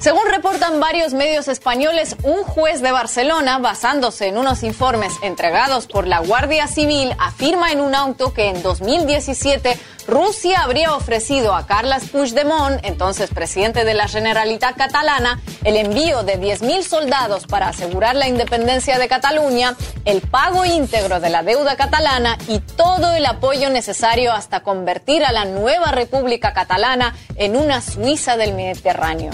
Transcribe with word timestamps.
Según 0.00 0.22
reportan 0.30 0.80
varios 0.80 1.12
medios 1.12 1.46
españoles, 1.46 2.16
un 2.22 2.42
juez 2.42 2.80
de 2.80 2.90
Barcelona, 2.90 3.58
basándose 3.58 4.28
en 4.28 4.38
unos 4.38 4.62
informes 4.62 5.12
entregados 5.22 5.86
por 5.86 6.06
la 6.06 6.20
Guardia 6.20 6.66
Civil, 6.68 7.14
afirma 7.18 7.70
en 7.70 7.82
un 7.82 7.94
auto 7.94 8.32
que 8.32 8.48
en 8.48 8.62
2017 8.62 9.78
Rusia 10.06 10.62
habría 10.62 10.94
ofrecido 10.94 11.54
a 11.54 11.66
Carles 11.66 12.08
Puigdemont, 12.08 12.80
entonces 12.82 13.28
presidente 13.28 13.84
de 13.84 13.92
la 13.92 14.08
Generalitat 14.08 14.74
catalana, 14.74 15.38
el 15.64 15.76
envío 15.76 16.22
de 16.22 16.40
10.000 16.40 16.80
soldados 16.80 17.46
para 17.46 17.68
asegurar 17.68 18.16
la 18.16 18.26
independencia 18.26 18.98
de 18.98 19.06
Cataluña, 19.06 19.76
el 20.06 20.22
pago 20.22 20.64
íntegro 20.64 21.20
de 21.20 21.28
la 21.28 21.42
deuda 21.42 21.76
catalana 21.76 22.38
y 22.48 22.60
todo 22.60 23.12
el 23.12 23.26
apoyo 23.26 23.68
necesario 23.68 24.32
hasta 24.32 24.60
convertir 24.62 25.26
a 25.26 25.32
la 25.32 25.44
nueva 25.44 25.90
República 25.90 26.54
Catalana 26.54 27.14
en 27.36 27.54
una 27.54 27.82
Suiza 27.82 28.38
del 28.38 28.54
Mediterráneo. 28.54 29.32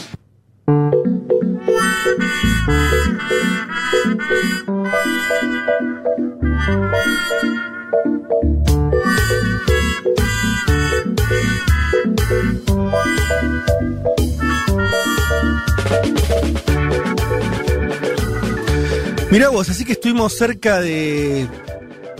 Mirá 19.30 19.50
vos, 19.50 19.68
así 19.68 19.84
que 19.84 19.92
estuvimos 19.92 20.32
cerca 20.32 20.80
de 20.80 21.46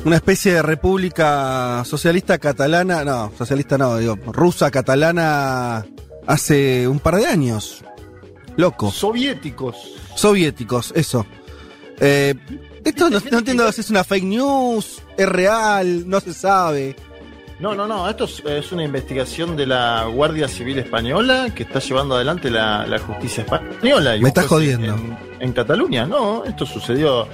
una 0.05 0.16
especie 0.16 0.55
de 0.55 0.62
república 0.62 1.83
socialista 1.84 2.38
catalana, 2.38 3.02
no, 3.02 3.33
socialista 3.36 3.77
no, 3.77 3.97
digo, 3.97 4.16
rusa 4.27 4.70
catalana 4.70 5.84
hace 6.27 6.86
un 6.86 7.00
par 7.00 7.16
de 7.16 7.27
años. 7.27 7.85
Loco. 8.56 8.91
Soviéticos. 8.91 9.77
Soviéticos, 10.15 10.92
eso. 10.97 11.27
Eh, 12.00 12.34
esto 12.84 13.11
no, 13.11 13.19
no 13.30 13.39
entiendo 13.39 13.70
si 13.72 13.80
es 13.80 13.91
una 13.91 14.05
fake 14.05 14.25
news, 14.25 15.03
es 15.17 15.28
real, 15.28 16.08
no 16.08 16.20
se 16.20 16.33
sabe. 16.33 16.97
No, 17.58 17.75
no, 17.75 17.86
no, 17.86 18.08
esto 18.08 18.25
es, 18.25 18.42
es 18.45 18.70
una 18.72 18.84
investigación 18.84 19.56
de 19.56 19.67
la 19.67 20.05
Guardia 20.05 20.47
Civil 20.47 20.78
Española 20.78 21.48
que 21.55 21.62
está 21.62 21.78
llevando 21.78 22.14
adelante 22.14 22.50
la, 22.50 22.86
la 22.86 22.98
justicia 22.98 23.45
española. 23.45 24.14
y 24.17 24.20
Me 24.20 24.28
estás 24.28 24.47
jodiendo. 24.47 24.95
En, 24.95 25.17
en 25.41 25.52
Cataluña, 25.52 26.06
no, 26.06 26.45
esto 26.45 26.67
sucedió. 26.67 27.27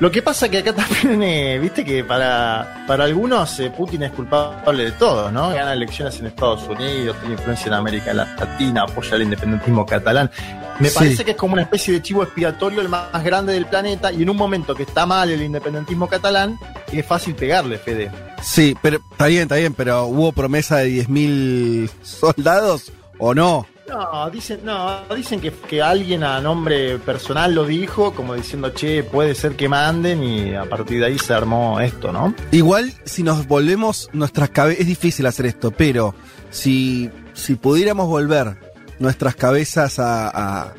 Lo 0.00 0.12
que 0.12 0.22
pasa 0.22 0.48
que 0.48 0.58
acá 0.58 0.72
también, 0.72 1.20
eh, 1.24 1.58
viste 1.58 1.84
que 1.84 2.04
para, 2.04 2.84
para 2.86 3.04
algunos 3.04 3.58
eh, 3.58 3.70
Putin 3.76 4.04
es 4.04 4.12
culpable 4.12 4.84
de 4.84 4.92
todo, 4.92 5.32
¿no? 5.32 5.50
Gana 5.50 5.72
elecciones 5.72 6.18
en 6.20 6.26
Estados 6.26 6.62
Unidos, 6.68 7.16
tiene 7.18 7.34
influencia 7.34 7.66
en 7.66 7.72
América 7.74 8.14
Latina, 8.14 8.82
apoya 8.84 9.16
el 9.16 9.22
independentismo 9.22 9.84
catalán. 9.84 10.30
Me 10.78 10.88
Sí. 10.88 10.94
parece 10.94 11.24
que 11.24 11.32
es 11.32 11.36
como 11.36 11.54
una 11.54 11.62
especie 11.62 11.92
de 11.94 12.00
chivo 12.00 12.22
expiatorio 12.22 12.80
el 12.80 12.88
más 12.88 13.24
grande 13.24 13.52
del 13.54 13.66
planeta 13.66 14.12
y 14.12 14.22
en 14.22 14.30
un 14.30 14.36
momento 14.36 14.72
que 14.76 14.84
está 14.84 15.04
mal 15.04 15.30
el 15.30 15.42
independentismo 15.42 16.06
catalán, 16.08 16.56
es 16.92 17.04
fácil 17.04 17.34
pegarle, 17.34 17.78
Fede. 17.78 18.12
Sí, 18.40 18.76
pero 18.80 19.00
está 19.10 19.26
bien, 19.26 19.42
está 19.42 19.56
bien, 19.56 19.74
pero 19.74 20.04
¿hubo 20.06 20.30
promesa 20.30 20.76
de 20.76 20.90
10.000 20.90 21.90
soldados 22.04 22.92
o 23.18 23.34
no? 23.34 23.66
No, 23.88 24.30
dicen, 24.30 24.60
no, 24.64 25.02
dicen 25.14 25.40
que, 25.40 25.50
que 25.50 25.80
alguien 25.80 26.22
a 26.22 26.40
nombre 26.40 26.98
personal 26.98 27.54
lo 27.54 27.64
dijo, 27.64 28.12
como 28.12 28.34
diciendo, 28.34 28.70
che, 28.70 29.02
puede 29.02 29.34
ser 29.34 29.56
que 29.56 29.68
manden, 29.68 30.22
y 30.22 30.54
a 30.54 30.68
partir 30.68 31.00
de 31.00 31.06
ahí 31.06 31.18
se 31.18 31.32
armó 31.32 31.80
esto, 31.80 32.12
¿no? 32.12 32.34
Igual, 32.52 32.92
si 33.04 33.22
nos 33.22 33.46
volvemos 33.46 34.10
nuestras 34.12 34.50
cabezas, 34.50 34.80
es 34.82 34.86
difícil 34.86 35.26
hacer 35.26 35.46
esto, 35.46 35.70
pero 35.70 36.14
si, 36.50 37.10
si 37.32 37.54
pudiéramos 37.54 38.08
volver 38.08 38.58
nuestras 38.98 39.34
cabezas 39.36 39.98
a, 39.98 40.28
a, 40.28 40.74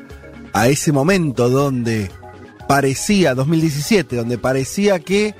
a 0.52 0.68
ese 0.68 0.92
momento 0.92 1.48
donde 1.48 2.10
parecía, 2.68 3.34
2017, 3.34 4.14
donde 4.14 4.38
parecía 4.38 5.00
que 5.00 5.34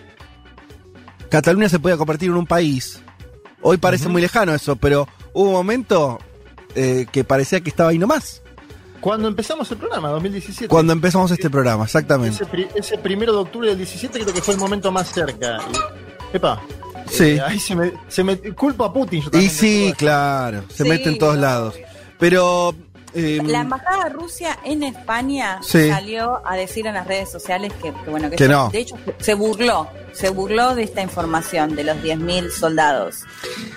Cataluña 1.28 1.68
se 1.68 1.78
podía 1.78 1.96
convertir 1.96 2.30
en 2.30 2.36
un 2.36 2.46
país, 2.46 3.00
hoy 3.62 3.76
parece 3.76 4.08
muy 4.08 4.20
lejano 4.22 4.52
eso, 4.52 4.74
pero 4.74 5.06
hubo 5.32 5.50
un 5.50 5.52
momento 5.52 6.18
eh, 6.74 7.06
que 7.10 7.24
parecía 7.24 7.60
que 7.60 7.70
estaba 7.70 7.90
ahí 7.90 7.98
nomás, 7.98 8.42
Cuando 9.00 9.28
empezamos 9.28 9.70
el 9.70 9.78
programa, 9.78 10.08
2017. 10.10 10.68
cuando 10.68 10.92
empezamos 10.92 11.30
este 11.30 11.48
programa, 11.50 11.84
exactamente. 11.84 12.34
ese, 12.36 12.46
pri- 12.46 12.68
ese 12.74 12.98
primero 12.98 13.32
de 13.32 13.38
octubre 13.38 13.68
del 13.68 13.78
17 13.78 14.20
creo 14.20 14.34
que 14.34 14.42
fue 14.42 14.54
el 14.54 14.60
momento 14.60 14.90
más 14.92 15.10
cerca. 15.12 15.58
Y- 16.32 16.36
epa. 16.36 16.60
Sí. 17.10 17.24
eh, 17.24 17.40
ahí 17.40 17.58
se 17.58 17.74
me, 17.74 17.92
se 18.08 18.22
me 18.22 18.36
culpo 18.54 18.84
a 18.84 18.92
Putin. 18.92 19.22
yo 19.32 19.38
Y 19.40 19.48
sí, 19.48 19.92
claro, 19.96 20.64
se 20.68 20.84
Sí, 20.84 20.88
mete 20.88 21.08
en 21.08 21.18
todos 21.18 21.34
no. 21.36 21.40
lados. 21.42 21.74
Pero... 22.18 22.74
eh, 23.14 23.40
La 23.44 23.60
embajada 23.60 24.04
de 24.04 24.10
Rusia 24.10 24.58
en 24.64 24.82
España 24.82 25.58
Sí. 25.62 25.88
salió 25.88 26.40
a 26.46 26.56
decir 26.56 26.86
en 26.86 26.94
las 26.94 27.06
redes 27.06 27.30
sociales 27.30 27.72
que, 27.82 27.92
que 27.92 28.10
bueno 28.10 28.30
que, 28.30 28.48
no. 28.48 28.68
de 28.70 28.78
hecho 28.80 28.96
se 29.18 29.34
burló, 29.34 29.88
se 30.12 30.28
burló 30.30 30.74
de 30.74 30.82
esta 30.84 31.02
información 31.02 31.74
de 31.76 31.84
los 31.84 31.96
10.000 31.98 32.50
soldados 32.50 33.24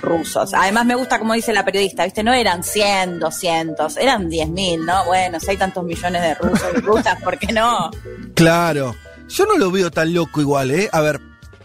rusos. 0.02 0.54
Además 0.54 0.86
me 0.86 0.96
gusta 0.96 1.20
como 1.20 1.34
dice 1.34 1.54
la 1.54 1.66
periodista, 1.66 2.04
¿viste? 2.04 2.24
No 2.24 2.34
eran 2.34 2.64
100, 2.64 3.20
200, 3.20 3.98
eran 3.98 4.30
10.000, 4.30 4.86
¿no? 4.86 5.06
Bueno, 5.06 5.40
si 5.40 5.52
hay 5.52 5.58
tantos 5.58 5.84
millones 5.84 6.22
de 6.22 6.36
rusos 6.36 6.68
y 6.76 6.80
rusas, 6.82 7.22
¿por 7.22 7.38
qué 7.38 7.52
no? 7.54 7.92
Claro. 8.36 8.96
Yo 9.30 9.46
no 9.46 9.58
lo 9.58 9.72
veo 9.72 9.90
tan 9.90 10.14
loco 10.14 10.42
igual, 10.42 10.72
¿eh? 10.72 10.90
A 10.92 11.02
ver, 11.02 11.20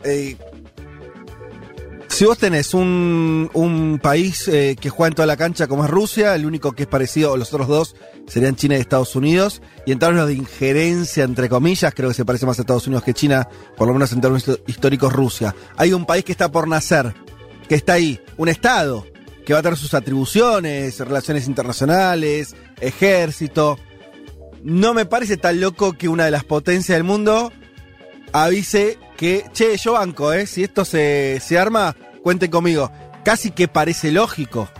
eh, 0.04 0.36
si 2.08 2.24
vos 2.24 2.38
tenés 2.38 2.74
un, 2.74 3.50
un 3.52 4.00
país 4.02 4.48
eh, 4.48 4.76
que 4.80 4.90
juega 4.90 5.08
en 5.08 5.14
toda 5.14 5.26
la 5.26 5.36
cancha 5.36 5.66
como 5.66 5.84
es 5.84 5.90
Rusia, 5.90 6.34
el 6.34 6.46
único 6.46 6.72
que 6.72 6.82
es 6.84 6.88
parecido, 6.88 7.36
los 7.36 7.52
otros 7.52 7.68
dos, 7.68 7.96
serían 8.26 8.56
China 8.56 8.76
y 8.76 8.80
Estados 8.80 9.14
Unidos, 9.14 9.62
y 9.86 9.92
en 9.92 9.98
términos 9.98 10.26
de 10.26 10.34
injerencia, 10.34 11.24
entre 11.24 11.48
comillas, 11.48 11.94
creo 11.94 12.08
que 12.08 12.14
se 12.14 12.24
parece 12.24 12.46
más 12.46 12.58
a 12.58 12.62
Estados 12.62 12.86
Unidos 12.86 13.04
que 13.04 13.14
China, 13.14 13.48
por 13.76 13.86
lo 13.86 13.94
menos 13.94 14.12
en 14.12 14.20
términos 14.20 14.60
históricos 14.66 15.12
Rusia. 15.12 15.54
Hay 15.76 15.92
un 15.92 16.06
país 16.06 16.24
que 16.24 16.32
está 16.32 16.50
por 16.50 16.66
nacer, 16.66 17.14
que 17.68 17.74
está 17.74 17.94
ahí, 17.94 18.20
un 18.36 18.48
Estado, 18.48 19.06
que 19.44 19.52
va 19.52 19.60
a 19.60 19.62
tener 19.62 19.78
sus 19.78 19.94
atribuciones, 19.94 20.98
relaciones 21.00 21.46
internacionales, 21.46 22.54
ejército. 22.80 23.78
No 24.62 24.92
me 24.92 25.06
parece 25.06 25.36
tan 25.36 25.60
loco 25.60 25.92
que 25.92 26.08
una 26.08 26.24
de 26.24 26.30
las 26.30 26.44
potencias 26.44 26.96
del 26.96 27.04
mundo 27.04 27.52
avise 28.32 28.98
que, 29.18 29.44
che, 29.52 29.76
yo 29.76 29.92
banco, 29.94 30.32
¿eh? 30.32 30.46
Si 30.46 30.62
esto 30.64 30.84
se, 30.86 31.38
se 31.40 31.58
arma, 31.58 31.94
cuenten 32.22 32.50
conmigo. 32.50 32.90
Casi 33.24 33.50
que 33.50 33.68
parece 33.68 34.10
lógico. 34.12 34.70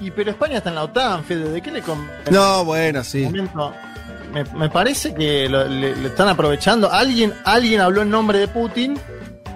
Y 0.00 0.10
pero 0.12 0.30
España 0.30 0.58
está 0.58 0.68
en 0.68 0.76
la 0.76 0.84
OTAN, 0.84 1.24
Fede, 1.24 1.48
¿de 1.50 1.60
qué 1.60 1.72
le 1.72 1.82
conviene? 1.82 2.12
No, 2.30 2.64
bueno, 2.64 3.02
sí. 3.02 3.24
momento, 3.24 3.74
me, 4.32 4.44
me 4.44 4.68
parece 4.70 5.12
que 5.14 5.48
lo- 5.48 5.66
le, 5.66 5.96
le 5.96 6.08
están 6.08 6.28
aprovechando. 6.28 6.92
Alguien, 6.92 7.34
alguien 7.44 7.80
habló 7.80 8.02
en 8.02 8.10
nombre 8.10 8.38
de 8.38 8.46
Putin 8.46 8.96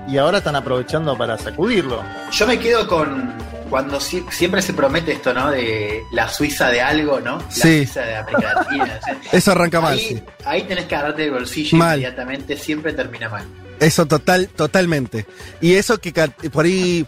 y 0.09 0.17
ahora 0.19 0.39
están 0.39 0.57
aprovechando 0.57 1.17
para 1.17 1.39
sacudirlo. 1.39 2.03
Yo 2.33 2.47
me 2.49 2.59
quedo 2.59 2.89
con 2.89 3.33
cuando 3.71 4.01
si- 4.01 4.25
siempre 4.31 4.61
se 4.63 4.73
promete 4.73 5.13
esto, 5.13 5.33
¿no? 5.33 5.51
De 5.51 6.01
la 6.13 6.29
Suiza 6.29 6.69
de 6.71 6.81
algo, 6.83 7.21
¿no? 7.21 7.37
La 7.39 7.51
Sí. 7.51 7.61
Suiza 7.87 8.01
de 8.01 8.17
América 8.17 8.55
Latina. 8.55 8.99
o 9.01 9.05
sea, 9.05 9.17
Eso 9.33 9.53
arranca 9.53 9.81
mal, 9.81 9.93
ahí, 9.93 10.01
sí. 10.09 10.23
ahí 10.45 10.63
tenés 10.65 10.87
que 10.87 10.97
agarrarte 10.97 11.25
el 11.27 11.31
bolsillo 11.31 11.77
Mal. 11.79 11.99
inmediatamente, 11.99 12.57
siempre 12.57 12.93
termina 12.95 13.29
mal. 13.29 13.45
Eso 13.81 14.07
total, 14.07 14.49
totalmente. 14.49 15.27
Y 15.61 15.75
eso 15.75 15.99
que 15.99 16.13
por 16.53 16.65
ahí. 16.65 17.07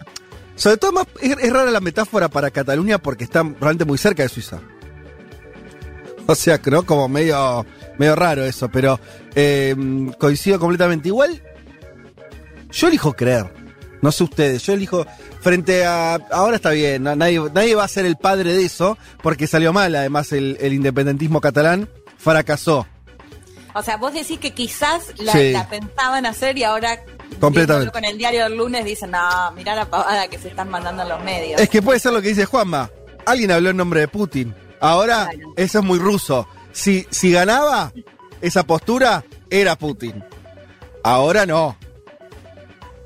Sobre 0.56 0.76
todo 0.76 0.92
más, 0.92 1.06
es, 1.20 1.52
rara 1.52 1.70
la 1.70 1.80
metáfora 1.80 2.28
para 2.28 2.50
Cataluña 2.50 2.98
porque 2.98 3.24
está 3.24 3.42
realmente 3.42 3.84
muy 3.84 3.98
cerca 3.98 4.22
de 4.22 4.28
Suiza. 4.28 4.60
O 6.26 6.34
sea, 6.34 6.58
creo 6.60 6.86
como 6.86 7.08
medio, 7.08 7.66
medio 7.98 8.14
raro 8.16 8.44
eso, 8.44 8.68
pero 8.68 8.98
eh, 9.34 9.74
coincido 10.18 10.58
completamente. 10.58 11.08
Igual, 11.08 11.42
yo 12.70 12.88
elijo 12.88 13.12
creer. 13.14 13.52
No 14.00 14.12
sé 14.12 14.24
ustedes, 14.24 14.62
yo 14.62 14.74
elijo 14.74 15.06
frente 15.40 15.84
a... 15.84 16.14
Ahora 16.30 16.56
está 16.56 16.70
bien, 16.70 17.02
no- 17.02 17.16
nadie, 17.16 17.40
nadie 17.54 17.74
va 17.74 17.84
a 17.84 17.88
ser 17.88 18.04
el 18.06 18.16
padre 18.16 18.52
de 18.52 18.62
eso 18.64 18.98
porque 19.22 19.46
salió 19.46 19.72
mal. 19.72 19.94
Además, 19.94 20.30
el, 20.32 20.56
el 20.60 20.72
independentismo 20.74 21.40
catalán 21.40 21.88
fracasó. 22.18 22.86
O 23.74 23.82
sea, 23.82 23.96
vos 23.96 24.12
decís 24.12 24.38
que 24.38 24.52
quizás 24.52 25.12
la, 25.18 25.32
Sí. 25.32 25.52
la 25.52 25.68
pensaban 25.68 26.26
hacer 26.26 26.56
y 26.58 26.64
ahora 26.64 27.02
Completamente. 27.40 27.92
con 27.92 28.04
el 28.04 28.16
diario 28.16 28.44
del 28.44 28.56
lunes 28.56 28.84
dicen, 28.84 29.10
no, 29.10 29.52
mirá 29.52 29.74
la 29.74 29.84
pavada 29.86 30.28
que 30.28 30.38
se 30.38 30.48
están 30.48 30.70
mandando 30.70 31.02
en 31.02 31.08
los 31.08 31.22
medios. 31.24 31.60
Es 31.60 31.68
que 31.68 31.82
puede 31.82 31.98
ser 31.98 32.12
lo 32.12 32.22
que 32.22 32.28
dice 32.28 32.44
Juanma. 32.46 32.90
Alguien 33.26 33.50
habló 33.50 33.70
en 33.70 33.76
nombre 33.76 34.00
de 34.00 34.08
Putin. 34.08 34.54
Ahora, 34.80 35.28
Claro. 35.32 35.52
eso 35.56 35.78
es 35.80 35.84
muy 35.84 35.98
ruso. 35.98 36.46
Si, 36.72 37.06
si 37.10 37.32
ganaba 37.32 37.92
esa 38.40 38.62
postura, 38.64 39.24
era 39.50 39.76
Putin. 39.76 40.22
Ahora 41.02 41.46
no. 41.46 41.76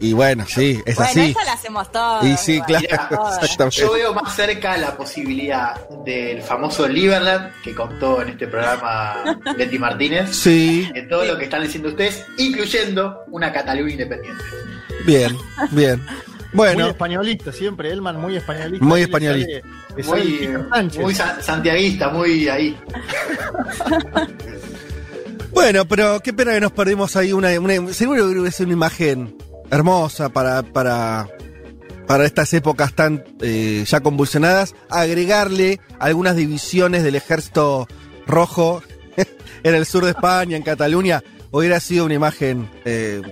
Y 0.01 0.13
bueno, 0.13 0.45
sí, 0.47 0.81
es 0.87 0.95
bueno, 0.95 1.11
así. 1.11 1.31
esa 1.31 1.45
la 1.45 1.53
hacemos 1.55 1.91
todos. 1.91 2.25
Y 2.25 2.37
sí, 2.37 2.61
claro. 2.63 2.87
Mira, 2.89 3.09
Exactamente. 3.43 3.81
Yo 3.81 3.93
veo 3.93 4.15
más 4.15 4.37
cerca 4.37 4.77
la 4.77 4.97
posibilidad 4.97 5.89
del 6.05 6.41
famoso 6.43 6.87
Liberland 6.87 7.51
que 7.63 7.75
contó 7.75 8.23
en 8.23 8.29
este 8.29 8.47
programa 8.47 9.41
Leti 9.57 9.77
Martínez. 9.79 10.31
Sí, 10.37 10.89
De 10.95 11.03
todo 11.03 11.25
lo 11.25 11.37
que 11.37 11.45
están 11.45 11.63
diciendo 11.63 11.89
ustedes, 11.89 12.25
incluyendo 12.37 13.23
una 13.33 13.53
Cataluña 13.53 13.91
independiente. 13.93 14.45
bien, 15.05 15.37
bien. 15.73 16.01
Muy 16.53 16.67
Bueno, 16.67 16.87
españolista 16.89 17.53
siempre, 17.53 17.91
Elman 17.91 18.17
muy 18.21 18.37
españolista. 18.37 18.85
Muy 18.87 19.03
españolista. 19.03 19.51
sale 19.61 19.95
Que 19.97 20.03
sale 20.03 20.25
Muy, 20.95 21.03
muy 21.03 21.15
sa- 21.15 21.43
santiaguista, 21.43 22.09
muy 22.09 22.49
ahí. 22.49 22.79
Bueno, 25.51 25.85
pero 25.87 26.21
qué 26.21 26.33
pena 26.33 26.53
que 26.53 26.61
nos 26.61 26.73
perdimos 26.73 27.17
ahí 27.17 27.33
una, 27.33 27.59
una- 27.59 27.93
seguro 27.93 28.31
que 28.43 28.49
es 28.49 28.61
una 28.61 28.73
imagen 28.73 29.37
hermosa 29.71 30.29
para, 30.29 30.63
para, 30.63 31.29
para 32.07 32.25
estas 32.25 32.53
épocas 32.55 32.95
tan 32.95 33.25
eh, 33.41 33.85
ya 33.87 34.01
convulsionadas, 34.01 34.75
agregarle 34.91 35.81
algunas 35.99 36.37
divisiones 36.37 37.03
del 37.03 37.17
ejército 37.17 37.87
rojo 38.27 38.83
en 39.63 39.75
el 39.75 39.87
sur 39.87 40.05
de 40.05 40.11
España, 40.11 40.57
en 40.57 40.63
Cataluña, 40.63 41.23
hubiera 41.51 41.81
sido 41.81 42.05
una 42.05 42.15
imagen 42.15 42.71
eh, 42.85 43.23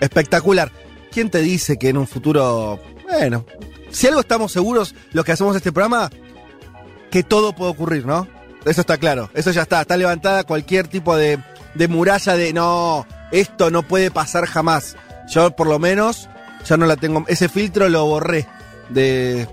espectacular. 0.00 0.72
¿Quién 1.10 1.30
te 1.30 1.40
dice 1.40 1.76
que 1.76 1.88
en 1.88 1.98
un 1.98 2.06
futuro, 2.06 2.80
bueno, 3.08 3.44
si 3.90 4.06
algo 4.06 4.20
estamos 4.20 4.52
seguros, 4.52 4.94
los 5.12 5.24
que 5.24 5.32
hacemos 5.32 5.56
este 5.56 5.72
programa, 5.72 6.10
que 7.10 7.22
todo 7.22 7.52
puede 7.54 7.72
ocurrir, 7.72 8.06
¿no? 8.06 8.28
Eso 8.64 8.82
está 8.82 8.98
claro, 8.98 9.30
eso 9.34 9.50
ya 9.50 9.62
está, 9.62 9.80
está 9.80 9.96
levantada 9.96 10.44
cualquier 10.44 10.86
tipo 10.86 11.16
de, 11.16 11.42
de 11.74 11.88
muralla 11.88 12.36
de 12.36 12.52
no, 12.52 13.06
esto 13.32 13.70
no 13.70 13.82
puede 13.82 14.10
pasar 14.10 14.46
jamás. 14.46 14.96
Yo 15.30 15.50
por 15.52 15.66
lo 15.66 15.78
menos 15.78 16.28
ya 16.64 16.76
no 16.76 16.86
la 16.86 16.96
tengo, 16.96 17.24
ese 17.28 17.48
filtro 17.48 17.88
lo 17.88 18.04
borré 18.06 18.46
de 18.88 19.48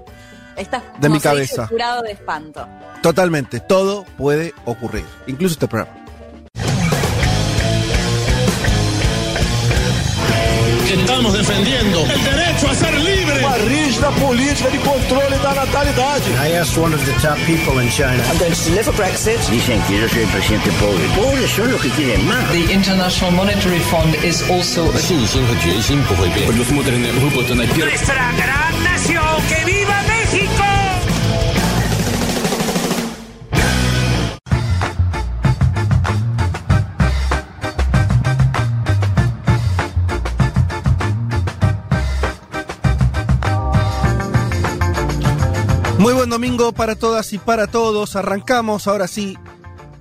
Estás 0.55 0.81
De 0.99 1.07
mi 1.09 1.19
cabeza. 1.19 1.67
curado 1.67 2.01
de 2.01 2.11
espanto. 2.11 2.67
totalmente, 3.03 3.59
todo 3.59 4.03
puede 4.17 4.53
ocurrir, 4.65 5.05
incluso 5.27 5.53
este 5.53 5.67
programa. 5.67 5.95
estamos 10.99 11.33
defendiendo 11.33 12.05
el 12.05 12.23
derecho 12.23 12.69
a 12.69 12.75
ser 12.75 12.93
libre. 12.99 13.39
Uma 13.39 13.57
rígida 13.57 14.09
política 14.11 14.69
de 14.69 14.79
controle 14.79 15.37
da 15.39 15.53
natalidade. 15.53 16.25
I 16.43 16.57
asked 16.57 16.77
one 16.77 16.93
of 16.93 17.03
the 17.05 17.13
top 17.21 17.37
people 17.45 17.81
in 17.81 17.89
China. 17.89 18.23
I'm 18.29 18.37
going 18.37 18.53
to 18.53 18.63
deliver 18.69 18.91
Brexit. 18.93 19.39
Dicen 19.49 19.81
que 19.87 19.99
yo 20.01 20.09
soy 20.09 20.25
presidente 20.25 20.71
pobre. 20.79 21.07
Que 21.97 22.17
más. 22.17 22.51
The 22.51 22.73
International 22.73 23.31
Monetary 23.31 23.79
Fund 23.79 24.15
is 24.23 24.41
also 24.49 24.85
a... 24.89 24.91
Pues, 24.91 25.07
pues, 25.07 26.31
pues. 26.45 26.59
Nuestra 27.77 28.31
gran 28.33 28.83
nación 28.83 29.23
que 29.49 29.65
Muy 45.99 46.13
buen 46.13 46.29
domingo 46.29 46.71
para 46.71 46.95
todas 46.95 47.33
y 47.33 47.37
para 47.39 47.67
todos. 47.67 48.15
Arrancamos 48.15 48.87
ahora 48.87 49.07
sí 49.07 49.37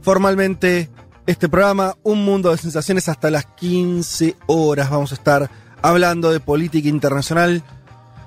formalmente 0.03 0.91
este 1.27 1.49
programa, 1.49 1.97
Un 2.03 2.25
Mundo 2.25 2.51
de 2.51 2.59
Sensaciones, 2.59 3.09
hasta 3.09 3.31
las 3.31 3.47
15 3.47 4.37
horas. 4.47 4.91
Vamos 4.91 5.13
a 5.13 5.15
estar 5.15 5.51
hablando 5.83 6.31
de 6.31 6.41
política 6.41 6.89
internacional 6.89 7.63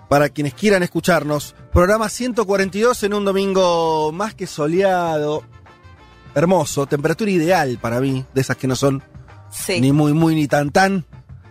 para 0.10 0.30
quienes 0.30 0.56
quieran 0.56 0.82
escucharnos. 0.84 1.56
Programa 1.72 2.10
142 2.10 3.04
en 3.04 3.14
un 3.14 3.24
domingo 3.26 4.12
más 4.12 4.34
que 4.34 4.48
soleado, 4.48 5.44
hermoso, 6.34 6.88
temperatura 6.88 7.30
ideal 7.30 7.78
para 7.80 8.02
mí, 8.02 8.26
de 8.34 8.42
esas 8.42 8.58
que 8.58 8.68
no 8.68 8.76
son 8.76 9.04
Sí. 9.52 9.80
ni 9.82 9.92
muy, 9.92 10.14
muy, 10.14 10.36
ni 10.36 10.48
tan, 10.48 10.70
tan, 10.72 11.06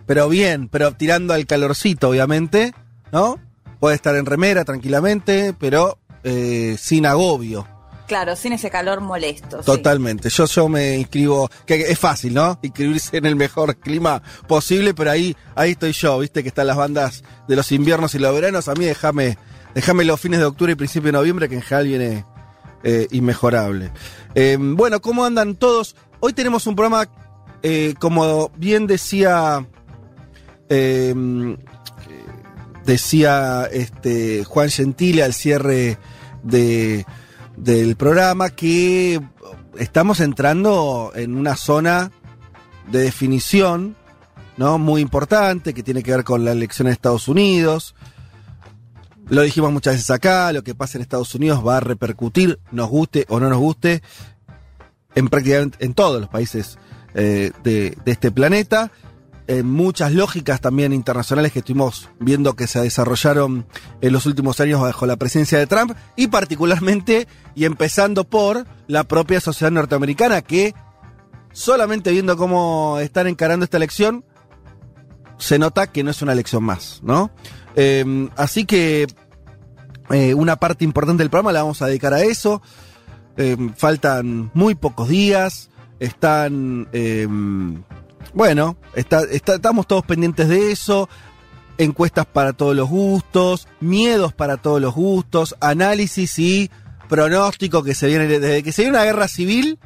pero 0.05 0.29
bien, 0.29 0.69
pero 0.69 0.93
tirando 0.93 1.33
al 1.33 1.45
calorcito, 1.45 2.09
obviamente, 2.09 2.73
¿no? 3.11 3.39
Puede 3.79 3.95
estar 3.95 4.15
en 4.15 4.25
remera 4.25 4.63
tranquilamente, 4.65 5.53
pero 5.57 5.97
eh, 6.23 6.75
sin 6.79 7.05
agobio, 7.05 7.67
Claro, 8.07 8.35
sin 8.35 8.53
ese 8.53 8.71
calor 8.71 9.01
molesto. 9.01 9.59
sí. 9.59 9.65
totalmente. 9.67 10.29
Yo, 10.29 10.45
yo 10.45 10.67
me 10.67 10.97
inscribo, 10.97 11.47
que 11.67 11.75
es 11.75 11.99
fácil, 11.99 12.33
¿no? 12.33 12.57
Inscribirse 12.63 13.17
en 13.17 13.27
el 13.27 13.35
mejor 13.35 13.75
clima 13.77 14.23
posible, 14.47 14.95
pero 14.95 15.11
ahí, 15.11 15.37
ahí 15.53 15.71
estoy 15.73 15.91
yo, 15.91 16.17
viste 16.17 16.41
que 16.41 16.49
están 16.49 16.65
las 16.65 16.75
bandas 16.75 17.23
de 17.47 17.55
los 17.55 17.71
inviernos 17.71 18.15
y 18.15 18.19
los 18.19 18.33
veranos. 18.33 18.67
A 18.67 18.73
mí 18.73 18.85
déjame, 18.85 19.37
déjame 19.75 20.05
los 20.05 20.19
fines 20.19 20.39
de 20.39 20.45
octubre 20.45 20.71
y 20.71 20.75
principio 20.75 21.09
de 21.09 21.19
noviembre, 21.19 21.47
que 21.47 21.55
en 21.55 21.61
general 21.61 21.85
viene 21.87 22.25
eh, 22.83 23.07
inmejorable. 23.11 23.91
Eh, 24.33 24.57
bueno, 24.59 24.99
¿cómo 25.01 25.23
andan 25.23 25.53
todos? 25.55 25.95
Hoy 26.19 26.33
tenemos 26.33 26.65
un 26.65 26.75
programa, 26.75 27.07
eh, 27.61 27.93
como 27.99 28.49
bien 28.55 28.87
decía, 28.87 29.67
decía 32.89 33.69
este 33.71 34.43
Juan 34.43 34.69
Gentile 34.69 35.23
al 35.23 35.33
cierre 35.33 35.99
de, 36.41 37.05
del 37.55 37.95
programa, 37.95 38.49
que 38.49 39.21
estamos 39.77 40.19
entrando 40.19 41.11
en 41.13 41.35
una 41.35 41.55
zona 41.55 42.11
de 42.91 42.99
definición, 42.99 43.95
¿no? 44.57 44.79
Muy 44.79 45.01
importante, 45.01 45.75
que 45.75 45.83
tiene 45.83 46.01
que 46.01 46.11
ver 46.11 46.23
con 46.23 46.43
la 46.43 46.51
elección 46.51 46.87
en 46.87 46.93
Estados 46.93 47.27
Unidos. 47.27 47.93
Lo 49.27 49.43
dijimos 49.43 49.71
muchas 49.71 49.93
veces 49.93 50.09
acá, 50.09 50.51
lo 50.51 50.63
que 50.63 50.73
pasa 50.73 50.97
en 50.97 51.03
Estados 51.03 51.35
Unidos 51.35 51.65
va 51.65 51.77
a 51.77 51.81
repercutir, 51.81 52.59
nos 52.71 52.89
guste 52.89 53.25
o 53.29 53.39
no 53.39 53.49
nos 53.49 53.59
guste, 53.59 54.01
en 55.13 55.27
prácticamente 55.27 55.85
en 55.85 55.93
todos 55.93 56.19
los 56.19 56.29
países 56.29 56.79
eh, 57.13 57.51
de, 57.63 57.95
de 58.03 58.11
este 58.11 58.31
planeta. 58.31 58.91
Muchas 59.63 60.13
lógicas 60.13 60.61
también 60.61 60.93
internacionales 60.93 61.51
que 61.51 61.59
estuvimos 61.59 62.09
viendo 62.19 62.55
que 62.55 62.67
se 62.67 62.81
desarrollaron 62.81 63.65
en 63.99 64.13
los 64.13 64.27
últimos 64.27 64.59
años 64.59 64.79
bajo 64.79 65.07
la 65.07 65.17
presencia 65.17 65.57
de 65.57 65.65
Trump 65.65 65.93
y 66.15 66.27
particularmente 66.27 67.27
y 67.55 67.65
empezando 67.65 68.25
por 68.25 68.67
la 68.85 69.05
propia 69.05 69.41
sociedad 69.41 69.71
norteamericana 69.71 70.43
que 70.43 70.75
solamente 71.51 72.11
viendo 72.11 72.37
cómo 72.37 72.99
están 72.99 73.25
encarando 73.25 73.63
esta 73.63 73.77
elección 73.77 74.23
se 75.39 75.57
nota 75.57 75.87
que 75.87 76.03
no 76.03 76.11
es 76.11 76.21
una 76.21 76.33
elección 76.33 76.63
más, 76.63 76.99
¿no? 77.01 77.31
Eh, 77.75 78.29
así 78.35 78.65
que 78.65 79.07
eh, 80.09 80.33
una 80.33 80.57
parte 80.57 80.83
importante 80.83 81.23
del 81.23 81.29
programa 81.29 81.51
la 81.51 81.63
vamos 81.63 81.81
a 81.81 81.87
dedicar 81.87 82.13
a 82.13 82.21
eso. 82.21 82.61
Eh, 83.37 83.57
faltan 83.75 84.51
muy 84.53 84.75
pocos 84.75 85.07
días. 85.07 85.69
Están. 85.99 86.87
Bueno, 88.33 88.77
está, 88.95 89.21
está- 89.23 89.55
estamos 89.55 89.87
todos 89.87 90.03
pendientes 90.05 90.47
de 90.47 90.71
eso. 90.71 91.09
Encuestas 91.77 92.25
para 92.25 92.51
todos 92.53 92.75
los 92.75 92.89
gustos, 92.89 93.67
miedos 93.79 94.33
para 94.33 94.57
todos 94.57 94.81
los 94.81 94.93
gustos, 94.93 95.55
análisis 95.61 96.37
y 96.37 96.69
pronóstico 97.07 97.83
que 97.83 97.95
se 97.95 98.07
viene 98.07 98.27
desde 98.27 98.61
que 98.63 98.71
se 98.73 98.81
viene 98.83 98.97
una 98.97 99.05
guerra 99.05 99.27
civil 99.29 99.79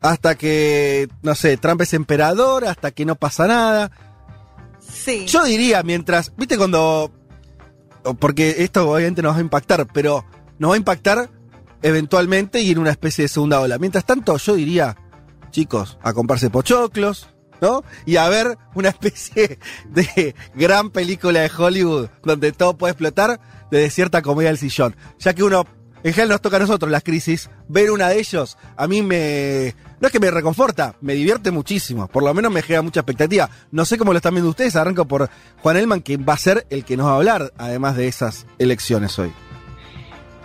hasta 0.00 0.34
que, 0.36 1.08
no 1.22 1.34
sé, 1.34 1.56
Trump 1.56 1.80
es 1.82 1.94
emperador, 1.94 2.64
hasta 2.66 2.90
que 2.90 3.04
no 3.04 3.14
pasa 3.14 3.46
nada. 3.46 3.90
Sí. 4.80 5.26
Yo 5.26 5.44
diría, 5.44 5.82
mientras, 5.82 6.32
viste 6.36 6.56
cuando, 6.58 7.12
porque 8.18 8.56
esto 8.58 8.90
obviamente 8.90 9.22
nos 9.22 9.34
va 9.34 9.38
a 9.38 9.42
impactar, 9.42 9.86
pero 9.92 10.24
nos 10.58 10.70
va 10.70 10.74
a 10.74 10.78
impactar 10.78 11.30
eventualmente 11.82 12.60
y 12.60 12.70
en 12.72 12.78
una 12.78 12.90
especie 12.90 13.22
de 13.22 13.28
segunda 13.28 13.60
ola. 13.60 13.78
Mientras 13.78 14.04
tanto, 14.04 14.36
yo 14.38 14.54
diría, 14.54 14.96
chicos, 15.50 15.98
a 16.02 16.12
comprarse 16.12 16.50
pochoclos, 16.50 17.28
¿no? 17.60 17.84
Y 18.06 18.16
a 18.16 18.28
ver 18.28 18.58
una 18.74 18.90
especie 18.90 19.58
de 19.86 20.34
gran 20.54 20.90
película 20.90 21.40
de 21.40 21.50
Hollywood 21.56 22.08
donde 22.22 22.52
todo 22.52 22.76
puede 22.76 22.92
explotar 22.92 23.40
de 23.70 23.90
cierta 23.90 24.22
comedia 24.22 24.50
del 24.50 24.58
sillón. 24.58 24.96
Ya 25.18 25.34
que 25.34 25.42
uno, 25.42 25.66
en 26.02 26.12
general 26.12 26.30
nos 26.30 26.40
toca 26.40 26.56
a 26.56 26.60
nosotros 26.60 26.90
las 26.90 27.02
crisis, 27.02 27.50
ver 27.68 27.90
una 27.90 28.08
de 28.08 28.18
ellos, 28.18 28.56
a 28.76 28.86
mí 28.86 29.02
me... 29.02 29.74
No 30.00 30.06
es 30.06 30.12
que 30.12 30.20
me 30.20 30.30
reconforta, 30.30 30.94
me 31.00 31.14
divierte 31.14 31.50
muchísimo. 31.50 32.06
Por 32.06 32.22
lo 32.22 32.32
menos 32.32 32.52
me 32.52 32.62
genera 32.62 32.82
mucha 32.82 33.00
expectativa. 33.00 33.50
No 33.72 33.84
sé 33.84 33.98
cómo 33.98 34.12
lo 34.12 34.18
están 34.18 34.32
viendo 34.32 34.50
ustedes. 34.50 34.76
Arranco 34.76 35.06
por 35.06 35.28
Juan 35.60 35.76
Elman, 35.76 36.02
que 36.02 36.16
va 36.16 36.34
a 36.34 36.38
ser 36.38 36.68
el 36.70 36.84
que 36.84 36.96
nos 36.96 37.06
va 37.06 37.12
a 37.12 37.16
hablar, 37.16 37.52
además 37.58 37.96
de 37.96 38.06
esas 38.06 38.46
elecciones 38.58 39.18
hoy. 39.18 39.32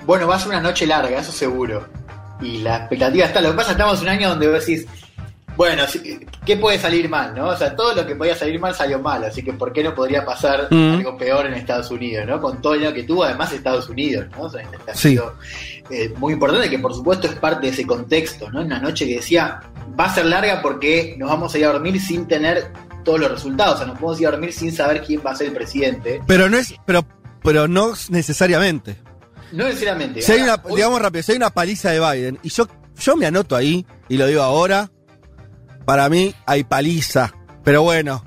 Bueno, 0.08 0.27
va 0.27 0.38
a 0.38 0.39
ser 0.39 0.50
una 0.50 0.60
noche 0.60 0.88
larga, 0.88 1.20
eso 1.20 1.32
seguro. 1.32 1.88
Y 2.41 2.58
la 2.58 2.77
expectativa 2.77 3.27
está. 3.27 3.41
Lo 3.41 3.51
que 3.51 3.58
pasa 3.58 3.72
estamos 3.74 4.00
en 4.00 4.03
un 4.05 4.10
año 4.10 4.29
donde 4.29 4.50
vos 4.50 4.65
decís, 4.65 4.88
bueno, 5.56 5.84
¿qué 6.46 6.58
puede 6.58 6.80
salir 6.80 7.08
mal, 7.10 7.34
no? 7.36 7.50
O 7.50 7.56
sea, 7.56 7.76
todo 7.76 7.94
lo 7.96 8.06
que 8.06 8.16
podía 8.16 8.36
salir 8.36 8.60
mal 8.60 8.74
salió 8.74 9.00
mal, 9.00 9.24
así 9.24 9.44
que 9.44 9.54
¿por 9.54 9.72
qué 9.74 9.84
no 9.84 9.94
podría 9.94 10.26
pasar 10.26 10.68
Mm. 10.72 10.96
algo 10.98 11.18
peor 11.18 11.46
en 11.46 11.54
Estados 11.54 11.92
Unidos, 11.92 12.26
no? 12.28 12.40
Con 12.42 12.62
todo 12.62 12.76
lo 12.76 12.94
que 12.94 13.04
tuvo 13.04 13.24
además 13.24 13.52
Estados 13.54 13.90
Unidos, 13.90 14.26
¿no? 14.36 14.44
O 14.44 14.50
sea, 14.50 14.62
ha 14.88 14.96
Sí. 14.96 15.10
sido 15.12 15.36
eh, 15.90 16.14
muy 16.18 16.34
importante 16.34 16.70
que 16.70 16.80
por 16.80 16.94
supuesto 16.94 17.28
es 17.28 17.34
parte 17.36 17.68
de 17.68 17.74
ese 17.74 17.86
contexto, 17.86 18.50
¿no? 18.52 18.62
Una 18.62 18.80
noche 18.80 19.06
que 19.06 19.16
decía, 19.16 19.60
va 20.00 20.06
a 20.06 20.14
ser 20.16 20.26
larga 20.26 20.62
porque 20.62 21.16
nos 21.18 21.30
vamos 21.30 21.54
a 21.54 21.58
ir 21.60 21.66
a 21.66 21.74
dormir 21.74 22.00
sin 22.02 22.26
tener 22.28 22.68
todos 23.04 23.20
los 23.20 23.30
resultados, 23.32 23.76
o 23.76 23.78
sea, 23.80 23.88
nos 23.88 24.00
podemos 24.00 24.22
ir 24.22 24.28
a 24.28 24.32
dormir 24.32 24.54
sin 24.54 24.72
saber 24.72 25.04
quién 25.04 25.22
va 25.26 25.32
a 25.32 25.36
ser 25.36 25.48
el 25.48 25.54
presidente. 25.54 26.22
Pero 26.26 26.50
no 26.50 26.58
es, 26.58 26.74
pero, 26.86 27.06
pero 27.44 27.68
no 27.68 27.94
necesariamente. 28.10 28.96
No 29.52 29.66
necesariamente. 29.66 30.22
Si 30.22 30.32
hay 30.32 30.42
una, 30.42 30.58
digamos 30.74 31.02
rápido, 31.02 31.22
si 31.22 31.34
hay 31.34 31.38
una 31.38 31.50
paliza 31.52 31.92
de 31.92 32.00
Biden, 32.00 32.40
y 32.42 32.50
yo, 32.50 32.66
yo 32.98 33.16
me 33.18 33.26
anoto 33.26 33.56
ahí, 33.56 33.86
y 34.10 34.18
lo 34.18 34.26
digo 34.26 34.42
ahora, 34.42 34.90
para 35.86 36.10
mí 36.10 36.34
hay 36.46 36.63
paliza. 36.63 37.34
Pero 37.63 37.82
bueno. 37.84 38.24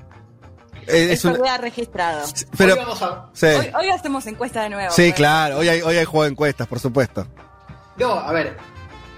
eh, 0.87 1.07
es 1.11 1.19
Eso 1.19 1.29
un- 1.29 1.35
queda 1.41 1.57
registrado. 1.57 2.25
pero, 2.57 2.73
hoy 2.73 2.79
vamos 2.79 3.01
a- 3.01 3.25
sí, 3.33 3.45
Hoy, 3.47 3.67
hoy 3.77 3.89
hacemos 3.89 4.25
encuesta 4.27 4.63
de 4.63 4.69
nuevo. 4.69 4.91
sí, 4.91 5.11
claro, 5.11 5.57
hoy 5.57 5.67
hay, 5.67 5.81
hoy 5.81 5.97
hay 5.97 6.05
juego 6.05 6.23
de 6.23 6.29
encuestas, 6.29 6.65
por 6.67 6.79
supuesto. 6.79 7.27
No, 7.97 8.13
a 8.13 8.31
ver, 8.31 8.55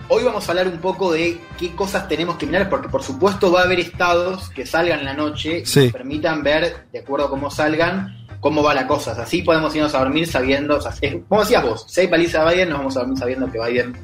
hoy 0.08 0.24
vamos 0.24 0.48
a 0.48 0.52
hablar 0.52 0.68
un 0.68 0.80
poco 0.80 1.12
de 1.12 1.40
qué 1.60 1.76
cosas 1.76 2.08
tenemos 2.08 2.38
que 2.38 2.48
mirar, 2.48 2.70
porque 2.70 2.90
por 2.90 3.04
supuesto 3.04 3.52
va 3.52 3.62
a 3.62 3.64
haber 3.66 3.80
estados 3.80 4.50
que 4.50 4.66
salgan 4.66 5.00
en 5.00 5.06
la 5.06 5.14
noche 5.14 5.60
y 5.60 5.66
Sí. 5.68 5.84
nos 5.84 5.92
permitan 5.94 6.42
ver, 6.42 6.88
de 6.92 7.00
acuerdo 7.00 7.28
a 7.28 7.30
cómo 7.30 7.52
salgan, 7.52 8.19
cómo 8.40 8.64
va 8.64 8.74
la 8.74 8.88
cosa. 8.88 9.12
O 9.12 9.16
sea, 9.16 9.24
así 9.24 9.42
podemos 9.42 9.76
irnos 9.76 9.94
a 9.96 10.00
dormir 10.00 10.28
sabiendo, 10.28 10.78
o 10.78 10.82
sea, 10.82 10.94
es- 11.02 11.18
como 11.28 11.42
decías 11.42 11.64
vos, 11.64 11.86
si 11.88 12.02
hay 12.02 12.08
paliza 12.08 12.44
de 12.46 12.54
Biden, 12.54 12.70
nos 12.70 12.78
vamos 12.80 12.98
a 12.98 13.00
dormir 13.02 13.18
sabiendo 13.18 13.52
que 13.52 13.60
Biden 13.60 13.98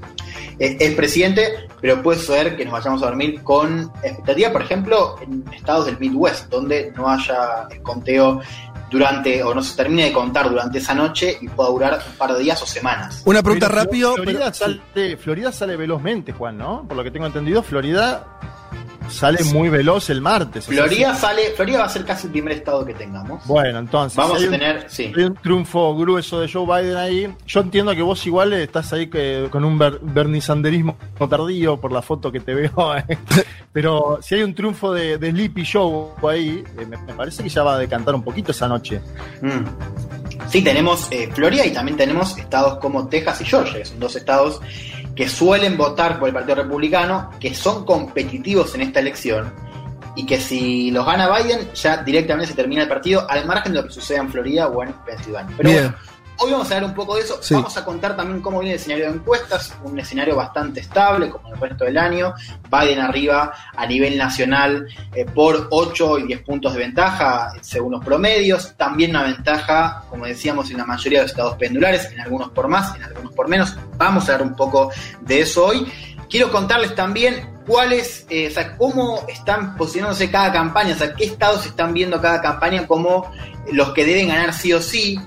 es, 0.59 0.75
es 0.79 0.95
presidente, 0.95 1.67
pero 1.81 2.01
puede 2.01 2.19
ser 2.19 2.55
que 2.55 2.63
nos 2.65 2.73
vayamos 2.73 3.01
a 3.03 3.05
dormir 3.07 3.41
con 3.43 3.91
expectativa, 4.03 4.51
por 4.51 4.61
ejemplo, 4.61 5.15
en 5.21 5.43
estados 5.53 5.85
del 5.85 5.99
Midwest, 5.99 6.49
donde 6.49 6.91
no 6.95 7.09
haya 7.09 7.67
el 7.71 7.81
conteo 7.81 8.41
durante, 8.91 9.43
o 9.43 9.53
no 9.53 9.63
se 9.63 9.75
termine 9.75 10.05
de 10.05 10.13
contar 10.13 10.49
durante 10.49 10.77
esa 10.77 10.93
noche 10.93 11.37
y 11.41 11.47
pueda 11.49 11.69
durar 11.69 11.99
un 12.09 12.17
par 12.17 12.33
de 12.33 12.39
días 12.39 12.61
o 12.61 12.65
semanas. 12.65 13.23
Una 13.25 13.41
pregunta 13.41 13.67
Pero 13.67 13.79
rápido. 13.83 14.13
Florida, 14.13 14.39
pero- 14.39 14.53
sale, 14.93 15.17
Florida 15.17 15.51
sale 15.51 15.75
velozmente, 15.75 16.31
Juan, 16.33 16.57
¿no? 16.57 16.85
Por 16.87 16.95
lo 16.95 17.03
que 17.03 17.11
tengo 17.11 17.25
entendido, 17.25 17.63
Florida 17.63 18.25
sale 19.09 19.43
muy 19.45 19.69
veloz 19.69 20.09
el 20.09 20.21
martes. 20.21 20.67
¿es 20.67 20.75
Florida 20.75 21.11
así? 21.11 21.21
sale, 21.21 21.41
Florida 21.55 21.79
va 21.79 21.85
a 21.85 21.89
ser 21.89 22.05
casi 22.05 22.27
el 22.27 22.31
primer 22.33 22.53
estado 22.53 22.85
que 22.85 22.93
tengamos. 22.93 23.45
Bueno, 23.47 23.79
entonces. 23.79 24.15
Vamos 24.17 24.35
a 24.35 24.39
hay 24.39 24.45
un- 24.45 24.51
tener, 24.51 24.85
sí. 24.89 25.11
Hay 25.15 25.23
un 25.23 25.35
triunfo 25.35 25.95
grueso 25.95 26.39
de 26.39 26.51
Joe 26.51 26.65
Biden 26.65 26.97
ahí. 26.97 27.33
Yo 27.47 27.59
entiendo 27.61 27.93
que 27.95 28.01
vos 28.01 28.25
igual 28.25 28.53
estás 28.53 28.91
ahí 28.93 29.07
que- 29.07 29.47
con 29.51 29.63
un 29.65 29.77
ber- 29.77 29.99
bernisanderismo 30.01 30.97
tardío 31.29 31.79
por 31.79 31.91
la 31.91 32.01
foto 32.01 32.31
que 32.31 32.39
te 32.39 32.53
veo. 32.53 32.95
eh. 32.97 33.17
Pero 33.71 34.19
si 34.21 34.35
hay 34.35 34.43
un 34.43 34.53
triunfo 34.55 34.93
de, 34.93 35.17
de 35.17 35.31
Sleepy 35.31 35.65
Joe 35.65 36.07
ahí, 36.31 36.63
eh, 36.79 36.85
me, 36.85 36.97
me 36.97 37.13
parece 37.13 37.43
que 37.43 37.49
ya 37.49 37.63
va 37.63 37.75
a 37.75 37.77
decantar 37.79 38.15
un 38.15 38.23
poquito 38.23 38.51
esa 38.51 38.67
noche. 38.67 39.01
Mm. 39.41 40.49
Sí, 40.49 40.61
tenemos 40.61 41.07
eh, 41.11 41.29
Florida 41.33 41.65
y 41.65 41.71
también 41.73 41.97
tenemos 41.97 42.37
estados 42.37 42.77
como 42.77 43.07
Texas 43.07 43.41
y 43.41 43.45
Georgia, 43.45 43.79
que 43.79 43.85
son 43.85 43.99
dos 43.99 44.15
estados 44.15 44.61
que 45.15 45.29
suelen 45.29 45.77
votar 45.77 46.19
por 46.19 46.27
el 46.27 46.33
Partido 46.33 46.55
Republicano, 46.55 47.31
que 47.39 47.53
son 47.53 47.85
competitivos 47.85 48.75
en 48.75 48.81
esta 48.81 48.99
elección 48.99 49.53
y 50.15 50.25
que 50.25 50.39
si 50.39 50.91
los 50.91 51.05
gana 51.05 51.29
Biden 51.37 51.71
ya 51.73 51.97
directamente 51.97 52.51
se 52.51 52.55
termina 52.55 52.83
el 52.83 52.87
partido 52.87 53.29
al 53.29 53.45
margen 53.45 53.73
de 53.73 53.81
lo 53.81 53.87
que 53.87 53.93
suceda 53.93 54.19
en 54.19 54.29
Florida 54.29 54.67
o 54.67 54.83
en 54.83 54.93
Pensilvania. 55.05 55.53
Pero 55.57 55.69
Bien. 55.69 55.83
bueno, 55.83 55.97
hoy 56.37 56.51
vamos 56.51 56.71
a 56.71 56.75
ver 56.75 56.83
un 56.83 56.93
poco 56.93 57.15
de 57.15 57.21
eso. 57.21 57.41
Sí. 57.41 57.53
Vamos 57.53 57.75
a 57.77 57.85
contar 57.85 58.15
también 58.15 58.41
cómo 58.41 58.59
viene 58.59 58.75
el 58.75 58.79
escenario 58.79 59.05
de 59.05 59.15
encuestas, 59.15 59.73
un 59.83 59.97
escenario 59.99 60.35
bastante 60.35 60.79
estable 60.79 61.29
como 61.29 61.53
el 61.53 61.59
resto 61.59 61.85
del 61.85 61.97
año. 61.97 62.33
Biden 62.69 62.99
arriba 62.99 63.53
a 63.75 63.85
nivel 63.85 64.17
nacional 64.17 64.87
eh, 65.13 65.25
por 65.25 65.67
8 65.69 66.19
y 66.19 66.23
10 66.27 66.41
puntos 66.41 66.73
de 66.73 66.79
ventaja 66.79 67.53
según 67.61 67.93
los 67.93 68.03
promedios. 68.03 68.73
También 68.75 69.11
una 69.11 69.23
ventaja, 69.23 70.03
como 70.09 70.25
decíamos, 70.25 70.69
en 70.71 70.77
la 70.77 70.85
mayoría 70.85 71.19
de 71.19 71.25
los 71.25 71.31
estados 71.31 71.55
pendulares, 71.55 72.11
en 72.11 72.19
algunos 72.21 72.49
por 72.51 72.67
más, 72.67 72.95
en 72.95 73.03
algunos 73.03 73.33
por 73.33 73.47
menos. 73.47 73.75
Vamos 73.97 74.29
a 74.29 74.33
ver 74.33 74.41
un 74.41 74.55
poco 74.55 74.91
de 75.21 75.41
eso 75.41 75.65
hoy. 75.65 75.91
Quiero 76.29 76.51
contarles 76.51 76.95
también 76.95 77.55
cuáles, 77.65 78.25
eh, 78.29 78.47
o 78.47 78.51
sea, 78.51 78.75
cómo 78.77 79.25
están 79.27 79.75
posicionándose 79.75 80.29
cada 80.29 80.51
campaña, 80.51 80.93
o 80.93 80.97
sea, 80.97 81.13
qué 81.13 81.25
estados 81.25 81.65
están 81.65 81.93
viendo 81.93 82.21
cada 82.21 82.41
campaña 82.41 82.87
como 82.87 83.31
los 83.71 83.91
que 83.93 84.05
deben 84.05 84.29
ganar 84.29 84.53
sí 84.53 84.73
o 84.73 84.81
sí. 84.81 85.19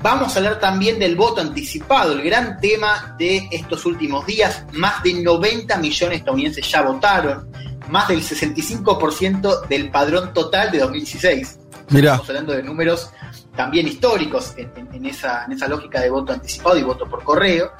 Vamos 0.00 0.34
a 0.34 0.38
hablar 0.38 0.60
también 0.60 0.98
del 0.98 1.16
voto 1.16 1.40
anticipado, 1.40 2.12
el 2.12 2.22
gran 2.22 2.60
tema 2.60 3.16
de 3.18 3.48
estos 3.50 3.84
últimos 3.84 4.24
días. 4.26 4.64
Más 4.72 5.02
de 5.02 5.14
90 5.14 5.76
millones 5.78 6.10
de 6.10 6.16
estadounidenses 6.16 6.70
ya 6.70 6.82
votaron, 6.82 7.50
más 7.88 8.06
del 8.08 8.20
65% 8.22 9.66
del 9.66 9.90
padrón 9.90 10.32
total 10.32 10.70
de 10.70 10.78
2016. 10.78 11.58
Mirá. 11.90 12.12
Estamos 12.12 12.28
hablando 12.28 12.52
de 12.52 12.62
números 12.62 13.10
también 13.56 13.88
históricos 13.88 14.52
en, 14.56 14.70
en- 14.76 14.94
en 14.94 15.06
esa, 15.06 15.44
en 15.46 15.52
esa 15.52 15.66
lógica 15.66 16.00
de 16.00 16.10
voto 16.10 16.32
anticipado 16.32 16.76
y 16.78 16.82
voto 16.82 17.08
por 17.08 17.24
correo. 17.24 17.72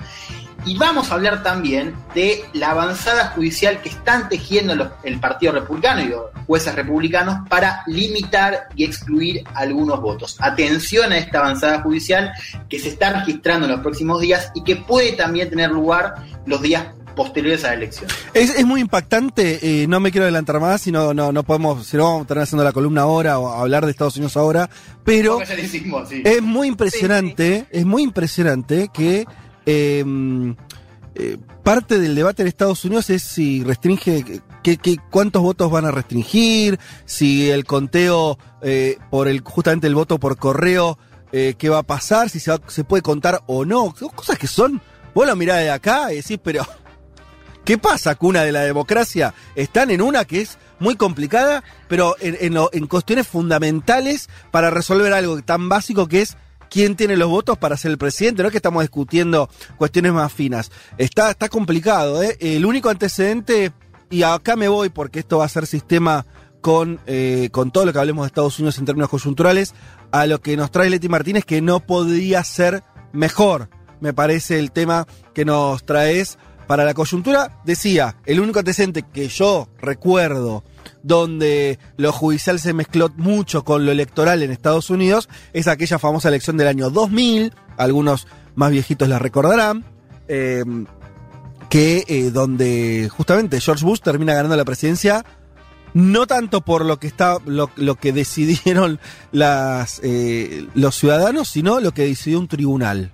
Y 0.66 0.76
vamos 0.76 1.10
a 1.10 1.14
hablar 1.14 1.42
también 1.42 1.94
de 2.14 2.42
la 2.52 2.72
avanzada 2.72 3.28
judicial 3.28 3.80
que 3.80 3.88
están 3.88 4.28
tejiendo 4.28 4.74
los- 4.74 4.88
el 5.04 5.18
Partido 5.20 5.52
Republicano 5.52 6.02
y 6.02 6.08
los 6.08 6.22
jueces 6.46 6.74
republicanos 6.74 7.48
para 7.48 7.82
limitar 7.86 8.68
y 8.74 8.84
excluir 8.84 9.44
algunos 9.54 10.00
votos. 10.00 10.36
Atención 10.40 11.12
a 11.12 11.18
esta 11.18 11.38
avanzada 11.38 11.80
judicial 11.82 12.32
que 12.68 12.78
se 12.78 12.88
está 12.88 13.12
registrando 13.20 13.66
en 13.66 13.72
los 13.72 13.80
próximos 13.80 14.20
días 14.20 14.50
y 14.54 14.62
que 14.64 14.76
puede 14.76 15.12
también 15.12 15.48
tener 15.48 15.70
lugar 15.70 16.16
los 16.44 16.60
días 16.60 16.86
posteriores 17.16 17.64
a 17.64 17.68
la 17.68 17.74
elección. 17.74 18.08
Es, 18.32 18.50
es 18.56 18.64
muy 18.64 18.80
impactante, 18.80 19.82
eh, 19.82 19.86
no 19.88 19.98
me 20.00 20.12
quiero 20.12 20.24
adelantar 20.24 20.60
más, 20.60 20.82
si 20.82 20.92
no, 20.92 21.12
no, 21.14 21.32
no 21.32 21.42
podemos, 21.42 21.84
si 21.86 21.96
no 21.96 22.04
vamos 22.04 22.18
a 22.20 22.22
estar 22.22 22.38
haciendo 22.38 22.62
la 22.62 22.72
columna 22.72 23.02
ahora 23.02 23.38
o 23.40 23.48
hablar 23.48 23.84
de 23.84 23.90
Estados 23.90 24.16
Unidos 24.16 24.36
ahora, 24.36 24.70
pero 25.02 25.40
hicimos, 25.60 26.08
sí. 26.08 26.22
es 26.24 26.40
muy 26.42 26.68
impresionante, 26.68 27.66
es 27.70 27.84
muy 27.84 28.02
impresionante 28.04 28.88
que 28.94 29.26
eh, 29.68 30.54
eh, 31.20 31.37
parte 31.64 31.98
del 31.98 32.14
debate 32.14 32.42
en 32.42 32.48
Estados 32.48 32.84
Unidos 32.84 33.10
es 33.10 33.22
si 33.22 33.64
restringe, 33.64 34.40
cuántos 35.10 35.42
votos 35.42 35.68
van 35.68 35.84
a 35.84 35.90
restringir, 35.90 36.78
si 37.06 37.50
el 37.50 37.64
conteo 37.64 38.38
eh, 38.62 38.98
por 39.10 39.26
el 39.26 39.40
justamente 39.40 39.88
el 39.88 39.96
voto 39.96 40.18
por 40.18 40.37
correo, 40.37 40.96
eh, 41.32 41.54
qué 41.58 41.68
va 41.70 41.78
a 41.78 41.82
pasar, 41.82 42.30
si 42.30 42.38
se, 42.38 42.84
puede 42.84 43.02
contar 43.02 43.42
o 43.48 43.64
no, 43.64 43.92
Son 43.98 44.10
cosas 44.10 44.38
que 44.38 44.46
son, 44.46 44.80
vos 45.12 45.26
lo 45.26 45.34
mirás 45.34 45.58
de 45.58 45.70
acá 45.70 46.12
y 46.12 46.16
decís, 46.16 46.38
pero 46.42 46.64
¿Qué 47.64 47.76
pasa, 47.76 48.14
cuna 48.14 48.44
de 48.44 48.52
la 48.52 48.62
democracia? 48.62 49.34
Están 49.54 49.90
en 49.90 50.00
una 50.00 50.25
que 50.25 50.40
es 50.40 50.56
muy 50.78 50.96
complicada, 50.96 51.62
pero 51.87 52.16
en, 52.18 52.56
en 52.72 52.87
cuestiones 52.87 53.26
fundamentales 53.26 54.30
para 54.50 54.70
resolver 54.70 55.12
algo 55.12 55.42
tan 55.42 55.68
básico 55.68 56.06
que 56.06 56.22
es 56.22 56.38
quién 56.70 56.96
tiene 56.96 57.16
los 57.16 57.28
votos 57.28 57.58
para 57.58 57.76
ser 57.76 57.90
el 57.90 57.98
presidente. 57.98 58.42
No 58.42 58.48
es 58.48 58.52
que 58.52 58.58
estamos 58.58 58.82
discutiendo 58.82 59.48
cuestiones 59.76 60.12
más 60.12 60.32
finas. 60.32 60.70
Está, 60.96 61.30
está 61.30 61.48
complicado, 61.48 62.22
¿eh? 62.22 62.37
El 62.40 62.64
único 62.66 62.88
antecedente, 62.88 63.72
y 64.10 64.22
acá 64.22 64.56
me 64.56 64.68
voy 64.68 64.88
porque 64.88 65.20
esto 65.20 65.38
va 65.38 65.44
a 65.44 65.48
ser 65.48 65.66
sistema 65.66 66.26
con, 66.60 67.00
eh, 67.06 67.48
con 67.52 67.70
todo 67.70 67.87
lo 67.87 67.92
que 67.92 67.98
hablemos 67.98 68.25
de 68.25 68.28
Estados 68.28 68.58
Unidos 68.58 68.78
en 68.78 68.84
términos 68.84 69.10
coyunturales, 69.10 69.75
a 70.10 70.26
lo 70.26 70.40
que 70.40 70.56
nos 70.56 70.70
trae 70.70 70.90
Leti 70.90 71.08
Martínez, 71.08 71.44
que 71.44 71.60
no 71.60 71.80
podría 71.80 72.42
ser 72.44 72.82
mejor. 73.12 73.68
Me 74.00 74.12
parece 74.12 74.58
el 74.58 74.72
tema 74.72 75.06
que 75.34 75.44
nos 75.44 75.84
traes 75.84 76.38
para 76.66 76.84
la 76.84 76.94
coyuntura. 76.94 77.60
Decía, 77.64 78.16
el 78.26 78.40
único 78.40 78.60
antecedente 78.60 79.02
que 79.02 79.28
yo 79.28 79.68
recuerdo 79.80 80.62
donde 81.02 81.78
lo 81.97 82.12
judicial 82.12 82.59
se 82.59 82.73
mezcló 82.73 83.11
mucho 83.16 83.64
con 83.64 83.85
lo 83.85 83.92
electoral 83.92 84.42
en 84.42 84.50
Estados 84.50 84.90
Unidos 84.90 85.28
es 85.52 85.68
aquella 85.68 85.99
famosa 85.99 86.28
elección 86.28 86.57
del 86.57 86.68
año 86.68 86.90
2000, 86.90 87.52
algunos 87.76 88.26
más 88.54 88.71
viejitos 88.71 89.09
la 89.09 89.18
recordarán, 89.18 89.85
eh, 90.28 90.64
que 91.71 92.04
eh, 92.09 92.30
donde 92.30 93.09
justamente 93.11 93.61
George 93.61 93.85
Bush 93.85 94.00
termina 94.00 94.35
ganando 94.35 94.57
la 94.57 94.64
presidencia 94.64 95.25
no 95.95 96.26
tanto 96.26 96.61
por 96.61 96.85
lo 96.85 96.99
que 96.99 97.07
está 97.07 97.38
lo, 97.47 97.71
lo 97.76 97.97
que 97.97 98.12
decidieron 98.12 99.00
las 99.33 100.00
eh, 100.02 100.66
los 100.75 100.97
ciudadanos, 100.97 101.49
sino 101.49 101.80
lo 101.80 101.92
que 101.92 102.07
decidió 102.07 102.38
un 102.38 102.49
tribunal. 102.49 103.11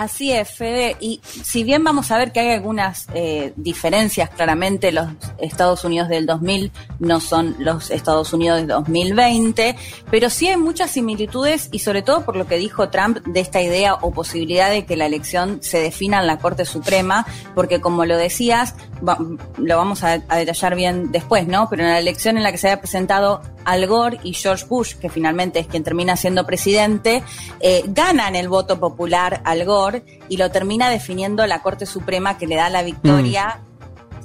Así 0.00 0.32
es, 0.32 0.48
Fede. 0.50 0.96
Y 0.98 1.20
si 1.24 1.62
bien 1.62 1.84
vamos 1.84 2.10
a 2.10 2.16
ver 2.16 2.32
que 2.32 2.40
hay 2.40 2.48
algunas 2.52 3.06
eh, 3.12 3.52
diferencias, 3.56 4.30
claramente 4.30 4.92
los 4.92 5.08
Estados 5.36 5.84
Unidos 5.84 6.08
del 6.08 6.24
2000 6.24 6.72
no 7.00 7.20
son 7.20 7.54
los 7.58 7.90
Estados 7.90 8.32
Unidos 8.32 8.56
del 8.60 8.68
2020, 8.68 9.76
pero 10.10 10.30
sí 10.30 10.48
hay 10.48 10.56
muchas 10.56 10.92
similitudes 10.92 11.68
y 11.70 11.80
sobre 11.80 12.00
todo 12.00 12.24
por 12.24 12.34
lo 12.36 12.46
que 12.46 12.56
dijo 12.56 12.88
Trump 12.88 13.18
de 13.26 13.40
esta 13.40 13.60
idea 13.60 13.92
o 13.96 14.10
posibilidad 14.10 14.70
de 14.70 14.86
que 14.86 14.96
la 14.96 15.04
elección 15.04 15.58
se 15.62 15.80
defina 15.82 16.20
en 16.20 16.26
la 16.28 16.38
Corte 16.38 16.64
Suprema, 16.64 17.26
porque 17.54 17.82
como 17.82 18.06
lo 18.06 18.16
decías, 18.16 18.74
va- 19.06 19.18
lo 19.58 19.76
vamos 19.76 20.02
a, 20.02 20.22
a 20.28 20.36
detallar 20.38 20.76
bien 20.76 21.12
después, 21.12 21.46
¿no? 21.46 21.68
Pero 21.68 21.82
en 21.82 21.90
la 21.90 21.98
elección 21.98 22.38
en 22.38 22.42
la 22.42 22.52
que 22.52 22.56
se 22.56 22.68
había 22.70 22.80
presentado 22.80 23.42
Al 23.64 23.86
Gore 23.86 24.18
y 24.22 24.34
George 24.34 24.66
Bush, 24.68 24.94
que 24.94 25.08
finalmente 25.08 25.58
es 25.58 25.66
quien 25.66 25.82
termina 25.82 26.16
siendo 26.16 26.46
presidente, 26.46 27.22
eh, 27.60 27.82
ganan 27.86 28.36
el 28.36 28.48
voto 28.48 28.78
popular 28.80 29.40
Al 29.44 29.64
Gore 29.64 30.02
y 30.28 30.36
lo 30.36 30.50
termina 30.50 30.90
definiendo 30.90 31.46
la 31.46 31.62
Corte 31.62 31.86
Suprema 31.86 32.38
que 32.38 32.46
le 32.46 32.56
da 32.56 32.70
la 32.70 32.82
victoria. 32.82 33.60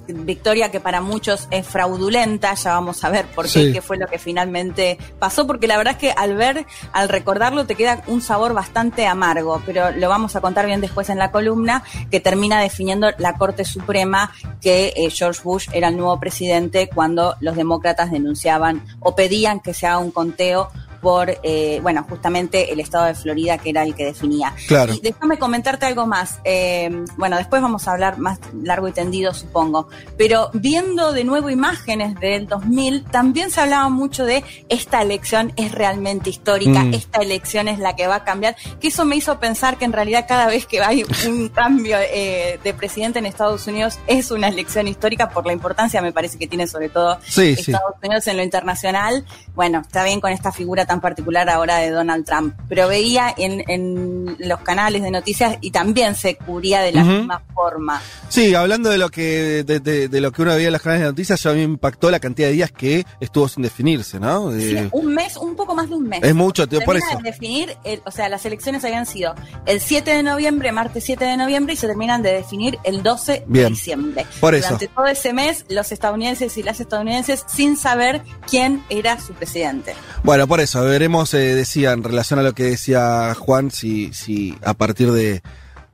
Victoria 0.07 0.71
que 0.71 0.79
para 0.79 1.01
muchos 1.01 1.47
es 1.51 1.67
fraudulenta, 1.67 2.53
ya 2.53 2.73
vamos 2.73 3.03
a 3.03 3.09
ver 3.09 3.25
por 3.27 3.45
qué, 3.45 3.51
Sí. 3.65 3.73
qué 3.73 3.81
fue 3.81 3.97
lo 3.97 4.07
que 4.07 4.19
finalmente 4.19 4.97
pasó, 5.19 5.47
porque 5.47 5.67
la 5.67 5.77
verdad 5.77 5.93
es 5.93 5.99
que 5.99 6.11
al 6.11 6.35
ver, 6.35 6.65
al 6.93 7.09
recordarlo, 7.09 7.65
te 7.65 7.75
queda 7.75 8.03
un 8.07 8.21
sabor 8.21 8.53
bastante 8.53 9.07
amargo, 9.07 9.61
pero 9.65 9.91
lo 9.91 10.09
vamos 10.09 10.35
a 10.35 10.41
contar 10.41 10.65
bien 10.65 10.81
después 10.81 11.09
en 11.09 11.17
la 11.17 11.31
columna, 11.31 11.83
que 12.11 12.19
termina 12.19 12.59
definiendo 12.61 13.09
la 13.17 13.33
Corte 13.35 13.65
Suprema 13.65 14.31
que 14.61 14.93
eh, 14.95 15.09
George 15.09 15.41
Bush 15.43 15.67
era 15.73 15.87
el 15.89 15.97
nuevo 15.97 16.19
presidente 16.19 16.89
cuando 16.93 17.35
los 17.39 17.55
demócratas 17.55 18.11
denunciaban 18.11 18.83
o 18.99 19.15
pedían 19.15 19.59
que 19.59 19.73
se 19.73 19.87
haga 19.87 19.99
un 19.99 20.11
conteo 20.11 20.69
por, 21.05 21.37
eh, 21.43 21.79
bueno, 21.83 22.03
justamente 22.09 22.73
el 22.73 22.79
estado 22.79 23.05
de 23.05 23.13
Florida, 23.13 23.59
que 23.59 23.69
era 23.69 23.83
el 23.83 23.93
que 23.93 24.05
definía. 24.05 24.55
Claro. 24.67 24.91
Y 24.91 25.01
déjame 25.01 25.37
comentarte 25.37 25.85
algo 25.85 26.07
más. 26.07 26.39
Eh, 26.43 26.89
bueno, 27.15 27.37
después 27.37 27.61
vamos 27.61 27.87
a 27.87 27.91
hablar 27.91 28.17
más 28.17 28.39
largo 28.63 28.87
y 28.87 28.91
tendido, 28.91 29.31
supongo. 29.31 29.87
Pero 30.17 30.49
viendo 30.53 31.13
de 31.13 31.23
nuevo 31.23 31.51
imágenes 31.51 32.15
del 32.19 32.47
2000, 32.47 33.03
también 33.03 33.51
se 33.51 33.61
hablaba 33.61 33.87
mucho 33.89 34.25
de 34.25 34.43
esta 34.67 34.99
elección 35.03 35.53
es 35.57 35.71
realmente 35.73 36.31
histórica, 36.31 36.79
Mm. 36.83 36.95
esta 36.95 37.21
elección 37.21 37.67
es 37.67 37.77
la 37.77 37.95
que 37.95 38.07
va 38.07 38.15
a 38.15 38.23
cambiar, 38.23 38.55
que 38.81 38.87
eso 38.87 39.05
me 39.05 39.15
hizo 39.15 39.39
pensar 39.39 39.77
que 39.77 39.85
en 39.85 39.93
realidad 39.93 40.25
cada 40.27 40.47
vez 40.47 40.65
que 40.65 40.81
hay 40.81 41.05
un 41.27 41.49
cambio 41.53 41.97
eh, 42.01 42.59
de 42.63 42.73
presidente 42.73 43.19
en 43.19 43.27
Estados 43.27 43.67
Unidos 43.67 43.99
es 44.07 44.31
una 44.31 44.47
elección 44.47 44.87
histórica 44.87 45.29
por 45.29 45.45
la 45.45 45.53
importancia, 45.53 46.01
me 46.01 46.11
parece 46.11 46.39
que 46.39 46.47
tiene 46.47 46.65
sobre 46.65 46.89
todo 46.89 47.19
Sí, 47.27 47.55
sí. 47.55 47.69
Estados 47.71 47.93
Unidos 48.01 48.25
en 48.25 48.37
lo 48.37 48.43
internacional. 48.43 49.23
Bueno, 49.53 49.81
está 49.81 50.03
bien 50.03 50.19
con 50.19 50.31
esta 50.31 50.51
figura 50.51 50.85
tan 50.85 50.94
particular 51.01 51.49
ahora 51.49 51.77
de 51.77 51.89
Donald 51.91 52.25
Trump, 52.25 52.53
pero 52.69 52.87
veía 52.87 53.33
en, 53.37 53.63
en 53.69 54.35
los 54.39 54.59
canales 54.61 55.01
de 55.01 55.11
noticias 55.11 55.57
y 55.61 55.71
también 55.71 56.15
se 56.15 56.35
cubría 56.35 56.81
de 56.81 56.91
la 56.91 57.03
misma 57.03 57.41
forma. 57.53 58.01
Sí, 58.29 58.53
hablando 58.55 58.89
de 58.89 58.97
lo 58.97 59.09
que 59.09 59.63
de, 59.63 59.79
de- 59.79 60.07
de 60.07 60.21
lo 60.21 60.31
que 60.31 60.41
uno 60.41 60.53
veía 60.55 60.67
en 60.67 60.73
las 60.73 60.81
canales 60.81 61.01
de 61.03 61.07
noticias, 61.09 61.41
ya 61.41 61.51
a 61.51 61.53
mí 61.53 61.59
me 61.59 61.65
impactó 61.73 62.09
la 62.11 62.19
cantidad 62.19 62.47
de 62.47 62.53
días 62.53 62.71
que 62.71 63.05
estuvo 63.19 63.47
sin 63.47 63.63
definirse, 63.63 64.19
¿no? 64.19 64.51
Sí, 64.51 64.75
un 64.91 65.13
mes, 65.13 65.37
un 65.37 65.55
poco 65.55 65.75
más 65.75 65.89
de 65.89 65.95
un 65.95 66.07
mes. 66.07 66.21
Es 66.23 66.35
mucho, 66.35 66.67
tío, 66.67 66.79
por 66.81 66.95
Terminan 66.95 67.09
eso. 67.17 67.23
de 67.23 67.31
definir, 67.31 67.77
el- 67.83 68.01
o 68.05 68.11
sea, 68.11 68.29
las 68.29 68.45
elecciones 68.45 68.83
habían 68.83 69.05
sido 69.05 69.35
el 69.65 69.79
7 69.79 70.11
de 70.11 70.23
noviembre, 70.23 70.71
martes 70.71 71.03
7 71.03 71.23
de 71.25 71.37
noviembre, 71.37 71.73
y 71.73 71.77
se 71.77 71.87
terminan 71.87 72.21
de 72.21 72.33
definir 72.33 72.77
el 72.83 73.03
12 73.03 73.43
de 73.47 73.69
diciembre. 73.69 74.25
Por 74.39 74.55
eso. 74.55 74.65
Durante 74.69 74.87
todo 74.87 75.05
ese 75.07 75.33
mes, 75.33 75.65
los 75.69 75.91
estadounidenses 75.91 76.57
y 76.57 76.63
las 76.63 76.79
estadounidenses 76.79 77.43
sin 77.47 77.77
saber 77.77 78.21
quién 78.49 78.83
era 78.89 79.19
su 79.19 79.33
presidente. 79.33 79.95
Bueno, 80.23 80.47
por 80.47 80.59
eso, 80.59 80.74
veremos, 80.81 81.33
eh, 81.33 81.55
decía, 81.55 81.91
en 81.91 82.03
relación 82.03 82.39
a 82.39 82.43
lo 82.43 82.53
que 82.53 82.63
decía 82.63 83.33
Juan, 83.35 83.71
si, 83.71 84.11
si 84.13 84.57
a 84.63 84.73
partir 84.73 85.11
de, 85.11 85.41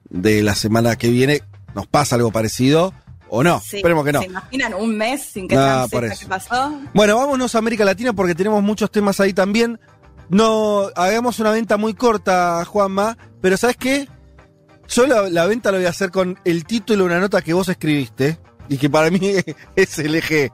de 0.09 0.41
la 0.43 0.55
semana 0.55 0.95
que 0.95 1.09
viene 1.09 1.41
nos 1.75 1.88
pasa 1.88 2.15
algo 2.15 2.31
parecido 2.31 2.93
o 3.29 3.43
no. 3.43 3.59
Sí, 3.61 3.77
Esperemos 3.77 4.03
que 4.05 4.11
no. 4.11 4.19
¿Se 4.21 4.25
imaginan 4.27 4.73
un 4.73 4.97
mes 4.97 5.21
sin 5.23 5.47
que 5.47 5.55
sepa 5.55 6.05
eso. 6.07 6.19
qué 6.21 6.27
pasó? 6.27 6.79
Bueno, 6.93 7.15
vámonos 7.17 7.55
a 7.55 7.59
América 7.59 7.85
Latina 7.85 8.11
porque 8.13 8.35
tenemos 8.35 8.61
muchos 8.61 8.91
temas 8.91 9.19
ahí 9.19 9.33
también. 9.33 9.79
No, 10.29 10.89
hagamos 10.95 11.39
una 11.39 11.51
venta 11.51 11.77
muy 11.77 11.93
corta, 11.93 12.63
Juanma, 12.65 13.17
pero 13.41 13.57
¿sabes 13.57 13.77
qué? 13.77 14.07
Yo 14.89 15.07
la, 15.07 15.29
la 15.29 15.45
venta 15.45 15.71
lo 15.71 15.77
voy 15.77 15.85
a 15.85 15.89
hacer 15.89 16.11
con 16.11 16.38
el 16.45 16.65
título 16.65 17.03
de 17.03 17.09
una 17.11 17.19
nota 17.19 17.41
que 17.41 17.53
vos 17.53 17.69
escribiste 17.69 18.38
y 18.69 18.77
que 18.77 18.89
para 18.89 19.09
mí 19.09 19.19
es 19.75 20.00
el 20.00 20.15
eje, 20.15 20.51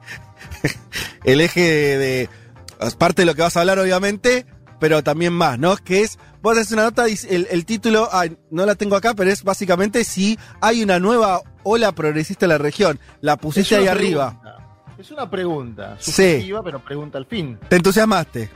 el 1.24 1.40
eje 1.40 1.60
de, 1.60 1.98
de- 1.98 2.28
es 2.80 2.94
parte 2.94 3.22
de 3.22 3.26
lo 3.26 3.34
que 3.34 3.42
vas 3.42 3.56
a 3.56 3.60
hablar 3.60 3.78
obviamente, 3.78 4.46
pero 4.80 5.02
también 5.02 5.32
más, 5.32 5.58
¿no? 5.58 5.76
Que 5.76 6.02
es, 6.02 6.18
vos 6.42 6.56
haces 6.56 6.72
una 6.72 6.84
nota, 6.84 7.06
el, 7.06 7.46
el 7.50 7.64
título, 7.64 8.08
no 8.50 8.66
la 8.66 8.74
tengo 8.74 8.96
acá, 8.96 9.14
pero 9.14 9.30
es 9.30 9.42
básicamente 9.42 10.04
si 10.04 10.38
hay 10.60 10.82
una 10.82 10.98
nueva 10.98 11.40
ola 11.64 11.92
progresista 11.92 12.46
en 12.46 12.50
la 12.50 12.58
región. 12.58 12.98
La 13.20 13.36
pusiste 13.36 13.76
ahí 13.76 13.88
arriba. 13.88 14.40
Es 14.98 15.10
una 15.10 15.30
pregunta. 15.30 15.96
Sí. 16.00 16.12
Subjetiva, 16.12 16.62
pero 16.62 16.84
pregunta 16.84 17.18
al 17.18 17.26
fin. 17.26 17.58
Te 17.68 17.76
entusiasmaste. 17.76 18.50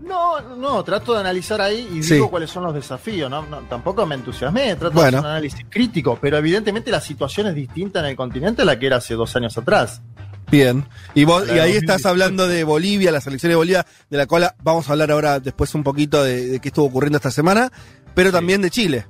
No, 0.00 0.40
no, 0.56 0.82
trato 0.82 1.14
de 1.14 1.20
analizar 1.20 1.60
ahí 1.60 1.88
y 1.92 2.02
Sí. 2.02 2.14
digo 2.14 2.28
cuáles 2.30 2.50
son 2.50 2.64
los 2.64 2.74
desafíos. 2.74 3.30
¿no? 3.30 3.42
No, 3.46 3.58
tampoco 3.68 4.04
me 4.06 4.14
entusiasmé, 4.16 4.74
trato 4.76 5.00
de 5.00 5.06
hacer 5.08 5.20
un 5.20 5.26
análisis 5.26 5.64
crítico, 5.70 6.18
pero 6.20 6.38
evidentemente 6.38 6.90
la 6.90 7.00
situación 7.00 7.46
es 7.48 7.54
distinta 7.54 8.00
en 8.00 8.06
el 8.06 8.16
continente 8.16 8.62
a 8.62 8.64
la 8.64 8.78
que 8.78 8.86
era 8.86 8.96
hace 8.96 9.14
dos 9.14 9.34
años 9.36 9.56
atrás. 9.56 10.02
Bien. 10.52 10.84
Y 11.14 11.24
vos, 11.24 11.46
y 11.48 11.52
ahí 11.52 11.72
2018. 11.72 11.78
estás 11.78 12.06
hablando 12.06 12.46
de 12.46 12.62
Bolivia, 12.62 13.10
la 13.10 13.22
selección 13.22 13.50
de 13.50 13.56
Bolivia, 13.56 13.86
de 14.10 14.18
la 14.18 14.26
cual 14.26 14.52
vamos 14.62 14.86
a 14.88 14.92
hablar 14.92 15.10
ahora 15.10 15.40
después 15.40 15.74
un 15.74 15.82
poquito 15.82 16.22
de, 16.22 16.46
de 16.46 16.60
qué 16.60 16.68
estuvo 16.68 16.84
ocurriendo 16.84 17.16
esta 17.16 17.30
semana, 17.30 17.72
pero 18.14 18.30
también 18.30 18.60
de 18.60 18.68
Chile. 18.68 19.06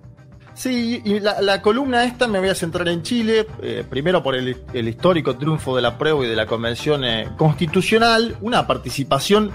Sí, 0.54 1.02
y 1.04 1.18
la, 1.18 1.40
la 1.40 1.60
columna 1.60 2.04
esta 2.04 2.28
me 2.28 2.38
voy 2.38 2.48
a 2.48 2.54
centrar 2.54 2.86
en 2.88 3.02
Chile, 3.02 3.46
eh, 3.60 3.84
primero 3.88 4.22
por 4.22 4.36
el, 4.36 4.56
el 4.72 4.88
histórico 4.88 5.36
triunfo 5.36 5.74
de 5.74 5.82
la 5.82 5.98
prueba 5.98 6.24
y 6.24 6.28
de 6.28 6.36
la 6.36 6.46
convención 6.46 7.04
eh, 7.04 7.28
constitucional, 7.36 8.36
una 8.40 8.64
participación 8.66 9.50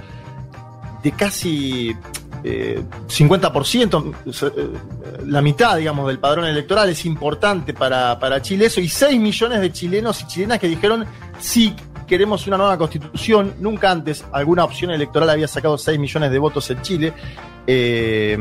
de 1.04 1.12
casi 1.14 1.96
eh, 2.44 2.84
50%, 3.08 4.14
eh, 4.26 4.70
la 5.26 5.42
mitad, 5.42 5.78
digamos, 5.78 6.08
del 6.08 6.20
padrón 6.20 6.46
electoral 6.46 6.90
es 6.90 7.06
importante 7.06 7.74
para, 7.74 8.20
para 8.20 8.42
Chile 8.42 8.66
eso, 8.66 8.80
y 8.80 8.88
6 8.88 9.20
millones 9.20 9.62
de 9.62 9.72
chilenos 9.72 10.22
y 10.22 10.28
chilenas 10.28 10.60
que 10.60 10.68
dijeron 10.68 11.06
sí. 11.40 11.76
Queremos 12.08 12.48
una 12.48 12.56
nueva 12.56 12.78
constitución. 12.78 13.56
Nunca 13.60 13.92
antes 13.92 14.24
alguna 14.32 14.64
opción 14.64 14.92
electoral 14.92 15.30
había 15.30 15.48
sacado 15.50 15.78
6 15.78 16.00
millones 16.00 16.32
de 16.32 16.40
votos 16.40 16.70
en 16.70 16.82
Chile. 16.82 17.14
Eh, 17.68 18.38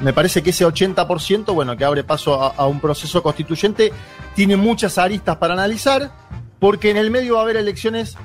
me 0.00 0.12
parece 0.12 0.42
que 0.42 0.50
ese 0.50 0.66
80%, 0.66 1.54
bueno, 1.54 1.76
que 1.76 1.84
abre 1.84 2.02
paso 2.02 2.34
a, 2.34 2.66
un 2.66 2.80
proceso 2.80 3.22
constituyente, 3.22 3.92
tiene 4.34 4.56
muchas 4.56 4.98
aristas 4.98 5.36
para 5.36 5.54
analizar, 5.54 6.10
porque 6.58 6.90
en 6.90 6.96
el 6.96 7.12
medio 7.12 7.34
va 7.34 7.40
a 7.40 7.42
haber 7.44 7.56
elecciones, 7.56 8.16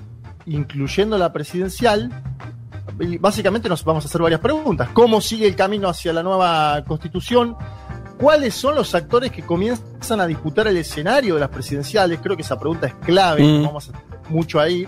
incluyendo 0.48 1.20
la 1.20 1.32
presidencial, 1.32 2.12
básicamente 3.20 3.70
nos 3.70 3.84
vamos 3.84 4.06
a 4.06 4.08
hacer 4.08 4.22
varias 4.22 4.42
preguntas. 4.42 4.90
¿Cómo 4.94 5.22
sigue 5.22 5.48
el 5.48 5.56
camino 5.56 5.90
hacia 5.90 6.14
la 6.14 6.24
nueva 6.24 6.84
constitución? 6.86 7.56
¿Cuáles 8.18 8.54
son 8.54 8.76
los 8.76 8.94
actores 8.96 9.32
que 9.32 9.44
comienzan 9.44 10.20
a 10.20 10.28
disputar 10.28 10.68
el 10.68 10.78
escenario 10.78 11.36
de 11.36 11.40
las 11.40 11.50
presidenciales? 11.50 12.20
Creo 12.22 12.36
que 12.36 12.42
esa 12.42 12.60
pregunta 12.60 12.88
es 12.88 12.94
clave, 12.96 13.44
Mm. 13.44 13.64
vamos 13.64 13.90
a 13.90 13.94
mucho 14.30 14.60
ahí. 14.60 14.86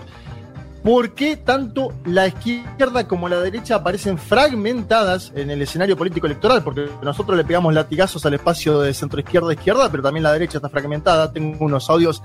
¿Por 0.82 1.14
qué 1.14 1.36
tanto 1.36 1.92
la 2.04 2.26
izquierda 2.26 3.06
como 3.06 3.28
la 3.28 3.38
derecha 3.38 3.76
aparecen 3.76 4.18
fragmentadas 4.18 5.32
en 5.36 5.50
el 5.50 5.62
escenario 5.62 5.96
político 5.96 6.26
electoral? 6.26 6.62
Porque 6.64 6.88
nosotros 7.02 7.36
le 7.36 7.44
pegamos 7.44 7.72
latigazos 7.72 8.26
al 8.26 8.34
espacio 8.34 8.80
de 8.80 8.92
centro 8.92 9.20
izquierda 9.20 9.52
izquierda, 9.52 9.88
pero 9.90 10.02
también 10.02 10.24
la 10.24 10.32
derecha 10.32 10.58
está 10.58 10.68
fragmentada. 10.68 11.32
Tengo 11.32 11.64
unos 11.64 11.88
audios 11.88 12.20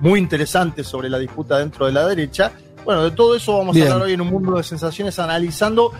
muy 0.00 0.18
interesantes 0.18 0.86
sobre 0.86 1.10
la 1.10 1.18
disputa 1.18 1.58
dentro 1.58 1.84
de 1.86 1.92
la 1.92 2.06
derecha. 2.08 2.52
Bueno, 2.84 3.04
de 3.04 3.10
todo 3.10 3.34
eso 3.34 3.58
vamos 3.58 3.74
Bien. 3.74 3.88
a 3.88 3.92
hablar 3.92 4.06
hoy 4.06 4.14
en 4.14 4.20
un 4.20 4.28
mundo 4.28 4.56
de 4.56 4.62
sensaciones 4.62 5.18
analizando 5.18 5.92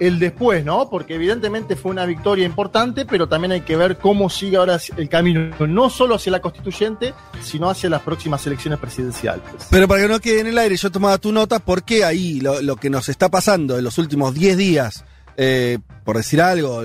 el 0.00 0.18
después, 0.18 0.64
¿no? 0.64 0.88
Porque 0.88 1.14
evidentemente 1.14 1.76
fue 1.76 1.90
una 1.90 2.06
victoria 2.06 2.46
importante, 2.46 3.04
pero 3.04 3.28
también 3.28 3.52
hay 3.52 3.60
que 3.60 3.76
ver 3.76 3.98
cómo 3.98 4.30
sigue 4.30 4.56
ahora 4.56 4.80
el 4.96 5.08
camino, 5.10 5.54
no 5.66 5.90
solo 5.90 6.14
hacia 6.14 6.32
la 6.32 6.40
constituyente, 6.40 7.12
sino 7.42 7.68
hacia 7.68 7.90
las 7.90 8.00
próximas 8.00 8.44
elecciones 8.46 8.80
presidenciales. 8.80 9.42
Pero 9.70 9.86
para 9.86 10.00
que 10.00 10.08
no 10.08 10.18
quede 10.18 10.40
en 10.40 10.46
el 10.48 10.58
aire, 10.58 10.76
yo 10.76 10.90
tomaba 10.90 11.18
tu 11.18 11.32
nota 11.32 11.58
porque 11.58 12.02
ahí 12.02 12.40
lo, 12.40 12.62
lo 12.62 12.76
que 12.76 12.88
nos 12.88 13.10
está 13.10 13.28
pasando 13.28 13.76
en 13.76 13.84
los 13.84 13.98
últimos 13.98 14.32
10 14.34 14.56
días, 14.56 15.04
eh, 15.36 15.78
por 16.04 16.16
decir 16.16 16.40
algo, 16.40 16.82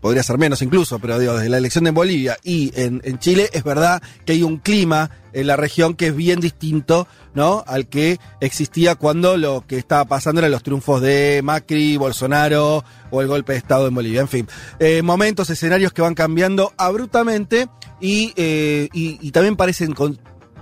podría 0.00 0.22
ser 0.22 0.38
menos 0.38 0.62
incluso, 0.62 0.98
pero 0.98 1.18
digo, 1.18 1.34
desde 1.34 1.48
la 1.48 1.58
elección 1.58 1.84
de 1.84 1.90
Bolivia 1.90 2.36
y 2.42 2.72
en, 2.74 3.00
en 3.04 3.18
Chile, 3.18 3.50
es 3.52 3.64
verdad 3.64 4.02
que 4.24 4.32
hay 4.32 4.42
un 4.42 4.58
clima 4.58 5.10
en 5.32 5.46
la 5.46 5.56
región 5.56 5.94
que 5.94 6.08
es 6.08 6.16
bien 6.16 6.40
distinto, 6.40 7.06
¿no? 7.34 7.64
Al 7.66 7.86
que 7.86 8.18
existía 8.40 8.94
cuando 8.94 9.36
lo 9.36 9.64
que 9.66 9.78
estaba 9.78 10.04
pasando 10.04 10.40
eran 10.40 10.50
los 10.50 10.62
triunfos 10.62 11.00
de 11.00 11.40
Macri, 11.42 11.96
Bolsonaro 11.96 12.84
o 13.10 13.20
el 13.20 13.28
golpe 13.28 13.52
de 13.52 13.58
Estado 13.58 13.88
en 13.88 13.94
Bolivia. 13.94 14.20
En 14.20 14.28
fin, 14.28 14.48
eh, 14.78 15.02
momentos, 15.02 15.50
escenarios 15.50 15.92
que 15.92 16.02
van 16.02 16.14
cambiando 16.14 16.72
abruptamente 16.76 17.68
y, 18.00 18.32
eh, 18.36 18.88
y, 18.92 19.30
también 19.30 19.56
parecen 19.56 19.94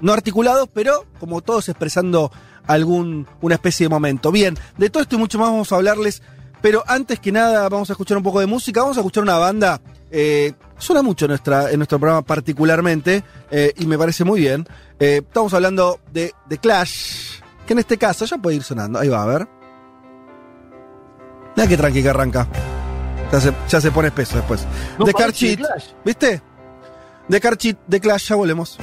no 0.00 0.12
articulados, 0.12 0.68
pero 0.72 1.06
como 1.18 1.40
todos 1.40 1.68
expresando 1.68 2.30
algún, 2.66 3.26
una 3.40 3.54
especie 3.54 3.84
de 3.84 3.88
momento. 3.88 4.32
Bien, 4.32 4.56
de 4.76 4.90
todo 4.90 5.02
esto 5.02 5.16
y 5.16 5.18
mucho 5.18 5.38
más 5.38 5.48
vamos 5.48 5.72
a 5.72 5.76
hablarles, 5.76 6.22
pero 6.60 6.84
antes 6.86 7.18
que 7.20 7.32
nada 7.32 7.68
vamos 7.68 7.90
a 7.90 7.94
escuchar 7.94 8.16
un 8.16 8.22
poco 8.22 8.40
de 8.40 8.46
música, 8.46 8.82
vamos 8.82 8.96
a 8.96 9.00
escuchar 9.00 9.22
una 9.22 9.38
banda, 9.38 9.80
eh, 10.10 10.52
suena 10.78 11.02
mucho 11.02 11.24
en, 11.26 11.30
nuestra, 11.30 11.70
en 11.70 11.78
nuestro 11.78 11.98
programa 11.98 12.22
particularmente, 12.22 13.24
eh, 13.50 13.72
y 13.78 13.86
me 13.86 13.98
parece 13.98 14.24
muy 14.24 14.40
bien. 14.40 14.66
Eh, 14.98 15.22
estamos 15.26 15.54
hablando 15.54 16.00
de 16.12 16.34
The 16.48 16.58
Clash, 16.58 17.40
que 17.66 17.72
en 17.72 17.78
este 17.78 17.96
caso 17.96 18.24
ya 18.24 18.36
puede 18.38 18.56
ir 18.56 18.62
sonando, 18.62 18.98
ahí 18.98 19.08
va, 19.08 19.22
a 19.22 19.26
ver. 19.26 19.48
Mira 21.56 21.68
qué 21.68 21.76
tranqui 21.76 22.02
que 22.02 22.08
arranca. 22.08 22.46
Ya 23.32 23.40
se, 23.40 23.52
ya 23.68 23.80
se 23.80 23.90
pone 23.90 24.08
espeso 24.08 24.36
después. 24.36 24.66
No 24.98 25.04
The 25.04 25.12
Car 25.12 25.32
Cheat. 25.32 25.60
¿viste? 26.04 26.42
The 27.28 27.40
Car 27.40 27.56
Cheat, 27.56 27.78
The 27.88 28.00
Clash, 28.00 28.28
ya 28.28 28.36
volvemos. 28.36 28.78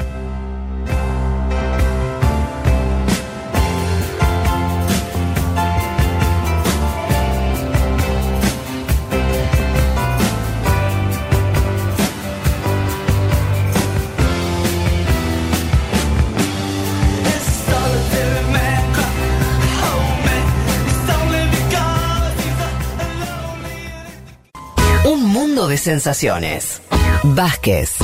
de 25.67 25.77
sensaciones. 25.77 26.81
Vázquez, 27.23 27.95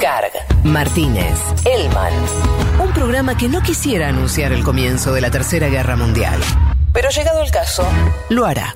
Carg, 0.00 0.32
Martínez, 0.64 1.38
Elman. 1.64 2.12
Un 2.82 2.92
programa 2.92 3.36
que 3.36 3.48
no 3.48 3.62
quisiera 3.62 4.08
anunciar 4.08 4.52
el 4.52 4.64
comienzo 4.64 5.12
de 5.12 5.20
la 5.20 5.30
Tercera 5.30 5.68
Guerra 5.68 5.96
Mundial. 5.96 6.40
Pero 6.92 7.10
llegado 7.10 7.42
el 7.42 7.50
caso, 7.50 7.86
lo 8.30 8.44
hará. 8.44 8.74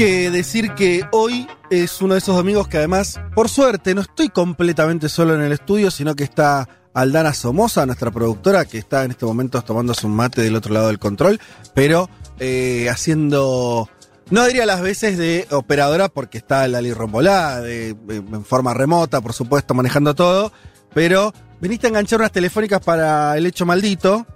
Que 0.00 0.30
decir 0.30 0.72
que 0.74 1.04
hoy 1.12 1.46
es 1.68 2.00
uno 2.00 2.14
de 2.14 2.20
esos 2.20 2.34
domingos 2.34 2.66
que 2.68 2.78
además, 2.78 3.20
por 3.34 3.50
suerte, 3.50 3.94
no 3.94 4.00
estoy 4.00 4.30
completamente 4.30 5.10
solo 5.10 5.34
en 5.34 5.42
el 5.42 5.52
estudio, 5.52 5.90
sino 5.90 6.14
que 6.14 6.24
está 6.24 6.66
Aldana 6.94 7.34
Somoza, 7.34 7.84
nuestra 7.84 8.10
productora, 8.10 8.64
que 8.64 8.78
está 8.78 9.04
en 9.04 9.10
este 9.10 9.26
momento 9.26 9.60
tomándose 9.60 10.06
un 10.06 10.14
mate 10.16 10.40
del 10.40 10.56
otro 10.56 10.72
lado 10.72 10.86
del 10.86 10.98
control, 10.98 11.38
pero 11.74 12.08
eh, 12.38 12.88
haciendo, 12.90 13.90
no 14.30 14.46
diría 14.46 14.64
las 14.64 14.80
veces 14.80 15.18
de 15.18 15.46
operadora 15.50 16.08
porque 16.08 16.38
está 16.38 16.66
Lali 16.66 16.94
Rombolá, 16.94 17.60
de- 17.60 17.94
en 18.08 18.44
forma 18.46 18.72
remota, 18.72 19.20
por 19.20 19.34
supuesto, 19.34 19.74
manejando 19.74 20.14
todo, 20.14 20.50
pero 20.94 21.34
viniste 21.60 21.88
a 21.88 21.90
enganchar 21.90 22.20
unas 22.20 22.32
telefónicas 22.32 22.80
para 22.80 23.36
el 23.36 23.44
hecho 23.44 23.66
maldito 23.66 24.26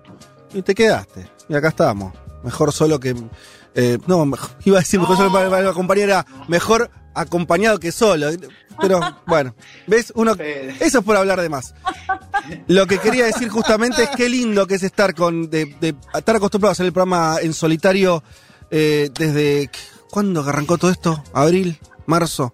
y 0.53 0.61
te 0.61 0.75
quedaste. 0.75 1.27
Y 1.49 1.55
acá 1.55 1.69
estamos. 1.69 2.13
Mejor 2.43 2.71
solo 2.71 3.01
que... 3.01 3.17
eh, 3.75 3.99
no, 4.07 4.25
mejor- 4.27 4.51
iba 4.65 4.79
a 4.79 4.81
decir 4.81 5.01
mejor 5.01 5.17
solo 5.17 5.33
para, 5.33 5.49
para 5.51 5.63
la 5.63 5.73
compañera, 5.73 6.27
mejor 6.49 6.91
acompañado 7.15 7.79
que 7.79 7.93
solo. 7.93 8.29
Pero 8.81 9.01
bueno, 9.27 9.55
¿ves? 9.87 10.13
Uno, 10.17 10.33
eso 10.81 10.99
es 10.99 11.05
por 11.05 11.17
hablar 11.17 11.41
de 11.41 11.49
más. 11.49 11.75
Lo 12.67 12.87
que 12.87 12.99
quería 12.99 13.25
decir 13.27 13.49
justamente 13.49 14.03
es 14.03 14.11
qué 14.17 14.29
lindo 14.29 14.67
que 14.67 14.75
es 14.75 14.83
estar 14.83 15.15
con 15.15 15.49
de, 15.49 15.67
de 15.81 15.95
estar 16.15 16.37
acostumbrado 16.37 16.71
a 16.71 16.73
hacer 16.73 16.87
el 16.87 16.93
programa 16.93 17.37
en 17.41 17.55
solitario 17.55 18.23
eh, 18.71 19.11
desde 19.17 19.71
¿cuándo 20.11 20.41
arrancó 20.43 20.77
todo 20.77 20.91
esto? 20.91 21.23
¿Abril? 21.33 21.79
¿Marzo? 22.07 22.53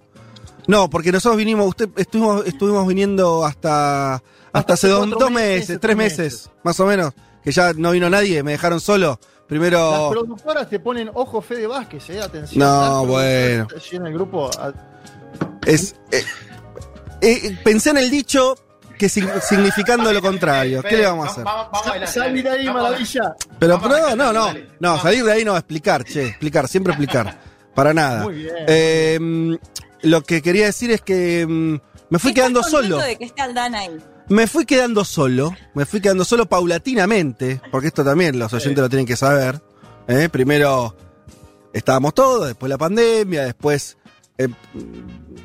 No, 0.66 0.88
porque 0.90 1.10
nosotros 1.10 1.38
vinimos, 1.38 1.66
usted 1.66 1.88
estuvimos, 1.96 2.46
estuvimos 2.46 2.86
viniendo 2.86 3.44
hasta 3.44 4.22
hasta 4.52 4.74
hace 4.74 4.86
hace 4.92 5.06
dos, 5.08 5.30
meses, 5.30 5.78
tres 5.80 5.96
meses, 5.96 6.50
más 6.62 6.78
o 6.80 6.86
menos, 6.86 7.12
que 7.42 7.50
ya 7.50 7.72
no 7.72 7.92
vino 7.92 8.10
nadie, 8.10 8.42
me 8.42 8.52
dejaron 8.52 8.80
solo. 8.80 9.18
Las 9.50 9.58
Primero, 9.58 10.10
productoras 10.10 10.68
te 10.68 10.78
ponen 10.78 11.10
ojo 11.12 11.40
Fede 11.42 11.66
Vázquez, 11.66 12.08
eh, 12.10 12.20
atención. 12.22 12.60
No, 12.60 13.00
Las 13.00 13.06
bueno. 13.08 13.68
allí 13.74 13.96
en 13.96 14.06
el 14.06 14.12
grupo. 14.14 14.48
es 15.66 15.96
eh, 16.12 16.24
eh, 17.20 17.58
pensé 17.64 17.90
en 17.90 17.98
el 17.98 18.10
dicho 18.10 18.54
que 18.96 19.08
sin- 19.08 19.28
significando 19.42 20.12
lo 20.12 20.20
contrario. 20.22 20.82
¿Qué 20.82 20.98
le 20.98 21.06
vamos 21.06 21.26
a 21.26 21.30
hacer? 21.32 21.44
Vamos. 21.44 21.68
Salir 22.06 22.44
dale. 22.44 22.60
ahí, 22.60 22.66
Vamos 22.66 22.82
maravilla. 22.82 23.34
Pero 23.58 23.74
a 23.74 24.14
no, 24.14 24.32
no, 24.32 24.54
no, 24.78 24.98
salir 25.02 25.24
de 25.24 25.32
ahí 25.32 25.44
no, 25.44 25.56
explicar, 25.56 26.04
che, 26.04 26.28
explicar, 26.28 26.68
siempre 26.68 26.92
explicar. 26.92 27.40
Para 27.74 27.92
nada. 27.92 28.22
Muy 28.24 28.34
bien. 28.34 28.54
Eh, 28.68 29.58
lo 30.02 30.22
que 30.22 30.42
quería 30.42 30.66
decir 30.66 30.90
es 30.92 31.00
que 31.00 31.46
mm, 31.48 31.72
me 32.10 32.18
fui 32.18 32.30
¿Estás 32.30 32.34
quedando 32.34 32.62
solo. 32.62 32.98
de 32.98 33.16
que 33.16 33.24
esté 33.24 33.42
Aldana 33.42 33.80
ahí? 33.80 33.98
Me 34.30 34.46
fui 34.46 34.64
quedando 34.64 35.04
solo, 35.04 35.54
me 35.74 35.84
fui 35.84 36.00
quedando 36.00 36.24
solo 36.24 36.46
paulatinamente, 36.46 37.60
porque 37.70 37.88
esto 37.88 38.04
también 38.04 38.38
los 38.38 38.52
oyentes 38.52 38.78
lo 38.78 38.88
tienen 38.88 39.06
que 39.06 39.16
saber. 39.16 39.60
¿eh? 40.06 40.28
Primero 40.30 40.96
estábamos 41.72 42.14
todos, 42.14 42.46
después 42.46 42.70
la 42.70 42.78
pandemia, 42.78 43.42
después 43.44 43.96
eh, 44.38 44.48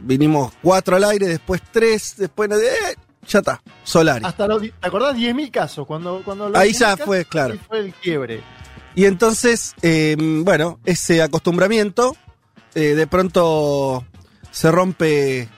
vinimos 0.03 0.53
cuatro 0.61 0.95
al 0.95 1.03
aire, 1.03 1.27
después 1.27 1.61
tres, 1.71 2.13
después 2.17 2.49
eh, 2.51 2.95
ya 3.27 3.39
está, 3.39 3.61
Solari. 3.83 4.23
Hasta 4.23 4.47
los, 4.47 4.61
¿Te 4.61 4.71
acordás? 4.81 5.15
10.000 5.15 5.51
casos. 5.51 5.87
Cuando, 5.87 6.21
cuando 6.23 6.45
Ahí 6.55 6.69
10.000 6.69 6.79
ya 6.79 6.91
casos, 6.91 7.05
fue, 7.05 7.25
claro. 7.25 7.53
ahí 7.53 7.59
fue 7.67 7.79
el 7.79 7.93
quiebre. 7.95 8.43
Y 8.93 9.05
entonces, 9.05 9.73
eh, 9.81 10.15
bueno, 10.19 10.79
ese 10.85 11.21
acostumbramiento 11.21 12.15
eh, 12.75 12.95
de 12.95 13.07
pronto 13.07 14.05
se 14.51 14.71
rompe 14.71 15.49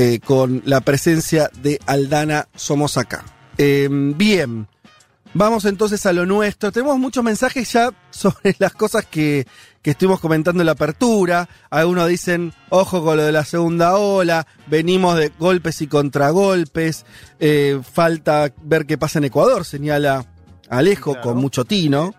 eh, 0.00 0.20
con 0.24 0.62
la 0.64 0.80
presencia 0.80 1.50
de 1.60 1.80
Aldana 1.86 2.46
Somos 2.54 2.96
acá. 2.96 3.24
Eh, 3.56 3.88
bien, 3.90 4.68
vamos 5.34 5.64
entonces 5.64 6.06
a 6.06 6.12
lo 6.12 6.24
nuestro. 6.24 6.70
Tenemos 6.70 7.00
muchos 7.00 7.24
mensajes 7.24 7.72
ya 7.72 7.90
sobre 8.10 8.54
las 8.60 8.74
cosas 8.74 9.04
que, 9.06 9.44
que 9.82 9.90
estuvimos 9.90 10.20
comentando 10.20 10.62
en 10.62 10.66
la 10.66 10.72
apertura. 10.72 11.48
Algunos 11.68 12.06
dicen, 12.08 12.52
ojo 12.68 13.02
con 13.02 13.16
lo 13.16 13.24
de 13.24 13.32
la 13.32 13.44
segunda 13.44 13.96
ola, 13.96 14.46
venimos 14.68 15.18
de 15.18 15.32
golpes 15.36 15.82
y 15.82 15.88
contragolpes, 15.88 17.04
eh, 17.40 17.80
falta 17.92 18.52
ver 18.62 18.86
qué 18.86 18.98
pasa 18.98 19.18
en 19.18 19.24
Ecuador, 19.24 19.64
señala 19.64 20.26
Alejo 20.70 21.14
Claro. 21.14 21.28
con 21.28 21.38
mucho 21.38 21.64
tino. 21.64 22.14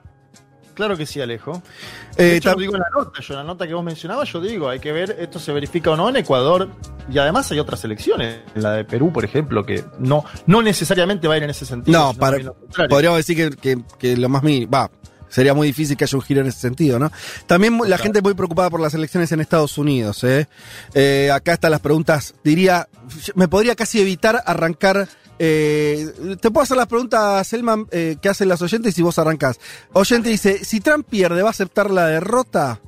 Claro 0.79 0.95
que 0.95 1.05
sí, 1.05 1.19
Alejo. 1.19 1.61
Eh, 2.15 2.23
De 2.23 2.35
hecho, 2.37 2.51
tam- 2.51 2.53
lo 2.53 2.59
digo 2.61 2.75
en 2.77 2.79
la 2.79 2.89
nota, 2.95 3.21
yo 3.21 3.33
en 3.33 3.37
la 3.39 3.43
nota 3.43 3.67
que 3.67 3.73
vos 3.73 3.83
mencionabas, 3.83 4.31
yo 4.31 4.39
digo, 4.39 4.69
hay 4.69 4.79
que 4.79 4.93
ver 4.93 5.13
esto 5.19 5.37
se 5.37 5.51
verifica 5.51 5.91
o 5.91 5.97
no 5.97 6.07
en 6.07 6.15
Ecuador. 6.15 6.69
Y 7.11 7.17
además 7.17 7.51
hay 7.51 7.59
otras 7.59 7.83
elecciones, 7.83 8.39
la 8.55 8.71
de 8.71 8.85
Perú, 8.85 9.11
por 9.11 9.25
ejemplo, 9.25 9.65
que 9.65 9.83
no, 9.99 10.23
no 10.45 10.61
necesariamente 10.61 11.27
va 11.27 11.33
a 11.33 11.37
ir 11.37 11.43
en 11.43 11.49
ese 11.49 11.65
sentido. 11.65 11.99
No, 11.99 12.13
para- 12.13 12.37
podríamos 12.87 13.17
decir 13.17 13.35
que, 13.35 13.57
que- 13.57 13.83
que 13.97 14.15
lo 14.15 14.29
más 14.29 14.41
mínimo, 14.41 14.71
va, 14.71 14.89
sería 15.27 15.53
muy 15.53 15.67
difícil 15.67 15.97
que 15.97 16.05
haya 16.05 16.17
un 16.17 16.23
giro 16.23 16.39
en 16.39 16.47
ese 16.47 16.59
sentido, 16.61 16.97
¿no? 16.97 17.11
También 17.45 17.77
la 17.77 17.85
Claro. 17.85 18.03
gente 18.03 18.21
muy 18.21 18.35
preocupada 18.35 18.69
por 18.69 18.79
las 18.79 18.93
elecciones 18.93 19.33
en 19.33 19.41
Estados 19.41 19.77
Unidos, 19.77 20.23
¿eh? 20.23 20.47
Eh, 20.93 21.29
acá 21.33 21.53
están 21.53 21.71
las 21.71 21.81
preguntas, 21.81 22.35
diría, 22.41 22.87
me 23.35 23.49
podría 23.49 23.75
casi 23.75 23.99
evitar 23.99 24.41
arrancar, 24.45 25.09
eh, 25.39 26.37
te 26.41 26.51
puedo 26.51 26.63
hacer 26.63 26.77
las 26.77 26.87
preguntas, 26.87 27.47
Selman, 27.47 27.87
eh, 27.91 28.17
que 28.21 28.29
hacen 28.29 28.47
las 28.49 28.61
oyentes 28.61 28.97
y 28.97 29.01
vos 29.01 29.17
arrancás. 29.17 29.59
Oyente 29.93 30.29
dice, 30.29 30.63
si 30.63 30.79
Trump 30.81 31.07
pierde, 31.09 31.41
¿va 31.41 31.47
a 31.47 31.51
aceptar 31.51 31.89
la 31.89 32.07
derrota? 32.07 32.79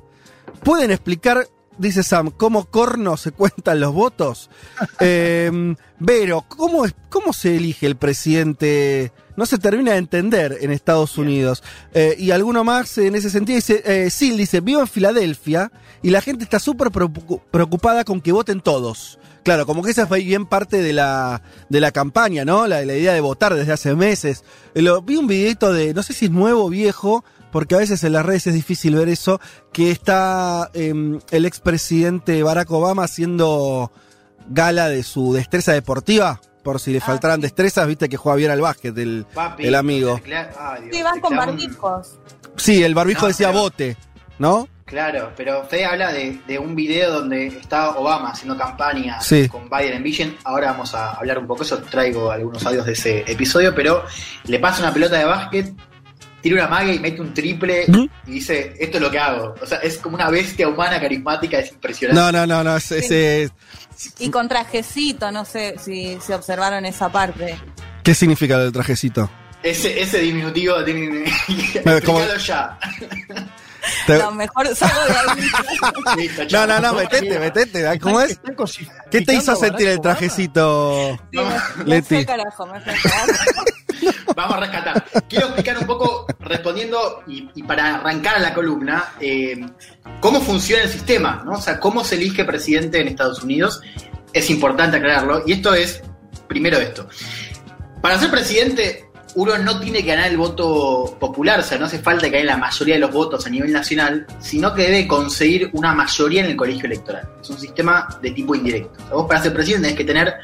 ¿Pueden 0.62 0.90
explicar, 0.90 1.48
dice 1.78 2.02
Sam, 2.02 2.30
cómo 2.30 2.66
corno 2.66 3.16
se 3.16 3.32
cuentan 3.32 3.80
los 3.80 3.92
votos? 3.92 4.50
Eh, 5.00 5.74
Vero, 5.98 6.44
¿cómo, 6.48 6.84
es, 6.84 6.94
¿cómo 7.08 7.32
se 7.32 7.56
elige 7.56 7.86
el 7.86 7.94
presidente? 7.96 9.12
No 9.36 9.46
se 9.46 9.56
termina 9.58 9.92
de 9.92 9.98
entender 9.98 10.58
en 10.60 10.72
Estados 10.72 11.16
Unidos. 11.16 11.62
Eh, 11.94 12.16
y 12.18 12.32
alguno 12.32 12.64
más 12.64 12.98
en 12.98 13.14
ese 13.14 13.30
sentido 13.30 13.56
dice, 13.56 13.82
eh, 13.86 14.10
Sil 14.10 14.34
dice, 14.36 14.60
vivo 14.60 14.80
en 14.80 14.88
Filadelfia 14.88 15.70
y 16.02 16.10
la 16.10 16.20
gente 16.20 16.42
está 16.44 16.58
súper 16.58 16.88
preocu- 16.88 17.40
preocupada 17.52 18.04
con 18.04 18.20
que 18.20 18.32
voten 18.32 18.60
todos. 18.60 19.18
Claro, 19.44 19.66
como 19.66 19.82
que 19.82 19.90
esa 19.90 20.06
fue 20.06 20.20
bien 20.20 20.46
parte 20.46 20.80
de 20.82 20.92
la, 20.92 21.42
de 21.68 21.80
la 21.80 21.90
campaña, 21.90 22.44
¿no? 22.44 22.66
La, 22.68 22.84
la 22.84 22.94
idea 22.94 23.12
de 23.12 23.20
votar 23.20 23.54
desde 23.54 23.72
hace 23.72 23.94
meses. 23.96 24.44
Eh, 24.74 24.82
Lo, 24.82 25.02
vi 25.02 25.16
un 25.16 25.26
videito 25.26 25.72
de, 25.72 25.92
no 25.94 26.02
sé 26.04 26.12
si 26.12 26.26
es 26.26 26.30
nuevo 26.30 26.66
o 26.66 26.68
viejo, 26.68 27.24
porque 27.50 27.74
a 27.74 27.78
veces 27.78 28.04
en 28.04 28.12
las 28.12 28.24
redes 28.24 28.46
es 28.46 28.54
difícil 28.54 28.94
ver 28.94 29.08
eso, 29.08 29.40
que 29.72 29.90
está 29.90 30.70
em, 30.74 31.18
el 31.32 31.44
expresidente 31.44 32.42
Barack 32.42 32.70
Obama 32.70 33.04
haciendo 33.04 33.90
gala 34.48 34.88
de 34.88 35.02
su 35.02 35.32
destreza 35.32 35.72
deportiva, 35.72 36.40
por 36.62 36.78
si 36.80 36.92
le 36.92 37.00
faltaran 37.00 37.40
destrezas, 37.40 37.86
viste 37.88 38.08
que 38.08 38.16
juega 38.16 38.36
bien 38.36 38.50
al 38.52 38.60
básquet 38.60 38.96
el, 38.96 39.26
Papi, 39.34 39.66
el 39.66 39.74
amigo. 39.74 40.20
ah, 40.56 40.76
Dios, 40.80 40.92
Sí, 40.94 41.02
te 41.14 41.20
con 41.20 41.36
barbijos. 41.36 42.18
Sí, 42.56 42.82
el 42.84 42.94
barbijo 42.94 43.22
No, 43.22 43.28
decía 43.28 43.48
pero- 43.48 43.60
bote, 43.60 43.96
¿no? 44.38 44.68
Claro, 44.92 45.32
pero 45.34 45.64
Fede 45.64 45.86
habla 45.86 46.12
de, 46.12 46.38
de 46.46 46.58
un 46.58 46.74
video 46.76 47.10
donde 47.10 47.46
está 47.46 47.92
Obama 47.92 48.28
haciendo 48.32 48.58
campaña 48.58 49.18
Sí. 49.22 49.48
con 49.48 49.70
Biden 49.70 49.94
en 49.94 50.02
Vision. 50.02 50.36
Ahora 50.44 50.72
vamos 50.72 50.94
a 50.94 51.12
hablar 51.12 51.38
un 51.38 51.46
poco 51.46 51.60
de 51.60 51.64
eso. 51.64 51.78
Traigo 51.78 52.30
algunos 52.30 52.62
audios 52.66 52.84
de 52.84 52.92
ese 52.92 53.20
episodio, 53.26 53.74
pero 53.74 54.04
le 54.44 54.58
pasa 54.58 54.82
una 54.82 54.92
pelota 54.92 55.16
de 55.16 55.24
básquet, 55.24 55.72
tira 56.42 56.56
una 56.56 56.68
maga 56.68 56.92
y 56.92 56.98
mete 56.98 57.22
un 57.22 57.32
triple 57.32 57.86
¿Mm? 57.88 58.04
y 58.26 58.30
dice: 58.32 58.74
Esto 58.78 58.98
es 58.98 59.02
lo 59.02 59.10
que 59.10 59.18
hago. 59.18 59.54
O 59.62 59.64
sea, 59.64 59.78
es 59.78 59.96
como 59.96 60.16
una 60.16 60.28
bestia 60.28 60.68
humana 60.68 61.00
carismática, 61.00 61.58
es 61.58 61.72
impresionante. 61.72 62.20
No, 62.20 62.30
no, 62.30 62.46
no, 62.46 62.62
no, 62.62 62.76
ese, 62.76 62.98
ese- 62.98 63.50
Y 64.18 64.28
con 64.30 64.46
trajecito, 64.46 65.32
no 65.32 65.46
sé 65.46 65.76
si 65.82 66.18
se 66.20 66.34
observaron 66.34 66.84
esa 66.84 67.08
parte. 67.10 67.58
¿Qué 68.02 68.14
significa 68.14 68.58
del 68.58 68.72
trajecito? 68.72 69.30
Ese, 69.62 70.02
ese 70.02 70.18
diminutivo 70.18 70.84
tiene 70.84 71.24
ya. 72.46 72.78
Te- 74.06 74.18
Lo 74.18 74.30
mejor 74.32 74.74
salgo 74.74 75.00
de 75.04 75.12
ahí. 75.42 76.30
No, 76.52 76.66
no, 76.66 76.80
no, 76.80 76.94
metete, 76.94 77.38
metete. 77.38 77.98
¿Cómo 78.00 78.20
es? 78.20 78.40
¿Qué 79.10 79.22
te 79.22 79.34
hizo 79.34 79.52
a 79.52 79.56
sentir 79.56 79.88
el 79.88 80.00
trajecito? 80.00 81.18
Sí, 81.32 81.38
me- 81.38 81.84
me 81.84 81.90
Leti. 81.96 82.24
carajo, 82.24 82.66
me. 82.66 82.80
Vamos 84.36 84.56
a 84.56 84.60
rescatar. 84.60 85.04
Quiero 85.28 85.46
explicar 85.46 85.78
un 85.78 85.86
poco, 85.86 86.26
respondiendo 86.40 87.22
y, 87.26 87.48
y 87.54 87.62
para 87.62 87.96
arrancar 87.96 88.40
la 88.40 88.52
columna, 88.54 89.12
eh, 89.20 89.64
cómo 90.20 90.40
funciona 90.40 90.82
el 90.84 90.88
sistema, 90.90 91.42
¿no? 91.44 91.52
O 91.52 91.60
sea, 91.60 91.78
cómo 91.78 92.02
se 92.04 92.16
elige 92.16 92.44
presidente 92.44 93.00
en 93.00 93.08
Estados 93.08 93.42
Unidos. 93.44 93.80
Es 94.32 94.48
importante 94.50 94.96
aclararlo. 94.96 95.42
Y 95.46 95.52
esto 95.52 95.74
es, 95.74 96.02
primero 96.48 96.78
esto. 96.78 97.06
Para 98.00 98.18
ser 98.18 98.30
presidente, 98.30 99.04
uno 99.34 99.56
no 99.58 99.80
tiene 99.80 100.00
que 100.02 100.08
ganar 100.08 100.30
el 100.30 100.36
voto 100.36 101.16
popular, 101.18 101.60
o 101.60 101.62
sea, 101.62 101.78
no 101.78 101.86
hace 101.86 101.98
falta 101.98 102.28
que 102.30 102.36
haya 102.36 102.44
la 102.46 102.56
mayoría 102.58 102.94
de 102.96 103.00
los 103.00 103.12
votos 103.12 103.46
a 103.46 103.50
nivel 103.50 103.72
nacional, 103.72 104.26
sino 104.40 104.74
que 104.74 104.82
debe 104.82 105.08
conseguir 105.08 105.70
una 105.72 105.94
mayoría 105.94 106.44
en 106.44 106.50
el 106.50 106.56
colegio 106.56 106.84
electoral. 106.86 107.28
Es 107.40 107.48
un 107.50 107.58
sistema 107.58 108.06
de 108.20 108.30
tipo 108.32 108.54
indirecto. 108.54 108.92
O 109.04 109.06
sea, 109.06 109.14
vos 109.16 109.26
para 109.26 109.42
ser 109.42 109.54
presidente 109.54 109.88
tenés 109.88 109.98
que 109.98 110.04
tener 110.04 110.34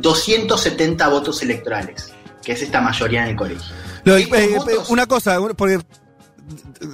270 0.00 1.08
votos 1.08 1.42
electorales, 1.42 2.12
que 2.42 2.52
es 2.52 2.62
esta 2.62 2.80
mayoría 2.80 3.22
en 3.22 3.30
el 3.30 3.36
colegio. 3.36 3.72
Lo- 4.04 4.16
eh, 4.16 4.28
eh, 4.32 4.56
una 4.88 5.06
cosa, 5.06 5.38
porque 5.56 5.78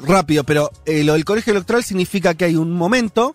rápido, 0.06 0.44
pero 0.44 0.70
eh, 0.84 1.02
lo 1.04 1.14
del 1.14 1.24
colegio 1.24 1.52
electoral 1.52 1.82
significa 1.82 2.34
que 2.34 2.44
hay 2.44 2.56
un 2.56 2.72
momento, 2.72 3.34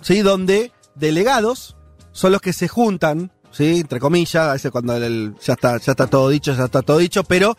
¿sí? 0.00 0.20
Donde 0.22 0.72
delegados 0.94 1.76
son 2.12 2.32
los 2.32 2.40
que 2.40 2.52
se 2.52 2.68
juntan, 2.68 3.32
¿sí? 3.52 3.80
Entre 3.80 4.00
comillas, 4.00 4.48
a 4.48 4.52
veces 4.54 4.70
cuando 4.70 4.96
el- 4.96 5.02
el- 5.02 5.34
ya, 5.44 5.52
está, 5.54 5.78
ya 5.78 5.92
está 5.92 6.06
todo 6.06 6.28
dicho, 6.28 6.54
ya 6.54 6.64
está 6.64 6.82
todo 6.82 6.98
dicho, 6.98 7.22
pero 7.24 7.56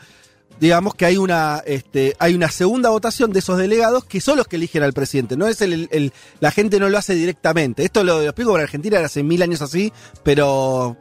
digamos 0.60 0.93
que 0.95 1.06
hay 1.06 1.17
una, 1.17 1.62
este, 1.65 2.15
hay 2.19 2.36
una 2.36 2.49
segunda 2.49 2.89
votación 2.89 3.32
de 3.34 3.39
esos 3.39 3.58
delegados 3.58 4.06
que 4.06 4.21
son 4.21 4.38
los 4.38 4.47
que 4.47 4.56
eligen 4.58 4.84
al 4.84 4.93
presidente. 4.93 5.36
No 5.36 5.47
es 5.47 5.62
el, 5.62 5.73
el- 5.73 5.89
el- 5.91 6.13
la 6.39 6.51
gente 6.51 6.79
no 6.79 6.89
lo 6.89 6.97
hace 6.97 7.15
directamente. 7.15 7.84
Esto 7.84 8.03
lo, 8.03 8.17
lo 8.19 8.23
explico 8.25 8.51
por 8.51 8.62
Argentina, 8.62 8.97
era 8.97 9.08
hace 9.08 9.23
mil 9.23 9.41
años 9.41 9.62
así, 9.62 9.91
pero 10.23 10.95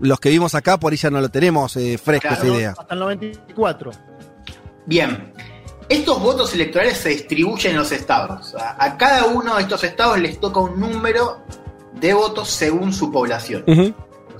los 0.00 0.18
que 0.20 0.30
vivimos 0.30 0.54
acá 0.54 0.78
por 0.78 0.92
ahí 0.92 0.96
ya 0.98 1.10
no 1.10 1.20
lo 1.20 1.28
tenemos 1.28 1.76
eh, 1.76 1.98
fresco 1.98 2.28
Claro. 2.28 2.44
esa 2.44 2.54
idea. 2.54 2.74
Hasta 2.78 2.94
el 2.94 3.00
94. 3.00 3.90
Bien, 4.86 5.32
estos 5.88 6.20
votos 6.20 6.54
electorales 6.54 6.98
se 6.98 7.10
distribuyen 7.10 7.72
en 7.72 7.78
los 7.78 7.92
estados. 7.92 8.54
A, 8.54 8.82
a 8.84 8.96
cada 8.96 9.26
uno 9.26 9.56
de 9.56 9.62
estos 9.62 9.84
estados 9.84 10.18
les 10.18 10.40
toca 10.40 10.60
un 10.60 10.80
número 10.80 11.42
de 12.00 12.12
votos 12.14 12.48
según 12.50 12.92
su 12.92 13.12
población. 13.12 13.64
Ujú. 13.66 13.94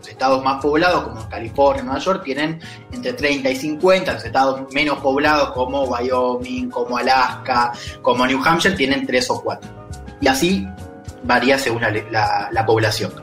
Los 0.05 0.11
estados 0.13 0.45
más 0.45 0.61
poblados, 0.61 1.05
como 1.05 1.27
California, 1.31 1.83
Nueva 1.83 1.99
York, 1.99 2.23
tienen 2.23 2.61
entre 2.93 3.15
30 3.15 3.49
y 3.51 3.57
50. 3.57 4.13
Los 4.13 4.25
estados 4.27 4.61
menos 4.75 4.99
poblados, 4.99 5.53
como 5.53 5.85
Wyoming, 5.85 6.69
como 6.69 6.99
Alaska, 6.99 7.73
como 8.03 8.27
New 8.27 8.39
Hampshire, 8.45 8.77
tienen 8.77 9.07
3 9.07 9.31
o 9.31 9.43
4. 9.43 9.71
Y 10.21 10.29
así 10.29 10.69
varía 11.23 11.59
según 11.59 11.81
la, 11.81 11.91
la- 11.91 12.49
la 12.53 12.67
población. 12.67 13.15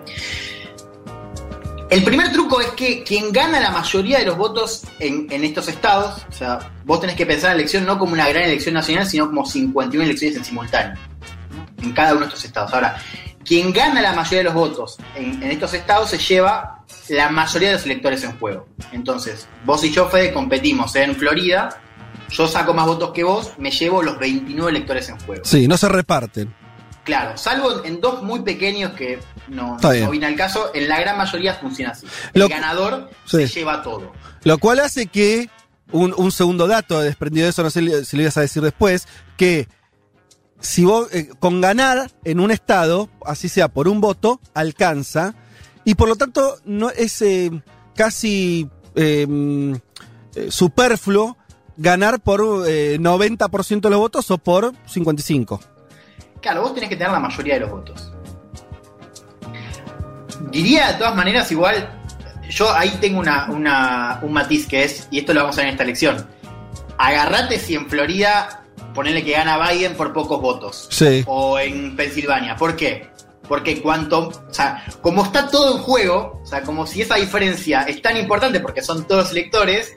El 1.91 2.03
primer 2.03 2.31
truco 2.31 2.59
es 2.61 2.69
que 2.69 3.03
quien 3.03 3.31
gana 3.31 3.59
la 3.59 3.69
mayoría 3.69 4.17
de 4.19 4.25
los 4.25 4.37
votos 4.37 4.83
en, 4.97 5.27
en 5.29 5.43
estos 5.43 5.67
estados, 5.67 6.25
o 6.29 6.31
sea, 6.33 6.71
vos 6.85 6.99
tenés 7.01 7.15
que 7.15 7.25
pensar 7.27 7.49
la 7.51 7.55
elección 7.57 7.85
no 7.85 7.99
como 7.99 8.13
una 8.13 8.27
gran 8.29 8.43
elección 8.43 8.73
nacional, 8.73 9.05
sino 9.05 9.27
como 9.27 9.45
51 9.45 10.03
elecciones 10.05 10.37
en 10.37 10.45
simultáneo, 10.45 10.95
¿no? 11.51 11.83
en 11.85 11.91
cada 11.91 12.13
uno 12.13 12.21
de 12.21 12.27
estos 12.27 12.45
estados. 12.45 12.73
Ahora, 12.73 12.95
quien 13.45 13.71
gana 13.73 14.01
la 14.01 14.13
mayoría 14.13 14.39
de 14.39 14.43
los 14.45 14.53
votos 14.53 14.97
en, 15.15 15.41
en 15.43 15.51
estos 15.51 15.73
estados 15.73 16.09
se 16.09 16.17
lleva 16.17 16.83
la 17.09 17.29
mayoría 17.29 17.69
de 17.69 17.73
los 17.75 17.85
electores 17.85 18.23
en 18.23 18.37
juego. 18.39 18.67
Entonces, 18.91 19.47
vos 19.65 19.83
y 19.83 19.91
yo, 19.91 20.09
Fede, 20.09 20.31
competimos 20.33 20.95
en 20.95 21.15
Florida, 21.15 21.81
yo 22.29 22.47
saco 22.47 22.73
más 22.73 22.85
votos 22.85 23.11
que 23.11 23.23
vos, 23.23 23.51
me 23.57 23.71
llevo 23.71 24.01
los 24.03 24.17
29 24.19 24.69
electores 24.71 25.09
en 25.09 25.19
juego. 25.19 25.43
Sí, 25.43 25.67
no 25.67 25.77
se 25.77 25.89
reparten. 25.89 26.53
Claro, 27.03 27.35
salvo 27.37 27.83
en 27.83 27.99
dos 27.99 28.21
muy 28.21 28.41
pequeños 28.41 28.93
que 28.93 29.19
no, 29.47 29.77
no 29.81 30.11
viene 30.11 30.27
al 30.27 30.35
caso, 30.35 30.71
en 30.73 30.87
la 30.87 30.99
gran 30.99 31.17
mayoría 31.17 31.55
funciona 31.55 31.91
así. 31.93 32.05
Lo- 32.33 32.45
El 32.45 32.51
ganador 32.51 33.09
Sí. 33.25 33.47
se 33.47 33.59
lleva 33.59 33.81
todo. 33.81 34.13
Lo 34.43 34.57
cual 34.59 34.79
hace 34.79 35.07
que, 35.07 35.49
un, 35.91 36.13
un 36.15 36.31
segundo 36.31 36.67
dato 36.67 37.01
desprendido 37.01 37.45
de 37.45 37.49
eso, 37.49 37.63
no 37.63 37.69
sé 37.71 38.05
si 38.05 38.15
lo 38.15 38.21
ibas 38.21 38.37
a 38.37 38.41
decir 38.41 38.61
después, 38.61 39.07
que 39.35 39.67
si 40.61 40.85
vos, 40.85 41.13
eh, 41.13 41.29
con 41.39 41.59
ganar 41.61 42.09
en 42.23 42.39
un 42.39 42.51
estado, 42.51 43.09
así 43.25 43.49
sea 43.49 43.67
por 43.67 43.87
un 43.87 43.99
voto, 43.99 44.39
alcanza, 44.53 45.33
y 45.83 45.95
por 45.95 46.07
lo 46.07 46.15
tanto 46.15 46.57
no 46.65 46.89
es 46.91 47.21
eh, 47.21 47.51
casi 47.95 48.69
mm, 48.95 49.73
eh, 50.35 50.47
superfluo 50.49 51.35
ganar 51.77 52.19
por 52.19 52.41
eh, 52.67 52.97
90% 52.99 53.81
de 53.81 53.89
los 53.89 53.99
votos 53.99 54.29
o 54.31 54.37
por 54.37 54.73
55. 54.85 55.59
Claro, 56.41 56.61
vos 56.61 56.73
tenés 56.73 56.89
que 56.89 56.95
tener 56.95 57.11
la 57.11 57.19
mayoría 57.19 57.55
de 57.55 57.59
los 57.61 57.71
votos. 57.71 58.11
Diría 60.51 60.87
de 60.91 60.93
todas 60.95 61.15
maneras, 61.15 61.51
igual, 61.51 61.89
yo 62.49 62.71
ahí 62.73 62.89
tengo 62.99 63.19
una- 63.19 64.19
un 64.21 64.33
matiz 64.33 64.67
que 64.67 64.83
es, 64.83 65.07
y 65.11 65.19
esto 65.19 65.33
lo 65.33 65.41
vamos 65.41 65.57
a 65.57 65.61
ver 65.61 65.67
en 65.67 65.71
esta 65.73 65.83
elección. 65.83 66.27
Agarrate 66.97 67.57
si 67.59 67.75
en 67.75 67.87
Florida, 67.89 68.60
ponele 68.93 69.23
que 69.23 69.31
gana 69.31 69.57
Biden 69.69 69.95
por 69.95 70.13
pocos 70.13 70.41
votos. 70.41 70.87
Sí. 70.91 71.23
O 71.27 71.57
en 71.59 71.95
Pensilvania. 71.95 72.55
¿Por 72.55 72.75
qué? 72.75 73.09
Porque 73.47 73.81
cuanto, 73.81 74.29
o 74.29 74.53
sea, 74.53 74.83
como 75.01 75.23
está 75.23 75.47
todo 75.49 75.75
en 75.77 75.83
juego, 75.83 76.39
o 76.43 76.45
sea, 76.45 76.61
como 76.61 76.87
si 76.87 77.01
esa 77.01 77.15
diferencia 77.15 77.81
es 77.81 78.01
tan 78.01 78.15
importante 78.17 78.59
porque 78.61 78.81
son 78.81 79.05
todos 79.07 79.31
electores, 79.31 79.93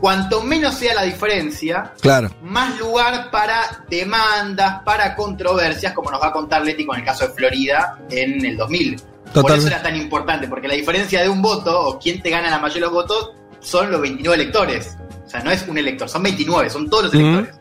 cuanto 0.00 0.42
menos 0.42 0.74
sea 0.74 0.94
la 0.94 1.02
diferencia, 1.02 1.92
Claro. 2.00 2.30
más 2.42 2.78
lugar 2.78 3.30
para 3.30 3.84
demandas, 3.88 4.82
para 4.84 5.14
controversias, 5.16 5.92
como 5.94 6.10
nos 6.10 6.20
va 6.20 6.28
a 6.28 6.32
contar 6.32 6.62
Leti 6.64 6.84
con 6.84 6.98
el 6.98 7.04
caso 7.04 7.26
de 7.28 7.34
Florida 7.34 7.98
en 8.10 8.44
el 8.44 8.56
2000. 8.56 8.96
Por 8.96 9.32
Totalmente. 9.32 9.58
eso 9.58 9.68
era 9.76 9.82
tan 9.82 9.96
importante, 9.96 10.48
porque 10.48 10.66
la 10.68 10.74
diferencia 10.74 11.22
de 11.22 11.28
un 11.28 11.40
voto, 11.40 11.80
o 11.88 11.98
quién 11.98 12.20
te 12.20 12.30
gana 12.30 12.50
la 12.50 12.58
mayoría 12.58 12.88
de 12.88 12.92
los 12.92 12.92
votos, 12.92 13.30
son 13.60 13.90
los 13.92 14.00
29 14.00 14.42
electores. 14.42 14.96
O 15.24 15.28
sea, 15.30 15.40
no 15.44 15.50
es 15.52 15.64
un 15.68 15.78
elector, 15.78 16.08
son 16.08 16.22
29, 16.24 16.68
son 16.70 16.90
todos 16.90 17.04
los 17.04 17.14
electores. 17.14 17.54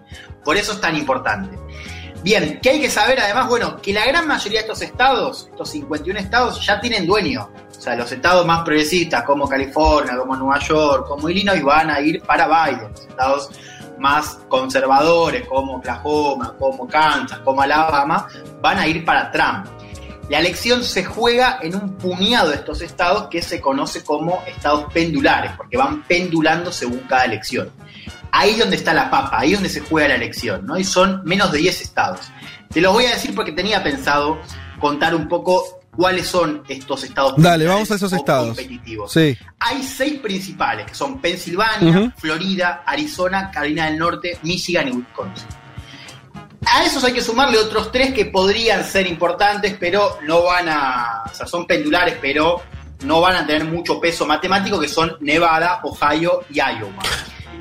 Por 0.50 0.58
eso 0.58 0.72
es 0.72 0.82
tan 0.82 0.98
importante. 0.98 1.56
Bien, 2.24 2.60
¿qué 2.60 2.72
hay 2.72 2.82
que 2.82 2.90
saber 2.90 3.20
además? 3.20 3.48
Bueno, 3.50 3.80
que 3.80 3.94
la 3.94 4.04
gran 4.08 4.28
mayoría 4.28 4.62
de 4.62 4.66
estos 4.66 4.82
estados, 4.82 5.48
estos 5.52 5.70
51 5.70 6.20
estados, 6.20 6.66
ya 6.66 6.82
tienen 6.82 7.06
dueño. 7.06 7.52
O 7.70 7.80
sea, 7.80 7.96
los 7.96 8.12
estados 8.12 8.48
más 8.48 8.64
progresistas, 8.64 9.22
como 9.26 9.48
California, 9.48 10.18
como 10.18 10.36
Nueva 10.36 10.58
York, 10.58 11.08
como 11.08 11.30
Illinois, 11.30 11.62
van 11.62 11.92
a 11.92 12.02
ir 12.02 12.24
para 12.24 12.48
Biden. 12.48 12.90
Los 12.90 13.02
estados 13.02 13.52
más 14.00 14.40
conservadores, 14.48 15.48
como 15.48 15.76
Oklahoma, 15.76 16.56
como 16.58 16.88
Kansas, 16.88 17.38
como 17.46 17.62
Alabama, 17.62 18.28
van 18.60 18.80
a 18.80 18.88
ir 18.88 19.06
para 19.06 19.30
Trump. 19.30 19.68
La 20.30 20.40
elección 20.40 20.84
se 20.84 21.06
juega 21.06 21.60
en 21.62 21.76
un 21.76 21.94
puñado 21.96 22.50
de 22.50 22.56
estos 22.56 22.82
estados 22.82 23.28
que 23.28 23.44
se 23.44 23.62
conoce 23.62 24.04
como 24.04 24.42
estados 24.48 24.92
pendulares, 24.92 25.52
porque 25.56 25.78
van 25.78 26.02
pendulando 26.06 26.72
según 26.72 27.02
cada 27.02 27.26
elección. 27.26 27.72
Ahí 28.32 28.52
es 28.52 28.60
donde 28.60 28.76
está 28.76 28.94
la 28.94 29.10
papa, 29.10 29.40
ahí 29.40 29.54
es 29.54 29.58
donde 29.58 29.70
se 29.70 29.82
juega 29.82 30.10
la 30.10 30.16
elección, 30.16 30.66
¿no? 30.66 30.78
Y 30.78 30.84
son 30.84 31.22
menos 31.26 31.52
de 31.52 31.60
10 31.60 31.82
estados. 31.82 32.20
Te 32.72 32.82
los 32.82 32.94
voy 32.94 33.06
a 33.06 33.14
decir 33.14 33.34
porque 33.34 33.52
tenía 33.52 33.84
pensado 33.84 34.40
contar 34.80 35.16
un 35.16 35.28
poco 35.28 35.80
cuáles 35.96 36.28
son 36.28 36.64
estos 36.70 37.04
estados. 37.04 37.34
Dale, 37.38 37.66
vamos 37.66 37.92
a 37.92 37.96
esos 37.96 38.14
estados. 38.14 38.48
competitivos. 38.48 39.12
Sí. 39.12 39.38
Hay 39.60 39.84
seis 39.84 40.20
principales, 40.20 40.86
que 40.86 40.96
son 40.96 41.20
Pensilvania. 41.20 42.14
Florida, 42.18 42.84
Arizona, 42.86 43.52
Carolina 43.52 43.88
del 43.88 43.98
Norte, 43.98 44.40
Michigan 44.44 44.88
y 44.88 44.92
Wisconsin. 44.92 45.48
A 46.66 46.84
esos 46.84 47.04
hay 47.04 47.14
que 47.14 47.22
sumarle 47.22 47.58
otros 47.58 47.92
tres 47.92 48.14
que 48.14 48.26
podrían 48.26 48.84
ser 48.84 49.08
importantes, 49.08 49.76
pero 49.80 50.20
no 50.26 50.44
van 50.44 50.70
a. 50.70 51.24
O 51.30 51.34
sea, 51.34 51.48
son 51.48 51.66
pendulares, 51.66 52.18
pero 52.22 52.62
no 53.04 53.22
van 53.22 53.36
a 53.36 53.46
tener 53.46 53.66
mucho 53.66 54.00
peso 54.00 54.26
matemático, 54.26 54.80
que 54.80 54.88
son 54.88 55.18
Nevada, 55.22 55.82
Ohio 55.84 56.44
y 56.50 56.60
Iowa. 56.60 57.02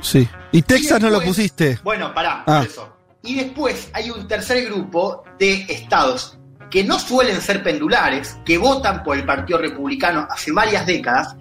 Sí. 0.00 0.28
Y 0.52 0.62
Texas 0.62 1.00
no 1.00 1.10
lo 1.10 1.20
pusiste. 1.20 1.78
Bueno, 1.82 2.12
pará, 2.14 2.44
Ah. 2.46 2.58
por 2.60 2.66
eso. 2.66 2.92
Y 3.22 3.34
después 3.34 3.90
hay 3.92 4.10
un 4.10 4.26
tercer 4.28 4.64
grupo 4.66 5.24
de 5.38 5.66
estados 5.68 6.38
que 6.70 6.84
no 6.84 6.98
suelen 6.98 7.40
ser 7.40 7.62
pendulares, 7.62 8.36
que 8.44 8.58
votan 8.58 9.02
por 9.02 9.16
el 9.16 9.24
Partido 9.24 9.58
Republicano 9.58 10.26
hace 10.30 10.52
varias 10.52 10.86
décadas, 10.86 11.34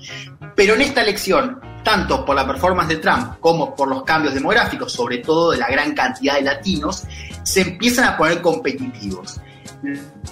pero 0.56 0.74
en 0.76 0.82
esta 0.82 1.02
elección, 1.02 1.60
tanto 1.84 2.26
por 2.26 2.36
la 2.36 2.48
performance 2.48 2.90
de 2.90 2.98
Trump 2.98 3.40
como 3.40 3.76
por 3.76 3.90
los 3.90 4.04
cambios 4.04 4.34
demográficos, 4.34 4.92
sobre 4.94 5.18
todo 5.20 5.52
de 5.52 5.58
la 5.58 5.68
gran 5.68 5.94
cantidad 5.94 6.36
de 6.36 6.44
latinos, 6.44 7.04
se 7.44 7.62
empiezan 7.62 8.06
a 8.06 8.18
poner 8.18 8.42
competitivos. 8.42 9.40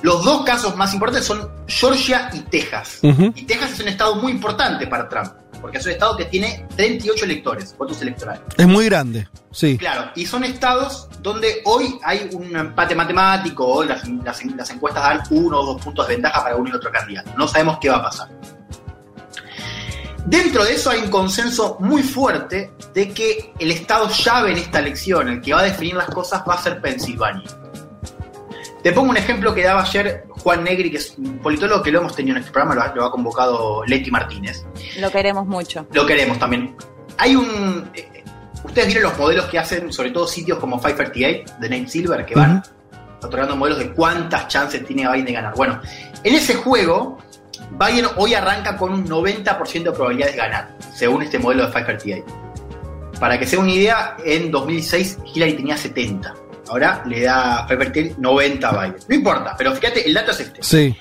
Los 0.02 0.24
dos 0.24 0.44
casos 0.46 0.76
más 0.76 0.94
importantes 0.94 1.26
son 1.26 1.48
Georgia 1.68 2.30
y 2.34 2.40
Texas. 2.40 3.00
Y 3.04 3.44
Texas 3.44 3.74
es 3.74 3.80
un 3.82 3.88
estado 3.90 4.16
muy 4.16 4.32
importante 4.32 4.88
para 4.88 5.08
Trump, 5.08 5.34
porque 5.66 5.80
es 5.80 5.86
un 5.88 5.94
estado 5.94 6.16
que 6.16 6.26
tiene 6.26 6.68
38 6.76 7.26
electores, 7.26 7.76
votos 7.76 8.00
electorales. 8.04 8.44
Es 8.56 8.68
muy 8.68 8.86
grande. 8.86 9.28
Sí. 9.52 9.80
Claro, 9.80 10.12
y 10.16 10.24
son 10.28 10.44
estados 10.44 11.10
donde 11.24 11.62
hoy 11.66 11.98
hay 12.04 12.30
un 12.34 12.56
empate 12.56 12.94
matemático, 12.94 13.66
hoy 13.66 13.88
las, 13.88 14.08
las- 14.08 14.46
las 14.46 14.70
encuestas 14.70 15.02
dan 15.02 15.22
uno 15.32 15.60
o 15.62 15.66
dos 15.74 15.82
puntos 15.82 16.08
de 16.08 16.14
ventaja 16.14 16.44
para 16.44 16.56
uno 16.56 16.70
y 16.70 16.74
otro 16.74 16.92
candidato. 16.92 17.32
No 17.36 17.48
sabemos 17.48 17.80
qué 17.82 17.90
va 17.90 17.96
a 17.98 18.04
pasar. 18.04 18.30
Dentro 20.28 20.64
de 20.64 20.74
eso 20.76 20.92
hay 20.92 21.00
un 21.02 21.10
consenso 21.10 21.78
muy 21.80 22.04
fuerte 22.04 22.72
de 22.94 23.10
que 23.10 23.52
el 23.58 23.72
estado 23.72 24.08
llave 24.10 24.52
en 24.52 24.58
esta 24.60 24.78
elección, 24.80 25.30
el 25.30 25.42
que 25.42 25.54
va 25.54 25.62
a 25.62 25.64
definir 25.64 25.96
las 25.96 26.10
cosas, 26.12 26.44
va 26.48 26.54
a 26.54 26.62
ser 26.62 26.80
Pensilvania. 26.80 27.44
Te 28.86 28.92
pongo 28.92 29.10
un 29.10 29.18
ejemplo 29.18 29.52
que 29.52 29.64
daba 29.64 29.82
ayer 29.82 30.26
Juan 30.30 30.64
Negri, 30.64 30.92
que 30.92 30.98
es 30.98 31.16
un 31.18 31.40
politólogo 31.40 31.82
que 31.82 31.90
lo 31.90 32.02
hemos 32.02 32.16
tenido 32.16 32.36
en 32.36 32.42
este 32.42 32.52
programa, 32.52 32.76
lo 32.76 32.84
ha, 32.84 32.94
lo 32.94 33.06
ha 33.06 33.10
convocado 33.10 33.84
Leti 33.84 34.12
Martínez 34.12 34.64
Lo 35.00 35.10
queremos 35.10 35.48
mucho. 35.48 35.88
lo 35.92 36.06
queremos 36.06 36.38
también. 36.38 36.76
Hay 37.18 37.36
un. 37.36 37.90
eh, 37.96 38.24
Ustedes 38.64 38.86
vieron 38.90 39.10
los 39.10 39.18
modelos 39.18 39.46
que 39.46 39.58
hacen, 39.58 39.92
sobre 39.92 40.12
todo 40.12 40.28
sitios 40.28 40.60
como 40.60 40.80
538 40.80 41.54
de 41.62 41.70
Nate 41.70 41.90
Silver, 41.90 42.26
que 42.28 42.36
van 42.36 42.62
otorgando 43.24 43.56
modelos 43.56 43.80
de 43.80 43.92
cuántas 43.92 44.50
chances 44.50 44.86
tiene 44.86 45.10
Biden 45.12 45.26
de 45.26 45.32
ganar. 45.32 45.56
Bueno, 45.56 45.82
en 46.24 46.36
ese 46.36 46.54
juego, 46.54 47.18
Biden 47.72 48.06
hoy 48.18 48.36
arranca 48.36 48.78
con 48.78 48.94
un 48.94 49.08
90% 49.08 49.82
de 49.82 49.92
probabilidades 49.94 50.36
de 50.36 50.42
ganar, 50.44 50.78
según 50.94 51.24
este 51.24 51.40
modelo 51.40 51.66
de 51.66 51.74
538. 51.74 52.26
Para 53.20 53.40
que 53.40 53.48
sea 53.48 53.58
una 53.58 53.72
idea, 53.72 54.16
en 54.24 54.52
2006 54.52 55.18
Hillary 55.34 55.54
tenía 55.54 55.76
70. 55.76 56.36
Ahora 56.70 57.04
le 57.06 57.22
da 57.22 57.66
538 57.68 58.16
90 58.20 58.68
a 58.68 58.72
Biden. 58.72 58.96
No 59.08 59.16
importa, 59.16 59.56
pero 59.58 59.74
fíjate, 59.76 60.08
el 60.08 60.14
dato 60.14 60.32
es 60.32 60.40
este. 60.40 60.64
Sí. 60.64 60.96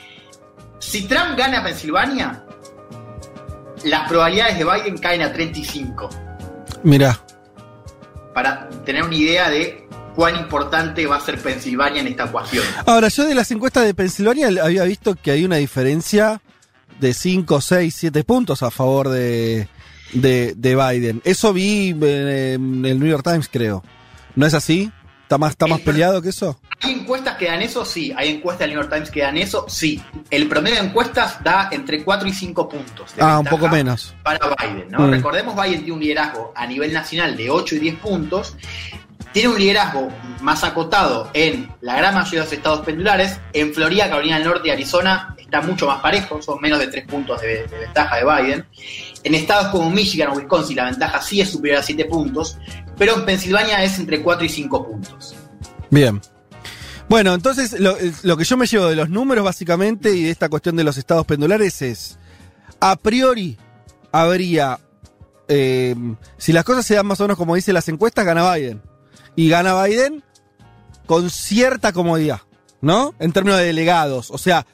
Si 0.78 1.06
Trump 1.06 1.36
gana 1.36 1.62
Pensilvania, 1.62 2.44
las 3.84 4.08
probabilidades 4.08 4.58
de 4.58 4.64
Biden 4.64 4.98
caen 4.98 5.22
a 5.22 5.32
35. 5.32 6.10
Mirá. 6.82 7.18
Para 8.34 8.68
tener 8.84 9.04
una 9.04 9.14
idea 9.14 9.48
de 9.48 9.86
cuán 10.14 10.36
importante 10.36 11.06
va 11.06 11.16
a 11.16 11.20
ser 11.20 11.38
Pensilvania 11.40 12.00
en 12.00 12.08
esta 12.08 12.24
ecuación. 12.24 12.64
Ahora, 12.86 13.08
yo 13.08 13.24
de 13.24 13.34
las 13.34 13.50
encuestas 13.50 13.84
de 13.84 13.94
Pensilvania 13.94 14.48
había 14.62 14.84
visto 14.84 15.14
que 15.14 15.30
hay 15.30 15.44
una 15.44 15.56
diferencia 15.56 16.40
de 17.00 17.14
5, 17.14 17.60
6, 17.60 17.94
7 17.94 18.24
puntos 18.24 18.62
a 18.62 18.70
favor 18.70 19.08
de, 19.08 19.68
de, 20.12 20.54
de 20.56 20.76
Biden. 20.76 21.22
Eso 21.24 21.52
vi 21.52 21.90
en 21.90 22.84
el 22.84 22.98
New 22.98 23.08
York 23.08 23.24
Times, 23.24 23.48
creo. 23.50 23.82
¿No 24.36 24.46
es 24.46 24.54
así? 24.54 24.90
¿Está 25.24 25.38
más, 25.38 25.50
está 25.52 25.66
más 25.66 25.78
El- 25.78 25.84
peleado 25.86 26.20
que 26.22 26.28
eso? 26.28 26.60
¿Hay 26.82 26.92
encuestas 26.92 27.36
que 27.38 27.46
dan 27.46 27.62
eso? 27.62 27.82
Sí. 27.84 28.12
¿Hay 28.14 28.28
encuestas 28.28 28.60
del 28.66 28.70
New 28.74 28.80
York 28.82 28.92
Times 28.92 29.10
que 29.10 29.22
dan 29.22 29.38
eso? 29.38 29.64
Sí. 29.68 30.02
El 30.30 30.46
promedio 30.48 30.76
de 30.76 30.82
encuestas 30.88 31.42
da 31.42 31.70
entre 31.72 32.04
4 32.04 32.28
y 32.28 32.32
5 32.32 32.68
puntos. 32.68 33.16
de 33.16 33.22
Ah, 33.22 33.38
un 33.38 33.46
poco 33.46 33.66
menos. 33.68 34.14
Para 34.22 34.38
Biden, 34.54 34.90
¿no? 34.90 35.00
Mm. 35.00 35.10
Recordemos, 35.12 35.54
Biden 35.56 35.78
tiene 35.78 35.92
un 35.92 36.00
liderazgo 36.00 36.52
a 36.54 36.66
nivel 36.66 36.92
nacional 36.92 37.36
de 37.38 37.48
8 37.50 37.74
y 37.76 37.78
10 37.78 37.96
puntos. 37.96 38.54
Tiene 39.34 39.48
un 39.48 39.58
liderazgo 39.58 40.08
más 40.42 40.62
acotado 40.62 41.28
en 41.34 41.68
la 41.80 41.96
gran 41.96 42.14
mayoría 42.14 42.40
de 42.40 42.46
los 42.46 42.52
estados 42.52 42.86
pendulares. 42.86 43.40
En 43.52 43.74
Florida, 43.74 44.08
Carolina 44.08 44.38
del 44.38 44.46
Norte 44.46 44.68
y 44.68 44.70
Arizona 44.70 45.34
está 45.36 45.60
mucho 45.60 45.88
más 45.88 46.00
parejo, 46.00 46.40
son 46.40 46.60
menos 46.60 46.78
de 46.78 46.86
3 46.86 47.08
puntos 47.08 47.40
de, 47.42 47.66
ventaja 47.66 48.16
de 48.16 48.24
Biden. 48.24 48.66
En 49.24 49.34
estados 49.34 49.72
como 49.72 49.90
Michigan 49.90 50.28
o 50.30 50.34
Wisconsin 50.34 50.76
la 50.76 50.84
ventaja 50.84 51.20
sí 51.20 51.40
es 51.40 51.50
superior 51.50 51.80
a 51.80 51.82
7 51.82 52.04
puntos, 52.04 52.58
pero 52.96 53.16
en 53.16 53.24
Pensilvania 53.24 53.82
es 53.82 53.98
entre 53.98 54.22
4 54.22 54.44
y 54.44 54.48
5 54.48 54.86
puntos. 54.86 55.34
Bien. 55.90 56.22
Bueno, 57.08 57.34
entonces 57.34 57.80
lo, 57.80 57.96
lo 58.22 58.36
que 58.36 58.44
yo 58.44 58.56
me 58.56 58.66
llevo 58.66 58.86
de 58.86 58.94
los 58.94 59.10
números 59.10 59.44
básicamente 59.44 60.14
y 60.14 60.22
de 60.22 60.30
esta 60.30 60.48
cuestión 60.48 60.76
de 60.76 60.84
los 60.84 60.96
estados 60.96 61.26
pendulares 61.26 61.82
es, 61.82 62.20
a 62.78 62.94
priori 62.94 63.58
habría, 64.12 64.78
eh, 65.48 65.96
si 66.38 66.52
las 66.52 66.62
cosas 66.62 66.86
se 66.86 66.94
dan 66.94 67.06
más 67.06 67.20
o 67.20 67.24
menos 67.24 67.36
como 67.36 67.56
dicen 67.56 67.74
las 67.74 67.88
encuestas, 67.88 68.24
gana 68.24 68.54
Biden. 68.54 68.93
Y 69.36 69.48
gana 69.48 69.82
Biden 69.84 70.22
con 71.06 71.28
cierta 71.30 71.92
comodidad, 71.92 72.40
¿no? 72.80 73.14
En 73.18 73.32
términos 73.32 73.58
de 73.58 73.66
delegados. 73.66 74.30
O 74.30 74.38
sea, 74.38 74.64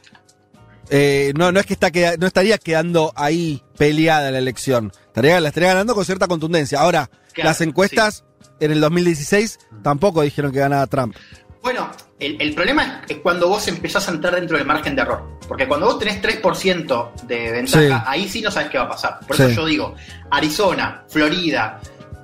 eh, 0.91 1.33
no, 1.37 1.53
no 1.53 1.61
es 1.61 1.67
que 1.67 1.73
está 1.75 1.91
queda- 1.91 2.17
no 2.19 2.27
estaría 2.27 2.59
quedando 2.59 3.13
ahí 3.17 3.63
peleada 3.77 4.31
la 4.31 4.39
elección. 4.39 4.93
Estaría, 5.07 5.41
la 5.41 5.49
estaría 5.49 5.71
ganando 5.71 5.95
con 5.95 6.05
cierta 6.05 6.27
contundencia. 6.29 6.81
Ahora, 6.81 7.11
Claro, 7.33 7.51
las 7.51 7.61
encuestas 7.61 8.25
en 8.59 8.73
el 8.73 8.81
2016 8.81 9.59
tampoco 9.83 10.23
dijeron 10.23 10.53
que 10.53 10.59
ganaba 10.59 10.87
Trump. 10.89 11.15
Bueno, 11.63 11.91
el, 12.19 12.41
el 12.41 12.55
problema 12.55 13.03
es, 13.07 13.17
es 13.17 13.23
cuando 13.23 13.49
vos 13.49 13.69
empezás 13.69 14.09
a 14.09 14.13
entrar 14.13 14.35
dentro 14.35 14.57
del 14.57 14.67
margen 14.67 14.97
de 14.97 15.03
error. 15.03 15.39
Porque 15.47 15.69
cuando 15.69 15.87
vos 15.87 15.99
tenés 15.99 16.21
3% 16.23 17.13
de 17.27 17.53
ventaja, 17.53 17.81
Sí. 17.99 18.05
ahí 18.07 18.29
sí 18.29 18.41
no 18.41 18.51
sabes 18.51 18.71
qué 18.71 18.79
va 18.79 18.85
a 18.85 18.89
pasar. 18.89 19.21
Por 19.27 19.37
Sí. 19.37 19.43
eso 19.45 19.53
yo 19.63 19.67
digo, 19.67 19.95
Arizona, 20.31 21.05
Florida, 21.09 21.81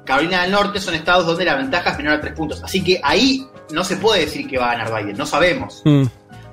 Carolina 0.06 0.42
del 0.42 0.52
Norte 0.52 0.80
son 0.80 0.94
estados 0.94 1.26
donde 1.26 1.44
la 1.44 1.56
ventaja 1.56 1.90
es 1.90 1.96
menor 1.98 2.14
a 2.14 2.20
3 2.22 2.32
puntos. 2.34 2.62
Así 2.64 2.82
que 2.82 2.98
ahí 3.02 3.46
no 3.72 3.84
se 3.84 3.96
puede 3.96 4.20
decir 4.24 4.48
que 4.48 4.56
va 4.56 4.70
a 4.70 4.76
ganar 4.76 5.02
Biden, 5.04 5.16
no 5.18 5.26
sabemos. 5.26 5.82
Mm. 5.84 6.04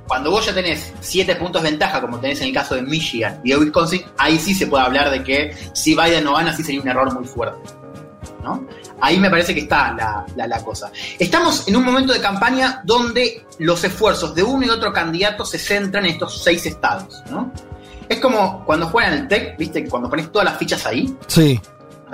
Cuando 0.07 0.31
vos 0.31 0.45
ya 0.45 0.53
tenés 0.53 0.91
7 0.99 1.35
puntos 1.37 1.63
de 1.63 1.69
ventaja, 1.69 2.01
como 2.01 2.19
tenés 2.19 2.41
en 2.41 2.47
el 2.49 2.53
caso 2.53 2.75
de 2.75 2.81
Michigan 2.81 3.39
y 3.43 3.51
de 3.51 3.57
Wisconsin, 3.57 4.03
ahí 4.17 4.37
sí 4.37 4.53
se 4.53 4.67
puede 4.67 4.83
hablar 4.83 5.09
de 5.09 5.23
que 5.23 5.55
si 5.73 5.95
Biden 5.95 6.25
no 6.25 6.33
gana, 6.33 6.51
sí 6.53 6.61
sería 6.63 6.81
un 6.81 6.87
error 6.89 7.13
muy 7.13 7.25
fuerte. 7.25 7.57
¿no? 8.43 8.67
Ahí 8.99 9.17
me 9.19 9.29
parece 9.29 9.53
que 9.53 9.61
está 9.61 9.93
la, 9.93 10.25
la- 10.35 10.47
la 10.47 10.61
cosa. 10.61 10.91
Estamos 11.17 11.65
en 11.67 11.77
un 11.77 11.85
momento 11.85 12.11
de 12.11 12.19
campaña 12.19 12.81
donde 12.83 13.45
los 13.59 13.81
esfuerzos 13.85 14.35
de 14.35 14.43
uno 14.43 14.65
y 14.65 14.69
otro 14.69 14.91
candidato 14.91 15.45
se 15.45 15.57
centran 15.57 16.05
en 16.05 16.11
estos 16.13 16.43
seis 16.43 16.65
estados. 16.65 17.23
¿no? 17.29 17.51
Es 18.09 18.19
como 18.19 18.65
cuando 18.65 18.87
juegan 18.87 19.13
al 19.13 19.27
TEC, 19.29 19.57
¿viste? 19.57 19.87
Cuando 19.87 20.09
pones 20.09 20.29
todas 20.29 20.45
las 20.45 20.57
fichas 20.57 20.85
ahí, 20.85 21.15
Sí. 21.27 21.59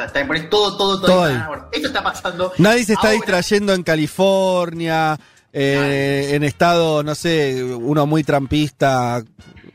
Te 0.08 0.26
pones 0.26 0.50
todo, 0.50 0.78
todo, 0.78 1.00
todo. 1.00 1.08
Todo 1.08 1.24
ahí. 1.24 1.36
ahí. 1.36 1.42
Bueno, 1.48 1.66
esto 1.72 1.88
está 1.88 2.04
pasando. 2.04 2.52
Nadie 2.58 2.84
se 2.86 2.94
está 2.94 3.08
ahora. 3.08 3.14
distrayendo 3.18 3.74
en 3.74 3.84
California, 3.84 5.20
eh, 5.54 6.32
en 6.34 6.44
estados, 6.44 7.04
no 7.04 7.16
sé, 7.16 7.64
uno 7.64 8.06
muy 8.06 8.24
trampista, 8.24 9.24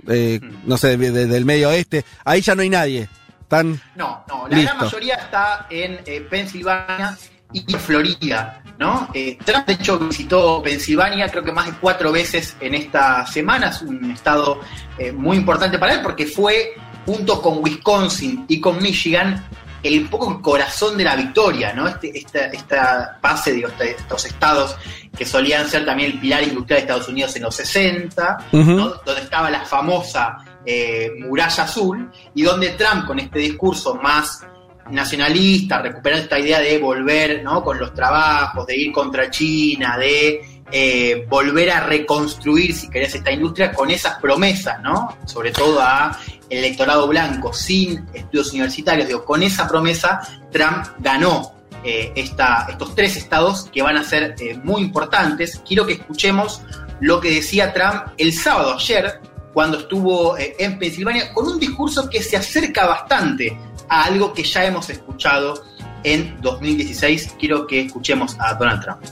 eh, 0.08 0.40
Mm. 0.42 0.54
no 0.68 0.76
sé, 0.76 0.96
de- 0.96 1.10
de- 1.10 1.26
del 1.26 1.44
medio 1.44 1.68
oeste. 1.70 2.04
Ahí 2.24 2.40
ya 2.40 2.54
no 2.54 2.62
hay 2.62 2.70
nadie. 2.70 3.08
Están. 3.42 3.80
No, 3.94 4.24
no, 4.28 4.48
la 4.48 4.56
Listo. 4.56 4.72
gran 4.74 4.84
mayoría 4.86 5.14
está 5.16 5.66
en 5.70 6.00
eh, 6.06 6.20
Pensilvania 6.28 7.16
y 7.52 7.74
Florida, 7.74 8.62
¿no? 8.78 9.08
Eh, 9.14 9.38
Trump, 9.44 9.66
de 9.66 9.74
hecho, 9.74 9.98
visitó 9.98 10.60
Pensilvania 10.62 11.28
creo 11.28 11.44
que 11.44 11.52
más 11.52 11.66
de 11.66 11.72
cuatro 11.74 12.10
veces 12.10 12.56
en 12.60 12.74
esta 12.74 13.26
semana, 13.26 13.68
es 13.68 13.82
un 13.82 14.10
estado 14.10 14.60
eh, 14.98 15.12
muy 15.12 15.36
importante 15.36 15.78
para 15.78 15.94
él 15.94 16.00
porque 16.02 16.26
fue, 16.26 16.72
junto 17.06 17.40
con 17.42 17.58
Wisconsin 17.62 18.44
y 18.48 18.60
con 18.60 18.82
Michigan, 18.82 19.44
el 19.84 20.08
poco 20.08 20.32
el 20.32 20.40
corazón 20.40 20.96
de 20.96 21.04
la 21.04 21.14
victoria, 21.14 21.72
¿no? 21.72 21.86
Este, 21.86 22.16
esta, 22.18 22.46
esta 22.46 23.18
base, 23.20 23.58
este- 23.60 23.90
estos 23.92 24.24
estados 24.24 24.76
que 25.16 25.24
solían 25.24 25.68
ser 25.68 25.84
también 25.84 26.12
el 26.12 26.18
pilar 26.18 26.42
industrial 26.42 26.78
de 26.78 26.82
Estados 26.82 27.08
Unidos 27.08 27.36
en 27.36 27.42
los 27.42 27.54
60, 27.54 28.38
Ujú. 28.50 28.70
¿no? 28.72 28.88
donde 29.04 29.20
estaba 29.22 29.50
la 29.50 29.64
famosa 29.64 30.38
eh, 30.66 31.10
muralla 31.20 31.64
azul, 31.64 32.10
y 32.34 32.42
donde 32.42 32.70
Trump, 32.70 33.06
con 33.06 33.18
este 33.20 33.38
discurso 33.38 33.94
más 33.96 34.44
nacionalista, 34.90 35.80
recuperando 35.80 36.24
esta 36.24 36.38
idea 36.38 36.60
de 36.60 36.78
volver 36.78 37.42
¿no? 37.42 37.62
con 37.62 37.78
los 37.78 37.92
trabajos, 37.94 38.66
de 38.66 38.76
ir 38.76 38.92
contra 38.92 39.30
China, 39.30 39.96
de 39.98 40.40
eh, 40.70 41.26
volver 41.28 41.70
a 41.70 41.80
reconstruir, 41.80 42.74
si 42.74 42.88
querés, 42.88 43.14
esta 43.14 43.30
industria 43.30 43.72
con 43.72 43.90
esas 43.90 44.18
promesas, 44.18 44.80
¿no? 44.82 45.18
Sobre 45.26 45.52
todo 45.52 45.80
a 45.80 46.18
electorado 46.50 47.06
blanco, 47.08 47.52
sin 47.52 48.06
estudios 48.12 48.52
universitarios, 48.52 49.08
digo, 49.08 49.24
con 49.24 49.42
esa 49.42 49.66
promesa, 49.68 50.20
Trump 50.52 50.86
ganó 50.98 51.54
eh, 51.82 52.12
estos 52.16 52.94
tres 52.94 53.16
estados 53.16 53.68
que 53.72 53.82
van 53.82 53.96
a 53.96 54.04
ser 54.04 54.34
eh, 54.38 54.58
muy 54.62 54.82
importantes. 54.82 55.60
Quiero 55.66 55.86
que 55.86 55.94
escuchemos 55.94 56.62
lo 57.00 57.20
que 57.20 57.30
decía 57.30 57.72
Trump 57.72 58.14
el 58.16 58.32
sábado 58.32 58.74
ayer, 58.74 59.20
cuando 59.52 59.78
estuvo 59.78 60.36
eh, 60.38 60.56
en 60.58 60.78
Pensilvania, 60.78 61.32
con 61.32 61.46
un 61.46 61.60
discurso 61.60 62.08
que 62.08 62.22
se 62.22 62.36
acerca 62.36 62.86
bastante 62.86 63.56
a 63.88 64.04
algo 64.04 64.32
que 64.32 64.42
ya 64.42 64.64
hemos 64.64 64.88
escuchado 64.88 65.62
en 66.04 66.40
2016. 66.40 67.36
Quiero 67.38 67.66
que 67.66 67.82
escuchemos 67.82 68.36
a 68.40 68.54
Donald 68.54 68.82
Trump. 68.82 69.02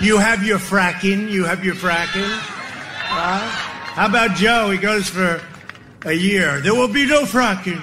You 0.00 0.18
have 0.18 0.44
your 0.46 0.58
fracking. 0.58 1.28
You 1.28 1.44
have 1.44 1.64
your 1.64 1.74
fracking. 1.74 2.30
Uh, 3.10 3.40
how 3.96 4.06
about 4.06 4.36
Joe? 4.36 4.70
He 4.70 4.78
goes 4.78 5.08
for 5.08 5.40
a 6.04 6.12
year. 6.12 6.60
There 6.60 6.74
will 6.74 6.92
be 6.92 7.06
no 7.06 7.22
fracking. 7.22 7.82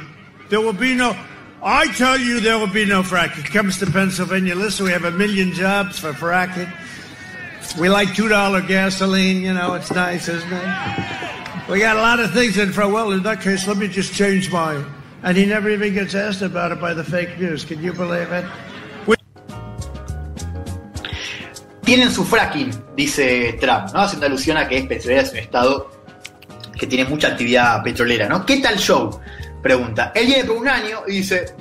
There 0.50 0.62
will 0.62 0.74
be 0.74 0.94
no. 0.94 1.16
I 1.64 1.88
tell 1.94 2.18
you, 2.18 2.40
there 2.40 2.60
will 2.60 2.72
be 2.72 2.86
no 2.86 3.02
fracking. 3.02 3.46
Comes 3.46 3.80
to 3.80 3.88
Pennsylvania. 3.88 4.56
Listen, 4.56 4.86
we 4.86 4.92
have 4.92 5.06
a 5.06 5.12
million 5.12 5.52
jobs 5.52 6.00
for 6.00 6.14
fracking. 6.14 6.72
We 7.80 7.90
like 7.90 8.14
two 8.14 8.30
dollar 8.30 8.62
gasoline. 8.62 9.42
You 9.42 9.54
know, 9.54 9.74
it's 9.74 9.92
nice, 9.92 10.28
isn't 10.28 10.54
it? 10.54 11.70
We 11.70 11.80
got 11.80 11.98
a 11.98 12.02
lot 12.02 12.20
of 12.20 12.32
things 12.32 12.58
in 12.58 12.72
front. 12.72 12.94
Well, 12.94 13.12
in 13.12 13.24
that 13.24 13.42
case, 13.42 13.68
let 13.68 13.78
me 13.78 13.88
just 13.88 14.14
change 14.14 14.52
mine. 14.52 14.86
And 15.24 15.36
he 15.36 15.46
never 15.46 15.70
even 15.72 15.94
gets 15.94 16.14
asked 16.14 16.44
about 16.44 16.72
it 16.72 16.80
by 16.80 16.94
the 16.94 17.04
fake 17.04 17.40
news. 17.40 17.66
Can 17.66 17.84
you 17.84 17.94
believe 17.94 18.32
it? 18.32 18.46
Tienen 21.86 22.10
su 22.10 22.24
fracking, 22.24 22.72
dice 22.96 23.60
Trump, 23.62 23.94
¿no? 23.94 24.02
Haciendo 24.02 24.26
alusión 24.26 24.58
a 24.58 24.68
que 24.68 24.78
es 24.78 24.88
Pensilvania 24.88 25.22
es 25.22 25.32
un 25.32 25.38
estado 25.38 25.95
que 26.78 26.88
tiene 26.88 27.06
mucha 27.06 27.30
actividad 27.30 27.84
petrolera, 27.84 28.28
¿no? 28.28 28.46
¿Qué 28.46 28.58
tal 28.58 28.78
show? 28.78 29.20
Pregunta. 29.62 30.12
Él 30.14 30.28
viene 30.28 30.44
por 30.44 30.58
un 30.58 30.68
año 30.68 31.00
y 31.08 31.12
dice. 31.18 31.56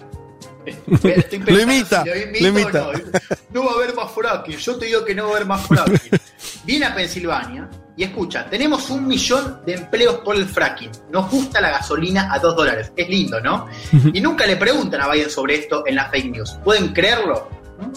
estoy 0.66 1.38
Lo 1.46 1.60
imita, 1.60 2.02
si 2.02 2.08
lo 2.08 2.48
invito 2.48 2.88
o 2.88 2.92
imita. 2.92 3.20
No. 3.50 3.60
No 3.62 3.66
va 3.66 3.72
a 3.72 3.74
haber 3.76 3.94
más 3.94 4.10
fracking. 4.10 4.56
Yo 4.56 4.76
te 4.76 4.86
digo 4.86 5.04
que 5.04 5.14
no 5.14 5.24
va 5.24 5.28
a 5.30 5.32
haber 5.36 5.46
más 5.46 5.66
fracking. 5.66 6.20
Viene 6.64 6.86
a 6.86 6.94
Pensilvania 6.94 7.68
y 7.96 8.04
escucha: 8.04 8.48
tenemos 8.50 8.90
un 8.90 9.06
millón 9.06 9.60
de 9.64 9.74
empleos 9.74 10.16
por 10.16 10.36
el 10.36 10.46
fracking. 10.46 10.90
Nos 11.10 11.30
gusta 11.30 11.60
la 11.60 11.70
gasolina 11.70 12.32
a 12.32 12.38
dos 12.38 12.56
dólares. 12.56 12.92
Es 12.96 13.08
lindo, 13.08 13.40
¿no? 13.40 13.66
Y 14.12 14.20
nunca 14.20 14.46
le 14.46 14.56
preguntan 14.56 15.00
a 15.00 15.08
Biden 15.10 15.30
sobre 15.30 15.54
esto 15.56 15.84
en 15.86 15.96
las 15.96 16.10
fake 16.10 16.30
news. 16.30 16.58
¿Pueden 16.64 16.92
creerlo? 16.92 17.48
¿No? 17.78 17.92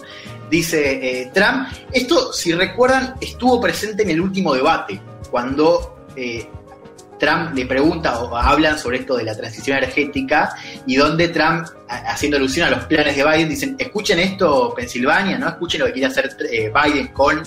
Dice 0.49 1.21
eh, 1.21 1.31
Trump. 1.33 1.67
Esto, 1.91 2.31
si 2.31 2.53
recuerdan, 2.53 3.15
estuvo 3.19 3.59
presente 3.59 4.03
en 4.03 4.11
el 4.11 4.21
último 4.21 4.53
debate, 4.53 5.01
cuando 5.29 6.05
eh, 6.15 6.49
Trump 7.19 7.53
le 7.55 7.65
pregunta 7.65 8.19
o 8.19 8.35
hablan 8.35 8.77
sobre 8.77 8.99
esto 8.99 9.17
de 9.17 9.23
la 9.23 9.35
transición 9.35 9.77
energética 9.77 10.55
y 10.85 10.95
donde 10.95 11.29
Trump, 11.29 11.67
haciendo 11.87 12.37
alusión 12.37 12.67
a 12.67 12.71
los 12.71 12.85
planes 12.85 13.15
de 13.15 13.23
Biden, 13.23 13.49
dicen, 13.49 13.75
escuchen 13.77 14.19
esto 14.19 14.73
Pensilvania, 14.75 15.37
¿no? 15.37 15.49
Escuchen 15.49 15.79
lo 15.79 15.87
que 15.87 15.93
quiere 15.93 16.07
hacer 16.07 16.35
eh, 16.51 16.71
Biden 16.73 17.07
con 17.07 17.41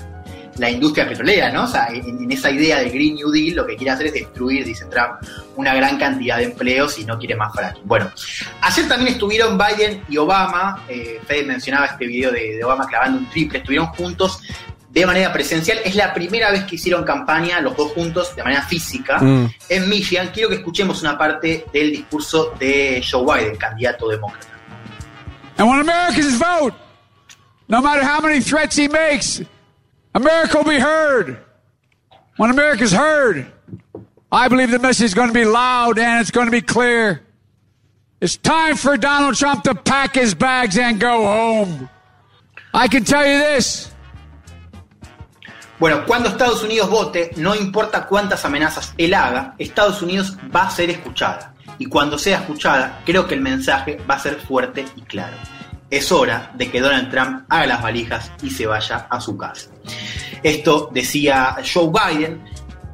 la 0.58 0.70
industria 0.70 1.08
petrolera, 1.08 1.50
¿no? 1.50 1.64
O 1.64 1.66
sea, 1.66 1.88
en, 1.88 2.30
esa 2.30 2.50
idea 2.50 2.78
del 2.80 2.90
Green 2.90 3.14
New 3.14 3.30
Deal 3.30 3.56
lo 3.56 3.66
que 3.66 3.76
quiere 3.76 3.92
hacer 3.92 4.06
es 4.06 4.12
destruir, 4.12 4.64
dice 4.64 4.84
Trump, 4.86 5.14
una 5.56 5.74
gran 5.74 5.98
cantidad 5.98 6.36
de 6.38 6.44
empleos 6.44 6.98
y 6.98 7.04
no 7.04 7.18
quiere 7.18 7.34
más 7.34 7.52
fracking. 7.54 7.86
Bueno, 7.86 8.10
ayer 8.60 8.88
también 8.88 9.12
estuvieron 9.12 9.58
Biden 9.58 10.02
y 10.08 10.16
Obama, 10.18 10.84
eh, 10.88 11.20
Fede 11.26 11.44
mencionaba 11.44 11.86
este 11.86 12.06
video 12.06 12.30
de, 12.30 12.56
de 12.56 12.64
Obama 12.64 12.86
clavando 12.86 13.18
un 13.18 13.30
triple, 13.30 13.58
estuvieron 13.58 13.88
juntos 13.88 14.40
de 14.90 15.06
manera 15.06 15.32
presencial. 15.32 15.78
Es 15.84 15.94
la 15.94 16.12
primera 16.12 16.50
vez 16.50 16.64
que 16.64 16.74
hicieron 16.74 17.04
campaña 17.04 17.60
los 17.60 17.76
dos 17.76 17.92
juntos 17.92 18.34
de 18.36 18.42
manera 18.42 18.62
física 18.62 19.18
Mm. 19.20 19.46
en 19.68 19.88
Michigan. 19.88 20.30
Quiero 20.34 20.48
que 20.48 20.56
escuchemos 20.56 21.00
una 21.02 21.16
parte 21.16 21.64
del 21.72 21.92
discurso 21.92 22.52
de 22.58 23.02
Joe 23.08 23.24
Biden, 23.24 23.56
candidato 23.56 24.08
demócrata. 24.08 24.46
And 25.58 25.68
when 25.68 25.80
Americans 25.80 26.36
vote, 26.38 26.74
no 27.68 27.80
matter 27.80 28.02
how 28.02 28.20
many 28.20 28.40
threats 28.40 28.76
he 28.76 28.88
makes, 28.88 29.42
America 30.14 30.58
will 30.58 30.64
be 30.68 30.80
heard. 30.80 31.38
When 32.36 32.50
America's 32.50 32.92
heard, 32.92 33.46
I 34.32 34.48
believe 34.48 34.70
the 34.70 34.78
message 34.78 35.04
is 35.06 35.14
going 35.14 35.28
to 35.28 35.34
be 35.34 35.44
loud 35.44 35.98
and 35.98 36.20
it's 36.20 36.30
going 36.30 36.46
to 36.46 36.50
be 36.50 36.62
clear. 36.62 37.20
It's 38.20 38.36
time 38.36 38.76
for 38.76 38.96
Donald 38.96 39.36
Trump 39.36 39.64
to 39.64 39.74
pack 39.74 40.14
his 40.14 40.34
bags 40.34 40.76
and 40.78 40.98
go 40.98 41.24
home. 41.26 41.88
I 42.72 42.88
can 42.88 43.04
tell 43.04 43.26
you 43.26 43.38
this. 43.38 43.90
Bueno, 45.80 46.04
cuando 46.06 46.28
Estados 46.28 46.62
Unidos 46.62 46.90
vote, 46.90 47.30
no 47.36 47.54
importa 47.54 48.06
cuántas 48.06 48.44
amenazas 48.44 48.92
él 48.98 49.14
haga, 49.14 49.54
Estados 49.56 50.02
Unidos 50.02 50.36
va 50.54 50.64
a 50.64 50.70
ser 50.70 50.90
escuchada. 50.90 51.54
Y 51.78 51.86
cuando 51.86 52.18
sea 52.18 52.40
escuchada, 52.40 53.00
creo 53.06 53.26
que 53.26 53.32
el 53.32 53.40
mensaje 53.40 53.98
va 54.08 54.16
a 54.16 54.18
ser 54.18 54.38
fuerte 54.38 54.84
y 54.94 55.00
claro. 55.00 55.38
Es 55.88 56.12
hora 56.12 56.52
de 56.54 56.70
que 56.70 56.82
Donald 56.82 57.10
Trump 57.10 57.46
haga 57.48 57.64
las 57.64 57.82
valijas 57.82 58.30
y 58.42 58.50
se 58.50 58.66
vaya 58.66 59.06
a 59.08 59.20
su 59.22 59.38
casa. 59.38 59.70
Esto 60.42 60.90
decía 60.92 61.56
Joe 61.64 61.90
Biden. 61.90 62.44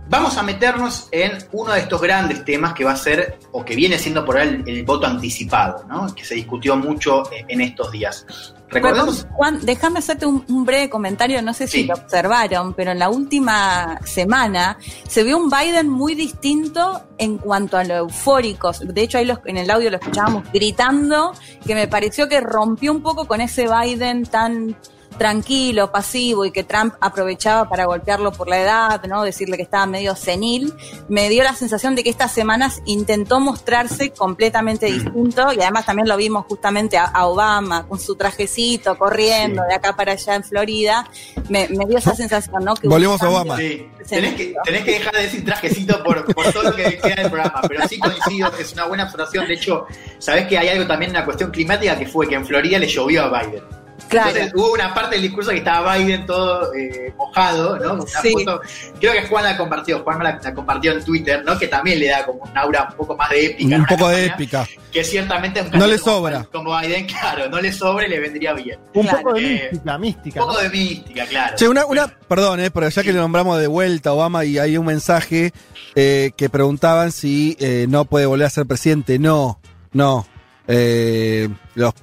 Vamos 0.08 0.36
a 0.38 0.44
meternos 0.44 1.08
en 1.10 1.38
uno 1.50 1.72
de 1.72 1.80
estos 1.80 2.00
grandes 2.00 2.44
temas 2.44 2.72
que 2.72 2.84
va 2.84 2.92
a 2.92 2.96
ser, 2.96 3.40
o 3.50 3.64
que 3.64 3.74
viene 3.74 3.98
siendo 3.98 4.24
por 4.24 4.38
él, 4.38 4.62
el 4.64 4.84
voto 4.84 5.08
anticipado, 5.08 5.84
¿no? 5.88 6.14
que 6.14 6.24
se 6.24 6.36
discutió 6.36 6.76
mucho 6.76 7.24
en 7.32 7.60
estos 7.60 7.90
días. 7.90 8.24
Recordemos. 8.68 9.26
Juan, 9.32 9.60
déjame 9.64 10.00
hacerte 10.00 10.26
un, 10.26 10.44
un, 10.48 10.64
breve 10.64 10.90
comentario, 10.90 11.40
no 11.40 11.54
sé 11.54 11.68
si 11.68 11.84
lo 11.84 11.94
observaron, 11.94 12.74
pero 12.74 12.90
en 12.90 12.98
la 12.98 13.08
última 13.08 14.00
semana 14.04 14.78
se 15.08 15.22
vio 15.22 15.38
un 15.38 15.48
Biden 15.48 15.88
muy 15.88 16.14
distinto 16.14 17.02
en 17.18 17.38
cuanto 17.38 17.76
a 17.76 17.84
lo 17.84 17.94
eufóricos. 17.94 18.80
De 18.80 19.02
hecho, 19.02 19.18
ahí 19.18 19.24
los, 19.24 19.38
en 19.44 19.56
el 19.56 19.70
audio 19.70 19.90
lo 19.90 19.98
escuchábamos 19.98 20.50
gritando, 20.52 21.32
que 21.64 21.74
me 21.74 21.86
pareció 21.86 22.28
que 22.28 22.40
rompió 22.40 22.92
un 22.92 23.02
poco 23.02 23.26
con 23.26 23.40
ese 23.40 23.66
Biden 23.68 24.24
tan 24.24 24.76
tranquilo, 25.16 25.90
pasivo 25.90 26.44
y 26.44 26.50
que 26.50 26.64
Trump 26.64 26.94
aprovechaba 27.00 27.68
para 27.68 27.86
golpearlo 27.86 28.32
por 28.32 28.48
la 28.48 28.60
edad, 28.60 29.02
¿no? 29.04 29.22
Decirle 29.22 29.56
que 29.56 29.62
estaba 29.62 29.86
medio 29.86 30.16
senil, 30.16 30.72
me 31.08 31.28
dio 31.28 31.42
la 31.42 31.54
sensación 31.54 31.94
de 31.94 32.02
que 32.02 32.10
estas 32.10 32.32
semanas 32.32 32.82
intentó 32.86 33.40
mostrarse 33.40 34.10
completamente 34.10 34.86
distinto 34.86 35.52
y 35.52 35.60
además 35.60 35.86
también 35.86 36.08
lo 36.08 36.16
vimos 36.16 36.46
justamente 36.46 36.96
a, 36.96 37.04
a 37.04 37.26
Obama 37.26 37.86
con 37.86 37.98
su 37.98 38.16
trajecito 38.16 38.96
corriendo 38.98 39.62
sí. 39.62 39.68
de 39.68 39.74
acá 39.74 39.94
para 39.94 40.12
allá 40.12 40.34
en 40.34 40.44
Florida. 40.44 41.08
Me, 41.48 41.68
me 41.68 41.86
dio 41.86 41.98
esa 41.98 42.14
sensación, 42.14 42.64
¿no? 42.64 42.74
Que 42.74 42.88
Volvemos 42.88 43.22
a 43.22 43.28
Obama. 43.28 43.56
Sí. 43.56 43.88
Tenés, 44.08 44.34
que, 44.34 44.54
tenés 44.64 44.84
que 44.84 44.92
dejar 44.92 45.14
de 45.14 45.22
decir 45.22 45.44
trajecito 45.44 46.02
por, 46.04 46.32
por 46.32 46.52
todo 46.52 46.64
lo 46.64 46.76
que 46.76 46.96
queda 46.98 47.16
del 47.16 47.30
programa, 47.30 47.60
pero 47.66 47.88
sí 47.88 47.98
coincido, 47.98 48.52
es 48.58 48.72
una 48.72 48.84
buena 48.86 49.04
observación. 49.04 49.48
De 49.48 49.54
hecho, 49.54 49.86
sabés 50.18 50.46
que 50.46 50.56
hay 50.56 50.68
algo 50.68 50.86
también, 50.86 51.10
una 51.10 51.24
cuestión 51.24 51.50
climática, 51.50 51.98
que 51.98 52.06
fue 52.06 52.28
que 52.28 52.36
en 52.36 52.46
Florida 52.46 52.78
le 52.78 52.86
llovió 52.86 53.24
a 53.24 53.40
Biden. 53.42 53.85
Claro. 54.08 54.28
Entonces 54.30 54.52
hubo 54.54 54.72
una 54.72 54.94
parte 54.94 55.16
del 55.16 55.22
discurso 55.22 55.50
que 55.50 55.58
estaba 55.58 55.96
Biden 55.96 56.26
todo 56.26 56.72
eh, 56.74 57.12
mojado, 57.16 57.78
¿no? 57.78 57.94
Una 57.94 58.06
Sí. 58.22 58.32
foto, 58.32 58.60
creo 59.00 59.12
que 59.12 59.22
Juan 59.26 59.44
la 59.44 59.56
compartió, 59.56 60.00
Juan 60.04 60.22
la, 60.22 60.38
la 60.42 60.54
compartió 60.54 60.92
en 60.92 61.04
Twitter, 61.04 61.42
¿no? 61.44 61.58
Que 61.58 61.66
también 61.68 61.98
le 61.98 62.08
da 62.08 62.24
como 62.24 62.42
un 62.44 62.56
aura 62.56 62.88
un 62.90 62.96
poco 62.96 63.16
más 63.16 63.30
de 63.30 63.46
épica. 63.46 63.76
Un 63.76 63.86
poco 63.86 64.08
de 64.08 64.26
épica. 64.26 64.66
Que 64.92 65.02
ciertamente 65.04 65.60
un 65.62 65.70
No 65.78 65.86
le 65.86 65.98
como- 65.98 66.16
sobra. 66.18 66.44
Como 66.52 66.78
Biden, 66.80 67.06
claro, 67.20 67.48
no 67.48 67.60
le 67.60 67.72
sobre, 67.72 68.08
le 68.08 68.20
vendría 68.20 68.52
bien. 68.52 68.78
Un 68.94 69.02
Claro. 69.02 69.18
poco 69.18 69.34
de 69.34 69.40
Eh, 69.56 69.68
mística, 69.72 69.98
mística. 69.98 70.40
Un 70.40 70.46
poco 70.48 70.58
¿no? 70.62 70.62
de 70.68 70.70
mística, 70.76 71.26
claro. 71.26 71.56
Che, 71.56 71.68
una, 71.68 71.86
una, 71.86 72.06
perdón, 72.06 72.60
eh, 72.60 72.70
pero 72.70 72.88
ya 72.88 73.02
que 73.02 73.12
le 73.12 73.18
nombramos 73.18 73.58
de 73.58 73.66
vuelta 73.66 74.10
a 74.10 74.12
Obama 74.12 74.44
y 74.44 74.58
hay 74.58 74.76
un 74.76 74.86
mensaje 74.86 75.52
eh, 75.94 76.30
que 76.36 76.48
preguntaban 76.48 77.10
si 77.10 77.56
eh, 77.58 77.86
no 77.88 78.04
puede 78.04 78.26
volver 78.26 78.46
a 78.46 78.50
ser 78.50 78.66
presidente. 78.66 79.18
No, 79.18 79.58
no. 79.92 80.26
Eh, 80.68 81.48
los, 81.74 81.94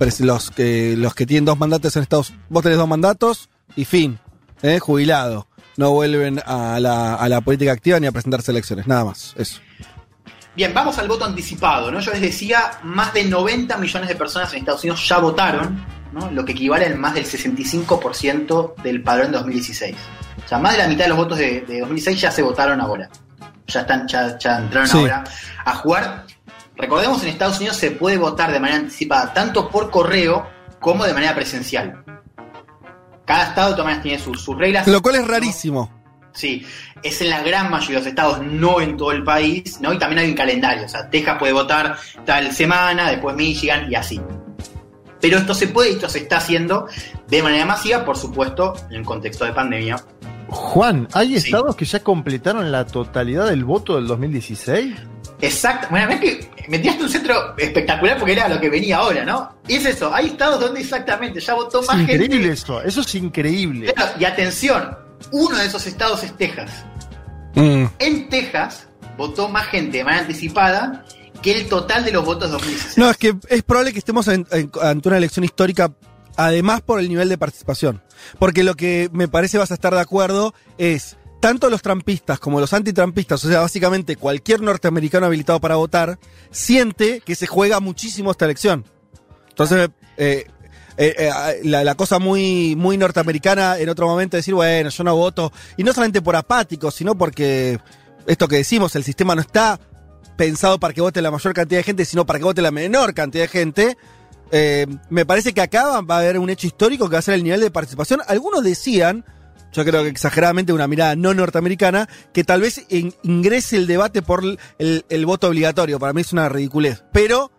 que, 0.52 0.96
los 0.98 1.14
que 1.16 1.26
tienen 1.26 1.46
dos 1.46 1.58
mandatos 1.60 1.96
en 1.98 2.04
Estados 2.04 2.34
vos 2.50 2.64
tenés 2.64 2.78
dos 2.78 2.88
mandatos 2.88 3.50
y 3.76 3.86
fin, 3.86 4.20
eh, 4.62 4.80
jubilado. 4.80 5.48
No 5.76 5.92
vuelven 5.92 6.40
a 6.46 6.80
la, 6.80 7.16
a 7.16 7.28
la 7.30 7.42
política 7.42 7.72
activa 7.72 8.00
ni 8.00 8.06
a 8.08 8.12
presentarse 8.12 8.52
elecciones, 8.52 8.86
nada 8.88 9.06
más. 9.06 9.34
Eso. 9.38 9.60
Bien, 10.56 10.72
vamos 10.72 11.00
al 11.00 11.08
voto 11.08 11.26
anticipado, 11.26 11.92
¿no? 11.92 12.00
Yo 12.00 12.12
les 12.12 12.22
decía, 12.22 12.74
más 12.84 13.12
de 13.14 13.24
90 13.24 13.76
millones 13.78 14.08
de 14.08 14.16
personas 14.16 14.54
en 14.54 14.60
Estados 14.60 14.84
Unidos 14.84 15.08
ya 15.10 15.18
votaron, 15.18 15.84
¿no? 16.12 16.30
Lo 16.30 16.46
que 16.46 16.52
equivale 16.52 16.86
a 16.86 16.96
más 16.96 17.16
del 17.16 17.26
65% 17.26 18.76
del 18.84 19.02
padrón 19.02 19.32
de 19.32 19.38
2016. 19.40 19.96
O 20.46 20.48
sea, 20.48 20.60
más 20.60 20.74
de 20.74 20.78
la 20.78 20.88
mitad 20.88 21.06
de 21.06 21.10
los 21.10 21.18
votos 21.18 21.40
de, 21.40 21.62
de 21.62 21.80
2016 21.80 22.22
ya 22.22 22.32
se 22.32 22.44
votaron 22.44 22.80
ahora. 22.80 23.10
Ya 23.66 23.80
están, 23.82 24.08
ya, 24.08 24.38
ya 24.38 24.60
entraron 24.60 24.88
Sí. 24.88 24.98
ahora 24.98 25.24
a 25.66 25.76
jugar. 25.76 26.26
Recordemos, 26.76 27.22
en 27.24 27.30
Estados 27.30 27.58
Unidos 27.58 27.78
se 27.78 27.92
puede 27.92 28.18
votar 28.18 28.52
de 28.52 28.60
manera 28.60 28.80
anticipada, 28.80 29.34
tanto 29.34 29.70
por 29.70 29.92
correo 29.92 30.46
como 30.80 31.06
de 31.06 31.14
manera 31.14 31.36
presencial. 31.36 32.04
Cada 33.26 33.44
estado 33.50 33.78
maneras 33.84 34.04
tiene 34.04 34.20
sus, 34.20 34.42
sus 34.42 34.58
reglas. 34.58 34.88
Lo 34.88 35.02
cual 35.02 35.16
es 35.16 35.22
¿no? 35.22 35.28
rarísimo. 35.28 36.04
Sí, 36.34 36.66
es 37.04 37.22
en 37.22 37.30
la 37.30 37.44
gran 37.44 37.70
mayoría 37.70 37.98
de 37.98 38.02
los 38.02 38.08
estados, 38.08 38.42
no 38.42 38.82
en 38.82 38.98
todo 38.98 39.12
el 39.12 39.24
país, 39.24 39.80
¿no? 39.80 39.94
Y 39.94 40.00
también 40.00 40.20
hay 40.20 40.30
un 40.32 40.36
calendario, 40.36 40.86
o 40.86 40.90
sea, 40.90 41.08
Texas 41.10 41.38
puede 41.38 41.54
votar 41.54 41.96
tal 42.26 42.52
semana, 42.52 43.10
después 43.12 43.36
Michigan 43.36 43.90
y 43.92 43.96
así. 43.96 44.20
Pero 45.22 45.38
esto 45.38 45.54
se 45.54 45.68
puede 45.68 45.92
y 45.92 45.94
esto 45.94 46.10
se 46.10 46.20
está 46.20 46.38
haciendo 46.38 46.88
de 47.28 47.44
manera 47.44 47.66
masiva, 47.66 48.04
por 48.04 48.18
supuesto, 48.18 48.74
en 48.90 48.98
el 48.98 49.06
contexto 49.06 49.46
de 49.46 49.54
pandemia. 49.54 50.04
Juan, 50.50 51.08
¿hay 51.14 51.30
Sí. 51.40 51.48
estados 51.50 51.76
que 51.76 51.86
ya 51.86 52.02
completaron 52.02 52.72
la 52.72 52.86
totalidad 52.86 53.48
del 53.48 53.64
voto 53.64 53.96
del 53.96 54.08
2016? 54.08 54.96
Exacto, 55.42 55.88
bueno, 55.90 56.08
ves 56.08 56.20
que 56.20 56.50
me 56.70 56.80
tiraste 56.80 57.04
un 57.04 57.10
centro 57.10 57.58
espectacular 57.58 58.18
porque 58.18 58.32
era 58.34 58.48
lo 58.48 58.60
que 58.60 58.70
venía 58.70 58.98
ahora, 58.98 59.26
¿no? 59.26 59.54
Y 59.68 59.76
es 59.76 59.86
eso, 59.86 60.14
hay 60.14 60.28
estados 60.28 60.60
donde 60.60 60.80
exactamente 60.82 61.40
ya 61.40 61.54
votó 61.54 61.82
Es 61.82 61.88
más 61.88 62.00
increíble 62.02 62.30
gente. 62.38 62.50
eso, 62.54 62.82
eso 62.82 63.02
es 63.02 63.16
increíble. 63.16 63.94
Claro, 63.94 64.12
Y 64.20 64.26
atención, 64.26 64.98
uno 65.32 65.58
de 65.58 65.66
esos 65.66 65.86
estados 65.88 66.24
es 66.24 66.36
Texas. 66.38 66.72
Mm. 67.56 67.86
En 68.00 68.30
Texas 68.30 68.88
votó 69.18 69.50
más 69.50 69.68
gente 69.68 69.98
de 69.98 70.04
manera 70.04 70.22
anticipada 70.24 71.04
que 71.42 71.52
el 71.60 71.68
total 71.68 72.06
de 72.06 72.12
los 72.12 72.24
votos 72.26 72.50
de 72.50 72.54
2016. 72.54 72.98
No, 72.98 73.10
es 73.10 73.18
que 73.18 73.36
es 73.50 73.64
probable 73.64 73.92
que 73.92 74.00
estemos 74.00 74.28
en- 74.30 74.48
en- 74.52 74.72
ante 74.82 75.10
una 75.10 75.18
elección 75.18 75.44
histórica, 75.44 75.92
además 76.38 76.82
por 76.82 77.00
el 77.00 77.10
nivel 77.10 77.28
de 77.30 77.38
participación. 77.38 78.02
Porque 78.40 78.64
lo 78.64 78.76
que 78.76 79.10
me 79.12 79.28
parece 79.28 79.58
vas 79.58 79.72
a 79.72 79.74
estar 79.74 79.94
de 79.94 80.00
acuerdo 80.00 80.54
es, 80.78 81.18
tanto 81.44 81.70
los 81.70 81.82
trampistas 81.82 82.40
como 82.40 82.62
los 82.62 82.72
antitrampistas, 82.72 83.44
o 83.44 83.50
sea, 83.50 83.60
básicamente 83.60 84.16
cualquier 84.16 84.62
norteamericano 84.62 85.26
habilitado 85.26 85.60
para 85.60 85.76
votar, 85.76 86.18
siente 86.52 87.20
que 87.20 87.36
se 87.36 87.48
juega 87.48 87.82
muchísimo 87.82 88.32
esta 88.32 88.46
elección. 88.46 88.86
Entonces, 89.50 89.90
eh, 90.16 90.48
eh, 90.96 91.16
eh, 91.18 91.60
la, 91.64 91.96
cosa 91.96 92.18
muy, 92.18 92.78
muy 92.78 92.98
norteamericana 92.98 93.78
en 93.78 93.90
otro 93.90 94.08
momento 94.08 94.38
decir, 94.38 94.54
bueno, 94.54 94.90
yo 94.90 95.04
no 95.04 95.18
voto, 95.18 95.52
y 95.76 95.84
no 95.84 95.92
solamente 95.92 96.22
por 96.22 96.38
apático, 96.38 96.92
sino 96.92 97.14
porque 97.18 97.78
esto 98.26 98.48
que 98.48 98.56
decimos, 98.56 98.96
el 98.96 99.04
sistema 99.04 99.36
no 99.36 99.42
está 99.42 99.82
pensado 100.38 100.80
para 100.80 100.94
que 100.94 101.02
vote 101.02 101.22
la 101.22 101.30
mayor 101.30 101.54
cantidad 101.54 101.80
de 101.80 101.84
gente, 101.84 102.06
sino 102.06 102.26
para 102.26 102.40
que 102.40 102.46
vote 102.46 102.62
la 102.62 102.72
menor 102.72 103.14
cantidad 103.14 103.44
de 103.44 103.50
gente. 103.50 103.98
Me 105.10 105.26
parece 105.26 105.52
que 105.54 105.60
acá 105.60 106.00
va 106.00 106.16
a 106.16 106.20
haber 106.20 106.40
un 106.40 106.50
hecho 106.50 106.68
histórico 106.68 107.10
que 107.10 107.14
va 107.16 107.20
a 107.20 107.22
ser 107.22 107.34
el 107.34 107.44
nivel 107.44 107.60
de 107.60 107.70
participación. 107.70 108.22
Algunos 108.28 108.64
decían, 108.64 109.26
yo 109.74 109.84
creo 109.84 110.04
que 110.04 110.10
exageradamente 110.10 110.72
una 110.72 110.88
mirada 110.88 111.16
no 111.16 111.34
norteamericana, 111.34 112.08
que 112.34 112.44
tal 112.44 112.62
vez 112.62 112.86
in- 112.90 113.14
ingrese 113.24 113.76
el 113.78 113.88
debate 113.88 114.22
por 114.22 114.44
el, 114.80 115.26
voto 115.26 115.48
obligatorio. 115.50 116.00
Para 116.00 116.14
mí 116.14 116.22
es 116.22 116.32
una 116.32 116.48
ridiculez. 116.50 117.04
Pero, 117.12 117.52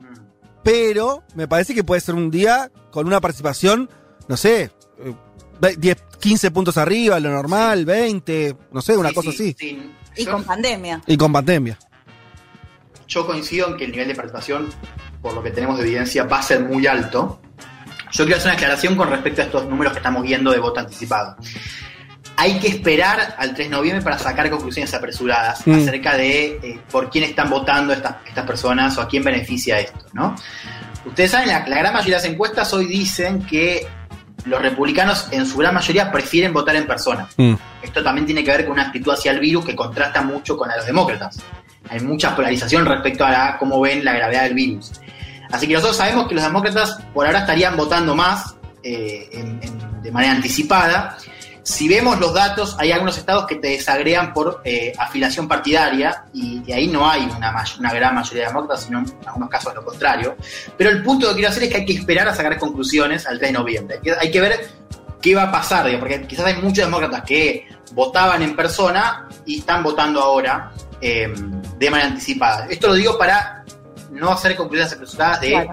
pero, 0.62 1.22
me 1.34 1.46
parece 1.48 1.74
que 1.74 1.84
puede 1.84 2.00
ser 2.00 2.14
un 2.14 2.30
día 2.30 2.70
con 2.90 3.06
una 3.06 3.20
participación, 3.20 3.90
no 4.28 4.36
sé, 4.36 4.70
eh, 5.00 5.14
ve- 5.60 5.76
10, 5.76 5.96
15 6.20 6.50
puntos 6.50 6.78
arriba, 6.78 7.18
lo 7.20 7.30
normal, 7.30 7.84
20, 7.84 8.56
no 8.72 8.80
sé, 8.80 8.96
una 8.96 9.10
Sí, 9.10 9.14
cosa 9.14 9.30
sí, 9.32 9.36
así. 9.36 9.56
sí. 9.58 9.92
Y 10.16 10.24
Yo- 10.24 10.32
con 10.32 10.44
pandemia. 10.44 11.02
Y 11.06 11.16
con 11.16 11.32
pandemia. 11.32 11.78
yo 13.06 13.26
coincido 13.26 13.68
en 13.68 13.76
que 13.76 13.84
el 13.84 13.90
nivel 13.92 14.08
de 14.08 14.14
participación, 14.14 14.68
por 15.20 15.34
lo 15.34 15.42
que 15.42 15.50
tenemos 15.50 15.76
de 15.78 15.84
evidencia, 15.84 16.24
va 16.24 16.38
a 16.38 16.42
ser 16.42 16.60
muy 16.64 16.86
alto. 16.86 17.40
Yo 18.12 18.24
quiero 18.24 18.36
hacer 18.38 18.46
una 18.50 18.54
aclaración 18.54 18.96
con 18.96 19.10
respecto 19.10 19.42
a 19.42 19.44
estos 19.44 19.68
números 19.68 19.92
que 19.92 19.98
estamos 19.98 20.22
viendo 20.22 20.50
de 20.52 20.58
voto 20.58 20.80
anticipado. 20.80 21.36
Hay 22.36 22.58
que 22.58 22.66
esperar 22.68 23.36
al 23.38 23.54
3 23.54 23.70
de 23.70 23.76
noviembre 23.76 24.02
para 24.02 24.18
sacar 24.18 24.50
conclusiones 24.50 24.92
apresuradas 24.92 25.64
Mm. 25.66 25.74
acerca 25.74 26.16
de 26.16 26.46
eh, 26.62 26.80
por 26.90 27.08
quién 27.10 27.24
están 27.24 27.48
votando 27.48 27.92
estas, 27.92 28.16
estas 28.26 28.44
personas 28.46 28.96
o 28.98 29.02
a 29.02 29.08
quién 29.08 29.22
beneficia 29.22 29.78
esto, 29.78 30.04
¿no? 30.12 30.34
Ustedes 31.06 31.30
saben, 31.30 31.48
la, 31.48 31.66
la 31.68 31.78
gran 31.78 31.92
mayoría 31.92 32.16
de 32.16 32.22
las 32.22 32.30
encuestas 32.32 32.72
hoy 32.72 32.86
dicen 32.86 33.42
que 33.46 33.86
los 34.46 34.60
republicanos 34.60 35.28
en 35.30 35.46
su 35.46 35.56
gran 35.58 35.74
mayoría 35.74 36.10
prefieren 36.10 36.52
votar 36.52 36.74
en 36.76 36.86
persona. 36.86 37.28
Mm. 37.36 37.54
Esto 37.82 38.02
también 38.02 38.26
tiene 38.26 38.42
que 38.42 38.50
ver 38.50 38.64
con 38.64 38.72
una 38.72 38.82
actitud 38.88 39.12
hacia 39.12 39.30
el 39.30 39.38
virus 39.38 39.64
que 39.64 39.76
contrasta 39.76 40.22
mucho 40.22 40.56
con 40.56 40.66
la 40.68 40.74
de 40.74 40.78
los 40.80 40.86
demócratas. 40.86 41.38
Hay 41.88 42.00
mucha 42.00 42.34
polarización 42.34 42.84
respecto 42.86 43.24
a 43.24 43.30
la- 43.30 43.56
cómo 43.58 43.80
ven 43.80 44.04
la 44.04 44.12
gravedad 44.14 44.44
del 44.44 44.54
virus. 44.54 44.92
Así 45.52 45.68
que 45.68 45.74
nosotros 45.74 45.96
sabemos 45.98 46.26
que 46.26 46.34
los 46.34 46.42
demócratas 46.42 46.98
por 47.12 47.26
ahora 47.26 47.40
estarían 47.40 47.76
votando 47.76 48.14
más 48.16 48.56
eh, 48.82 49.28
en- 49.32 49.60
en- 49.62 50.02
de 50.02 50.10
manera 50.10 50.32
anticipada. 50.34 51.16
Si 51.64 51.88
vemos 51.88 52.20
los 52.20 52.34
datos, 52.34 52.76
hay 52.78 52.92
algunos 52.92 53.16
estados 53.16 53.46
que 53.46 53.56
te 53.56 53.68
desagregan 53.68 54.34
por 54.34 54.60
eh, 54.64 54.92
afiliación 54.98 55.48
partidaria 55.48 56.26
y, 56.34 56.62
y 56.66 56.72
ahí 56.72 56.88
no 56.88 57.08
hay 57.10 57.22
una, 57.24 57.50
gran 57.92 58.14
mayoría 58.14 58.42
de 58.42 58.48
demócratas, 58.48 58.84
sino 58.84 58.98
en 58.98 59.06
algunos 59.26 59.48
casos 59.48 59.74
lo 59.74 59.82
contrario. 59.82 60.36
Pero 60.76 60.90
el 60.90 61.02
punto 61.02 61.26
que 61.28 61.34
quiero 61.36 61.48
hacer 61.48 61.62
es 61.64 61.70
que 61.70 61.76
hay 61.78 61.86
que 61.86 61.94
esperar 61.94 62.28
a 62.28 62.34
sacar 62.34 62.58
conclusiones 62.58 63.26
al 63.26 63.38
3 63.38 63.50
de 63.52 63.58
noviembre. 63.58 63.96
Hay 63.96 64.02
que, 64.02 64.12
hay 64.12 64.30
que 64.30 64.40
ver 64.42 64.68
qué 65.22 65.34
va 65.34 65.44
a 65.44 65.50
pasar, 65.52 65.86
digo, 65.86 66.00
porque 66.00 66.26
quizás 66.26 66.44
hay 66.44 66.56
muchos 66.56 66.84
demócratas 66.84 67.22
que 67.22 67.66
votaban 67.92 68.42
en 68.42 68.54
persona 68.54 69.26
y 69.46 69.60
están 69.60 69.82
votando 69.82 70.20
ahora 70.20 70.70
eh, 71.00 71.32
de 71.78 71.90
manera 71.90 72.10
anticipada. 72.10 72.66
Esto 72.68 72.88
lo 72.88 72.94
digo 72.94 73.16
para 73.16 73.64
no 74.10 74.30
hacer 74.32 74.54
conclusiones 74.54 74.92
apresuradas 74.92 75.40
de, 75.40 75.48
Claro. 75.50 75.70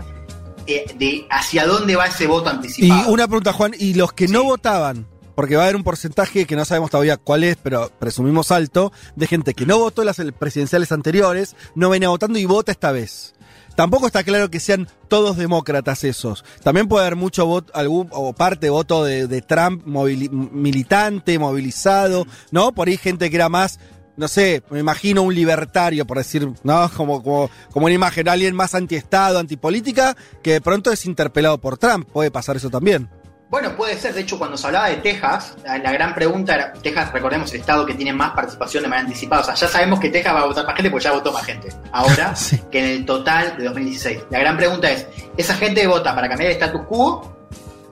eh, 0.68 0.86
de 0.96 1.28
hacia 1.30 1.66
dónde 1.66 1.98
va 1.98 2.06
ese 2.06 2.28
voto 2.28 2.50
Y 2.50 2.54
anticipado. 2.56 3.10
una 3.10 3.28
pregunta, 3.28 3.52
Juan, 3.52 3.74
¿y 3.78 3.94
los 3.96 4.14
que 4.14 4.30
no 4.30 4.44
votaban? 4.46 5.06
Porque 5.36 5.56
va 5.56 5.64
a 5.64 5.66
haber 5.66 5.76
un 5.76 5.84
porcentaje 5.84 6.46
que 6.46 6.56
no 6.56 6.66
sabemos 6.66 6.92
todavía 6.92 7.18
cuál 7.18 7.44
es, 7.44 7.58
pero 7.58 7.92
presumimos 8.00 8.52
alto, 8.52 8.92
de 9.16 9.28
gente 9.28 9.54
que 9.54 9.66
no 9.66 9.80
votó 9.80 10.02
en 10.02 10.08
las 10.08 10.22
presidenciales 10.38 10.92
anteriores, 10.92 11.56
no 11.76 11.90
venía 11.90 12.10
votando 12.10 12.40
y 12.40 12.46
vota 12.46 12.72
esta 12.72 12.92
vez. 12.92 13.34
Tampoco 13.76 14.08
está 14.08 14.24
claro 14.24 14.50
que 14.50 14.60
sean 14.60 14.88
todos 15.08 15.38
demócratas 15.38 16.04
esos. 16.04 16.44
También 16.64 16.88
puede 16.88 17.06
haber 17.06 17.16
mucho 17.16 17.46
voto, 17.46 17.72
algún, 17.74 18.10
o 18.12 18.34
parte 18.34 18.70
voto 18.70 19.04
de, 19.04 19.42
Trump 19.42 19.84
militante, 19.86 21.40
movilizado, 21.40 22.28
¿no? 22.52 22.74
Por 22.74 22.90
ahí 22.90 22.98
gente 22.98 23.30
que 23.30 23.36
era 23.36 23.50
más, 23.50 23.80
no 24.18 24.28
sé, 24.28 24.62
me 24.70 24.80
imagino 24.80 25.24
un 25.24 25.34
libertario, 25.34 26.06
por 26.06 26.18
decir, 26.18 26.50
¿no? 26.64 26.92
Como, 26.96 27.24
como, 27.24 27.50
como 27.72 27.86
una 27.86 27.96
imagen, 27.96 28.28
alguien 28.28 28.56
más 28.56 28.76
antiestado, 28.76 29.40
antipolítica, 29.40 30.16
que 30.44 30.54
de 30.54 30.62
pronto 30.62 30.92
es 30.92 31.06
interpelado 31.06 31.58
por 31.60 31.78
Trump. 31.78 32.08
Puede 32.12 32.30
pasar 32.30 32.58
eso 32.58 32.70
también. 32.70 33.10
Bueno, 33.52 33.76
puede 33.76 33.98
ser. 33.98 34.14
De 34.14 34.22
hecho, 34.22 34.40
cuando 34.40 34.56
se 34.56 34.66
hablaba 34.66 34.88
de 34.88 34.96
Texas, 34.96 35.56
la, 35.66 35.78
la 35.78 35.92
gran 35.92 36.16
pregunta 36.16 36.56
era, 36.56 36.72
Texas, 36.72 37.12
recordemos, 37.12 37.54
el 37.54 37.60
estado 37.60 37.86
que 37.86 37.94
tiene 37.94 38.14
más 38.14 38.32
participación 38.32 38.84
de 38.84 38.90
manera 38.90 39.08
anticipada. 39.08 39.42
O 39.42 39.46
sea, 39.46 39.56
ya 39.56 39.68
sabemos 39.68 40.00
que 40.00 40.08
Texas 40.08 40.34
va 40.34 40.44
a 40.44 40.46
votar 40.46 40.66
más 40.66 40.74
gente 40.74 40.90
porque 40.90 41.04
ya 41.04 41.12
votó 41.12 41.34
más 41.34 41.46
gente. 41.46 41.68
Ahora, 41.92 42.34
que 42.72 42.80
en 42.80 42.86
el 42.86 43.06
total 43.06 43.58
de 43.58 43.66
2016. 43.66 44.20
La 44.30 44.40
gran 44.40 44.56
pregunta 44.56 44.90
es, 44.90 45.06
¿esa 45.36 45.54
gente 45.56 45.86
vota 45.86 46.16
para 46.16 46.30
cambiar 46.30 46.50
el 46.50 46.56
status 46.56 46.82
quo 46.88 47.38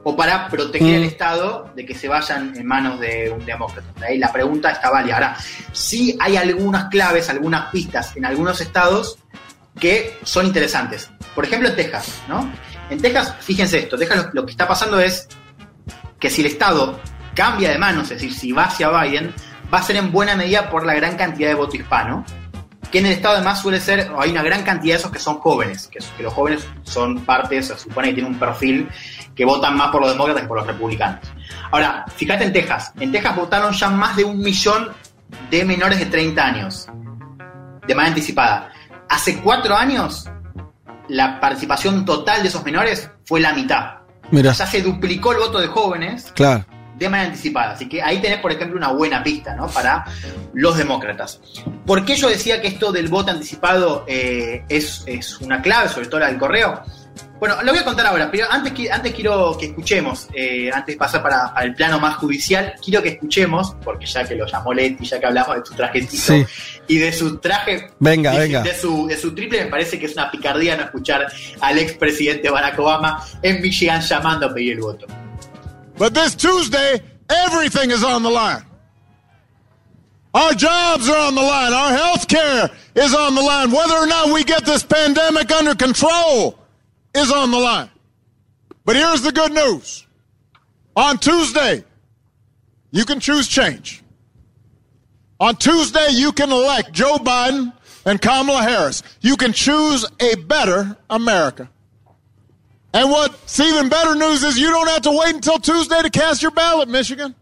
o 0.01 0.16
para 0.16 0.47
proteger 0.47 0.95
el 0.95 1.01
Mm. 1.01 1.07
Estado 1.07 1.70
de 1.76 1.86
que 1.86 1.93
se 1.93 2.07
vayan 2.07 2.55
en 2.55 2.66
manos 2.66 2.97
de 3.01 3.30
un 3.30 3.45
demócrata? 3.45 4.05
Ahí 4.05 4.18
la 4.18 4.32
pregunta 4.32 4.72
está 4.72 4.89
válida. 4.89 5.16
Ahora, 5.16 5.38
sí 5.74 6.18
hay 6.22 6.38
algunas 6.38 6.86
claves, 6.86 7.30
algunas 7.30 7.70
pistas 7.70 8.16
en 8.16 8.24
algunos 8.24 8.62
estados 8.62 9.20
que 9.78 10.18
son 10.24 10.45
interesantes. 10.45 11.12
Por 11.36 11.43
ejemplo, 11.43 11.68
en 11.68 11.76
Texas, 11.76 12.22
¿no? 12.30 12.49
En 12.89 13.01
Texas, 13.01 13.36
fíjense 13.41 13.80
esto, 13.80 13.97
Texas 13.97 14.28
lo, 14.28 14.41
lo 14.41 14.45
que 14.45 14.51
está 14.51 14.66
pasando 14.66 15.01
es 15.01 15.28
que 16.20 16.30
si 16.30 16.42
el 16.42 16.48
Estado 16.48 17.00
cambia 17.34 17.72
de 17.72 17.78
manos, 17.78 18.04
es 18.12 18.22
decir, 18.22 18.34
si 18.34 18.52
va 18.52 18.66
hacia 18.66 18.90
Biden, 18.90 19.34
va 19.74 19.80
a 19.80 19.84
ser 19.84 19.96
en 19.96 20.12
buena 20.12 20.36
medida 20.36 20.70
por 20.70 20.86
la 20.86 20.94
gran 20.94 21.16
cantidad 21.16 21.50
de 21.50 21.56
voto 21.56 21.78
hispano, 21.78 22.26
que 22.92 23.00
en 23.00 23.06
el 23.06 23.14
Estado 23.14 23.36
además 23.36 23.62
suele 23.62 23.80
ser, 23.80 24.12
hay 24.18 24.32
una 24.32 24.42
gran 24.42 24.64
cantidad 24.64 24.96
de 24.96 25.00
esos 25.00 25.12
que 25.12 25.20
son 25.20 25.38
jóvenes, 25.40 25.88
que, 25.88 26.00
que 26.18 26.24
los 26.24 26.34
jóvenes 26.34 26.68
son 26.84 27.20
parte, 27.22 27.62
se 27.62 27.78
supone 27.78 28.10
que 28.10 28.16
tienen 28.16 28.34
un 28.34 28.40
perfil 28.40 28.90
que 29.36 29.46
votan 29.46 29.78
más 29.78 29.90
por 29.90 30.02
los 30.02 30.12
demócratas 30.12 30.42
que 30.42 30.48
por 30.48 30.58
los 30.58 30.68
republicanos. 30.68 31.22
Ahora, 31.72 32.06
fíjate 32.16 32.46
en 32.46 32.54
Texas, 32.54 32.92
en 33.00 33.12
Texas 33.12 33.36
votaron 33.36 33.74
ya 33.74 33.90
más 33.90 34.16
de 34.16 34.24
un 34.24 34.40
millón 34.40 34.90
de 35.52 35.66
menores 35.66 36.00
de 36.00 36.08
30 36.08 36.44
años, 36.44 36.88
de 37.88 37.96
manera 37.96 38.10
anticipada. 38.10 38.72
Hace 39.08 39.40
cuatro 39.40 39.76
años, 39.76 40.28
la 41.08 41.40
participación 41.40 42.06
total 42.06 42.42
de 42.42 42.50
esos 42.50 42.64
menores 42.64 43.10
fue 43.26 43.40
la 43.40 43.54
mitad. 43.54 43.99
Mira. 44.32 44.52
Ya 44.54 44.66
se 44.66 44.82
duplicó 44.82 45.32
el 45.34 45.40
voto 45.40 45.60
de 45.60 45.68
jóvenes 45.68 46.32
Claro. 46.36 46.66
de 46.98 47.10
manera 47.10 47.30
anticipada. 47.30 47.72
Así 47.72 47.88
que 47.90 48.02
ahí 48.02 48.20
tenés, 48.22 48.40
por 48.40 48.52
ejemplo, 48.52 48.78
una 48.78 48.90
buena 48.92 49.24
pista 49.24 49.56
¿no? 49.56 49.68
para 49.68 50.06
los 50.54 50.78
demócratas. 50.78 51.40
¿Por 51.86 52.06
qué 52.06 52.16
yo 52.16 52.30
decía 52.30 52.62
que 52.62 52.68
esto 52.68 52.92
del 52.92 53.08
voto 53.08 53.32
anticipado 53.32 54.06
eh, 54.08 54.64
es, 54.70 55.04
es 55.08 55.40
una 55.42 55.62
clave, 55.62 55.90
sobre 55.90 56.08
todo 56.08 56.20
la 56.20 56.28
del 56.28 56.38
correo? 56.38 56.82
Bueno, 57.40 57.56
lo 57.64 57.72
voy 57.72 57.80
a 57.80 57.86
contar 57.86 58.06
ahora, 58.06 58.30
pero 58.30 58.48
antes, 58.50 58.92
antes 58.92 59.14
quiero 59.14 59.58
que 59.58 59.68
escuchemos, 59.68 60.28
eh, 60.34 60.70
antes 60.74 60.96
de 60.96 61.00
pasar 61.00 61.24
para, 61.24 61.54
para 61.54 61.66
el 61.66 61.74
plano 61.74 61.98
más 61.98 62.18
judicial, 62.18 62.74
quiero 62.84 63.02
que 63.02 63.10
escuchemos, 63.10 63.76
porque 63.82 64.06
ya 64.06 64.26
que 64.28 64.36
lo 64.36 64.46
llamó 64.46 64.74
Leti, 64.74 65.06
ya 65.06 65.20
que 65.22 65.26
hablamos 65.26 65.56
de 65.56 65.66
su 65.66 65.74
trajecito 65.74 66.34
Sí. 66.34 66.46
y 66.90 66.98
de 66.98 67.14
su 67.14 67.38
traje 67.38 67.92
Venga, 68.00 68.32
de, 68.34 68.40
venga. 68.40 68.62
de 68.62 68.76
su, 68.78 69.08
de 69.08 69.16
su 69.16 69.34
triple, 69.34 69.64
me 69.64 69.70
parece 69.72 69.98
que 69.98 70.08
es 70.08 70.14
una 70.14 70.30
picardía 70.30 70.76
no 70.76 70.84
escuchar 70.84 71.28
al 71.62 71.78
expresidente 71.80 72.50
Barack 72.50 72.78
Obama 72.78 73.24
en 73.42 73.62
Michigan 73.62 74.02
llamando 74.02 74.48
a 74.48 74.54
pedir 74.54 74.74
el 74.74 74.82
voto. 74.82 75.08
But 75.98 76.14
this 76.14 76.36
Tuesday, 76.36 77.02
everything 77.30 77.90
is 77.92 78.04
on 78.04 78.22
the 78.24 78.30
line. 78.30 78.66
Our 80.34 80.54
jobs 80.54 81.10
are 81.10 81.28
on 81.28 81.36
the 81.36 81.42
line. 81.42 81.74
Our 81.74 81.92
health 81.92 82.28
care 82.28 82.70
is 82.96 83.16
on 83.16 83.34
the 83.36 83.42
line. 83.42 83.72
Whether 83.72 83.96
or 83.96 84.06
not 84.08 84.28
we 84.34 84.44
get 84.44 84.64
this 84.66 84.84
pandemic 84.84 85.50
under 85.52 85.74
control 85.74 86.60
is 87.16 87.32
on 87.32 87.51
the 87.51 87.57
line. 87.57 87.89
But 88.86 88.95
here's 88.95 89.22
the 89.22 89.32
good 89.32 89.51
news. 89.51 90.05
On 90.95 91.18
Tuesday, 91.18 91.84
you 92.91 93.05
can 93.05 93.20
choose 93.20 93.47
change. 93.47 94.03
On 95.39 95.55
Tuesday, 95.55 96.07
you 96.12 96.32
can 96.32 96.51
elect 96.51 96.91
Joe 96.91 97.18
Biden 97.18 97.72
and 98.05 98.22
Kamala 98.22 98.62
Harris. 98.62 99.03
You 99.22 99.38
can 99.38 99.53
choose 99.53 100.05
a 100.20 100.36
better 100.36 100.97
America. 101.10 101.70
And 102.93 103.10
what's 103.12 103.60
even 103.60 103.89
better 103.89 104.16
news 104.16 104.43
is 104.43 104.57
you 104.57 104.70
don't 104.72 104.88
have 104.88 105.03
to 105.03 105.12
wait 105.12 105.36
until 105.36 105.60
Tuesday 105.60 106.01
to 106.01 106.10
cast 106.10 106.41
your 106.41 106.51
ballot, 106.51 106.89
Michigan. 106.89 107.36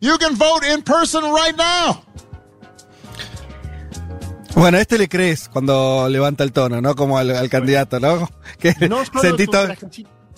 You 0.00 0.16
can 0.18 0.34
vote 0.34 0.64
in 0.64 0.82
person 0.82 1.22
right 1.22 1.56
now. 1.56 2.04
Bueno, 4.58 4.78
a 4.78 4.80
este 4.80 4.98
le 4.98 5.08
crees 5.08 5.48
cuando 5.48 6.08
levanta 6.08 6.42
el 6.42 6.52
tono, 6.52 6.80
¿no? 6.80 6.94
Como 6.96 7.16
al, 7.16 7.30
al 7.30 7.48
candidato, 7.48 8.00
¿no? 8.00 8.28
Que 8.58 8.74
No 8.88 9.04
solo 9.04 9.36
tu 9.36 9.52
todo- 9.52 9.68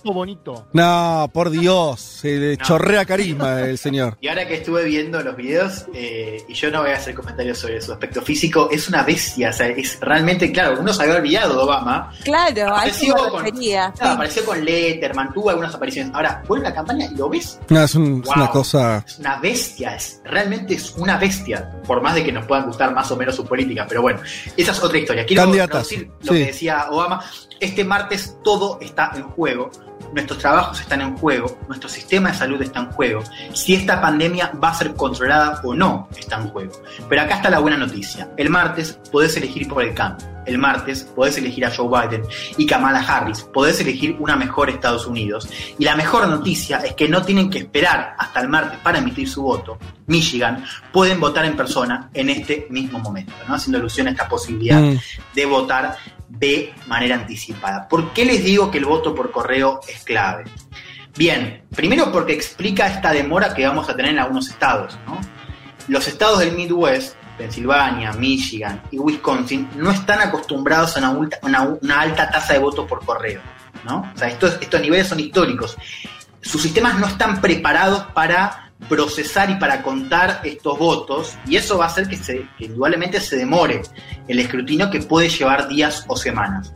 trajecito 0.03 0.13
bonito. 0.13 0.69
No, 0.73 1.31
por 1.33 1.51
Dios, 1.51 2.01
se 2.01 2.37
le 2.37 2.57
No. 2.57 2.65
chorrea 2.65 3.05
carisma 3.05 3.61
el 3.63 3.79
señor. 3.79 4.17
Y 4.21 4.29
ahora 4.29 4.47
que 4.47 4.55
estuve 4.55 4.85
viendo 4.85 5.21
los 5.23 5.37
videos, 5.37 5.87
eh, 5.95 6.43
y 6.49 6.55
yo 6.55 6.71
no 6.71 6.83
voy 6.83 6.91
a 6.91 6.97
hacer 6.97 7.15
comentarios 7.15 7.59
sobre 7.59 7.81
su 7.81 7.93
aspecto 7.93 8.23
físico, 8.23 8.69
es 8.71 8.89
una 8.89 9.03
bestia. 9.03 9.51
O 9.51 9.53
sea, 9.53 9.69
es 9.69 9.99
realmente, 10.01 10.51
claro, 10.53 10.79
uno 10.81 10.93
se 10.93 11.03
había 11.03 11.17
olvidado 11.17 11.55
de 11.57 11.63
Obama. 11.63 12.13
Claro, 12.25 12.69
Apareció 12.75 13.15
con, 13.15 13.45
refería. 13.45 13.93
claro, 13.97 14.15
apareció 14.15 14.45
con 14.45 14.65
Letterman, 14.65 15.33
tuvo 15.33 15.51
algunas 15.51 15.75
apariciones. 15.75 16.13
Ahora, 16.15 16.43
vuelve 16.49 16.67
a 16.67 16.71
la 16.71 16.75
campaña 16.77 17.07
y 17.07 17.15
lo 17.17 17.29
ves. 17.29 17.59
No, 17.69 17.83
es, 17.83 17.95
un- 17.95 18.21
es 18.23 18.27
Wow. 18.27 18.35
una 18.37 18.51
cosa. 18.51 19.05
Es 19.07 19.19
una 19.19 19.39
bestia, 19.39 19.95
es, 19.97 20.21
realmente 20.25 20.75
es 20.75 20.95
una 20.97 21.17
bestia. 21.19 21.71
Por 21.87 22.01
más 22.03 22.15
de 22.15 22.25
que 22.25 22.33
nos 22.33 22.47
puedan 22.47 22.67
gustar 22.67 22.95
más 22.95 23.11
o 23.11 23.17
menos 23.17 23.35
su 23.37 23.45
política. 23.45 23.87
Pero 23.89 24.03
bueno, 24.03 24.21
esa 24.57 24.73
es 24.73 24.83
otra 24.83 24.99
historia. 24.99 25.25
Quiero 25.27 25.47
decir 25.51 26.11
lo 26.23 26.33
sí. 26.33 26.39
que 26.41 26.47
decía 26.47 26.87
Obama. 26.91 27.25
Este 27.59 27.85
martes 27.85 28.37
todo 28.43 28.79
está 28.81 29.13
en 29.15 29.23
juego. 29.25 29.71
Nuestros 30.13 30.39
trabajos 30.39 30.81
están 30.81 31.01
en 31.01 31.17
juego, 31.17 31.59
nuestro 31.69 31.89
sistema 31.89 32.31
de 32.31 32.39
salud 32.39 32.61
está 32.63 32.81
en 32.81 32.91
juego, 32.91 33.23
si 33.53 33.75
esta 33.75 34.01
pandemia 34.01 34.53
va 34.63 34.71
a 34.71 34.75
ser 34.75 34.95
controlada 34.95 35.61
o 35.63 35.75
no 35.75 36.09
está 36.17 36.37
en 36.37 36.49
juego. 36.49 36.73
Pero 37.09 37.23
acá 37.23 37.37
está 37.37 37.51
la 37.51 37.61
buena 37.61 37.77
noticia. 37.77 38.29
El 38.37 38.51
martes 38.51 38.99
podés 39.13 39.37
elegir 39.37 39.69
por 39.69 39.83
el 39.83 39.95
cambio. 39.95 40.27
El 40.51 40.59
martes 40.59 41.05
podés 41.05 41.39
elegir 41.39 41.65
a 41.65 41.71
Joe 41.75 41.89
Biden 41.89 42.23
y 42.57 42.67
Kamala 42.67 42.99
Harris. 43.01 43.43
Podés 43.43 43.81
elegir 43.81 44.17
una 44.19 44.35
mejor 44.35 44.69
Estados 44.69 45.07
Unidos. 45.07 45.49
Y 45.79 45.85
la 45.85 45.95
mejor 45.95 46.27
noticia 46.29 46.79
es 46.79 46.95
que 46.95 47.09
no 47.09 47.23
tienen 47.23 47.49
que 47.49 47.59
esperar 47.59 48.15
hasta 48.19 48.41
el 48.41 48.49
martes 48.49 48.81
para 48.81 48.99
emitir 48.99 49.29
su 49.29 49.43
voto. 49.43 49.79
Michigan 50.09 50.65
pueden 50.93 51.21
votar 51.21 51.45
en 51.45 51.57
persona 51.57 52.11
en 52.13 52.31
este 52.31 52.67
mismo 52.69 52.99
momento, 52.99 53.33
¿no? 53.47 53.55
haciendo 53.55 53.79
alusión 53.79 54.09
a 54.09 54.11
esta 54.11 54.29
posibilidad 54.29 54.81
Mm. 54.81 54.99
de 55.35 55.47
votar 55.47 55.97
de 56.29 56.75
manera 56.89 57.15
anticipada. 57.15 57.87
¿Por 57.89 58.13
qué 58.13 58.25
les 58.25 58.43
digo 58.43 58.71
que 58.73 58.79
el 58.79 58.87
voto 58.87 59.15
por 59.15 59.31
correo 59.31 59.81
es 59.87 60.03
clave? 60.03 60.45
Bien, 61.17 61.63
primero 61.75 62.11
porque 62.11 62.33
explica 62.33 62.89
esta 62.89 63.13
demora 63.13 63.55
que 63.55 63.65
vamos 63.67 63.89
a 63.89 63.95
tener 63.95 64.13
en 64.13 64.19
algunos 64.19 64.49
estados. 64.49 64.99
¿no? 65.07 65.21
Los 65.87 66.09
estados 66.09 66.41
del 66.41 66.53
Midwest, 66.57 67.15
Pensilvania, 67.41 68.13
Michigan 68.13 68.83
y 68.91 68.99
Wisconsin, 68.99 69.67
no 69.77 69.91
están 69.91 70.21
acostumbrados 70.21 70.99
a 70.99 71.09
una, 71.09 72.01
alta 72.01 72.31
tasa 72.31 72.53
de 72.53 72.59
votos 72.59 72.87
por 72.87 73.03
correo. 73.03 73.41
¿no? 73.87 74.13
O 74.15 74.19
sea, 74.19 74.29
estos, 74.29 74.59
niveles 74.79 75.09
son 75.09 75.21
históricos. 75.21 75.79
Sus 76.43 76.61
sistemas 76.61 76.99
no 76.99 77.07
están 77.07 77.41
preparados 77.41 78.03
para 78.13 78.73
procesar 78.91 79.49
y 79.49 79.55
para 79.55 79.83
contar 79.83 80.43
estos 80.45 80.79
votos 80.79 81.35
y 81.47 81.57
eso 81.57 81.79
va 81.79 81.87
a 81.87 81.89
hacer 81.89 82.09
que 82.09 82.47
indudablemente 82.59 83.21
se 83.21 83.37
demore 83.37 83.83
el 84.29 84.39
escrutinio 84.39 84.91
que 84.91 85.01
puede 85.01 85.31
llevar 85.31 85.67
días 85.67 86.05
o 86.09 86.17
semanas. 86.17 86.73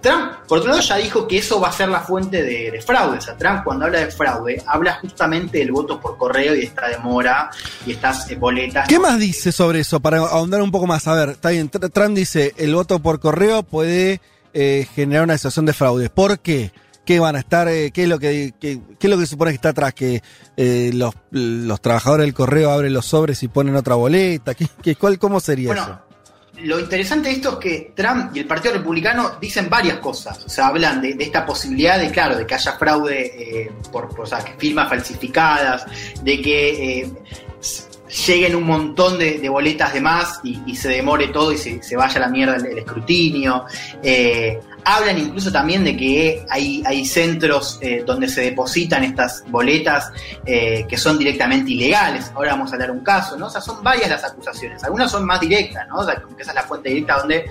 Trump, 0.00 0.32
por 0.48 0.58
otro 0.58 0.70
lado, 0.70 0.82
ya 0.82 0.96
dijo 0.96 1.26
que 1.28 1.38
eso 1.38 1.60
va 1.60 1.68
a 1.68 1.72
ser 1.72 1.88
la 1.88 2.00
fuente 2.00 2.42
de, 2.42 2.70
de 2.70 2.80
fraude. 2.82 3.18
O 3.18 3.20
sea, 3.20 3.36
Trump 3.36 3.62
cuando 3.64 3.84
habla 3.86 4.00
de 4.00 4.10
fraude, 4.10 4.62
habla 4.66 4.94
justamente 5.00 5.58
del 5.58 5.72
voto 5.72 6.00
por 6.00 6.16
correo 6.16 6.54
y 6.54 6.62
esta 6.62 6.88
demora 6.88 7.50
y 7.86 7.92
estas 7.92 8.30
eh, 8.30 8.36
boletas. 8.36 8.88
¿Qué 8.88 8.98
más 8.98 9.18
dice 9.18 9.52
sobre 9.52 9.80
eso? 9.80 10.00
Para 10.00 10.18
ahondar 10.18 10.62
un 10.62 10.70
poco 10.70 10.86
más. 10.86 11.06
A 11.08 11.14
ver, 11.14 11.28
está 11.30 11.50
bien. 11.50 11.70
Tr- 11.70 11.90
Trump 11.92 12.16
dice: 12.16 12.54
el 12.56 12.74
voto 12.74 12.98
por 13.00 13.20
correo 13.20 13.62
puede 13.62 14.20
eh, 14.54 14.86
generar 14.94 15.24
una 15.24 15.36
situación 15.36 15.66
de 15.66 15.72
fraude. 15.72 16.10
¿Por 16.10 16.38
qué? 16.40 16.72
¿Qué 17.04 17.18
van 17.18 17.34
a 17.34 17.40
estar? 17.40 17.66
eh, 17.68 17.90
¿Qué 17.92 18.04
es 18.04 18.08
lo 18.08 18.18
que, 18.18 18.54
qué, 18.60 18.80
qué 18.98 19.06
es 19.06 19.10
lo 19.10 19.18
que 19.18 19.26
supone 19.26 19.50
que 19.50 19.56
está 19.56 19.70
atrás? 19.70 19.94
¿Que 19.94 20.22
eh, 20.56 20.90
los, 20.94 21.12
los 21.30 21.80
trabajadores 21.80 22.24
del 22.26 22.34
correo 22.34 22.70
abren 22.70 22.92
los 22.92 23.06
sobres 23.06 23.42
y 23.42 23.48
ponen 23.48 23.74
otra 23.74 23.96
boleta? 23.96 24.54
¿Qué, 24.54 24.66
qué- 24.82 24.94
cuál, 24.96 25.18
¿Cómo 25.18 25.40
sería 25.40 25.72
eso? 25.72 25.98
Lo 26.62 26.78
interesante 26.78 27.28
de 27.28 27.36
esto 27.36 27.52
es 27.52 27.56
que 27.58 27.92
Trump 27.94 28.34
y 28.34 28.40
el 28.40 28.46
Partido 28.46 28.74
Republicano 28.74 29.32
dicen 29.40 29.68
varias 29.68 29.98
cosas. 29.98 30.44
O 30.44 30.48
sea, 30.48 30.68
hablan 30.68 31.00
de, 31.00 31.16
esta 31.18 31.46
posibilidad 31.46 31.98
de, 31.98 32.10
claro, 32.10 32.36
de 32.36 32.46
que 32.46 32.54
haya 32.54 32.72
fraude 32.72 33.64
eh, 33.64 33.72
por, 33.90 34.08
o 34.18 34.26
sea, 34.26 34.38
firmas 34.58 34.88
falsificadas, 34.88 35.86
de 36.22 36.40
que 36.40 37.00
eh, 37.00 37.10
lleguen 38.26 38.56
un 38.56 38.64
montón 38.64 39.18
de, 39.18 39.48
boletas 39.48 39.92
de 39.92 40.00
más 40.00 40.40
y, 40.42 40.74
se 40.74 40.88
demore 40.88 41.28
todo 41.28 41.52
y 41.52 41.58
se, 41.58 41.96
vaya 41.96 42.16
a 42.16 42.20
la 42.20 42.28
mierda 42.28 42.56
el, 42.56 42.66
el 42.66 42.78
escrutinio. 42.78 43.64
Eh, 44.02 44.60
hablan 44.84 45.18
incluso 45.18 45.50
también 45.52 45.84
de 45.84 45.96
que 45.96 46.44
hay, 46.48 46.82
hay 46.86 47.04
centros 47.04 47.78
eh, 47.80 48.02
donde 48.06 48.28
se 48.28 48.40
depositan 48.42 49.04
estas 49.04 49.44
boletas 49.48 50.10
eh, 50.44 50.84
que 50.88 50.96
son 50.96 51.18
directamente 51.18 51.72
ilegales. 51.72 52.30
Ahora 52.34 52.52
vamos 52.52 52.70
a 52.70 52.74
hablar 52.74 52.90
un 52.90 53.00
caso, 53.04 53.36
¿no? 53.36 53.46
O 53.46 53.50
sea, 53.50 53.60
son 53.60 53.82
varias 53.82 54.08
las 54.10 54.24
acusaciones. 54.24 54.82
Algunas 54.84 55.10
son 55.10 55.24
más 55.26 55.40
directas, 55.40 55.86
¿no? 55.88 55.96
O 55.98 56.04
sea, 56.04 56.20
como 56.20 56.36
que 56.36 56.42
esa 56.42 56.52
es 56.52 56.56
la 56.56 56.62
fuente 56.62 56.88
directa 56.88 57.18
donde 57.18 57.46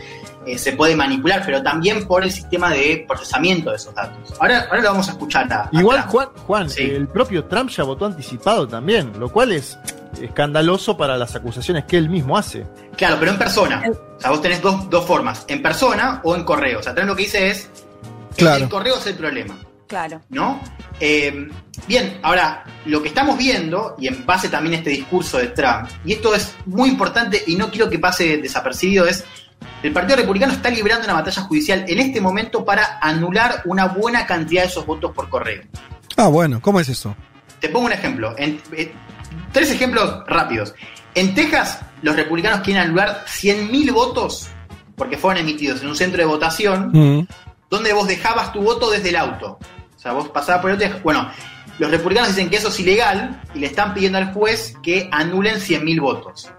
eh, 0.46 0.58
se 0.58 0.74
puede 0.74 0.96
manipular, 0.96 1.44
pero 1.46 1.62
también 1.62 2.08
por 2.08 2.24
el 2.24 2.32
sistema 2.32 2.72
de 2.72 3.06
procesamiento 3.08 3.70
de 3.72 3.76
esos 3.76 3.94
datos. 3.94 4.34
Ahora, 4.40 4.66
ahora 4.70 4.82
lo 4.82 4.90
vamos 4.92 5.08
a 5.10 5.12
escuchar. 5.12 5.52
A, 5.52 5.64
a 5.64 5.70
Igual, 5.72 5.98
Trump. 6.00 6.12
Juan, 6.12 6.28
Juan 6.48 6.70
Sí. 6.70 6.84
el 6.84 7.08
propio 7.08 7.44
Trump 7.46 7.70
ya 7.70 7.84
votó 7.84 8.06
anticipado 8.06 8.68
también, 8.68 9.12
lo 9.20 9.30
cual 9.32 9.52
es 9.52 9.78
escandaloso 10.22 10.98
para 10.98 11.18
las 11.18 11.36
acusaciones 11.36 11.86
que 11.86 11.98
él 11.98 12.10
mismo 12.10 12.38
hace. 12.38 12.66
Claro, 12.98 13.18
pero 13.20 13.32
en 13.32 13.38
persona. 13.38 13.84
O 14.18 14.20
sea, 14.22 14.30
vos 14.32 14.42
tenés 14.42 14.62
dos, 14.62 14.90
dos 14.90 15.06
formas, 15.06 15.46
en 15.48 15.62
persona 15.62 16.22
o 16.24 16.36
en 16.36 16.44
correo. 16.44 16.80
O 16.80 16.84
sea, 16.84 16.94
Trump 16.94 17.10
lo 17.10 17.16
que 17.16 17.24
dice 17.24 17.50
es, 17.50 17.70
Claro. 18.36 18.64
el 18.64 18.70
correo 18.70 18.96
es 18.98 19.08
el 19.08 19.16
problema. 19.16 19.58
Claro. 19.88 20.22
¿no? 20.30 20.60
Eh, 21.00 21.50
bien, 21.88 22.20
ahora, 22.22 22.64
lo 22.86 23.02
que 23.02 23.08
estamos 23.08 23.38
viendo, 23.38 23.96
y 24.00 24.08
en 24.08 24.24
base 24.26 24.48
también 24.50 24.76
a 24.76 24.78
este 24.78 24.92
discurso 24.92 25.40
de 25.40 25.48
Trump, 25.48 25.90
y 26.06 26.14
esto 26.14 26.36
es 26.36 26.54
muy 26.68 26.90
importante 26.90 27.44
y 27.48 27.56
no 27.56 27.72
quiero 27.72 27.90
que 27.90 27.98
pase 27.98 28.38
desapercibido, 28.38 29.08
es 29.08 29.26
el 29.82 29.92
Partido 29.92 30.18
Republicano 30.18 30.54
está 30.54 30.70
librando 30.70 31.06
una 31.06 31.14
batalla 31.16 31.42
judicial 31.42 31.86
en 31.88 32.00
este 32.00 32.22
momento 32.22 32.64
para 32.64 33.00
anular 33.02 33.62
una 33.66 33.86
buena 33.88 34.26
cantidad 34.28 34.62
de 34.64 34.68
esos 34.68 34.86
votos 34.86 35.12
por 35.12 35.28
correo. 35.28 35.64
Ah, 36.18 36.28
bueno, 36.28 36.62
¿cómo 36.62 36.80
es 36.80 36.90
eso? 36.90 37.16
Te 37.60 37.70
pongo 37.70 37.88
un 37.88 37.94
ejemplo, 37.94 38.36
en- 38.38 38.62
eh, 38.74 38.92
tres 39.52 39.72
ejemplos 39.72 40.24
rápidos. 40.28 40.74
En 41.16 41.34
Texas, 41.34 41.80
los 42.02 42.16
republicanos 42.16 42.62
quieren 42.62 42.84
anular 42.84 43.26
100.000 43.28 43.92
votos 43.92 44.50
porque 44.96 45.18
fueron 45.18 45.42
emitidos 45.42 45.82
en 45.82 45.88
un 45.88 45.96
centro 45.96 46.20
de 46.20 46.26
votación 46.26 46.92
Mm. 46.94 47.28
donde 47.70 47.94
vos 47.94 48.08
dejabas 48.08 48.52
tu 48.52 48.62
voto 48.62 48.90
desde 48.92 49.10
el 49.10 49.16
auto. 49.16 49.58
O 49.96 50.00
sea, 50.00 50.14
vos 50.14 50.30
pasabas 50.30 50.62
por 50.62 50.72
el 50.72 50.82
auto 50.82 51.00
Bueno, 51.04 51.30
los 51.78 51.90
republicanos 51.92 52.36
dicen 52.36 52.50
que 52.50 52.58
eso 52.58 52.68
es 52.68 52.80
ilegal 52.80 53.42
y 53.54 53.60
le 53.60 53.68
están 53.68 53.94
pidiendo 53.94 54.18
al 54.18 54.34
juez 54.34 54.76
que 54.84 55.10
anulen 55.12 55.56
100.000 55.56 56.00
votos. 56.02 56.52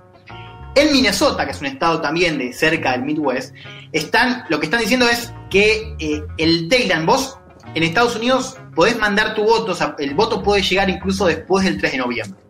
En 0.74 0.92
Minnesota, 0.92 1.44
que 1.44 1.50
es 1.50 1.60
un 1.60 1.66
estado 1.66 2.00
también 2.00 2.38
de 2.38 2.52
cerca 2.52 2.92
del 2.92 3.02
Midwest, 3.02 3.54
están, 3.92 4.44
lo 4.48 4.60
que 4.60 4.66
están 4.66 4.80
diciendo 4.80 5.08
es 5.08 5.32
que 5.50 5.94
eh, 5.98 6.22
el 6.38 6.68
deadline, 6.68 7.06
vos 7.06 7.38
en 7.74 7.82
Estados 7.82 8.16
Unidos 8.16 8.56
podés 8.74 8.96
mandar 8.98 9.34
tu 9.34 9.42
voto, 9.44 9.72
o 9.72 9.74
sea, 9.74 9.94
el 9.98 10.14
voto 10.14 10.42
puede 10.42 10.62
llegar 10.62 10.88
incluso 10.88 11.26
después 11.26 11.64
del 11.64 11.78
3 11.78 11.92
de 11.92 11.98
noviembre. 11.98 12.40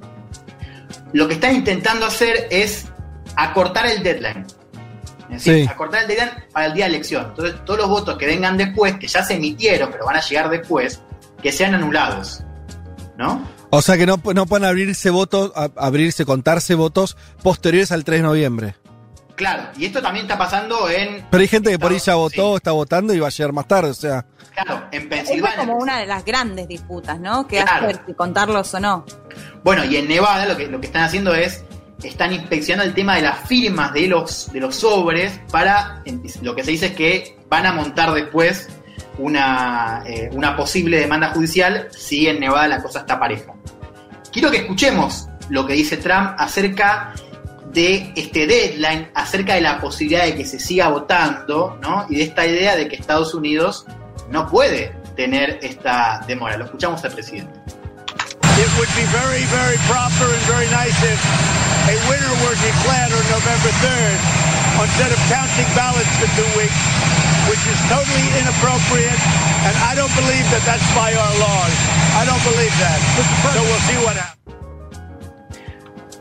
Lo 1.13 1.27
que 1.29 1.35
están 1.35 1.55
intentando 1.57 2.07
hacer 2.07 2.47
es 2.51 2.87
acortar 3.37 3.87
el 3.87 4.03
deadline. 4.03 4.47
Es 5.31 5.45
decir, 5.45 5.65
Sí. 5.65 5.69
acortar 5.71 6.03
el 6.03 6.09
deadline 6.09 6.31
para 6.53 6.67
el 6.67 6.75
día 6.75 6.85
de 6.87 6.91
elección. 6.91 7.27
Entonces, 7.29 7.65
todos 7.65 7.79
los 7.81 7.89
votos 7.89 8.19
que 8.19 8.27
vengan 8.27 8.57
después, 8.57 8.97
que 8.99 9.07
ya 9.07 9.23
se 9.25 9.35
emitieron, 9.35 9.91
pero 9.93 10.05
van 10.07 10.17
a 10.17 10.21
llegar 10.21 10.51
después, 10.51 11.01
que 11.43 11.53
sean 11.53 11.75
anulados. 11.75 12.43
¿No? 13.17 13.47
O 13.71 13.83
sea 13.83 13.97
que 13.97 14.07
no, 14.07 14.21
no 14.35 14.47
pueden 14.47 14.65
abrirse 14.67 15.11
votos, 15.11 15.53
a- 15.55 15.71
abrirse, 15.77 16.25
contarse 16.25 16.75
votos 16.75 17.17
posteriores 17.43 17.93
al 17.93 18.03
3 18.03 18.21
de 18.21 18.23
noviembre. 18.27 18.75
Claro, 19.41 19.71
y 19.75 19.87
esto 19.87 20.03
también 20.03 20.27
está 20.27 20.37
pasando 20.37 20.91
en. 20.91 21.25
Pero 21.31 21.41
hay 21.41 21.49
gente 21.49 21.71
que 21.71 21.79
por 21.79 21.91
ahí 21.91 21.99
ya 21.99 22.15
votó, 22.15 22.59
está 22.59 22.73
votando 22.73 23.15
y 23.15 23.21
va 23.21 23.29
a 23.29 23.31
llegar 23.31 23.55
más 23.55 23.67
tarde, 23.67 23.89
o 23.89 23.95
sea. 23.95 24.27
Claro, 24.53 24.87
en 24.93 25.09
Pensilvania. 25.09 25.55
es 25.55 25.67
como 25.67 25.79
una 25.79 25.99
de 25.99 26.05
las 26.05 26.27
grandes 26.27 26.69
disputas, 26.69 27.19
¿no? 27.19 27.47
Que 27.47 27.63
Claro. 27.63 27.87
hacer, 27.87 28.03
si 28.07 28.13
contarlos 28.13 28.75
o 28.75 28.81
no. 28.81 29.07
Bueno, 29.65 29.83
y 29.87 29.97
en 29.97 30.09
Nevada 30.09 30.45
lo 30.45 30.59
que, 30.59 30.67
lo 30.67 30.79
que 30.79 30.89
están 30.89 31.05
haciendo 31.05 31.35
es, 31.35 31.65
están 32.03 32.35
inspeccionando 32.35 32.87
el 32.87 32.95
tema 32.95 33.17
de 33.17 33.23
las 33.23 33.49
firmas 33.49 33.95
de 33.95 34.09
los, 34.09 34.53
de 34.53 34.61
los 34.61 34.77
sobres 34.77 35.41
para, 35.51 36.03
lo 36.43 36.55
que 36.55 36.63
se 36.63 36.73
dice 36.73 36.87
es 36.89 36.93
que 36.93 37.39
van 37.49 37.65
a 37.65 37.73
montar 37.73 38.13
después 38.13 38.69
una, 39.17 40.03
eh, 40.07 40.29
una 40.33 40.55
posible 40.55 41.01
demanda 41.01 41.31
judicial 41.31 41.89
si 41.93 42.27
en 42.27 42.41
Nevada 42.41 42.69
la 42.69 42.83
cosa 42.83 42.99
está 43.01 43.19
pareja. 43.19 43.55
Quiero 44.31 44.51
que 44.51 44.59
escuchemos 44.59 45.29
lo 45.49 45.67
que 45.67 45.73
dice 45.73 45.97
Trump 45.97 46.35
acerca 46.37 47.15
de 47.15 47.30
este 47.75 48.47
deadline, 48.47 49.11
acerca 49.15 49.55
de 49.55 49.61
la 49.61 49.81
posibilidad 49.81 50.25
de 50.25 50.35
que 50.35 50.45
se 50.45 50.59
siga 50.59 50.89
votando, 50.89 51.79
¿no? 51.83 52.07
Y 52.09 52.17
de 52.17 52.23
esta 52.25 52.47
idea 52.47 52.77
de 52.77 52.89
que 52.89 52.97
Estados 52.97 53.35
Unidos 53.35 53.87
no 54.31 54.49
puede 54.49 54.93
tener 55.17 55.59
esta 55.63 56.25
demora. 56.27 56.57
Lo 56.57 56.65
escuchamos 56.65 57.05
al 57.05 57.13
presidente. 57.13 57.53
It 58.61 58.69
would 58.77 58.93
be 58.95 59.07
very, 59.17 59.45
very 59.57 59.79
proper 59.89 60.29
and 60.29 60.45
very 60.45 60.69
nice 60.69 60.93
if 61.01 61.21
a 61.89 61.97
winner 62.11 62.35
were 62.45 62.57
declared 62.61 63.13
on 63.13 63.25
November 63.33 63.73
3rd 63.81 64.41
instead 64.85 65.13
of 65.13 65.21
counting 65.29 65.69
ballots 65.77 66.13
for 66.21 66.29
two 66.37 66.51
weeks, 66.57 66.81
which 67.49 67.65
is 67.69 67.79
totally 67.89 68.27
inappropriate, 68.41 69.21
and 69.65 69.75
I 69.89 69.95
don't 69.95 70.13
believe 70.17 70.45
that 70.53 70.63
that's 70.69 70.89
by 70.93 71.13
our 71.13 71.35
laws. 71.41 71.75
I 72.21 72.25
don't 72.29 72.45
believe 72.45 72.75
that. 72.81 72.99
So 73.55 73.61
we'll 73.63 73.85
see 73.89 73.99
what 74.05 74.17
happens. 74.17 74.60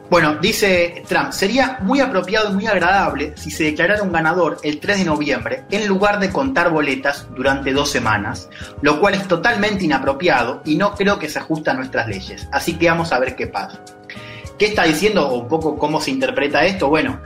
Bueno, 0.10 0.38
dice 0.41 1.03
Trump, 1.07 1.32
sería 1.34 1.78
muy 1.82 1.99
apropiado 1.99 2.49
y 2.49 2.53
muy 2.53 2.66
agradable 2.66 3.34
si 3.38 3.51
se 3.51 3.66
declarara 3.66 4.01
un 4.01 4.12
ganador 4.12 4.57
el 4.64 4.80
3 4.80 4.99
de 4.99 5.05
noviembre 5.05 5.66
en 5.70 5.88
lugar 5.88 6.20
de 6.20 6.32
contar 6.32 6.72
boletas 6.72 7.28
durante 7.36 7.74
dos 7.74 7.91
semanas, 7.91 8.49
lo 8.82 8.99
cual 8.99 9.14
es 9.14 9.28
totalmente 9.28 9.86
inapropiado 9.86 10.64
y 10.66 10.78
no 10.78 10.95
creo 10.95 11.20
que 11.20 11.30
se 11.30 11.38
ajuste 11.38 11.70
a 11.70 11.76
nuestras 11.76 12.07
leyes. 12.07 12.47
Así 12.51 12.74
que 12.74 12.89
vamos 12.89 13.12
a 13.12 13.20
ver 13.20 13.36
qué 13.36 13.45
pasa. 13.45 13.82
¿Qué 14.57 14.66
está 14.66 14.86
diciendo 14.86 15.28
o 15.28 15.41
un 15.41 15.47
poco 15.47 15.78
cómo 15.78 16.01
se 16.01 16.10
interpreta 16.10 16.66
esto? 16.66 16.89
Bueno, 16.89 17.22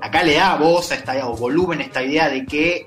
acá 0.00 0.22
le 0.22 0.34
da 0.36 0.54
voz 0.54 0.92
a 0.92 0.94
esta, 0.94 1.26
o 1.26 1.36
volumen 1.36 1.80
a 1.80 1.84
esta 1.84 2.00
idea 2.00 2.28
de 2.28 2.46
que 2.46 2.86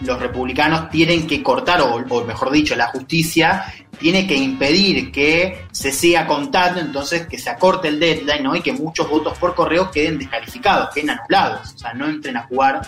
los 0.00 0.18
republicanos 0.20 0.90
tienen 0.90 1.26
que 1.26 1.42
cortar, 1.42 1.80
o, 1.80 1.96
o 1.96 2.24
mejor 2.24 2.50
dicho, 2.50 2.76
la 2.76 2.88
justicia 2.88 3.64
tiene 3.98 4.26
que 4.26 4.36
impedir 4.36 5.10
que 5.10 5.66
se 5.72 5.92
siga 5.92 6.26
contando, 6.26 6.80
entonces 6.80 7.26
que 7.26 7.38
se 7.38 7.50
acorte 7.50 7.88
el 7.88 7.98
deadline 7.98 8.42
¿no? 8.42 8.54
y 8.54 8.62
que 8.62 8.72
muchos 8.72 9.08
votos 9.08 9.36
por 9.38 9.54
correo 9.54 9.90
queden 9.90 10.18
descalificados, 10.18 10.94
queden 10.94 11.10
anulados, 11.10 11.74
o 11.74 11.78
sea, 11.78 11.92
no 11.94 12.06
entren 12.06 12.36
a 12.36 12.44
jugar 12.44 12.82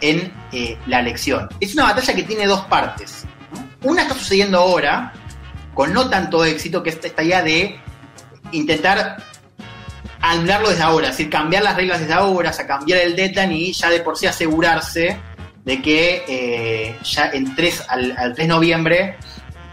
en 0.00 0.32
eh, 0.52 0.78
la 0.86 1.00
elección. 1.00 1.48
Es 1.60 1.74
una 1.74 1.84
batalla 1.84 2.14
que 2.14 2.22
tiene 2.22 2.46
dos 2.46 2.60
partes. 2.62 3.26
Una 3.82 4.02
está 4.02 4.14
sucediendo 4.14 4.58
ahora, 4.58 5.12
con 5.74 5.92
no 5.92 6.08
tanto 6.08 6.44
éxito, 6.44 6.82
que 6.82 6.90
es 6.90 6.98
esta 7.02 7.22
idea 7.22 7.42
de 7.42 7.78
intentar 8.52 9.22
anularlo 10.20 10.70
desde 10.70 10.82
ahora, 10.82 11.08
es 11.08 11.16
decir, 11.16 11.30
cambiar 11.30 11.62
las 11.62 11.76
reglas 11.76 12.00
desde 12.00 12.14
ahora, 12.14 12.50
o 12.50 12.52
sea, 12.52 12.66
cambiar 12.66 13.00
el 13.00 13.14
deadline 13.14 13.52
y 13.52 13.72
ya 13.72 13.90
de 13.90 14.00
por 14.00 14.16
sí 14.16 14.26
asegurarse 14.26 15.20
de 15.64 15.80
que 15.82 16.24
eh, 16.28 16.96
ya 17.02 17.30
en 17.32 17.54
3, 17.54 17.84
al, 17.88 18.12
al 18.16 18.34
3 18.34 18.36
de 18.36 18.46
noviembre 18.46 19.16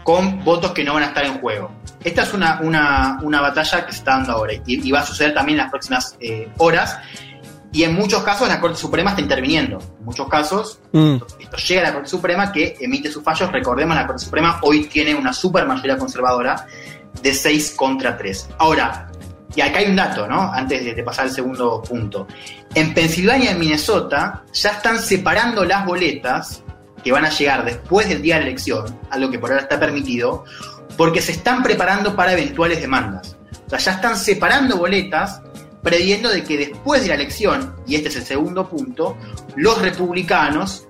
con 0.02 0.42
votos 0.44 0.72
que 0.72 0.82
no 0.84 0.94
van 0.94 1.04
a 1.04 1.06
estar 1.06 1.24
en 1.24 1.38
juego. 1.38 1.70
Esta 2.02 2.22
es 2.22 2.34
una, 2.34 2.60
una, 2.62 3.18
una 3.22 3.40
batalla 3.40 3.86
que 3.86 3.92
se 3.92 3.98
está 3.98 4.12
dando 4.12 4.32
ahora 4.32 4.54
y, 4.54 4.62
y 4.66 4.90
va 4.90 5.00
a 5.00 5.06
suceder 5.06 5.34
también 5.34 5.58
en 5.58 5.64
las 5.64 5.70
próximas 5.70 6.16
eh, 6.20 6.48
horas. 6.58 6.98
Y 7.74 7.84
en 7.84 7.94
muchos 7.94 8.22
casos 8.22 8.48
la 8.48 8.60
Corte 8.60 8.76
Suprema 8.76 9.10
está 9.10 9.22
interviniendo. 9.22 9.78
En 9.98 10.04
muchos 10.04 10.28
casos 10.28 10.80
Mm. 10.92 11.16
esto 11.40 11.56
llega 11.56 11.80
a 11.80 11.84
la 11.84 11.92
Corte 11.94 12.08
Suprema 12.08 12.52
que 12.52 12.76
emite 12.80 13.10
sus 13.10 13.22
fallos. 13.22 13.50
Recordemos, 13.52 13.94
la 13.96 14.06
Corte 14.06 14.24
Suprema 14.24 14.58
hoy 14.62 14.84
tiene 14.84 15.14
una 15.14 15.32
super 15.32 15.66
mayoría 15.66 15.96
conservadora 15.96 16.66
de 17.22 17.32
6 17.32 17.74
contra 17.76 18.16
3. 18.16 18.50
Ahora, 18.58 19.08
y 19.54 19.60
acá 19.60 19.78
hay 19.78 19.86
un 19.86 19.96
dato, 19.96 20.26
¿no? 20.26 20.52
Antes 20.52 20.84
de, 20.84 21.02
pasar 21.02 21.26
al 21.26 21.30
segundo 21.30 21.82
punto. 21.82 22.26
En 22.74 22.94
Pensilvania 22.94 23.52
y 23.52 23.54
Minnesota 23.54 24.44
ya 24.52 24.70
están 24.70 24.98
separando 24.98 25.64
las 25.64 25.84
boletas 25.84 26.62
que 27.04 27.12
van 27.12 27.24
a 27.24 27.30
llegar 27.30 27.64
después 27.64 28.08
del 28.08 28.22
día 28.22 28.36
de 28.36 28.42
la 28.42 28.46
elección, 28.48 28.98
algo 29.10 29.30
que 29.30 29.38
por 29.38 29.50
ahora 29.50 29.62
está 29.62 29.78
permitido, 29.78 30.44
porque 30.96 31.20
se 31.20 31.32
están 31.32 31.62
preparando 31.62 32.14
para 32.14 32.32
eventuales 32.32 32.80
demandas. 32.80 33.36
O 33.66 33.70
sea, 33.70 33.78
ya 33.78 33.92
están 33.92 34.16
separando 34.16 34.76
boletas 34.76 35.42
previendo 35.82 36.30
de 36.30 36.44
que 36.44 36.56
después 36.56 37.02
de 37.02 37.08
la 37.08 37.14
elección, 37.14 37.74
y 37.86 37.96
este 37.96 38.08
es 38.08 38.16
el 38.16 38.24
segundo 38.24 38.68
punto, 38.68 39.16
los 39.56 39.82
republicanos 39.82 40.86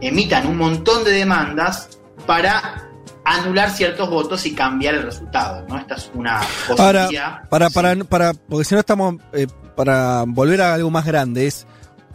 emitan 0.00 0.46
un 0.46 0.58
montón 0.58 1.02
de 1.04 1.12
demandas 1.12 1.98
para 2.26 2.87
anular 3.34 3.70
ciertos 3.70 4.08
votos 4.10 4.44
y 4.46 4.54
cambiar 4.54 4.94
el 4.94 5.02
resultado, 5.02 5.64
¿no? 5.68 5.78
Esta 5.78 5.94
es 5.96 6.10
una 6.14 6.40
Ahora, 6.78 7.02
posibilidad. 7.04 7.48
para, 7.48 7.70
para, 7.70 7.94
para, 8.04 8.34
porque 8.34 8.64
si 8.64 8.74
no 8.74 8.80
estamos, 8.80 9.16
eh, 9.32 9.46
para 9.76 10.24
volver 10.26 10.60
a 10.62 10.74
algo 10.74 10.90
más 10.90 11.04
grande, 11.06 11.46
es 11.46 11.66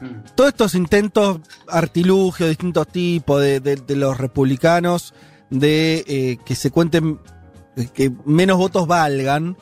Mm. 0.01 0.33
todos 0.35 0.49
estos 0.49 0.75
intentos, 0.75 1.39
artilugios, 1.69 2.49
distintos 2.49 2.87
tipos 2.87 3.39
de, 3.41 3.59
de- 3.61 3.75
de 3.77 3.95
los 3.95 4.17
republicanos, 4.17 5.13
de 5.49 6.03
eh, 6.07 6.37
que 6.45 6.55
se 6.55 6.71
cuenten, 6.71 7.19
eh, 7.77 7.87
que 7.93 8.11
menos 8.25 8.57
votos 8.57 8.85
valgan. 8.87 9.55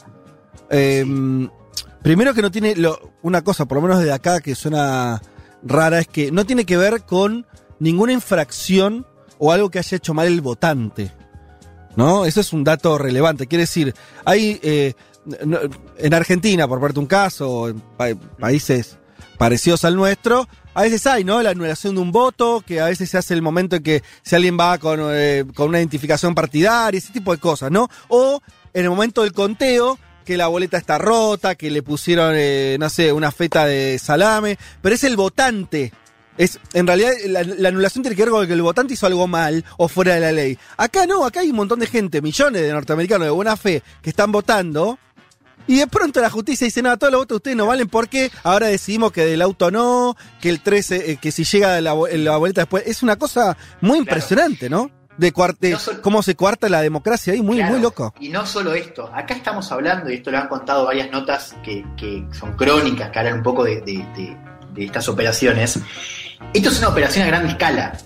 eh, 0.71 1.05
primero 2.01 2.33
que 2.33 2.41
no 2.41 2.49
tiene, 2.49 2.75
lo- 2.75 3.11
una 3.21 3.43
cosa, 3.43 3.65
por 3.65 3.75
lo 3.77 3.81
menos 3.83 3.99
desde 3.99 4.13
acá, 4.13 4.39
que 4.39 4.55
suena 4.55 5.21
rara, 5.63 5.99
es 5.99 6.07
que 6.07 6.31
no 6.31 6.45
tiene 6.45 6.65
que 6.65 6.77
ver 6.77 7.03
con 7.03 7.45
ninguna 7.79 8.13
infracción 8.13 9.05
o 9.37 9.51
algo 9.51 9.69
que 9.69 9.79
haya 9.79 9.97
hecho 9.97 10.13
mal 10.13 10.27
el 10.27 10.41
votante. 10.41 11.11
¿No? 11.95 12.25
Eso 12.25 12.41
es 12.41 12.53
un 12.53 12.63
dato 12.63 12.97
relevante. 12.97 13.47
Quiere 13.47 13.63
decir, 13.63 13.93
hay 14.25 14.59
eh, 14.63 14.93
en 15.97 16.13
Argentina, 16.13 16.67
por 16.67 16.79
parte 16.79 16.99
un 16.99 17.05
caso, 17.05 17.69
en 17.69 17.79
pa- 17.97 18.15
países 18.39 18.97
parecidos 19.37 19.83
al 19.85 19.95
nuestro, 19.95 20.47
a 20.73 20.83
veces 20.83 21.05
hay, 21.07 21.23
¿no? 21.23 21.41
La 21.41 21.49
anulación 21.49 21.95
de 21.95 22.01
un 22.01 22.11
voto, 22.11 22.63
que 22.65 22.79
a 22.79 22.85
veces 22.85 23.09
se 23.09 23.17
hace 23.17 23.33
el 23.33 23.41
momento 23.41 23.75
en 23.75 23.83
que 23.83 24.03
si 24.23 24.35
alguien 24.35 24.57
va 24.57 24.77
con, 24.77 24.99
eh, 25.11 25.43
con 25.55 25.69
una 25.69 25.79
identificación 25.79 26.33
partidaria, 26.35 26.97
ese 26.97 27.11
tipo 27.11 27.31
de 27.33 27.39
cosas, 27.39 27.71
¿no? 27.71 27.89
O 28.07 28.39
en 28.73 28.83
el 28.83 28.89
momento 28.89 29.23
del 29.23 29.33
conteo, 29.33 29.97
que 30.23 30.37
la 30.37 30.47
boleta 30.47 30.77
está 30.77 30.97
rota, 30.99 31.55
que 31.55 31.71
le 31.71 31.81
pusieron, 31.81 32.33
eh, 32.37 32.77
no 32.79 32.89
sé, 32.89 33.11
una 33.11 33.31
feta 33.31 33.65
de 33.65 33.99
salame, 33.99 34.57
pero 34.81 34.95
es 34.95 35.03
el 35.03 35.17
votante. 35.17 35.91
Es, 36.37 36.59
en 36.73 36.87
realidad, 36.87 37.11
la, 37.27 37.43
la 37.43 37.69
anulación 37.69 38.03
tiene 38.03 38.15
que 38.15 38.23
ver 38.23 38.31
con 38.31 38.47
que 38.47 38.53
el 38.53 38.61
votante 38.61 38.93
hizo 38.93 39.05
algo 39.05 39.27
mal 39.27 39.63
o 39.77 39.87
fuera 39.87 40.15
de 40.15 40.21
la 40.21 40.31
ley. 40.31 40.57
Acá 40.77 41.05
no, 41.05 41.25
acá 41.25 41.41
hay 41.41 41.49
un 41.49 41.57
montón 41.57 41.79
de 41.79 41.87
gente, 41.87 42.21
millones 42.21 42.61
de 42.61 42.71
norteamericanos 42.71 43.25
de 43.25 43.31
buena 43.31 43.57
fe 43.57 43.83
que 44.01 44.09
están 44.09 44.31
votando. 44.31 44.97
Y 45.67 45.77
de 45.77 45.87
pronto 45.87 46.19
la 46.21 46.29
justicia 46.29 46.65
dice, 46.65 46.81
no, 46.81 46.97
todos 46.97 47.11
los 47.11 47.21
votos 47.21 47.35
de 47.35 47.37
ustedes 47.37 47.57
no 47.57 47.67
valen 47.67 47.87
porque 47.87 48.31
ahora 48.43 48.67
decidimos 48.67 49.11
que 49.11 49.25
del 49.25 49.41
auto 49.43 49.69
no, 49.69 50.17
que 50.41 50.49
el 50.49 50.61
13, 50.61 51.11
eh, 51.11 51.17
que 51.21 51.31
si 51.31 51.43
llega 51.43 51.79
la, 51.81 51.93
la 51.93 52.37
boleta 52.37 52.61
después. 52.61 52.83
Es 52.87 53.03
una 53.03 53.15
cosa 53.17 53.55
muy 53.79 53.99
impresionante, 53.99 54.69
¿no? 54.69 54.89
De, 55.17 55.31
cuarte, 55.31 55.77
cómo 56.01 56.23
se 56.23 56.35
cuarta 56.35 56.67
la 56.67 56.81
democracia 56.81 57.33
ahí, 57.33 57.41
muy, 57.43 57.57
Claro, 57.57 57.73
muy 57.73 57.81
loco. 57.81 58.13
Y 58.19 58.29
no 58.29 58.45
solo 58.47 58.73
esto, 58.73 59.11
acá 59.13 59.35
estamos 59.35 59.71
hablando, 59.71 60.09
y 60.09 60.15
esto 60.15 60.31
lo 60.31 60.39
han 60.39 60.47
contado 60.47 60.85
varias 60.85 61.11
notas 61.11 61.55
que, 61.63 61.85
que 61.95 62.25
son 62.37 62.53
crónicas, 62.53 63.11
que 63.11 63.19
hablan 63.19 63.35
un 63.35 63.43
poco 63.43 63.63
de, 63.65 63.81
de- 63.81 64.05
de- 64.15 64.37
de 64.73 64.85
estas 64.85 65.09
operaciones. 65.09 65.79
Esto 66.53 66.69
es 66.69 66.77
una 66.79 66.89
operación 66.89 67.23
a 67.25 67.27
gran 67.27 67.47
escala. 67.47 67.97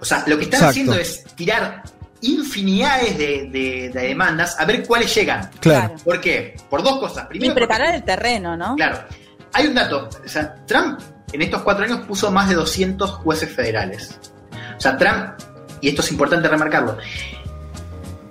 O 0.00 0.04
sea, 0.04 0.22
lo 0.26 0.36
que 0.36 0.44
están 0.44 0.58
Exacto. 0.60 0.70
haciendo 0.70 0.94
es 0.94 1.24
tirar 1.34 1.82
infinidades 2.20 3.16
de, 3.18 3.48
de- 3.50 3.90
de 3.92 4.08
demandas 4.08 4.58
a 4.58 4.64
ver 4.64 4.86
cuáles 4.86 5.14
llegan. 5.14 5.50
Claro. 5.60 5.94
¿Por 6.04 6.20
qué? 6.20 6.56
Por 6.70 6.82
dos 6.82 6.98
cosas. 6.98 7.24
Y 7.26 7.28
Primero, 7.28 7.54
porque- 7.54 7.66
preparar 7.66 7.94
el 7.94 8.02
terreno, 8.02 8.56
¿no? 8.56 8.76
Claro. 8.76 8.98
Hay 9.52 9.66
un 9.66 9.74
dato. 9.74 10.08
O 10.24 10.28
sea, 10.28 10.54
Trump 10.66 11.00
en 11.32 11.42
estos 11.42 11.62
cuatro 11.62 11.84
años 11.84 12.00
puso 12.06 12.30
más 12.30 12.48
de 12.48 12.54
200 12.54 13.10
jueces 13.10 13.50
federales. 13.52 14.18
O 14.76 14.80
sea, 14.80 14.96
Trump, 14.96 15.30
y 15.80 15.88
esto 15.88 16.00
es 16.02 16.10
importante 16.12 16.48
remarcarlo, 16.48 16.96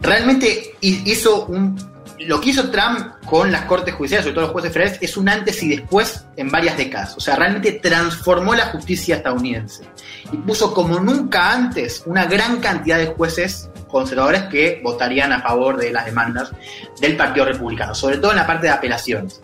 realmente 0.01 0.75
hi- 0.81 1.01
hizo 1.05 1.45
un... 1.45 1.92
Lo 2.27 2.39
que 2.39 2.49
hizo 2.49 2.69
Trump 2.69 3.13
con 3.25 3.51
las 3.51 3.65
cortes 3.65 3.93
judiciales, 3.93 4.25
sobre 4.25 4.35
todo 4.35 4.45
los 4.45 4.53
jueces 4.53 4.73
federales, 4.73 4.99
es 5.01 5.17
un 5.17 5.29
antes 5.29 5.61
y 5.63 5.69
después 5.69 6.25
en 6.35 6.49
varias 6.49 6.77
décadas. 6.77 7.15
O 7.17 7.19
sea, 7.19 7.35
realmente 7.35 7.73
transformó 7.73 8.53
la 8.55 8.67
justicia 8.67 9.17
estadounidense. 9.17 9.83
Y 10.31 10.37
puso 10.37 10.73
como 10.73 10.99
nunca 10.99 11.51
antes 11.51 12.03
una 12.05 12.25
gran 12.25 12.59
cantidad 12.59 12.97
de 12.97 13.07
jueces 13.07 13.69
conservadores 13.87 14.43
que 14.43 14.81
votarían 14.83 15.31
a 15.31 15.41
favor 15.41 15.77
de 15.77 15.91
las 15.91 16.05
demandas 16.05 16.51
del 16.99 17.15
Partido 17.15 17.45
Republicano, 17.45 17.93
sobre 17.93 18.17
todo 18.17 18.31
en 18.31 18.37
la 18.37 18.47
parte 18.47 18.67
de 18.67 18.73
apelaciones. 18.73 19.41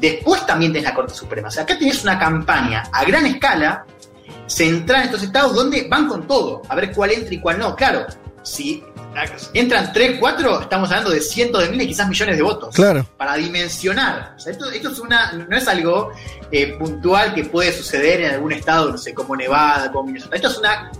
Después 0.00 0.46
también 0.46 0.72
tenés 0.72 0.88
la 0.88 0.94
Corte 0.94 1.14
Suprema. 1.14 1.48
O 1.48 1.50
sea, 1.50 1.64
acá 1.64 1.76
tenés 1.78 2.02
una 2.04 2.18
campaña 2.18 2.84
a 2.92 3.04
gran 3.04 3.26
escala 3.26 3.84
centrada 4.46 5.02
en 5.02 5.06
estos 5.06 5.22
estados 5.22 5.54
donde 5.54 5.88
van 5.88 6.08
con 6.08 6.26
todo, 6.26 6.62
a 6.68 6.74
ver 6.74 6.92
cuál 6.92 7.10
entra 7.10 7.34
y 7.34 7.40
cuál 7.40 7.58
no. 7.58 7.74
Claro, 7.74 8.06
si 8.42 8.82
entran 9.54 9.92
3, 9.92 10.18
4, 10.20 10.62
estamos 10.62 10.90
hablando 10.90 11.10
de 11.10 11.20
cientos 11.20 11.62
de 11.62 11.70
miles, 11.70 11.86
quizás 11.86 12.08
millones 12.08 12.36
de 12.36 12.42
votos. 12.42 12.74
Claro. 12.74 13.06
Para 13.16 13.34
dimensionar. 13.34 14.34
O 14.36 14.38
sea, 14.38 14.52
esto, 14.52 14.70
esto 14.70 14.90
es 14.90 14.98
una, 14.98 15.32
no 15.32 15.56
es 15.56 15.66
algo 15.68 16.12
eh, 16.50 16.76
puntual 16.78 17.34
que 17.34 17.44
puede 17.44 17.72
suceder 17.72 18.20
en 18.22 18.34
algún 18.34 18.52
estado, 18.52 18.90
no 18.90 18.98
sé, 18.98 19.14
como 19.14 19.36
Nevada, 19.36 19.90
como 19.90 20.04
Minnesota. 20.04 20.36
Esto 20.36 20.48
es 20.48 20.58
una, 20.58 20.92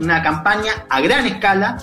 una 0.00 0.22
campaña 0.22 0.86
a 0.88 1.00
gran 1.00 1.26
escala 1.26 1.78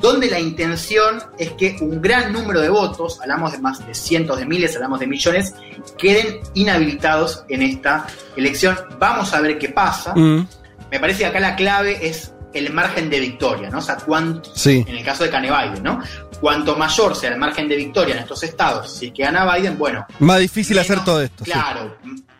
donde 0.00 0.28
la 0.28 0.38
intención 0.38 1.22
es 1.38 1.52
que 1.52 1.78
un 1.80 2.02
gran 2.02 2.30
número 2.30 2.60
de 2.60 2.68
votos, 2.68 3.18
hablamos 3.22 3.52
de 3.52 3.58
más 3.58 3.86
de 3.86 3.94
cientos 3.94 4.38
de 4.38 4.44
miles, 4.44 4.74
hablamos 4.76 5.00
de 5.00 5.06
millones, 5.06 5.54
queden 5.96 6.40
inhabilitados 6.52 7.44
en 7.48 7.62
esta 7.62 8.06
elección. 8.36 8.76
Vamos 8.98 9.32
a 9.32 9.40
ver 9.40 9.58
qué 9.58 9.70
pasa. 9.70 10.12
Mm, 10.14 10.46
Me 10.90 11.00
parece 11.00 11.20
que 11.20 11.26
acá 11.26 11.40
la 11.40 11.56
clave 11.56 12.06
es 12.06 12.33
el 12.54 12.72
margen 12.72 13.10
de 13.10 13.20
victoria, 13.20 13.68
¿no? 13.70 13.78
O 13.78 13.82
sea, 13.82 13.96
cuánto, 13.96 14.54
sí. 14.54 14.84
en 14.86 14.96
el 14.96 15.04
caso 15.04 15.24
de 15.24 15.30
Kanye 15.30 15.50
Biden, 15.50 15.82
¿no? 15.82 16.00
Cuanto 16.40 16.76
mayor 16.76 17.14
sea 17.16 17.30
el 17.30 17.38
margen 17.38 17.68
de 17.68 17.76
victoria 17.76 18.14
en 18.14 18.20
estos 18.22 18.42
estados, 18.42 18.96
si 18.96 19.06
es 19.06 19.12
que 19.12 19.22
gana 19.22 19.52
Biden, 19.54 19.76
bueno, 19.78 20.06
Más 20.18 20.38
difícil 20.40 20.76
menos- 20.76 20.90
hacer 20.90 21.04
todo 21.04 21.22
esto. 21.22 21.44
Claro, 21.44 21.96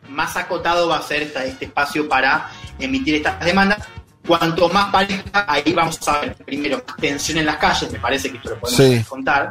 más 0.08 0.36
acotado 0.36 0.88
va 0.88 0.98
a 0.98 1.02
ser 1.02 1.22
esta- 1.22 1.44
este 1.44 1.64
espacio 1.66 2.08
para 2.08 2.48
emitir 2.78 3.16
estas 3.16 3.40
demandas. 3.44 3.78
Cuanto 4.26 4.68
más 4.70 4.90
pareja, 4.90 5.22
ahí 5.46 5.72
vamos 5.74 5.98
a 6.08 6.20
ver 6.20 6.34
primero 6.36 6.82
más 6.86 6.96
tensión 6.96 7.38
en 7.38 7.46
las 7.46 7.56
calles, 7.56 7.90
me 7.92 7.98
parece 7.98 8.30
que 8.30 8.38
esto 8.38 8.50
lo 8.50 8.58
podemos 8.60 8.98
Sí. 8.98 9.04
contar. 9.08 9.50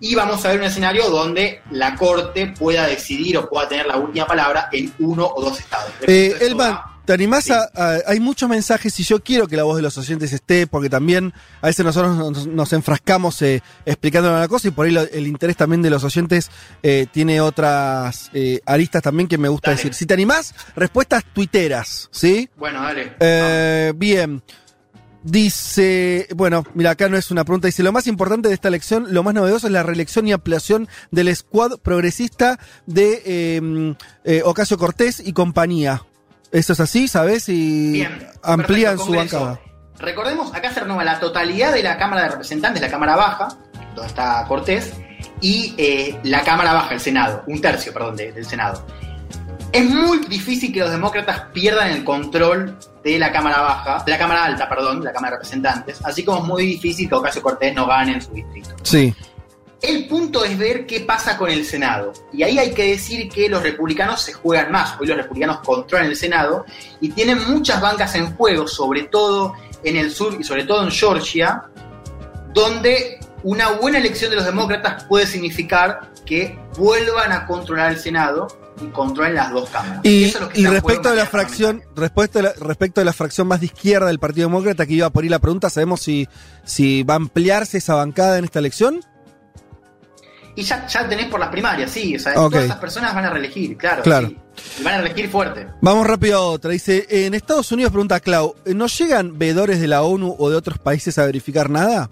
Y 0.00 0.14
vamos 0.14 0.44
a 0.44 0.48
ver 0.48 0.58
un 0.58 0.64
escenario 0.64 1.08
donde 1.08 1.62
la 1.70 1.94
corte 1.94 2.48
pueda 2.58 2.86
decidir 2.86 3.36
o 3.38 3.48
pueda 3.48 3.68
tener 3.68 3.86
la 3.86 3.96
última 3.96 4.26
palabra 4.26 4.68
en 4.72 4.92
uno 4.98 5.26
o 5.26 5.42
dos 5.42 5.58
estados. 5.60 5.90
Eh, 6.06 6.34
Elman, 6.40 6.78
¿te 7.04 7.12
animás 7.12 7.50
a, 7.50 7.68
a- 7.74 7.98
Hay 8.06 8.20
muchos 8.20 8.48
mensajes 8.48 8.98
y 9.00 9.04
yo 9.04 9.22
quiero 9.22 9.46
que 9.46 9.56
la 9.56 9.62
voz 9.64 9.76
de 9.76 9.82
los 9.82 9.96
oyentes 9.98 10.32
esté, 10.32 10.66
porque 10.66 10.88
también 10.90 11.32
a 11.60 11.66
veces 11.66 11.84
nosotros 11.84 12.16
nos, 12.16 12.46
nos 12.46 12.72
enfrascamos 12.72 13.40
eh, 13.42 13.62
explicando 13.86 14.30
una 14.30 14.48
cosa 14.48 14.68
y 14.68 14.70
por 14.70 14.86
ahí 14.86 14.92
lo- 14.92 15.02
el 15.02 15.26
interés 15.26 15.56
también 15.56 15.82
de 15.82 15.90
los 15.90 16.04
oyentes 16.04 16.50
eh, 16.82 17.06
tiene 17.12 17.40
otras 17.40 18.30
eh, 18.34 18.60
aristas 18.66 19.02
también 19.02 19.28
que 19.28 19.38
me 19.38 19.48
gusta 19.48 19.70
Dale. 19.70 19.76
decir. 19.78 19.94
Si 19.94 20.06
te 20.06 20.14
animás, 20.14 20.54
respuestas 20.76 21.24
tuiteras, 21.32 22.08
¿sí? 22.12 22.48
Bueno, 22.56 22.80
dale. 22.82 23.14
Eh, 23.20 23.92
bien. 23.96 24.42
Dice, 25.26 26.28
bueno, 26.36 26.66
mira, 26.74 26.90
acá 26.90 27.08
no 27.08 27.16
es 27.16 27.30
una 27.30 27.44
pregunta, 27.44 27.66
dice, 27.66 27.82
lo 27.82 27.92
más 27.92 28.06
importante 28.06 28.48
de 28.48 28.54
esta 28.54 28.68
elección, 28.68 29.06
lo 29.08 29.22
más 29.22 29.32
novedoso 29.32 29.66
es 29.68 29.72
la 29.72 29.82
reelección 29.82 30.28
y 30.28 30.32
ampliación 30.32 30.86
del 31.10 31.34
squad 31.34 31.78
progresista 31.78 32.60
de 32.86 33.22
eh, 33.24 33.94
eh, 34.24 34.42
Ocasio 34.44 34.76
Cortés 34.76 35.22
y 35.24 35.32
compañía. 35.32 36.02
¿Eso 36.54 36.72
es 36.72 36.80
así, 36.80 37.08
sabes? 37.08 37.48
Y 37.48 37.92
Bien, 37.92 38.28
amplían 38.42 38.96
su 38.96 39.10
bancada. 39.12 39.60
Recordemos, 39.98 40.54
acá 40.54 40.72
se 40.72 40.80
renueva 40.80 41.02
la 41.04 41.18
totalidad 41.20 41.72
de 41.72 41.82
la 41.82 41.96
Cámara 41.98 42.22
de 42.22 42.28
Representantes, 42.30 42.80
la 42.80 42.88
Cámara 42.88 43.16
Baja, 43.16 43.48
donde 43.94 44.06
está 44.06 44.44
Cortés, 44.46 44.92
y 45.40 45.74
eh, 45.78 46.18
la 46.22 46.42
Cámara 46.42 46.72
Baja, 46.72 46.94
el 46.94 47.00
Senado, 47.00 47.42
un 47.48 47.60
tercio, 47.60 47.92
perdón, 47.92 48.16
de- 48.16 48.32
del 48.32 48.46
Senado. 48.46 48.86
Es 49.72 49.84
muy 49.90 50.18
difícil 50.28 50.72
que 50.72 50.78
los 50.80 50.92
demócratas 50.92 51.42
pierdan 51.52 51.88
el 51.90 52.04
control 52.04 52.78
de 53.02 53.18
la 53.18 53.32
Cámara 53.32 53.60
Baja, 53.60 54.04
de 54.04 54.12
la 54.12 54.18
Cámara 54.18 54.44
Alta, 54.44 54.68
perdón, 54.68 55.00
de 55.00 55.06
la 55.06 55.12
Cámara 55.12 55.32
de 55.32 55.36
Representantes, 55.38 56.00
así 56.04 56.24
como 56.24 56.38
es 56.38 56.44
muy 56.44 56.66
difícil 56.66 57.08
que 57.08 57.14
Ocasio 57.16 57.42
Cortés 57.42 57.74
no 57.74 57.84
gane 57.86 58.12
en 58.14 58.22
su 58.22 58.32
distrito. 58.32 58.70
Sí. 58.84 59.12
El 59.86 60.06
punto 60.06 60.44
es 60.46 60.56
ver 60.56 60.86
qué 60.86 61.00
pasa 61.00 61.36
con 61.36 61.50
el 61.50 61.66
Senado. 61.66 62.14
Y 62.32 62.42
ahí 62.42 62.58
hay 62.58 62.72
que 62.72 62.88
decir 62.88 63.28
que 63.28 63.50
los 63.50 63.62
republicanos 63.62 64.22
se 64.22 64.32
juegan 64.32 64.72
más. 64.72 64.98
Hoy 64.98 65.06
los 65.06 65.18
republicanos 65.18 65.58
controlan 65.58 66.06
el 66.06 66.16
Senado 66.16 66.64
y 67.02 67.10
tienen 67.10 67.38
muchas 67.50 67.82
bancas 67.82 68.14
en 68.14 68.34
juego, 68.34 68.66
sobre 68.66 69.02
todo 69.02 69.54
en 69.82 69.96
el 69.96 70.10
sur 70.10 70.38
y 70.40 70.44
sobre 70.44 70.64
todo 70.64 70.82
en 70.82 70.90
Georgia, 70.90 71.64
donde 72.54 73.20
una 73.42 73.72
buena 73.72 73.98
elección 73.98 74.30
de 74.30 74.36
los 74.36 74.46
demócratas 74.46 75.04
puede 75.04 75.26
significar 75.26 76.12
que 76.24 76.58
vuelvan 76.78 77.32
a 77.32 77.46
controlar 77.46 77.92
el 77.92 77.98
Senado 77.98 78.48
y 78.80 78.86
controlen 78.86 79.34
las 79.34 79.52
dos 79.52 79.68
cámaras. 79.68 80.00
Y, 80.02 80.24
Eso 80.24 80.38
es 80.38 80.44
lo 80.44 80.48
que 80.48 80.60
y 80.60 80.64
está 80.64 80.76
en 80.76 80.80
juego 80.80 80.88
respecto 80.88 81.08
a 81.08 81.14
la 81.14 81.24
materia 81.24 81.30
fracción, 81.30 81.82
respecto 81.94 82.38
a 82.38 82.42
la, 82.42 82.52
respecto 82.54 83.00
a 83.02 83.04
la 83.04 83.12
fracción 83.12 83.48
más 83.48 83.60
de 83.60 83.66
izquierda 83.66 84.06
del 84.06 84.18
Partido 84.18 84.48
Demócrata 84.48 84.86
que 84.86 84.94
iba 84.94 85.10
por 85.10 85.24
ahí 85.24 85.28
la 85.28 85.40
pregunta, 85.40 85.68
¿sabemos 85.68 86.00
si, 86.00 86.26
si 86.64 87.02
va 87.02 87.14
a 87.14 87.16
ampliarse 87.18 87.76
esa 87.76 87.94
bancada 87.96 88.38
en 88.38 88.46
esta 88.46 88.60
elección? 88.60 89.04
Y 90.56 90.62
ya, 90.62 90.86
ya 90.86 91.08
tenés 91.08 91.26
por 91.26 91.40
las 91.40 91.48
primarias, 91.48 91.90
sí. 91.90 92.14
O 92.14 92.18
sea, 92.18 92.34
todas 92.34 92.64
esas 92.64 92.76
personas 92.76 93.14
van 93.14 93.24
a 93.24 93.30
reelegir, 93.30 93.76
claro. 93.76 94.02
Claro. 94.02 94.28
sí. 94.28 94.36
Y 94.80 94.82
van 94.84 94.94
a 94.94 94.98
reelegir 94.98 95.28
fuerte. 95.28 95.66
Vamos 95.80 96.06
rápido 96.06 96.38
a 96.38 96.42
otra. 96.42 96.70
Dice, 96.70 97.06
en 97.08 97.34
Estados 97.34 97.72
Unidos, 97.72 97.90
pregunta 97.90 98.20
Clau, 98.20 98.54
¿no 98.66 98.86
llegan 98.86 99.36
veedores 99.38 99.80
de 99.80 99.88
la 99.88 100.02
ONU 100.02 100.36
o 100.38 100.50
de 100.50 100.56
otros 100.56 100.78
países 100.78 101.18
a 101.18 101.26
verificar 101.26 101.70
nada? 101.70 102.08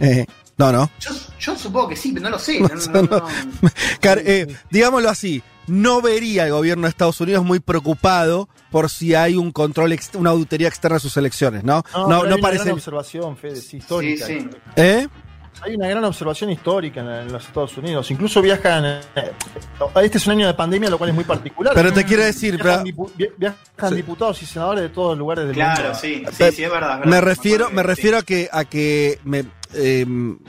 Eh, 0.00 0.26
no, 0.58 0.72
no. 0.72 0.90
Yo, 1.00 1.10
yo 1.40 1.56
supongo 1.56 1.88
que 1.88 1.96
sí, 1.96 2.12
pero 2.12 2.24
no 2.24 2.30
lo 2.30 2.38
sé. 2.38 2.60
No, 2.60 2.68
no, 2.68 3.02
no, 3.02 3.18
no. 3.62 3.70
Car- 4.00 4.22
eh, 4.24 4.46
digámoslo 4.70 5.08
así, 5.08 5.42
no 5.66 6.02
vería 6.02 6.44
el 6.44 6.52
gobierno 6.52 6.82
de 6.82 6.90
Estados 6.90 7.20
Unidos 7.20 7.44
muy 7.44 7.60
preocupado 7.60 8.48
por 8.70 8.90
si 8.90 9.14
hay 9.14 9.36
un 9.36 9.52
control, 9.52 9.92
ex- 9.92 10.14
una 10.14 10.30
auditoría 10.30 10.68
externa 10.68 10.98
a 10.98 11.00
sus 11.00 11.16
elecciones, 11.16 11.64
¿no? 11.64 11.82
No, 11.94 12.24
No, 12.24 12.36
parece... 12.38 12.62
una 12.62 12.64
gran 12.64 12.74
observación, 12.74 13.36
Fede, 13.36 13.56
sí, 13.56 13.78
histórica. 13.78 14.26
Sí, 14.26 14.40
sí. 14.40 14.48
¿Eh? 14.76 15.08
Hay 15.62 15.74
una 15.76 15.88
gran 15.88 16.04
observación 16.04 16.50
histórica 16.50 17.00
en, 17.00 17.08
en 17.08 17.32
los 17.32 17.44
Estados 17.46 17.76
Unidos. 17.78 18.10
Incluso 18.10 18.42
viajan. 18.42 18.84
eh, 18.84 19.00
este 20.02 20.18
es 20.18 20.26
un 20.26 20.32
año 20.32 20.46
de 20.46 20.54
pandemia, 20.54 20.90
lo 20.90 20.98
cual 20.98 21.10
es 21.10 21.14
muy 21.14 21.24
particular. 21.24 21.72
Pero 21.74 21.92
te 21.92 22.04
quiero 22.04 22.22
decir, 22.24 22.54
Viajan, 22.56 22.84
pero- 22.84 22.96
dipu- 22.96 23.10
vi- 23.16 23.28
viajan 23.36 23.94
diputados 23.96 24.42
y 24.42 24.46
senadores 24.46 24.82
de 24.82 24.88
todos 24.90 25.10
los 25.10 25.18
lugares 25.18 25.46
del 25.46 25.54
Claro, 25.54 25.82
mundo. 25.82 25.98
sí, 26.00 26.22
sí, 26.30 26.36
Pe- 26.38 26.52
sí, 26.52 26.64
es 26.64 26.70
verdad. 26.70 26.94
es 26.94 26.98
verdad. 27.00 27.10
Me 27.10 27.20
refiero, 27.20 27.70
me 27.70 27.82
refiero 27.82 28.18
a 28.18 28.22
que, 28.22 28.48
a 28.52 28.64
que 28.64 29.18
me, 29.24 29.44
eh, 29.74 30.04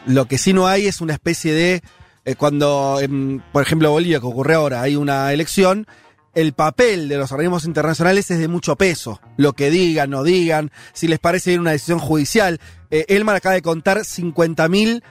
lo 0.08 0.26
que 0.26 0.38
sí 0.38 0.54
no 0.54 0.68
hay 0.68 0.88
es 0.88 1.02
una 1.02 1.14
especie 1.14 1.54
de 1.54 1.82
eh, 2.26 2.36
cuando, 2.36 2.98
en, 3.02 3.44
por 3.52 3.62
ejemplo, 3.62 3.92
Bolivia, 3.92 4.20
que 4.20 4.26
ocurre 4.26 4.56
ahora, 4.56 4.82
hay 4.82 4.96
una 4.96 5.32
elección, 5.32 5.86
el 6.34 6.52
papel 6.54 7.08
de 7.08 7.18
los 7.18 7.32
organismos 7.32 7.64
internacionales 7.66 8.30
es 8.32 8.40
de 8.40 8.48
mucho 8.50 8.76
peso. 8.76 9.22
Lo 9.38 9.54
que 9.54 9.70
digan, 9.70 10.10
no 10.10 10.24
digan, 10.24 10.72
si 10.92 11.08
les 11.08 11.20
parece 11.20 11.52
bien 11.52 11.62
una 11.62 11.72
decisión 11.72 12.00
judicial. 12.00 12.60
Eh, 12.96 13.06
Elman 13.10 13.36
acaba 13.36 13.56
de 13.56 13.62
contar 13.62 13.98
50.000 13.98 15.04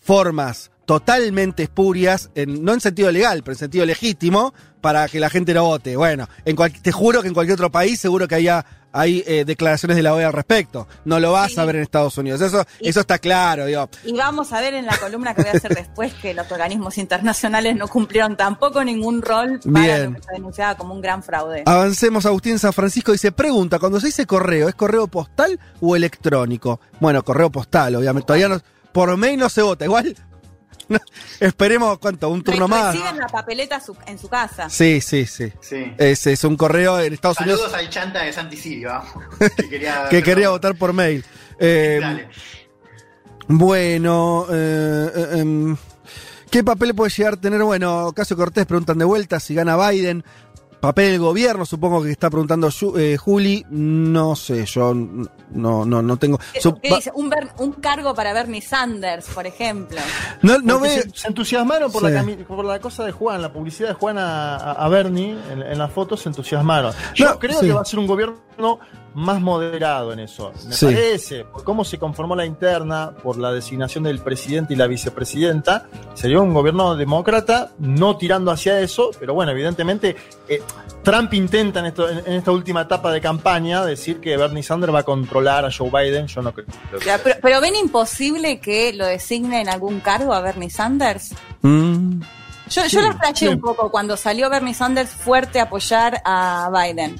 formas 0.00 0.70
totalmente 0.86 1.64
espurias, 1.64 2.30
en- 2.34 2.64
no 2.64 2.72
en 2.72 2.80
sentido 2.80 3.10
legal, 3.12 3.42
pero 3.42 3.52
en 3.54 3.58
sentido 3.58 3.84
legítimo, 3.84 4.54
para 4.80 5.08
que 5.08 5.20
la 5.20 5.28
gente 5.28 5.52
no 5.52 5.64
vote. 5.64 5.96
Bueno, 5.96 6.28
en 6.44 6.56
cual- 6.56 6.72
te 6.72 6.92
juro 6.92 7.20
que 7.22 7.28
en 7.28 7.34
cualquier 7.34 7.54
otro 7.54 7.70
país 7.72 7.98
seguro 8.00 8.28
que 8.28 8.36
haya, 8.36 8.64
hay 8.92 9.22
eh, 9.26 9.44
declaraciones 9.44 9.96
de 9.96 10.02
la 10.02 10.14
OEA 10.14 10.28
al 10.28 10.32
respecto. 10.32 10.86
No 11.04 11.18
lo 11.20 11.32
vas 11.32 11.58
a 11.58 11.64
ver 11.64 11.76
en 11.76 11.82
Estados 11.82 12.16
Unidos. 12.16 12.40
Eso, 12.40 12.64
eso 12.80 13.00
está 13.00 13.18
claro, 13.18 13.66
digo. 13.66 13.90
Y 14.04 14.12
vamos 14.16 14.52
a 14.52 14.60
ver 14.60 14.74
en 14.74 14.86
la 14.86 14.96
columna 14.96 15.34
que 15.34 15.42
voy 15.42 15.50
a 15.50 15.54
hacer 15.54 15.74
después 15.74 16.14
que 16.14 16.32
los 16.32 16.50
organismos 16.50 16.96
internacionales 16.98 17.76
no 17.76 17.88
cumplieron 17.88 18.36
tampoco 18.36 18.82
ningún 18.84 19.20
rol 19.22 19.60
para 19.70 19.84
Bien. 19.84 20.12
lo 20.14 20.20
que 20.20 20.22
se 20.26 20.32
denunciaba 20.34 20.76
como 20.76 20.94
un 20.94 21.02
gran 21.02 21.22
fraude. 21.22 21.64
Avancemos, 21.66 22.24
Agustín 22.24 22.58
San 22.58 22.72
Francisco 22.72 23.10
dice, 23.12 23.32
pregunta, 23.32 23.78
cuando 23.80 23.98
se 24.00 24.06
dice 24.06 24.24
correo, 24.24 24.68
¿es 24.68 24.74
correo 24.76 25.08
postal 25.08 25.58
o 25.80 25.94
electrónico? 25.96 26.80
Bueno, 27.00 27.22
correo 27.24 27.50
postal, 27.50 27.96
obviamente. 27.96 28.28
Todavía 28.28 28.48
no, 28.48 28.60
por 28.92 29.14
mail 29.18 29.38
no 29.38 29.50
se 29.50 29.60
vota. 29.60 29.84
Igual, 29.84 30.16
esperemos, 31.40 31.98
¿cuánto? 31.98 32.28
Un 32.28 32.42
turno 32.42 32.68
más. 32.68 32.94
Reciben 32.94 33.18
la 33.18 33.26
papeleta 33.26 33.80
su- 33.80 33.96
en 34.06 34.18
su 34.18 34.28
casa. 34.28 34.68
Sí, 34.70 35.00
sí, 35.00 35.26
sí. 35.26 35.52
Sí. 35.60 35.92
Es, 35.98 36.26
es 36.26 36.44
un 36.44 36.56
correo 36.56 36.98
en 37.00 37.12
Estados 37.12 37.36
Saludos 37.38 37.60
Unidos 37.60 37.74
al 37.78 37.90
chanta 37.90 38.22
de 38.22 38.32
Santi 38.32 38.56
Sirio, 38.56 38.88
vamos. 38.88 39.12
Que 39.56 39.68
quería, 39.68 40.06
que 40.10 40.22
quería 40.22 40.50
votar 40.50 40.76
por 40.76 40.92
mail. 40.92 41.24
Eh, 41.58 41.98
Dale. 42.00 42.28
bueno, 43.48 44.46
eh, 44.50 45.10
eh, 45.14 45.28
em, 45.40 45.76
¿qué 46.50 46.62
papel 46.64 46.94
puede 46.94 47.10
llegar 47.10 47.34
a 47.34 47.36
tener? 47.40 47.62
Bueno, 47.62 48.12
Casio 48.14 48.36
Cortés 48.36 48.66
preguntan 48.66 48.98
de 48.98 49.04
vuelta 49.04 49.40
si 49.40 49.54
gana 49.54 49.76
Biden. 49.90 50.24
Papel 50.80 51.12
del 51.12 51.20
gobierno, 51.20 51.64
supongo 51.64 52.02
que 52.02 52.10
está 52.10 52.28
preguntando 52.28 52.68
eh, 52.98 53.16
Juli. 53.16 53.64
No 53.70 54.36
sé, 54.36 54.66
yo 54.66 54.94
no, 55.50 55.84
no, 55.84 56.02
no 56.02 56.16
tengo. 56.16 56.38
¿Qué, 56.52 56.60
Sup- 56.60 56.80
qué 56.80 56.94
dice? 56.94 57.10
Un, 57.14 57.28
Ber- 57.30 57.50
un 57.58 57.72
cargo 57.72 58.14
para 58.14 58.32
Bernie 58.32 58.60
Sanders, 58.60 59.26
por 59.28 59.46
ejemplo. 59.46 59.98
no, 60.42 60.58
no 60.58 60.80
ve. 60.80 60.88
se, 61.02 61.10
se 61.14 61.28
entusiasmaron 61.28 61.90
por, 61.92 62.02
Sí. 62.06 62.10
la 62.10 62.46
por 62.46 62.64
la 62.64 62.78
cosa 62.80 63.04
de 63.04 63.12
Juan, 63.12 63.40
la 63.42 63.52
publicidad 63.52 63.88
de 63.88 63.94
Juan 63.94 64.18
a, 64.18 64.56
a- 64.72 64.88
Bernie 64.88 65.36
en, 65.52 65.62
en 65.62 65.78
la 65.78 65.88
foto 65.88 66.16
se 66.16 66.28
entusiasmaron. 66.28 66.92
Yo 67.14 67.26
No, 67.26 67.38
creo 67.38 67.60
sí. 67.60 67.66
que 67.66 67.72
va 67.72 67.80
a 67.82 67.84
ser 67.84 67.98
un 67.98 68.06
gobierno 68.06 68.78
más 69.16 69.40
moderado 69.40 70.12
en 70.12 70.20
eso. 70.20 70.52
Me 70.66 70.72
Sí. 70.74 70.84
parece, 70.86 71.44
por 71.44 71.64
cómo 71.64 71.84
se 71.84 71.98
conformó 71.98 72.36
la 72.36 72.44
interna, 72.44 73.12
por 73.22 73.38
la 73.38 73.50
designación 73.50 74.04
del 74.04 74.18
presidente 74.20 74.74
y 74.74 74.76
la 74.76 74.86
vicepresidenta, 74.86 75.86
sería 76.14 76.38
un 76.40 76.52
gobierno 76.52 76.94
demócrata, 76.96 77.72
no 77.78 78.18
tirando 78.18 78.50
hacia 78.50 78.78
eso, 78.80 79.10
pero 79.18 79.32
bueno, 79.32 79.52
evidentemente 79.52 80.16
eh, 80.48 80.62
Trump 81.02 81.32
intenta 81.32 81.80
en, 81.80 81.86
esto- 81.86 82.08
en- 82.10 82.18
en 82.26 82.32
esta 82.34 82.52
última 82.52 82.82
etapa 82.82 83.10
de 83.10 83.20
campaña 83.22 83.84
decir 83.86 84.20
que 84.20 84.36
Bernie 84.36 84.62
Sanders 84.62 84.92
va 84.94 84.98
a 85.00 85.04
controlar 85.04 85.64
a 85.64 85.70
Joe 85.72 85.90
Biden. 85.90 86.26
Yo 86.26 86.42
no 86.42 86.52
creo. 86.52 86.66
Ya, 87.04 87.18
Pero, 87.18 87.36
pero 87.40 87.60
ven 87.62 87.74
imposible 87.74 88.60
que 88.60 88.92
lo 88.92 89.06
designe 89.06 89.62
en 89.62 89.68
algún 89.70 90.00
cargo 90.00 90.34
a 90.34 90.40
Bernie 90.42 90.68
Sanders. 90.70 91.34
Mm, 91.62 92.20
Yo, 92.68 92.82
Sí, 92.82 92.96
yo 92.96 93.00
lo 93.00 93.12
flasheé 93.12 93.48
sí. 93.48 93.54
un 93.54 93.60
poco 93.60 93.90
cuando 93.92 94.16
salió 94.16 94.50
Bernie 94.50 94.74
Sanders 94.74 95.08
fuerte 95.10 95.60
a 95.60 95.62
apoyar 95.64 96.20
a 96.24 96.68
Biden. 96.74 97.16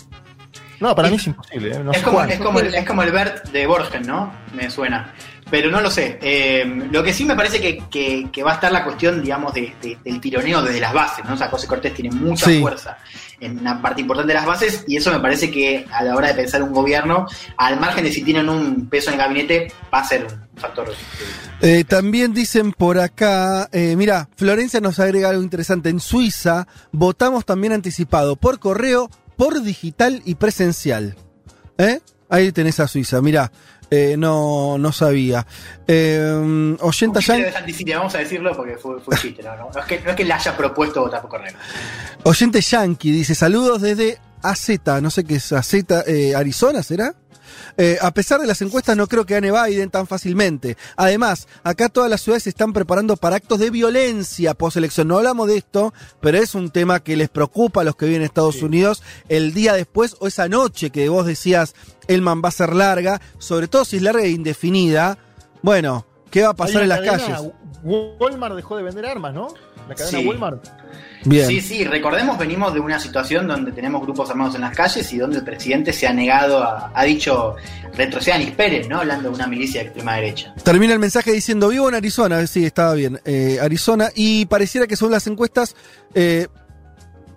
No, 0.81 0.95
para 0.95 1.09
mí 1.11 1.17
es 1.17 1.27
imposible. 1.27 1.75
¿eh? 1.75 1.79
No 1.83 1.93
es, 1.93 2.03
como, 2.03 2.23
es, 2.23 2.39
como 2.39 2.61
el, 2.61 2.75
es 2.75 2.87
como 2.87 3.03
el 3.03 3.13
Bert 3.13 3.47
de 3.51 3.67
Borgen, 3.67 4.03
¿no? 4.07 4.33
Me 4.55 4.71
suena. 4.71 5.13
Pero 5.49 5.71
no 5.71 5.81
lo 5.81 5.91
sé. 5.91 6.19
Eh, 6.21 6.89
lo 6.91 7.05
que 7.05 7.13
sí 7.15 7.25
me 7.25 7.37
parece 7.37 7.61
que, 7.61 7.79
que- 7.89 8.29
que 8.33 8.43
va 8.43 8.51
a 8.51 8.55
estar 8.57 8.73
la 8.73 8.83
cuestión, 8.83 9.23
digamos, 9.23 9.55
de- 9.55 9.73
de- 9.81 9.97
del 10.05 10.21
tironeo 10.21 10.61
desde 10.61 10.81
las 10.81 10.93
bases, 10.93 11.25
¿no? 11.25 11.35
O 11.35 11.37
sea, 11.37 11.49
José 11.49 11.69
Cortés 11.69 11.95
tiene 11.95 12.11
mucha 12.11 12.47
Sí. 12.47 12.61
fuerza 12.61 12.99
en 13.39 13.59
una 13.61 13.81
parte 13.81 14.01
importante 14.01 14.29
de 14.33 14.35
las 14.35 14.47
bases 14.47 14.85
y 14.89 14.97
eso 14.97 15.13
me 15.13 15.21
parece 15.21 15.51
que 15.51 15.87
a 15.93 16.03
la 16.03 16.17
hora 16.17 16.29
de 16.29 16.35
pensar 16.35 16.63
un 16.65 16.73
gobierno, 16.73 17.27
al 17.59 17.79
margen 17.79 18.03
de 18.05 18.11
si 18.13 18.23
tienen 18.25 18.49
un 18.49 18.89
peso 18.89 19.11
en 19.11 19.15
el 19.15 19.21
gabinete, 19.21 19.73
va 19.95 20.01
a 20.01 20.05
ser 20.05 20.25
un 20.27 20.59
factor. 20.61 20.93
Eh, 21.61 21.85
también 21.85 22.35
dicen 22.35 22.73
por 22.73 22.99
acá, 22.99 23.69
eh, 23.73 23.95
mira, 23.97 24.29
Florencia 24.37 24.81
nos 24.81 24.99
agrega 24.99 25.29
algo 25.31 25.43
interesante. 25.45 25.91
En 25.91 26.01
Suiza 26.01 26.67
votamos 26.91 27.45
también 27.47 27.73
anticipado 27.73 28.35
por 28.35 28.59
correo, 28.59 29.11
por 29.37 29.63
digital 29.63 30.23
y 30.25 30.35
presencial. 30.37 31.15
¿Eh? 31.79 32.01
Ahí 32.29 32.51
tenés 32.53 32.81
a 32.81 32.89
Suiza, 32.89 33.21
mira, 33.23 33.53
eh, 33.91 34.17
no, 34.19 34.79
no 34.79 34.91
sabía. 34.93 35.47
Eh, 35.87 36.77
oyenta 36.81 37.21
Yan- 37.21 37.43
de 37.43 37.95
vamos 37.95 38.15
a 38.15 38.19
decirlo 38.19 38.57
porque 38.57 38.77
fue, 38.77 38.99
fue 39.01 39.15
un 39.15 39.21
chiste, 39.21 39.43
¿no? 39.43 39.55
No, 39.57 39.71
No 39.73 39.81
es 39.81 39.87
que, 39.87 40.01
no 40.01 40.11
es 40.11 40.17
que 40.17 40.25
le 40.25 40.33
haya 40.33 40.57
propuesto 40.57 41.01
votar 41.03 41.21
por 41.21 41.31
correo. 41.31 41.53
oyente 42.25 42.61
Yankee 42.61 43.13
dice, 43.13 43.35
saludos 43.35 43.83
desde 43.83 44.19
AZ, 44.43 44.71
no 45.03 45.11
sé 45.11 45.25
qué 45.25 45.37
es 45.37 45.53
AZ, 45.53 45.75
eh, 46.07 46.35
Arizona, 46.35 46.83
¿será? 46.83 47.15
Eh, 47.77 47.99
a 48.01 48.11
pesar 48.13 48.41
de 48.41 48.47
las 48.47 48.61
encuestas, 48.63 48.97
no 48.97 49.07
creo 49.07 49.27
que 49.27 49.35
gane 49.35 49.51
Biden 49.53 49.91
tan 49.91 50.07
fácilmente. 50.07 50.77
Además, 50.97 51.49
acá 51.63 51.89
todas 51.89 52.11
las 52.11 52.21
ciudades 52.21 52.45
se 52.45 52.51
están 52.51 52.73
preparando 52.73 53.17
para 53.17 53.37
actos 53.37 53.59
de 53.59 53.71
violencia 53.71 54.55
post-elección. 54.55 55.09
No 55.09 55.19
hablamos 55.19 55.49
de 55.49 55.57
esto, 55.59 55.93
pero 56.21 56.39
es 56.39 56.55
un 56.55 56.71
tema 56.71 57.01
que 57.01 57.17
les 57.17 57.29
preocupa 57.29 57.81
a 57.81 57.85
los 57.85 57.97
que 57.97 58.07
viven 58.07 58.23
en 58.23 58.27
Estados 58.27 58.63
Unidos 58.63 59.03
el 59.29 59.53
día 59.55 59.75
después 59.75 60.17
o 60.21 60.27
esa 60.27 60.49
noche 60.49 60.91
que 60.91 61.09
vos 61.09 61.27
decías, 61.27 61.75
Elman 62.09 62.43
va 62.45 62.49
a 62.49 62.53
ser 62.53 62.75
larga, 62.75 63.21
sobre 63.39 63.69
todo 63.69 63.85
si 63.85 63.97
es 63.97 64.03
larga 64.03 64.23
e 64.23 64.31
indefinida. 64.31 65.19
Bueno, 65.63 66.07
¿qué 66.31 66.43
va 66.43 66.51
a 66.51 66.55
pasar 66.55 66.83
en 66.83 66.89
las 66.89 67.01
cadena, 67.01 67.37
calles? 67.37 67.53
Walmart 67.83 68.57
dejó 68.57 68.77
de 68.77 68.83
vender 68.83 69.07
armas, 69.07 69.35
¿no? 69.35 69.49
La 69.89 69.95
cadena 69.95 70.19
Sí. 70.19 70.27
Walmart. 70.27 70.65
Bien. 71.27 71.47
Sí, 71.47 71.61
sí, 71.61 71.85
recordemos, 71.85 72.39
venimos 72.39 72.73
de 72.73 72.81
una 72.81 72.99
situación 72.99 73.47
donde 73.47 73.73
tenemos 73.73 74.01
grupos 74.03 74.31
armados 74.31 74.55
en 74.55 74.61
las 74.63 74.75
calles 74.75 75.13
y 75.13 75.19
donde 75.19 75.39
el 75.39 75.45
presidente 75.45 75.93
se 75.93 76.07
ha 76.07 76.13
negado 76.13 76.63
a, 76.63 76.93
ha 76.95 77.05
dicho, 77.05 77.57
retrocedan 77.95 78.43
y 78.43 78.45
esperen, 78.45 78.89
¿no? 78.89 79.01
Hablando 79.01 79.29
de 79.29 79.35
una 79.35 79.47
milicia 79.47 79.81
de 79.81 79.89
extrema 79.89 80.15
derecha. 80.15 80.55
Termina 80.63 80.93
el 80.93 80.99
mensaje 80.99 81.33
diciendo, 81.33 81.69
vivo 81.69 81.89
en 81.89 81.97
Arizona, 81.97 82.47
sí, 82.47 82.65
estaba 82.65 82.95
bien, 82.95 83.21
eh, 83.25 83.59
Arizona, 83.61 84.11
y 84.15 84.47
pareciera 84.47 84.87
que 84.87 84.97
según 84.97 85.13
las 85.13 85.27
encuestas 85.27 85.75
eh, 86.15 86.47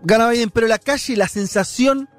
gana 0.03 0.29
Biden, 0.29 0.49
pero 0.49 0.67
la 0.67 0.79
calle, 0.79 1.15
la 1.17 1.27
sensación, 1.27 2.09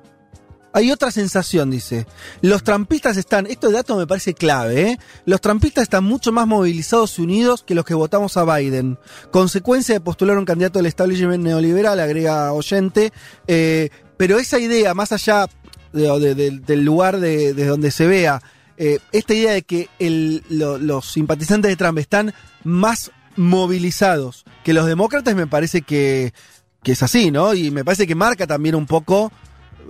hay 0.72 0.90
otra 0.92 1.10
sensación, 1.10 1.70
dice. 1.70 2.06
Los 2.42 2.62
trampistas 2.62 3.16
están, 3.16 3.46
esto 3.46 3.66
de 3.68 3.74
dato 3.74 3.96
me 3.96 4.06
parece 4.06 4.34
clave, 4.34 4.82
¿eh? 4.90 4.98
los 5.26 5.40
trampistas 5.40 5.82
están 5.82 6.04
mucho 6.04 6.30
más 6.32 6.46
movilizados 6.46 7.18
y 7.18 7.22
unidos 7.22 7.62
que 7.64 7.74
los 7.74 7.84
que 7.84 7.94
votamos 7.94 8.36
a 8.36 8.44
Biden. 8.44 8.98
Consecuencia 9.30 9.94
de 9.94 10.00
postular 10.00 10.38
un 10.38 10.44
candidato 10.44 10.78
del 10.78 10.86
establishment 10.86 11.42
neoliberal, 11.42 11.98
agrega 12.00 12.52
oyente, 12.52 13.12
eh, 13.46 13.90
pero 14.16 14.38
esa 14.38 14.58
idea, 14.58 14.94
más 14.94 15.12
allá 15.12 15.46
de- 15.92 16.18
de- 16.20 16.34
de- 16.34 16.58
del 16.60 16.84
lugar 16.84 17.18
de, 17.18 17.52
de 17.54 17.64
donde 17.66 17.90
se 17.90 18.06
vea, 18.06 18.40
eh, 18.76 18.98
esta 19.12 19.34
idea 19.34 19.52
de 19.52 19.62
que 19.62 19.88
los 19.98 21.10
simpatizantes 21.12 21.68
de 21.70 21.76
Trump 21.76 21.98
están 21.98 22.32
más 22.64 23.10
movilizados 23.36 24.44
que 24.64 24.72
los 24.72 24.86
demócratas 24.86 25.34
me 25.34 25.46
parece 25.46 25.82
que, 25.82 26.32
que 26.82 26.92
es 26.92 27.02
así, 27.02 27.30
¿no? 27.30 27.54
Y 27.54 27.70
me 27.70 27.84
parece 27.84 28.06
que 28.06 28.14
marca 28.14 28.46
también 28.46 28.74
un 28.74 28.86
poco 28.86 29.32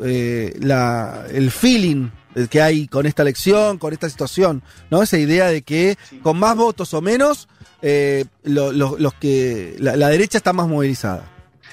eh, 0.05 0.57
la, 0.61 1.25
el 1.33 1.51
feeling 1.51 2.09
que 2.49 2.63
hay 2.63 2.87
con 2.87 3.07
esta 3.07 3.23
elección, 3.23 3.79
con 3.79 3.93
esta 3.93 4.09
situación, 4.09 4.63
¿no? 4.91 5.03
Esa 5.03 5.19
idea 5.19 5.47
de 5.49 5.63
que 5.63 5.97
con 6.23 6.39
más 6.39 6.57
votos 6.57 6.95
o 6.95 7.01
menos, 7.01 7.49
eh, 7.83 8.25
lo- 8.45 8.71
lo- 8.73 8.97
los 8.99 9.15
que 9.15 9.75
la, 9.81 9.97
la 9.97 10.09
derecha 10.09 10.39
está 10.39 10.53
más 10.53 10.69
movilizada. 10.69 11.25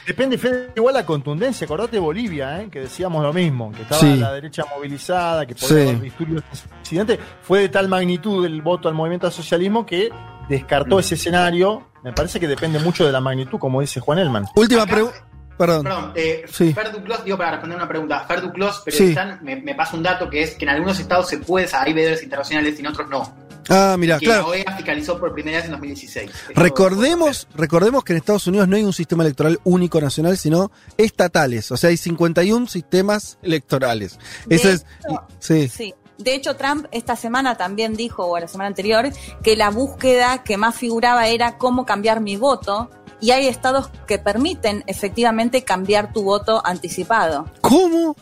Depende, 0.07 0.39
igual 0.75 0.93
la 0.93 1.05
contundencia. 1.05 1.65
Acordate 1.65 1.99
Bolivia, 1.99 2.61
¿eh? 2.61 2.69
que 2.71 2.79
decíamos 2.79 3.21
lo 3.23 3.33
mismo, 3.33 3.71
que 3.73 3.81
estaba 3.81 3.99
Sí. 3.99 4.15
la 4.15 4.31
derecha 4.31 4.63
movilizada, 4.73 5.45
que 5.45 5.53
podía 5.53 5.67
Sí. 5.67 5.81
haber 5.89 5.99
disturbios 6.01 6.43
presidente. 6.81 7.19
Fue 7.41 7.59
de 7.59 7.69
tal 7.69 7.89
magnitud 7.89 8.45
el 8.45 8.61
voto 8.61 8.87
al 8.87 8.93
movimiento 8.95 9.27
al 9.27 9.33
socialismo 9.33 9.85
que 9.85 10.09
descartó 10.47 10.97
ese 10.99 11.15
escenario. 11.15 11.89
Me 12.05 12.13
parece 12.13 12.39
que 12.39 12.47
depende 12.47 12.79
mucho 12.79 13.05
de 13.05 13.11
la 13.11 13.19
magnitud, 13.19 13.59
como 13.59 13.81
dice 13.81 13.99
Juan 13.99 14.19
Elman. 14.19 14.45
Última 14.55 14.85
pregunta. 14.85 15.17
Perdón. 15.57 15.83
Perdón, 15.83 16.11
eh, 16.15 16.45
Sí. 16.51 16.73
Fer 16.73 16.91
Duclos, 16.91 17.23
digo 17.25 17.37
para 17.37 17.51
responder 17.51 17.77
una 17.77 17.87
pregunta, 17.87 18.25
Fer 18.27 18.41
Duclos, 18.41 18.81
pero 18.85 18.95
Sí. 18.97 19.05
están- 19.09 19.39
me, 19.43 19.55
me 19.55 19.73
pasa 19.75 19.95
un 19.97 20.03
dato 20.03 20.29
que 20.29 20.43
es 20.43 20.55
que 20.55 20.65
en 20.65 20.69
algunos 20.69 20.99
estados 20.99 21.27
se 21.29 21.39
puede, 21.39 21.67
hay 21.73 21.93
veedores 21.93 22.21
internacionales 22.23 22.75
y 22.77 22.81
en 22.81 22.87
otros 22.87 23.09
no. 23.09 23.47
Ah, 23.69 23.97
mira, 23.99 24.17
claro. 24.17 24.43
la 24.43 24.47
OEA 24.47 24.77
fiscalizó 24.77 25.19
por 25.19 25.33
primera 25.33 25.57
vez 25.57 25.65
en 25.65 25.71
2016. 25.71 26.31
Esto- 26.31 26.51
Recordemos, 26.61 27.47
recordemos 27.53 28.01
que 28.05 28.13
en 28.13 28.17
Estados 28.17 28.47
Unidos 28.47 28.65
no 28.69 28.77
hay 28.77 28.83
un 28.85 28.93
sistema 28.93 29.23
electoral 29.23 29.59
único 29.65 29.99
nacional, 29.99 30.37
sino 30.37 30.71
estatales. 30.97 31.69
O 31.71 31.75
sea, 31.77 31.89
hay 31.89 31.97
51 31.97 32.67
sistemas 32.67 33.37
electorales. 33.41 34.19
Eso 34.49 34.67
De 34.69 34.73
es. 34.75 34.85
hecho, 35.05 35.23
Sí. 35.39 35.67
Sí. 35.67 35.93
De 36.17 36.33
hecho, 36.33 36.55
Trump 36.55 36.87
esta 36.91 37.15
semana 37.15 37.57
también 37.57 37.93
dijo, 37.95 38.25
o 38.25 38.39
la 38.39 38.47
semana 38.47 38.69
anterior, 38.69 39.05
que 39.43 39.55
la 39.55 39.69
búsqueda 39.69 40.43
que 40.43 40.57
más 40.57 40.75
figuraba 40.75 41.27
era 41.27 41.57
cómo 41.57 41.85
cambiar 41.85 42.21
mi 42.21 42.37
voto. 42.37 42.89
Y 43.19 43.31
hay 43.31 43.47
estados 43.47 43.89
que 44.07 44.19
permiten 44.19 44.83
efectivamente 44.87 45.63
cambiar 45.63 46.13
tu 46.13 46.23
voto 46.23 46.61
anticipado. 46.65 47.49
¿Cómo? 47.61 48.15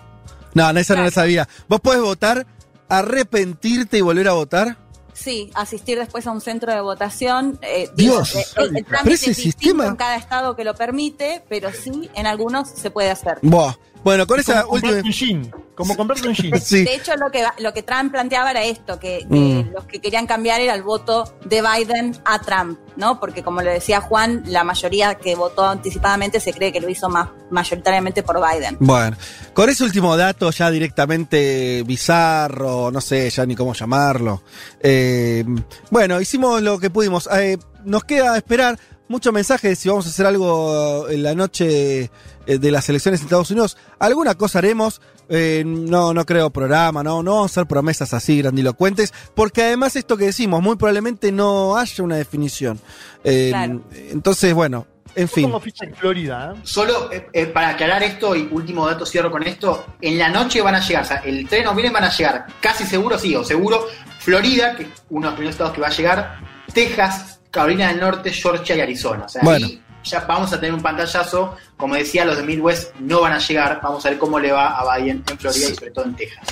No, 0.53 0.71
no, 0.71 0.79
esa 0.79 0.95
no 0.95 1.03
la 1.03 1.11
sabía. 1.11 1.47
¿Vos 1.67 1.81
podés 1.81 2.01
votar, 2.01 2.45
arrepentirte 2.87 3.97
y 3.97 4.01
volver 4.01 4.27
a 4.29 4.33
votar? 4.33 4.77
Sí, 5.13 5.49
asistir 5.53 5.97
después 5.97 6.27
a 6.27 6.31
un 6.31 6.41
centro 6.41 6.73
de 6.73 6.81
votación. 6.81 7.57
eh, 7.61 7.89
Dios, 7.95 8.33
digo, 8.33 8.39
eh, 8.41 8.45
el, 8.57 8.63
el 8.65 8.73
pero 8.73 8.85
trámite 8.85 9.13
ese 9.15 9.31
es 9.31 9.37
distinto 9.37 9.59
sistema- 9.67 9.87
en 9.87 9.95
cada 9.95 10.15
estado 10.17 10.55
que 10.55 10.63
lo 10.65 10.75
permite, 10.75 11.43
pero 11.49 11.71
sí, 11.71 12.09
en 12.15 12.27
algunos 12.27 12.69
se 12.69 12.91
puede 12.91 13.11
hacer. 13.11 13.37
Buah. 13.41 13.75
Bueno, 14.05 14.25
con 14.27 14.39
esa 14.39 14.61
Como 14.61 14.75
última. 14.75 14.91
comprar 14.93 15.05
un 15.05 15.11
jean. 15.11 15.51
Como 15.75 15.97
comprarte 15.97 16.27
un 16.29 16.33
jean. 16.35 16.51
De 16.85 16.93
hecho, 16.93 17.15
lo 17.17 17.29
que, 17.31 17.43
lo 17.57 17.73
que 17.73 17.81
Trump 17.83 18.11
planteaba 18.11 18.51
era 18.51 18.63
esto, 18.63 18.97
que, 18.99 19.25
que 19.29 19.35
Mm. 19.65 19.73
los 19.73 19.85
que 19.85 19.99
querían 19.99 20.27
cambiar 20.27 20.61
era 20.61 20.73
el 20.75 20.83
voto 20.83 21.33
de 21.43 21.61
Biden 21.61 22.15
a 22.23 22.39
Trump, 22.39 22.77
¿no? 22.95 23.19
Porque 23.19 23.43
como 23.43 23.61
le 23.63 23.71
decía 23.71 23.99
Juan, 24.01 24.43
la 24.45 24.63
mayoría 24.63 25.15
que 25.15 25.35
votó 25.35 25.65
anticipadamente 25.65 26.39
se 26.39 26.53
cree 26.53 26.71
que 26.71 26.79
lo 26.79 26.87
hizo 26.87 27.09
más 27.09 27.29
mayoritariamente 27.49 28.21
por 28.23 28.37
Biden. 28.39 28.77
Bueno, 28.79 29.17
con 29.53 29.69
ese 29.69 29.83
último 29.83 30.15
dato 30.15 30.51
ya 30.51 30.69
directamente 30.69 31.83
bizarro, 31.83 32.91
no 32.91 33.01
sé 33.01 33.29
ya 33.31 33.45
ni 33.45 33.55
cómo 33.55 33.73
llamarlo. 33.73 34.43
eh, 34.81 35.43
bueno, 35.89 36.21
hicimos 36.21 36.61
lo 36.61 36.77
que 36.79 36.89
pudimos. 36.91 37.27
Eh, 37.35 37.57
nos 37.83 38.03
queda 38.03 38.37
esperar 38.37 38.79
muchos 39.07 39.33
mensajes 39.33 39.69
de 39.69 39.75
si 39.75 39.89
vamos 39.89 40.05
a 40.05 40.09
hacer 40.09 40.25
algo 40.25 41.09
en 41.09 41.23
la 41.23 41.35
noche 41.35 42.09
eh, 42.45 42.57
de 42.57 42.71
las 42.71 42.87
elecciones 42.89 43.19
en 43.21 43.25
Estados 43.25 43.51
Unidos. 43.51 43.77
Alguna 43.99 44.35
cosa 44.35 44.59
haremos. 44.59 45.01
eh, 45.27 45.63
no, 45.65 46.13
no 46.13 46.23
creo 46.25 46.51
programa, 46.51 47.03
no, 47.03 47.23
no 47.23 47.31
vamos 47.35 47.51
a 47.51 47.53
hacer 47.53 47.67
promesas 47.67 48.13
así 48.13 48.37
grandilocuentes, 48.37 49.11
porque 49.33 49.63
además 49.63 49.95
esto 49.95 50.17
que 50.17 50.25
decimos, 50.25 50.61
muy 50.61 50.75
probablemente 50.75 51.31
no 51.31 51.77
haya 51.77 52.03
una 52.03 52.17
definición. 52.17 52.79
Eh, 53.23 53.49
Claro. 53.51 53.81
Entonces, 54.11 54.53
bueno, 54.53 54.85
en 55.15 55.29
fin. 55.29 55.45
Como 55.45 55.59
ficha 55.61 55.85
en 55.85 55.95
Florida, 55.95 56.53
¿eh? 56.53 56.59
Solo 56.63 57.11
eh, 57.11 57.27
eh, 57.31 57.45
para 57.47 57.69
aclarar 57.69 58.03
esto 58.03 58.35
y 58.35 58.49
último 58.51 58.85
dato 58.85 59.05
cierro 59.05 59.31
con 59.31 59.43
esto, 59.43 59.85
en 60.01 60.17
la 60.17 60.29
noche 60.29 60.61
van 60.61 60.75
a 60.75 60.79
llegar, 60.81 61.03
o 61.03 61.07
sea, 61.07 61.17
el 61.17 61.47
3 61.47 61.61
de 61.61 61.65
noviembre 61.65 61.93
van 61.93 62.03
a 62.03 62.11
llegar, 62.11 62.45
casi 62.59 62.85
seguro, 62.85 63.17
sí, 63.17 63.35
o 63.35 63.43
seguro, 63.43 63.87
Florida, 64.19 64.75
que 64.75 64.83
es 64.83 64.89
uno 65.09 65.21
de 65.21 65.31
los 65.31 65.33
primeros 65.35 65.53
estados 65.55 65.73
que 65.73 65.81
va 65.81 65.87
a 65.87 65.91
llegar, 65.91 66.39
Texas, 66.73 67.34
Carolina 67.55 67.87
del 67.87 68.01
Norte, 68.01 68.31
Georgia 68.31 68.75
y 68.75 68.81
Arizona. 68.81 69.23
O 69.25 69.29
sea, 69.29 69.41
Bueno. 69.41 69.65
ahí 69.65 69.81
ya 70.03 70.19
vamos 70.19 70.51
a 70.53 70.59
tener 70.59 70.73
un 70.73 70.81
pantallazo, 70.81 71.55
como 71.77 71.95
decía, 71.95 72.25
los 72.25 72.37
de 72.37 72.43
Midwest 72.43 72.93
no 72.99 73.21
van 73.21 73.33
a 73.33 73.39
llegar, 73.39 73.79
vamos 73.81 74.05
a 74.05 74.09
ver 74.09 74.19
cómo 74.19 74.37
le 74.39 74.51
va 74.51 74.77
a 74.77 74.97
Biden 74.97 75.23
en 75.29 75.37
Florida 75.39 75.69
y 75.69 75.73
sobre 75.75 75.91
todo 75.91 76.05
en 76.05 76.15
Texas. 76.15 76.43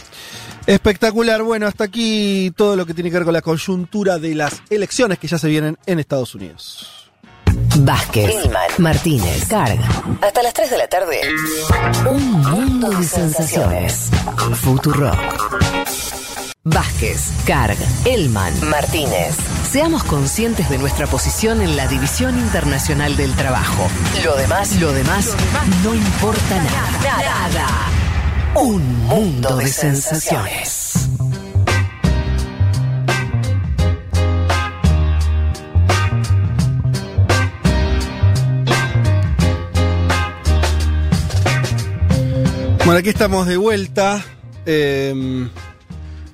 Espectacular. 0.66 1.44
Bueno, 1.44 1.68
hasta 1.68 1.84
aquí 1.84 2.52
todo 2.56 2.76
lo 2.78 2.86
que 2.86 2.94
tiene 2.94 3.10
que 3.12 3.18
ver 3.18 3.26
con 3.26 3.34
la 3.34 3.42
coyuntura 3.42 4.18
de 4.18 4.34
las 4.34 4.64
elecciones 4.70 5.20
que 5.20 5.28
ya 5.28 5.38
se 5.38 5.50
vienen 5.50 5.78
en 5.86 6.00
Estados 6.00 6.34
Unidos. 6.36 7.12
Vázquez, 7.80 8.34
Martínez, 8.78 9.46
Carga. 9.48 9.88
Hasta 10.22 10.42
las 10.42 10.54
3 10.54 10.70
de 10.72 10.78
la 10.78 10.88
tarde. 10.88 11.20
Un 12.10 12.32
mundo 12.42 12.90
de 12.92 13.04
sensaciones. 13.04 14.10
Futurock. 14.62 15.18
Vázquez, 16.66 17.34
Carg, 17.46 17.76
Elman, 18.06 18.54
Martínez. 18.70 19.36
Seamos 19.70 20.02
conscientes 20.06 20.70
de 20.70 20.78
nuestra 20.78 21.08
posición 21.08 21.62
en 21.62 21.76
la 21.76 21.90
División 21.90 22.40
Internacional 22.40 23.18
del 23.18 23.34
Trabajo. 23.34 23.90
Lo 24.24 24.38
demás, 24.38 24.80
lo 24.80 24.94
demás, 24.94 25.36
no 25.84 25.94
importa 25.94 26.56
nada. 26.56 27.50
Nada. 27.50 27.68
Un 28.56 29.06
mundo 29.08 29.58
de 29.58 29.68
sensaciones. 29.68 31.10
Bueno, 42.86 43.00
aquí 43.00 43.10
estamos 43.10 43.48
de 43.48 43.58
vuelta. 43.58 44.24
Eh, 44.66 45.50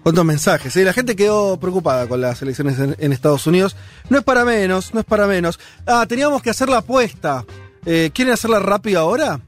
¿Cuántos 0.04 0.26
mensajes? 0.26 0.76
eh? 0.78 0.86
La 0.86 0.94
gente 0.94 1.16
quedó 1.16 1.60
preocupada 1.60 2.08
con 2.08 2.22
las 2.22 2.42
elecciones 2.42 2.78
en, 2.80 3.14
Estados 3.14 3.46
Unidos. 3.48 3.76
No 4.10 4.18
es 4.18 4.24
para 4.24 4.46
menos, 4.46 4.94
no 4.94 5.02
es 5.02 5.06
para 5.06 5.28
menos. 5.28 5.60
Ah, 5.86 6.06
teníamos 6.08 6.42
que 6.42 6.50
hacer 6.50 6.70
la 6.70 6.78
apuesta. 6.78 7.46
Eh, 7.86 8.10
¿Quieren 8.14 8.34
hacerla 8.34 8.60
rápido 8.60 9.00
ahora? 9.02 9.42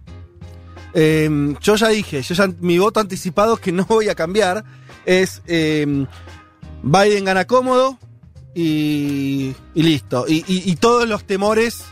Eh, 0.94 1.56
yo 1.62 1.76
ya 1.76 1.88
dije, 1.88 2.22
yo 2.22 2.36
ya, 2.36 2.50
mi 2.60 2.78
voto 2.80 3.00
anticipado 3.00 3.56
que 3.58 3.72
no 3.72 3.86
voy 3.86 4.10
a 4.10 4.16
cambiar 4.16 4.66
es 5.06 5.42
eh, 5.48 6.06
Biden 6.84 7.26
gana 7.26 7.46
cómodo 7.46 7.98
y, 8.54 9.56
y 9.74 9.84
listo. 9.84 10.26
Y 10.28 10.76
todos 10.76 11.08
los 11.08 11.24
temores 11.24 11.86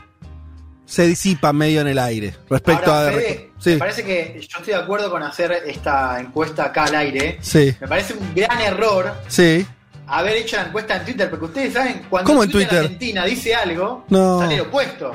se 0.90 1.06
disipan 1.06 1.56
medio 1.56 1.82
en 1.82 1.88
el 1.88 2.00
aire 2.00 2.34
respecto 2.50 2.92
Ahora, 2.92 3.10
a... 3.10 3.14
Fede, 3.14 3.52
sí, 3.60 3.70
me 3.72 3.78
parece 3.78 4.04
que 4.04 4.40
yo 4.42 4.58
estoy 4.58 4.74
de 4.74 4.80
acuerdo 4.80 5.12
con 5.12 5.22
hacer 5.22 5.52
esta 5.68 6.20
encuesta 6.20 6.66
acá 6.66 6.86
al 6.86 6.96
aire. 6.96 7.38
sí, 7.42 7.76
Me 7.80 7.88
parece 7.88 8.14
un 8.16 8.34
gran 8.34 8.60
error 8.60 9.14
sí. 9.28 9.66
haber 10.08 10.38
hecho 10.38 10.56
la 10.58 10.64
encuesta 10.64 10.96
en 10.98 11.06
Twitter, 11.06 11.30
porque 11.30 11.46
ustedes 11.46 11.74
saben, 11.74 12.02
cuando 12.10 12.28
¿Cómo 12.32 12.44
en 12.44 12.50
Twitter? 12.52 12.80
Argentina 12.80 13.24
dice 13.26 13.54
algo, 13.54 14.06
No. 14.10 14.40
sale 14.40 14.58
lo 14.58 14.64
opuesto. 14.64 15.12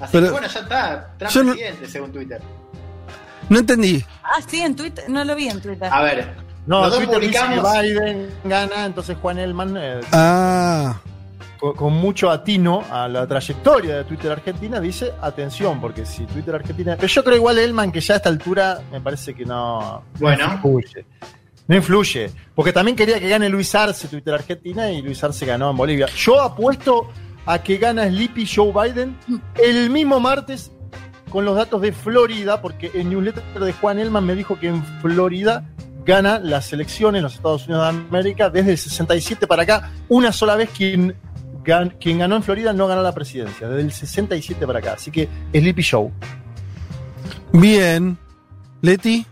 Así 0.00 0.10
Pero- 0.12 0.26
que 0.26 0.32
bueno, 0.32 0.46
ya 0.46 0.60
está, 0.60 1.14
Trump 1.18 1.34
no- 1.46 1.52
presidente, 1.52 1.88
según 1.88 2.12
Twitter. 2.12 2.40
No 3.48 3.58
entendí. 3.58 4.04
Ah, 4.22 4.38
sí, 4.46 4.60
en 4.60 4.76
Twitter, 4.76 5.04
no 5.08 5.24
lo 5.24 5.34
vi 5.34 5.48
en 5.48 5.60
Twitter. 5.60 5.88
A 5.92 6.02
ver, 6.02 6.28
No, 6.66 6.82
Los 6.82 6.90
dos 6.90 6.98
Twitter 7.04 7.20
dice 7.22 7.38
publicamos- 7.40 7.72
que 7.72 7.82
Biden 7.82 8.30
gana, 8.44 8.84
entonces 8.86 9.16
Juan 9.20 9.38
Elman, 9.38 9.76
eh, 9.76 10.00
Ah, 10.12 11.00
con, 11.60 11.74
con 11.74 11.92
mucho 11.92 12.30
atino 12.30 12.82
a 12.90 13.06
la 13.06 13.26
trayectoria 13.26 13.98
de 13.98 14.04
Twitter 14.04 14.32
Argentina, 14.32 14.80
dice 14.80 15.12
atención, 15.20 15.80
porque 15.80 16.06
si 16.06 16.24
Twitter 16.24 16.54
Argentina. 16.54 16.96
Pero 16.96 17.08
yo 17.08 17.22
creo 17.22 17.36
igual 17.36 17.58
Elman 17.58 17.92
que 17.92 18.00
ya 18.00 18.14
a 18.14 18.16
esta 18.16 18.28
altura 18.30 18.80
me 18.90 19.00
parece 19.00 19.34
que 19.34 19.44
no, 19.44 20.02
Bueno. 20.18 20.46
no 20.46 20.54
influye. 20.54 21.04
No 21.68 21.76
influye. 21.76 22.30
Porque 22.54 22.72
también 22.72 22.96
quería 22.96 23.20
que 23.20 23.28
gane 23.28 23.48
Luis 23.48 23.72
Arce 23.74 24.08
Twitter 24.08 24.34
Argentina 24.34 24.90
y 24.90 25.02
Luis 25.02 25.22
Arce 25.22 25.46
ganó 25.46 25.70
en 25.70 25.76
Bolivia. 25.76 26.06
Yo 26.16 26.40
apuesto 26.40 27.08
a 27.46 27.62
que 27.62 27.76
gana 27.76 28.08
Sleepy 28.08 28.46
Joe 28.46 28.72
Biden 28.72 29.16
el 29.62 29.90
mismo 29.90 30.18
martes 30.18 30.72
con 31.30 31.44
los 31.44 31.54
datos 31.54 31.80
de 31.80 31.92
Florida, 31.92 32.60
porque 32.60 32.90
el 32.92 33.08
newsletter 33.08 33.44
de 33.60 33.72
Juan 33.74 34.00
Elman 34.00 34.26
me 34.26 34.34
dijo 34.34 34.58
que 34.58 34.66
en 34.66 34.84
Florida 35.00 35.64
gana 36.04 36.40
las 36.40 36.72
elecciones 36.72 37.20
en 37.20 37.22
los 37.22 37.34
Estados 37.34 37.68
Unidos 37.68 37.84
de 37.84 37.88
América 38.00 38.50
desde 38.50 38.72
el 38.72 38.78
67 38.78 39.46
para 39.46 39.62
acá. 39.62 39.92
Una 40.08 40.32
sola 40.32 40.56
vez 40.56 40.70
quien, 40.76 41.14
gan- 41.64 41.96
quien 42.00 42.18
ganó 42.18 42.36
en 42.36 42.42
Florida 42.42 42.72
no 42.72 42.86
ganó 42.86 43.02
la 43.02 43.12
presidencia, 43.12 43.68
desde 43.68 43.82
el 43.82 43.92
67 43.92 44.66
para 44.66 44.78
acá. 44.80 44.92
Así 44.94 45.10
que 45.10 45.28
Sleepy 45.52 45.82
Show. 45.82 46.12
bien. 47.52 48.18
Leti. 48.82 49.26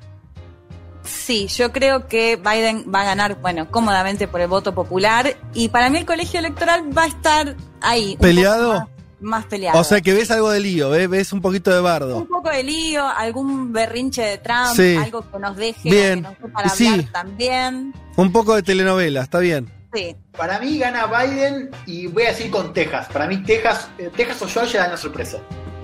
Sí, 1.04 1.46
yo 1.48 1.72
creo 1.72 2.06
que 2.06 2.36
Biden 2.36 2.84
va 2.94 3.00
a 3.00 3.04
ganar, 3.04 3.40
bueno, 3.40 3.70
cómodamente 3.70 4.28
por 4.28 4.40
el 4.42 4.48
voto 4.48 4.74
popular 4.74 5.36
y 5.54 5.68
para 5.70 5.88
mí 5.88 5.98
el 5.98 6.04
colegio 6.04 6.38
electoral 6.38 6.96
va 6.96 7.04
a 7.04 7.06
estar 7.06 7.56
ahí. 7.80 8.12
un 8.12 8.18
¿Peleado? 8.18 8.88
Más, 9.20 9.46
peleado. 9.46 9.80
O 9.80 9.84
sea 9.84 10.00
que 10.00 10.12
ves 10.12 10.30
algo 10.30 10.50
de 10.50 10.60
lío, 10.60 10.94
¿eh? 10.94 11.06
ves 11.08 11.32
un 11.32 11.40
poquito 11.40 11.70
de 11.72 11.78
un 11.78 11.84
bardo. 11.84 12.26
poco 12.26 12.50
de 12.50 12.62
lío, 12.62 13.04
algún 13.08 13.72
berrinche 13.72 14.22
de 14.22 14.38
Trump, 14.38 14.76
Sí. 14.76 14.96
algo 14.96 15.28
que 15.28 15.38
nos 15.38 15.56
deje 15.56 15.90
Bien. 15.90 16.14
que 16.16 16.20
nos 16.20 16.38
dé 16.38 16.48
para 16.50 16.68
Sí. 16.68 16.86
hablar 16.86 17.06
también. 17.10 17.94
Un 18.16 18.30
poco 18.30 18.54
de 18.54 18.62
telenovela, 18.62 19.22
está 19.22 19.38
bien. 19.40 19.72
Sí. 19.98 20.16
para 20.36 20.58
mí 20.60 20.78
gana 20.78 21.06
Biden 21.06 21.70
y 21.86 22.06
voy 22.06 22.24
a 22.24 22.28
decir 22.28 22.50
con 22.50 22.72
Texas. 22.72 23.08
Para 23.12 23.26
mí 23.26 23.38
Texas, 23.42 23.88
eh, 23.98 24.10
Texas 24.16 24.40
o 24.42 24.48
Georgia 24.48 24.80
dan 24.82 24.90
la 24.92 24.96
sorpresa. 24.96 25.38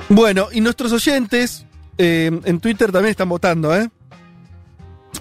Bueno, 0.08 0.48
y 0.52 0.60
nuestros 0.60 0.92
oyentes 0.92 1.66
eh, 1.98 2.30
en 2.44 2.60
Twitter 2.60 2.92
también 2.92 3.10
están 3.10 3.28
votando, 3.28 3.74
¿eh? 3.76 3.88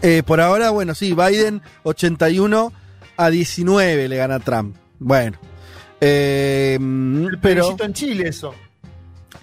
Eh, 0.01 0.23
Por 0.25 0.41
ahora, 0.41 0.69
bueno, 0.71 0.93
sí, 0.95 1.13
Biden 1.13 1.61
81 1.83 2.73
a 3.17 3.29
19 3.29 4.07
le 4.09 4.15
gana 4.17 4.35
a 4.35 4.39
Trump. 4.39 4.75
Bueno. 4.99 5.37
Eh, 6.01 6.75
El 6.79 7.39
pero, 7.41 7.61
plebiscito 7.61 7.83
en 7.85 7.93
Chile, 7.93 8.27
eso. 8.29 8.53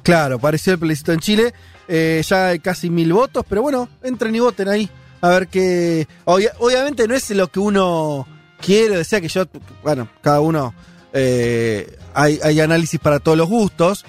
claro, 0.03 0.39
pareció 0.39 0.75
el 0.75 0.79
plebiscito 0.79 1.13
en 1.13 1.21
Chile. 1.21 1.55
Eh, 1.89 2.23
ya 2.27 2.49
hay 2.49 2.59
casi 2.61 2.91
mil 2.91 3.13
votos, 3.13 3.45
pero 3.49 3.63
bueno, 3.63 3.89
entren 4.03 4.35
y 4.35 4.41
voten 4.41 4.69
ahí. 4.69 4.89
A 5.23 5.29
ver 5.31 5.49
qué. 5.49 6.07
obvia- 6.25 6.53
obviamente 6.59 7.07
no 7.09 7.15
es 7.15 7.31
lo 7.31 7.49
que 7.49 7.61
uno 7.61 8.27
quiere, 8.61 8.97
decía 8.97 9.21
que 9.21 9.29
yo. 9.29 9.45
Bueno, 9.83 10.09
cada 10.23 10.41
uno. 10.41 10.75
eh, 11.13 11.97
hay, 12.15 12.39
hay 12.43 12.61
análisis 12.61 13.01
para 13.01 13.19
todos 13.21 13.37
los 13.39 13.49
gustos. 13.49 14.05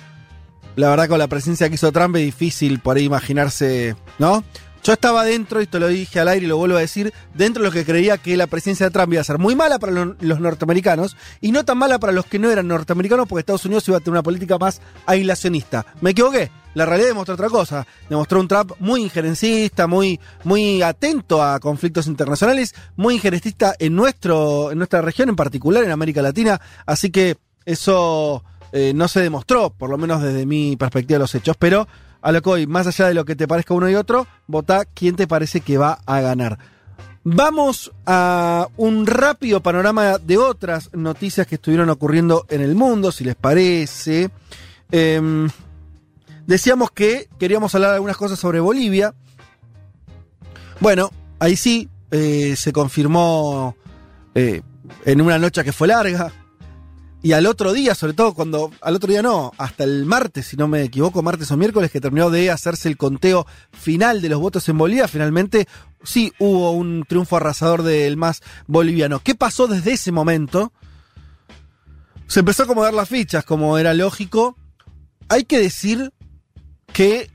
La 0.75 0.89
verdad, 0.89 1.09
con 1.09 1.19
la 1.19 1.27
presencia 1.27 1.67
que 1.67 1.75
hizo 1.75 1.91
Trump 1.91 2.15
es 2.15 2.23
difícil 2.23 2.79
por 2.79 2.97
ahí 2.97 3.03
imaginarse, 3.03 3.95
¿no? 4.19 4.43
Yo 4.84 4.93
estaba 4.93 5.23
dentro, 5.23 5.59
y 5.59 5.63
esto 5.63 5.77
lo 5.79 5.88
dije 5.88 6.19
al 6.19 6.27
aire 6.27 6.45
y 6.45 6.49
lo 6.49 6.57
vuelvo 6.57 6.75
a 6.77 6.79
decir, 6.79 7.13
dentro 7.36 7.61
de 7.61 7.69
lo 7.69 7.73
que 7.73 7.86
creía 7.86 8.17
que 8.17 8.36
la 8.36 8.47
presencia 8.47 8.88
de 8.88 8.91
Trump 8.91 9.13
iba 9.13 9.21
a 9.21 9.23
ser 9.23 9.38
muy 9.38 9.55
mala 9.55 9.77
para 9.77 9.91
lo- 9.91 10.15
los 10.19 10.39
norteamericanos 10.39 11.15
y 11.39 11.51
no 11.51 11.63
tan 11.63 11.77
mala 11.77 11.99
para 11.99 12.13
los 12.13 12.25
que 12.25 12.39
no 12.39 12.49
eran 12.49 12.67
norteamericanos 12.67 13.27
porque 13.27 13.41
Estados 13.41 13.65
Unidos 13.65 13.88
iba 13.88 13.97
a 13.97 13.99
tener 13.99 14.11
una 14.13 14.23
política 14.23 14.57
más 14.57 14.82
aislacionista. 15.05 15.86
Me 16.01 16.09
equivoqué. 16.11 16.49
La 16.73 16.86
realidad 16.86 17.09
demostró 17.09 17.36
otra 17.36 17.49
cosa. 17.49 17.86
Demostró 18.09 18.39
un 18.39 18.47
Trump 18.47 18.71
muy 18.79 19.03
injerencista, 19.03 19.86
muy, 19.88 20.19
muy 20.45 20.82
atento 20.82 21.43
a 21.43 21.59
conflictos 21.59 22.07
internacionales, 22.07 22.73
muy 22.95 23.15
injerencista 23.15 23.75
en, 23.77 23.93
nuestro, 23.95 24.71
en 24.71 24.77
nuestra 24.79 25.01
región, 25.01 25.29
en 25.29 25.36
particular 25.36 25.84
en 25.84 25.91
América 25.91 26.21
Latina. 26.21 26.59
Así 26.86 27.11
que 27.11 27.36
eso 27.65 28.43
eh, 28.71 28.93
no 28.95 29.07
se 29.09 29.19
demostró, 29.19 29.69
por 29.69 29.89
lo 29.89 29.97
menos 29.97 30.23
desde 30.23 30.45
mi 30.45 30.75
perspectiva 30.77 31.17
de 31.17 31.23
los 31.23 31.36
hechos. 31.36 31.55
Pero 31.59 31.88
a 32.22 32.32
lo 32.32 32.41
que 32.41 32.49
hoy, 32.49 32.67
más 32.67 32.88
allá 32.88 33.07
de 33.07 33.13
lo 33.13 33.26
que 33.26 33.36
te 33.36 33.47
parezca 33.47 33.74
uno 33.74 33.89
y 33.89 33.95
otro, 33.95 34.28
vota 34.47 34.86
quién 34.86 35.15
te 35.15 35.28
parece 35.28 35.61
que 35.61 35.78
va 35.78 35.99
a 36.05 36.22
ganar. 36.22 36.59
Vamos 37.24 37.91
a 38.05 38.67
un 38.78 39.05
rápido 39.05 39.61
panorama 39.61 40.17
de 40.17 40.38
otras 40.38 40.89
noticias 40.93 41.45
que 41.45 41.55
estuvieron 41.55 41.89
ocurriendo 41.89 42.45
en 42.49 42.61
el 42.61 42.74
mundo, 42.74 43.11
si 43.11 43.24
les 43.24 43.36
parece. 43.36 44.32
Em, 44.91 45.47
decíamos 46.47 46.91
que 46.91 47.30
queríamos 47.39 47.76
hablar 47.76 47.93
algunas 47.93 48.17
cosas 48.17 48.39
sobre 48.39 48.59
Bolivia. 48.59 49.13
Bueno, 50.80 51.11
ahí 51.38 51.55
sí 51.55 51.89
eh, 52.09 52.55
se 52.55 52.74
confirmó 52.74 53.76
eh, 54.34 54.63
en 55.05 55.22
una 55.22 55.38
noche 55.38 55.63
que 55.63 55.74
fue 55.74 55.88
larga. 55.88 56.32
Y 57.24 57.34
al 57.34 57.45
otro 57.45 57.72
día, 57.72 57.93
sobre 57.93 58.13
todo 58.13 58.34
cuando, 58.34 58.72
al 58.82 58.95
otro 58.95 59.11
día 59.11 59.22
no, 59.22 59.51
hasta 59.59 59.84
el 59.84 60.05
martes, 60.05 60.47
si 60.47 60.57
no 60.57 60.67
me 60.67 60.82
equivoco, 60.82 61.22
martes 61.22 61.51
o 61.51 61.57
miércoles, 61.57 61.91
que 61.91 62.01
terminó 62.01 62.32
de 62.32 62.49
hacerse 62.49 62.89
el 62.89 62.97
conteo 62.97 63.45
final 63.72 64.22
de 64.22 64.30
los 64.30 64.39
votos 64.39 64.67
en 64.69 64.78
Bolivia, 64.78 65.07
finalmente 65.07 65.67
sí 66.03 66.34
hubo 66.39 66.72
un 66.72 67.05
triunfo 67.07 67.38
arrasador 67.38 67.84
del 67.84 68.17
más 68.17 68.41
boliviano. 68.65 69.19
¿Qué 69.19 69.36
pasó 69.36 69.67
desde 69.67 69.93
ese 69.93 70.11
momento? 70.11 70.74
Se 72.26 72.39
empezó 72.39 72.63
a 72.63 72.65
acomodar 72.65 72.93
las 72.93 73.09
fichas, 73.09 73.45
como 73.45 73.78
era 73.78 73.93
lógico. 73.93 74.57
Hay 75.30 75.43
que 75.43 75.59
decir 75.59 76.11
que 76.91 77.30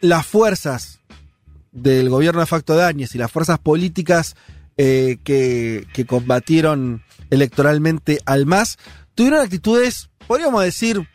las 0.00 0.26
fuerzas 0.26 1.00
del 1.72 2.08
gobierno 2.08 2.40
de 2.40 2.46
facto 2.46 2.74
de 2.74 2.84
Áñez 2.84 3.14
y 3.14 3.18
las 3.18 3.30
fuerzas 3.30 3.58
políticas 3.58 4.34
eh, 4.76 5.18
que, 5.24 5.86
que 5.92 6.04
combatieron 6.06 7.02
electoralmente 7.30 8.20
al 8.26 8.46
MAS 8.46 8.78
tuvieron 9.14 9.40
actitudes, 9.40 10.10
podríamos 10.26 10.62
decir, 10.62 11.08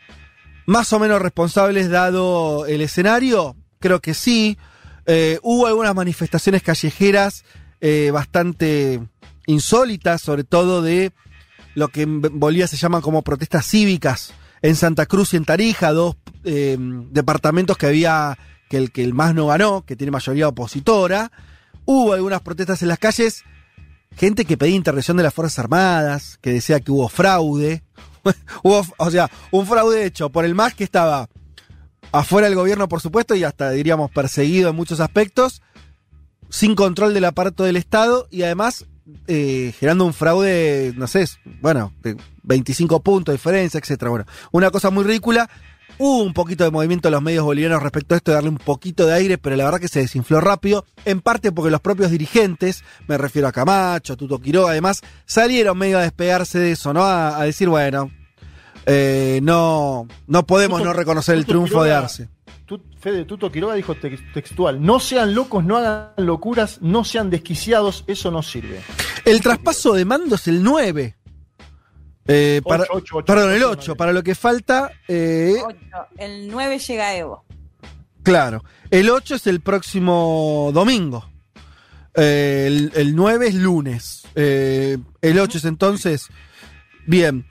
más 0.66 0.92
o 0.92 0.98
menos 0.98 1.20
responsables 1.20 1.90
dado 1.90 2.66
el 2.66 2.80
escenario. 2.80 3.56
Creo 3.78 4.00
que 4.00 4.14
sí. 4.14 4.58
Eh, 5.06 5.38
hubo 5.42 5.66
algunas 5.66 5.94
manifestaciones 5.94 6.62
callejeras 6.62 7.44
eh, 7.80 8.10
bastante 8.12 9.00
insólitas, 9.46 10.20
sobre 10.20 10.44
todo 10.44 10.82
de 10.82 11.12
lo 11.74 11.88
que 11.88 12.02
en 12.02 12.20
Bolivia 12.20 12.66
se 12.66 12.76
llaman 12.76 13.00
como 13.00 13.22
protestas 13.22 13.66
cívicas 13.66 14.32
en 14.62 14.76
Santa 14.76 15.06
Cruz 15.06 15.32
y 15.32 15.38
en 15.38 15.44
Tarija, 15.44 15.92
dos 15.92 16.16
eh, 16.44 16.76
departamentos 16.78 17.76
que 17.76 17.86
había 17.86 18.38
que 18.68 18.76
el 18.76 18.92
que 18.92 19.02
el 19.02 19.14
más 19.14 19.34
no 19.34 19.48
ganó, 19.48 19.84
que 19.84 19.96
tiene 19.96 20.12
mayoría 20.12 20.48
opositora. 20.48 21.32
Hubo 21.84 22.12
algunas 22.12 22.40
protestas 22.40 22.82
en 22.82 22.88
las 22.88 22.98
calles, 22.98 23.44
gente 24.16 24.44
que 24.44 24.56
pedía 24.56 24.76
intervención 24.76 25.16
de 25.16 25.22
las 25.22 25.34
Fuerzas 25.34 25.58
Armadas, 25.58 26.38
que 26.40 26.52
decía 26.52 26.80
que 26.80 26.92
hubo 26.92 27.08
fraude. 27.08 27.82
hubo, 28.62 28.84
o 28.96 29.10
sea, 29.10 29.30
un 29.50 29.66
fraude 29.66 30.04
hecho 30.04 30.30
por 30.30 30.44
el 30.44 30.54
más 30.54 30.74
que 30.74 30.84
estaba 30.84 31.28
afuera 32.12 32.48
del 32.48 32.56
gobierno, 32.56 32.88
por 32.88 33.00
supuesto, 33.00 33.34
y 33.34 33.44
hasta 33.44 33.70
diríamos 33.70 34.10
perseguido 34.10 34.70
en 34.70 34.76
muchos 34.76 35.00
aspectos, 35.00 35.62
sin 36.48 36.74
control 36.74 37.14
del 37.14 37.24
aparato 37.24 37.64
del 37.64 37.76
Estado 37.76 38.26
y 38.30 38.42
además 38.42 38.86
eh, 39.26 39.72
generando 39.78 40.04
un 40.04 40.14
fraude, 40.14 40.92
no 40.96 41.06
sé, 41.06 41.26
bueno, 41.60 41.92
de 42.02 42.16
25 42.42 43.00
puntos 43.00 43.32
de 43.32 43.36
diferencia, 43.36 43.78
etcétera. 43.78 44.10
Bueno, 44.10 44.26
una 44.52 44.70
cosa 44.70 44.90
muy 44.90 45.04
ridícula. 45.04 45.48
Hubo 46.02 46.22
un 46.22 46.32
poquito 46.32 46.64
de 46.64 46.70
movimiento 46.70 47.08
en 47.08 47.12
los 47.12 47.20
medios 47.22 47.44
bolivianos 47.44 47.82
respecto 47.82 48.14
a 48.14 48.16
esto, 48.16 48.30
de 48.30 48.36
darle 48.36 48.48
un 48.48 48.56
poquito 48.56 49.04
de 49.06 49.12
aire, 49.12 49.36
pero 49.36 49.54
la 49.54 49.64
verdad 49.64 49.78
que 49.80 49.88
se 49.88 50.00
desinfló 50.00 50.40
rápido, 50.40 50.86
en 51.04 51.20
parte 51.20 51.52
porque 51.52 51.70
los 51.70 51.80
propios 51.82 52.10
dirigentes, 52.10 52.82
me 53.06 53.18
refiero 53.18 53.46
a 53.48 53.52
Camacho, 53.52 54.14
a 54.14 54.16
Tuto 54.16 54.38
Quiroga, 54.40 54.70
además, 54.70 55.02
salieron 55.26 55.76
medio 55.76 55.98
a 55.98 56.02
despegarse 56.02 56.58
de 56.58 56.72
eso, 56.72 56.94
¿no? 56.94 57.04
A, 57.04 57.38
a 57.38 57.44
decir, 57.44 57.68
bueno, 57.68 58.10
eh, 58.86 59.40
no, 59.42 60.06
no 60.26 60.46
podemos 60.46 60.78
Tuto- 60.78 60.88
no 60.88 60.92
reconocer 60.94 61.34
el 61.36 61.42
Tuto 61.44 61.52
triunfo 61.52 61.84
de 61.84 61.92
Arce. 61.92 62.28
Tu- 62.66 62.80
Fede 63.00 63.24
Tuto 63.24 63.50
Quiroga 63.52 63.74
dijo 63.74 63.94
tex- 63.94 64.32
textual: 64.32 64.80
No 64.82 65.00
sean 65.00 65.34
locos, 65.34 65.64
no 65.64 65.76
hagan 65.76 66.10
locuras, 66.18 66.78
no 66.80 67.04
sean 67.04 67.28
desquiciados, 67.30 68.04
eso 68.06 68.30
no 68.30 68.42
sirve. 68.42 68.80
El 69.24 69.40
traspaso 69.40 69.92
de 69.92 70.04
mando 70.04 70.36
es 70.36 70.46
el 70.48 70.62
9. 70.62 71.16
Eh, 72.26 72.60
para- 72.64 72.84
Ocho, 72.84 72.92
ocho, 72.94 73.16
ocho, 73.18 73.24
perdón, 73.26 73.52
el 73.52 73.62
ocho, 73.64 73.92
8. 73.92 73.96
Para 73.96 74.12
lo 74.12 74.22
que 74.22 74.34
falta, 74.34 74.92
eh. 75.08 75.54
El 76.18 76.48
9 76.50 76.78
llega 76.78 77.08
a 77.08 77.16
Evo. 77.16 77.44
claro. 78.22 78.62
El 78.90 79.08
8 79.10 79.36
es 79.36 79.46
el 79.46 79.60
próximo 79.60 80.70
domingo. 80.74 81.28
Eh, 82.14 82.64
el, 82.66 82.92
el 82.96 83.14
9 83.14 83.48
es 83.48 83.54
lunes. 83.54 84.22
Eh, 84.34 84.98
el 85.22 85.38
8 85.38 85.58
es 85.58 85.64
entonces. 85.64 86.26
Bien. 87.06 87.46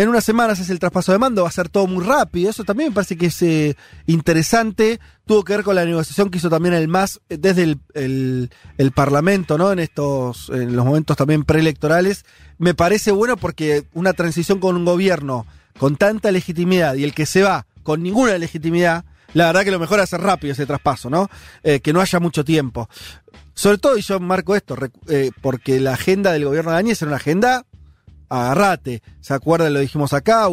En 0.00 0.08
unas 0.08 0.24
semanas 0.24 0.58
es 0.58 0.70
el 0.70 0.78
traspaso 0.78 1.12
de 1.12 1.18
mando, 1.18 1.42
va 1.42 1.50
a 1.50 1.52
ser 1.52 1.68
todo 1.68 1.86
muy 1.86 2.02
rápido. 2.02 2.48
Eso 2.48 2.64
también 2.64 2.88
me 2.88 2.94
parece 2.94 3.18
que 3.18 3.26
es 3.26 3.42
eh, 3.42 3.76
interesante. 4.06 4.98
Tuvo 5.26 5.44
que 5.44 5.54
ver 5.54 5.62
con 5.62 5.74
la 5.74 5.84
negociación 5.84 6.30
que 6.30 6.38
hizo 6.38 6.48
también 6.48 6.74
el 6.74 6.88
MAS 6.88 7.20
eh, 7.28 7.36
desde 7.36 7.76
el, 7.92 8.50
Parlamento, 8.94 9.58
¿no? 9.58 9.70
En 9.72 9.78
estos, 9.78 10.48
en 10.54 10.74
los 10.74 10.86
momentos 10.86 11.18
también 11.18 11.44
preelectorales. 11.44 12.24
Me 12.56 12.72
parece 12.72 13.10
bueno 13.10 13.36
porque 13.36 13.84
una 13.92 14.14
transición 14.14 14.58
con 14.58 14.74
un 14.74 14.86
gobierno 14.86 15.44
con 15.78 15.96
tanta 15.96 16.32
legitimidad 16.32 16.94
y 16.94 17.04
el 17.04 17.12
que 17.12 17.26
se 17.26 17.42
va 17.42 17.66
con 17.82 18.02
ninguna 18.02 18.38
legitimidad, 18.38 19.04
la 19.34 19.48
verdad 19.48 19.64
que 19.64 19.70
lo 19.70 19.78
mejor 19.78 19.98
es 19.98 20.04
hacer 20.04 20.22
rápido 20.22 20.54
ese 20.54 20.64
traspaso, 20.64 21.10
¿no? 21.10 21.28
Eh, 21.62 21.80
que 21.80 21.92
no 21.92 22.00
haya 22.00 22.20
mucho 22.20 22.42
tiempo. 22.42 22.88
Sobre 23.52 23.76
todo, 23.76 23.98
y 23.98 24.00
yo 24.00 24.18
marco 24.18 24.56
esto, 24.56 24.78
eh, 25.08 25.30
porque 25.42 25.78
la 25.78 25.92
agenda 25.92 26.32
del 26.32 26.46
gobierno 26.46 26.70
de 26.70 26.78
Áñez 26.78 27.02
era 27.02 27.10
una 27.10 27.16
agenda 27.16 27.66
agarrate. 28.30 29.02
¿Se 29.20 29.34
acuerdan? 29.34 29.74
Lo 29.74 29.80
dijimos 29.80 30.12
acá. 30.14 30.46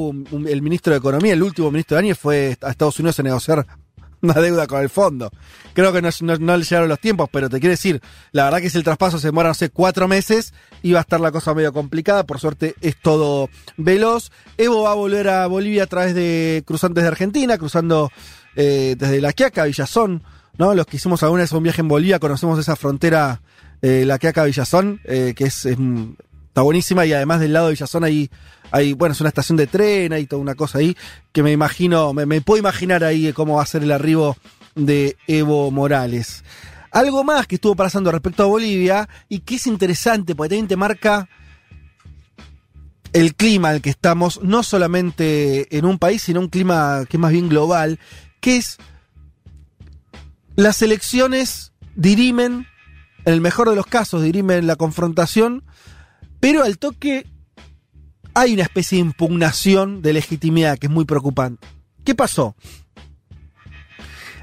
el 0.48 0.62
ministro 0.62 0.92
de 0.92 1.00
Economía, 1.00 1.34
el 1.34 1.44
último 1.44 1.72
ministro 1.72 1.96
de 1.96 2.00
Áñez, 2.04 2.18
fue 2.20 2.58
a 2.62 2.72
Estados 2.72 3.00
Unidos 3.00 3.20
a 3.20 3.24
negociar 3.24 3.66
una 4.20 4.34
deuda 4.34 4.66
con 4.68 4.82
el 4.82 4.90
fondo. 4.90 5.30
Creo 5.74 5.94
que 5.94 6.02
no, 6.02 6.10
no- 6.40 6.58
le 6.58 6.64
llegaron 6.64 6.90
los 6.90 7.00
tiempos, 7.00 7.30
pero 7.32 7.50
te 7.50 7.60
quiero 7.60 7.72
decir, 7.72 8.02
la 8.32 8.46
verdad 8.46 8.60
que 8.62 8.70
si 8.72 8.78
el 8.80 8.84
traspaso 8.84 9.20
se 9.20 9.28
demora, 9.28 9.50
no 9.50 9.54
sé, 9.54 9.70
cuatro 9.70 10.08
meses, 10.08 10.56
iba 10.82 10.98
a 10.98 11.02
estar 11.02 11.20
la 11.20 11.32
cosa 11.32 11.54
medio 11.54 11.72
complicada. 11.72 12.26
Por 12.26 12.40
suerte 12.40 12.74
es 12.82 12.96
todo 13.00 13.48
veloz. 13.78 14.32
Evo 14.58 14.82
va 14.84 14.92
a 14.92 14.96
volver 14.96 15.30
a 15.30 15.46
Bolivia 15.46 15.84
a 15.84 15.88
través 15.88 16.16
de 16.16 16.64
cruzantes 16.66 17.04
de 17.04 17.08
Argentina, 17.10 17.60
cruzando 17.60 18.12
eh, 18.56 18.96
desde 18.98 19.22
La 19.22 19.34
Quiaca, 19.34 19.66
Villazón. 19.66 20.24
¿no? 20.58 20.74
Los 20.74 20.88
que 20.88 20.98
hicimos 20.98 21.22
alguna 21.22 21.44
vez 21.44 21.52
un 21.52 21.62
viaje 21.62 21.82
en 21.82 21.88
Bolivia, 21.88 22.18
conocemos 22.18 22.58
esa 22.58 22.76
frontera, 22.76 23.42
eh, 23.84 24.04
La 24.08 24.18
Quiaca, 24.18 24.46
Villazón, 24.46 25.00
eh, 25.04 25.36
que 25.38 25.44
es, 25.44 25.64
es, 25.68 25.78
está 26.58 26.64
buenísima 26.64 27.06
y 27.06 27.14
además 27.14 27.40
del 27.40 27.54
lado 27.54 27.68
de 27.68 27.74
Villazón 27.74 28.04
hay, 28.04 28.32
bueno, 28.94 29.14
es 29.14 29.22
una 29.22 29.30
estación 29.30 29.58
de 29.58 29.68
tren, 29.68 30.12
hay 30.12 30.26
toda 30.26 30.42
una 30.42 30.56
cosa 30.56 30.80
ahí 30.80 30.98
que 31.32 31.44
me 31.44 31.52
imagino, 31.52 32.14
me, 32.14 32.26
me 32.26 32.42
puedo 32.42 32.58
imaginar 32.58 33.04
ahí 33.04 33.32
cómo 33.32 33.58
va 33.58 33.62
a 33.62 33.68
ser 33.68 33.84
el 33.84 33.92
arribo 33.92 34.36
de 34.74 35.18
Evo 35.28 35.70
Morales. 35.70 36.44
Algo 36.90 37.24
más 37.24 37.46
que 37.46 37.56
estuvo 37.56 37.76
pasando 37.76 38.12
respecto 38.12 38.42
a 38.42 38.48
Bolivia 38.48 39.08
y 39.30 39.42
que 39.42 39.58
es 39.58 39.68
interesante 39.68 40.34
porque 40.34 40.50
también 40.50 40.68
te 40.68 40.78
marca 40.78 41.30
el 43.14 43.36
clima 43.36 43.70
al 43.70 43.84
que 43.84 43.92
estamos, 43.92 44.42
no 44.42 44.64
solamente 44.64 45.78
en 45.78 45.86
un 45.86 46.00
país, 46.00 46.24
sino 46.24 46.40
un 46.40 46.50
clima 46.50 47.06
que 47.08 47.18
es 47.18 47.22
más 47.22 47.34
bien 47.34 47.50
global, 47.50 48.00
que 48.40 48.58
es 48.58 48.78
las 50.56 50.82
elecciones 50.82 51.72
dirimen, 51.96 52.66
en 53.26 53.34
el 53.34 53.42
mejor 53.42 53.70
de 53.70 53.76
los 53.76 53.86
casos, 53.86 54.24
dirimen 54.24 54.66
la 54.66 54.76
confrontación, 54.76 55.64
pero 56.40 56.64
al 56.64 56.78
toque 56.78 57.26
hay 58.34 58.54
una 58.54 58.64
especie 58.64 58.98
de 58.98 59.06
impugnación 59.06 60.02
de 60.02 60.14
legitimidad 60.14 60.78
que 60.78 60.88
es 60.88 60.94
muy 60.94 61.06
preocupante. 61.06 61.68
¿Qué 62.04 62.14
pasó? 62.16 62.56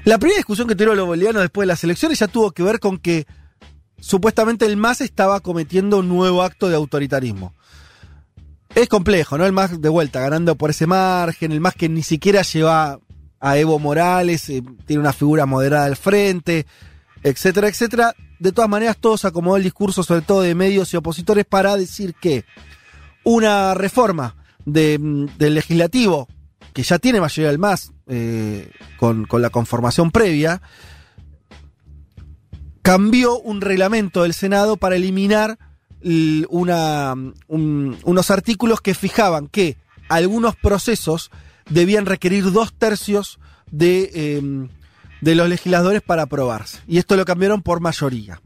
La 0.03 0.19
primera 0.19 0.37
discusión 0.37 0.67
que 0.67 0.75
tuvieron 0.75 0.97
los 0.97 1.07
bolivianos 1.07 1.41
después 1.41 1.63
de 1.63 1.67
las 1.67 1.83
elecciones 1.83 2.19
ya 2.19 2.27
tuvo 2.27 2.51
que 2.51 2.61
ver 2.61 2.79
con 2.79 2.97
que 2.99 3.25
supuestamente 3.99 4.65
el 4.65 4.77
MAS 4.77 5.01
estaba 5.01 5.39
cometiendo 5.39 5.99
un 5.99 6.09
nuevo 6.09 6.43
acto 6.43 6.69
de 6.69 6.75
autoritarismo. 6.75 7.53
Es 8.75 8.87
complejo, 8.87 9.37
¿no? 9.37 9.45
El 9.45 9.53
MAS 9.53 9.81
de 9.81 9.89
vuelta, 9.89 10.19
ganando 10.19 10.55
por 10.55 10.69
ese 10.69 10.85
margen, 10.85 11.51
el 11.51 11.61
MAS 11.61 11.75
que 11.75 11.89
ni 11.89 12.03
siquiera 12.03 12.41
lleva 12.41 12.99
a 13.39 13.57
Evo 13.57 13.79
Morales, 13.79 14.49
eh, 14.49 14.61
tiene 14.85 14.99
una 14.99 15.13
figura 15.13 15.45
moderada 15.45 15.85
al 15.85 15.95
frente, 15.95 16.65
etcétera, 17.25 17.67
etcétera. 17.67 18.15
De 18.39 18.51
todas 18.51 18.69
maneras, 18.69 18.97
todo 18.99 19.17
se 19.17 19.27
acomodó 19.27 19.57
el 19.57 19.63
discurso, 19.63 20.03
sobre 20.03 20.21
todo 20.21 20.41
de 20.41 20.55
medios 20.55 20.93
y 20.93 20.97
opositores, 20.97 21.45
para 21.45 21.75
decir 21.75 22.13
que 22.13 22.45
una 23.23 23.73
reforma 23.73 24.35
de, 24.65 24.97
mm, 24.99 25.37
del 25.37 25.55
legislativo, 25.55 26.27
que 26.73 26.83
ya 26.83 26.99
tiene 26.99 27.19
mayoría 27.21 27.49
del 27.49 27.59
MAS, 27.59 27.91
eh, 28.07 28.69
con, 28.97 29.25
con 29.25 29.41
la 29.41 29.49
conformación 29.49 30.11
previa, 30.11 30.61
cambió 32.81 33.39
un 33.39 33.61
reglamento 33.61 34.23
del 34.23 34.33
Senado 34.33 34.77
para 34.77 34.95
eliminar 34.95 35.57
un- 36.03 37.97
unos 38.03 38.29
artículos 38.29 38.79
que 38.81 38.93
fijaban 38.93 39.47
que 39.47 39.77
algunos 40.07 40.55
procesos 40.55 41.31
debían 41.67 42.05
requerir 42.05 42.51
dos 42.51 42.73
tercios 42.73 43.39
de, 43.71 44.11
eh, 44.13 44.67
de 45.21 45.35
los 45.35 45.49
legisladores 45.49 46.01
para 46.01 46.23
aprobarse. 46.23 46.79
Y 46.87 46.97
esto 46.97 47.15
lo 47.15 47.25
cambiaron 47.25 47.61
por 47.61 47.79
mayoría. 47.79 48.41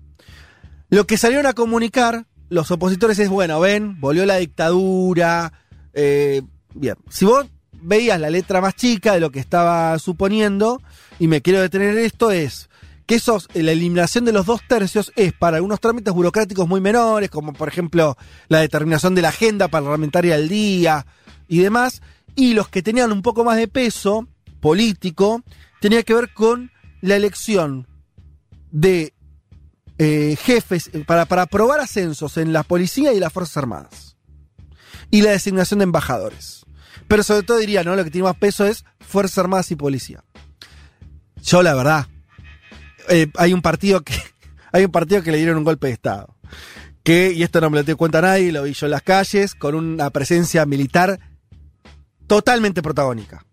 Lo 0.90 1.06
que 1.06 1.18
salieron 1.18 1.46
a 1.46 1.54
comunicar 1.54 2.26
los 2.50 2.72
opositores 2.72 3.20
es, 3.20 3.30
bueno, 3.30 3.60
ven, 3.60 4.00
volvió 4.00 4.26
la 4.26 4.38
dictadura. 4.38 5.54
eh, 5.94 6.42
bien, 6.74 6.96
si 7.10 7.26
vos 7.26 7.46
veías 7.72 8.20
la 8.20 8.30
letra 8.30 8.62
más 8.62 8.76
chica 8.76 9.14
de 9.14 9.20
lo 9.20 9.32
que 9.32 9.40
estaba 9.40 9.98
suponiendo, 10.00 10.82
y 11.20 11.28
me 11.28 11.42
quiero 11.42 11.62
detener 11.62 11.98
en 11.98 12.06
esto, 12.06 12.32
es 12.32 12.70
que 13.06 13.16
esos, 13.16 13.48
la 13.54 13.72
eliminación 13.72 14.26
de 14.26 14.32
los 14.32 14.46
dos 14.46 14.62
tercios 14.68 15.12
es 15.16 15.34
para 15.34 15.58
algunos 15.58 15.80
trámites 15.80 16.14
burocráticos 16.14 16.68
muy 16.68 16.82
menores, 16.82 17.30
como 17.30 17.54
por 17.54 17.68
ejemplo 17.68 18.18
la 18.50 18.60
determinación 18.60 19.16
de 19.16 19.24
la 19.24 19.30
agenda 19.30 19.68
parlamentaria 19.68 20.36
al 20.36 20.48
día 20.48 21.06
y 21.48 21.60
demás, 21.60 22.02
y 22.36 22.54
los 22.54 22.70
que 22.70 22.84
tenían 22.84 23.12
un 23.12 23.22
poco 23.22 23.44
más 23.44 23.58
de 23.58 23.68
peso 23.68 24.28
político, 24.60 25.42
tenía 25.80 26.04
que 26.04 26.14
ver 26.14 26.34
con 26.34 26.72
la 27.02 27.16
elección 27.16 27.88
de 28.72 29.14
eh, 29.98 30.38
jefes, 30.42 30.90
para, 31.06 31.26
para 31.26 31.44
aprobar 31.44 31.80
ascensos 31.80 32.38
en 32.38 32.54
la 32.54 32.64
policía 32.64 33.14
y 33.14 33.20
las 33.20 33.34
Fuerzas 33.34 33.58
Armadas. 33.58 34.18
Y 35.12 35.22
la 35.22 35.32
designación 35.32 35.80
de 35.80 35.86
embajadores. 35.86 36.66
Pero 37.08 37.24
sobre 37.24 37.44
todo 37.44 37.58
diría, 37.58 37.84
¿no? 37.84 37.96
Lo 37.96 38.04
que 38.04 38.12
tiene 38.12 38.28
más 38.28 38.38
peso 38.38 38.66
es 38.66 38.86
Fuerzas 39.00 39.40
Armadas 39.40 39.72
y 39.72 39.76
Policía. 39.76 40.24
Yo, 41.42 41.64
la 41.64 41.74
verdad, 41.74 42.08
eh, 43.10 43.28
hay 43.36 43.54
un 43.54 43.62
partido 43.62 44.02
que. 44.02 44.14
Hay 44.72 44.86
un 44.86 44.92
partido 44.92 45.24
que 45.24 45.32
le 45.32 45.40
dieron 45.40 45.58
un 45.58 45.64
golpe 45.64 45.88
de 45.88 45.94
Estado. 45.94 46.36
Que, 47.02 47.32
y 47.32 47.42
esto 47.42 47.60
no 47.60 47.72
me 47.72 47.80
lo 47.80 47.84
te 47.84 47.96
cuenta 47.96 48.22
nadie, 48.22 48.52
lo 48.52 48.62
vi 48.62 48.74
yo 48.74 48.86
en 48.86 48.92
las 48.92 49.02
calles, 49.02 49.56
con 49.56 49.74
una 49.74 50.12
presencia 50.12 50.64
militar 50.68 51.20
totalmente 52.28 52.84
protagónica. 52.84 53.44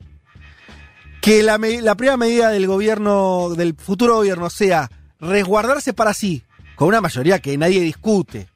Que 1.26 1.42
la, 1.42 1.58
me- 1.58 1.82
la 1.82 1.96
primera 1.96 2.16
medida 2.16 2.50
del 2.50 2.68
gobierno, 2.68 3.50
del 3.56 3.74
futuro 3.74 4.14
gobierno, 4.14 4.48
sea 4.48 4.88
resguardarse 5.18 5.92
para 5.92 6.14
sí, 6.14 6.44
con 6.76 6.86
una 6.86 7.00
mayoría 7.00 7.40
que 7.40 7.58
nadie 7.58 7.80
discute. 7.80 8.46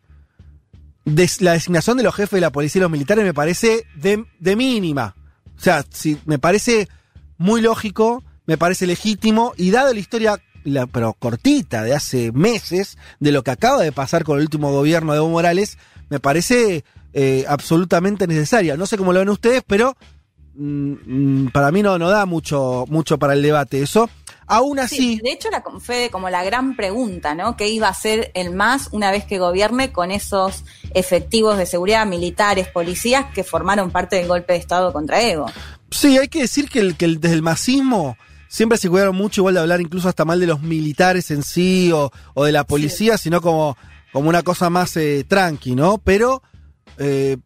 La 1.40 1.52
designación 1.54 1.96
de 1.96 2.04
los 2.04 2.14
jefes 2.14 2.36
de 2.36 2.42
la 2.42 2.50
policía 2.52 2.78
y 2.78 2.82
los 2.82 2.90
militares 2.92 3.24
me 3.24 3.34
parece 3.34 3.86
de, 3.96 4.24
mínima. 4.54 5.16
O 5.58 5.60
sea, 5.60 5.84
me 6.26 6.38
parece 6.38 6.88
muy 7.38 7.60
lógico, 7.60 8.22
me 8.46 8.56
parece 8.56 8.86
legítimo, 8.86 9.52
y 9.56 9.72
dado 9.72 9.92
la 9.92 9.98
historia, 9.98 10.40
la- 10.62 10.86
pero 10.86 11.14
cortita, 11.14 11.82
de 11.82 11.92
hace 11.96 12.30
meses, 12.30 12.98
de 13.18 13.32
lo 13.32 13.42
que 13.42 13.50
acaba 13.50 13.82
de 13.82 13.90
pasar 13.90 14.22
con 14.22 14.36
el 14.38 14.44
último 14.44 14.70
gobierno 14.70 15.10
de 15.12 15.18
Evo 15.18 15.28
Morales, 15.30 15.76
me 16.08 16.20
parece 16.20 16.84
eh, 17.14 17.44
absolutamente 17.48 18.28
necesaria. 18.28 18.76
No 18.76 18.86
sé 18.86 18.96
cómo 18.96 19.12
lo 19.12 19.18
ven 19.18 19.28
ustedes, 19.30 19.64
pero 19.66 19.96
mm, 20.60 21.44
mm, 21.44 21.50
para 21.52 21.70
mí 21.72 21.82
no, 21.82 21.98
no 21.98 22.10
da 22.10 22.26
mucho, 22.26 22.84
mucho 22.88 23.18
para 23.18 23.32
el 23.34 23.42
debate 23.42 23.82
eso. 23.82 24.08
Aún 24.46 24.80
así, 24.80 24.96
Sí, 24.96 25.20
de 25.22 25.30
hecho, 25.32 25.48
la, 25.50 25.62
fue 25.78 26.08
como 26.10 26.28
la 26.28 26.42
gran 26.42 26.74
pregunta, 26.74 27.34
¿no? 27.36 27.56
¿Qué 27.56 27.68
iba 27.68 27.86
a 27.86 27.90
hacer 27.92 28.32
el 28.34 28.52
MAS 28.52 28.88
una 28.90 29.12
vez 29.12 29.24
que 29.24 29.38
gobierne 29.38 29.92
con 29.92 30.10
esos 30.10 30.64
efectivos 30.92 31.56
de 31.56 31.66
seguridad 31.66 32.04
militares, 32.06 32.66
policías 32.68 33.26
que 33.32 33.44
formaron 33.44 33.90
parte 33.92 34.16
del 34.16 34.26
golpe 34.26 34.54
de 34.54 34.58
Estado 34.58 34.92
contra 34.92 35.22
Evo? 35.22 35.46
Sí, 35.90 36.18
hay 36.18 36.26
que 36.28 36.40
decir 36.42 36.68
que, 36.68 36.80
el, 36.80 36.96
que 36.96 37.04
el- 37.04 37.20
desde 37.20 37.36
el 37.36 37.42
masismo 37.42 38.16
siempre 38.48 38.76
se 38.78 38.90
cuidaron 38.90 39.14
mucho 39.14 39.40
igual 39.42 39.54
de 39.54 39.60
hablar 39.60 39.80
incluso 39.80 40.08
hasta 40.08 40.24
mal 40.24 40.40
de 40.40 40.46
los 40.48 40.60
militares 40.62 41.30
en 41.30 41.44
sí 41.44 41.92
o, 41.92 42.10
o 42.34 42.44
de 42.44 42.50
la 42.50 42.64
policía, 42.64 43.16
sino 43.18 43.40
como, 43.40 43.76
como 44.12 44.28
una 44.28 44.42
cosa 44.42 44.68
más 44.68 44.96
eh, 44.96 45.24
tranqui, 45.28 45.76
¿no? 45.76 45.98
Pero 45.98 46.42
eh, 46.98 47.36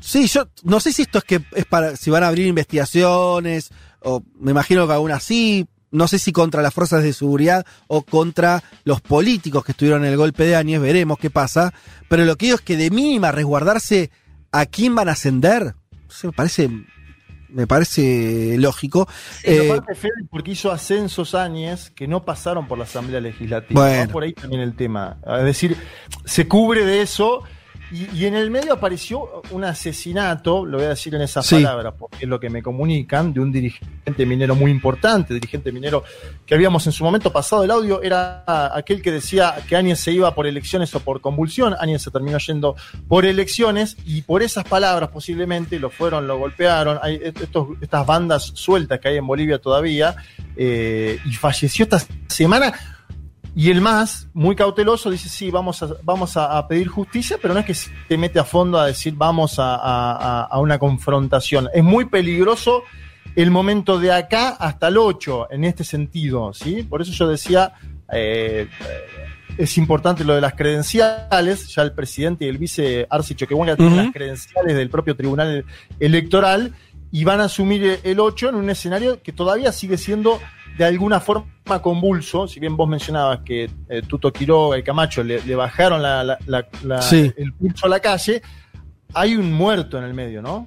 sí, 0.00 0.26
yo 0.26 0.48
no 0.64 0.80
sé 0.80 0.92
si 0.92 1.02
esto 1.02 1.18
es 1.18 1.24
que 1.24 1.40
es 1.54 1.64
para 1.66 1.96
si 1.96 2.10
van 2.10 2.24
a 2.24 2.28
abrir 2.28 2.46
investigaciones 2.46 3.70
o 4.00 4.22
me 4.38 4.50
imagino 4.50 4.86
que 4.86 4.92
aún 4.94 5.10
así, 5.10 5.66
no 5.90 6.08
sé 6.08 6.18
si 6.18 6.32
contra 6.32 6.62
las 6.62 6.74
fuerzas 6.74 7.02
de 7.02 7.12
seguridad 7.12 7.66
o 7.86 8.02
contra 8.02 8.62
los 8.84 9.00
políticos 9.00 9.64
que 9.64 9.72
estuvieron 9.72 10.04
en 10.04 10.10
el 10.10 10.16
golpe 10.16 10.44
de 10.44 10.56
Áñez, 10.56 10.80
veremos 10.80 11.18
qué 11.18 11.30
pasa, 11.30 11.72
pero 12.08 12.24
lo 12.24 12.36
que 12.36 12.46
digo 12.46 12.56
es 12.56 12.62
que 12.62 12.76
de 12.76 12.90
mínima 12.90 13.32
resguardarse 13.32 14.10
a 14.52 14.66
quién 14.66 14.94
van 14.94 15.08
a 15.08 15.12
ascender, 15.12 15.74
sé, 16.08 16.28
me 16.28 16.32
parece 16.32 16.70
me 17.52 17.66
parece 17.66 18.56
lógico. 18.58 19.08
Pero 19.44 19.62
Eh, 19.62 19.70
aparte, 19.72 19.94
Fede, 19.94 20.12
porque 20.30 20.52
hizo 20.52 20.70
ascensos 20.70 21.34
Áñez 21.34 21.90
que 21.90 22.06
no 22.06 22.24
pasaron 22.24 22.66
por 22.68 22.78
la 22.78 22.84
Asamblea 22.84 23.20
Legislativa. 23.20 23.80
Bueno. 23.80 24.12
Por 24.12 24.22
ahí 24.22 24.32
también 24.32 24.62
el 24.62 24.74
tema. 24.74 25.18
Es 25.38 25.44
decir, 25.44 25.76
se 26.24 26.46
cubre 26.48 26.84
de 26.84 27.02
eso. 27.02 27.42
Y, 27.92 28.08
y 28.16 28.26
en 28.26 28.34
el 28.36 28.50
medio 28.50 28.72
apareció 28.74 29.42
un 29.50 29.64
asesinato, 29.64 30.64
lo 30.64 30.78
voy 30.78 30.86
a 30.86 30.90
decir 30.90 31.14
en 31.14 31.22
esas 31.22 31.44
Sí. 31.46 31.56
palabras, 31.56 31.94
porque 31.98 32.18
es 32.20 32.28
lo 32.28 32.38
que 32.38 32.48
me 32.48 32.62
comunican, 32.62 33.32
de 33.32 33.40
un 33.40 33.50
dirigente 33.50 34.24
minero 34.26 34.54
muy 34.54 34.70
importante, 34.70 35.34
dirigente 35.34 35.72
minero 35.72 36.04
que 36.46 36.54
habíamos 36.54 36.86
en 36.86 36.92
su 36.92 37.02
momento 37.02 37.32
pasado 37.32 37.64
el 37.64 37.70
audio, 37.70 38.02
era 38.02 38.44
aquel 38.76 39.02
que 39.02 39.10
decía 39.10 39.56
que 39.68 39.76
Áñez 39.76 39.98
se 39.98 40.12
iba 40.12 40.34
por 40.34 40.46
elecciones 40.46 40.94
o 40.94 41.00
por 41.00 41.20
convulsión, 41.20 41.74
Áñez 41.80 42.02
se 42.02 42.10
terminó 42.10 42.38
yendo 42.38 42.76
por 43.08 43.24
elecciones, 43.24 43.96
y 44.04 44.22
por 44.22 44.42
esas 44.42 44.64
palabras 44.64 45.10
posiblemente 45.10 45.78
lo 45.80 45.90
fueron, 45.90 46.26
lo 46.26 46.38
golpearon, 46.38 46.98
hay 47.02 47.20
estos, 47.22 47.68
estas 47.80 48.06
bandas 48.06 48.52
sueltas 48.54 49.00
que 49.00 49.08
hay 49.08 49.16
en 49.16 49.26
Bolivia 49.26 49.58
todavía, 49.58 50.14
eh, 50.56 51.18
y 51.24 51.32
falleció 51.32 51.84
esta 51.84 52.00
semana. 52.28 52.72
Y 53.56 53.70
el 53.70 53.80
más, 53.80 54.28
muy 54.32 54.54
cauteloso, 54.54 55.10
dice, 55.10 55.28
sí, 55.28 55.50
vamos 55.50 55.82
a, 55.82 55.88
vamos 56.04 56.36
a, 56.36 56.56
a 56.56 56.68
pedir 56.68 56.86
justicia, 56.88 57.36
pero 57.42 57.52
no 57.52 57.60
es 57.60 57.66
que 57.66 57.74
se 57.74 57.90
mete 58.16 58.38
a 58.38 58.44
fondo 58.44 58.78
a 58.78 58.86
decir 58.86 59.14
vamos 59.16 59.58
a, 59.58 59.74
a- 60.44 60.58
una 60.60 60.78
confrontación. 60.78 61.68
Es 61.74 61.82
muy 61.82 62.04
peligroso 62.04 62.84
el 63.34 63.50
momento 63.50 63.98
de 63.98 64.12
acá 64.12 64.50
hasta 64.50 64.88
el 64.88 64.98
8, 64.98 65.48
en 65.50 65.64
este 65.64 65.82
sentido, 65.84 66.52
¿sí? 66.54 66.82
Por 66.84 67.02
eso 67.02 67.10
yo 67.12 67.26
decía, 67.28 67.72
eh, 68.12 68.68
es 69.58 69.76
importante 69.78 70.24
lo 70.24 70.34
de 70.34 70.40
las 70.40 70.54
credenciales, 70.54 71.68
ya 71.74 71.82
el 71.82 71.92
presidente 71.92 72.44
y 72.44 72.48
el 72.48 72.58
vice 72.58 73.06
Arce 73.10 73.34
Choquehuanca 73.34 73.76
tienen 73.76 73.94
Ujú. 73.94 74.02
las 74.04 74.12
credenciales 74.12 74.76
del 74.76 74.90
propio 74.90 75.16
Tribunal 75.16 75.64
Electoral 75.98 76.72
y 77.12 77.24
van 77.24 77.40
a 77.40 77.44
asumir 77.44 77.98
el 78.04 78.20
8 78.20 78.50
en 78.50 78.54
un 78.54 78.70
escenario 78.70 79.20
que 79.22 79.32
todavía 79.32 79.72
sigue 79.72 79.98
siendo 79.98 80.40
de 80.78 80.84
alguna 80.84 81.18
forma 81.20 81.44
convulso, 81.78 82.48
si 82.48 82.58
bien 82.60 82.76
vos 82.76 82.88
mencionabas 82.88 83.40
que 83.44 83.70
eh, 83.88 84.02
Tuto 84.06 84.32
Quiroga 84.32 84.76
y 84.78 84.82
Camacho 84.82 85.22
le, 85.22 85.40
le 85.42 85.54
bajaron 85.54 86.02
la- 86.02 86.24
la- 86.24 86.38
la- 86.46 86.66
la- 86.82 87.00
Sí. 87.02 87.32
el 87.36 87.52
pulso 87.52 87.86
a 87.86 87.88
la 87.88 88.00
calle, 88.00 88.42
hay 89.14 89.36
un 89.36 89.52
muerto 89.52 89.96
en 89.98 90.04
el 90.04 90.12
medio, 90.14 90.42
¿no? 90.42 90.66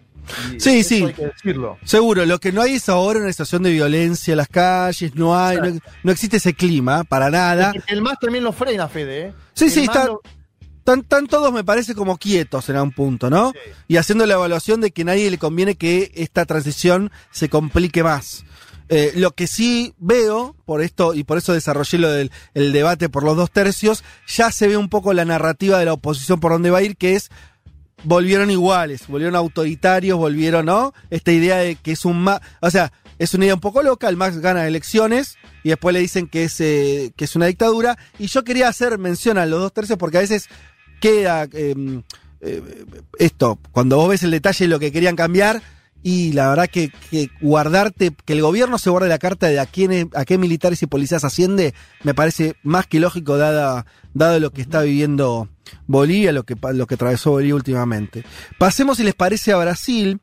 Y 0.56 0.60
Sí, 0.60 0.84
sí. 0.84 1.04
Hay 1.04 1.14
que 1.14 1.26
decirlo. 1.26 1.78
Seguro, 1.84 2.26
lo 2.26 2.40
que 2.40 2.54
no 2.54 2.62
hay 2.62 2.76
es 2.76 2.88
ahora 2.88 3.20
una 3.20 3.30
situación 3.32 3.64
de 3.64 3.72
violencia 3.72 4.32
en 4.32 4.38
las 4.38 4.48
calles, 4.48 5.14
no 5.16 5.38
hay, 5.38 5.58
no, 5.58 5.80
no 6.04 6.12
existe 6.12 6.38
ese 6.38 6.54
clima, 6.54 7.04
para 7.04 7.30
nada. 7.30 7.74
El 7.88 8.02
más 8.02 8.18
también 8.20 8.44
lo 8.46 8.54
frena, 8.54 8.88
Fede. 8.88 9.28
¿eh? 9.28 9.34
Sí, 9.54 9.66
El 9.66 9.72
sí, 9.72 9.80
MAS 9.82 9.88
está- 9.98 10.06
lo- 10.08 10.22
Están, 10.80 11.00
están 11.00 11.28
todos, 11.28 11.54
me 11.54 11.64
parece, 11.64 11.96
como 11.96 12.18
quietos 12.18 12.68
en 12.68 12.76
algún 12.76 12.92
punto, 12.92 13.30
¿no? 13.30 13.54
Y 13.88 13.96
haciendo 13.96 14.26
la 14.26 14.34
evaluación 14.34 14.82
de 14.82 14.92
que 14.92 15.04
a 15.04 15.06
nadie 15.06 15.32
le 15.32 15.38
conviene 15.38 15.76
que 15.76 16.12
esta 16.16 16.46
transición 16.46 17.10
se 17.32 17.48
complique 17.48 18.04
más. 18.04 18.44
Eh, 18.90 19.14
lo 19.16 19.32
que 19.32 19.48
sí 19.48 19.94
veo, 19.98 20.56
por 20.66 20.82
esto, 20.82 21.14
y 21.14 21.24
por 21.24 21.38
eso 21.38 21.54
desarrollé 21.54 21.98
lo 21.98 22.12
del 22.12 22.32
el 22.54 22.74
debate 22.74 23.10
por 23.10 23.24
los 23.24 23.38
dos 23.38 23.52
tercios, 23.52 24.04
ya 24.28 24.52
se 24.52 24.68
ve 24.68 24.78
un 24.78 24.90
poco 24.90 25.14
la 25.14 25.26
narrativa 25.26 25.80
de 25.80 25.86
la 25.86 25.94
oposición 25.94 26.40
por 26.40 26.52
dónde 26.52 26.70
va 26.70 26.80
a 26.80 26.84
ir, 26.84 26.98
que 26.98 27.16
es 27.16 27.30
volvieron 28.04 28.52
iguales, 28.52 29.08
volvieron 29.08 29.36
autoritarios, 29.36 30.18
volvieron, 30.18 30.66
¿no? 30.66 30.94
Esta 31.10 31.32
idea 31.32 31.58
de 31.58 31.76
que 31.76 31.94
es 31.94 32.06
un 32.06 32.22
más, 32.22 32.42
o 32.62 32.70
sea, 32.70 32.92
es 33.20 33.34
una 33.34 33.46
idea 33.46 33.56
un 33.56 33.62
poco 33.62 33.82
loca, 33.84 34.10
el 34.10 34.18
Max 34.18 34.40
gana 34.40 34.68
elecciones 34.68 35.38
y 35.64 35.70
después 35.70 35.94
le 35.94 36.00
dicen 36.00 36.28
que 36.28 36.46
es, 36.46 36.60
eh, 36.60 37.14
que 37.16 37.26
es 37.26 37.36
una 37.36 37.46
dictadura. 37.46 37.98
Y 38.20 38.28
yo 38.28 38.44
quería 38.44 38.68
hacer 38.68 38.98
mención 38.98 39.38
a 39.38 39.46
los 39.46 39.60
dos 39.60 39.74
tercios 39.74 39.98
porque 39.98 40.18
a 40.18 40.22
veces 40.22 40.50
queda 41.00 41.48
eh, 41.54 42.02
eh, 42.42 42.86
esto, 43.20 43.60
cuando 43.72 43.98
vos 43.98 44.10
ves 44.10 44.24
el 44.24 44.32
detalle 44.32 44.66
de 44.66 44.70
lo 44.70 44.80
que 44.80 44.92
querían 44.92 45.16
cambiar, 45.16 45.62
y 46.04 46.34
la 46.34 46.50
verdad 46.50 46.70
que, 46.70 46.92
que 47.10 47.30
guardarte, 47.42 48.14
que 48.26 48.34
el 48.34 48.42
gobierno 48.42 48.78
se 48.78 48.90
guarde 48.90 49.08
la 49.08 49.18
carta 49.18 49.48
de 49.48 49.60
a 49.60 49.66
quién, 49.66 50.10
a 50.14 50.26
qué 50.26 50.38
militares 50.38 50.84
y 50.84 50.88
policías 50.88 51.24
asciende, 51.24 51.74
me 52.04 52.14
parece 52.14 52.56
más 52.62 52.86
que 52.86 53.00
lógico 53.00 53.38
dada, 53.38 53.86
dado 54.14 54.40
lo 54.40 54.52
que 54.52 54.62
está 54.62 54.82
viviendo 54.82 55.48
Bolivia, 55.88 56.34
lo 56.34 56.44
que, 56.44 56.56
lo 56.74 56.88
que 56.88 56.96
atravesó 56.96 57.32
Bolivia 57.32 57.56
últimamente. 57.56 58.24
Pasemos, 58.58 58.98
si 58.98 59.04
les 59.04 59.16
parece, 59.16 59.54
a 59.54 59.58
Brasil, 59.58 60.20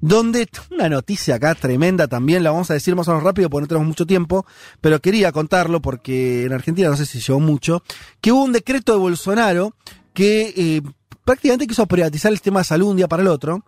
donde 0.00 0.48
una 0.70 0.88
noticia 0.88 1.34
acá 1.34 1.54
tremenda 1.54 2.08
también, 2.08 2.42
la 2.42 2.50
vamos 2.50 2.70
a 2.70 2.74
decir 2.74 2.96
más 2.96 3.08
o 3.08 3.10
menos 3.10 3.24
rápido 3.24 3.50
porque 3.50 3.62
no 3.62 3.68
tenemos 3.68 3.88
mucho 3.88 4.06
tiempo, 4.06 4.46
pero 4.80 5.00
quería 5.00 5.32
contarlo 5.32 5.82
porque 5.82 6.44
en 6.44 6.52
Argentina 6.52 6.88
no 6.88 6.96
sé 6.96 7.04
si 7.04 7.20
llevó 7.20 7.40
mucho, 7.40 7.82
que 8.20 8.32
hubo 8.32 8.44
un 8.44 8.52
decreto 8.52 8.92
de 8.92 8.98
Bolsonaro 8.98 9.74
que 10.14 10.54
eh, 10.56 10.82
prácticamente 11.24 11.66
quiso 11.66 11.86
privatizar 11.86 12.32
el 12.32 12.40
tema 12.40 12.60
de 12.60 12.64
salud 12.64 12.88
un 12.88 12.96
día 12.96 13.08
para 13.08 13.22
el 13.22 13.28
otro. 13.28 13.64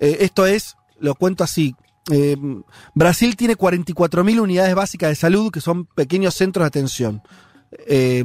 Eh, 0.00 0.18
esto 0.20 0.46
es, 0.46 0.76
lo 1.02 1.14
cuento 1.14 1.44
así, 1.44 1.74
eh, 2.10 2.36
Brasil 2.94 3.36
tiene 3.36 3.56
44.000 3.56 4.40
unidades 4.40 4.74
básicas 4.74 5.10
de 5.10 5.16
salud 5.16 5.52
que 5.52 5.60
son 5.60 5.86
pequeños 5.86 6.34
centros 6.34 6.64
de 6.64 6.68
atención, 6.68 7.22
eh, 7.86 8.24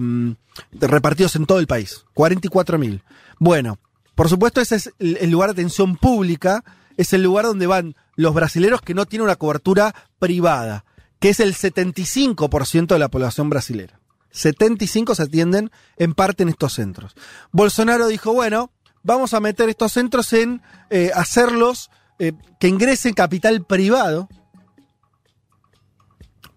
repartidos 0.71 1.35
en 1.35 1.45
todo 1.45 1.59
el 1.59 1.67
país. 1.67 2.05
44.000. 2.15 3.01
Bueno, 3.39 3.79
por 4.15 4.29
supuesto 4.29 4.61
ese 4.61 4.75
es 4.77 4.93
el, 4.99 5.29
lugar 5.29 5.49
de 5.49 5.61
atención 5.61 5.97
pública, 5.97 6.63
es 6.97 7.13
el 7.13 7.23
lugar 7.23 7.45
donde 7.45 7.67
van 7.67 7.95
los 8.15 8.33
brasileros 8.33 8.81
que 8.81 8.93
no 8.93 9.05
tienen 9.05 9.25
una 9.25 9.35
cobertura 9.35 9.93
privada, 10.17 10.85
que 11.19 11.29
es 11.29 11.39
el 11.39 11.53
75% 11.53 12.87
de 12.87 12.99
la 12.99 13.09
población 13.09 13.49
brasilera. 13.49 13.99
75 14.31 15.15
se 15.15 15.23
atienden 15.23 15.71
en 15.97 16.13
parte 16.13 16.43
en 16.43 16.49
estos 16.49 16.73
centros. 16.73 17.15
Bolsonaro 17.51 18.07
dijo, 18.07 18.33
bueno, 18.33 18.71
vamos 19.03 19.33
a 19.33 19.39
meter 19.39 19.69
estos 19.69 19.93
centros 19.93 20.33
en 20.33 20.61
eh, 20.89 21.11
hacerlos 21.13 21.89
eh, 22.19 22.33
que 22.59 22.67
ingresen 22.67 23.13
capital 23.13 23.65
privado 23.65 24.27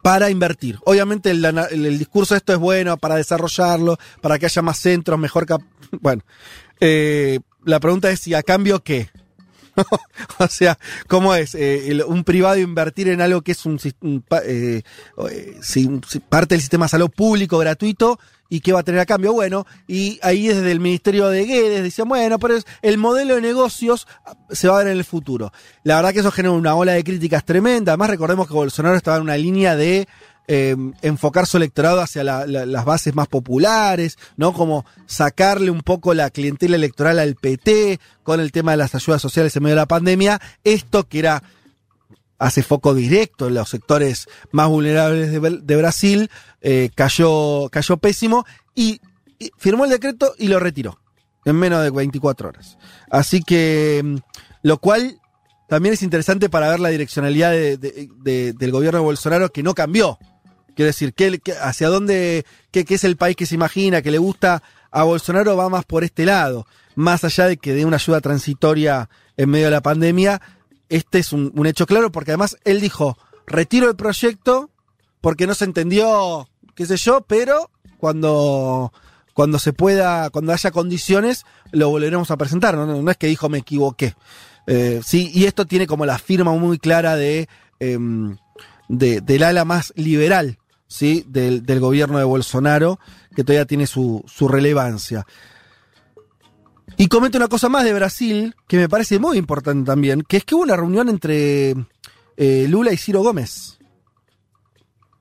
para 0.02 0.30
invertir. 0.30 0.78
Obviamente 0.84 1.30
el, 1.30 1.44
el- 1.44 1.98
discurso 1.98 2.34
de 2.34 2.38
esto 2.38 2.52
es 2.52 2.58
bueno 2.58 2.96
para 2.96 3.16
desarrollarlo, 3.16 3.98
para 4.20 4.38
que 4.38 4.46
haya 4.46 4.62
más 4.62 4.78
centros, 4.78 5.18
mejor... 5.18 5.44
cap- 5.46 5.62
bueno, 6.00 6.22
eh, 6.80 7.40
la 7.64 7.80
pregunta 7.80 8.10
es, 8.10 8.26
¿y 8.26 8.34
a 8.34 8.42
cambio 8.42 8.82
qué? 8.82 9.10
o 10.38 10.48
sea, 10.48 10.78
¿cómo 11.06 11.34
es? 11.34 11.54
Eh, 11.54 12.02
un 12.06 12.24
privado 12.24 12.58
invertir 12.58 13.08
en 13.08 13.20
algo 13.20 13.42
que 13.42 13.52
es 13.52 13.66
un, 13.66 13.78
un 14.00 14.24
eh, 14.44 14.82
eh, 15.28 16.00
parte 16.28 16.54
del 16.54 16.60
sistema 16.60 16.86
de 16.86 16.90
salud 16.90 17.10
público, 17.10 17.58
gratuito, 17.58 18.18
y 18.50 18.60
qué 18.60 18.72
va 18.74 18.80
a 18.80 18.82
tener 18.82 19.00
a 19.00 19.06
cambio. 19.06 19.32
Bueno, 19.32 19.64
y 19.88 20.18
ahí 20.22 20.48
desde 20.48 20.70
el 20.70 20.80
Ministerio 20.80 21.28
de 21.28 21.46
Guedes 21.46 21.82
decían, 21.82 22.08
bueno, 22.08 22.38
pero 22.38 22.58
el 22.82 22.98
modelo 22.98 23.36
de 23.36 23.40
negocios 23.40 24.06
se 24.50 24.68
va 24.68 24.74
a 24.74 24.78
ver 24.80 24.88
en 24.92 24.98
el 24.98 25.04
futuro. 25.04 25.52
La 25.84 25.96
verdad 25.96 26.12
que 26.12 26.20
eso 26.20 26.30
genera 26.30 26.52
una 26.52 26.74
ola 26.74 26.92
de 26.92 27.04
críticas 27.04 27.44
tremenda. 27.46 27.92
Además, 27.92 28.10
recordemos 28.10 28.46
que 28.46 28.52
Bolsonaro 28.54 28.96
estaba 28.96 29.16
en 29.16 29.22
una 29.22 29.36
línea 29.38 29.74
de 29.76 30.06
eh, 30.52 30.74
enfocar 31.02 31.46
su 31.46 31.58
electorado 31.58 32.00
hacia 32.00 32.24
la- 32.24 32.44
la- 32.44 32.66
las 32.66 32.84
bases 32.84 33.14
más 33.14 33.28
populares, 33.28 34.18
¿no? 34.36 34.52
Como 34.52 34.84
sacarle 35.06 35.70
un 35.70 35.82
poco 35.82 36.12
la 36.12 36.28
clientela 36.30 36.74
electoral 36.74 37.20
al 37.20 37.36
PT 37.36 38.00
con 38.24 38.40
el 38.40 38.50
tema 38.50 38.72
de 38.72 38.78
las 38.78 38.92
ayudas 38.96 39.22
sociales 39.22 39.54
en 39.54 39.62
medio 39.62 39.76
de 39.76 39.82
la 39.82 39.86
pandemia. 39.86 40.40
Esto 40.64 41.06
que 41.06 41.20
era 41.20 41.44
hace 42.40 42.62
foco 42.64 42.94
directo 42.94 43.46
en 43.46 43.54
los 43.54 43.68
sectores 43.68 44.26
más 44.50 44.66
vulnerables 44.68 45.30
de, 45.30 45.76
Brasil, 45.76 46.30
eh, 46.62 46.90
cayó, 46.94 47.68
cayó 47.70 47.98
pésimo 47.98 48.44
y, 48.74 49.00
firmó 49.58 49.84
el 49.84 49.90
decreto 49.90 50.34
y 50.38 50.48
lo 50.48 50.58
retiró 50.58 50.98
en 51.44 51.56
menos 51.56 51.82
de 51.82 51.90
24 51.90 52.48
horas. 52.48 52.76
Así 53.10 53.42
que, 53.42 54.00
mm, 54.02 54.16
lo 54.62 54.78
cual 54.78 55.18
también 55.68 55.92
es 55.92 56.02
interesante 56.02 56.48
para 56.50 56.68
ver 56.70 56.80
la 56.80 56.88
direccionalidad 56.88 57.50
de- 57.52 57.76
de- 57.76 58.08
de- 58.22 58.52
del 58.54 58.72
gobierno 58.72 58.98
de 59.00 59.04
Bolsonaro 59.04 59.52
que 59.52 59.62
no 59.62 59.74
cambió. 59.74 60.18
Quiero 60.74 60.86
decir, 60.86 61.12
¿qué, 61.14 61.38
qué- 61.40 61.52
hacia 61.52 61.88
dónde, 61.88 62.44
qué, 62.70 62.84
qué 62.84 62.94
es 62.94 63.04
el 63.04 63.16
país 63.16 63.36
que 63.36 63.46
se 63.46 63.54
imagina, 63.54 64.02
que 64.02 64.10
le 64.10 64.18
gusta 64.18 64.62
a 64.90 65.02
Bolsonaro, 65.04 65.56
va 65.56 65.68
más 65.68 65.84
por 65.84 66.04
este 66.04 66.24
lado. 66.24 66.66
Más 66.94 67.22
allá 67.22 67.46
de 67.46 67.56
que 67.58 67.74
dé 67.74 67.84
una 67.84 67.96
ayuda 67.96 68.20
transitoria 68.20 69.08
en 69.36 69.50
medio 69.50 69.66
de 69.66 69.70
la 69.72 69.82
pandemia, 69.82 70.40
este 70.90 71.18
es 71.20 71.32
un, 71.32 71.50
un 71.56 71.66
hecho 71.66 71.86
claro, 71.86 72.12
porque 72.12 72.32
además 72.32 72.56
él 72.64 72.80
dijo, 72.80 73.16
retiro 73.46 73.88
el 73.88 73.96
proyecto 73.96 74.68
porque 75.22 75.46
no 75.46 75.54
se 75.54 75.64
entendió, 75.64 76.48
qué 76.74 76.84
sé 76.86 76.96
yo, 76.98 77.22
pero 77.26 77.70
cuando, 77.98 78.92
cuando 79.34 79.58
se 79.58 79.72
pueda, 79.72 80.30
cuando 80.30 80.52
haya 80.52 80.70
condiciones, 80.70 81.44
lo 81.72 81.88
volveremos 81.90 82.30
a 82.30 82.36
presentar. 82.36 82.76
No, 82.76 83.10
es 83.10 83.16
que 83.16 83.26
dijo 83.26 83.48
me 83.48 83.58
equivoqué. 83.58 84.14
Eh, 84.66 85.00
sí, 85.04 85.30
y 85.34 85.44
esto 85.44 85.66
tiene 85.66 85.86
como 85.86 86.06
la 86.06 86.18
firma 86.18 86.52
muy 86.52 86.78
clara 86.78 87.16
de, 87.16 87.48
em, 87.80 88.36
de- 88.88 89.20
del 89.20 89.42
ala 89.42 89.64
más 89.64 89.92
liberal, 89.96 90.58
¿sí? 90.86 91.24
Del, 91.28 91.64
del 91.66 91.80
gobierno 91.80 92.18
de 92.18 92.24
Bolsonaro, 92.24 92.98
que 93.34 93.44
todavía 93.44 93.66
tiene 93.66 93.86
su, 93.86 94.24
su 94.26 94.48
relevancia. 94.48 95.26
Y 97.00 97.08
comento 97.08 97.38
una 97.38 97.48
cosa 97.48 97.70
más 97.70 97.84
de 97.84 97.94
Brasil, 97.94 98.54
que 98.68 98.76
me 98.76 98.86
parece 98.86 99.18
muy 99.18 99.38
importante 99.38 99.86
también, 99.86 100.20
que 100.20 100.36
es 100.36 100.44
que 100.44 100.54
hubo 100.54 100.64
una 100.64 100.76
reunión 100.76 101.08
entre 101.08 101.70
eh, 102.36 102.66
Lula 102.68 102.92
y 102.92 102.98
Ciro 102.98 103.22
Gómez. 103.22 103.78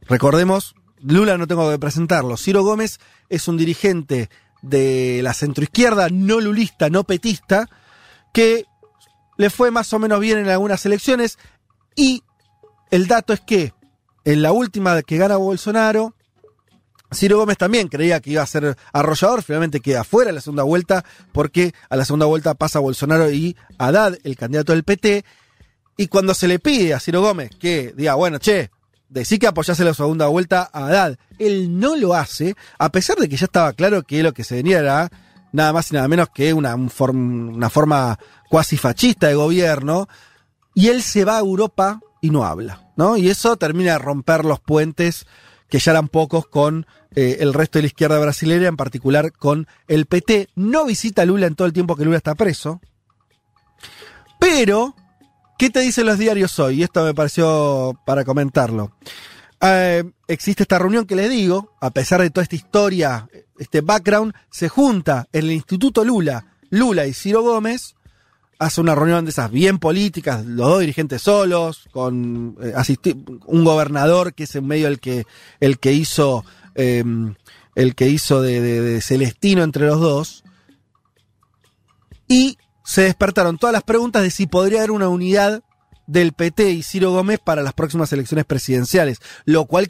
Recordemos, 0.01 0.75
Lula 1.01 1.37
no 1.37 1.47
tengo 1.47 1.71
que 1.71 1.79
presentarlo. 1.79 2.35
Ciro 2.35 2.63
Gómez 2.63 2.99
es 3.29 3.47
un 3.47 3.55
dirigente 3.55 4.29
de 4.61 5.21
la 5.23 5.33
centroizquierda, 5.33 6.09
no 6.09 6.41
lulista, 6.41 6.89
no 6.89 7.05
petista, 7.05 7.69
que 8.33 8.65
le 9.37 9.49
fue 9.49 9.71
más 9.71 9.93
o 9.93 9.99
menos 9.99 10.19
bien 10.19 10.37
en 10.37 10.49
algunas 10.49 10.85
elecciones. 10.85 11.39
Y 11.95 12.23
el 12.91 13.07
dato 13.07 13.31
es 13.31 13.39
que 13.39 13.73
en 14.25 14.41
la 14.41 14.51
última 14.51 15.01
que 15.01 15.15
gana 15.15 15.37
Bolsonaro, 15.37 16.13
Ciro 17.11 17.37
Gómez 17.37 17.57
también 17.57 17.87
creía 17.87 18.19
que 18.19 18.31
iba 18.31 18.43
a 18.43 18.47
ser 18.47 18.77
arrollador, 18.93 19.41
finalmente 19.41 19.79
queda 19.79 20.03
fuera 20.03 20.29
en 20.29 20.35
la 20.35 20.41
segunda 20.41 20.63
vuelta, 20.63 21.03
porque 21.31 21.73
a 21.89 21.95
la 21.95 22.05
segunda 22.05 22.25
vuelta 22.25 22.53
pasa 22.53 22.79
Bolsonaro 22.79 23.31
y 23.31 23.55
Haddad, 23.77 24.17
el 24.23 24.35
candidato 24.35 24.73
del 24.73 24.83
PT. 24.83 25.25
Y 25.97 26.07
cuando 26.07 26.33
se 26.33 26.47
le 26.47 26.59
pide 26.59 26.93
a 26.93 26.99
Ciro 26.99 27.21
Gómez 27.21 27.51
que 27.59 27.93
diga, 27.95 28.15
bueno, 28.15 28.37
che, 28.37 28.69
decí 29.09 29.39
que 29.39 29.47
apoyase 29.47 29.83
la 29.83 29.93
segunda 29.93 30.27
vuelta 30.27 30.69
a 30.71 30.85
Haddad, 30.85 31.17
él 31.39 31.79
no 31.79 31.95
lo 31.95 32.13
hace, 32.13 32.55
a 32.77 32.91
pesar 32.91 33.17
de 33.17 33.27
que 33.27 33.37
ya 33.37 33.45
estaba 33.45 33.73
claro 33.73 34.03
que 34.03 34.23
lo 34.23 34.33
que 34.33 34.43
se 34.43 34.55
venía 34.55 34.79
era 34.79 35.09
nada 35.51 35.73
más 35.73 35.91
y 35.91 35.95
nada 35.95 36.07
menos 36.07 36.29
que 36.29 36.53
una, 36.53 36.75
una 36.75 37.69
forma 37.69 38.19
cuasi 38.49 38.77
fascista 38.77 39.27
de 39.27 39.35
gobierno, 39.35 40.07
y 40.75 40.89
él 40.89 41.01
se 41.01 41.25
va 41.25 41.37
a 41.37 41.39
Europa 41.39 41.99
y 42.21 42.29
no 42.29 42.45
habla, 42.45 42.91
¿no? 42.95 43.17
Y 43.17 43.29
eso 43.29 43.57
termina 43.57 43.93
de 43.93 43.99
romper 43.99 44.45
los 44.45 44.59
puentes 44.59 45.25
que 45.69 45.79
ya 45.79 45.91
eran 45.91 46.07
pocos 46.07 46.47
con 46.47 46.85
eh, 47.15 47.37
el 47.39 47.53
resto 47.53 47.79
de 47.79 47.83
la 47.83 47.87
izquierda 47.87 48.19
brasileña, 48.19 48.67
en 48.67 48.77
particular 48.77 49.31
con 49.31 49.67
el 49.87 50.05
PT. 50.05 50.49
No 50.55 50.85
visita 50.85 51.23
a 51.23 51.25
Lula 51.25 51.47
en 51.47 51.55
todo 51.55 51.67
el 51.67 51.73
tiempo 51.73 51.95
que 51.95 52.05
Lula 52.05 52.17
está 52.17 52.35
preso. 52.35 52.81
Pero, 54.39 54.95
¿qué 55.57 55.69
te 55.69 55.81
dicen 55.81 56.05
los 56.05 56.17
diarios 56.17 56.57
hoy? 56.59 56.79
Y 56.79 56.83
esto 56.83 57.03
me 57.03 57.13
pareció 57.13 57.99
para 58.05 58.23
comentarlo. 58.23 58.91
Eh, 59.61 60.03
existe 60.27 60.63
esta 60.63 60.79
reunión 60.79 61.05
que 61.05 61.15
les 61.15 61.29
digo, 61.29 61.75
a 61.81 61.91
pesar 61.91 62.21
de 62.21 62.29
toda 62.29 62.43
esta 62.43 62.55
historia, 62.55 63.27
este 63.57 63.81
background, 63.81 64.33
se 64.49 64.69
junta 64.69 65.27
en 65.33 65.45
el 65.45 65.51
Instituto 65.51 66.05
Lula, 66.05 66.45
Lula 66.69 67.05
y 67.05 67.13
Ciro 67.13 67.41
Gómez, 67.41 67.95
hace 68.59 68.81
una 68.81 68.93
reunión 68.93 69.25
de 69.25 69.31
esas 69.31 69.49
bien 69.51 69.79
políticas, 69.79 70.45
los 70.45 70.67
dos 70.67 70.79
dirigentes 70.81 71.21
solos, 71.21 71.87
con 71.91 72.57
eh, 72.61 72.73
un 73.45 73.63
gobernador 73.63 74.33
que 74.33 74.43
es 74.43 74.55
en 74.55 74.67
medio 74.67 74.87
el 74.87 74.99
que, 74.99 75.25
el 75.59 75.79
que 75.79 75.93
hizo, 75.93 76.45
eh, 76.79 77.03
el 77.75 77.95
que 77.95 78.07
hizo 78.07 78.41
de, 78.41 78.61
de- 78.61 78.81
de 78.81 79.01
Celestino 79.01 79.63
entre 79.63 79.85
los 79.87 79.99
dos. 79.99 80.43
Y 82.27 82.57
se 82.83 83.01
despertaron 83.03 83.57
todas 83.57 83.73
las 83.73 83.83
preguntas 83.83 84.23
de 84.23 84.31
si 84.31 84.47
podría 84.47 84.79
haber 84.79 84.91
una 84.91 85.07
unidad 85.09 85.63
del 86.07 86.33
PT 86.33 86.71
y 86.71 86.83
Ciro 86.83 87.11
Gómez 87.11 87.39
para 87.39 87.61
las 87.61 87.73
próximas 87.73 88.11
elecciones 88.13 88.45
presidenciales, 88.45 89.19
lo 89.45 89.65
cual 89.65 89.87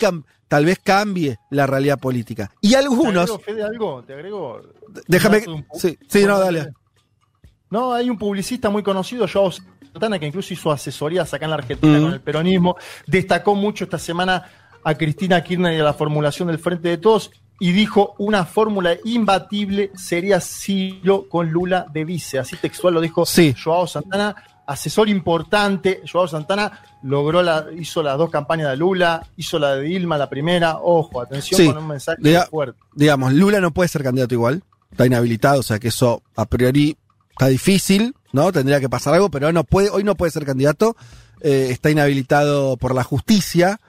tal 0.48 0.66
vez 0.66 0.80
cambie 0.84 1.38
la 1.49 1.66
realidad 1.68 1.99
política. 1.99 2.52
Y 2.61 2.74
algunos, 2.76 3.26
¿Te 3.28 3.32
agrego, 3.34 3.40
Fede, 3.40 3.64
algo? 3.64 4.03
¿Te 4.03 4.14
agrego? 4.14 4.61
déjame, 5.07 5.44
un- 5.48 5.66
sí, 5.80 6.26
no, 6.26 6.40
dale. 6.40 6.74
No, 7.70 7.94
hay 7.94 8.10
un 8.10 8.18
publicista 8.18 8.70
muy 8.70 8.84
conocido, 8.84 9.28
Joao 9.32 9.52
Santana, 9.52 10.18
que 10.20 10.26
incluso 10.28 10.53
hizo 10.53 10.72
asesorías 10.72 11.34
acá 11.34 11.45
en 11.45 11.52
la 11.52 11.57
Argentina 11.57 11.99
Mm. 11.99 12.02
con 12.02 12.14
el 12.14 12.22
peronismo. 12.22 12.76
Destacó 13.07 13.56
mucho 13.56 13.84
esta 13.86 13.99
semana 13.99 14.44
a 14.84 14.96
Cristina 14.96 15.44
Kirchner 15.44 15.74
y 15.74 15.80
a 15.80 15.84
la 15.84 15.94
formulación 15.94 16.48
del 16.48 16.60
Frente 16.60 16.90
de 16.90 16.98
Todos 16.98 17.32
y 17.60 17.72
dijo 17.74 18.16
una 18.20 18.46
fórmula 18.46 18.96
imbatible 19.04 19.92
sería 19.96 20.40
Ciro 20.40 21.28
con 21.30 21.52
Lula 21.52 21.86
de 21.92 22.06
vice. 22.06 22.40
Así 22.40 22.56
textual 22.56 22.94
lo 22.94 23.02
dijo 23.02 23.26
Joao 23.62 23.86
Santana, 23.88 24.36
asesor 24.66 25.10
importante. 25.10 26.02
Joao 26.10 26.28
Santana 26.28 26.80
logró 27.04 27.42
la, 27.44 27.66
hizo 27.78 28.02
las 28.02 28.18
dos 28.18 28.30
campañas 28.30 28.70
de 28.70 28.78
Lula, 28.78 29.26
hizo 29.36 29.60
la 29.60 29.76
de 29.76 29.82
Dilma, 29.84 30.18
la 30.18 30.30
primera. 30.30 30.78
Ojo, 30.82 31.22
atención 31.22 31.60
Sí. 31.60 31.68
con 31.68 31.78
un 31.80 31.88
mensaje 31.88 32.22
Diga- 32.22 32.48
fuerte. 32.50 32.80
digamos, 32.94 33.34
Lula 33.34 33.60
no 33.60 33.72
puede 33.72 33.90
ser 33.90 34.04
candidato 34.04 34.34
igual, 34.34 34.64
está 34.92 35.06
inhabilitado, 35.06 35.60
o 35.60 35.64
sea 35.64 35.80
que 35.80 35.90
eso 35.90 36.22
a 36.38 36.46
priori 36.46 36.98
está 37.32 37.48
difícil, 37.48 38.16
¿no? 38.32 38.52
Tendría 38.54 38.80
que 38.80 38.90
pasar 38.90 39.14
algo, 39.16 39.30
pero 39.30 39.52
no 39.52 39.64
puede, 39.66 39.90
hoy 39.90 40.04
no 40.06 40.16
puede 40.16 40.32
ser 40.32 40.46
candidato, 40.46 40.96
eh, 41.42 41.68
está 41.72 41.90
inhabilitado 41.90 42.78
por 42.78 42.94
la 42.96 43.04
justicia, 43.04 43.80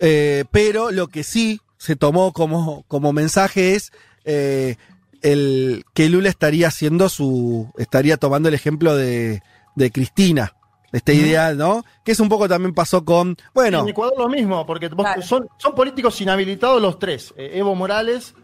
eh, 0.00 0.44
pero 0.50 0.90
lo 0.90 1.08
que 1.08 1.24
sí 1.24 1.60
se 1.78 1.96
tomó 1.96 2.32
como, 2.32 2.84
como 2.88 3.12
mensaje 3.12 3.74
es 3.74 3.92
eh, 4.24 4.76
el 5.22 5.84
que 5.94 6.08
Lula 6.08 6.28
estaría 6.28 6.68
haciendo 6.68 7.08
su, 7.08 7.70
estaría 7.78 8.16
tomando 8.16 8.48
el 8.48 8.54
ejemplo 8.54 8.94
de, 8.96 9.42
de 9.74 9.90
Cristina, 9.90 10.54
esta 10.92 11.12
Ujú. 11.12 11.20
idea, 11.22 11.52
¿no? 11.54 11.84
Que 12.04 12.12
es 12.12 12.20
un 12.20 12.28
poco 12.28 12.48
también 12.48 12.72
pasó 12.74 13.04
con, 13.04 13.36
bueno, 13.54 13.80
En 13.80 13.88
Ecuador 13.88 14.14
lo 14.18 14.28
mismo, 14.28 14.64
porque 14.66 14.88
vos- 14.88 15.06
son, 15.24 15.48
son 15.58 15.74
políticos 15.74 16.20
inhabilitados 16.20 16.80
los 16.80 16.98
tres. 16.98 17.34
Eh, 17.36 17.52
Evo 17.54 17.74
Morales, 17.74 18.34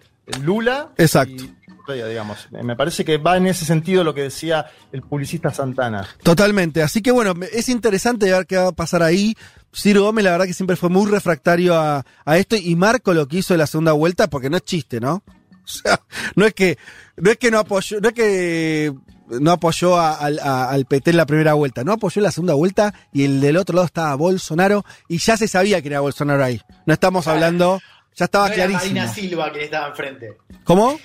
Lula. 0.42 0.90
Exacto. 0.96 1.44
y 1.44 1.61
Digamos. 1.88 2.48
Me 2.50 2.76
parece 2.76 3.04
que 3.04 3.18
va 3.18 3.36
en 3.36 3.46
ese 3.46 3.64
sentido 3.64 4.04
lo 4.04 4.14
que 4.14 4.22
decía 4.22 4.66
el 4.92 5.02
publicista 5.02 5.52
Santana. 5.52 6.06
Totalmente. 6.22 6.82
Así 6.82 7.02
que 7.02 7.10
bueno, 7.10 7.34
es 7.52 7.68
interesante 7.68 8.30
ver 8.30 8.46
qué 8.46 8.56
va 8.56 8.68
a 8.68 8.72
pasar 8.72 9.02
ahí. 9.02 9.34
Ciro 9.74 10.02
Gómez, 10.02 10.24
la 10.24 10.32
verdad 10.32 10.46
que 10.46 10.54
siempre 10.54 10.76
fue 10.76 10.90
muy 10.90 11.10
refractario 11.10 11.74
a, 11.74 12.04
a 12.24 12.38
esto 12.38 12.56
y 12.56 12.76
Marco 12.76 13.14
lo 13.14 13.26
que 13.26 13.38
hizo 13.38 13.54
en 13.54 13.58
la 13.58 13.66
segunda 13.66 13.92
vuelta, 13.92 14.28
porque 14.28 14.50
no 14.50 14.56
es 14.58 14.64
chiste, 14.64 15.00
¿no? 15.00 15.22
O 15.64 15.68
sea, 15.68 16.00
no 16.34 16.44
es 16.44 16.54
que, 16.54 16.76
no 17.16 17.30
es 17.30 17.36
que 17.38 17.50
no 17.52 17.60
apoyó, 17.60 18.00
no 18.00 18.08
es 18.08 18.14
que 18.14 18.92
no 19.40 19.52
apoyó 19.52 19.96
a- 19.96 20.14
al, 20.16 20.40
a- 20.40 20.68
al 20.70 20.86
PT 20.86 21.10
en 21.10 21.16
la 21.16 21.24
primera 21.24 21.54
vuelta, 21.54 21.84
no 21.84 21.92
apoyó 21.92 22.18
en 22.18 22.24
la 22.24 22.32
segunda 22.32 22.54
vuelta 22.54 22.92
y 23.12 23.24
el 23.24 23.40
del 23.40 23.56
otro 23.56 23.76
lado 23.76 23.86
estaba 23.86 24.14
Bolsonaro 24.16 24.84
y 25.08 25.18
ya 25.18 25.36
se 25.36 25.46
sabía 25.46 25.80
que 25.80 25.86
era 25.88 26.00
Bolsonaro 26.00 26.42
ahí. 26.44 26.60
No 26.84 26.92
estamos 26.92 27.28
hablando, 27.28 27.80
ya 28.16 28.24
estaba 28.24 28.48
no 28.48 28.54
era 28.54 28.66
clarísimo. 28.66 28.94
Marina 29.00 29.14
Silva 29.14 29.52
quien 29.52 29.64
estaba 29.64 29.88
enfrente. 29.88 30.36
¿Cómo? 30.64 30.98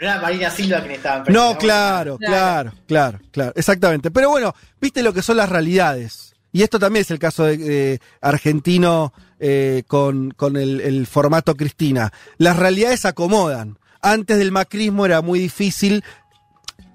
No 0.00 0.06
era 0.06 0.20
Marina 0.20 0.50
Silva 0.50 0.80
quien 0.80 0.92
estaba 0.92 1.18
enfrente. 1.18 1.38
No, 1.38 1.56
claro, 1.56 2.18
claro, 2.18 2.72
claro, 2.86 3.20
claro, 3.30 3.52
exactamente. 3.54 4.10
Pero 4.10 4.30
bueno, 4.30 4.54
viste 4.80 5.02
lo 5.02 5.12
que 5.12 5.22
son 5.22 5.36
las 5.36 5.48
realidades. 5.48 6.34
Y 6.52 6.62
esto 6.62 6.78
también 6.78 7.02
es 7.02 7.10
el 7.10 7.18
caso 7.18 7.44
de, 7.44 7.56
de 7.56 8.00
argentino 8.20 9.12
eh, 9.40 9.82
con, 9.86 10.30
con 10.30 10.56
el, 10.56 10.80
el 10.80 11.06
formato 11.06 11.56
Cristina. 11.56 12.12
Las 12.38 12.56
realidades 12.56 13.00
se 13.00 13.08
acomodan. 13.08 13.78
Antes 14.02 14.38
del 14.38 14.52
macrismo 14.52 15.04
era 15.06 15.20
muy 15.20 15.38
difícil. 15.38 16.04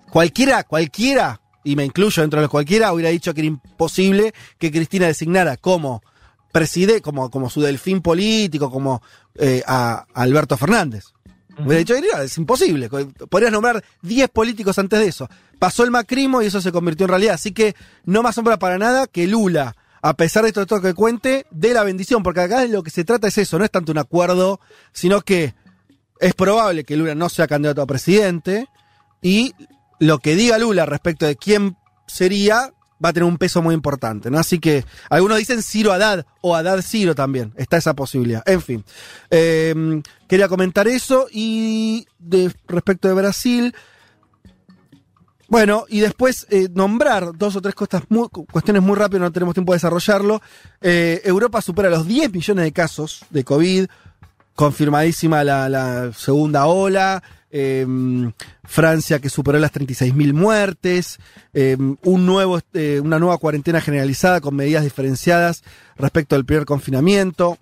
Cualquiera, 0.10 0.64
cualquiera 0.64 1.42
y 1.64 1.76
me 1.76 1.86
incluyo 1.86 2.22
dentro 2.22 2.40
de 2.40 2.44
los 2.44 2.52
cualquiera, 2.52 2.94
hubiera 2.94 3.10
dicho 3.10 3.34
que 3.34 3.42
era 3.42 3.48
imposible 3.48 4.34
que 4.58 4.72
Cristina 4.72 5.08
designara 5.08 5.58
como 5.58 6.02
preside, 6.52 7.02
como, 7.02 7.30
como 7.30 7.50
su 7.50 7.62
delfín 7.62 8.02
político, 8.02 8.72
como 8.72 9.02
eh, 9.36 9.62
a, 9.68 10.06
a 10.14 10.22
Alberto 10.22 10.58
Fernández. 10.58 11.06
Hubiera 11.60 11.80
dicho, 11.80 11.94
"Mira, 11.99 12.23
es 12.23 12.38
imposible. 12.38 12.90
Podrías 13.30 13.52
nombrar 13.52 13.84
10 14.02 14.30
políticos 14.30 14.80
antes 14.80 14.99
de 14.99 15.07
eso. 15.07 15.30
Pasó 15.60 15.84
el 15.84 15.91
macrimo 15.91 16.41
y 16.41 16.45
eso 16.45 16.61
se 16.61 16.72
convirtió 16.72 17.06
en 17.06 17.10
realidad. 17.10 17.36
Así 17.36 17.52
que 17.52 17.76
no 18.06 18.23
me 18.23 18.30
asombra 18.30 18.57
para 18.57 18.77
nada 18.77 19.07
que 19.07 19.27
Lula, 19.27 19.76
a 20.02 20.14
pesar 20.15 20.45
de 20.45 20.53
todo 20.53 20.64
esto 20.64 20.81
que 20.81 20.94
cuente, 20.94 21.45
dé 21.52 21.73
la 21.73 21.84
bendición. 21.84 22.23
Porque 22.23 22.41
acá 22.41 22.61
de 22.61 22.69
lo 22.69 22.84
que 22.84 22.91
se 22.91 23.03
trata 23.03 23.27
es 23.27 23.38
eso, 23.38 23.60
no 23.60 23.65
es 23.65 23.72
tanto 23.72 23.91
un 23.91 23.98
acuerdo, 23.98 24.60
sino 24.94 25.22
que 25.22 25.53
es 26.19 26.34
probable 26.34 26.84
que 26.84 26.95
Lula 26.95 27.15
no 27.15 27.30
sea 27.30 27.48
candidato 27.48 27.81
a 27.81 27.88
presidente. 27.88 28.68
Y 29.22 29.53
lo 29.99 30.19
que 30.19 30.36
diga 30.36 30.57
Lula 30.57 30.86
respecto 30.86 31.26
de 31.26 31.36
quién 31.36 31.76
sería 32.07 32.73
va 33.04 33.10
a 33.10 33.14
tener 33.14 33.28
un 33.28 33.38
peso 33.38 33.62
muy 33.62 33.74
importante, 33.74 34.30
¿no? 34.30 34.38
Así 34.38 34.60
que 34.60 34.86
algunos 35.10 35.38
dicen 35.38 35.64
Ciro 35.64 35.92
Haddad 35.92 36.26
o 36.42 36.56
Haddad 36.56 36.82
Ciro 36.82 37.16
también, 37.16 37.54
está 37.56 37.78
esa 37.78 37.94
posibilidad. 37.94 38.44
En 38.46 38.62
fin, 38.62 38.84
eh, 39.32 40.02
quería 40.28 40.48
comentar 40.48 40.88
eso 40.88 41.28
y 41.32 42.08
de, 42.20 42.52
respecto 42.68 43.08
de 43.08 43.14
Brasil, 43.14 43.74
bueno, 45.50 45.86
y 45.90 46.00
después 46.02 46.46
eh, 46.52 46.70
nombrar 46.72 47.36
dos 47.36 47.56
o 47.56 47.62
tres 47.62 47.74
cosas 47.74 48.04
muy, 48.10 48.28
cuestiones 48.30 48.84
muy 48.84 48.96
rápidas, 48.96 49.22
no 49.22 49.32
tenemos 49.32 49.56
tiempo 49.56 49.74
de 49.74 49.78
desarrollarlo. 49.78 50.42
Eh, 50.80 51.22
Europa 51.26 51.60
supera 51.62 51.90
los 51.90 52.06
10 52.06 52.32
millones 52.32 52.66
de 52.66 52.72
casos 52.72 53.26
de 53.32 53.44
COVID, 53.44 53.88
confirmadísima 54.54 55.44
la, 55.44 55.68
la 55.68 56.14
segunda 56.14 56.68
ola. 56.68 57.24
Eh, 57.52 57.86
Francia 58.64 59.20
que 59.20 59.30
superó 59.30 59.58
las 59.58 59.74
36.000 59.74 60.34
muertes, 60.34 61.20
eh, 61.54 61.78
un 62.04 62.26
nuevo, 62.26 62.60
eh, 62.74 63.02
una 63.04 63.18
nueva 63.18 63.38
cuarentena 63.40 63.82
generalizada 63.82 64.42
con 64.42 64.56
medidas 64.56 64.84
diferenciadas 64.84 65.64
respecto 65.98 66.36
al 66.36 66.46
primer 66.46 66.66
confinamiento. 66.66 67.58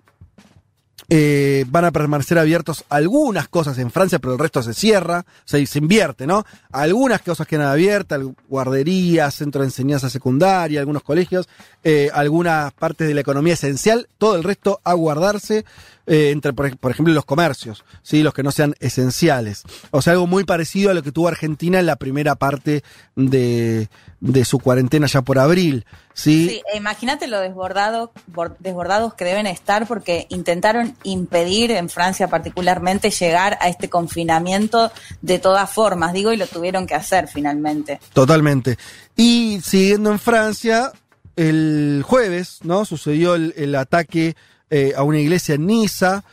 Eh, 1.10 1.64
van 1.68 1.86
a 1.86 1.90
permanecer 1.90 2.38
abiertos 2.38 2.84
algunas 2.90 3.48
cosas 3.48 3.78
en 3.78 3.90
Francia, 3.90 4.18
pero 4.18 4.34
el 4.34 4.38
resto 4.38 4.62
se 4.62 4.74
cierra, 4.74 5.24
y 5.54 5.64
se 5.64 5.78
invierte, 5.78 6.26
¿no? 6.26 6.44
Algunas 6.70 7.22
cosas 7.22 7.46
quedan 7.46 7.68
abiertas, 7.68 8.20
guarderías, 8.46 9.34
centro 9.34 9.62
de 9.62 9.68
enseñanza 9.68 10.10
secundaria, 10.10 10.80
algunos 10.80 11.02
colegios, 11.02 11.48
eh, 11.82 12.10
algunas 12.12 12.74
partes 12.74 13.08
de 13.08 13.14
la 13.14 13.22
economía 13.22 13.54
esencial, 13.54 14.06
todo 14.18 14.36
el 14.36 14.44
resto 14.44 14.82
a 14.84 14.92
guardarse, 14.92 15.64
eh, 16.08 16.30
entre, 16.30 16.54
por, 16.54 16.74
por, 16.78 16.90
ejemplo, 16.90 17.12
los 17.12 17.26
comercios, 17.26 17.84
¿sí? 18.02 18.22
los 18.22 18.32
que 18.32 18.42
no 18.42 18.50
sean 18.50 18.74
esenciales. 18.80 19.64
O 19.90 20.00
sea, 20.00 20.14
algo 20.14 20.26
muy 20.26 20.44
parecido 20.44 20.90
a 20.90 20.94
lo 20.94 21.02
que 21.02 21.12
tuvo 21.12 21.28
Argentina 21.28 21.78
en 21.78 21.86
la 21.86 21.96
primera 21.96 22.34
parte 22.34 22.82
de, 23.14 23.88
de 24.20 24.44
su 24.46 24.58
cuarentena 24.58 25.06
ya 25.06 25.20
por 25.20 25.38
abril. 25.38 25.84
Sí, 26.14 26.48
sí 26.48 26.62
imagínate 26.74 27.28
lo 27.28 27.38
desbordado, 27.40 28.12
desbordados 28.58 29.14
que 29.14 29.24
deben 29.24 29.46
estar 29.46 29.86
porque 29.86 30.26
intentaron 30.30 30.96
impedir 31.02 31.72
en 31.72 31.90
Francia 31.90 32.26
particularmente 32.28 33.10
llegar 33.10 33.58
a 33.60 33.68
este 33.68 33.90
confinamiento 33.90 34.90
de 35.20 35.38
todas 35.38 35.70
formas, 35.70 36.14
digo, 36.14 36.32
y 36.32 36.38
lo 36.38 36.46
tuvieron 36.46 36.86
que 36.86 36.94
hacer 36.94 37.28
finalmente. 37.28 38.00
Totalmente. 38.14 38.78
Y 39.14 39.60
siguiendo 39.62 40.10
en 40.10 40.18
Francia, 40.18 40.90
el 41.36 42.02
jueves, 42.04 42.60
¿no? 42.62 42.84
Sucedió 42.84 43.34
el, 43.34 43.52
el 43.56 43.74
ataque 43.74 44.34
eh, 44.70 44.92
a 44.96 45.02
una 45.02 45.18
iglesia 45.18 45.54
en 45.54 45.66
Niza. 45.66 46.24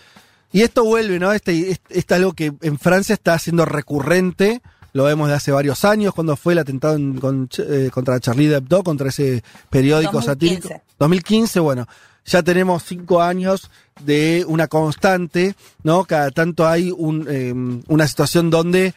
Y 0.51 0.61
esto 0.61 0.83
vuelve, 0.85 1.19
¿no? 1.19 1.33
Este, 1.33 1.71
este, 1.71 1.99
este, 1.99 2.13
algo 2.13 2.33
que 2.33 2.53
en 2.61 2.79
Francia 2.79 3.13
está 3.13 3.37
siendo 3.39 3.65
recurrente. 3.65 4.61
Lo 4.93 5.03
vemos 5.03 5.27
de 5.27 5.33
hace 5.33 5.51
varios 5.51 5.83
años, 5.83 6.13
cuando 6.13 6.37
fue 6.37 6.53
el 6.53 6.59
atentado 6.59 6.95
en, 6.95 7.19
con, 7.19 7.49
eh, 7.57 7.89
contra 7.91 8.19
Charlie 8.19 8.53
Hebdo, 8.53 8.83
contra 8.83 9.09
ese 9.09 9.43
periódico 9.69 10.13
2015. 10.13 10.61
satírico. 10.61 10.83
2015, 10.99 11.59
bueno, 11.59 11.87
ya 12.25 12.41
tenemos 12.41 12.83
cinco 12.83 13.21
años 13.21 13.69
de 14.01 14.45
una 14.47 14.67
constante, 14.67 15.55
¿no? 15.83 16.05
Cada 16.05 16.31
tanto 16.31 16.65
hay 16.65 16.91
un, 16.91 17.27
eh, 17.29 17.53
una 17.87 18.07
situación 18.07 18.49
donde 18.49 18.93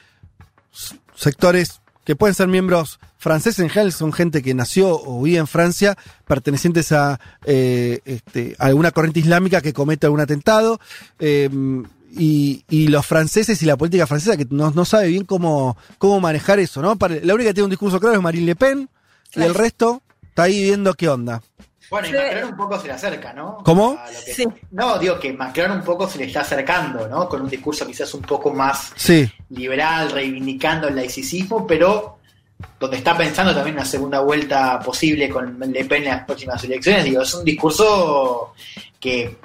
sectores 1.15 1.81
que 2.05 2.17
pueden 2.17 2.35
ser 2.35 2.49
miembros 2.49 3.01
franceses 3.19 3.59
en 3.59 3.69
general, 3.69 3.93
son 3.93 4.13
gente 4.13 4.43
que 4.43 4.55
nació 4.55 5.01
o 5.01 5.23
vive 5.23 5.39
en 5.39 5.47
Francia, 5.47 5.97
pertenecientes 6.27 6.93
a, 6.93 7.21
eh, 7.45 8.01
este, 8.05 8.57
a 8.59 8.67
alguna 8.67 8.93
corriente 8.93 9.21
islámica 9.21 9.61
que 9.61 9.73
comete 9.73 10.07
algún 10.07 10.21
atentado. 10.21 10.81
Eh, 11.19 11.51
y, 12.11 12.65
y, 12.71 12.89
los 12.89 13.05
franceses 13.05 13.63
y 13.63 13.67
la 13.67 13.77
política 13.77 14.07
francesa 14.07 14.37
que 14.37 14.47
no, 14.49 14.71
no 14.71 14.85
sabe 14.87 15.09
bien 15.09 15.25
cómo, 15.25 15.77
cómo 15.99 16.21
manejar 16.21 16.59
eso, 16.59 16.81
¿no? 16.81 16.97
Para, 16.97 17.17
la 17.17 17.35
única 17.35 17.51
que 17.51 17.55
tiene 17.55 17.65
un 17.65 17.71
discurso 17.71 18.01
claro 18.01 18.17
es 18.17 18.23
Marine 18.23 18.47
Le 18.47 18.57
Pen, 18.57 18.89
claro. 19.31 19.47
y 19.47 19.51
el 19.51 19.55
resto 19.55 20.03
está 20.23 20.45
ahí 20.45 20.63
viendo 20.63 20.95
qué 20.95 21.09
onda. 21.09 21.43
Bueno, 21.91 22.09
y 22.09 22.13
Macron 22.13 22.51
un 22.51 22.57
poco 22.57 22.79
se 22.81 22.87
le 22.87 22.93
acerca, 22.93 23.33
¿no? 23.33 23.59
¿Cómo? 23.65 23.99
Que, 24.25 24.35
sí. 24.35 24.47
No, 24.71 24.99
digo 24.99 25.19
que 25.19 25.33
Macron 25.33 25.71
un 25.71 25.83
poco 25.83 26.09
se 26.09 26.19
le 26.19 26.25
está 26.25 26.43
acercando, 26.43 27.09
¿no? 27.09 27.29
Con 27.29 27.43
un 27.43 27.49
discurso 27.49 27.87
quizás 27.87 28.13
un 28.15 28.23
poco 28.23 28.53
más 28.53 28.93
sí. 28.95 29.31
liberal, 29.51 30.11
reivindicando 30.11 30.89
el 30.89 30.97
laicismo, 30.97 31.67
pero 31.67 32.18
donde 32.79 32.97
está 32.97 33.17
pensando 33.17 33.55
también 33.55 33.77
una 33.77 33.85
segunda 33.85 34.21
vuelta 34.21 34.79
posible 34.81 35.29
con 35.29 35.59
Le 35.59 35.85
Pen 35.85 36.05
en 36.05 36.11
las 36.11 36.25
próximas 36.25 36.63
elecciones. 36.65 37.05
Digo, 37.05 37.23
es 37.23 37.35
un 37.35 37.45
discurso 37.45 38.55
que 39.01 39.37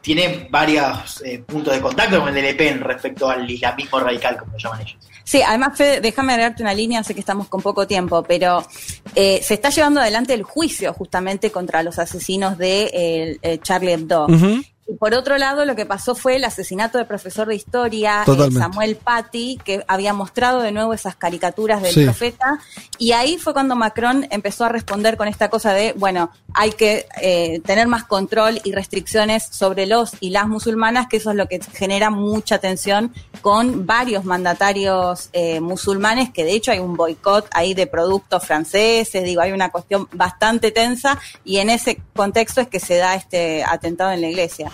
tiene 0.00 0.48
varios 0.50 1.22
eh, 1.24 1.40
puntos 1.40 1.74
de 1.74 1.80
contacto 1.80 2.18
con 2.20 2.28
el 2.28 2.34
de 2.34 2.42
Le 2.42 2.54
Pen 2.54 2.80
respecto 2.80 3.28
al 3.28 3.48
islamismo 3.50 4.00
radical, 4.00 4.36
como 4.38 4.52
lo 4.52 4.58
llaman 4.58 4.80
ellos. 4.80 4.96
Sí, 5.24 5.42
además, 5.42 5.76
Fede, 5.76 6.00
déjame 6.00 6.32
agregarte 6.32 6.62
una 6.62 6.72
línea, 6.72 7.04
sé 7.04 7.12
que 7.12 7.20
estamos 7.20 7.48
con 7.48 7.60
poco 7.60 7.86
tiempo, 7.86 8.22
pero 8.22 8.66
eh, 9.14 9.40
se 9.42 9.54
está 9.54 9.68
llevando 9.68 10.00
adelante 10.00 10.32
el 10.32 10.42
juicio 10.42 10.92
justamente 10.94 11.50
contra 11.50 11.82
los 11.82 11.98
asesinos 11.98 12.56
de 12.56 13.38
eh, 13.42 13.58
Charlie 13.62 13.92
Hebdo. 13.92 14.26
Uh 14.26 14.30
-huh. 14.30 14.66
Y 14.88 14.94
por 14.94 15.12
otro 15.12 15.36
lado, 15.36 15.66
lo 15.66 15.76
que 15.76 15.84
pasó 15.84 16.14
fue 16.14 16.36
el 16.36 16.44
asesinato 16.44 16.96
del 16.96 17.06
profesor 17.06 17.46
de 17.46 17.54
historia, 17.54 18.24
eh, 18.26 18.50
Samuel 18.52 18.96
Paty, 18.96 19.60
que 19.62 19.84
había 19.86 20.14
mostrado 20.14 20.62
de 20.62 20.72
nuevo 20.72 20.94
esas 20.94 21.14
caricaturas 21.14 21.82
del 21.82 21.92
sí. 21.92 22.04
profeta. 22.04 22.58
Y 22.96 23.12
ahí 23.12 23.36
fue 23.36 23.52
cuando 23.52 23.76
Macron 23.76 24.26
empezó 24.30 24.64
a 24.64 24.70
responder 24.70 25.18
con 25.18 25.28
esta 25.28 25.50
cosa 25.50 25.74
de, 25.74 25.92
bueno, 25.92 26.30
hay 26.54 26.72
que 26.72 27.06
eh, 27.20 27.60
tener 27.66 27.86
más 27.86 28.04
control 28.04 28.62
y 28.64 28.72
restricciones 28.72 29.46
sobre 29.50 29.84
los 29.84 30.12
y 30.20 30.30
las 30.30 30.48
musulmanas, 30.48 31.06
que 31.06 31.18
eso 31.18 31.30
es 31.30 31.36
lo 31.36 31.48
que 31.48 31.60
genera 31.74 32.08
mucha 32.08 32.58
tensión 32.58 33.12
con 33.42 33.84
varios 33.84 34.24
mandatarios 34.24 35.28
eh, 35.34 35.60
musulmanes, 35.60 36.30
que 36.30 36.44
de 36.44 36.52
hecho 36.52 36.72
hay 36.72 36.78
un 36.78 36.96
boicot 36.96 37.46
ahí 37.52 37.74
de 37.74 37.86
productos 37.86 38.46
franceses, 38.46 39.22
digo, 39.22 39.42
hay 39.42 39.52
una 39.52 39.70
cuestión 39.70 40.08
bastante 40.12 40.70
tensa 40.70 41.18
y 41.44 41.58
en 41.58 41.68
ese 41.68 42.00
contexto 42.16 42.62
es 42.62 42.68
que 42.68 42.80
se 42.80 42.96
da 42.96 43.14
este 43.14 43.62
atentado 43.64 44.12
en 44.12 44.22
la 44.22 44.28
iglesia. 44.28 44.72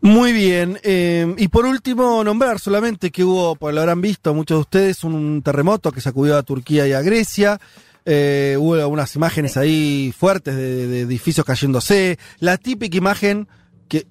Muy 0.00 0.32
bien. 0.32 0.78
Eh, 0.82 1.34
y 1.36 1.48
por 1.48 1.66
último, 1.66 2.24
nombrar 2.24 2.58
solamente 2.58 3.10
que 3.10 3.24
hubo, 3.24 3.54
pues 3.56 3.74
lo 3.74 3.80
habrán 3.80 4.00
visto 4.00 4.32
muchos 4.34 4.56
de 4.56 4.60
ustedes, 4.60 5.04
un 5.04 5.42
terremoto 5.42 5.92
que 5.92 6.00
sacudió 6.00 6.36
a 6.36 6.42
Turquía 6.42 6.86
y 6.86 6.92
a 6.92 7.02
Grecia. 7.02 7.60
Eh, 8.06 8.56
hubo 8.58 8.74
algunas 8.76 9.14
imágenes 9.14 9.58
ahí 9.58 10.14
fuertes 10.16 10.56
de, 10.56 10.86
de, 10.86 11.00
edificios 11.02 11.44
cayéndose. 11.44 12.18
La 12.38 12.56
típica 12.56 12.96
imagen 12.96 13.46
que 13.88 14.06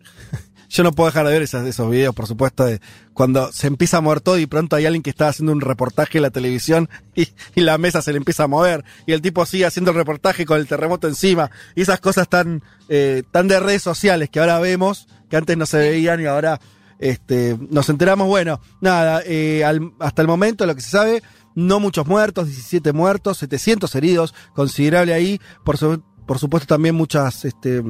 yo 0.70 0.84
no 0.84 0.92
puedo 0.92 1.10
dejar 1.10 1.26
de 1.26 1.34
ver 1.34 1.42
esos, 1.42 1.66
esos 1.66 1.90
videos, 1.90 2.14
por 2.14 2.28
supuesto, 2.28 2.64
de 2.66 2.80
cuando 3.14 3.52
se 3.52 3.68
empieza 3.68 3.98
a 3.98 4.02
mover 4.02 4.22
todo 4.22 4.38
y 4.38 4.46
pronto 4.46 4.76
hay 4.76 4.86
alguien 4.86 5.02
que 5.02 5.10
está 5.10 5.28
haciendo 5.28 5.52
un 5.52 5.62
reportaje 5.62 6.20
en 6.20 6.22
la 6.22 6.30
televisión 6.30 6.90
y, 7.16 7.28
y, 7.56 7.62
la 7.62 7.78
mesa 7.78 8.02
se 8.02 8.12
le 8.12 8.18
empieza 8.18 8.44
a 8.44 8.48
mover 8.48 8.86
y 9.06 9.14
el 9.14 9.22
tipo 9.22 9.46
sigue 9.46 9.66
haciendo 9.66 9.92
el 9.92 9.98
reportaje 9.98 10.46
con 10.46 10.60
el 10.60 10.68
terremoto 10.68 11.08
encima 11.08 11.50
y 11.76 11.82
esas 11.82 12.00
cosas 12.00 12.30
tan, 12.30 12.64
eh, 12.88 13.24
tan 13.32 13.48
de 13.48 13.60
redes 13.60 13.82
sociales 13.82 14.30
que 14.30 14.40
ahora 14.40 14.60
vemos, 14.60 15.08
que 15.30 15.38
antes 15.38 15.58
no 15.58 15.66
se 15.66 15.78
veían 15.78 16.22
y 16.22 16.26
ahora 16.26 16.60
este, 17.00 17.58
nos 17.70 17.90
enteramos. 17.90 18.28
Bueno, 18.28 18.62
nada, 18.82 19.22
eh, 19.26 19.64
hasta 20.00 20.22
el 20.22 20.28
momento 20.28 20.66
lo 20.66 20.76
que 20.76 20.82
se 20.82 20.92
sabe, 20.92 21.24
no 21.56 21.80
muchos 21.80 22.06
muertos, 22.06 22.48
17 22.48 22.94
muertos, 22.94 23.38
700 23.40 23.94
heridos, 23.96 24.36
considerable 24.54 25.14
ahí, 25.14 25.42
por, 25.64 25.78
su, 25.78 26.04
por 26.28 26.38
supuesto 26.38 26.68
también 26.68 26.96
muchas... 26.96 27.46
Este, 27.46 27.82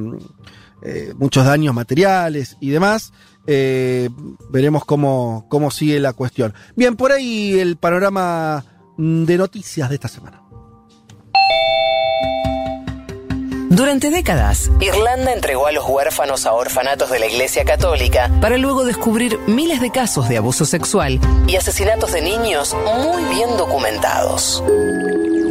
eh, 0.82 1.12
muchos 1.16 1.44
daños 1.44 1.74
materiales 1.74 2.56
y 2.60 2.70
demás. 2.70 3.12
Eh, 3.46 4.10
veremos 4.50 4.84
cómo, 4.84 5.46
cómo 5.48 5.70
sigue 5.70 5.98
la 6.00 6.12
cuestión. 6.12 6.54
Bien, 6.76 6.96
por 6.96 7.12
ahí 7.12 7.58
el 7.58 7.76
panorama 7.76 8.64
de 8.96 9.38
noticias 9.38 9.88
de 9.88 9.94
esta 9.94 10.08
semana. 10.08 10.42
Durante 13.70 14.10
décadas, 14.10 14.68
Irlanda 14.80 15.32
entregó 15.32 15.68
a 15.68 15.72
los 15.72 15.88
huérfanos 15.88 16.44
a 16.44 16.52
orfanatos 16.54 17.08
de 17.08 17.20
la 17.20 17.28
Iglesia 17.28 17.64
Católica 17.64 18.28
para 18.40 18.58
luego 18.58 18.84
descubrir 18.84 19.38
miles 19.46 19.80
de 19.80 19.92
casos 19.92 20.28
de 20.28 20.38
abuso 20.38 20.64
sexual 20.64 21.20
y 21.46 21.54
asesinatos 21.54 22.12
de 22.12 22.20
niños 22.20 22.76
muy 23.04 23.22
bien 23.32 23.56
documentados. 23.56 24.62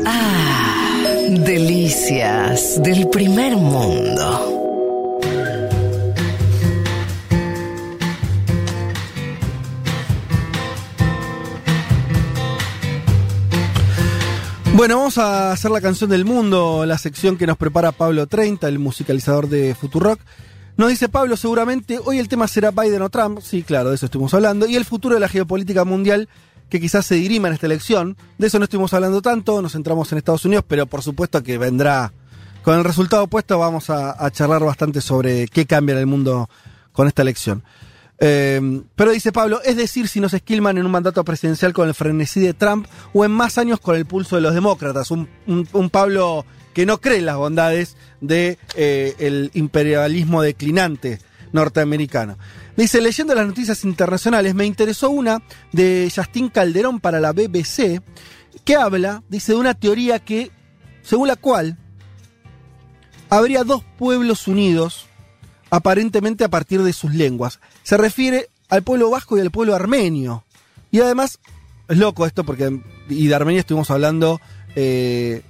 Ah, 0.06 1.02
delicias 1.30 2.84
del 2.84 3.08
primer 3.08 3.56
mundo. 3.56 4.69
Bueno, 14.80 14.96
vamos 14.96 15.18
a 15.18 15.52
hacer 15.52 15.72
la 15.72 15.82
canción 15.82 16.10
del 16.10 16.24
mundo, 16.24 16.86
la 16.86 16.98
sección 16.98 17.36
que 17.36 17.46
nos 17.46 17.58
prepara 17.58 17.92
Pablo 17.92 18.28
30, 18.28 18.66
el 18.70 18.80
musicalizador 18.80 19.50
de 19.50 19.76
Futurock. 19.76 20.22
Nos 20.78 20.88
dice 20.88 21.10
Pablo, 21.10 21.36
seguramente 21.36 22.00
hoy 22.02 22.18
el 22.18 22.30
tema 22.30 22.48
será 22.48 22.72
Biden 22.72 23.02
o 23.02 23.10
Trump, 23.10 23.42
sí, 23.42 23.64
claro, 23.64 23.90
de 23.90 23.96
eso 23.96 24.06
estuvimos 24.06 24.34
hablando, 24.34 24.68
y 24.68 24.78
el 24.78 24.86
futuro 24.86 25.16
de 25.16 25.20
la 25.20 25.28
geopolítica 25.28 25.84
mundial 25.84 26.30
que 26.70 26.80
quizás 26.80 27.06
se 27.06 27.16
dirima 27.16 27.50
en 27.50 27.56
esta 27.56 27.66
elección. 27.66 28.16
De 28.38 28.48
eso 28.48 28.58
no 28.58 28.64
estuvimos 28.64 28.94
hablando 28.94 29.22
tanto, 29.22 29.62
nos 29.62 29.74
centramos 29.74 30.10
en 30.14 30.20
Estados 30.20 30.46
Unidos, 30.46 30.64
pero 30.66 30.86
por 30.86 31.02
supuesto 31.02 31.44
que 31.44 31.58
vendrá 31.58 32.14
con 32.64 32.78
el 32.78 32.86
resultado 32.86 33.24
opuesto, 33.24 33.60
vamos 33.60 33.90
a, 33.90 34.16
a 34.26 34.32
charlar 34.32 34.64
bastante 34.64 35.02
sobre 35.02 35.50
qué 35.50 35.66
cambia 35.66 35.92
en 35.92 36.00
el 36.00 36.08
mundo 36.08 36.50
con 36.94 37.06
esta 37.06 37.22
elección. 37.22 37.64
Eh, 38.22 38.82
pero 38.96 39.12
dice 39.12 39.32
Pablo, 39.32 39.62
es 39.64 39.78
decir, 39.78 40.08
si 40.08 40.20
nos 40.20 40.34
esquilman 40.34 40.78
en 40.78 40.86
un 40.86 40.92
mandato 40.92 41.24
presidencial 41.24 41.72
con 41.74 41.88
el 41.88 41.94
frenesí 41.94 42.42
de 42.42 42.54
Trump 42.54 42.86
o 43.14 43.24
en 43.24 43.32
más 43.32 43.58
años 43.58 43.80
con 43.80 43.96
el 43.96 44.06
pulso 44.06 44.36
de 44.36 44.42
los 44.42 44.54
demócratas. 44.54 45.10
Un, 45.12 45.28
Pablo 45.92 46.46
que 46.74 46.86
no 46.86 47.00
cree 47.00 47.20
en 47.20 47.26
las 47.26 47.38
bondades 47.38 47.96
del 48.22 48.58
de, 48.76 49.16
el 49.20 49.52
imperialismo 49.54 50.42
declinante 50.42 51.20
norteamericano. 51.52 52.38
Dice, 52.76 53.02
leyendo 53.02 53.34
las 53.36 53.48
noticias 53.48 53.84
internacionales, 53.84 54.54
me 54.54 54.66
interesó 54.66 55.10
una 55.10 55.42
de 55.72 56.12
Justin 56.14 56.50
Calderón 56.50 57.00
para 57.00 57.20
la 57.20 57.34
BBC, 57.34 58.02
que 58.64 58.76
habla, 58.76 59.24
dice, 59.30 59.54
de 59.54 59.58
una 59.58 59.74
teoría 59.74 60.20
que, 60.20 60.52
según 61.02 61.28
la 61.28 61.36
cual, 61.36 61.78
habría 63.30 63.64
dos 63.64 63.84
pueblos 63.98 64.48
unidos 64.48 65.09
aparentemente 65.70 66.44
a 66.44 66.50
partir 66.50 66.82
de 66.84 66.94
sus 66.94 67.14
lenguas. 67.14 67.60
Se 67.84 67.98
refiere 67.98 68.50
al 68.70 68.84
pueblo 68.84 69.10
vasco 69.10 69.38
y 69.38 69.42
al 69.42 69.52
pueblo 69.52 69.76
armenio. 69.76 70.44
Y 70.92 71.00
además, 71.02 71.40
es 71.88 71.98
loco 71.98 72.26
esto 72.26 72.44
porque, 72.44 72.80
y 73.10 73.28
de 73.28 73.36
Armenia 73.36 73.62
estuvimos 73.62 73.92
hablando 73.92 74.40
eh, 74.76 75.42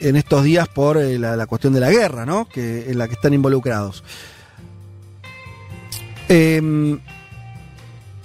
en 0.00 0.16
estos 0.16 0.44
días 0.44 0.68
por 0.68 0.96
eh, 0.98 1.18
la, 1.18 1.46
cuestión 1.46 1.72
de 1.72 1.80
la 1.80 1.90
guerra, 1.90 2.26
¿no? 2.26 2.48
Que, 2.48 2.90
en 2.90 2.98
la 2.98 3.06
que 3.06 3.14
están 3.14 3.34
involucrados. 3.34 4.02
Em, 6.28 7.00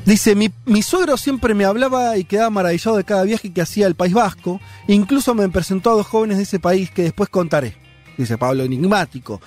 dice, 0.06 0.36
mi, 0.36 0.52
mi 0.66 0.82
suegro 0.82 1.18
siempre 1.18 1.54
me 1.54 1.66
hablaba 1.66 2.18
y 2.18 2.24
quedaba 2.24 2.50
maravillado 2.50 2.98
de 2.98 3.04
cada 3.04 3.24
viaje 3.24 3.52
que 3.52 3.62
hacía 3.62 3.88
al 3.88 3.96
País 3.96 4.14
Vasco. 4.14 4.60
Incluso 4.88 5.34
me 5.36 5.48
presentó 5.50 5.92
a 5.92 5.96
dos 5.96 6.08
jóvenes 6.08 6.38
de 6.38 6.44
ese 6.44 6.60
país 6.60 6.92
que 6.92 7.04
después 7.04 7.30
contaré. 7.30 7.76
Dice 8.18 8.38
Pablo 8.38 8.64
enigmático. 8.64 9.42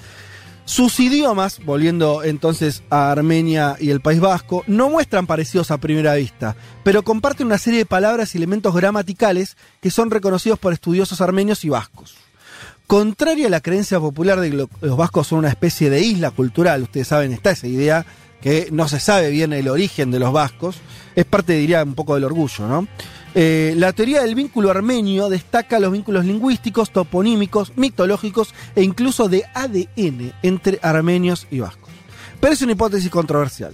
Sus 0.68 1.00
idiomas, 1.00 1.64
volviendo 1.64 2.22
entonces 2.22 2.82
a 2.90 3.10
Armenia 3.10 3.76
y 3.80 3.88
el 3.88 4.02
País 4.02 4.20
Vasco, 4.20 4.64
no 4.66 4.90
muestran 4.90 5.26
parecidos 5.26 5.70
a 5.70 5.78
primera 5.78 6.12
vista, 6.14 6.56
pero 6.84 7.02
comparten 7.02 7.46
una 7.46 7.56
serie 7.56 7.78
de 7.78 7.86
palabras 7.86 8.34
y 8.34 8.36
elementos 8.38 8.74
gramaticales 8.74 9.56
que 9.80 9.90
son 9.90 10.10
reconocidos 10.10 10.58
por 10.58 10.74
estudiosos 10.74 11.22
armenios 11.22 11.64
y 11.64 11.70
vascos. 11.70 12.16
Contraria 12.86 13.46
a 13.46 13.50
la 13.50 13.62
creencia 13.62 13.98
popular 13.98 14.40
de 14.40 14.50
que 14.50 14.56
lo- 14.56 14.70
los 14.82 14.96
vascos 14.98 15.28
son 15.28 15.38
una 15.38 15.48
especie 15.48 15.88
de 15.88 16.02
isla 16.02 16.32
cultural, 16.32 16.82
ustedes 16.82 17.08
saben, 17.08 17.32
está 17.32 17.52
esa 17.52 17.66
idea 17.66 18.04
que 18.42 18.68
no 18.70 18.88
se 18.88 19.00
sabe 19.00 19.30
bien 19.30 19.54
el 19.54 19.68
origen 19.68 20.10
de 20.10 20.18
los 20.18 20.34
vascos, 20.34 20.76
es 21.16 21.24
parte, 21.24 21.54
diría, 21.54 21.82
un 21.82 21.94
poco 21.94 22.14
del 22.14 22.24
orgullo, 22.24 22.68
¿no? 22.68 22.86
Eh, 23.34 23.74
la 23.76 23.92
teoría 23.92 24.22
del 24.22 24.34
vínculo 24.34 24.70
armenio 24.70 25.28
destaca 25.28 25.78
los 25.78 25.92
vínculos 25.92 26.24
lingüísticos, 26.24 26.90
toponímicos, 26.90 27.72
mitológicos 27.76 28.54
e 28.74 28.82
incluso 28.82 29.28
de 29.28 29.44
ADN 29.54 30.32
entre 30.42 30.78
armenios 30.82 31.46
y 31.50 31.60
vascos. 31.60 31.90
Pero 32.40 32.52
es 32.52 32.62
una 32.62 32.72
hipótesis 32.72 33.10
controversial. 33.10 33.72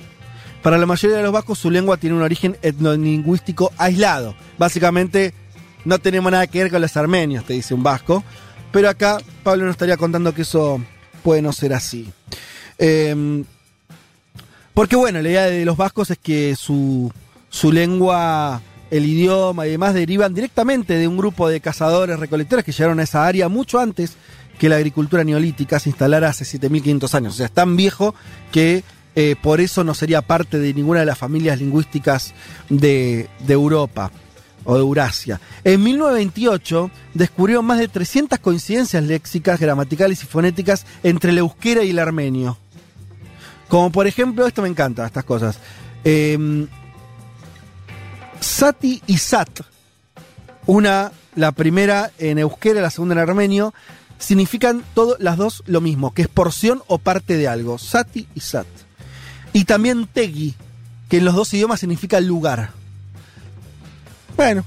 Para 0.63 0.79
la 0.79 0.87
mayoría 0.87 1.19
de 1.19 1.23
los 1.23 1.33
vascos 1.33 1.59
su 1.59 1.71
lengua 1.71 1.99
tiene 1.99 2.17
un 2.17 2.23
origen 2.23 2.57
etnolingüístico 2.63 3.71
aislado. 3.77 4.35
Básicamente 4.59 5.35
no 5.85 5.99
tenemos 5.99 6.33
nada 6.33 6.47
que 6.47 6.63
ver 6.63 6.73
con 6.73 6.81
los 6.81 6.97
armenios, 6.97 7.45
te 7.45 7.53
dice 7.53 7.75
un 7.75 7.83
vasco. 7.83 8.25
Pero 8.73 8.89
acá 8.89 9.19
Pablo 9.43 9.65
nos 9.65 9.75
estaría 9.75 9.97
contando 9.97 10.35
que 10.35 10.43
eso 10.43 10.81
puede 11.23 11.43
no 11.43 11.53
ser 11.53 11.75
así. 11.75 12.11
Eh, 12.79 13.45
porque 14.75 14.97
bueno, 14.97 15.23
la 15.23 15.29
idea 15.29 15.45
de 15.47 15.65
los 15.65 15.77
vascos 15.77 16.11
es 16.11 16.19
que 16.19 16.57
su, 16.57 17.13
su 17.49 17.71
lengua, 17.71 18.61
el 18.91 19.07
idioma 19.07 19.67
y 19.67 19.71
demás 19.71 19.95
derivan 19.95 20.35
directamente 20.35 20.99
de 20.99 21.09
un 21.09 21.17
grupo 21.17 21.49
de 21.49 21.61
cazadores 21.61 22.19
recolectores 22.19 22.65
que 22.65 22.73
llegaron 22.73 23.01
a 23.01 23.03
esa 23.03 23.27
área 23.27 23.49
mucho 23.49 23.79
antes 23.79 24.17
que 24.59 24.69
la 24.69 24.77
agricultura 24.77 25.25
neolítica 25.25 25.79
se 25.81 25.91
instalara 25.91 26.29
hace 26.29 26.45
7500 26.45 27.15
años. 27.15 27.35
O 27.35 27.37
sea, 27.37 27.47
es 27.47 27.53
tan 27.53 27.77
viejo 27.77 28.15
que 28.53 28.85
eh, 29.17 29.37
por 29.41 29.61
eso 29.61 29.85
no 29.85 29.95
sería 29.95 30.23
parte 30.23 30.59
de 30.59 30.75
ninguna 30.75 31.01
de 31.01 31.07
las 31.07 31.19
familias 31.19 31.59
lingüísticas 31.59 32.35
de, 32.69 33.29
Europa 33.49 34.11
o 34.65 34.75
de 34.75 34.81
Eurasia. 34.81 35.41
En 35.65 35.83
1928 35.83 36.91
descubrieron 37.15 37.65
más 37.65 37.79
de 37.79 37.89
300 37.89 38.39
coincidencias 38.39 39.03
léxicas, 39.03 39.61
gramaticales 39.61 40.23
y 40.23 40.27
fonéticas 40.27 40.87
entre 41.03 41.31
el 41.31 41.39
euskera 41.39 41.83
y 41.83 41.91
el 41.91 41.99
armenio. 41.99 42.59
Como 43.69 43.91
por 43.91 44.07
ejemplo, 44.07 44.47
esto 44.47 44.63
me 44.63 44.69
encanta, 44.69 45.07
estas 45.07 45.25
cosas. 45.25 45.59
Eh, 46.05 46.67
Sati 48.45 49.03
y 49.07 49.17
Sat, 49.17 49.63
una, 50.67 51.13
la 51.35 51.53
primera 51.53 52.13
en 52.19 52.39
euskera, 52.39 52.83
la 52.83 52.91
segunda 52.91 53.15
en 53.15 53.21
armenio, 53.21 53.73
significan 54.19 54.85
todo, 54.95 55.17
las 55.19 55.39
dos 55.39 55.63
lo 55.67 55.81
mismo, 55.81 56.13
que 56.13 56.23
es 56.23 56.29
porción 56.29 56.83
o 56.87 56.99
parte 56.99 57.39
de 57.39 57.49
algo. 57.49 57.79
Sati 57.79 58.29
y 58.35 58.41
Sat. 58.41 58.67
Y 59.55 59.65
también 59.65 60.07
Tegi, 60.07 60.55
que 61.09 61.17
en 61.17 61.25
los 61.25 61.35
dos 61.35 61.55
idiomas 61.55 61.81
significa 61.81 62.21
lugar. 62.21 62.71
Bueno, 64.37 64.63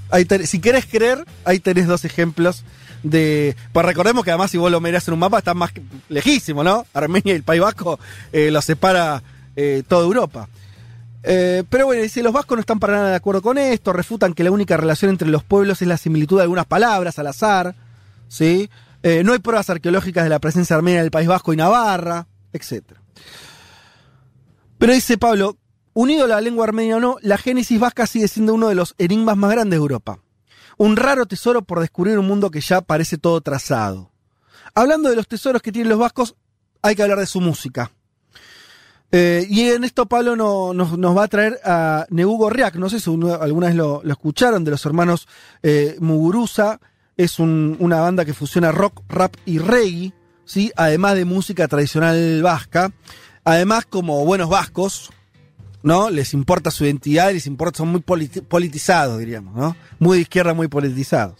si 0.45 0.59
querés 0.59 0.87
creer, 0.87 1.23
ahí 1.45 1.59
tenés 1.59 1.85
dos 1.85 2.03
ejemplos 2.03 2.63
de. 3.03 3.55
Pues 3.73 3.85
recordemos 3.85 4.25
que 4.25 4.31
además, 4.31 4.49
si 4.49 4.57
vos 4.57 4.71
lo 4.71 4.81
mirás 4.81 5.07
en 5.07 5.13
un 5.13 5.19
mapa, 5.19 5.37
están 5.37 5.57
más 5.57 5.71
lejísimo, 6.09 6.63
¿no? 6.63 6.87
Armenia 6.95 7.33
y 7.33 7.37
el 7.37 7.43
País 7.43 7.61
Vasco 7.61 7.99
eh, 8.33 8.49
lo 8.49 8.59
separa 8.61 9.21
eh, 9.55 9.83
toda 9.87 10.03
Europa. 10.03 10.49
Eh, 11.23 11.63
pero 11.69 11.85
bueno, 11.85 12.01
dice, 12.01 12.23
los 12.23 12.33
vascos 12.33 12.57
no 12.57 12.59
están 12.61 12.79
para 12.79 12.93
nada 12.93 13.09
de 13.09 13.15
acuerdo 13.15 13.41
con 13.41 13.57
esto, 13.57 13.91
refutan 13.91 14.33
que 14.33 14.43
la 14.43 14.51
única 14.51 14.77
relación 14.77 15.09
entre 15.09 15.27
los 15.27 15.43
pueblos 15.43 15.81
es 15.81 15.87
la 15.87 15.97
similitud 15.97 16.37
de 16.37 16.43
algunas 16.43 16.65
palabras 16.65 17.19
al 17.19 17.27
azar, 17.27 17.75
¿sí? 18.27 18.69
Eh, 19.03 19.23
no 19.23 19.33
hay 19.33 19.39
pruebas 19.39 19.69
arqueológicas 19.69 20.23
de 20.23 20.29
la 20.29 20.39
presencia 20.39 20.75
armenia 20.75 20.99
en 20.99 21.05
el 21.05 21.11
País 21.11 21.27
Vasco 21.27 21.53
y 21.53 21.57
Navarra, 21.57 22.27
etc. 22.53 22.83
Pero 24.77 24.93
dice 24.93 25.17
Pablo, 25.17 25.57
unido 25.93 26.25
a 26.25 26.27
la 26.27 26.41
lengua 26.41 26.65
armenia 26.65 26.97
o 26.97 26.99
no, 26.99 27.17
la 27.21 27.37
génesis 27.37 27.79
vasca 27.79 28.05
sigue 28.05 28.27
siendo 28.27 28.53
uno 28.53 28.67
de 28.67 28.75
los 28.75 28.95
enigmas 28.97 29.37
más 29.37 29.51
grandes 29.51 29.79
de 29.79 29.81
Europa. 29.81 30.19
Un 30.77 30.95
raro 30.95 31.25
tesoro 31.25 31.63
por 31.63 31.79
descubrir 31.79 32.19
un 32.19 32.27
mundo 32.27 32.51
que 32.51 32.61
ya 32.61 32.81
parece 32.81 33.17
todo 33.17 33.41
trazado. 33.41 34.11
Hablando 34.75 35.09
de 35.09 35.15
los 35.15 35.27
tesoros 35.27 35.63
que 35.63 35.71
tienen 35.71 35.89
los 35.89 35.97
vascos, 35.97 36.35
hay 36.83 36.95
que 36.95 37.01
hablar 37.01 37.17
de 37.17 37.25
su 37.25 37.41
música. 37.41 37.91
Eh, 39.11 39.45
y 39.49 39.61
en 39.69 39.83
esto 39.85 40.05
Pablo 40.05 40.35
no- 40.35 40.73
nos, 40.73 41.17
va 41.17 41.23
a 41.23 41.27
traer 41.27 41.59
a 41.63 42.05
Negu 42.09 42.37
Gorriak, 42.37 42.75
no 42.75 42.89
sé 42.89 42.99
si 42.99 43.09
uno- 43.09 43.33
alguna 43.35 43.67
vez 43.67 43.75
lo, 43.75 44.01
lo 44.03 44.11
escucharon, 44.11 44.63
de 44.65 44.71
los 44.71 44.85
hermanos 44.85 45.27
eh, 45.63 45.95
Muguruza, 45.99 46.79
es 47.15 47.39
un- 47.39 47.77
una 47.79 48.01
banda 48.01 48.25
que 48.25 48.33
fusiona 48.33 48.71
rock, 48.71 49.01
rap 49.07 49.33
y 49.45 49.59
reggae, 49.59 50.13
¿sí? 50.45 50.71
además 50.75 51.15
de 51.15 51.25
música 51.25 51.67
tradicional 51.67 52.41
vasca. 52.43 52.91
Además, 53.45 53.85
como 53.89 54.25
buenos 54.25 54.49
vascos, 54.49 55.09
¿no? 55.83 56.09
Les 56.09 56.33
importa 56.33 56.71
su 56.71 56.83
identidad, 56.85 57.31
les 57.31 57.47
importa, 57.47 57.77
son 57.77 57.89
muy 57.89 58.01
politi- 58.01 58.41
politizados, 58.41 59.19
diríamos, 59.19 59.55
¿no? 59.55 59.75
Muy 59.99 60.17
de 60.17 60.21
izquierda, 60.23 60.53
muy 60.53 60.67
politizados. 60.67 61.35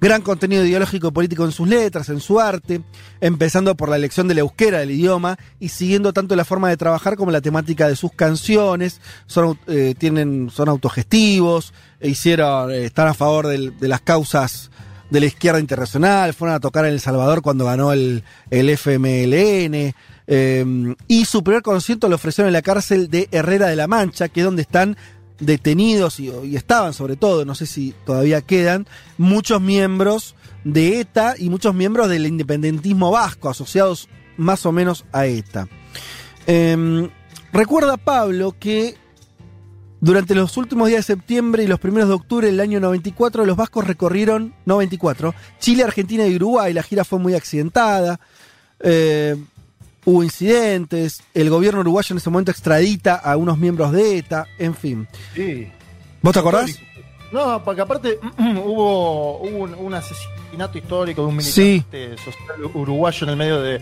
Gran 0.00 0.22
contenido 0.22 0.64
ideológico 0.64 1.08
y 1.08 1.10
político 1.10 1.44
en 1.44 1.52
sus 1.52 1.68
letras, 1.68 2.08
en 2.08 2.20
su 2.20 2.40
arte, 2.40 2.82
empezando 3.20 3.74
por 3.76 3.88
la 3.88 3.96
elección 3.96 4.28
de 4.28 4.34
la 4.34 4.40
euskera 4.40 4.78
del 4.78 4.92
idioma 4.92 5.38
y 5.58 5.68
siguiendo 5.68 6.12
tanto 6.12 6.34
la 6.36 6.44
forma 6.44 6.68
de 6.68 6.76
trabajar 6.76 7.16
como 7.16 7.30
la 7.30 7.40
temática 7.40 7.88
de 7.88 7.96
sus 7.96 8.12
canciones. 8.12 9.00
Son, 9.26 9.58
eh, 9.66 9.94
tienen, 9.98 10.50
son 10.50 10.68
autogestivos, 10.68 11.74
e 12.00 12.08
hicieron, 12.08 12.70
eh, 12.70 12.84
están 12.86 13.08
a 13.08 13.14
favor 13.14 13.48
de 13.48 13.88
las 13.88 14.00
causas 14.00 14.70
de 15.10 15.18
la 15.18 15.26
izquierda 15.26 15.58
internacional, 15.58 16.32
fueron 16.34 16.54
a 16.54 16.60
tocar 16.60 16.84
en 16.86 16.92
El 16.92 17.00
Salvador 17.00 17.42
cuando 17.42 17.64
ganó 17.64 17.92
el, 17.92 18.22
el 18.50 18.68
FMLN, 18.70 19.92
eh, 20.32 20.94
y 21.08 21.24
su 21.24 21.42
primer 21.42 21.60
concierto 21.60 22.08
lo 22.08 22.14
ofrecieron 22.14 22.46
en 22.50 22.52
la 22.52 22.62
cárcel 22.62 23.10
de 23.10 23.28
Herrera 23.32 23.66
de 23.66 23.74
la 23.74 23.88
Mancha, 23.88 24.28
que 24.28 24.40
es 24.40 24.46
donde 24.46 24.62
están 24.62 24.96
detenidos 25.40 26.20
y, 26.20 26.30
estaban 26.54 26.94
sobre 26.94 27.16
todo, 27.16 27.44
no 27.44 27.56
sé 27.56 27.66
si 27.66 27.96
todavía 28.06 28.40
quedan, 28.40 28.86
muchos 29.18 29.60
miembros 29.60 30.36
de 30.62 31.00
ETA 31.00 31.34
y 31.36 31.50
muchos 31.50 31.74
miembros 31.74 32.08
del 32.08 32.28
independentismo 32.28 33.10
vasco, 33.10 33.48
asociados 33.48 34.08
más 34.36 34.64
o 34.66 34.70
menos 34.70 35.04
a 35.10 35.26
ETA. 35.26 35.66
Eh, 36.46 37.10
recuerda 37.52 37.96
Pablo 37.96 38.54
que 38.56 38.94
durante 40.00 40.36
los 40.36 40.56
últimos 40.56 40.86
días 40.86 41.08
de 41.08 41.14
septiembre 41.14 41.64
y 41.64 41.66
los 41.66 41.80
primeros 41.80 42.08
de 42.08 42.14
octubre 42.14 42.46
del 42.46 42.60
año 42.60 42.78
94, 42.78 43.44
los 43.44 43.56
vascos 43.56 43.84
recorrieron, 43.84 44.54
94, 44.64 45.34
Chile, 45.58 45.82
Argentina 45.82 46.24
y 46.28 46.36
Uruguay. 46.36 46.72
La 46.72 46.84
gira 46.84 47.04
fue 47.04 47.18
muy 47.18 47.34
accidentada. 47.34 48.20
eh, 48.78 49.34
hubo 50.04 50.22
incidentes. 50.22 51.22
El 51.34 51.50
gobierno 51.50 51.80
uruguayo 51.80 52.12
en 52.14 52.18
ese 52.18 52.30
momento 52.30 52.50
extradita 52.50 53.14
a 53.16 53.36
unos 53.36 53.58
miembros 53.58 53.92
de 53.92 54.18
ETA. 54.18 54.46
En 54.58 54.74
fin. 54.74 55.06
Sí. 55.34 55.68
¿Vos 56.22 56.32
te 56.32 56.38
acordás? 56.40 56.78
No, 57.32 57.62
porque 57.64 57.80
aparte 57.80 58.18
hubo, 58.38 59.38
hubo 59.38 59.58
un, 59.64 59.74
un 59.74 59.94
asesinato 59.94 60.78
histórico 60.78 61.22
de 61.22 61.28
un 61.28 61.40
Sí. 61.42 61.84
militante 61.92 62.16
social 62.18 62.64
uruguayo 62.74 63.24
en 63.24 63.30
el 63.30 63.36
medio 63.36 63.60
de, 63.62 63.80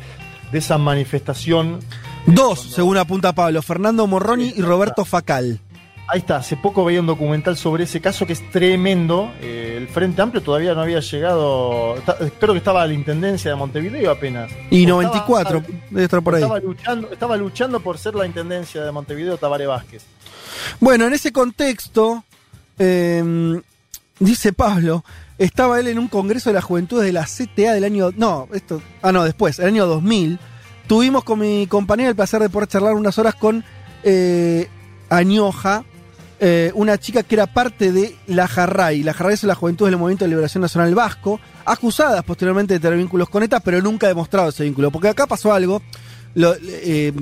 de 0.52 0.58
esa 0.58 0.76
manifestación. 0.78 1.80
Dos, 2.26 2.60
según 2.74 2.98
apunta 2.98 3.32
Pablo, 3.32 3.62
Fernando 3.62 4.06
Morroni 4.06 4.52
y 4.54 4.60
Roberto 4.60 5.04
Facal. 5.06 5.60
Ahí 6.10 6.20
está, 6.20 6.36
hace 6.36 6.56
poco 6.56 6.84
veía 6.86 7.00
un 7.00 7.06
documental 7.06 7.56
sobre 7.58 7.84
ese 7.84 8.00
caso 8.00 8.26
que 8.26 8.32
es 8.32 8.50
tremendo. 8.50 9.30
Eh, 9.42 9.74
el 9.76 9.88
Frente 9.88 10.22
Amplio 10.22 10.42
todavía 10.42 10.72
no 10.74 10.80
había 10.80 11.00
llegado, 11.00 11.96
creo 12.40 12.54
que 12.54 12.58
estaba 12.58 12.82
a 12.82 12.86
la 12.86 12.94
Intendencia 12.94 13.50
de 13.50 13.56
Montevideo 13.58 14.10
apenas. 14.10 14.50
Y 14.70 14.86
O 14.86 14.88
94, 14.88 15.58
estaba- 15.58 15.78
debe 15.90 16.04
estar 16.04 16.22
por 16.22 16.34
ahí. 16.34 16.42
Estaba 16.42 16.60
luchando, 16.60 17.12
estaba 17.12 17.36
luchando 17.36 17.80
por 17.80 17.98
ser 17.98 18.14
la 18.14 18.24
Intendencia 18.26 18.82
de 18.82 18.90
Montevideo 18.90 19.36
Tabaré 19.36 19.66
Vázquez. 19.66 20.02
Bueno, 20.80 21.06
en 21.06 21.12
ese 21.12 21.30
contexto, 21.30 22.24
eh, 22.78 23.60
dice 24.18 24.54
Pablo, 24.54 25.04
estaba 25.36 25.78
él 25.78 25.88
en 25.88 25.98
un 25.98 26.08
congreso 26.08 26.48
de 26.48 26.54
la 26.54 26.62
juventud 26.62 27.02
de 27.02 27.12
la 27.12 27.26
CTA 27.26 27.74
del 27.74 27.84
año. 27.84 28.12
No, 28.16 28.48
esto. 28.54 28.80
Ah, 29.02 29.12
no, 29.12 29.24
después, 29.24 29.58
el 29.58 29.66
año 29.66 29.86
2000. 29.86 30.38
Tuvimos 30.86 31.22
con 31.22 31.40
mi 31.40 31.66
compañera 31.66 32.08
el 32.08 32.16
placer 32.16 32.40
de 32.40 32.48
poder 32.48 32.66
charlar 32.66 32.94
unas 32.94 33.18
horas 33.18 33.34
con 33.34 33.62
eh, 34.04 34.68
Añoja, 35.10 35.84
eh, 36.40 36.70
una 36.74 36.98
chica 36.98 37.22
que 37.22 37.34
era 37.34 37.46
parte 37.46 37.92
de 37.92 38.14
la 38.26 38.46
Jarray. 38.48 39.02
La 39.02 39.12
Jarray 39.14 39.34
es 39.34 39.42
la 39.44 39.54
Juventud 39.54 39.86
del 39.86 39.96
Movimiento 39.96 40.24
de 40.24 40.30
Liberación 40.30 40.62
Nacional 40.62 40.94
Vasco, 40.94 41.40
acusadas 41.64 42.22
posteriormente 42.24 42.74
de 42.74 42.80
tener 42.80 42.98
vínculos 42.98 43.28
con 43.28 43.42
ETA, 43.42 43.60
pero 43.60 43.80
nunca 43.82 44.06
demostrado 44.08 44.48
ese 44.50 44.64
vínculo. 44.64 44.90
Porque 44.90 45.08
acá 45.08 45.26
pasó 45.26 45.52
algo. 45.52 45.82
Lo- 46.34 46.54
eh, 46.62 47.12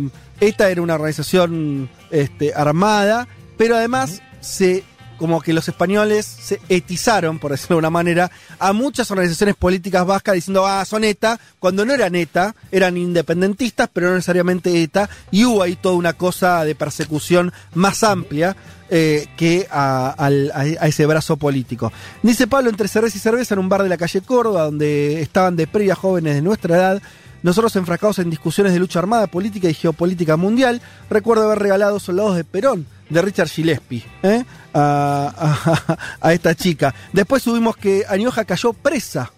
esta 0.41 0.69
era 0.71 0.83
una 0.83 0.95
organización 0.95 1.89
este, 2.11 2.53
armada, 2.55 3.27
pero 3.57 3.77
además 3.77 4.21
se 4.41 4.85
como 5.19 5.41
que 5.41 5.53
los 5.53 5.69
españoles 5.69 6.27
se 6.27 6.61
etizaron, 6.69 7.39
por 7.39 7.51
decirlo 7.51 7.77
de 7.77 7.81
una 7.81 7.91
manera, 7.91 8.31
a 8.59 8.73
muchas 8.73 9.11
organizaciones 9.11 9.55
políticas 9.57 10.07
vascas 10.07 10.35
diciendo, 10.35 10.67
ah, 10.67 10.85
son 10.85 11.05
ETA, 11.05 11.39
cuando 11.59 11.85
no 11.85 11.93
eran 11.93 12.15
ETA, 12.15 12.55
eran 12.71 12.97
independentistas, 12.97 13.89
pero 13.93 14.09
no 14.09 14.15
necesariamente 14.15 14.83
ETA, 14.83 15.09
y 15.31 15.45
hubo 15.45 15.63
ahí 15.63 15.77
toda 15.77 15.95
una 15.97 16.13
cosa 16.13 16.65
de 16.65 16.75
persecución 16.75 17.53
más 17.75 18.03
amplia 18.05 18.57
eh, 18.89 19.27
que 19.37 19.67
a, 19.71 20.15
a- 20.19 20.87
ese 20.87 21.07
brazo 21.07 21.37
político. 21.37 21.93
Dice 22.23 22.47
Pablo, 22.47 22.71
entre 22.71 22.89
cerveza 22.89 23.17
y 23.17 23.21
cerveza 23.21 23.55
en 23.55 23.61
un 23.61 23.69
bar 23.69 23.83
de 23.83 23.89
la 23.89 23.97
calle 23.97 24.21
Córdoba, 24.21 24.63
donde 24.65 25.21
estaban 25.23 25.57
de 25.57 25.67
previa 25.67 25.95
jóvenes 25.95 26.35
de 26.35 26.43
nuestra 26.43 26.77
edad, 26.77 27.03
nosotros 27.43 27.75
enfrascados 27.77 28.19
en 28.19 28.31
discusiones 28.31 28.73
de 28.73 28.79
lucha 28.79 28.99
armada, 28.99 29.27
política 29.29 29.69
y 29.69 29.75
geopolítica 29.75 30.37
mundial, 30.37 30.81
recuerdo 31.11 31.45
haber 31.47 31.59
regalado 31.61 32.01
Soldados 32.01 32.37
de 32.37 32.45
Perón 32.45 32.87
de 33.09 33.23
Richard 33.23 33.49
Gillespie 33.49 34.05
¿eh? 34.23 34.45
a, 34.75 35.97
a- 36.21 36.33
esta 36.33 36.55
chica. 36.55 36.95
Después 37.13 37.43
subimos 37.43 37.77
que 37.77 38.05
Añoja 38.09 38.45
cayó 38.45 38.73
presa 38.73 39.31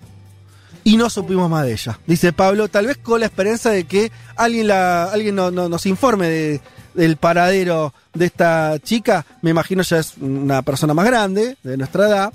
y 0.85 0.97
no 0.97 1.11
supimos 1.11 1.51
más 1.51 1.65
de 1.67 1.73
ella. 1.73 1.99
Dice 2.07 2.33
Pablo, 2.33 2.69
tal 2.69 2.87
vez 2.87 2.97
con 2.99 3.21
la 3.21 3.27
esperanza 3.27 3.71
de 3.71 3.85
que 3.85 4.11
alguien, 4.37 4.69
la, 4.69 5.05
alguien 5.05 5.35
no- 5.35 5.51
no- 5.51 5.69
nos 5.69 5.85
informe 5.87 6.29
de- 6.29 6.61
del 6.95 7.17
paradero 7.17 7.93
de 8.15 8.27
esta 8.27 8.79
chica. 8.83 9.25
Me 9.43 9.51
imagino 9.51 9.83
ya 9.83 9.99
es 9.99 10.15
una 10.19 10.63
persona 10.63 10.95
más 10.95 11.07
grande, 11.07 11.57
de 11.63 11.77
nuestra 11.77 12.09
edad. 12.09 12.33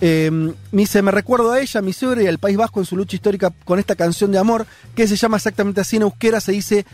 Eh, 0.00 0.30
me 0.30 0.54
dice, 0.72 1.00
me 1.02 1.10
recuerdo 1.10 1.52
a 1.52 1.60
ella, 1.60 1.80
mi 1.80 1.92
suegra 1.94 2.22
y 2.22 2.26
al 2.26 2.38
País 2.38 2.56
Vasco 2.58 2.80
en 2.80 2.86
su 2.86 2.96
lucha 2.96 3.16
histórica 3.16 3.50
con 3.64 3.78
esta 3.78 3.96
canción 3.96 4.30
de 4.30 4.38
amor, 4.38 4.66
que 4.94 5.08
se 5.08 5.16
llama 5.16 5.38
exactamente 5.38 5.80
así 5.80 5.96
en 5.96 6.02
euskera, 6.02 6.38
se 6.40 6.52
dice 6.52 6.84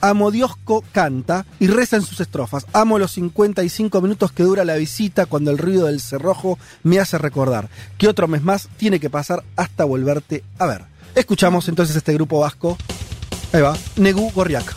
Amo 0.00 0.30
Diosco 0.30 0.84
canta 0.92 1.46
y 1.58 1.66
reza 1.66 1.96
en 1.96 2.02
sus 2.02 2.20
estrofas. 2.20 2.66
Amo 2.72 2.98
los 2.98 3.12
55 3.12 4.00
minutos 4.00 4.32
que 4.32 4.42
dura 4.42 4.64
la 4.64 4.76
visita 4.76 5.26
cuando 5.26 5.50
el 5.50 5.58
ruido 5.58 5.86
del 5.86 6.00
cerrojo 6.00 6.58
me 6.82 6.98
hace 6.98 7.18
recordar 7.18 7.68
que 7.96 8.08
otro 8.08 8.28
mes 8.28 8.42
más 8.42 8.68
tiene 8.76 9.00
que 9.00 9.10
pasar 9.10 9.44
hasta 9.56 9.84
volverte 9.84 10.44
a 10.58 10.66
ver. 10.66 10.84
Escuchamos 11.14 11.68
entonces 11.68 11.96
este 11.96 12.14
grupo 12.14 12.40
vasco. 12.40 12.76
Ahí 13.52 13.62
va, 13.62 13.76
Negu 13.96 14.30
Gorriak. 14.32 14.76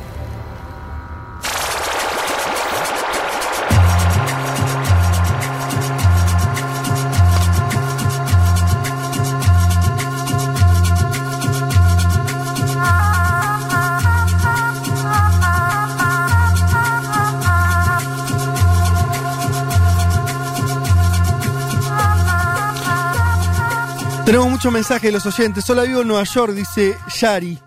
Tenemos 24.25 24.49
muchos 24.49 24.71
mensajes 24.71 25.03
de 25.03 25.11
los 25.11 25.25
oyentes. 25.25 25.65
Solo 25.65 25.81
vivo 25.83 26.01
en 26.01 26.07
Nueva 26.07 26.23
York, 26.23 26.53
dice 26.53 26.95
Yari. 27.19 27.57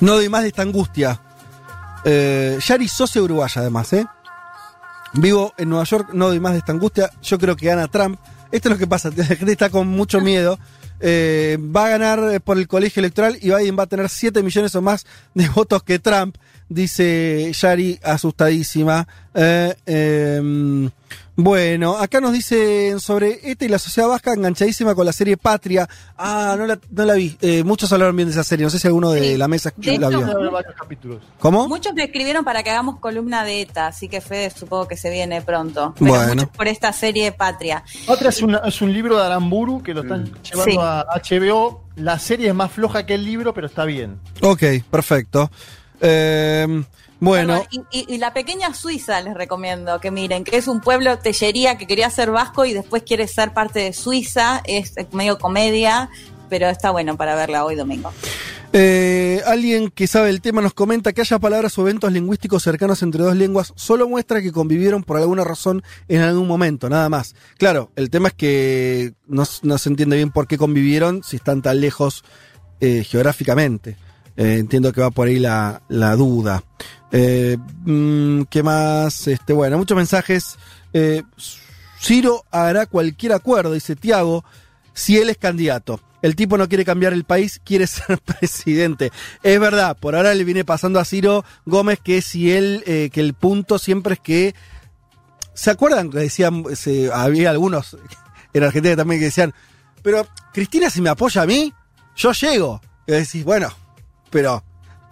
No 0.00 0.14
doy 0.14 0.28
más 0.28 0.42
de 0.42 0.48
esta 0.48 0.62
angustia. 0.62 1.20
Eh, 2.04 2.58
Yari, 2.64 2.86
socia 2.86 3.22
uruguaya 3.22 3.62
además, 3.62 3.92
¿eh? 3.94 4.06
Vivo 5.14 5.54
en 5.56 5.70
Nueva 5.70 5.84
York, 5.84 6.10
no 6.12 6.28
doy 6.28 6.40
más 6.40 6.52
de 6.52 6.58
esta 6.58 6.72
angustia. 6.72 7.10
Yo 7.22 7.38
creo 7.38 7.56
que 7.56 7.66
gana 7.66 7.88
Trump. 7.88 8.20
Esto 8.52 8.68
es 8.68 8.74
lo 8.74 8.78
que 8.78 8.86
pasa, 8.86 9.10
la 9.16 9.24
gente 9.24 9.52
está 9.52 9.70
con 9.70 9.88
mucho 9.88 10.20
miedo. 10.20 10.58
Eh, 11.00 11.58
va 11.60 11.86
a 11.86 11.88
ganar 11.90 12.32
eh, 12.32 12.40
por 12.40 12.56
el 12.56 12.68
colegio 12.68 13.00
electoral 13.00 13.36
y 13.40 13.50
Biden 13.50 13.78
va 13.78 13.82
a 13.82 13.86
tener 13.86 14.08
7 14.08 14.42
millones 14.42 14.74
o 14.76 14.82
más 14.82 15.06
de 15.34 15.48
votos 15.54 15.82
que 15.82 15.98
Trump, 15.98 16.36
dice 16.68 17.50
Yari, 17.52 17.98
asustadísima. 18.02 19.08
Em, 19.34 20.90
bueno, 21.36 21.98
acá 21.98 22.18
nos 22.20 22.32
dicen 22.32 22.98
sobre 22.98 23.40
este 23.50 23.66
y 23.66 23.68
la 23.68 23.78
sociedad 23.78 24.08
vasca 24.08 24.32
enganchadísima 24.32 24.94
con 24.94 25.04
la 25.04 25.12
serie 25.12 25.36
Patria. 25.36 25.86
Ah, 26.16 26.54
no 26.58 26.66
la, 26.66 26.78
no 26.90 27.04
la 27.04 27.12
vi. 27.14 27.36
Eh, 27.42 27.62
muchos 27.62 27.92
hablaron 27.92 28.16
bien 28.16 28.28
de 28.28 28.32
esa 28.32 28.42
serie. 28.42 28.64
No 28.64 28.70
sé 28.70 28.78
si 28.78 28.86
alguno 28.86 29.10
de 29.10 29.36
la 29.36 29.46
mesa 29.46 29.70
De 29.76 29.98
la 29.98 30.08
vio. 30.08 30.50
varios 30.50 30.74
capítulos. 30.74 31.22
¿Cómo? 31.38 31.68
Muchos 31.68 31.92
me 31.94 32.04
escribieron 32.04 32.42
para 32.44 32.62
que 32.62 32.70
hagamos 32.70 32.98
columna 33.00 33.44
de 33.44 33.60
ETA, 33.60 33.88
así 33.88 34.08
que 34.08 34.22
Fede 34.22 34.48
supongo 34.50 34.88
que 34.88 34.96
se 34.96 35.10
viene 35.10 35.42
pronto. 35.42 35.94
Pero 35.98 36.10
Bueno. 36.10 36.34
muchos 36.34 36.48
por 36.56 36.68
esta 36.68 36.90
serie 36.92 37.32
Patria. 37.32 37.84
Otra 38.06 38.30
es, 38.30 38.40
una- 38.40 38.58
es 38.64 38.80
un 38.80 38.92
libro 38.92 39.18
de 39.18 39.24
Aramburu 39.26 39.82
que 39.82 39.92
lo 39.92 40.00
están 40.02 40.24
llevando 40.42 40.64
Sí. 40.72 40.78
a 40.80 41.04
HBO. 41.14 41.84
La 41.96 42.18
serie 42.18 42.48
es 42.48 42.54
más 42.54 42.70
floja 42.72 43.04
que 43.04 43.14
el 43.14 43.24
libro, 43.24 43.52
pero 43.52 43.66
está 43.66 43.84
bien. 43.84 44.18
Ok, 44.40 44.62
perfecto. 44.90 45.50
Eh, 46.00 46.82
bueno, 47.20 47.62
Y, 47.70 47.80
y- 47.90 48.14
y 48.14 48.18
la 48.18 48.32
pequeña 48.34 48.74
Suiza 48.74 49.20
les 49.22 49.34
recomiendo 49.34 50.00
que 50.00 50.10
miren, 50.10 50.44
que 50.44 50.56
es 50.56 50.68
un 50.68 50.80
pueblo 50.80 51.18
tellería 51.18 51.78
que 51.78 51.86
quería 51.86 52.10
ser 52.10 52.30
vasco 52.30 52.64
y 52.64 52.72
después 52.74 53.02
quiere 53.04 53.26
ser 53.28 53.52
parte 53.52 53.80
de 53.80 53.92
Suiza. 53.92 54.62
Es 54.64 54.92
medio 55.12 55.38
comedia, 55.38 56.10
pero 56.48 56.68
está 56.68 56.90
bueno 56.90 57.16
para 57.16 57.34
verla 57.34 57.64
hoy 57.64 57.74
domingo. 57.76 58.12
eh, 58.72 59.40
alguien 59.46 59.90
que 59.90 60.06
sabe 60.06 60.28
el 60.28 60.40
tema 60.42 60.60
nos 60.60 60.74
comenta 60.74 61.12
que 61.14 61.22
haya 61.22 61.38
palabras 61.38 61.78
o 61.78 61.82
eventos 61.82 62.12
lingüísticos 62.12 62.62
cercanos 62.62 63.02
entre 63.02 63.22
dos 63.22 63.34
lenguas 63.34 63.72
solo 63.76 64.06
muestra 64.08 64.42
que 64.42 64.52
convivieron 64.52 65.02
por 65.02 65.16
alguna 65.16 65.44
razón 65.44 65.82
en 66.08 66.20
algún 66.20 66.46
momento, 66.46 66.90
nada 66.90 67.08
más. 67.08 67.34
Claro, 67.58 67.90
el 67.96 68.10
tema 68.10 68.28
es 68.28 68.34
que 68.34 69.14
no, 69.26 69.44
no 69.62 69.78
se 69.78 69.88
entiende 69.88 70.16
bien 70.16 70.30
por 70.30 70.46
qué 70.46 70.58
convivieron 70.58 71.22
si 71.22 71.36
están 71.36 71.62
tan 71.62 71.80
lejos 71.80 72.22
eh, 72.80 73.04
geográficamente. 73.04 73.96
Eh, 74.36 74.58
entiendo 74.58 74.92
que 74.92 75.00
va 75.00 75.10
por 75.10 75.28
ahí 75.28 75.38
la, 75.38 75.82
la 75.88 76.14
duda. 76.16 76.62
Eh, 77.10 77.56
mm, 77.84 78.42
¿Qué 78.42 78.62
más? 78.62 79.26
Este, 79.28 79.52
bueno, 79.52 79.78
muchos 79.78 79.96
mensajes. 79.96 80.58
Eh, 80.92 81.22
Ciro 82.00 82.44
hará 82.50 82.86
cualquier 82.86 83.32
acuerdo, 83.32 83.72
dice 83.72 83.96
Tiago, 83.96 84.44
si 84.92 85.16
él 85.18 85.30
es 85.30 85.38
candidato. 85.38 86.00
El 86.22 86.34
tipo 86.34 86.58
no 86.58 86.68
quiere 86.68 86.84
cambiar 86.84 87.12
el 87.12 87.24
país, 87.24 87.60
quiere 87.64 87.86
ser 87.86 88.18
presidente. 88.18 89.12
Es 89.42 89.58
verdad, 89.60 89.96
por 89.98 90.14
ahora 90.14 90.34
le 90.34 90.44
viene 90.44 90.64
pasando 90.64 90.98
a 90.98 91.04
Ciro 91.04 91.44
Gómez 91.64 92.00
que 92.02 92.20
si 92.20 92.52
él, 92.52 92.82
que 92.84 93.20
el 93.20 93.34
punto 93.34 93.78
siempre 93.78 94.14
es 94.14 94.20
que. 94.20 94.54
¿Se 95.54 95.70
acuerdan 95.70 96.10
que 96.10 96.18
decían, 96.18 96.64
había 97.14 97.48
algunos 97.48 97.96
en 98.52 98.62
Argentina 98.64 98.96
también 98.96 99.20
que 99.20 99.26
decían, 99.26 99.54
pero 100.02 100.26
Cristina 100.52 100.90
si 100.90 101.00
me 101.00 101.10
apoya 101.10 101.42
a 101.42 101.46
mí, 101.46 101.72
yo 102.14 102.32
llego. 102.32 102.80
Y 103.06 103.12
decís, 103.12 103.44
bueno, 103.44 103.72
pero 104.30 104.62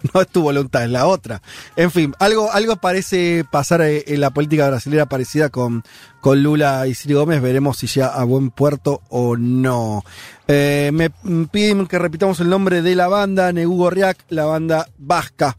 no 0.13 0.21
es 0.21 0.27
tu 0.27 0.41
voluntad, 0.41 0.83
es 0.83 0.89
la 0.89 1.07
otra. 1.07 1.41
En 1.75 1.91
fin, 1.91 2.13
algo, 2.19 2.51
algo 2.51 2.75
parece 2.77 3.45
pasar 3.49 3.81
eh, 3.81 4.03
en 4.07 4.21
la 4.21 4.31
política 4.31 4.67
brasileña 4.67 5.05
parecida 5.07 5.49
con, 5.49 5.83
con 6.21 6.43
Lula 6.43 6.87
y 6.87 6.95
Ciro 6.95 7.19
Gómez. 7.19 7.41
Veremos 7.41 7.77
si 7.77 7.87
llega 7.87 8.07
a 8.07 8.23
buen 8.23 8.51
puerto 8.51 9.01
o 9.09 9.37
no. 9.37 10.03
Eh, 10.47 10.91
me 10.93 11.09
piden 11.47 11.87
que 11.87 11.99
repitamos 11.99 12.39
el 12.39 12.49
nombre 12.49 12.81
de 12.81 12.95
la 12.95 13.07
banda, 13.07 13.51
Negu 13.51 13.77
Gorriak, 13.77 14.25
la 14.29 14.45
banda 14.45 14.87
vasca. 14.97 15.57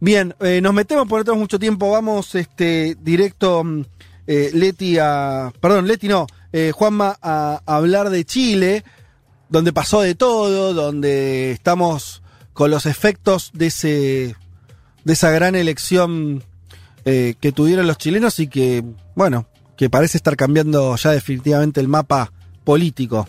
Bien, 0.00 0.34
eh, 0.40 0.60
nos 0.60 0.74
metemos 0.74 1.08
por 1.08 1.26
no 1.26 1.36
mucho 1.36 1.58
tiempo. 1.58 1.90
Vamos 1.90 2.34
este, 2.34 2.96
directo, 3.00 3.64
mm, 3.64 3.82
eh, 4.26 4.50
Leti 4.54 4.98
a. 4.98 5.52
Perdón, 5.60 5.86
Leti 5.86 6.08
no, 6.08 6.26
Juanma 6.72 7.16
a 7.20 7.60
hablar 7.66 8.10
de 8.10 8.24
Chile, 8.24 8.84
donde 9.48 9.72
pasó 9.72 10.00
de 10.00 10.14
todo, 10.14 10.72
donde 10.72 11.52
estamos 11.52 12.22
con 12.58 12.72
los 12.72 12.86
efectos 12.86 13.52
de 13.54 13.68
ese 13.68 14.36
de 15.04 15.12
esa 15.12 15.30
gran 15.30 15.54
elección 15.54 16.42
eh, 17.04 17.36
que 17.40 17.52
tuvieron 17.52 17.86
los 17.86 17.98
chilenos 17.98 18.40
y 18.40 18.48
que, 18.48 18.82
bueno, 19.14 19.46
que 19.76 19.88
parece 19.88 20.16
estar 20.16 20.34
cambiando 20.34 20.96
ya 20.96 21.12
definitivamente 21.12 21.78
el 21.78 21.86
mapa 21.86 22.32
político. 22.64 23.28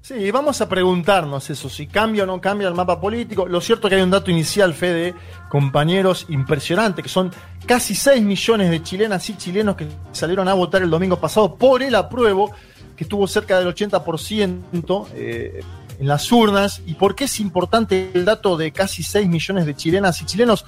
Sí, 0.00 0.30
vamos 0.30 0.62
a 0.62 0.68
preguntarnos 0.70 1.50
eso, 1.50 1.68
si 1.68 1.88
cambia 1.88 2.22
o 2.22 2.26
no 2.26 2.40
cambia 2.40 2.66
el 2.66 2.74
mapa 2.74 2.98
político. 2.98 3.46
Lo 3.46 3.60
cierto 3.60 3.86
es 3.86 3.90
que 3.90 3.96
hay 3.96 4.02
un 4.02 4.10
dato 4.10 4.30
inicial, 4.30 4.72
Fede, 4.72 5.14
compañeros, 5.50 6.24
impresionante, 6.30 7.02
que 7.02 7.10
son 7.10 7.30
casi 7.66 7.94
6 7.94 8.22
millones 8.22 8.70
de 8.70 8.82
chilenas 8.82 9.28
y 9.28 9.36
chilenos 9.36 9.76
que 9.76 9.86
salieron 10.12 10.48
a 10.48 10.54
votar 10.54 10.80
el 10.80 10.88
domingo 10.88 11.20
pasado 11.20 11.54
por 11.54 11.82
el 11.82 11.94
apruebo, 11.94 12.50
que 12.96 13.04
estuvo 13.04 13.26
cerca 13.26 13.58
del 13.58 13.68
80% 13.74 15.08
eh, 15.12 15.60
en 15.98 16.08
las 16.08 16.30
urnas. 16.32 16.82
¿Y 16.86 16.94
por 16.94 17.14
qué 17.14 17.24
es 17.24 17.40
importante 17.40 18.10
el 18.14 18.24
dato 18.24 18.56
de 18.56 18.72
casi 18.72 19.02
6 19.02 19.28
millones 19.28 19.66
de 19.66 19.74
chilenas 19.74 20.20
y 20.20 20.26
chilenos? 20.26 20.64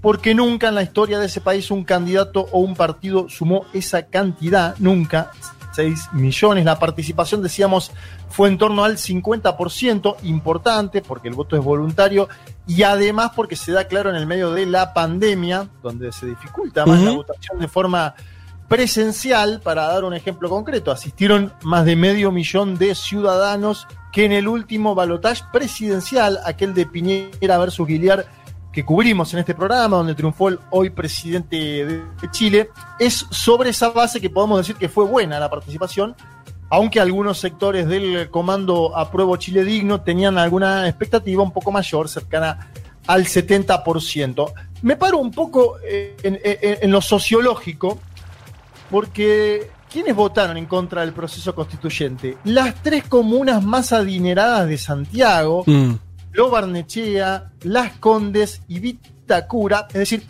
Porque 0.00 0.34
nunca 0.34 0.68
en 0.68 0.74
la 0.76 0.82
historia 0.82 1.18
de 1.18 1.26
ese 1.26 1.40
país 1.40 1.70
un 1.70 1.84
candidato 1.84 2.48
o 2.52 2.60
un 2.60 2.74
partido 2.74 3.28
sumó 3.28 3.66
esa 3.72 4.06
cantidad, 4.06 4.74
nunca. 4.78 5.30
6 5.72 6.12
millones. 6.12 6.64
La 6.64 6.78
participación, 6.78 7.42
decíamos, 7.42 7.92
fue 8.28 8.48
en 8.48 8.58
torno 8.58 8.84
al 8.84 8.96
50%, 8.96 10.16
importante 10.22 11.02
porque 11.02 11.28
el 11.28 11.34
voto 11.34 11.56
es 11.56 11.62
voluntario 11.62 12.28
y 12.66 12.82
además 12.82 13.32
porque 13.34 13.56
se 13.56 13.72
da 13.72 13.84
claro 13.84 14.10
en 14.10 14.16
el 14.16 14.26
medio 14.26 14.52
de 14.52 14.66
la 14.66 14.92
pandemia, 14.92 15.68
donde 15.82 16.12
se 16.12 16.26
dificulta 16.26 16.86
más 16.86 17.00
la 17.00 17.12
votación 17.12 17.58
de 17.58 17.68
forma 17.68 18.14
presencial. 18.68 19.60
Para 19.62 19.86
dar 19.86 20.04
un 20.04 20.14
ejemplo 20.14 20.48
concreto, 20.48 20.90
asistieron 20.90 21.52
más 21.62 21.84
de 21.84 21.96
medio 21.96 22.30
millón 22.30 22.76
de 22.76 22.94
ciudadanos 22.94 23.86
que 24.12 24.24
en 24.24 24.32
el 24.32 24.48
último 24.48 24.94
balotaje 24.94 25.42
presidencial, 25.52 26.38
aquel 26.44 26.74
de 26.74 26.86
Piñera 26.86 27.58
versus 27.58 27.86
Guiliar, 27.86 28.26
que 28.72 28.84
cubrimos 28.84 29.32
en 29.34 29.40
este 29.40 29.54
programa, 29.54 29.96
donde 29.96 30.14
triunfó 30.14 30.48
el 30.48 30.58
hoy 30.70 30.90
presidente 30.90 31.56
de 31.56 32.30
Chile, 32.30 32.70
es 32.98 33.26
sobre 33.30 33.70
esa 33.70 33.90
base 33.90 34.20
que 34.20 34.30
podemos 34.30 34.58
decir 34.58 34.76
que 34.76 34.88
fue 34.88 35.04
buena 35.04 35.40
la 35.40 35.50
participación, 35.50 36.14
aunque 36.68 37.00
algunos 37.00 37.38
sectores 37.38 37.88
del 37.88 38.30
comando 38.30 38.96
Apruebo 38.96 39.36
Chile 39.36 39.64
Digno 39.64 40.02
tenían 40.02 40.38
alguna 40.38 40.86
expectativa 40.88 41.42
un 41.42 41.52
poco 41.52 41.72
mayor, 41.72 42.08
cercana 42.08 42.70
al 43.08 43.24
70%. 43.26 44.52
Me 44.82 44.94
paro 44.96 45.18
un 45.18 45.32
poco 45.32 45.76
eh, 45.84 46.16
en- 46.22 46.38
en 46.42 46.90
lo 46.92 47.00
sociológico, 47.00 47.98
porque 48.90 49.70
¿quiénes 49.90 50.14
votaron 50.14 50.56
en 50.56 50.66
contra 50.66 51.02
del 51.02 51.12
proceso 51.12 51.54
constituyente? 51.54 52.38
Las 52.44 52.82
tres 52.82 53.04
comunas 53.04 53.62
más 53.62 53.92
adineradas 53.92 54.68
de 54.68 54.78
Santiago, 54.78 55.64
Mm. 55.66 55.94
Lo 56.32 56.48
Barnechea, 56.48 57.50
Las 57.62 57.92
Condes 57.98 58.62
y 58.68 58.78
Vitacura. 58.78 59.88
Es 59.88 59.94
decir, 59.94 60.22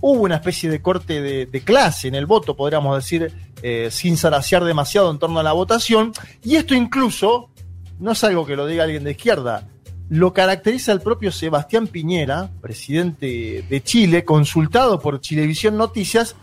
hubo 0.00 0.22
una 0.22 0.36
especie 0.36 0.70
de 0.70 0.82
corte 0.82 1.22
de, 1.22 1.46
de 1.46 1.60
clase 1.62 2.08
en 2.08 2.14
el 2.14 2.26
voto, 2.26 2.54
podríamos 2.54 2.94
decir, 2.96 3.32
eh, 3.62 3.88
sin 3.90 4.16
zarasear 4.16 4.64
demasiado 4.64 5.10
en 5.10 5.18
torno 5.18 5.40
a 5.40 5.42
la 5.42 5.52
votación. 5.52 6.12
Y 6.42 6.56
esto 6.56 6.74
incluso, 6.74 7.50
no 7.98 8.12
es 8.12 8.24
algo 8.24 8.44
que 8.46 8.56
lo 8.56 8.66
diga 8.66 8.84
alguien 8.84 9.04
de 9.04 9.12
izquierda, 9.12 9.66
lo 10.10 10.32
caracteriza 10.32 10.92
el 10.92 11.00
propio 11.00 11.30
Sebastián 11.30 11.86
Piñera, 11.86 12.50
presidente 12.60 13.64
de 13.68 13.82
Chile, 13.82 14.24
consultado 14.24 14.98
por 15.00 15.20
Chilevisión 15.20 15.76
Noticias. 15.76 16.34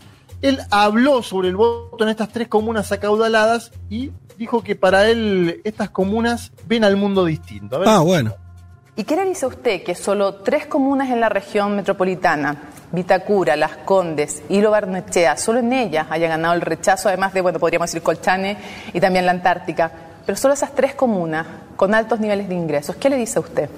Él 0.42 0.60
habló 0.70 1.22
sobre 1.22 1.48
el 1.48 1.56
voto 1.56 2.04
en 2.04 2.10
estas 2.10 2.28
tres 2.30 2.48
comunas 2.48 2.92
acaudaladas 2.92 3.72
y 3.90 4.10
dijo 4.36 4.62
que 4.62 4.76
para 4.76 5.08
él 5.08 5.60
estas 5.64 5.90
comunas 5.90 6.52
ven 6.66 6.84
al 6.84 6.96
mundo 6.96 7.24
distinto. 7.24 7.76
A 7.76 7.78
ver, 7.80 7.88
Ah, 7.88 8.00
bueno. 8.00 8.34
¿Y 8.94 9.04
qué 9.04 9.14
le 9.16 9.24
dice 9.24 9.44
a 9.44 9.48
usted 9.48 9.82
que 9.84 9.94
solo 9.94 10.36
tres 10.36 10.66
comunas 10.66 11.08
en 11.10 11.20
la 11.20 11.28
región 11.28 11.76
metropolitana, 11.76 12.56
Vitacura, 12.90 13.54
Las 13.56 13.76
Condes 13.78 14.42
y 14.48 14.60
Lo 14.60 14.72
Barnechea, 14.72 15.36
solo 15.36 15.60
en 15.60 15.72
ellas 15.72 16.06
haya 16.10 16.26
ganado 16.28 16.54
el 16.54 16.60
rechazo, 16.62 17.08
además 17.08 17.32
de, 17.32 17.40
bueno, 17.40 17.60
podríamos 17.60 17.88
decir 17.88 18.02
Colchane 18.02 18.56
y 18.92 19.00
también 19.00 19.24
la 19.26 19.32
Antártica, 19.32 19.92
pero 20.26 20.36
solo 20.36 20.54
esas 20.54 20.74
tres 20.74 20.94
comunas 20.94 21.46
con 21.76 21.94
altos 21.94 22.18
niveles 22.18 22.48
de 22.48 22.54
ingresos, 22.56 22.96
¿qué 22.96 23.08
le 23.08 23.16
dice 23.16 23.38
a 23.38 23.42
usted? 23.42 23.70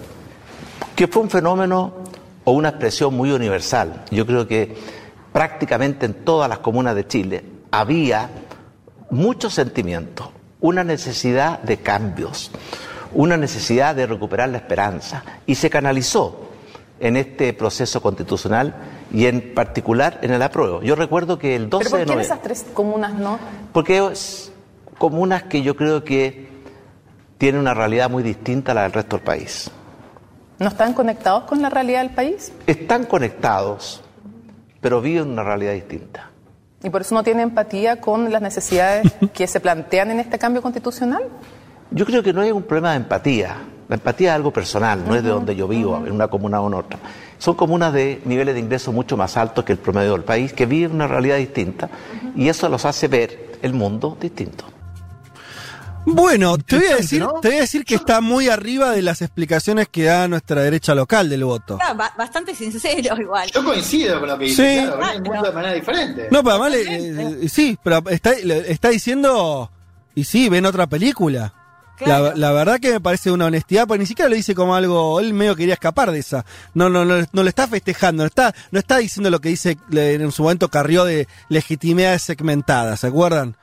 que 0.97 1.07
fue 1.09 1.23
un 1.23 1.31
fenómeno 1.31 1.93
o 2.45 2.53
una 2.53 2.71
expresión 2.71 3.15
muy 3.15 3.31
universal. 3.31 4.05
Yo 4.11 4.27
creo 4.27 4.47
que 4.47 4.75
prácticamente 5.33 6.07
en 6.07 6.15
todas 6.25 6.49
las 6.49 6.59
comunas 6.59 6.95
de 6.95 7.07
Chile 7.07 7.45
había 7.71 8.31
mucho 9.11 9.51
sentimiento, 9.51 10.33
una 10.61 10.85
necesidad 10.85 11.61
de 11.61 11.79
cambios, 11.79 12.51
una 13.13 13.37
necesidad 13.37 13.95
de 13.95 14.07
recuperar 14.07 14.49
la 14.49 14.59
esperanza 14.59 15.25
y 15.47 15.55
se 15.55 15.71
canalizó 15.71 16.49
en 17.01 17.17
este 17.17 17.53
proceso 17.53 18.03
constitucional 18.03 18.75
y 19.13 19.27
en 19.27 19.55
particular 19.55 20.19
en 20.23 20.33
el 20.33 20.43
apruebo. 20.43 20.83
Yo 20.83 20.95
recuerdo 20.95 21.39
que 21.39 21.57
el 21.57 21.71
12 21.71 21.85
¿Pero 21.85 21.91
por 21.91 21.99
qué 21.99 22.05
noviembre... 22.05 22.27
esas 22.27 22.43
tres 22.43 22.67
comunas 22.75 23.15
no? 23.15 23.39
Porque 23.73 24.07
es 24.13 24.53
comunas 24.99 25.45
que 25.45 25.63
yo 25.63 25.75
creo 25.77 26.05
que 26.05 26.49
tienen 27.39 27.61
una 27.61 27.73
realidad 27.73 28.11
muy 28.11 28.23
distinta 28.23 28.73
a 28.73 28.75
la 28.75 28.83
del 28.83 28.93
resto 28.93 29.17
del 29.17 29.25
país. 29.25 29.71
¿No 30.59 30.69
están 30.69 30.93
conectados 30.93 31.45
con 31.45 31.63
la 31.63 31.71
realidad 31.71 32.03
del 32.03 32.11
país? 32.11 32.53
Están 32.67 33.07
conectados, 33.07 34.05
pero 34.81 35.01
viven 35.01 35.31
una 35.31 35.43
realidad 35.43 35.73
distinta. 35.73 36.31
¿Y 36.83 36.91
por 36.91 37.03
eso 37.03 37.15
no 37.15 37.23
tiene 37.23 37.43
empatía 37.43 38.01
con 38.01 38.33
las 38.33 38.41
necesidades 38.41 39.13
que 39.35 39.47
se 39.47 39.61
plantean 39.61 40.11
en 40.13 40.21
este 40.21 40.39
cambio 40.39 40.63
constitucional? 40.63 41.25
Yo 41.91 42.07
creo 42.07 42.23
que 42.23 42.33
no 42.33 42.41
hay 42.41 42.53
un 42.53 42.63
problema 42.63 42.93
de 42.93 42.99
empatía. 42.99 43.57
La 43.89 43.97
empatía 43.97 44.31
es 44.31 44.37
algo 44.37 44.53
personal, 44.53 45.03
no 45.05 45.17
es 45.17 45.25
de 45.25 45.31
donde 45.31 45.57
yo 45.57 45.67
vivo, 45.67 45.97
en 45.97 46.13
una 46.13 46.29
comuna 46.29 46.61
o 46.61 46.69
en 46.69 46.75
otra. 46.75 46.99
Son 47.39 47.57
comunas 47.57 47.93
de 47.93 48.23
niveles 48.25 48.55
de 48.55 48.61
ingresos 48.61 48.95
mucho 48.95 49.17
más 49.17 49.37
altos 49.37 49.65
que 49.65 49.73
el 49.73 49.79
promedio 49.79 50.13
del 50.13 50.23
país, 50.23 50.53
que 50.53 50.65
viven 50.65 50.93
una 50.93 51.09
realidad 51.09 51.39
distinta, 51.39 51.91
y 52.37 52.49
eso 52.49 52.69
los 52.69 52.85
hace 52.85 53.09
ver 53.09 53.59
el 53.63 53.75
mundo 53.75 54.17
distinto. 54.21 54.65
Bueno, 56.07 56.57
te 56.59 56.77
voy 56.77 56.87
a 56.87 56.97
decir, 56.97 57.21
¿no? 57.21 57.35
te 57.41 57.49
voy 57.49 57.59
a 57.59 57.61
decir 57.61 57.85
que 57.85 57.95
está 57.95 58.21
muy 58.21 58.49
arriba 58.49 58.91
de 58.91 59.03
las 59.03 59.23
explicaciones 59.23 59.87
que 59.89 60.05
da 60.05 60.27
nuestra 60.29 60.63
derecha 60.63 60.95
local 60.95 61.29
del 61.29 61.45
voto. 61.45 61.75
Está 61.75 61.93
ba- 61.95 62.13
bastante 62.17 62.55
sincero 62.55 63.21
igual. 63.21 63.51
Yo 63.53 63.63
coincido 63.65 64.19
con 64.19 64.29
lo 64.29 64.39
que 64.39 64.47
dice, 64.47 64.81
Sí. 64.81 64.87
claro, 64.87 65.13
el 65.13 65.23
mundo 65.23 65.43
de 65.43 65.53
manera 65.53 65.75
diferente. 65.75 66.29
No, 66.31 66.43
pero 66.43 66.51
además, 66.63 66.73
le- 66.73 67.45
eh, 67.45 67.49
sí, 67.49 67.79
pero 67.83 68.03
está, 68.09 68.89
diciendo, 68.89 69.71
y 70.15 70.25
sí, 70.25 70.49
ven 70.49 70.67
otra 70.67 70.87
película. 70.87 71.55
La, 72.07 72.33
la 72.35 72.51
verdad 72.53 72.81
que 72.81 72.93
me 72.93 73.01
parece 73.01 73.31
una 73.31 73.45
honestidad, 73.45 73.87
porque 73.87 73.99
ni 73.99 74.07
siquiera 74.07 74.31
lo 74.31 74.35
dice 74.35 74.55
como 74.55 74.75
algo, 74.75 75.21
él 75.21 75.35
medio 75.35 75.55
quería 75.55 75.75
escapar 75.75 76.11
de 76.11 76.19
esa. 76.21 76.47
No, 76.73 76.89
no, 76.89 77.05
no, 77.05 77.17
no 77.31 77.43
le 77.43 77.49
está 77.51 77.69
festejando, 77.69 78.23
no 78.23 78.27
está, 78.27 78.55
no 78.71 78.79
está 78.79 78.97
diciendo 78.97 79.29
lo 79.29 79.39
que 79.39 79.51
dice 79.51 79.77
en 79.93 80.33
su 80.33 80.43
momento 80.45 80.71
Carrió 80.71 81.05
de 81.05 81.29
legitimidades 81.51 82.23
segmentadas, 82.23 83.01
¿se 83.01 83.07
acuerdan? 83.09 83.55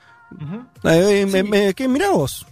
Eh, 0.83 1.21
eh, 1.21 1.25
me- 1.25 1.43
me- 1.43 1.73
¿qué? 1.73 1.87
Mirá 1.87 2.11
vos. 2.11 2.45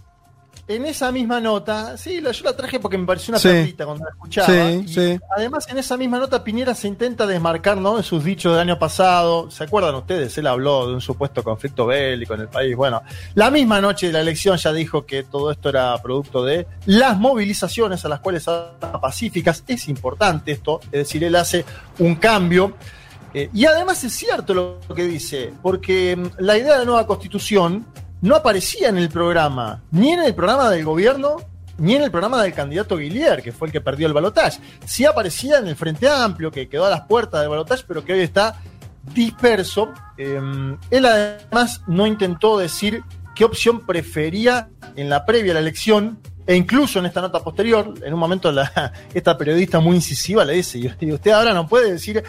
en 0.68 0.84
esa 0.84 1.12
misma 1.12 1.40
nota, 1.40 1.96
sí, 1.96 2.20
yo 2.20 2.44
la 2.44 2.56
traje 2.56 2.80
porque 2.80 2.98
me 2.98 3.06
pareció 3.06 3.30
una 3.30 3.38
Sí. 3.38 3.46
perlita 3.46 3.84
cuando 3.86 4.04
la 4.04 4.10
escuchaba. 4.10 4.48
Sí, 4.48 4.82
y 4.84 4.88
sí. 4.88 5.20
Además, 5.36 5.68
en 5.70 5.78
esa 5.78 5.96
misma 5.96 6.18
nota, 6.18 6.42
Piñera 6.42 6.74
se 6.74 6.88
intenta 6.88 7.24
desmarcar 7.24 7.76
¿no? 7.76 7.96
de 7.98 8.02
sus 8.02 8.24
dichos 8.24 8.50
del 8.52 8.62
año 8.62 8.76
pasado. 8.76 9.48
¿Se 9.48 9.62
acuerdan 9.62 9.94
ustedes? 9.94 10.36
Él 10.38 10.48
habló 10.48 10.88
de 10.88 10.94
un 10.94 11.00
supuesto 11.00 11.44
conflicto 11.44 11.86
bélico 11.86 12.34
en 12.34 12.40
el 12.40 12.48
país. 12.48 12.74
Bueno, 12.74 13.00
la 13.36 13.48
misma 13.52 13.80
noche 13.80 14.08
de 14.08 14.12
la 14.14 14.20
elección 14.22 14.56
ya 14.56 14.72
dijo 14.72 15.06
que 15.06 15.22
todo 15.22 15.52
esto 15.52 15.68
era 15.68 15.96
producto 16.02 16.44
de 16.44 16.66
las 16.86 17.16
movilizaciones 17.16 18.04
a 18.04 18.08
las 18.08 18.18
cuales 18.18 18.44
pacíficas. 19.00 19.62
Es 19.68 19.86
importante 19.88 20.50
esto, 20.50 20.80
es 20.86 20.90
decir, 20.90 21.22
él 21.22 21.36
hace 21.36 21.64
un 22.00 22.16
cambio. 22.16 22.74
Eh, 23.36 23.50
y 23.52 23.66
además 23.66 24.02
es 24.02 24.14
cierto 24.14 24.54
lo 24.54 24.94
que 24.94 25.04
dice, 25.04 25.52
porque 25.60 26.16
mm, 26.16 26.26
la 26.38 26.56
idea 26.56 26.72
de 26.72 26.78
la 26.78 26.84
nueva 26.86 27.06
constitución 27.06 27.84
no 28.22 28.34
aparecía 28.34 28.88
en 28.88 28.96
el 28.96 29.10
programa, 29.10 29.82
ni 29.90 30.12
en 30.12 30.20
el 30.22 30.34
programa 30.34 30.70
del 30.70 30.86
gobierno, 30.86 31.36
ni 31.76 31.96
en 31.96 32.02
el 32.02 32.10
programa 32.10 32.42
del 32.42 32.54
candidato 32.54 32.96
Guillier, 32.96 33.42
que 33.42 33.52
fue 33.52 33.68
el 33.68 33.72
que 33.72 33.82
perdió 33.82 34.06
el 34.06 34.14
balotaje. 34.14 34.58
Sí 34.86 35.04
aparecía 35.04 35.58
en 35.58 35.66
el 35.66 35.76
Frente 35.76 36.08
Amplio, 36.08 36.50
que 36.50 36.66
quedó 36.66 36.86
a 36.86 36.88
las 36.88 37.02
puertas 37.02 37.42
del 37.42 37.50
balotaje, 37.50 37.84
pero 37.86 38.02
que 38.02 38.14
hoy 38.14 38.20
está 38.20 38.58
disperso. 39.12 39.92
Eh, 40.16 40.40
él 40.90 41.04
además 41.04 41.82
no 41.86 42.06
intentó 42.06 42.56
decir 42.56 43.04
qué 43.34 43.44
opción 43.44 43.84
prefería 43.84 44.70
en 44.96 45.10
la 45.10 45.26
previa 45.26 45.52
a 45.52 45.54
la 45.56 45.60
elección, 45.60 46.18
e 46.46 46.54
incluso 46.54 47.00
en 47.00 47.06
esta 47.06 47.20
nota 47.20 47.42
posterior, 47.42 47.92
en 48.02 48.14
un 48.14 48.20
momento 48.20 48.50
esta 49.14 49.36
periodista 49.36 49.80
muy 49.80 49.96
incisiva 49.96 50.44
le 50.44 50.54
dice, 50.54 50.78
y 50.78 51.12
usted 51.12 51.32
ahora 51.32 51.52
no 51.52 51.66
puede 51.66 51.92
decir 51.92 52.22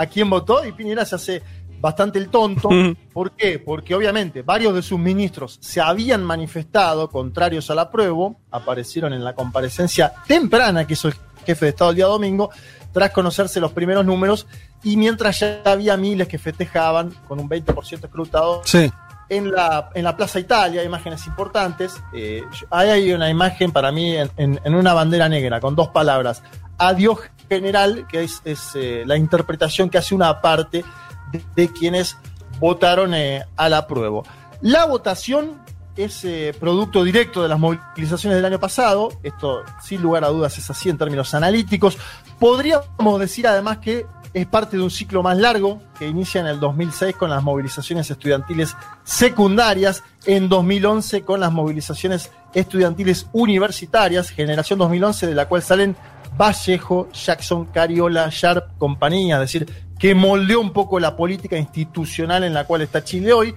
a 0.00 0.06
quién 0.06 0.30
votó, 0.30 0.64
y 0.64 0.72
Piñera 0.72 1.04
se 1.04 1.14
hace 1.16 1.42
bastante 1.80 2.18
el 2.18 2.28
tonto. 2.28 2.68
¿Por 3.12 3.32
qué? 3.32 3.58
Porque 3.58 3.94
obviamente 3.94 4.42
varios 4.42 4.74
de 4.74 4.82
sus 4.82 4.98
ministros 4.98 5.58
se 5.60 5.80
habían 5.80 6.22
manifestado 6.24 7.08
contrarios 7.10 7.70
al 7.70 7.78
apruebo, 7.78 8.40
aparecieron 8.50 9.12
en 9.12 9.24
la 9.24 9.34
comparecencia 9.34 10.12
temprana 10.26 10.86
que 10.86 10.92
hizo 10.94 11.08
el 11.08 11.14
jefe 11.46 11.66
de 11.66 11.70
Estado 11.70 11.90
el 11.90 11.96
día 11.96 12.06
domingo, 12.06 12.50
tras 12.92 13.10
conocerse 13.12 13.60
los 13.60 13.72
primeros 13.72 14.04
números, 14.04 14.46
y 14.82 14.96
mientras 14.96 15.40
ya 15.40 15.62
había 15.64 15.96
miles 15.96 16.28
que 16.28 16.38
festejaban 16.38 17.10
con 17.28 17.38
un 17.40 17.48
20% 17.48 18.04
escrutado 18.04 18.62
Sí. 18.64 18.90
en 19.28 19.50
la, 19.52 19.90
en 19.94 20.04
la 20.04 20.16
Plaza 20.16 20.38
Italia, 20.40 20.82
imágenes 20.82 21.26
importantes. 21.26 21.94
Eh, 22.14 22.42
hay 22.70 23.12
una 23.12 23.30
imagen 23.30 23.70
para 23.72 23.92
mí 23.92 24.16
en, 24.16 24.30
en- 24.36 24.60
en 24.64 24.74
una 24.74 24.92
bandera 24.92 25.28
negra 25.28 25.60
con 25.60 25.74
dos 25.76 25.88
palabras. 25.88 26.42
Adiós 26.78 27.20
general, 27.50 28.06
que 28.08 28.22
es, 28.22 28.40
eh, 28.74 29.02
la 29.04 29.16
interpretación 29.16 29.90
que 29.90 29.98
hace 29.98 30.14
una 30.14 30.40
parte 30.40 30.84
de, 31.32 31.42
de 31.56 31.68
quienes 31.68 32.16
votaron 32.60 33.12
eh, 33.12 33.44
al 33.56 33.74
apruebo. 33.74 34.24
La 34.62 34.84
votación 34.84 35.60
es 35.96 36.24
eh, 36.24 36.54
producto 36.58 37.02
directo 37.02 37.42
de 37.42 37.48
las 37.48 37.58
movilizaciones 37.58 38.36
del 38.36 38.44
año 38.44 38.60
pasado. 38.60 39.10
Esto, 39.22 39.62
sin 39.82 40.00
lugar 40.00 40.24
a 40.24 40.28
dudas, 40.28 40.56
es 40.58 40.70
así 40.70 40.88
en 40.88 40.98
términos 40.98 41.34
analíticos. 41.34 41.98
Podríamos 42.38 43.20
decir 43.20 43.46
además 43.46 43.78
que 43.78 44.06
es 44.32 44.46
parte 44.46 44.76
de 44.76 44.82
un 44.82 44.90
ciclo 44.90 45.24
más 45.24 45.36
largo 45.36 45.82
que 45.98 46.06
inicia 46.06 46.40
en 46.40 46.46
el 46.46 46.60
2006 46.60 47.16
con 47.16 47.30
las 47.30 47.42
movilizaciones 47.42 48.08
estudiantiles 48.10 48.76
secundarias, 49.02 50.04
en 50.24 50.48
2011 50.48 51.22
con 51.22 51.40
las 51.40 51.50
movilizaciones 51.50 52.30
estudiantiles 52.54 53.26
universitarias, 53.32 54.30
generación 54.30 54.78
2011 54.78 55.26
de 55.26 55.34
la 55.34 55.48
cual 55.48 55.62
salen 55.62 55.96
Vallejo, 56.40 57.08
Jackson, 57.12 57.66
Cariola, 57.66 58.30
Sharp, 58.32 58.78
compañía, 58.78 59.34
es 59.34 59.40
decir, 59.40 59.70
que 59.98 60.14
moldeó 60.14 60.58
un 60.62 60.72
poco 60.72 60.98
la 60.98 61.14
política 61.14 61.58
institucional 61.58 62.44
en 62.44 62.54
la 62.54 62.64
cual 62.64 62.80
está 62.80 63.04
Chile 63.04 63.34
hoy, 63.34 63.54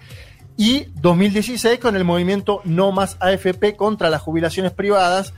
y 0.57 0.88
2016 0.95 1.80
con 1.80 1.95
el 1.95 2.03
movimiento 2.03 2.60
No 2.65 2.91
Más 2.91 3.15
AFP 3.22 3.77
contra 3.77 4.10
las 4.10 4.22
jubilaciones 4.22 4.73
privadas. 4.73 5.34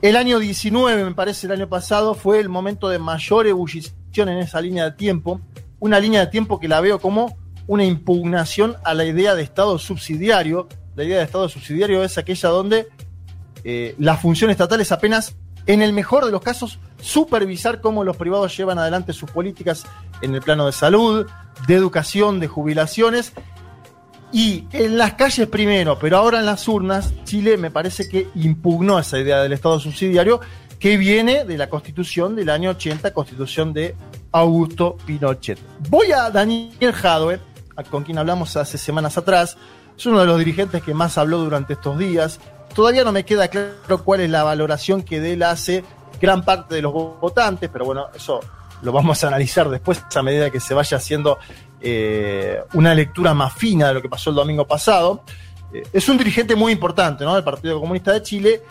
El 0.00 0.16
año 0.16 0.38
19, 0.38 1.04
me 1.04 1.14
parece, 1.14 1.48
el 1.48 1.54
año 1.54 1.68
pasado, 1.68 2.14
fue 2.14 2.38
el 2.38 2.48
momento 2.48 2.88
de 2.88 3.00
mayor 3.00 3.48
ebullición 3.48 4.28
en 4.28 4.38
esa 4.38 4.60
línea 4.60 4.84
de 4.84 4.92
tiempo, 4.92 5.40
una 5.80 5.98
línea 5.98 6.20
de 6.20 6.26
tiempo 6.28 6.60
que 6.60 6.68
la 6.68 6.80
veo 6.80 7.00
como 7.00 7.36
una 7.66 7.84
impugnación 7.84 8.76
a 8.84 8.94
la 8.94 9.04
idea 9.04 9.34
de 9.34 9.42
Estado 9.42 9.76
subsidiario. 9.78 10.68
La 10.94 11.02
idea 11.02 11.18
de 11.18 11.24
Estado 11.24 11.48
subsidiario 11.48 12.04
es 12.04 12.16
aquella 12.16 12.48
donde 12.48 12.86
eh, 13.64 13.96
la 13.98 14.16
función 14.16 14.50
estatal 14.50 14.80
es 14.80 14.92
apenas, 14.92 15.34
en 15.66 15.82
el 15.82 15.92
mejor 15.92 16.24
de 16.24 16.30
los 16.30 16.42
casos, 16.42 16.78
supervisar 17.00 17.80
cómo 17.80 18.04
los 18.04 18.16
privados 18.16 18.56
llevan 18.56 18.78
adelante 18.78 19.12
sus 19.12 19.30
políticas 19.30 19.84
en 20.22 20.34
el 20.34 20.42
plano 20.42 20.66
de 20.66 20.72
salud, 20.72 21.26
de 21.66 21.74
educación, 21.74 22.40
de 22.40 22.48
jubilaciones. 22.48 23.32
Y 24.32 24.66
en 24.72 24.98
las 24.98 25.14
calles 25.14 25.48
primero, 25.48 25.98
pero 25.98 26.18
ahora 26.18 26.40
en 26.40 26.46
las 26.46 26.66
urnas, 26.68 27.12
Chile 27.24 27.56
me 27.56 27.70
parece 27.70 28.08
que 28.08 28.28
impugnó 28.34 28.98
esa 28.98 29.18
idea 29.18 29.42
del 29.42 29.52
Estado 29.52 29.78
subsidiario 29.78 30.40
que 30.78 30.96
viene 30.96 31.44
de 31.44 31.56
la 31.56 31.70
constitución 31.70 32.36
del 32.36 32.50
año 32.50 32.70
80, 32.70 33.12
constitución 33.12 33.72
de 33.72 33.94
Augusto 34.32 34.96
Pinochet. 35.06 35.58
Voy 35.88 36.12
a 36.12 36.30
Daniel 36.30 36.92
Jadwe, 36.92 37.40
con 37.90 38.04
quien 38.04 38.18
hablamos 38.18 38.56
hace 38.56 38.78
semanas 38.78 39.16
atrás, 39.16 39.56
es 39.96 40.04
uno 40.04 40.20
de 40.20 40.26
los 40.26 40.38
dirigentes 40.38 40.82
que 40.82 40.92
más 40.92 41.16
habló 41.16 41.38
durante 41.38 41.72
estos 41.72 41.98
días. 41.98 42.38
Todavía 42.76 43.04
no 43.04 43.10
me 43.10 43.24
queda 43.24 43.48
claro 43.48 44.04
cuál 44.04 44.20
es 44.20 44.28
la 44.28 44.44
valoración 44.44 45.02
que 45.02 45.18
de 45.18 45.32
él 45.32 45.42
hace 45.42 45.82
gran 46.20 46.44
parte 46.44 46.74
de 46.74 46.82
los 46.82 46.92
votantes, 46.92 47.70
pero 47.72 47.86
bueno, 47.86 48.08
eso 48.14 48.38
lo 48.82 48.92
vamos 48.92 49.24
a 49.24 49.28
analizar 49.28 49.70
después 49.70 50.02
a 50.14 50.22
medida 50.22 50.50
que 50.50 50.60
se 50.60 50.74
vaya 50.74 50.98
haciendo 50.98 51.38
eh, 51.80 52.60
una 52.74 52.94
lectura 52.94 53.32
más 53.32 53.54
fina 53.54 53.88
de 53.88 53.94
lo 53.94 54.02
que 54.02 54.10
pasó 54.10 54.28
el 54.28 54.36
domingo 54.36 54.66
pasado. 54.66 55.22
Eh, 55.72 55.84
es 55.90 56.06
un 56.10 56.18
dirigente 56.18 56.54
muy 56.54 56.70
importante 56.72 57.24
¿no? 57.24 57.34
del 57.34 57.44
Partido 57.44 57.80
Comunista 57.80 58.12
de 58.12 58.22
Chile. 58.22 58.62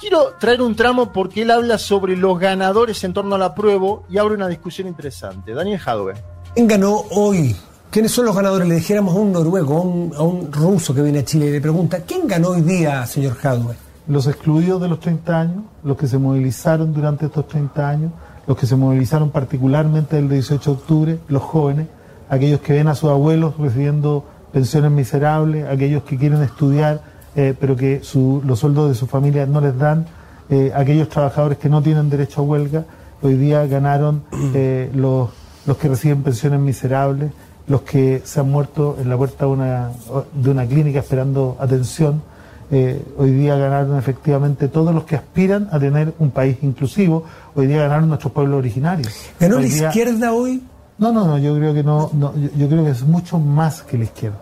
Quiero 0.00 0.34
traer 0.40 0.62
un 0.62 0.74
tramo 0.74 1.12
porque 1.12 1.42
él 1.42 1.50
habla 1.50 1.76
sobre 1.76 2.16
los 2.16 2.38
ganadores 2.38 3.04
en 3.04 3.12
torno 3.12 3.34
al 3.34 3.42
apruebo 3.42 4.06
y 4.08 4.16
abre 4.16 4.34
una 4.34 4.48
discusión 4.48 4.88
interesante. 4.88 5.52
Daniel 5.52 5.78
Jadwe. 5.78 6.14
¿Quién 6.54 6.66
ganó 6.66 7.04
hoy? 7.10 7.54
¿Quiénes 7.90 8.12
son 8.12 8.26
los 8.26 8.36
ganadores? 8.36 8.68
Le 8.68 8.74
dijéramos 8.74 9.14
a 9.14 9.18
un 9.18 9.32
noruego, 9.32 9.78
a 9.78 9.80
un, 9.82 10.12
a 10.16 10.22
un 10.22 10.52
ruso 10.52 10.94
que 10.94 11.02
viene 11.02 11.20
a 11.20 11.24
Chile 11.24 11.46
y 11.46 11.50
le 11.52 11.60
pregunta, 11.60 12.00
¿quién 12.06 12.26
ganó 12.26 12.50
hoy 12.50 12.60
día, 12.62 13.06
señor 13.06 13.36
Hadwe? 13.42 13.74
Los 14.08 14.26
excluidos 14.26 14.80
de 14.82 14.88
los 14.88 15.00
30 15.00 15.40
años, 15.40 15.64
los 15.82 15.96
que 15.96 16.06
se 16.06 16.18
movilizaron 16.18 16.92
durante 16.92 17.26
estos 17.26 17.48
30 17.48 17.88
años, 17.88 18.12
los 18.46 18.56
que 18.56 18.66
se 18.66 18.76
movilizaron 18.76 19.30
particularmente 19.30 20.18
el 20.18 20.28
18 20.28 20.70
de 20.70 20.76
octubre, 20.76 21.18
los 21.28 21.42
jóvenes, 21.42 21.86
aquellos 22.28 22.60
que 22.60 22.74
ven 22.74 22.88
a 22.88 22.94
sus 22.94 23.10
abuelos 23.10 23.54
recibiendo 23.58 24.24
pensiones 24.52 24.90
miserables, 24.90 25.66
aquellos 25.66 26.02
que 26.04 26.16
quieren 26.18 26.42
estudiar 26.42 27.00
eh, 27.34 27.54
pero 27.58 27.76
que 27.76 28.00
su- 28.02 28.42
los 28.46 28.60
sueldos 28.60 28.88
de 28.88 28.94
su 28.94 29.06
familia 29.06 29.44
no 29.46 29.60
les 29.60 29.76
dan, 29.78 30.06
eh, 30.48 30.72
aquellos 30.74 31.08
trabajadores 31.10 31.58
que 31.58 31.68
no 31.68 31.82
tienen 31.82 32.08
derecho 32.08 32.40
a 32.40 32.44
huelga, 32.44 32.84
hoy 33.22 33.34
día 33.34 33.66
ganaron 33.66 34.22
eh, 34.54 34.90
los, 34.94 35.30
los 35.66 35.76
que 35.76 35.88
reciben 35.88 36.22
pensiones 36.22 36.60
miserables, 36.60 37.32
los 37.68 37.82
que 37.82 38.22
se 38.24 38.40
han 38.40 38.50
muerto 38.50 38.96
en 39.00 39.08
la 39.08 39.16
puerta 39.16 39.44
de 39.44 39.50
una, 39.50 39.90
de 40.34 40.50
una 40.50 40.66
clínica 40.66 41.00
esperando 41.00 41.56
atención. 41.60 42.22
Eh, 42.70 43.00
hoy 43.16 43.30
día 43.30 43.56
ganaron 43.56 43.96
efectivamente 43.96 44.68
todos 44.68 44.92
los 44.94 45.04
que 45.04 45.16
aspiran 45.16 45.68
a 45.70 45.78
tener 45.78 46.14
un 46.18 46.30
país 46.30 46.56
inclusivo. 46.62 47.24
Hoy 47.54 47.66
día 47.66 47.82
ganaron 47.82 48.08
nuestros 48.08 48.32
pueblos 48.32 48.58
originarios. 48.58 49.12
¿Ganó 49.38 49.56
la 49.56 49.62
día- 49.66 49.86
izquierda 49.88 50.32
hoy? 50.32 50.62
No, 50.98 51.12
no, 51.12 51.26
no, 51.26 51.38
yo 51.38 51.54
creo 51.56 51.74
que 51.74 51.82
no, 51.82 52.10
no, 52.14 52.34
yo, 52.36 52.48
yo 52.56 52.68
creo 52.68 52.84
que 52.84 52.90
es 52.90 53.02
mucho 53.02 53.38
más 53.38 53.82
que 53.82 53.98
la 53.98 54.04
izquierda. 54.04 54.38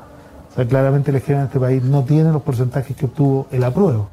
O 0.52 0.54
sea, 0.54 0.66
claramente 0.66 1.10
la 1.10 1.18
izquierda 1.18 1.42
en 1.42 1.46
este 1.48 1.58
país 1.60 1.82
no 1.82 2.02
tiene 2.04 2.30
los 2.30 2.42
porcentajes 2.42 2.96
que 2.96 3.06
obtuvo 3.06 3.46
el 3.50 3.64
apruebo. 3.64 4.08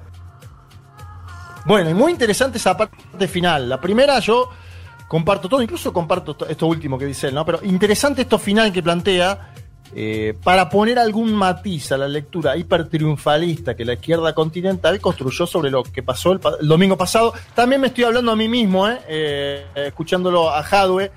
Bueno, 1.65 1.89
y 1.89 1.93
muy 1.93 2.11
interesante 2.11 2.57
esa 2.57 2.75
parte 2.75 3.27
final. 3.27 3.69
La 3.69 3.79
primera 3.79 4.19
yo 4.19 4.49
comparto 5.11 5.49
todo, 5.49 5.61
incluso 5.61 5.91
comparto 5.91 6.37
to- 6.37 6.47
esto 6.47 6.67
último 6.67 6.97
que 6.97 7.05
dice 7.05 7.27
él, 7.27 7.35
¿no? 7.35 7.45
Pero 7.45 7.59
interesante 7.63 8.21
esto 8.21 8.39
final 8.39 8.71
que 8.71 8.81
plantea 8.81 9.51
eh, 9.93 10.33
para 10.41 10.69
poner 10.69 10.97
algún 10.97 11.33
matiz 11.33 11.91
a 11.91 11.97
la 11.97 12.07
lectura 12.07 12.55
hipertriunfalista 12.55 13.75
que 13.75 13.83
la 13.83 13.95
izquierda 13.95 14.33
continental 14.33 15.01
construyó 15.01 15.45
sobre 15.45 15.69
lo 15.69 15.83
que 15.83 16.01
pasó 16.01 16.31
el, 16.31 16.39
domingo 16.65 16.97
pasado. 16.97 17.33
También 17.53 17.81
me 17.81 17.87
estoy 17.87 18.05
hablando 18.05 18.31
a 18.31 18.37
mí 18.37 18.47
mismo, 18.47 18.87
¿eh? 18.87 18.99
Eh, 19.09 19.65
eh, 19.75 19.87
escuchándolo 19.87 20.49
a 20.49 20.63
Jadwe. 20.63 21.11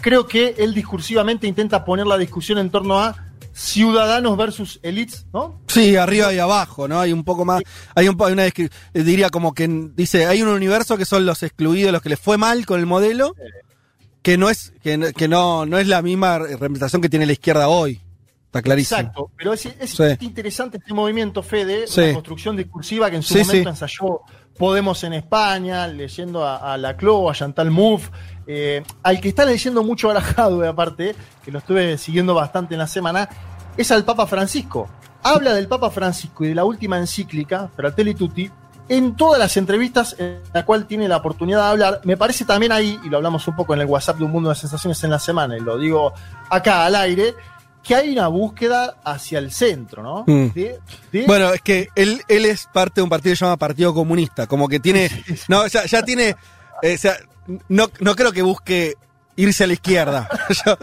Creo 0.00 0.26
que 0.26 0.54
él 0.56 0.72
discursivamente 0.72 1.46
intenta 1.46 1.84
poner 1.84 2.06
la 2.06 2.16
discusión 2.16 2.56
en 2.56 2.70
torno 2.70 2.98
a 2.98 3.14
ciudadanos 3.56 4.36
versus 4.36 4.78
elites, 4.82 5.26
¿no? 5.32 5.60
Sí, 5.66 5.96
arriba 5.96 6.32
y 6.32 6.38
abajo, 6.38 6.86
¿no? 6.88 7.00
Hay 7.00 7.12
un 7.12 7.24
poco 7.24 7.44
más, 7.46 7.62
hay 7.94 8.06
un 8.08 8.16
hay 8.22 8.32
una 8.34 8.46
eh, 8.46 8.52
diría 8.92 9.30
como 9.30 9.54
que 9.54 9.66
dice, 9.94 10.26
hay 10.26 10.42
un 10.42 10.48
universo 10.48 10.98
que 10.98 11.06
son 11.06 11.24
los 11.24 11.42
excluidos, 11.42 11.90
los 11.90 12.02
que 12.02 12.10
les 12.10 12.20
fue 12.20 12.36
mal 12.36 12.66
con 12.66 12.78
el 12.80 12.86
modelo, 12.86 13.34
que 14.22 14.36
no 14.36 14.50
es 14.50 14.74
que, 14.82 14.98
no- 14.98 15.10
que 15.12 15.26
no 15.28 15.64
no 15.64 15.78
es 15.78 15.88
la 15.88 16.02
misma 16.02 16.38
representación 16.38 17.00
que 17.00 17.08
tiene 17.08 17.24
la 17.26 17.32
izquierda 17.32 17.68
hoy. 17.68 18.00
Está 18.46 18.60
clarísimo. 18.62 19.00
Exacto, 19.00 19.30
pero 19.36 19.52
es, 19.54 19.66
es 19.66 19.90
Sí. 19.90 20.04
interesante 20.20 20.76
este 20.78 20.92
movimiento, 20.94 21.42
Fede, 21.42 21.86
Sí. 21.86 22.00
una 22.02 22.12
construcción 22.14 22.56
discursiva 22.56 23.08
que 23.10 23.16
en 23.16 23.22
su 23.22 23.34
Sí, 23.34 23.40
momento 23.44 23.70
ensayó 23.70 24.20
Podemos 24.58 25.04
en 25.04 25.12
España, 25.12 25.86
leyendo 25.86 26.42
a, 26.42 26.72
a 26.72 26.78
Laclau, 26.78 27.28
a 27.28 27.34
Chantal 27.34 27.70
Mouffe, 27.70 28.10
eh, 28.46 28.82
al 29.02 29.20
que 29.20 29.28
está 29.28 29.44
leyendo 29.44 29.82
mucho 29.82 30.08
ahora 30.08 30.24
aparte, 30.68 31.14
que 31.44 31.50
lo 31.50 31.58
estuve 31.58 31.98
siguiendo 31.98 32.34
bastante 32.34 32.74
en 32.74 32.78
la 32.80 32.86
semana, 32.86 33.28
es 33.76 33.90
al 33.90 34.04
Papa 34.04 34.26
Francisco. 34.26 34.88
habla 35.22 35.52
del 35.54 35.66
Papa 35.68 35.90
Francisco 35.90 36.44
y 36.44 36.48
de 36.48 36.54
la 36.54 36.64
última 36.64 36.98
encíclica, 36.98 37.68
Fratelli 37.74 38.14
Tutti, 38.14 38.50
en 38.88 39.16
todas 39.16 39.40
las 39.40 39.56
entrevistas 39.56 40.14
en 40.18 40.40
la 40.54 40.64
cual 40.64 40.86
tiene 40.86 41.08
la 41.08 41.16
oportunidad 41.16 41.58
de 41.64 41.70
hablar. 41.70 42.00
Me 42.04 42.16
parece 42.16 42.44
también 42.44 42.70
ahí, 42.70 43.00
y 43.02 43.08
lo 43.08 43.16
hablamos 43.16 43.46
un 43.48 43.56
poco 43.56 43.74
en 43.74 43.80
el 43.80 43.86
WhatsApp 43.86 44.18
de 44.18 44.24
Un 44.24 44.30
Mundo 44.30 44.48
de 44.50 44.54
Sensaciones 44.54 45.02
en 45.02 45.10
la 45.10 45.18
semana, 45.18 45.56
y 45.56 45.60
lo 45.60 45.76
digo 45.76 46.12
acá 46.48 46.86
al 46.86 46.94
aire, 46.94 47.34
que 47.82 47.94
hay 47.96 48.12
una 48.12 48.28
búsqueda 48.28 48.96
hacia 49.04 49.40
el 49.40 49.50
centro, 49.50 50.02
¿no? 50.04 50.22
Mm. 50.26 50.52
De- 50.52 50.80
de- 51.12 51.24
Bueno, 51.26 51.52
es 51.52 51.62
que 51.62 51.88
él, 51.96 52.22
él 52.28 52.44
es 52.44 52.68
parte 52.72 53.00
de 53.00 53.02
un 53.02 53.08
partido 53.10 53.32
que 53.32 53.36
se 53.36 53.44
llama 53.44 53.56
Partido 53.56 53.92
Comunista, 53.92 54.46
como 54.46 54.68
que 54.68 54.78
tiene, 54.78 55.10
no, 55.48 55.66
ya, 55.66 55.84
ya 55.86 56.02
tiene, 56.02 56.36
eh, 56.82 56.94
o 56.94 56.98
sea, 56.98 57.16
no, 57.68 57.90
no 58.00 58.14
creo 58.16 58.32
que 58.32 58.42
busque 58.42 58.94
irse 59.36 59.64
a 59.64 59.66
la 59.66 59.74
izquierda. 59.74 60.28
Yo- 60.66 60.78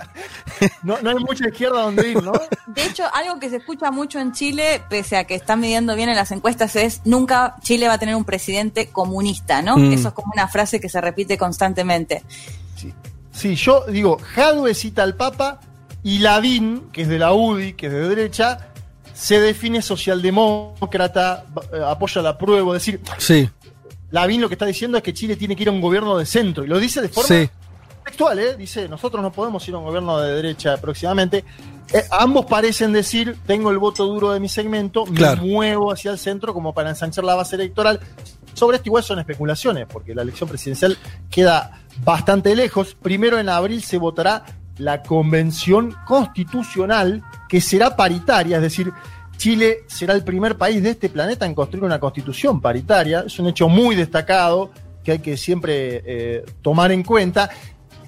no, 0.84 1.02
no 1.02 1.10
hay 1.10 1.16
mucha 1.18 1.48
izquierda 1.48 1.82
donde 1.82 2.10
ir, 2.10 2.22
¿no? 2.22 2.34
De 2.68 2.86
hecho, 2.86 3.04
algo 3.14 3.40
que 3.40 3.50
se 3.50 3.58
escucha 3.58 3.90
mucho 3.92 4.20
en 4.20 4.32
Chile, 4.32 4.82
pese 4.90 5.18
a 5.18 5.24
que 5.26 5.36
están 5.36 5.60
midiendo 5.60 5.96
bien 5.96 6.10
en 6.10 6.16
las 6.16 6.32
encuestas, 6.32 6.76
es 6.76 7.02
nunca 7.06 7.56
Chile 7.62 7.88
va 7.88 7.94
a 7.94 7.98
tener 7.98 8.16
un 8.16 8.26
presidente 8.26 8.90
comunista, 8.90 9.62
¿no? 9.62 9.78
Mm. 9.78 9.94
Eso 9.94 10.10
es 10.10 10.14
como 10.14 10.32
una 10.34 10.48
frase 10.48 10.80
que 10.80 10.90
se 10.90 11.02
repite 11.02 11.38
constantemente. 11.38 12.24
Sí, 13.32 13.56
yo 13.56 13.84
digo, 13.88 14.20
Jadwe 14.36 14.76
cita 14.76 15.02
al 15.02 15.16
Papa 15.16 15.60
y 16.04 16.20
Lavín, 16.20 16.90
que 16.92 17.02
es 17.02 17.08
de 17.08 17.18
la 17.18 17.34
UDI, 17.34 17.74
que 17.74 17.88
es 17.88 17.92
de 17.92 18.08
derecha, 18.10 18.70
se 19.14 19.40
define 19.40 19.82
socialdemócrata, 19.82 21.46
eh, 21.74 21.80
apoya 21.86 22.22
la 22.22 22.38
prueba, 22.38 22.76
es 22.76 22.86
decir, 22.86 23.02
sí, 23.18 23.50
Lavín 24.14 24.42
lo 24.42 24.48
que 24.48 24.54
está 24.54 24.68
diciendo 24.68 24.96
es 24.96 25.04
que 25.04 25.12
Chile 25.12 25.36
tiene 25.36 25.56
que 25.56 25.64
ir 25.64 25.70
a 25.70 25.72
un 25.72 25.82
gobierno 25.82 26.16
de 26.16 26.26
centro, 26.28 26.64
y 26.64 26.68
lo 26.68 26.78
dice 26.78 27.02
de 27.02 27.10
forma 27.10 27.28
sí. 27.28 27.50
textual, 28.06 28.38
¿eh? 28.38 28.56
dice, 28.56 28.88
nosotros 28.88 29.24
no 29.24 29.32
podemos 29.32 29.68
ir 29.68 29.74
a 29.74 29.80
un 29.80 29.86
gobierno 29.86 30.20
de 30.20 30.36
derecha 30.36 30.78
próximamente. 30.78 31.44
Eh, 31.92 32.04
ambos 32.12 32.46
parecen 32.46 32.94
decir, 32.94 33.36
tengo 33.48 33.72
el 33.72 33.80
voto 33.80 34.06
duro 34.06 34.32
de 34.32 34.40
mi 34.40 34.50
segmento, 34.50 35.04
Claro. 35.06 35.42
me 35.42 35.50
muevo 35.50 35.92
hacia 35.92 36.12
el 36.12 36.20
centro 36.20 36.54
como 36.54 36.76
para 36.76 36.92
ensanchar 36.92 37.24
la 37.24 37.34
base 37.34 37.56
electoral. 37.56 38.00
Sobre 38.54 38.78
esto 38.78 38.90
igual 38.90 39.04
son 39.04 39.18
especulaciones, 39.18 39.88
porque 39.92 40.14
la 40.14 40.22
elección 40.22 40.48
presidencial 40.48 40.96
queda 41.32 41.82
bastante 42.04 42.56
lejos. 42.56 42.96
Primero 43.02 43.40
en 43.40 43.50
abril 43.50 43.82
se 43.82 43.98
votará 43.98 44.46
la 44.78 45.02
convención 45.02 45.96
constitucional, 46.06 47.24
que 47.50 47.62
será 47.62 47.96
paritaria, 47.96 48.58
es 48.58 48.62
decir, 48.62 48.92
Chile 49.44 49.84
será 49.88 50.14
el 50.14 50.24
primer 50.24 50.58
país 50.58 50.82
de 50.82 50.92
este 50.92 51.10
planeta 51.10 51.46
en 51.46 51.54
construir 51.54 51.84
una 51.84 52.00
constitución 52.00 52.62
paritaria. 52.62 53.26
Es 53.28 53.38
un 53.40 53.48
hecho 53.48 53.68
muy 53.68 53.94
destacado 53.94 54.72
que 55.04 55.12
hay 55.12 55.20
que 55.20 55.36
siempre 55.36 56.02
eh, 56.06 56.46
tomar 56.62 56.94
en 56.94 57.04
cuenta. 57.04 57.50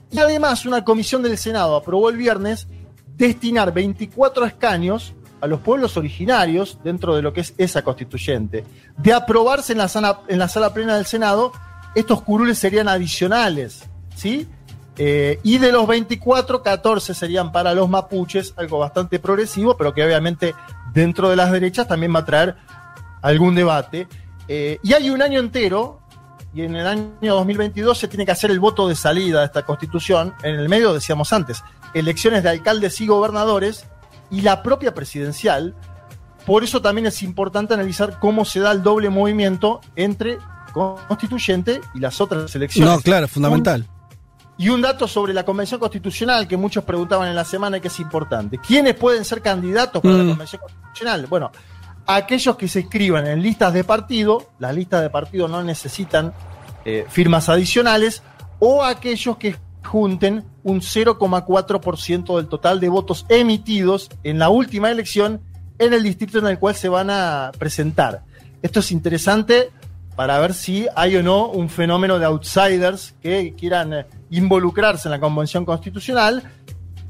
Y 0.09 0.17
además, 0.17 0.65
una 0.65 0.85
comisión 0.85 1.21
del 1.23 1.37
Senado 1.37 1.75
aprobó 1.75 2.07
el 2.07 2.15
viernes 2.15 2.69
destinar 3.17 3.73
24 3.73 4.45
escaños 4.45 5.13
a 5.41 5.47
los 5.47 5.59
pueblos 5.59 5.97
originarios 5.97 6.79
dentro 6.85 7.13
de 7.17 7.21
lo 7.21 7.33
que 7.33 7.41
es 7.41 7.53
esa 7.57 7.81
constituyente. 7.81 8.63
De 8.95 9.11
aprobarse 9.11 9.73
en 9.73 9.79
la 9.79 9.89
sala, 9.89 10.21
en 10.29 10.39
la 10.39 10.47
sala 10.47 10.73
plena 10.73 10.95
del 10.95 11.05
Senado, 11.05 11.51
estos 11.95 12.21
curules 12.21 12.57
serían 12.57 12.87
adicionales, 12.87 13.83
¿sí? 14.15 14.47
Eh, 14.97 15.41
y 15.43 15.57
de 15.57 15.73
los 15.73 15.85
24, 15.85 16.63
14 16.63 17.13
serían 17.13 17.51
para 17.51 17.73
los 17.73 17.89
mapuches, 17.89 18.53
algo 18.55 18.79
bastante 18.79 19.19
progresivo, 19.19 19.75
pero 19.75 19.93
que 19.93 20.01
obviamente 20.01 20.55
dentro 20.95 21.29
de 21.29 21.35
las 21.35 21.51
derechas 21.51 21.87
también 21.87 22.15
va 22.15 22.19
a 22.19 22.25
traer 22.25 22.55
algún 23.21 23.53
debate. 23.53 24.07
Eh, 24.47 24.79
y 24.81 24.93
hay 24.93 25.09
un 25.09 25.21
año 25.21 25.39
entero, 25.39 25.99
y 26.53 26.61
en 26.61 26.75
el 26.75 26.87
año 26.87 27.11
2022 27.21 27.97
se 27.97 28.07
tiene 28.07 28.25
que 28.25 28.31
hacer 28.31 28.49
el 28.49 28.59
voto 28.59 28.87
de 28.87 28.95
salida 28.95 29.41
de 29.41 29.45
esta 29.45 29.63
constitución. 29.63 30.33
En 30.41 30.55
el 30.55 30.69
medio, 30.69 30.93
decíamos 30.93 31.33
antes, 31.33 31.61
elecciones 31.93 32.43
de 32.43 32.49
alcaldes 32.49 32.99
y 33.01 33.07
gobernadores 33.07 33.85
y 34.31 34.41
la 34.41 34.63
propia 34.63 34.93
presidencial. 34.93 35.75
Por 36.45 36.63
eso 36.63 36.81
también 36.81 37.07
es 37.07 37.21
importante 37.23 37.73
analizar 37.73 38.19
cómo 38.19 38.45
se 38.45 38.59
da 38.59 38.71
el 38.71 38.81
doble 38.81 39.09
movimiento 39.09 39.81
entre 39.95 40.37
constituyente 40.73 41.81
y 41.93 41.99
las 41.99 42.21
otras 42.21 42.55
elecciones. 42.55 42.93
No, 42.93 43.01
claro, 43.01 43.27
fundamental. 43.27 43.87
Y 44.57 44.69
un 44.69 44.81
dato 44.81 45.07
sobre 45.07 45.33
la 45.33 45.43
Convención 45.43 45.79
Constitucional 45.79 46.47
que 46.47 46.55
muchos 46.55 46.83
preguntaban 46.83 47.27
en 47.27 47.35
la 47.35 47.43
semana 47.43 47.77
y 47.77 47.81
que 47.81 47.89
es 47.89 47.99
importante. 47.99 48.57
¿Quiénes 48.57 48.95
pueden 48.95 49.25
ser 49.25 49.41
candidatos 49.41 50.01
para 50.01 50.15
Mm. 50.15 50.17
la 50.19 50.25
Convención 50.29 50.61
Constitucional? 50.61 51.25
Bueno, 51.27 51.51
aquellos 52.07 52.55
que 52.55 52.67
se 52.67 52.81
inscriban 52.81 53.27
en 53.27 53.41
listas 53.41 53.73
de 53.73 53.83
partido, 53.83 54.51
las 54.59 54.73
listas 54.73 55.01
de 55.01 55.09
partido 55.09 55.47
no 55.47 55.61
necesitan 55.63 56.33
eh, 56.85 57.05
firmas 57.09 57.49
adicionales, 57.49 58.21
o 58.59 58.83
aquellos 58.83 59.37
que 59.37 59.55
junten 59.83 60.45
un 60.63 60.81
0,4% 60.81 62.37
del 62.37 62.47
total 62.47 62.79
de 62.79 62.89
votos 62.89 63.25
emitidos 63.29 64.09
en 64.23 64.39
la 64.39 64.49
última 64.49 64.89
elección 64.89 65.41
en 65.79 65.93
el 65.93 66.03
distrito 66.03 66.39
en 66.39 66.47
el 66.47 66.59
cual 66.59 66.75
se 66.75 66.87
van 66.89 67.09
a 67.09 67.51
presentar. 67.57 68.23
Esto 68.61 68.79
es 68.79 68.91
interesante 68.91 69.71
para 70.15 70.39
ver 70.39 70.53
si 70.53 70.87
hay 70.95 71.15
o 71.17 71.23
no 71.23 71.47
un 71.47 71.69
fenómeno 71.69 72.19
de 72.19 72.25
outsiders 72.25 73.13
que 73.21 73.53
quieran 73.57 73.93
eh, 73.93 74.05
involucrarse 74.29 75.07
en 75.07 75.11
la 75.11 75.19
Convención 75.19 75.65
Constitucional. 75.65 76.43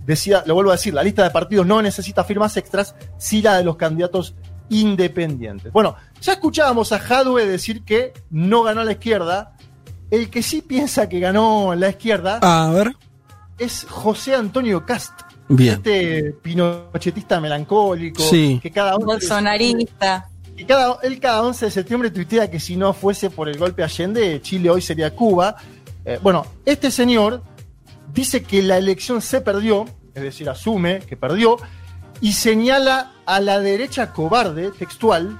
Decía, 0.05 0.43
lo 0.45 0.53
vuelvo 0.53 0.71
a 0.71 0.75
decir, 0.75 0.93
la 0.93 1.03
lista 1.03 1.23
de 1.23 1.31
partidos 1.31 1.65
no 1.65 1.81
necesita 1.81 2.23
firmas 2.23 2.55
extras, 2.57 2.95
si 3.17 3.41
la 3.41 3.57
de 3.57 3.63
los 3.63 3.75
candidatos 3.75 4.35
independientes. 4.69 5.71
Bueno, 5.71 5.95
ya 6.21 6.33
escuchábamos 6.33 6.91
a 6.91 6.99
Jadwe 6.99 7.45
decir 7.45 7.83
que 7.83 8.13
no 8.29 8.63
ganó 8.63 8.83
la 8.83 8.93
izquierda. 8.93 9.53
El 10.11 10.29
que 10.29 10.43
sí 10.43 10.61
piensa 10.61 11.09
que 11.09 11.19
ganó 11.19 11.73
la 11.75 11.89
izquierda 11.89 12.39
A 12.41 12.69
ver. 12.71 12.95
es 13.57 13.85
José 13.89 14.35
Antonio 14.35 14.85
Cast. 14.85 15.13
Bien. 15.47 15.75
Este 15.75 16.35
pinochetista 16.41 17.39
melancólico 17.39 18.21
Sí. 18.23 18.59
que 18.61 18.71
cada 18.71 18.95
uno 18.97 19.05
Bolsonarista. 19.07 20.29
Y 20.57 20.63
cada, 20.65 20.99
él 21.03 21.19
cada 21.19 21.43
11 21.43 21.65
de 21.65 21.71
septiembre 21.71 22.11
tuitea 22.11 22.49
que 22.49 22.59
si 22.59 22.77
no 22.77 22.93
fuese 22.93 23.29
por 23.29 23.49
el 23.49 23.57
golpe 23.57 23.83
Allende, 23.83 24.41
Chile 24.41 24.69
hoy 24.69 24.81
sería 24.81 25.13
Cuba. 25.13 25.55
Eh, 26.05 26.19
bueno, 26.21 26.45
este 26.65 26.91
señor 26.91 27.43
dice 28.13 28.43
que 28.43 28.61
la 28.63 28.77
elección 28.77 29.21
se 29.21 29.41
perdió, 29.41 29.85
es 30.13 30.23
decir, 30.23 30.49
asume 30.49 30.99
que 30.99 31.17
perdió, 31.17 31.57
y 32.21 32.33
señala 32.33 33.11
a 33.25 33.41
la 33.41 33.59
derecha 33.59 34.13
cobarde, 34.13 34.71
textual, 34.71 35.37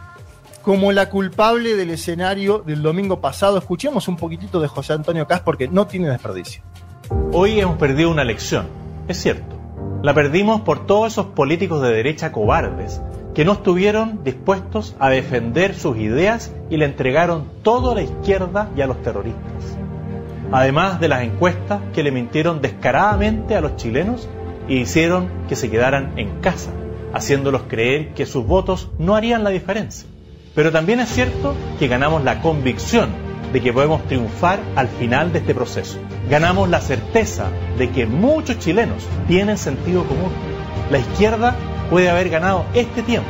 como 0.62 0.92
la 0.92 1.10
culpable 1.10 1.76
del 1.76 1.92
escenario 1.92 2.60
del 2.60 2.82
domingo 2.82 3.22
pasado. 3.22 3.58
Escuchemos 3.58 4.10
un 4.10 4.18
poquitito 4.18 4.60
de 4.60 4.68
José 4.68 4.94
Antonio 4.94 5.28
Cas 5.28 5.42
porque 5.42 5.70
no 5.70 5.88
tiene 5.88 6.10
desperdicio. 6.10 6.64
Hoy 7.32 7.60
hemos 7.60 7.78
perdido 7.78 8.10
una 8.10 8.24
elección, 8.24 8.68
es 9.08 9.22
cierto. 9.22 9.56
La 10.04 10.14
perdimos 10.14 10.62
por 10.62 10.86
todos 10.86 11.14
esos 11.14 11.28
políticos 11.28 11.82
de 11.82 11.90
derecha 11.94 12.32
cobardes 12.32 13.00
que 13.36 13.44
no 13.44 13.52
estuvieron 13.52 14.24
dispuestos 14.24 14.96
a 14.98 15.10
defender 15.10 15.76
sus 15.76 15.98
ideas 15.98 16.54
y 16.70 16.78
le 16.78 16.86
entregaron 16.86 17.50
todo 17.64 17.92
a 17.92 17.96
la 17.96 18.02
izquierda 18.02 18.72
y 18.78 18.82
a 18.82 18.88
los 18.88 19.02
terroristas. 19.04 19.78
Además 20.52 21.02
de 21.02 21.10
las 21.10 21.24
encuestas 21.24 21.82
que 21.94 22.02
le 22.02 22.12
mintieron 22.12 22.62
descaradamente 22.62 23.56
a 23.56 23.62
los 23.62 23.76
chilenos 23.76 24.30
y 24.70 24.78
hicieron 24.78 25.30
que 25.50 25.58
se 25.58 25.70
quedaran 25.70 26.14
en 26.18 26.40
casa, 26.40 26.72
haciéndolos 27.14 27.64
creer 27.68 28.14
que 28.14 28.26
sus 28.26 28.48
votos 28.48 28.90
no 29.00 29.16
harían 29.16 29.44
la 29.44 29.50
diferencia. 29.50 30.08
Pero 30.56 30.72
también 30.72 31.02
es 31.02 31.10
cierto 31.10 31.54
que 31.78 31.90
ganamos 31.90 32.24
la 32.24 32.42
convicción 32.42 33.10
de 33.52 33.60
que 33.62 33.74
podemos 33.74 34.06
triunfar 34.08 34.60
al 34.78 34.88
final 34.88 35.34
de 35.34 35.40
este 35.40 35.54
proceso. 35.54 35.98
Ganamos 36.30 36.70
la 36.70 36.80
certeza 36.80 37.50
de 37.78 37.90
que 37.90 38.06
muchos 38.06 38.60
chilenos 38.60 39.06
tienen 39.28 39.58
sentido 39.58 40.06
común. 40.06 40.32
La 40.90 41.00
izquierda 41.00 41.56
puede 41.90 42.10
haber 42.10 42.30
ganado 42.30 42.66
este 42.74 43.04
tiempo, 43.04 43.30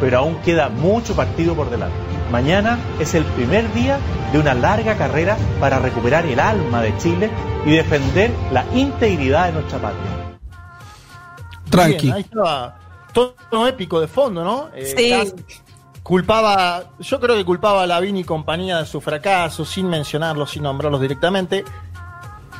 pero 0.00 0.18
aún 0.18 0.36
queda 0.36 0.68
mucho 0.68 1.14
partido 1.14 1.54
por 1.54 1.70
delante. 1.70 1.96
Mañana 2.30 2.78
es 2.98 3.14
el 3.14 3.24
primer 3.24 3.72
día 3.72 3.98
de 4.32 4.38
una 4.40 4.54
larga 4.54 4.96
carrera 4.96 5.36
para 5.60 5.78
recuperar 5.78 6.26
el 6.26 6.40
alma 6.40 6.82
de 6.82 6.96
Chile 6.98 7.30
y 7.64 7.70
defender 7.70 8.32
la 8.52 8.64
integridad 8.74 9.46
de 9.46 9.52
nuestra 9.52 9.78
patria. 9.78 10.36
Tranqui. 11.70 12.02
Bien, 12.02 12.14
ahí 12.14 12.20
estaba 12.22 12.78
todo 13.12 13.66
épico 13.66 14.00
de 14.00 14.08
fondo, 14.08 14.44
¿no? 14.44 14.68
Eh, 14.74 14.94
Sí. 14.96 15.32
Culpaba, 16.02 16.84
yo 17.00 17.18
creo 17.18 17.34
que 17.34 17.44
culpaba 17.44 17.82
a 17.82 17.86
Lavín 17.86 18.16
y 18.16 18.22
compañía 18.22 18.78
de 18.78 18.86
su 18.86 19.00
fracaso, 19.00 19.64
sin 19.64 19.88
mencionarlos, 19.88 20.52
sin 20.52 20.62
nombrarlos 20.62 21.00
directamente. 21.00 21.64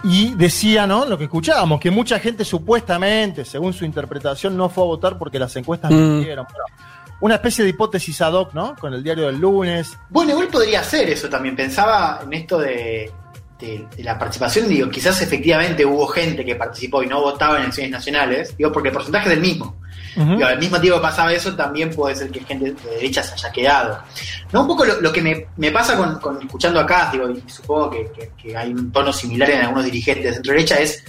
Y 0.04 0.34
decía, 0.34 0.86
¿no? 0.86 1.04
Lo 1.06 1.18
que 1.18 1.24
escuchábamos, 1.24 1.80
que 1.80 1.90
mucha 1.90 2.18
gente 2.18 2.44
supuestamente, 2.44 3.44
según 3.44 3.72
su 3.72 3.84
interpretación, 3.84 4.56
no 4.56 4.68
fue 4.68 4.84
a 4.84 4.86
votar 4.86 5.18
porque 5.18 5.38
las 5.38 5.54
encuestas 5.56 5.90
Mm. 5.90 5.94
mintieron. 6.16 6.46
Bueno, 6.48 6.64
una 7.20 7.34
especie 7.36 7.64
de 7.64 7.70
hipótesis 7.70 8.20
ad 8.20 8.34
hoc, 8.34 8.52
¿no? 8.54 8.76
Con 8.76 8.92
el 8.94 9.02
diario 9.02 9.26
del 9.26 9.38
lunes. 9.38 9.96
Bueno, 10.10 10.32
igual 10.32 10.48
podría 10.48 10.82
ser 10.84 11.08
eso 11.08 11.28
también. 11.28 11.56
Pensaba 11.56 12.20
en 12.22 12.32
esto 12.34 12.58
de, 12.58 13.10
de- 13.58 13.86
de 13.96 14.02
la 14.04 14.18
participación. 14.18 14.68
Digo, 14.68 14.88
quizás 14.90 15.20
efectivamente 15.22 15.84
hubo 15.84 16.06
gente 16.08 16.44
que 16.44 16.54
participó 16.56 17.02
y 17.02 17.06
no 17.06 17.20
votaba 17.22 17.56
en 17.56 17.62
elecciones 17.62 17.90
nacionales. 17.90 18.56
Digo, 18.56 18.70
porque 18.70 18.88
el 18.90 18.94
porcentaje 18.94 19.28
es 19.30 19.34
el 19.34 19.40
mismo. 19.40 19.76
Digo, 20.16 20.46
al 20.46 20.58
mismo 20.58 20.80
tiempo 20.80 20.98
que 20.98 21.02
pasaba 21.02 21.32
eso, 21.32 21.54
también 21.54 21.90
puede 21.90 22.14
ser 22.16 22.30
que 22.30 22.40
gente 22.40 22.72
de 22.72 22.90
derecha 22.96 23.22
se 23.22 23.34
haya 23.34 23.52
quedado. 23.52 24.02
No, 24.52 24.62
un 24.62 24.66
poco 24.66 24.84
lo, 24.84 25.00
lo 25.00 25.12
que 25.12 25.20
me, 25.20 25.46
me 25.56 25.70
pasa 25.70 25.96
con, 25.96 26.18
con 26.20 26.40
escuchando 26.40 26.80
acá, 26.80 27.10
digo, 27.12 27.28
y 27.30 27.42
supongo 27.50 27.90
que, 27.90 28.10
que- 28.16 28.30
que 28.40 28.56
hay 28.56 28.70
un 28.72 28.90
tono 28.90 29.12
similar 29.12 29.50
en 29.50 29.60
algunos 29.60 29.84
dirigentes 29.84 30.24
de 30.24 30.32
centro 30.34 30.52
derecha, 30.52 30.76
es 30.80 31.04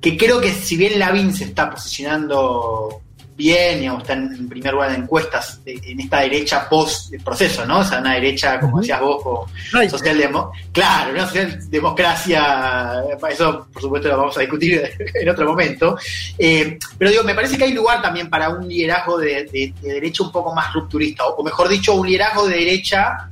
que 0.00 0.16
creo 0.16 0.40
que 0.40 0.50
si 0.52 0.76
bien 0.76 0.98
Lavín 0.98 1.34
se 1.34 1.44
está 1.44 1.68
posicionando 1.70 3.02
bien, 3.40 3.78
digamos, 3.80 4.02
está 4.02 4.12
en 4.12 4.48
primer 4.48 4.72
lugar 4.74 4.90
en 4.90 5.02
encuestas 5.02 5.64
de- 5.64 5.80
en 5.82 5.98
esta 6.00 6.20
derecha 6.20 6.68
post 6.68 7.12
proceso, 7.24 7.64
¿no? 7.66 7.78
O 7.80 7.84
sea, 7.84 7.98
una 8.00 8.14
derecha, 8.14 8.60
como 8.60 8.78
decías 8.80 9.00
vos, 9.00 9.22
como 9.22 9.46
socialdemo 9.90 10.52
claro, 10.72 11.12
una 11.12 11.26
socialdemocracia, 11.26 13.02
eso 13.30 13.66
por 13.72 13.82
supuesto 13.82 14.08
lo 14.08 14.18
vamos 14.18 14.36
a 14.36 14.40
discutir 14.40 14.82
en 15.14 15.28
otro 15.28 15.46
momento. 15.48 15.96
Eh, 16.38 16.78
pero 16.98 17.10
digo, 17.10 17.24
me 17.24 17.34
parece 17.34 17.56
que 17.56 17.64
hay 17.64 17.72
lugar 17.72 18.02
también 18.02 18.28
para 18.28 18.50
un 18.50 18.66
liderazgo 18.68 19.18
de, 19.18 19.44
de- 19.44 19.72
de 19.80 19.92
derecha 19.94 20.22
un 20.22 20.32
poco 20.32 20.54
más 20.54 20.72
rupturista, 20.74 21.26
o, 21.26 21.36
o 21.36 21.42
mejor 21.44 21.68
dicho, 21.68 21.94
un 21.94 22.06
liderazgo 22.06 22.46
de 22.46 22.56
derecha 22.56 23.30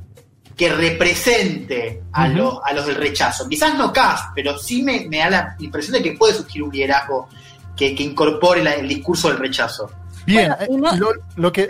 que 0.55 0.69
represente 0.73 2.01
a, 2.11 2.27
los, 2.27 2.59
a 2.65 2.73
los 2.73 2.85
del 2.85 2.95
rechazo. 2.95 3.47
Quizás 3.47 3.75
no 3.75 3.93
Cast, 3.93 4.31
pero 4.35 4.57
sí 4.57 4.83
me, 4.83 5.07
me 5.07 5.19
da 5.19 5.29
la 5.29 5.55
impresión 5.59 5.93
de 5.93 6.03
que 6.03 6.17
puede 6.17 6.33
surgir 6.33 6.63
un 6.63 6.71
liderazgo 6.71 7.29
que, 7.77 7.95
que 7.95 8.03
incorpore 8.03 8.61
la- 8.61 8.73
el 8.73 8.87
discurso 8.87 9.29
del 9.29 9.37
rechazo. 9.37 9.89
Bien, 10.29 10.53
Bueno, 10.67 10.73
y 10.73 10.77
no- 10.81 10.93
eh, 10.93 10.97
lo, 10.97 11.09
lo 11.35 11.51
que 11.51 11.67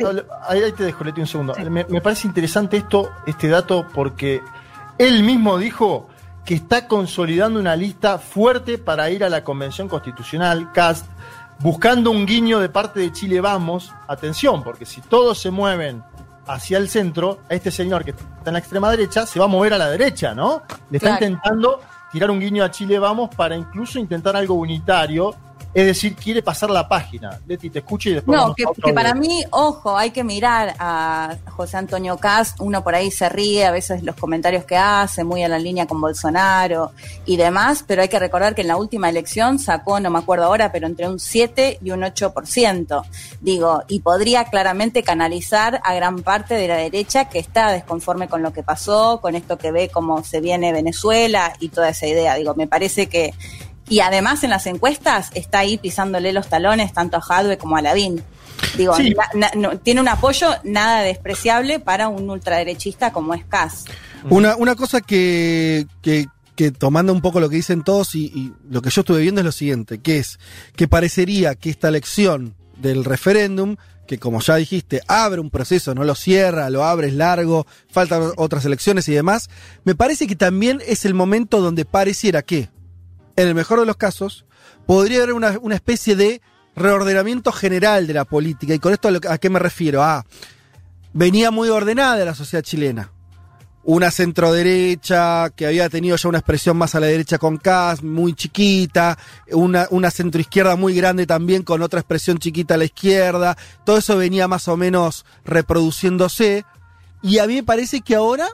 ahí, 0.47 0.61
ahí 0.61 0.71
te 0.73 0.83
dejo, 0.83 1.03
Leti, 1.03 1.21
un 1.21 1.27
segundo. 1.27 1.53
Me, 1.69 1.85
me 1.85 2.01
parece 2.01 2.27
interesante 2.27 2.77
esto, 2.77 3.09
este 3.25 3.47
dato, 3.47 3.87
porque 3.93 4.41
él 4.97 5.23
mismo 5.23 5.57
dijo 5.57 6.07
que 6.45 6.55
está 6.55 6.87
consolidando 6.87 7.59
una 7.59 7.75
lista 7.75 8.17
fuerte 8.17 8.77
para 8.77 9.09
ir 9.09 9.23
a 9.23 9.29
la 9.29 9.43
convención 9.43 9.87
constitucional, 9.87 10.71
CAST, 10.73 11.05
buscando 11.59 12.11
un 12.11 12.25
guiño 12.25 12.59
de 12.59 12.69
parte 12.69 12.99
de 12.99 13.11
Chile 13.11 13.39
Vamos. 13.41 13.93
Atención, 14.07 14.63
porque 14.63 14.85
si 14.85 15.01
todos 15.01 15.37
se 15.39 15.51
mueven 15.51 16.03
hacia 16.47 16.77
el 16.79 16.89
centro, 16.89 17.39
este 17.49 17.69
señor 17.69 18.03
que 18.03 18.11
está 18.11 18.23
en 18.47 18.53
la 18.53 18.59
extrema 18.59 18.89
derecha 18.89 19.25
se 19.27 19.37
va 19.39 19.45
a 19.45 19.47
mover 19.49 19.73
a 19.73 19.77
la 19.77 19.89
derecha, 19.89 20.33
¿no? 20.33 20.63
Le 20.89 20.97
está 20.97 21.17
Claro. 21.17 21.25
intentando 21.25 21.81
tirar 22.11 22.31
un 22.31 22.39
guiño 22.39 22.63
a 22.63 22.71
Chile 22.71 22.97
Vamos 22.97 23.29
para 23.35 23.55
incluso 23.55 23.99
intentar 23.99 24.35
algo 24.35 24.55
unitario. 24.55 25.35
Es 25.71 25.85
decir, 25.85 26.15
quiere 26.15 26.41
pasar 26.41 26.71
la 26.71 26.87
página. 26.87 27.39
Leti, 27.45 27.69
te 27.69 27.79
escucho 27.79 28.09
y 28.09 28.13
después 28.13 28.35
No, 28.35 28.55
que, 28.55 28.65
para 28.93 29.13
mí, 29.13 29.43
ojo, 29.51 29.95
hay 29.95 30.09
que 30.09 30.23
mirar 30.23 30.75
a 30.79 31.37
José 31.51 31.77
Antonio 31.77 32.17
Cast, 32.17 32.59
uno 32.59 32.83
por 32.83 32.95
ahí 32.95 33.11
se 33.11 33.29
ríe, 33.29 33.65
a 33.65 33.71
veces 33.71 34.01
los 34.01 34.15
comentarios 34.15 34.65
que 34.65 34.75
hace, 34.75 35.23
muy 35.23 35.43
a 35.43 35.47
la 35.47 35.59
línea 35.59 35.85
con 35.85 36.01
Bolsonaro 36.01 36.91
y 37.25 37.37
demás, 37.37 37.83
pero 37.85 38.01
hay 38.01 38.07
que 38.07 38.17
recordar 38.17 38.55
que 38.55 38.61
en 38.61 38.67
la 38.67 38.77
última 38.77 39.09
elección 39.09 39.59
sacó, 39.59 39.99
no 39.99 40.09
me 40.09 40.17
acuerdo 40.17 40.45
ahora, 40.45 40.71
pero 40.71 40.87
entre 40.87 41.07
un 41.07 41.19
7 41.19 41.79
y 41.83 41.91
un 41.91 42.01
8%, 42.01 43.03
digo, 43.41 43.83
y 43.87 43.99
podría 43.99 44.45
claramente 44.45 45.03
canalizar 45.03 45.81
a 45.83 45.93
gran 45.93 46.23
parte 46.23 46.55
de 46.55 46.67
la 46.67 46.77
derecha 46.77 47.29
que 47.29 47.37
está 47.37 47.71
desconforme 47.71 48.27
con 48.27 48.41
lo 48.41 48.53
que 48.53 48.63
pasó, 48.63 49.19
con 49.21 49.35
esto 49.35 49.59
que 49.59 49.71
ve 49.71 49.89
cómo 49.89 50.23
se 50.23 50.41
viene 50.41 50.73
Venezuela 50.73 51.53
y 51.59 51.69
toda 51.69 51.89
esa 51.89 52.07
idea, 52.07 52.33
digo, 52.35 52.55
me 52.55 52.65
parece 52.65 53.07
que 53.07 53.33
y 53.89 53.99
además 54.01 54.43
en 54.43 54.51
las 54.51 54.65
encuestas 54.67 55.29
está 55.33 55.59
ahí 55.59 55.77
pisándole 55.77 56.31
los 56.31 56.47
talones 56.47 56.93
tanto 56.93 57.17
a 57.17 57.21
Jadwe 57.21 57.57
como 57.57 57.75
a 57.75 57.81
Lavín. 57.81 58.23
Digo, 58.77 58.95
Sí. 58.95 59.11
na- 59.15 59.29
na- 59.33 59.51
no- 59.55 59.79
tiene 59.79 60.01
un 60.01 60.07
apoyo 60.07 60.49
nada 60.63 61.01
despreciable 61.01 61.79
para 61.79 62.07
un 62.07 62.29
ultraderechista 62.29 63.11
como 63.11 63.33
es 63.33 63.43
Kass. 63.45 63.85
Una, 64.29 64.55
una 64.57 64.75
cosa 64.75 65.01
que, 65.01 65.87
que, 66.01 66.27
que 66.55 66.71
tomando 66.71 67.13
un 67.13 67.21
poco 67.21 67.39
lo 67.39 67.49
que 67.49 67.55
dicen 67.55 67.83
todos 67.83 68.15
y, 68.15 68.25
y 68.25 68.53
lo 68.69 68.81
que 68.81 68.89
yo 68.89 69.01
estuve 69.01 69.21
viendo 69.21 69.41
es 69.41 69.45
lo 69.45 69.51
siguiente, 69.53 69.99
que 69.99 70.17
es 70.19 70.39
que 70.75 70.87
parecería 70.89 71.55
que 71.55 71.69
esta 71.69 71.87
elección 71.87 72.53
del 72.77 73.05
referéndum, 73.05 73.77
que 74.07 74.17
como 74.17 74.41
ya 74.41 74.55
dijiste, 74.55 75.01
abre 75.07 75.39
un 75.39 75.49
proceso, 75.51 75.95
no 75.95 76.03
lo 76.03 76.15
cierra, 76.15 76.69
lo 76.69 76.83
abre, 76.83 77.07
es 77.07 77.13
largo, 77.13 77.65
faltan 77.89 78.31
otras 78.37 78.65
elecciones 78.65 79.07
y 79.07 79.13
demás, 79.13 79.49
me 79.85 79.95
parece 79.95 80.27
que 80.27 80.35
también 80.35 80.81
es 80.85 81.05
el 81.05 81.13
momento 81.13 81.61
donde 81.61 81.85
pareciera 81.85 82.41
que, 82.41 82.69
en 83.41 83.47
el 83.47 83.55
mejor 83.55 83.79
de 83.79 83.85
los 83.85 83.95
casos, 83.95 84.45
podría 84.85 85.23
haber 85.23 85.33
una, 85.33 85.75
especie 85.75 86.15
de 86.15 86.41
reordenamiento 86.75 87.51
general 87.51 88.05
de 88.05 88.13
la 88.13 88.25
política. 88.25 88.73
¿Y 88.73 88.79
con 88.79 88.93
esto 88.93 89.07
a, 89.07 89.33
a 89.33 89.37
qué 89.37 89.49
me 89.49 89.59
refiero? 89.59 90.03
Ah, 90.03 90.25
venía 91.13 91.49
muy 91.49 91.69
ordenada 91.69 92.23
la 92.25 92.35
sociedad 92.35 92.63
chilena 92.63 93.11
una 93.83 94.11
centroderecha 94.11 95.49
que 95.55 95.65
había 95.65 95.89
tenido 95.89 96.15
ya 96.15 96.29
una 96.29 96.37
expresión 96.39 96.77
más 96.77 96.93
a 96.93 96.99
la 96.99 97.07
derecha 97.07 97.37
con 97.37 97.57
Kass, 97.57 98.03
muy 98.03 98.33
chiquita, 98.33 99.17
una, 99.51 99.87
una 99.89 100.11
centroizquierda 100.11 100.75
muy 100.75 100.93
grande 100.93 101.25
también 101.25 101.63
con 101.63 101.81
otra 101.81 102.01
expresión 102.01 102.37
chiquita 102.37 102.75
a 102.75 102.77
la 102.77 102.85
izquierda, 102.85 103.57
todo 103.85 103.97
eso 103.97 104.17
venía 104.17 104.47
más 104.47 104.67
o 104.67 104.77
menos 104.77 105.25
reproduciéndose, 105.45 106.65
y 107.23 107.39
a 107.39 107.47
mí 107.47 107.55
me 107.55 107.63
parece 107.63 108.01
que 108.01 108.15
ahora 108.15 108.49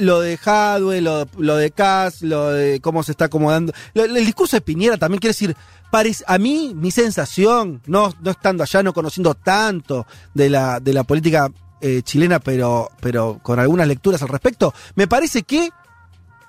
lo 0.00 0.20
de 0.20 0.38
Hadwe, 0.44 1.00
lo, 1.00 1.26
lo 1.38 1.56
de 1.56 1.70
Kass, 1.70 2.22
lo 2.22 2.50
de 2.50 2.80
cómo 2.80 3.02
se 3.02 3.12
está 3.12 3.26
acomodando, 3.26 3.72
lo- 3.94 4.04
el 4.04 4.14
discurso 4.26 4.56
de 4.56 4.60
Piñera 4.62 4.96
también 4.96 5.20
quiere 5.20 5.30
decir, 5.32 5.56
parece- 5.90 6.24
a 6.26 6.38
mí 6.38 6.72
mi 6.74 6.90
sensación, 6.90 7.82
no, 7.86 8.12
no 8.22 8.30
estando 8.30 8.62
allá, 8.62 8.82
no 8.82 8.92
conociendo 8.92 9.34
tanto 9.34 10.06
de 10.34 10.50
la, 10.50 10.80
de 10.80 10.92
la 10.92 11.04
política 11.04 11.50
eh, 11.82 12.02
chilena, 12.02 12.40
pero, 12.40 12.90
pero 13.00 13.38
con 13.42 13.58
algunas 13.58 13.86
lecturas 13.88 14.20
al 14.22 14.28
respecto, 14.28 14.74
me 14.96 15.06
parece 15.08 15.42
que 15.42 15.70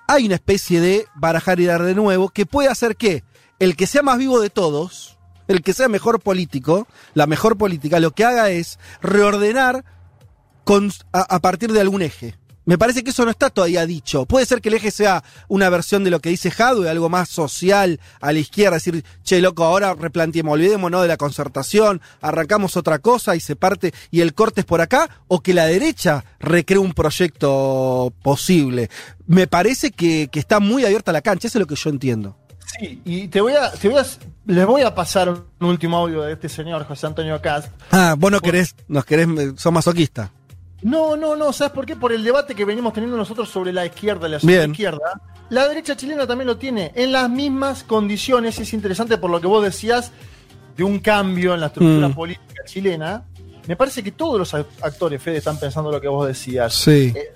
hay 0.07 0.25
una 0.25 0.35
especie 0.35 0.81
de 0.81 1.05
barajar 1.15 1.59
y 1.59 1.65
dar 1.65 1.83
de 1.83 1.95
nuevo 1.95 2.29
que 2.29 2.45
puede 2.45 2.67
hacer 2.69 2.95
que 2.97 3.23
el 3.59 3.75
que 3.77 3.87
sea 3.87 4.01
más 4.01 4.17
vivo 4.17 4.39
de 4.41 4.49
todos, 4.49 5.17
el 5.47 5.61
que 5.61 5.73
sea 5.73 5.87
mejor 5.87 6.19
político, 6.19 6.87
la 7.13 7.27
mejor 7.27 7.57
política, 7.57 7.99
lo 7.99 8.11
que 8.11 8.25
haga 8.25 8.49
es 8.49 8.79
reordenar 9.01 9.83
a 11.11 11.39
partir 11.39 11.73
de 11.73 11.81
algún 11.81 12.01
eje. 12.01 12.35
Me 12.65 12.77
parece 12.77 13.03
que 13.03 13.09
eso 13.09 13.25
no 13.25 13.31
está 13.31 13.49
todavía 13.49 13.85
dicho. 13.85 14.25
Puede 14.25 14.45
ser 14.45 14.61
que 14.61 14.69
el 14.69 14.75
eje 14.75 14.91
sea 14.91 15.23
una 15.47 15.69
versión 15.69 16.03
de 16.03 16.11
lo 16.11 16.19
que 16.19 16.29
dice 16.29 16.51
Jadwe, 16.51 16.89
algo 16.89 17.09
más 17.09 17.29
social 17.29 17.99
a 18.19 18.31
la 18.31 18.39
izquierda, 18.39 18.75
decir, 18.75 19.03
che, 19.23 19.41
loco, 19.41 19.63
ahora 19.63 19.95
replanteemos, 19.95 20.53
olvidémonos 20.53 21.01
de 21.01 21.07
la 21.07 21.17
concertación, 21.17 22.01
arrancamos 22.21 22.77
otra 22.77 22.99
cosa 22.99 23.35
y 23.35 23.39
se 23.39 23.55
parte 23.55 23.93
y 24.11 24.21
el 24.21 24.33
corte 24.33 24.61
es 24.61 24.65
por 24.65 24.81
acá, 24.81 25.09
o 25.27 25.41
que 25.41 25.53
la 25.53 25.65
derecha 25.65 26.23
recree 26.39 26.77
un 26.77 26.93
proyecto 26.93 28.13
posible. 28.21 28.89
Me 29.25 29.47
parece 29.47 29.91
que, 29.91 30.29
que 30.31 30.39
está 30.39 30.59
muy 30.59 30.85
abierta 30.85 31.11
la 31.11 31.21
cancha, 31.21 31.47
eso 31.47 31.57
es 31.57 31.61
lo 31.61 31.67
que 31.67 31.75
yo 31.75 31.89
entiendo. 31.89 32.37
Sí, 32.79 33.01
y 33.03 33.27
te 33.27 33.41
voy 33.41 33.53
a, 33.53 33.71
te 33.71 33.89
voy 33.89 33.99
a, 33.99 34.05
les 34.45 34.65
voy 34.65 34.81
a 34.83 34.95
pasar 34.95 35.29
un 35.29 35.67
último 35.67 35.97
audio 35.97 36.21
de 36.21 36.33
este 36.33 36.47
señor 36.47 36.85
José 36.85 37.07
Antonio 37.07 37.41
Cast. 37.41 37.69
Ah, 37.91 38.15
vos 38.17 38.31
no 38.31 38.39
querés, 38.39 38.75
nos 38.87 39.03
querés, 39.03 39.27
eh, 39.27 39.53
sos 39.57 39.73
masoquista. 39.73 40.31
No, 40.83 41.15
no, 41.15 41.35
no, 41.35 41.53
¿sabes 41.53 41.73
por 41.73 41.85
qué? 41.85 41.95
Por 41.95 42.11
el 42.11 42.23
debate 42.23 42.55
que 42.55 42.65
venimos 42.65 42.91
teniendo 42.93 43.15
nosotros 43.17 43.49
sobre 43.49 43.71
la 43.71 43.85
izquierda 43.85 44.27
y 44.27 44.31
la 44.31 44.37
izquierda. 44.65 45.21
La 45.49 45.67
derecha 45.67 45.95
chilena 45.95 46.25
también 46.25 46.47
lo 46.47 46.57
tiene, 46.57 46.91
en 46.95 47.11
las 47.11 47.29
mismas 47.29 47.83
condiciones, 47.83 48.57
y 48.59 48.63
es 48.63 48.73
interesante 48.73 49.17
por 49.17 49.29
lo 49.29 49.39
que 49.41 49.47
vos 49.47 49.63
decías 49.63 50.11
de 50.75 50.83
un 50.83 50.99
cambio 50.99 51.53
en 51.53 51.59
la 51.59 51.67
estructura 51.67 52.07
Mm. 52.07 52.13
política 52.15 52.63
chilena. 52.65 53.23
Me 53.67 53.75
parece 53.75 54.01
que 54.01 54.11
todos 54.11 54.39
los 54.39 54.53
act- 54.55 54.65
actores, 54.81 55.21
Fede, 55.21 55.37
están 55.37 55.59
pensando 55.59 55.91
lo 55.91 56.01
que 56.01 56.07
vos 56.07 56.25
decías. 56.27 56.73
Sí. 56.73 57.13
Eh, 57.15 57.31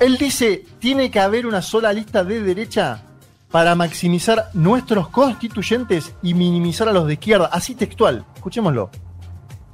él 0.00 0.16
dice, 0.16 0.64
tiene 0.78 1.10
que 1.10 1.20
haber 1.20 1.46
una 1.46 1.60
sola 1.60 1.92
lista 1.92 2.24
de 2.24 2.40
derecha 2.42 3.02
para 3.50 3.74
maximizar 3.74 4.48
nuestros 4.54 5.08
constituyentes 5.08 6.14
y 6.22 6.32
minimizar 6.34 6.88
a 6.88 6.92
los 6.92 7.06
de 7.06 7.14
izquierda. 7.14 7.50
Así 7.52 7.74
textual. 7.74 8.24
Escuchémoslo. 8.36 8.90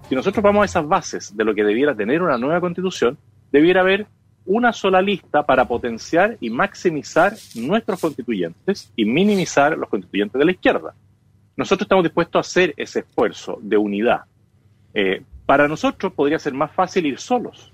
Si 0.09 0.15
nosotros 0.15 0.43
vamos 0.43 0.63
a 0.63 0.65
esas 0.67 0.87
bases 0.87 1.37
de 1.37 1.45
lo 1.45 1.55
que 1.55 1.65
debiera 1.65 1.95
tener 1.95 2.23
una 2.23 2.39
nueva 2.39 2.61
constitución, 2.61 3.17
debiera 3.51 3.81
haber 3.81 4.07
una 4.45 4.73
sola 4.73 5.01
lista 5.01 5.45
para 5.45 5.67
potenciar 5.67 6.37
y 6.41 6.51
maximizar 6.51 7.35
nuestros 7.55 8.01
constituyentes 8.01 8.93
y 8.97 9.05
minimizar 9.05 9.79
los 9.79 9.89
constituyentes 9.89 10.39
de 10.39 10.45
la 10.45 10.53
izquierda. 10.53 10.95
Nosotros 11.57 11.85
estamos 11.85 12.05
dispuestos 12.05 12.39
a 12.39 12.49
hacer 12.49 12.75
ese 12.77 13.01
esfuerzo 13.01 13.59
de 13.63 13.77
unidad. 13.77 14.23
Eh, 14.95 15.23
para 15.47 15.69
nosotros 15.69 16.13
podría 16.13 16.39
ser 16.39 16.55
más 16.55 16.73
fácil 16.73 17.07
ir 17.07 17.19
solos 17.19 17.73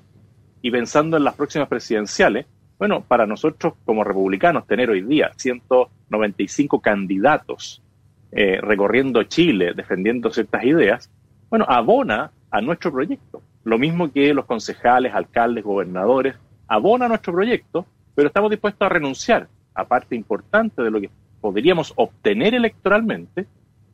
y 0.61 0.71
pensando 0.71 1.17
en 1.17 1.25
las 1.25 1.35
próximas 1.35 1.69
presidenciales, 1.69 2.47
bueno, 2.79 3.03
para 3.07 3.27
nosotros 3.27 3.75
como 3.85 4.05
republicanos 4.05 4.67
tener 4.67 4.91
hoy 4.91 5.03
día 5.03 5.33
195 5.37 6.81
candidatos 6.81 7.83
eh, 8.31 8.61
recorriendo 8.61 9.23
Chile 9.25 9.73
defendiendo 9.75 10.31
ciertas 10.31 10.63
ideas, 10.65 11.11
bueno, 11.51 11.65
abona 11.69 12.31
a 12.51 12.61
nuestro 12.61 12.93
proyecto. 12.93 13.43
Lo 13.65 13.79
mismo 13.79 14.11
que 14.11 14.33
los 14.35 14.47
concejales, 14.47 15.15
alcaldes, 15.15 15.65
gobernadores, 15.65 16.35
abona 16.67 17.07
a 17.07 17.09
nuestro 17.09 17.33
proyecto, 17.33 17.87
pero 18.15 18.29
estamos 18.29 18.51
dispuestos 18.51 18.85
a 18.85 18.89
renunciar 18.89 19.49
a 19.75 19.85
parte 19.85 20.17
importante 20.17 20.83
de 20.83 20.91
lo 20.91 21.01
que 21.01 21.11
podríamos 21.41 21.93
obtener 21.97 22.55
electoralmente 22.55 23.47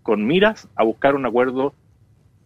con 0.03 0.27
miras 0.27 0.69
a 0.77 0.85
buscar 0.85 1.15
un 1.15 1.27
acuerdo 1.27 1.75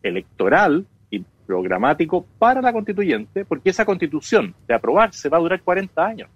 electoral 0.02 0.86
y 1.10 1.24
programático 1.47 2.24
para 2.39 2.60
la 2.62 2.72
constituyente, 2.72 3.44
porque 3.44 3.70
esa 3.70 3.85
constitución 3.85 4.55
de 4.66 4.74
aprobarse 4.74 5.28
va 5.28 5.39
a 5.39 5.40
durar 5.40 5.62
40 5.62 6.05
años. 6.06 6.28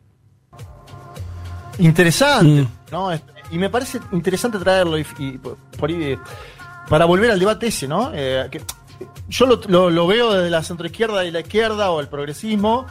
Interesante, 1.78 2.62
Mm. 2.62 2.66
¿no? 2.92 3.10
Este, 3.12 3.32
Y 3.50 3.58
me 3.58 3.68
parece 3.68 3.98
interesante 4.12 4.58
traerlo 4.58 4.98
y, 4.98 5.04
y 5.18 5.38
por 5.38 5.56
por 5.78 5.90
ahí, 5.90 6.02
eh, 6.12 6.18
para 6.92 7.06
volver 7.06 7.30
al 7.30 7.38
debate 7.38 7.68
ese, 7.68 7.88
¿no? 7.88 8.10
Eh, 8.12 8.50
yo 9.26 9.46
lo 9.46 10.06
veo 10.06 10.34
desde 10.34 10.50
la 10.50 10.62
centroizquierda 10.62 11.24
y 11.24 11.30
la 11.30 11.40
izquierda 11.40 11.90
o 11.90 12.00
el 12.00 12.08
progresismo. 12.08 12.84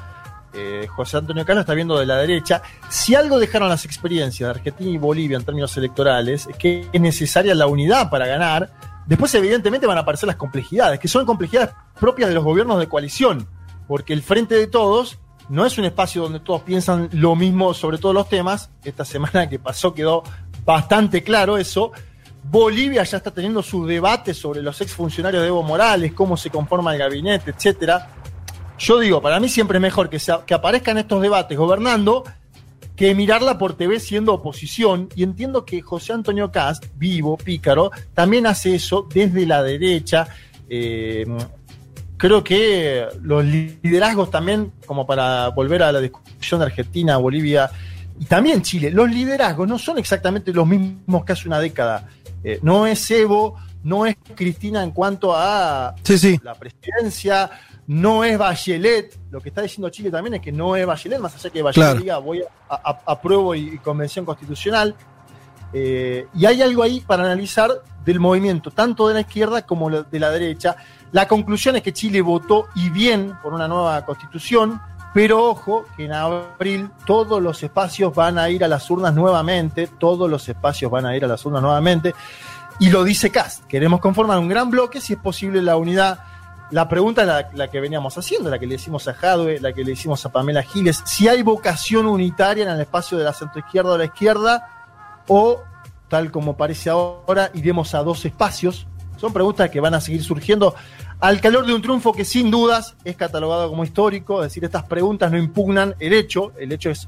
eh, 0.55 0.87
José 0.89 1.17
Antonio 1.17 1.45
Cano 1.45 1.59
está 1.59 1.75
viendo 1.75 1.99
de 1.99 2.07
la 2.07 2.17
derecha. 2.17 2.63
Si 2.89 3.13
algo 3.13 3.37
dejaron 3.37 3.69
las 3.69 3.85
experiencias 3.85 4.47
de 4.47 4.59
Argentina 4.59 4.89
y 4.89 4.97
Bolivia 4.97 5.37
en 5.37 5.45
términos 5.45 5.77
electorales, 5.77 6.47
es 6.47 6.57
que 6.57 6.87
es 6.91 6.99
necesaria 6.99 7.53
la 7.53 7.67
unidad 7.67 8.09
para 8.09 8.25
ganar, 8.25 8.71
Después, 9.05 9.33
evidentemente, 9.35 9.85
van 9.87 9.97
a 9.97 10.01
aparecer 10.01 10.27
las 10.27 10.35
complejidades, 10.35 10.99
que 10.99 11.07
son 11.07 11.25
complejidades 11.25 11.71
propias 11.99 12.29
de 12.29 12.35
los 12.35 12.43
gobiernos 12.43 12.79
de 12.79 12.87
coalición, 12.87 13.47
porque 13.87 14.13
el 14.13 14.21
Frente 14.21 14.55
de 14.55 14.67
Todos 14.67 15.19
no 15.49 15.65
es 15.65 15.77
un 15.77 15.85
espacio 15.85 16.21
donde 16.23 16.39
todos 16.39 16.61
piensan 16.61 17.09
lo 17.11 17.35
mismo 17.35 17.73
sobre 17.73 17.97
todos 17.97 18.15
los 18.15 18.29
temas. 18.29 18.71
Esta 18.83 19.03
semana 19.03 19.49
que 19.49 19.59
pasó 19.59 19.93
quedó 19.93 20.23
bastante 20.65 21.23
claro 21.23 21.57
eso. 21.57 21.91
Bolivia 22.43 23.03
ya 23.03 23.17
está 23.17 23.31
teniendo 23.31 23.61
sus 23.61 23.87
debates 23.87 24.37
sobre 24.37 24.61
los 24.61 24.79
exfuncionarios 24.81 25.41
de 25.41 25.47
Evo 25.49 25.63
Morales, 25.63 26.13
cómo 26.13 26.35
se 26.35 26.49
conforma 26.49 26.93
el 26.93 26.99
gabinete, 26.99 27.51
etcétera. 27.51 28.09
Yo 28.79 28.99
digo, 28.99 29.21
para 29.21 29.39
mí 29.39 29.47
siempre 29.47 29.77
es 29.77 29.81
mejor 29.81 30.09
que, 30.09 30.19
sea- 30.19 30.41
que 30.45 30.53
aparezcan 30.53 30.97
estos 30.97 31.21
debates 31.21 31.57
gobernando 31.57 32.23
que 32.95 33.13
mirarla 33.15 33.57
por 33.57 33.73
TV 33.75 33.99
siendo 33.99 34.33
oposición. 34.33 35.09
Y 35.15 35.23
entiendo 35.23 35.65
que 35.65 35.81
José 35.81 36.13
Antonio 36.13 36.51
Cast, 36.51 36.85
vivo, 36.95 37.37
pícaro, 37.37 37.91
también 38.13 38.45
hace 38.47 38.75
eso 38.75 39.07
desde 39.13 39.45
la 39.45 39.63
derecha. 39.63 40.27
Eh, 40.67 41.25
creo 42.17 42.43
que 42.43 43.05
los 43.21 43.45
liderazgos 43.45 44.29
también, 44.29 44.71
como 44.85 45.05
para 45.07 45.49
volver 45.49 45.83
a 45.83 45.91
la 45.91 45.99
discusión 45.99 46.59
de 46.59 46.65
Argentina, 46.67 47.17
Bolivia 47.17 47.69
y 48.19 48.25
también 48.25 48.61
Chile, 48.61 48.91
los 48.91 49.09
liderazgos 49.09 49.67
no 49.67 49.79
son 49.79 49.97
exactamente 49.97 50.51
los 50.53 50.67
mismos 50.67 51.23
que 51.25 51.33
hace 51.33 51.47
una 51.47 51.59
década. 51.59 52.07
Eh, 52.43 52.59
no 52.61 52.87
es 52.87 53.09
Evo, 53.11 53.55
no 53.83 54.05
es 54.05 54.15
Cristina 54.35 54.83
en 54.83 54.91
cuanto 54.91 55.35
a 55.35 55.93
Sí, 56.03 56.17
sí. 56.17 56.39
la 56.43 56.55
presidencia, 56.55 57.49
no 57.87 58.23
es 58.23 58.37
Bachelet. 58.37 59.17
Lo 59.31 59.39
que 59.41 59.49
está 59.49 59.61
diciendo 59.61 59.89
Chile 59.89 60.09
también 60.11 60.35
es 60.35 60.41
que 60.41 60.51
no 60.51 60.75
es 60.75 60.85
Bachelet, 60.85 61.19
más 61.19 61.35
allá 61.35 61.49
que 61.49 61.61
Bachelet 61.61 61.87
Claro. 61.87 61.99
diga 61.99 62.17
voy 62.17 62.43
a, 62.69 62.75
apruebo 63.05 63.53
y, 63.55 63.75
y 63.75 63.77
convención 63.77 64.25
constitucional. 64.25 64.95
Eh, 65.73 66.27
y 66.33 66.45
hay 66.45 66.61
algo 66.61 66.83
ahí 66.83 66.99
para 67.01 67.23
analizar 67.23 67.69
del 68.03 68.19
movimiento, 68.19 68.71
tanto 68.71 69.07
de 69.07 69.13
la 69.13 69.21
izquierda 69.21 69.65
como 69.65 69.89
de 69.89 70.19
la 70.19 70.29
derecha. 70.31 70.75
La 71.11 71.27
conclusión 71.27 71.75
es 71.75 71.81
que 71.81 71.93
Chile 71.93 72.21
votó 72.21 72.67
y 72.75 72.89
bien 72.89 73.37
por 73.41 73.53
una 73.53 73.67
nueva 73.67 74.03
constitución, 74.05 74.81
pero 75.13 75.45
ojo 75.45 75.85
que 75.97 76.05
en 76.05 76.13
abril 76.13 76.89
todos 77.05 77.41
los 77.41 77.61
espacios 77.63 78.13
van 78.15 78.37
a 78.37 78.49
ir 78.49 78.63
a 78.63 78.67
las 78.67 78.89
urnas 78.89 79.13
nuevamente, 79.13 79.87
todos 79.87 80.29
los 80.29 80.47
espacios 80.47 80.89
van 80.89 81.05
a 81.05 81.15
ir 81.15 81.25
a 81.25 81.27
las 81.27 81.45
urnas 81.45 81.61
nuevamente. 81.61 82.15
Y 82.79 82.89
lo 82.89 83.03
dice 83.03 83.29
Cast, 83.29 83.65
queremos 83.65 83.99
conformar 83.99 84.39
un 84.39 84.47
gran 84.47 84.71
bloque 84.71 85.01
si 85.01 85.13
es 85.13 85.19
posible 85.19 85.61
la 85.61 85.75
unidad. 85.75 86.19
La 86.71 86.87
pregunta 86.87 87.21
es 87.21 87.53
la, 87.53 87.67
que 87.69 87.81
veníamos 87.81 88.17
haciendo, 88.17 88.49
la 88.49 88.57
que 88.57 88.65
le 88.65 88.75
hicimos 88.75 89.07
a 89.09 89.13
Jadwe, 89.13 89.59
la 89.59 89.73
que 89.73 89.83
le 89.83 89.91
hicimos 89.91 90.25
a 90.25 90.31
Pamela 90.31 90.63
Giles, 90.63 91.03
si 91.05 91.27
hay 91.27 91.43
vocación 91.43 92.07
unitaria 92.07 92.63
en 92.63 92.69
el 92.69 92.79
espacio 92.79 93.17
de 93.17 93.25
la 93.25 93.33
centroizquierda 93.33 93.91
o 93.91 93.97
la 93.97 94.05
izquierda, 94.05 94.69
o 95.27 95.61
tal 96.07 96.31
como 96.31 96.55
parece 96.55 96.89
ahora, 96.89 97.51
iremos 97.53 97.93
a 97.93 98.03
dos 98.03 98.23
espacios. 98.23 98.87
Son 99.17 99.33
preguntas 99.33 99.69
que 99.69 99.81
van 99.81 99.93
a 99.93 100.01
seguir 100.01 100.23
surgiendo 100.23 100.73
al 101.21 101.39
calor 101.39 101.65
de 101.65 101.73
un 101.73 101.81
triunfo 101.81 102.13
que 102.13 102.25
sin 102.25 102.51
dudas 102.51 102.95
es 103.03 103.15
catalogado 103.15 103.69
como 103.69 103.83
histórico, 103.83 104.43
es 104.43 104.49
decir, 104.49 104.65
estas 104.65 104.83
preguntas 104.83 105.31
no 105.31 105.37
impugnan 105.37 105.95
el 105.99 106.13
hecho, 106.13 106.51
el 106.59 106.71
hecho 106.71 106.89
es 106.89 107.07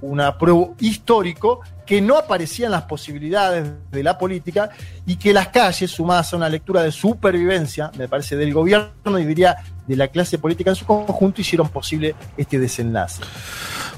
un 0.00 0.20
apruebo 0.20 0.76
histórico 0.78 1.60
que 1.84 2.00
no 2.00 2.16
aparecían 2.16 2.70
las 2.70 2.82
posibilidades 2.82 3.68
de 3.90 4.02
la 4.02 4.16
política 4.16 4.70
y 5.06 5.16
que 5.16 5.32
las 5.32 5.48
calles, 5.48 5.90
sumadas 5.90 6.32
a 6.32 6.36
una 6.36 6.48
lectura 6.48 6.82
de 6.82 6.92
supervivencia, 6.92 7.90
me 7.98 8.08
parece, 8.08 8.36
del 8.36 8.54
gobierno 8.54 9.18
y 9.18 9.24
diría 9.24 9.56
de 9.86 9.96
la 9.96 10.08
clase 10.08 10.38
política 10.38 10.70
en 10.70 10.76
su 10.76 10.84
conjunto, 10.84 11.40
hicieron 11.40 11.68
posible 11.68 12.14
este 12.36 12.58
desenlace. 12.58 13.22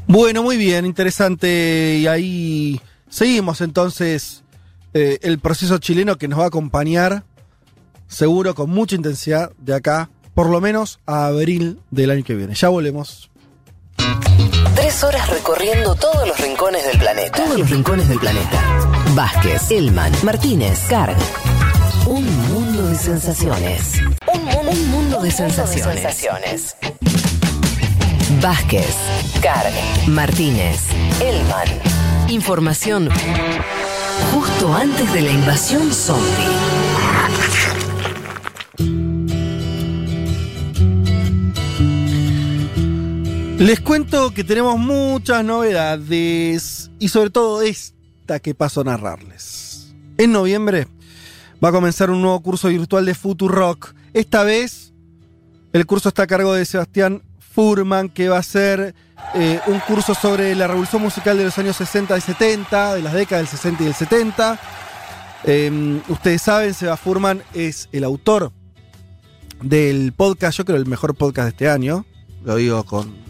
Bueno, 0.07 0.43
muy 0.43 0.57
bien, 0.57 0.87
interesante. 0.87 1.99
Y 1.99 2.07
ahí 2.07 2.81
seguimos 3.09 3.61
entonces 3.61 4.43
eh, 4.95 5.19
el 5.23 5.39
proceso 5.39 5.79
chileno 5.79 6.17
que 6.17 6.29
nos 6.29 6.39
va 6.39 6.45
a 6.45 6.49
acompañar, 6.49 7.25
seguro, 8.11 8.55
con 8.55 8.69
mucha 8.69 8.97
intensidad 8.97 9.53
de 9.57 9.75
acá, 9.75 10.11
por 10.35 10.51
lo 10.51 10.61
menos 10.61 11.01
a 11.07 11.27
abril 11.27 11.81
del 11.91 12.11
año 12.11 12.25
que 12.25 12.35
viene. 12.35 12.55
Ya 12.55 12.69
volvemos. 12.69 13.31
Tres 14.75 15.03
horas 15.05 15.29
recorriendo 15.31 15.95
todos 15.95 16.27
los 16.29 16.39
rincones 16.39 16.85
del 16.87 16.99
planeta. 16.99 17.43
Todos 17.43 17.59
los 17.59 17.71
rincones 17.71 18.09
del 18.09 18.19
planeta. 18.19 18.89
Vázquez, 19.15 19.71
Elman, 19.71 20.13
Martínez, 20.23 20.81
Carg. 20.89 21.17
Un 22.07 22.25
mundo 22.49 22.87
de 22.89 22.97
sensaciones. 22.97 24.01
Un, 24.33 24.69
un 24.69 24.91
mundo 24.91 25.21
de 25.21 25.31
sensaciones. 25.31 26.77
Vázquez, 28.41 28.95
Carg, 29.43 29.73
Martínez, 30.09 30.81
Elman. 31.21 31.69
Información 32.29 33.09
justo 34.33 34.75
antes 34.75 35.13
de 35.13 35.21
la 35.23 35.31
invasión 35.31 35.93
zombie. 35.93 36.80
Les 43.61 43.79
cuento 43.79 44.33
que 44.33 44.43
tenemos 44.43 44.79
muchas 44.79 45.45
novedades 45.45 46.91
y 46.99 47.09
sobre 47.09 47.29
todo 47.29 47.61
esta 47.61 48.41
que 48.41 48.55
paso 48.55 48.81
a 48.81 48.85
narrarles. 48.85 49.93
En 50.17 50.33
noviembre 50.33 50.89
va 51.63 51.69
a 51.69 51.73
comenzar 51.73 52.09
un 52.09 52.23
nuevo 52.23 52.41
curso 52.41 52.69
virtual 52.69 53.05
de 53.05 53.15
Futurock. 53.15 53.93
Esta 54.15 54.45
vez 54.45 54.95
el 55.75 55.85
curso 55.85 56.09
está 56.09 56.23
a 56.23 56.27
cargo 56.27 56.55
de 56.55 56.65
Sebastián 56.65 57.23
Furman, 57.39 58.09
que 58.09 58.31
va 58.31 58.39
a 58.39 58.43
ser 58.43 58.95
eh, 59.35 59.61
un 59.67 59.79
curso 59.81 60.15
sobre 60.15 60.55
la 60.55 60.67
revolución 60.67 61.03
musical 61.03 61.37
de 61.37 61.45
los 61.45 61.59
años 61.59 61.77
60 61.77 62.17
y 62.17 62.21
70, 62.23 62.95
de 62.95 63.03
las 63.03 63.13
décadas 63.13 63.43
del 63.43 63.59
60 63.59 63.83
y 63.83 63.85
del 63.85 63.95
70. 63.95 64.61
Eh, 65.45 66.01
ustedes 66.09 66.41
saben, 66.41 66.73
Seba 66.73 66.97
Furman 66.97 67.43
es 67.53 67.91
el 67.93 68.05
autor 68.05 68.53
del 69.61 70.15
podcast, 70.15 70.57
yo 70.57 70.65
creo 70.65 70.79
el 70.79 70.87
mejor 70.87 71.15
podcast 71.15 71.45
de 71.45 71.51
este 71.51 71.69
año. 71.69 72.07
Lo 72.43 72.57
digo 72.57 72.85
con 72.85 73.30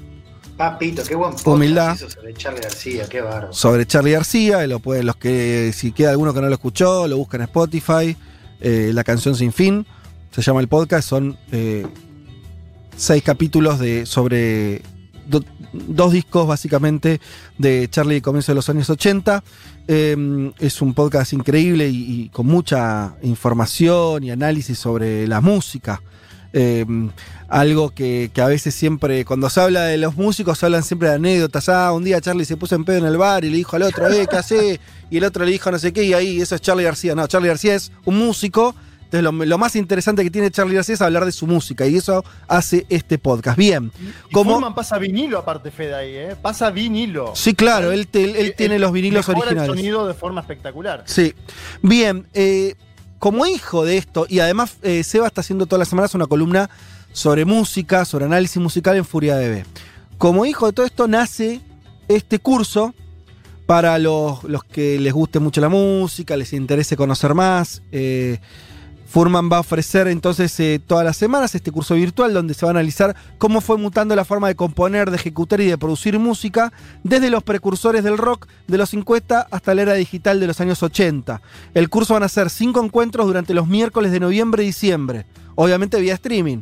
Papito, 0.64 1.02
qué 1.04 1.14
buen 1.14 1.30
podcast 1.30 1.46
Humildad. 1.46 1.94
hizo 1.94 2.10
sobre 2.10 2.34
Charlie 2.34 2.60
García, 2.60 3.06
qué 3.08 3.22
bárbaro. 3.22 3.50
sobre 3.54 3.86
Charlie 3.86 4.12
García. 4.12 4.66
Lo 4.66 4.78
pueden, 4.78 5.06
los 5.06 5.16
que, 5.16 5.72
si 5.74 5.90
queda 5.92 6.10
alguno 6.10 6.34
que 6.34 6.42
no 6.42 6.48
lo 6.48 6.52
escuchó, 6.52 7.08
lo 7.08 7.16
buscan 7.16 7.40
en 7.40 7.44
Spotify. 7.46 8.14
eh, 8.60 8.90
la 8.92 9.02
canción 9.02 9.34
sin 9.34 9.54
fin 9.54 9.86
se 10.30 10.42
llama 10.42 10.60
el 10.60 10.68
podcast. 10.68 11.08
Son 11.08 11.38
eh, 11.50 11.86
seis 12.94 13.22
capítulos 13.22 13.78
de 13.78 14.04
sobre 14.04 14.82
do- 15.26 15.42
dos 15.72 16.12
discos 16.12 16.46
básicamente 16.46 17.22
de 17.56 17.88
Charlie 17.88 18.20
comienzo 18.20 18.52
de 18.52 18.56
los 18.56 18.68
años 18.68 18.90
80. 18.90 19.42
Eh, 19.88 20.52
es 20.58 20.82
un 20.82 20.92
podcast 20.92 21.32
increíble 21.32 21.88
y, 21.88 22.24
y 22.24 22.28
con 22.28 22.44
mucha 22.46 23.14
información 23.22 24.24
y 24.24 24.30
análisis 24.30 24.78
sobre 24.78 25.26
la 25.26 25.40
música. 25.40 26.02
Eh, 26.52 26.84
algo 27.48 27.90
que, 27.90 28.30
que 28.32 28.40
a 28.42 28.46
veces 28.46 28.74
siempre, 28.74 29.24
cuando 29.24 29.50
se 29.50 29.60
habla 29.60 29.84
de 29.84 29.98
los 29.98 30.16
músicos, 30.16 30.62
hablan 30.64 30.82
siempre 30.82 31.08
de 31.08 31.14
anécdotas. 31.16 31.68
Ah, 31.68 31.92
un 31.92 32.04
día 32.04 32.20
Charlie 32.20 32.44
se 32.44 32.56
puso 32.56 32.74
en 32.74 32.84
pedo 32.84 32.98
en 32.98 33.04
el 33.06 33.16
bar 33.16 33.44
y 33.44 33.50
le 33.50 33.56
dijo 33.56 33.76
al 33.76 33.82
otro, 33.82 34.08
eh, 34.08 34.26
¿qué 34.30 34.36
hace? 34.36 34.80
Y 35.10 35.16
el 35.18 35.24
otro 35.24 35.44
le 35.44 35.50
dijo 35.52 35.70
no 35.70 35.78
sé 35.78 35.92
qué, 35.92 36.04
y 36.04 36.12
ahí 36.14 36.40
eso 36.40 36.54
es 36.54 36.60
Charlie 36.60 36.84
García. 36.84 37.14
No, 37.14 37.26
Charlie 37.26 37.48
García 37.48 37.74
es 37.74 37.90
un 38.04 38.18
músico. 38.18 38.74
Entonces, 39.12 39.24
lo, 39.24 39.44
lo 39.44 39.58
más 39.58 39.74
interesante 39.74 40.22
que 40.22 40.30
tiene 40.30 40.52
Charlie 40.52 40.76
García 40.76 40.94
es 40.94 41.02
hablar 41.02 41.24
de 41.24 41.32
su 41.32 41.44
música, 41.48 41.84
y 41.84 41.96
eso 41.96 42.24
hace 42.46 42.86
este 42.88 43.18
podcast. 43.18 43.58
Bien, 43.58 43.90
Y 44.28 44.32
como. 44.32 44.72
Pasa 44.72 44.98
vinilo 44.98 45.38
aparte, 45.38 45.72
Fede, 45.72 45.94
ahí, 45.96 46.14
¿eh? 46.14 46.36
Pasa 46.40 46.70
vinilo. 46.70 47.32
Sí, 47.34 47.54
claro, 47.54 47.90
él, 47.90 48.06
te- 48.06 48.22
él, 48.22 48.36
él 48.36 48.54
tiene 48.56 48.78
los 48.78 48.92
vinilos 48.92 49.28
originales. 49.28 49.62
el 49.64 49.68
sonido 49.68 50.06
de 50.06 50.14
forma 50.14 50.40
espectacular. 50.42 51.02
Sí. 51.06 51.34
Bien, 51.82 52.28
eh, 52.34 52.76
como 53.20 53.46
hijo 53.46 53.84
de 53.84 53.98
esto, 53.98 54.26
y 54.28 54.40
además 54.40 54.78
eh, 54.82 55.04
Seba 55.04 55.28
está 55.28 55.42
haciendo 55.42 55.66
todas 55.66 55.78
las 55.78 55.88
semanas 55.88 56.14
una 56.14 56.26
columna 56.26 56.68
sobre 57.12 57.44
música, 57.44 58.04
sobre 58.04 58.24
análisis 58.24 58.60
musical 58.60 58.96
en 58.96 59.04
Furia 59.04 59.36
DB. 59.36 59.64
Como 60.18 60.46
hijo 60.46 60.66
de 60.66 60.72
todo 60.72 60.86
esto 60.86 61.06
nace 61.06 61.60
este 62.08 62.38
curso 62.38 62.94
para 63.66 63.98
los, 63.98 64.42
los 64.44 64.64
que 64.64 64.98
les 64.98 65.12
guste 65.12 65.38
mucho 65.38 65.60
la 65.60 65.68
música, 65.68 66.36
les 66.36 66.52
interese 66.54 66.96
conocer 66.96 67.34
más. 67.34 67.82
eh, 67.92 68.38
Furman 69.10 69.50
va 69.50 69.56
a 69.56 69.60
ofrecer 69.60 70.06
entonces 70.06 70.58
eh, 70.60 70.80
todas 70.86 71.04
las 71.04 71.16
semanas 71.16 71.56
este 71.56 71.72
curso 71.72 71.96
virtual 71.96 72.32
donde 72.32 72.54
se 72.54 72.64
va 72.64 72.70
a 72.70 72.74
analizar 72.74 73.16
cómo 73.38 73.60
fue 73.60 73.76
mutando 73.76 74.14
la 74.14 74.24
forma 74.24 74.46
de 74.46 74.54
componer, 74.54 75.10
de 75.10 75.16
ejecutar 75.16 75.60
y 75.60 75.66
de 75.66 75.76
producir 75.76 76.16
música 76.20 76.72
desde 77.02 77.28
los 77.28 77.42
precursores 77.42 78.04
del 78.04 78.18
rock 78.18 78.46
de 78.68 78.78
los 78.78 78.90
50 78.90 79.48
hasta 79.50 79.74
la 79.74 79.82
era 79.82 79.94
digital 79.94 80.38
de 80.38 80.46
los 80.46 80.60
años 80.60 80.80
80. 80.84 81.42
El 81.74 81.88
curso 81.88 82.14
van 82.14 82.22
a 82.22 82.28
ser 82.28 82.50
cinco 82.50 82.84
encuentros 82.84 83.26
durante 83.26 83.52
los 83.52 83.66
miércoles 83.66 84.12
de 84.12 84.20
noviembre 84.20 84.62
y 84.62 84.66
diciembre, 84.66 85.26
obviamente 85.56 86.00
vía 86.00 86.14
streaming. 86.14 86.60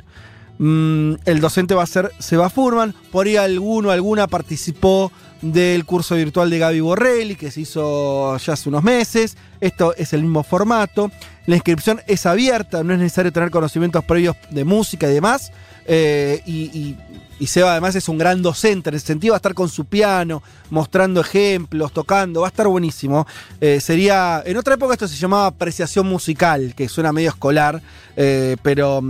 Mm, 0.58 1.14
el 1.26 1.40
docente 1.40 1.74
va 1.74 1.82
a 1.82 1.86
ser 1.86 2.12
Seba 2.18 2.50
Furman. 2.50 2.94
Por 3.12 3.26
ahí 3.26 3.36
alguno, 3.36 3.90
alguna 3.90 4.26
participó 4.26 5.12
del 5.40 5.84
curso 5.84 6.14
virtual 6.16 6.50
de 6.50 6.58
Gaby 6.58 6.80
Borrelli, 6.80 7.36
que 7.36 7.50
se 7.50 7.60
hizo 7.60 8.36
ya 8.38 8.52
hace 8.54 8.68
unos 8.68 8.82
meses. 8.82 9.36
Esto 9.60 9.94
es 9.96 10.12
el 10.12 10.22
mismo 10.22 10.42
formato. 10.42 11.10
La 11.46 11.54
inscripción 11.56 12.00
es 12.06 12.26
abierta, 12.26 12.82
no 12.84 12.92
es 12.92 12.98
necesario 12.98 13.32
tener 13.32 13.50
conocimientos 13.50 14.04
previos 14.04 14.36
de 14.50 14.64
música 14.64 15.08
y 15.08 15.14
demás. 15.14 15.52
Eh, 15.86 16.42
y, 16.46 16.96
y- 17.38 17.46
Seba 17.46 17.70
además 17.70 17.94
es 17.94 18.08
un 18.08 18.18
gran 18.18 18.42
docente 18.42 18.90
en 18.90 18.96
ese 18.96 19.06
sentido, 19.06 19.32
va 19.32 19.36
a 19.36 19.38
estar 19.38 19.54
con 19.54 19.68
su 19.68 19.84
piano, 19.84 20.42
mostrando 20.70 21.20
ejemplos, 21.20 21.92
tocando, 21.92 22.40
va 22.40 22.48
a 22.48 22.50
estar 22.50 22.66
buenísimo. 22.66 23.26
Eh, 23.60 23.78
sería, 23.80 24.42
en 24.44 24.56
otra 24.56 24.74
época 24.74 24.94
esto 24.94 25.06
se 25.06 25.16
llamaba 25.16 25.46
apreciación 25.46 26.06
musical, 26.08 26.74
que 26.76 26.88
suena 26.88 27.12
medio 27.12 27.28
escolar, 27.30 27.80
eh, 28.16 28.56
pero, 28.62 29.00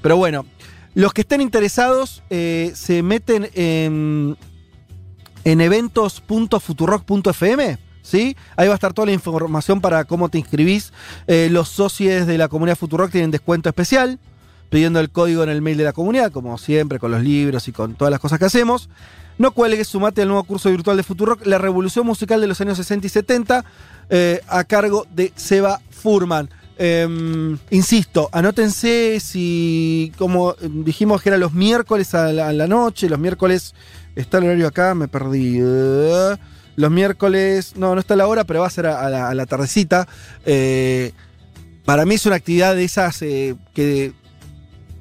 pero 0.00 0.16
bueno, 0.16 0.46
los 0.94 1.12
que 1.12 1.22
estén 1.22 1.40
interesados 1.40 2.22
se 2.30 3.02
meten 3.02 3.50
en, 3.52 4.36
en 5.44 5.60
eventos.futurock.fm. 5.60 7.78
¿Sí? 8.02 8.36
Ahí 8.56 8.66
va 8.66 8.74
a 8.74 8.76
estar 8.76 8.92
toda 8.92 9.06
la 9.06 9.12
información 9.12 9.80
para 9.80 10.04
cómo 10.04 10.28
te 10.28 10.38
inscribís. 10.38 10.92
Eh, 11.28 11.48
los 11.50 11.68
socios 11.68 12.26
de 12.26 12.36
la 12.36 12.48
comunidad 12.48 12.76
Futurock 12.76 13.12
tienen 13.12 13.30
descuento 13.30 13.68
especial, 13.68 14.18
pidiendo 14.70 14.98
el 14.98 15.10
código 15.10 15.44
en 15.44 15.50
el 15.50 15.62
mail 15.62 15.78
de 15.78 15.84
la 15.84 15.92
comunidad, 15.92 16.32
como 16.32 16.58
siempre, 16.58 16.98
con 16.98 17.12
los 17.12 17.22
libros 17.22 17.68
y 17.68 17.72
con 17.72 17.94
todas 17.94 18.10
las 18.10 18.18
cosas 18.18 18.40
que 18.40 18.46
hacemos. 18.46 18.88
No 19.38 19.52
cuelgues, 19.52 19.88
sumate 19.88 20.22
al 20.22 20.28
nuevo 20.28 20.44
curso 20.44 20.70
virtual 20.70 20.96
de 20.96 21.04
Futurock, 21.04 21.46
la 21.46 21.58
revolución 21.58 22.04
musical 22.04 22.40
de 22.40 22.48
los 22.48 22.60
años 22.60 22.76
60 22.76 23.06
y 23.06 23.10
70, 23.10 23.64
eh, 24.10 24.40
a 24.48 24.64
cargo 24.64 25.06
de 25.14 25.32
Seba 25.36 25.80
Furman. 25.90 26.50
Eh, 26.78 27.56
insisto, 27.70 28.28
anótense 28.32 29.20
si, 29.20 30.12
como 30.18 30.54
dijimos 30.60 31.22
que 31.22 31.28
era 31.28 31.38
los 31.38 31.52
miércoles 31.52 32.14
a 32.14 32.32
la 32.32 32.66
noche, 32.66 33.08
los 33.08 33.18
miércoles, 33.18 33.74
está 34.16 34.38
el 34.38 34.44
horario 34.44 34.66
acá, 34.66 34.94
me 34.94 35.08
perdí. 35.08 35.58
los 36.76 36.90
miércoles, 36.90 37.74
no, 37.76 37.94
no 37.94 38.00
está 38.00 38.16
la 38.16 38.26
hora, 38.26 38.44
pero 38.44 38.60
va 38.60 38.66
a 38.66 38.70
ser 38.70 38.86
a, 38.86 39.34
la, 39.34 39.46
tardecita. 39.46 40.08
Eh, 40.44 41.12
para 41.84 42.04
mí 42.04 42.14
es 42.14 42.26
una 42.26 42.36
actividad 42.36 42.74
de 42.74 42.84
esas 42.84 43.20
eh, 43.22 43.56
que 43.74 44.12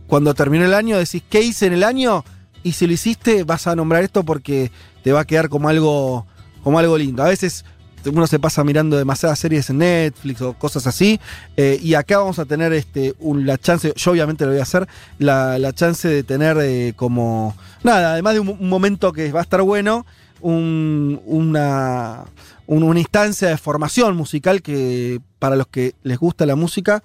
cuando 0.07 0.33
termine 0.33 0.65
el 0.65 0.73
año 0.73 0.97
decís, 0.97 1.23
¿qué 1.29 1.41
hice 1.41 1.67
en 1.67 1.73
el 1.73 1.83
año? 1.83 2.25
Y 2.63 2.73
si 2.73 2.87
lo 2.87 2.93
hiciste, 2.93 3.43
vas 3.43 3.67
a 3.67 3.75
nombrar 3.75 4.03
esto 4.03 4.23
porque 4.23 4.71
te 5.03 5.11
va 5.11 5.21
a 5.21 5.25
quedar 5.25 5.49
como 5.49 5.69
algo, 5.69 6.27
como 6.63 6.79
algo 6.79 6.97
lindo. 6.97 7.23
A 7.23 7.29
veces 7.29 7.65
uno 8.09 8.25
se 8.27 8.39
pasa 8.39 8.63
mirando 8.63 8.97
demasiadas 8.97 9.37
series 9.39 9.69
en 9.69 9.77
Netflix 9.79 10.41
o 10.41 10.53
cosas 10.53 10.87
así. 10.87 11.19
eh, 11.57 11.79
y 11.81 11.93
acá 11.93 12.17
vamos 12.19 12.39
a 12.39 12.45
tener 12.45 12.73
este, 12.73 13.13
la 13.21 13.57
chance, 13.57 13.93
yo 13.95 14.11
obviamente 14.11 14.45
lo 14.45 14.51
voy 14.51 14.59
a 14.59 14.63
hacer, 14.63 14.87
la, 15.19 15.59
la 15.59 15.73
chance 15.73 16.07
de 16.07 16.23
tener 16.23 16.57
eh, 16.61 16.93
como, 16.95 17.55
nada, 17.83 18.13
además 18.13 18.33
de 18.33 18.39
un, 18.39 18.69
momento 18.69 19.11
que 19.13 19.31
va 19.31 19.39
a 19.39 19.43
estar 19.43 19.61
bueno, 19.61 20.05
un- 20.41 21.21
una, 21.25 22.23
un- 22.67 22.83
una 22.83 22.99
instancia 22.99 23.49
de 23.49 23.57
formación 23.57 24.15
musical 24.15 24.61
que 24.61 25.19
para 25.39 25.55
los 25.55 25.67
que 25.67 25.93
les 26.03 26.17
gusta 26.17 26.45
la 26.45 26.55
música, 26.55 27.03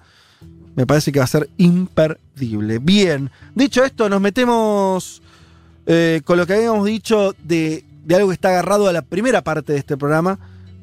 me 0.75 0.85
parece 0.85 1.11
que 1.11 1.19
va 1.19 1.25
a 1.25 1.27
ser 1.27 1.49
imperdible. 1.57 2.79
Bien, 2.79 3.31
dicho 3.55 3.83
esto, 3.83 4.09
nos 4.09 4.21
metemos 4.21 5.21
eh, 5.87 6.21
con 6.23 6.37
lo 6.37 6.45
que 6.45 6.53
habíamos 6.53 6.85
dicho 6.85 7.33
de, 7.43 7.83
de 8.05 8.15
algo 8.15 8.27
que 8.29 8.33
está 8.35 8.49
agarrado 8.49 8.87
a 8.87 8.93
la 8.93 9.01
primera 9.01 9.43
parte 9.43 9.73
de 9.73 9.79
este 9.79 9.97
programa, 9.97 10.37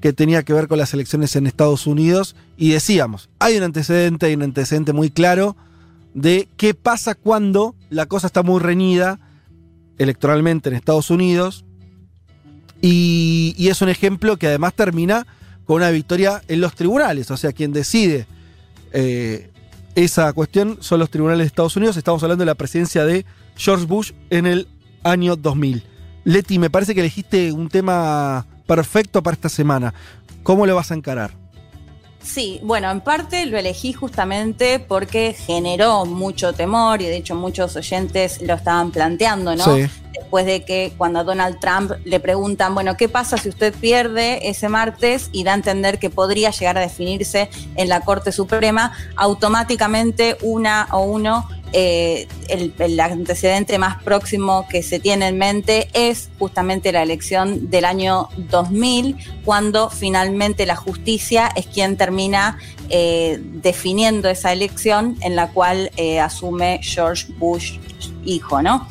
que 0.05 0.13
tenía 0.13 0.43
que 0.43 0.53
ver 0.53 0.69
con 0.69 0.77
las 0.77 0.93
elecciones 0.93 1.35
en 1.35 1.47
Estados 1.47 1.87
Unidos. 1.87 2.37
Y 2.59 2.73
decíamos, 2.73 3.31
hay 3.39 3.57
un 3.57 3.63
antecedente, 3.63 4.27
hay 4.27 4.35
un 4.35 4.43
antecedente 4.43 4.93
muy 4.93 5.09
claro 5.09 5.57
de 6.13 6.47
qué 6.59 6.75
pasa 6.75 7.15
cuando 7.15 7.75
la 7.89 8.05
cosa 8.05 8.27
está 8.27 8.43
muy 8.43 8.61
reñida 8.61 9.19
electoralmente 9.97 10.69
en 10.69 10.75
Estados 10.75 11.09
Unidos. 11.09 11.65
Y, 12.83 13.57
es 13.59 13.81
un 13.81 13.89
ejemplo 13.89 14.37
que 14.37 14.49
además 14.49 14.75
termina 14.75 15.27
con 15.65 15.77
una 15.77 15.89
victoria 15.89 16.43
en 16.49 16.61
los 16.61 16.75
tribunales. 16.75 17.31
O 17.31 17.39
sea, 17.39 17.53
quien 17.55 17.73
decide 17.73 18.27
eh, 18.93 19.53
esa 19.95 20.31
cuestión 20.35 20.77
son 20.81 20.99
los 20.99 21.09
tribunales 21.09 21.45
de 21.45 21.47
Estados 21.47 21.77
Unidos. 21.79 21.97
Estamos 21.97 22.23
hablando 22.23 22.43
de 22.43 22.47
la 22.51 22.57
presidencia 22.57 23.07
de 23.07 23.25
George 23.57 23.87
Bush 23.87 24.13
en 24.29 24.45
el 24.45 24.69
año 25.03 25.35
2000. 25.37 25.83
Leti, 26.25 26.59
me 26.59 26.69
parece 26.69 26.95
que 26.95 27.01
elegiste 27.01 27.53
un 27.53 27.71
tema 27.71 28.47
perfecto 28.67 29.23
para 29.23 29.35
esta 29.35 29.49
semana. 29.49 29.95
¿Cómo 30.43 30.67
lo 30.67 30.75
vas 30.75 30.91
a 30.91 30.95
encarar? 30.95 31.33
Sí, 32.23 32.59
bueno, 32.63 32.91
en 32.91 33.03
parte 33.03 33.45
lo 33.47 33.59
elegí 33.59 33.93
justamente 33.93 34.79
porque 34.79 35.35
generó 35.35 36.07
mucho 36.07 36.55
temor 36.55 37.03
y 37.03 37.05
de 37.05 37.17
hecho 37.17 37.35
muchos 37.35 37.77
oyentes 37.77 38.41
lo 38.41 38.55
estaban 38.55 38.91
planteando, 38.91 39.55
¿no? 39.55 39.77
Sí. 39.77 39.91
Después 40.19 40.47
de 40.47 40.65
que 40.65 40.93
cuando 40.97 41.21
a 41.21 41.25
Donald 41.25 41.59
Trump 41.61 41.93
le 42.05 42.21
preguntan, 42.21 42.75
bueno, 42.75 42.97
¿qué 42.97 43.09
pasa 43.09 43.37
si 43.37 43.49
usted 43.49 43.75
pierde 43.75 44.49
ese 44.49 44.69
martes 44.69 45.29
y 45.33 45.45
da 45.45 45.53
a 45.53 45.55
entender 45.55 45.99
que 45.99 46.11
podría 46.11 46.51
llegar 46.51 46.79
a 46.79 46.81
definirse 46.81 47.51
en 47.77 47.89
la 47.89 48.01
Corte 48.01 48.33
Suprema, 48.33 48.93
automáticamente 49.17 50.37
una 50.43 50.89
o 50.93 51.01
uno 51.01 51.49
eh, 51.77 52.29
el, 52.49 53.01
antecedente 53.01 53.79
más 53.79 54.01
próximo 54.05 54.65
que 54.71 54.85
se 54.85 55.01
tiene 55.01 55.27
en 55.27 55.39
mente 55.39 55.89
es 55.93 56.31
justamente 56.39 56.93
la 56.93 57.03
elección 57.03 57.69
del 57.69 57.85
año 57.85 58.29
2000, 58.37 59.17
cuando 59.45 59.91
finalmente 59.91 60.67
la 60.67 60.77
justicia 60.77 61.51
es 61.57 61.67
quien 61.67 61.97
termina 61.97 62.59
eh, 62.91 63.41
definiendo 63.41 64.29
esa 64.29 64.53
elección 64.53 65.17
en 65.21 65.35
la 65.35 65.49
cual 65.49 65.91
eh, 65.97 66.21
asume 66.21 66.79
George 66.81 67.27
Bush 67.39 67.79
hijo, 68.25 68.63
¿no? 68.63 68.87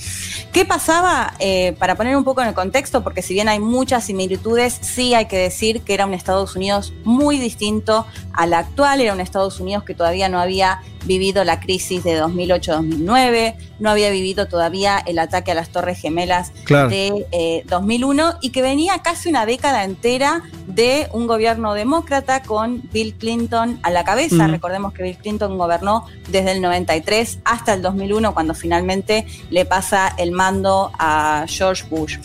¿Qué 0.51 0.65
pasaba? 0.65 1.33
Eh, 1.39 1.75
para 1.79 1.95
poner 1.95 2.15
un 2.15 2.23
poco 2.23 2.41
en 2.41 2.49
el 2.49 2.53
contexto, 2.53 3.03
porque 3.03 3.21
si 3.21 3.33
bien 3.33 3.49
hay 3.49 3.59
muchas 3.59 4.05
similitudes, 4.05 4.77
sí 4.81 5.13
hay 5.13 5.25
que 5.25 5.37
decir 5.37 5.81
que 5.81 5.93
era 5.93 6.05
un 6.05 6.13
Estados 6.13 6.55
Unidos 6.55 6.93
muy 7.03 7.39
distinto 7.39 8.05
al 8.33 8.53
actual, 8.53 9.01
era 9.01 9.13
un 9.13 9.19
Estados 9.19 9.59
Unidos 9.59 9.83
que 9.83 9.95
todavía 9.95 10.29
no 10.29 10.39
había 10.39 10.81
vivido 11.05 11.43
la 11.43 11.59
crisis 11.59 12.03
de 12.03 12.21
2008-2009, 12.21 13.55
no 13.79 13.89
había 13.89 14.09
vivido 14.09 14.47
todavía 14.47 15.01
el 15.05 15.19
ataque 15.19 15.51
a 15.51 15.55
las 15.55 15.69
Torres 15.69 15.99
Gemelas 15.99 16.51
Claro. 16.63 16.89
de 16.89 17.25
eh, 17.31 17.63
2001 17.67 18.35
y 18.41 18.51
que 18.51 18.61
venía 18.61 18.99
casi 18.99 19.29
una 19.29 19.45
década 19.45 19.83
entera 19.83 20.43
de 20.67 21.07
un 21.11 21.27
gobierno 21.27 21.73
demócrata 21.73 22.43
con 22.43 22.81
Bill 22.91 23.13
Clinton 23.15 23.79
a 23.83 23.91
la 23.91 24.03
cabeza. 24.03 24.47
Recordemos 24.47 24.93
que 24.93 25.03
Bill 25.03 25.17
Clinton 25.17 25.57
gobernó 25.57 26.05
desde 26.29 26.51
el 26.51 26.61
93 26.61 27.39
hasta 27.43 27.73
el 27.73 27.81
2001 27.81 28.33
cuando 28.33 28.53
finalmente 28.53 29.25
le 29.49 29.65
pasa 29.65 30.13
el 30.17 30.31
mando 30.31 30.91
a 30.97 31.45
George 31.47 31.83
Bush. 31.89 32.17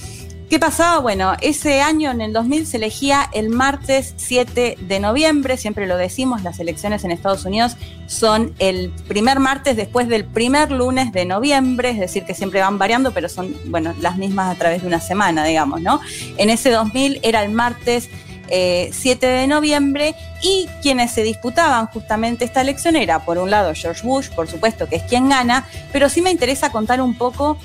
¿Qué 0.49 0.59
pasaba? 0.59 0.99
Bueno, 1.01 1.35
ese 1.43 1.83
año 1.83 2.11
en 2.11 2.23
el 2.23 2.33
2000 2.33 2.67
se 2.67 2.79
elegía 2.79 3.29
el 3.35 3.51
martes 3.51 4.15
7 4.17 4.79
de 4.81 4.99
noviembre, 4.99 5.59
siempre 5.59 5.87
lo 5.87 5.99
decimos, 5.99 6.43
las 6.43 6.59
elecciones 6.59 7.05
en 7.05 7.11
Estados 7.11 7.45
Unidos 7.45 7.77
son 8.07 8.55
el 8.59 8.91
primer 9.09 9.41
martes 9.41 9.77
después 9.77 10.09
del 10.09 10.25
primer 10.25 10.73
lunes 10.73 11.13
de 11.13 11.27
noviembre, 11.27 11.91
es 11.91 11.99
decir, 11.99 12.25
que 12.25 12.35
siempre 12.35 12.61
van 12.61 12.79
variando, 12.79 13.13
pero 13.13 13.29
son, 13.29 13.55
bueno, 13.67 13.95
las 14.01 14.17
mismas 14.17 14.57
a 14.57 14.59
través 14.59 14.81
de 14.81 14.89
una 14.89 15.03
semana, 15.03 15.45
digamos, 15.45 15.83
¿no? 15.83 16.01
En 16.39 16.49
ese 16.49 16.71
2000 16.71 17.21
era 17.23 17.43
el 17.43 17.53
martes 17.53 18.09
eh, 18.49 18.89
7 18.91 19.27
de 19.27 19.47
noviembre 19.49 20.15
y 20.43 20.67
quienes 20.81 21.11
se 21.11 21.25
disputaban 21.25 21.89
justamente 21.89 22.47
esta 22.47 22.63
elección 22.63 22.97
era, 22.97 23.19
por 23.19 23.37
un 23.37 23.51
lado, 23.51 23.75
George 23.75 24.01
Bush, 24.07 24.31
por 24.31 24.49
supuesto, 24.49 24.89
que 24.89 24.97
es 24.97 25.03
quien 25.03 25.29
gana, 25.29 25.67
pero 25.93 26.09
sí 26.09 26.23
me 26.23 26.31
interesa 26.31 26.73
contar 26.73 27.03
un 27.03 27.19
poco 27.19 27.59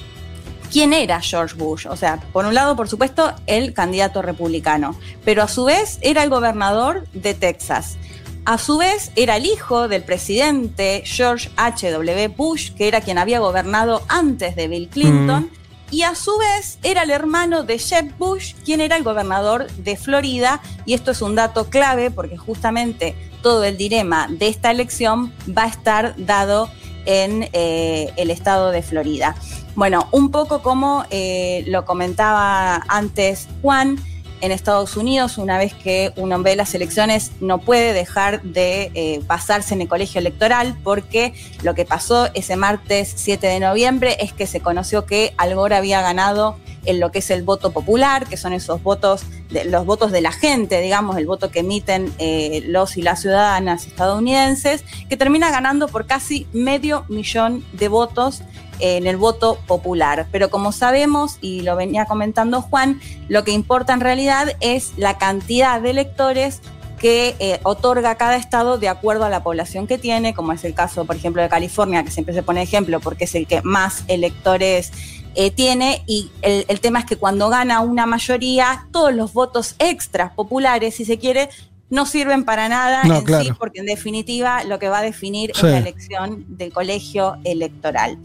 quién 0.73 0.91
era 0.91 1.21
George 1.21 1.55
Bush. 1.55 1.85
O 1.85 1.95
sea, 1.95 2.19
por 2.33 2.45
un 2.45 2.55
lado, 2.55 2.75
por 2.75 2.89
supuesto, 2.89 3.33
el 3.45 3.73
candidato 3.73 4.23
republicano, 4.23 4.99
pero 5.23 5.43
a 5.43 5.47
su 5.47 5.65
vez 5.65 5.99
era 6.01 6.23
el 6.23 6.31
gobernador 6.31 7.07
de 7.13 7.35
Texas. 7.35 7.97
A 8.45 8.57
su 8.57 8.77
vez, 8.77 9.11
era 9.15 9.37
el 9.37 9.45
hijo 9.45 9.87
del 9.87 10.03
presidente 10.03 11.03
George 11.05 11.49
H.W. 11.55 12.27
Bush, 12.29 12.71
que 12.73 12.89
era 12.89 12.99
quien 12.99 13.17
había 13.17 13.39
gobernado 13.39 14.01
antes 14.09 14.57
de 14.57 14.67
Bill 14.67 14.89
Clinton. 14.89 15.49
Y 15.91 16.01
a 16.01 16.15
su 16.15 16.37
vez 16.39 16.79
era 16.81 17.03
el 17.03 17.11
hermano 17.11 17.63
de 17.63 17.77
Jeb 17.77 18.17
Bush, 18.17 18.55
quien 18.65 18.81
era 18.81 18.97
el 18.97 19.03
gobernador 19.03 19.71
de 19.73 19.95
Florida. 19.95 20.59
Y 20.85 20.93
esto 20.93 21.11
es 21.11 21.21
un 21.21 21.35
dato 21.35 21.69
clave 21.69 22.11
porque 22.11 22.35
justamente 22.35 23.15
todo 23.41 23.63
el 23.63 23.77
dilema 23.77 24.27
de 24.27 24.47
esta 24.47 24.71
elección 24.71 25.31
va 25.55 25.63
a 25.63 25.67
estar 25.67 26.15
dado 26.17 26.69
en 27.05 27.49
eh, 27.53 28.11
el 28.15 28.31
estado 28.31 28.71
de 28.71 28.81
Florida. 28.81 29.35
Bueno, 29.75 30.07
un 30.11 30.31
poco 30.31 30.61
como 30.61 31.05
eh, 31.09 31.63
lo 31.67 31.85
comentaba 31.85 32.83
antes 32.87 33.47
Juan, 33.61 33.97
en 34.43 34.51
Estados 34.51 34.97
Unidos, 34.97 35.37
una 35.37 35.57
vez 35.57 35.73
que 35.73 36.11
uno 36.17 36.37
ve 36.43 36.57
las 36.57 36.75
elecciones, 36.75 37.31
no 37.39 37.59
puede 37.59 37.93
dejar 37.93 38.41
de 38.41 38.91
eh, 38.93 39.21
pasarse 39.25 39.73
en 39.73 39.79
el 39.79 39.87
colegio 39.87 40.19
electoral, 40.19 40.77
porque 40.83 41.33
lo 41.63 41.73
que 41.75 41.85
pasó 41.85 42.27
ese 42.33 42.57
martes 42.57 43.13
7 43.15 43.47
de 43.47 43.61
noviembre 43.61 44.17
es 44.19 44.33
que 44.33 44.45
se 44.45 44.59
conoció 44.59 45.05
que 45.05 45.33
Al 45.37 45.55
Gore 45.55 45.77
había 45.77 46.01
ganado 46.01 46.57
en 46.85 46.99
lo 46.99 47.09
que 47.09 47.19
es 47.19 47.31
el 47.31 47.43
voto 47.43 47.71
popular, 47.71 48.27
que 48.27 48.35
son 48.35 48.51
esos 48.51 48.83
votos, 48.83 49.23
de, 49.49 49.63
los 49.63 49.85
votos 49.85 50.11
de 50.11 50.19
la 50.19 50.33
gente, 50.33 50.81
digamos, 50.81 51.15
el 51.15 51.25
voto 51.25 51.49
que 51.49 51.59
emiten 51.59 52.13
eh, 52.17 52.63
los 52.67 52.97
y 52.97 53.01
las 53.01 53.21
ciudadanas 53.21 53.87
estadounidenses, 53.87 54.83
que 55.07 55.15
termina 55.15 55.51
ganando 55.51 55.87
por 55.87 56.05
casi 56.05 56.47
medio 56.51 57.05
millón 57.07 57.63
de 57.71 57.87
votos 57.87 58.41
en 58.79 59.07
el 59.07 59.17
voto 59.17 59.57
popular. 59.67 60.27
Pero 60.31 60.49
como 60.49 60.71
sabemos, 60.71 61.37
y 61.41 61.61
lo 61.61 61.75
venía 61.75 62.05
comentando 62.05 62.61
Juan, 62.61 62.99
lo 63.27 63.43
que 63.43 63.51
importa 63.51 63.93
en 63.93 64.01
realidad 64.01 64.53
es 64.59 64.93
la 64.97 65.17
cantidad 65.17 65.81
de 65.81 65.91
electores 65.91 66.61
que 66.99 67.35
eh, 67.39 67.59
otorga 67.63 68.15
cada 68.15 68.37
estado 68.37 68.77
de 68.77 68.87
acuerdo 68.87 69.25
a 69.25 69.29
la 69.29 69.43
población 69.43 69.87
que 69.87 69.97
tiene, 69.97 70.33
como 70.33 70.53
es 70.53 70.63
el 70.63 70.73
caso, 70.73 71.03
por 71.03 71.17
ejemplo, 71.17 71.41
de 71.41 71.49
California, 71.49 72.03
que 72.03 72.11
siempre 72.11 72.33
se 72.33 72.43
pone 72.43 72.61
ejemplo 72.61 73.01
porque 73.01 73.25
es 73.25 73.35
el 73.35 73.45
que 73.45 73.61
más 73.61 74.05
electores 74.07 74.91
eh, 75.35 75.51
tiene 75.51 76.03
y 76.07 76.31
el, 76.41 76.63
el, 76.69 76.79
tema 76.79 76.99
es 76.99 77.05
que 77.05 77.17
cuando 77.17 77.49
gana 77.49 77.81
una 77.81 78.05
mayoría, 78.05 78.87
todos 78.91 79.13
los 79.13 79.33
votos 79.33 79.75
extras 79.79 80.31
populares, 80.31 80.95
si 80.95 81.03
se 81.03 81.17
quiere, 81.17 81.49
no 81.89 82.05
sirven 82.05 82.43
para 82.43 82.69
nada 82.69 83.03
No, 83.03 83.17
en 83.17 83.23
claro. 83.25 83.43
sí, 83.43 83.51
porque 83.59 83.79
en 83.79 83.85
definitiva 83.85 84.63
lo 84.63 84.79
que 84.79 84.89
va 84.89 84.99
a 84.99 85.01
definir 85.01 85.51
Sí. 85.53 85.65
es 85.65 85.71
la 85.71 85.77
elección 85.77 86.45
del 86.47 86.71
colegio 86.73 87.37
electoral. 87.43 88.17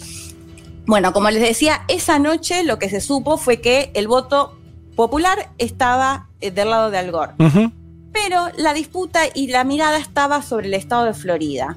Bueno, 0.88 1.12
como 1.12 1.28
les 1.30 1.42
decía, 1.42 1.82
esa 1.88 2.18
noche 2.18 2.64
lo 2.64 2.78
que 2.78 2.88
se 2.88 3.02
supo 3.02 3.36
fue 3.36 3.60
que 3.60 3.90
el 3.92 4.08
voto 4.08 4.58
popular 4.96 5.50
estaba 5.58 6.30
eh, 6.40 6.50
del 6.50 6.70
lado 6.70 6.90
de 6.90 6.96
Al 6.96 7.12
Gore. 7.12 7.34
Pero 8.10 8.48
la 8.56 8.72
disputa 8.72 9.20
y 9.34 9.48
la 9.48 9.64
mirada 9.64 9.98
estaba 9.98 10.40
sobre 10.40 10.68
el 10.68 10.72
estado 10.72 11.04
de 11.04 11.12
Florida. 11.12 11.76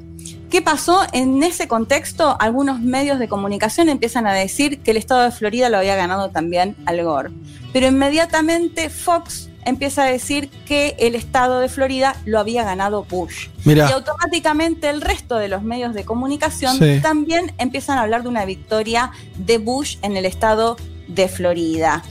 ¿Qué 0.49 0.61
pasó? 0.61 1.01
En 1.11 1.43
ese 1.43 1.67
contexto, 1.67 2.37
algunos 2.39 2.79
medios 2.79 3.19
de 3.19 3.27
comunicación 3.27 3.89
empiezan 3.89 4.27
a 4.27 4.33
decir 4.33 4.79
que 4.79 4.91
el 4.91 4.97
estado 4.97 5.23
de 5.23 5.31
Florida 5.31 5.67
lo 5.67 5.79
había 5.79 5.97
ganado 5.97 6.29
también 6.29 6.77
Al 6.85 7.03
Gore. 7.03 7.31
Pero 7.73 7.87
inmediatamente 7.87 8.89
Fox 8.89 9.49
empieza 9.65 10.03
a 10.03 10.05
decir 10.05 10.49
que 10.65 10.95
el 10.99 11.15
estado 11.15 11.59
de 11.59 11.69
Florida 11.69 12.15
lo 12.25 12.39
había 12.39 12.63
ganado 12.63 13.03
Bush. 13.03 13.47
Mirá. 13.65 13.89
Y 13.89 13.93
automáticamente 13.93 14.89
el 14.89 15.01
resto 15.01 15.35
de 15.37 15.47
los 15.47 15.63
medios 15.63 15.93
de 15.93 16.03
comunicación 16.05 16.77
Sí. 16.77 16.99
también 17.01 17.53
empiezan 17.57 17.97
a 17.97 18.01
hablar 18.01 18.23
de 18.23 18.29
una 18.29 18.45
victoria 18.45 19.11
de 19.37 19.57
Bush 19.57 19.97
en 20.01 20.17
el 20.17 20.25
estado 20.25 20.77
de 21.07 21.27
Florida. 21.27 22.03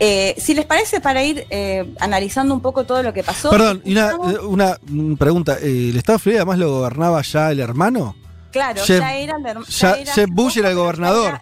Eh, 0.00 0.34
si 0.38 0.54
les 0.54 0.64
parece, 0.64 1.00
para 1.00 1.24
ir 1.24 1.44
eh, 1.50 1.92
analizando 1.98 2.54
un 2.54 2.60
poco 2.60 2.84
todo 2.84 3.02
lo 3.02 3.12
que 3.12 3.24
pasó. 3.24 3.50
Perdón, 3.50 3.82
y 3.84 3.92
una, 3.92 4.10
escuchamos- 4.10 4.44
una 4.44 4.78
mm, 4.86 5.14
pregunta. 5.16 5.56
eh, 5.60 5.88
¿El 5.90 5.96
Estado 5.96 6.18
de 6.18 6.22
Florida 6.22 6.40
además 6.42 6.58
lo 6.58 6.70
gobernaba 6.70 7.20
ya 7.22 7.50
el 7.50 7.58
hermano? 7.60 8.14
Claro, 8.52 8.80
Jeb- 8.82 9.00
ya 9.00 9.14
era 9.16 9.36
el 9.36 9.44
herma- 9.44 9.66
ya- 9.66 9.94
ya 9.96 10.00
era- 10.02 10.12
Jeb 10.14 10.28
Bush 10.30 10.56
era 10.58 10.70
el 10.70 10.76
gobernador. 10.76 11.40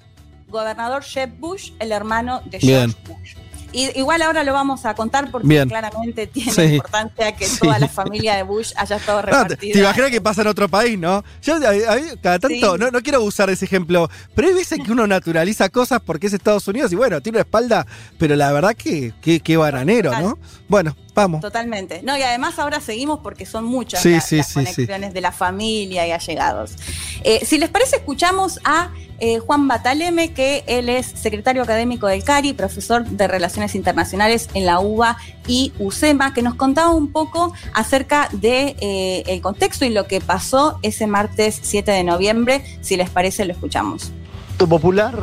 gobernador 0.49 1.03
Jeb 1.03 1.39
Bush, 1.39 1.73
el 1.81 1.93
hermano 1.93 2.41
de 2.47 2.59
George 2.61 2.66
Bien. 2.66 2.95
Bush. 3.07 3.35
Y, 3.73 3.99
igual 3.99 4.23
ahora 4.23 4.43
lo 4.45 4.53
vamos 4.53 4.85
a 4.87 4.95
contar 4.95 5.31
porque 5.31 5.47
Bien. 5.49 5.69
claramente 5.69 6.27
tiene 6.27 6.53
Sí. 6.53 6.63
importancia 6.63 7.35
que 7.37 7.47
Sí. 7.47 7.59
toda 7.61 7.79
la 7.79 7.89
familia 7.89 8.37
de 8.37 8.43
Bush 8.43 8.73
haya 8.77 8.97
estado 8.97 9.19
No, 9.21 9.25
te, 9.27 9.31
repartida. 9.33 9.73
te 9.73 9.79
imaginas 9.81 10.11
que 10.11 10.21
pasa 10.21 10.43
en 10.43 10.47
otro 10.49 10.69
país, 10.69 10.99
¿no? 10.99 11.25
Yo 11.43 11.55
a- 11.57 11.59
a- 11.95 12.17
cada 12.23 12.39
tanto, 12.39 12.79
no, 12.79 12.91
no 12.91 13.01
quiero 13.03 13.23
usar 13.23 13.51
ese 13.51 13.65
ejemplo, 13.65 14.09
pero 14.35 14.49
hay 14.49 14.55
veces 14.55 14.79
que 14.85 14.93
uno 14.93 15.07
naturaliza 15.07 15.69
cosas 15.69 16.01
porque 16.05 16.27
es 16.29 16.33
Estados 16.33 16.67
Unidos 16.69 16.93
y 16.93 16.97
bueno, 16.97 17.21
tiene 17.21 17.37
una 17.39 17.43
espalda, 17.43 17.87
pero 18.19 18.37
la 18.37 18.53
verdad 18.53 18.75
que, 18.75 19.13
que, 19.21 19.41
que 19.41 19.57
bananero, 19.57 20.13
¿no? 20.21 20.39
Bueno, 20.69 20.97
vamos. 21.17 21.41
Totalmente. 21.41 22.01
No, 22.05 22.17
y 22.17 22.23
además 22.23 22.59
ahora 22.61 22.79
seguimos 22.81 23.19
porque 23.21 23.45
son 23.47 23.65
muchas 23.65 24.01
Sí, 24.03 24.13
la- 24.13 24.21
sí, 24.21 24.37
las 24.37 24.47
sí, 24.47 24.55
conexiones 24.55 25.13
de 25.13 25.21
la 25.21 25.33
familia 25.33 26.07
y 26.07 26.13
allegados. 26.13 26.77
Eh, 27.25 27.45
si 27.45 27.59
les 27.59 27.69
parece, 27.71 27.97
escuchamos 27.97 28.61
a 28.65 28.91
eh, 29.19 29.39
Juan 29.39 29.67
Bataleme, 29.67 30.35
que 30.35 30.63
él 30.67 30.91
es 30.91 31.07
secretario 31.07 31.63
académico 31.63 32.07
del 32.07 32.23
CARI, 32.23 32.53
profesor 32.53 33.05
de 33.07 33.27
Relaciones 33.27 33.75
Internacionales 33.75 34.51
en 34.53 34.67
la 34.67 34.79
UBA 34.79 35.17
y 35.49 35.73
UCEMA, 35.79 36.35
que 36.35 36.43
nos 36.43 36.55
contaba 36.55 36.91
un 36.91 37.11
poco 37.11 37.55
acerca 37.73 38.29
de 38.33 38.77
eh, 38.79 39.23
el 39.27 39.41
contexto 39.41 39.87
y 39.87 39.89
lo 39.89 40.07
que 40.07 40.21
pasó 40.21 40.79
ese 40.83 41.07
martes 41.07 41.59
7 41.63 41.91
de 41.93 42.05
noviembre. 42.05 42.63
Si 42.83 42.97
les 42.99 43.09
parece, 43.09 43.47
lo 43.47 43.53
escuchamos. 43.55 44.13
popular, 44.59 45.17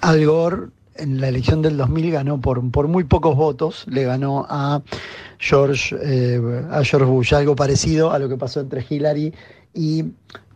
Al 0.00 0.24
Gore 0.26 0.68
en 0.98 1.20
la 1.20 1.28
elección 1.28 1.62
del 1.62 1.76
2000 1.76 2.10
ganó 2.10 2.40
por, 2.40 2.70
por 2.70 2.88
muy 2.88 3.04
pocos 3.04 3.36
votos, 3.36 3.84
le 3.88 4.04
ganó 4.04 4.46
a 4.48 4.82
George, 5.38 5.96
eh, 6.02 6.40
a 6.70 6.82
George 6.84 7.06
Bush, 7.06 7.34
algo 7.34 7.56
parecido 7.56 8.12
a 8.12 8.18
lo 8.18 8.28
que 8.28 8.36
pasó 8.36 8.60
entre 8.60 8.84
Hillary 8.88 9.32
y 9.74 10.04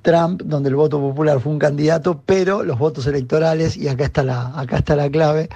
Trump, 0.03 0.43
donde 0.45 0.71
el 0.71 0.77
voto 0.77 0.99
popular 0.99 1.41
fue 1.41 1.53
un 1.53 1.59
candidato, 1.59 2.23
pero 2.25 2.63
los 2.63 2.79
votos 2.79 3.07
electorales, 3.07 3.77
y 3.77 3.89
acá 3.89 4.05
está 4.05 4.23
la, 4.23 4.59
acá 4.59 4.79
está 4.79 4.97
la 4.97 5.11
clave, 5.11 5.49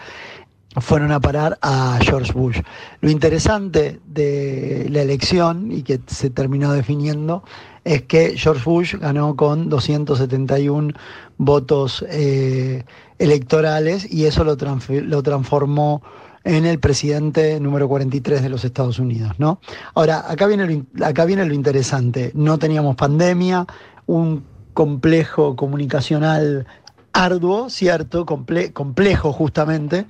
fueron 0.77 1.13
a 1.13 1.21
parar 1.21 1.59
a 1.63 1.99
George 2.01 2.33
Bush. 2.33 2.61
Lo 3.01 3.11
interesante 3.11 4.01
de 4.07 4.89
la 4.91 5.03
elección 5.03 5.71
y 5.71 5.83
que 5.83 6.01
se 6.07 6.31
terminó 6.31 6.73
definiendo 6.73 7.45
es 7.85 8.03
que 8.03 8.37
George 8.37 8.63
Bush 8.65 8.97
ganó 8.97 9.37
con 9.37 9.69
271 9.69 10.93
votos 11.39 12.05
eh, 12.09 12.85
electorales 13.19 14.11
y 14.13 14.27
eso 14.27 14.45
lo, 14.45 14.57
lo 14.57 15.23
transformó 15.23 16.03
en 16.45 16.67
el 16.67 16.79
presidente 16.79 17.59
número 17.59 17.89
43 17.89 18.43
de 18.43 18.49
los 18.51 18.65
Estados 18.65 18.99
Unidos, 18.99 19.33
¿no? 19.39 19.61
Ahora, 19.95 20.25
acá 20.31 20.47
viene 20.47 20.67
lo, 20.67 21.07
acá 21.07 21.25
viene 21.25 21.47
lo 21.47 21.55
interesante. 21.55 22.33
No 22.35 22.59
teníamos 22.59 22.97
pandemia, 22.97 23.67
un 24.07 24.45
complejo 24.75 25.57
comunicacional 25.57 26.67
arduo, 27.13 27.71
cierto, 27.71 28.27
comple- 28.27 28.73
complejo 28.73 29.33
justamente, 29.33 30.07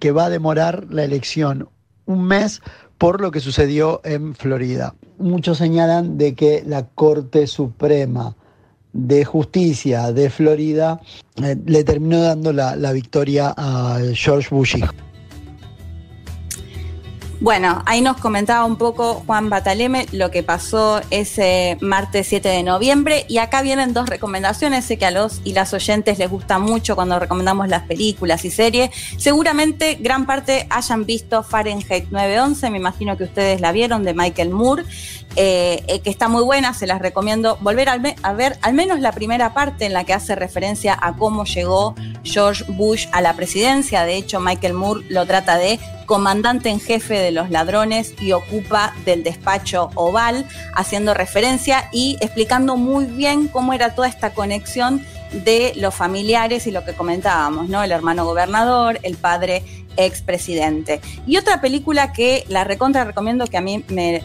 que 0.00 0.10
va 0.10 0.24
a 0.24 0.30
demorar 0.30 0.86
la 0.90 1.04
elección 1.04 1.68
un 2.06 2.24
mes 2.24 2.62
por 2.98 3.20
lo 3.20 3.30
que 3.30 3.40
sucedió 3.40 4.00
en 4.04 4.34
Florida. 4.34 4.94
Muchos 5.18 5.58
señalan 5.58 6.16
de 6.18 6.34
que 6.34 6.62
la 6.66 6.86
Corte 6.86 7.46
Suprema 7.46 8.34
de 8.96 9.24
Justicia 9.24 10.12
de 10.12 10.30
Florida 10.30 11.00
eh, 11.42 11.56
le 11.66 11.84
terminó 11.84 12.20
dando 12.22 12.52
la, 12.52 12.74
la 12.76 12.92
victoria 12.92 13.54
a 13.56 13.98
George 14.14 14.48
Bush. 14.50 14.76
Bueno, 17.38 17.82
ahí 17.84 18.00
nos 18.00 18.16
comentaba 18.16 18.64
un 18.64 18.76
poco 18.76 19.22
Juan 19.26 19.50
Bataleme 19.50 20.06
lo 20.12 20.30
que 20.30 20.42
pasó 20.42 21.02
ese 21.10 21.76
martes 21.82 22.28
7 22.28 22.48
de 22.48 22.62
noviembre 22.62 23.26
y 23.28 23.38
acá 23.38 23.60
vienen 23.60 23.92
dos 23.92 24.08
recomendaciones, 24.08 24.86
sé 24.86 24.96
que 24.96 25.04
a 25.04 25.10
los 25.10 25.42
y 25.44 25.52
las 25.52 25.74
oyentes 25.74 26.18
les 26.18 26.30
gusta 26.30 26.58
mucho 26.58 26.96
cuando 26.96 27.18
recomendamos 27.18 27.68
las 27.68 27.82
películas 27.82 28.46
y 28.46 28.50
series. 28.50 28.90
Seguramente 29.18 29.98
gran 30.00 30.24
parte 30.24 30.66
hayan 30.70 31.04
visto 31.04 31.42
Fahrenheit 31.42 32.08
911, 32.10 32.70
me 32.70 32.78
imagino 32.78 33.18
que 33.18 33.24
ustedes 33.24 33.60
la 33.60 33.70
vieron 33.70 34.02
de 34.02 34.14
Michael 34.14 34.48
Moore, 34.48 34.84
eh, 35.36 35.84
eh, 35.88 36.00
que 36.00 36.08
está 36.08 36.28
muy 36.28 36.42
buena, 36.42 36.72
se 36.72 36.86
las 36.86 37.02
recomiendo 37.02 37.58
volver 37.60 37.90
a 37.90 38.32
ver 38.32 38.58
al 38.62 38.72
menos 38.72 39.00
la 39.00 39.12
primera 39.12 39.52
parte 39.52 39.84
en 39.84 39.92
la 39.92 40.04
que 40.04 40.14
hace 40.14 40.36
referencia 40.36 40.98
a 40.98 41.14
cómo 41.16 41.44
llegó 41.44 41.94
George 42.24 42.64
Bush 42.68 43.08
a 43.12 43.20
la 43.20 43.36
presidencia. 43.36 44.04
De 44.04 44.16
hecho, 44.16 44.40
Michael 44.40 44.72
Moore 44.72 45.04
lo 45.10 45.26
trata 45.26 45.58
de 45.58 45.78
comandante 46.06 46.70
en 46.70 46.80
jefe 46.80 47.18
de 47.18 47.30
los 47.32 47.50
ladrones 47.50 48.14
y 48.20 48.32
ocupa 48.32 48.94
del 49.04 49.22
despacho 49.22 49.90
oval, 49.94 50.46
haciendo 50.74 51.12
referencia 51.12 51.88
y 51.92 52.16
explicando 52.20 52.76
muy 52.76 53.04
bien 53.04 53.48
cómo 53.48 53.72
era 53.74 53.94
toda 53.94 54.08
esta 54.08 54.32
conexión 54.32 55.04
de 55.44 55.72
los 55.76 55.94
familiares 55.94 56.66
y 56.66 56.70
lo 56.70 56.84
que 56.84 56.94
comentábamos, 56.94 57.68
¿no? 57.68 57.82
El 57.82 57.92
hermano 57.92 58.24
gobernador, 58.24 58.98
el 59.02 59.16
padre 59.16 59.62
expresidente. 59.98 61.00
Y 61.26 61.36
otra 61.36 61.60
película 61.60 62.12
que 62.12 62.44
la 62.48 62.64
recontra 62.64 63.04
recomiendo, 63.04 63.46
que 63.46 63.56
a 63.56 63.60
mí 63.60 63.82
me, 63.88 64.22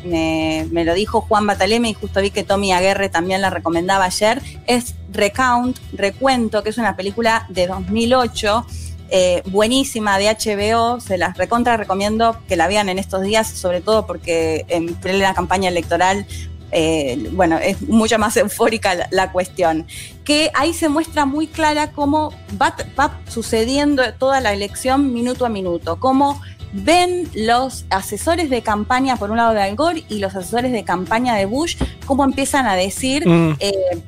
me- 0.71 0.85
lo 0.85 0.93
dijo 0.93 1.21
Juan 1.21 1.47
Bataleme 1.47 1.89
y 1.89 1.93
justo 1.93 2.21
vi 2.21 2.29
que 2.31 2.43
Tommy 2.43 2.71
Aguerre 2.73 3.09
también 3.09 3.41
la 3.41 3.49
recomendaba 3.49 4.05
ayer, 4.05 4.41
es 4.67 4.95
Recount, 5.11 5.77
Recuento, 5.93 6.61
que 6.63 6.69
es 6.69 6.77
una 6.77 6.95
película 6.95 7.45
de 7.49 7.67
2008 7.67 8.65
eh, 9.13 9.43
buenísima 9.45 10.17
de 10.17 10.29
HBO, 10.29 11.01
se 11.01 11.17
las 11.17 11.37
recontra 11.37 11.75
recomiendo 11.75 12.37
que 12.47 12.55
la 12.55 12.69
vean 12.69 12.87
en 12.87 12.97
estos 12.97 13.21
días, 13.21 13.49
sobre 13.49 13.81
todo 13.81 14.07
porque 14.07 14.65
en 14.69 14.95
plena 14.95 15.33
campaña 15.33 15.67
electoral, 15.67 16.25
eh, 16.71 17.27
bueno, 17.33 17.57
es 17.57 17.81
mucho 17.81 18.17
más 18.17 18.37
eufórica 18.37 18.95
la, 18.95 19.09
la 19.11 19.31
cuestión. 19.33 19.85
Que 20.23 20.49
ahí 20.53 20.73
se 20.73 20.87
muestra 20.87 21.25
muy 21.25 21.47
clara 21.47 21.91
cómo 21.91 22.33
va, 22.59 22.73
va 22.97 23.19
sucediendo 23.27 24.01
toda 24.13 24.39
la 24.39 24.53
elección 24.53 25.11
minuto 25.13 25.45
a 25.45 25.49
minuto, 25.49 25.99
cómo 25.99 26.41
ven 26.71 27.27
los 27.33 27.83
asesores 27.89 28.49
de 28.49 28.61
campaña, 28.61 29.17
por 29.17 29.29
un 29.29 29.35
lado 29.35 29.53
de 29.53 29.61
Al 29.61 29.75
Gore, 29.75 30.05
y 30.07 30.19
los 30.19 30.35
asesores 30.37 30.71
de 30.71 30.85
campaña 30.85 31.35
de 31.35 31.45
Bush, 31.45 31.75
cómo 32.05 32.23
empiezan 32.23 32.65
a 32.65 32.75
decir... 32.75 33.27
Mm. 33.27 33.57
eh, 33.59 34.01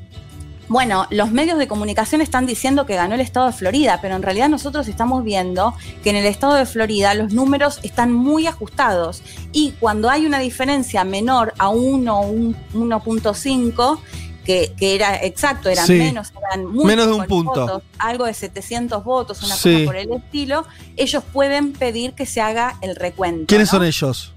bueno, 0.74 1.08
los 1.12 1.32
medios 1.32 1.58
de 1.58 1.68
comunicación 1.70 2.20
están 2.20 2.46
diciendo 2.46 2.86
que 2.86 2.96
ganó 2.96 3.16
el 3.16 3.22
estado 3.22 3.46
de 3.46 3.54
Florida, 3.54 4.00
pero 4.02 4.16
en 4.18 4.24
realidad 4.24 4.50
nosotros 4.50 4.88
estamos 4.90 5.24
viendo 5.24 5.74
que 6.04 6.10
en 6.10 6.18
el 6.18 6.26
estado 6.26 6.56
de 6.56 6.66
Florida 6.66 7.14
los 7.14 7.32
números 7.32 7.80
están 7.84 8.12
muy 8.12 8.48
ajustados 8.48 9.22
y 9.54 9.72
cuando 9.80 10.10
hay 10.10 10.26
una 10.26 10.40
diferencia 10.40 11.06
menor 11.06 11.54
a 11.60 11.70
1 11.70 12.20
o 12.20 12.28
un 12.28 12.56
1.5, 12.74 14.00
que, 14.44 14.74
que 14.76 14.94
era 14.96 15.16
exacto, 15.24 15.70
eran 15.70 15.88
Sí. 15.88 15.94
menos, 15.94 16.34
eran 16.52 16.66
muy 16.66 16.84
Menos 16.84 17.08
de 17.08 17.14
un 17.14 17.26
punto. 17.28 17.52
votos, 17.62 17.84
algo 17.98 18.26
de 18.26 18.34
700 18.34 19.04
votos, 19.06 19.42
una 19.42 19.56
Sí. 19.56 19.72
cosa 19.74 19.86
por 19.86 19.96
el 19.96 20.12
estilo, 20.12 20.66
ellos 20.98 21.24
pueden 21.32 21.72
pedir 21.72 22.12
que 22.14 22.26
se 22.26 22.42
haga 22.42 22.76
el 22.82 22.98
recuento. 22.98 23.46
¿Quiénes 23.48 23.70
¿no? 23.72 23.78
son 23.80 23.86
ellos? 23.88 24.34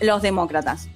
Los 0.00 0.22
demócratas. 0.22 0.88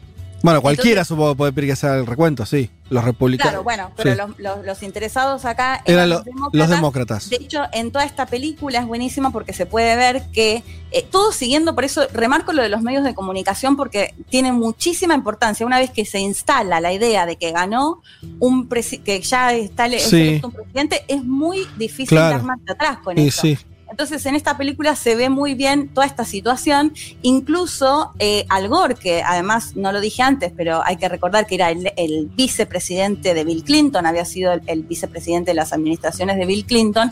Bueno, 0.42 0.62
cualquiera 0.62 1.04
supongo 1.04 1.32
que 1.32 1.36
puede 1.38 1.52
pedir 1.52 1.70
que 1.70 1.76
sea 1.76 1.94
el 1.96 2.06
recuento, 2.06 2.46
sí. 2.46 2.70
Los 2.90 3.04
republicanos. 3.04 3.50
Claro, 3.50 3.64
bueno, 3.64 3.90
pero 3.96 4.12
Sí. 4.12 4.16
los, 4.16 4.38
los- 4.38 4.64
los 4.64 4.82
interesados 4.82 5.44
acá 5.44 5.82
Eran 5.84 5.98
eran 5.98 6.08
lo- 6.10 6.14
los, 6.16 6.24
demócratas. 6.24 6.58
los 6.58 6.68
demócratas. 6.70 7.30
De 7.30 7.36
hecho, 7.36 7.62
en 7.72 7.90
toda 7.90 8.04
esta 8.04 8.24
película 8.26 8.78
es 8.78 8.86
buenísima 8.86 9.30
porque 9.30 9.52
se 9.52 9.66
puede 9.66 9.96
ver 9.96 10.22
que 10.32 10.62
eh, 10.90 11.06
todo 11.10 11.32
siguiendo, 11.32 11.74
por 11.74 11.84
eso 11.84 12.06
remarco 12.14 12.52
lo 12.54 12.62
de 12.62 12.68
los 12.70 12.80
medios 12.82 13.04
de 13.04 13.14
comunicación 13.14 13.76
porque 13.76 14.14
tiene 14.30 14.52
muchísima 14.52 15.14
importancia. 15.14 15.66
Una 15.66 15.78
vez 15.78 15.90
que 15.90 16.06
se 16.06 16.18
instala 16.20 16.80
la 16.80 16.92
idea 16.92 17.26
de 17.26 17.36
que 17.36 17.50
ganó 17.52 18.00
un 18.38 18.68
que 18.68 19.20
ya 19.20 19.52
está 19.52 19.86
Sí. 19.98 20.40
un 20.42 20.52
presidente, 20.52 21.04
es 21.08 21.22
muy 21.24 21.66
difícil 21.76 22.08
Claro. 22.16 22.36
dar 22.36 22.42
marcha 22.44 22.72
atrás 22.72 22.98
con 23.04 23.18
Y 23.18 23.28
eso. 23.28 23.42
sí. 23.42 23.58
Entonces 23.90 24.24
en 24.26 24.34
esta 24.34 24.56
película 24.56 24.94
se 24.96 25.16
ve 25.16 25.28
muy 25.28 25.54
bien 25.54 25.88
toda 25.88 26.06
esta 26.06 26.24
situación, 26.24 26.92
incluso 27.22 28.12
eh, 28.18 28.44
Al 28.48 28.68
Gore, 28.68 28.94
que 28.94 29.22
además 29.22 29.76
no 29.76 29.92
lo 29.92 30.00
dije 30.00 30.22
antes, 30.22 30.52
pero 30.56 30.82
hay 30.84 30.96
que 30.96 31.08
recordar 31.08 31.46
que 31.46 31.54
era 31.54 31.70
el, 31.70 32.30
vicepresidente 32.36 33.34
de 33.34 33.44
Bill 33.44 33.64
Clinton, 33.64 34.06
había 34.06 34.24
sido 34.24 34.52
el, 34.52 34.82
vicepresidente 34.82 35.50
de 35.50 35.54
las 35.54 35.72
administraciones 35.72 36.36
de 36.36 36.46
Bill 36.46 36.64
Clinton, 36.66 37.10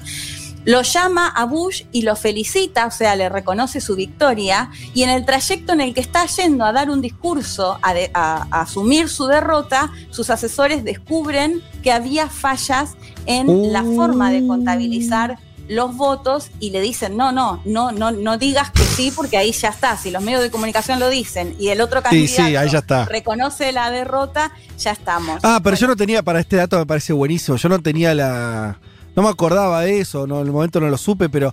lo 0.65 0.83
llama 0.83 1.29
a 1.29 1.45
Bush 1.45 1.85
y 1.93 2.03
lo 2.03 2.17
felicita, 2.17 2.87
o 2.87 2.91
sea, 2.91 3.15
le 3.15 3.29
reconoce 3.29 3.81
su 3.81 3.95
victoria, 3.95 4.71
y 4.95 5.05
en 5.05 5.11
el 5.11 5.25
trayecto 5.25 5.73
en 5.73 5.81
el 5.81 5.95
que 5.95 6.01
está 6.01 6.27
yendo 6.27 6.65
a 6.65 6.73
dar 6.73 6.91
un 6.91 7.01
discurso, 7.01 7.79
a 7.83 8.47
asumir 8.51 9.09
su 9.09 9.27
derrota, 9.27 9.93
sus 10.11 10.29
asesores 10.29 10.83
descubren 10.85 11.63
que 11.83 11.93
había 11.93 12.29
fallas 12.29 12.97
en 13.27 13.73
la 13.73 13.85
forma 13.85 14.33
de 14.33 14.45
contabilizar 14.47 15.39
los 15.69 15.97
votos 15.97 16.51
y 16.61 16.71
le 16.71 16.81
dicen, 16.81 17.17
no, 17.17 17.33
no, 17.33 17.61
no, 17.65 17.91
no, 17.93 18.11
no 18.13 18.39
digas 18.39 18.71
que 18.71 18.83
sí, 18.85 19.13
porque 19.15 19.37
ahí 19.37 19.53
ya 19.53 19.69
está. 19.71 19.97
Si 19.97 20.11
los 20.11 20.23
medios 20.23 20.43
de 20.43 20.51
comunicación 20.51 21.01
lo 21.01 21.09
dicen 21.09 21.57
y 21.59 21.69
el 21.69 21.81
otro 21.81 22.03
candidato 22.03 22.49
sí, 22.49 22.57
ahí 22.57 22.69
ya 22.71 22.79
está. 22.79 23.05
reconoce 23.07 23.73
la 23.73 23.91
derrota, 23.91 24.53
ya 24.79 24.93
estamos. 24.93 25.41
Ah, 25.43 25.61
pero 25.63 25.77
yo 25.77 25.87
no 25.89 25.97
tenía, 25.97 26.23
para 26.23 26.41
este 26.41 26.57
dato 26.57 26.79
me 26.79 26.87
parece 26.87 27.13
buenísimo, 27.13 27.57
yo 27.57 27.69
no 27.69 27.81
tenía 27.81 28.15
la... 28.15 28.79
No 29.17 29.23
me 29.23 29.29
acordaba 29.29 29.81
de 29.83 30.01
eso, 30.01 30.27
no, 30.27 30.41
en 30.41 30.47
el 30.47 30.53
momento 30.53 30.79
no 30.79 30.89
lo 30.89 30.99
supe, 30.99 31.29
pero 31.29 31.53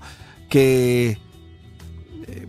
que... 0.49 1.18
eh, 2.27 2.48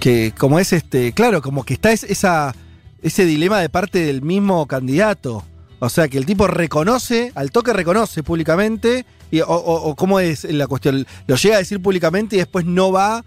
Que 0.00 0.32
como 0.38 0.58
es 0.58 0.72
este, 0.72 1.12
claro, 1.12 1.42
como 1.42 1.64
que 1.64 1.74
está 1.74 1.92
es- 1.92 2.04
esa, 2.04 2.54
ese 3.02 3.24
dilema 3.24 3.58
de 3.60 3.68
parte 3.68 3.98
del 4.06 4.22
mismo 4.22 4.66
candidato. 4.66 5.44
O 5.80 5.88
sea, 5.88 6.08
que 6.08 6.16
el 6.18 6.24
tipo 6.24 6.46
reconoce, 6.46 7.32
al 7.34 7.50
toque 7.50 7.72
reconoce 7.72 8.22
públicamente, 8.22 9.04
y, 9.36 9.40
o, 9.40 9.46
o- 9.48 9.94
cómo 9.96 10.20
es 10.20 10.44
la 10.44 10.66
cuestión, 10.66 11.06
lo 11.26 11.36
llega 11.36 11.56
a 11.56 11.58
decir 11.58 11.80
públicamente 11.82 12.36
y 12.36 12.38
después 12.38 12.64
no 12.64 12.92
va 12.92 13.24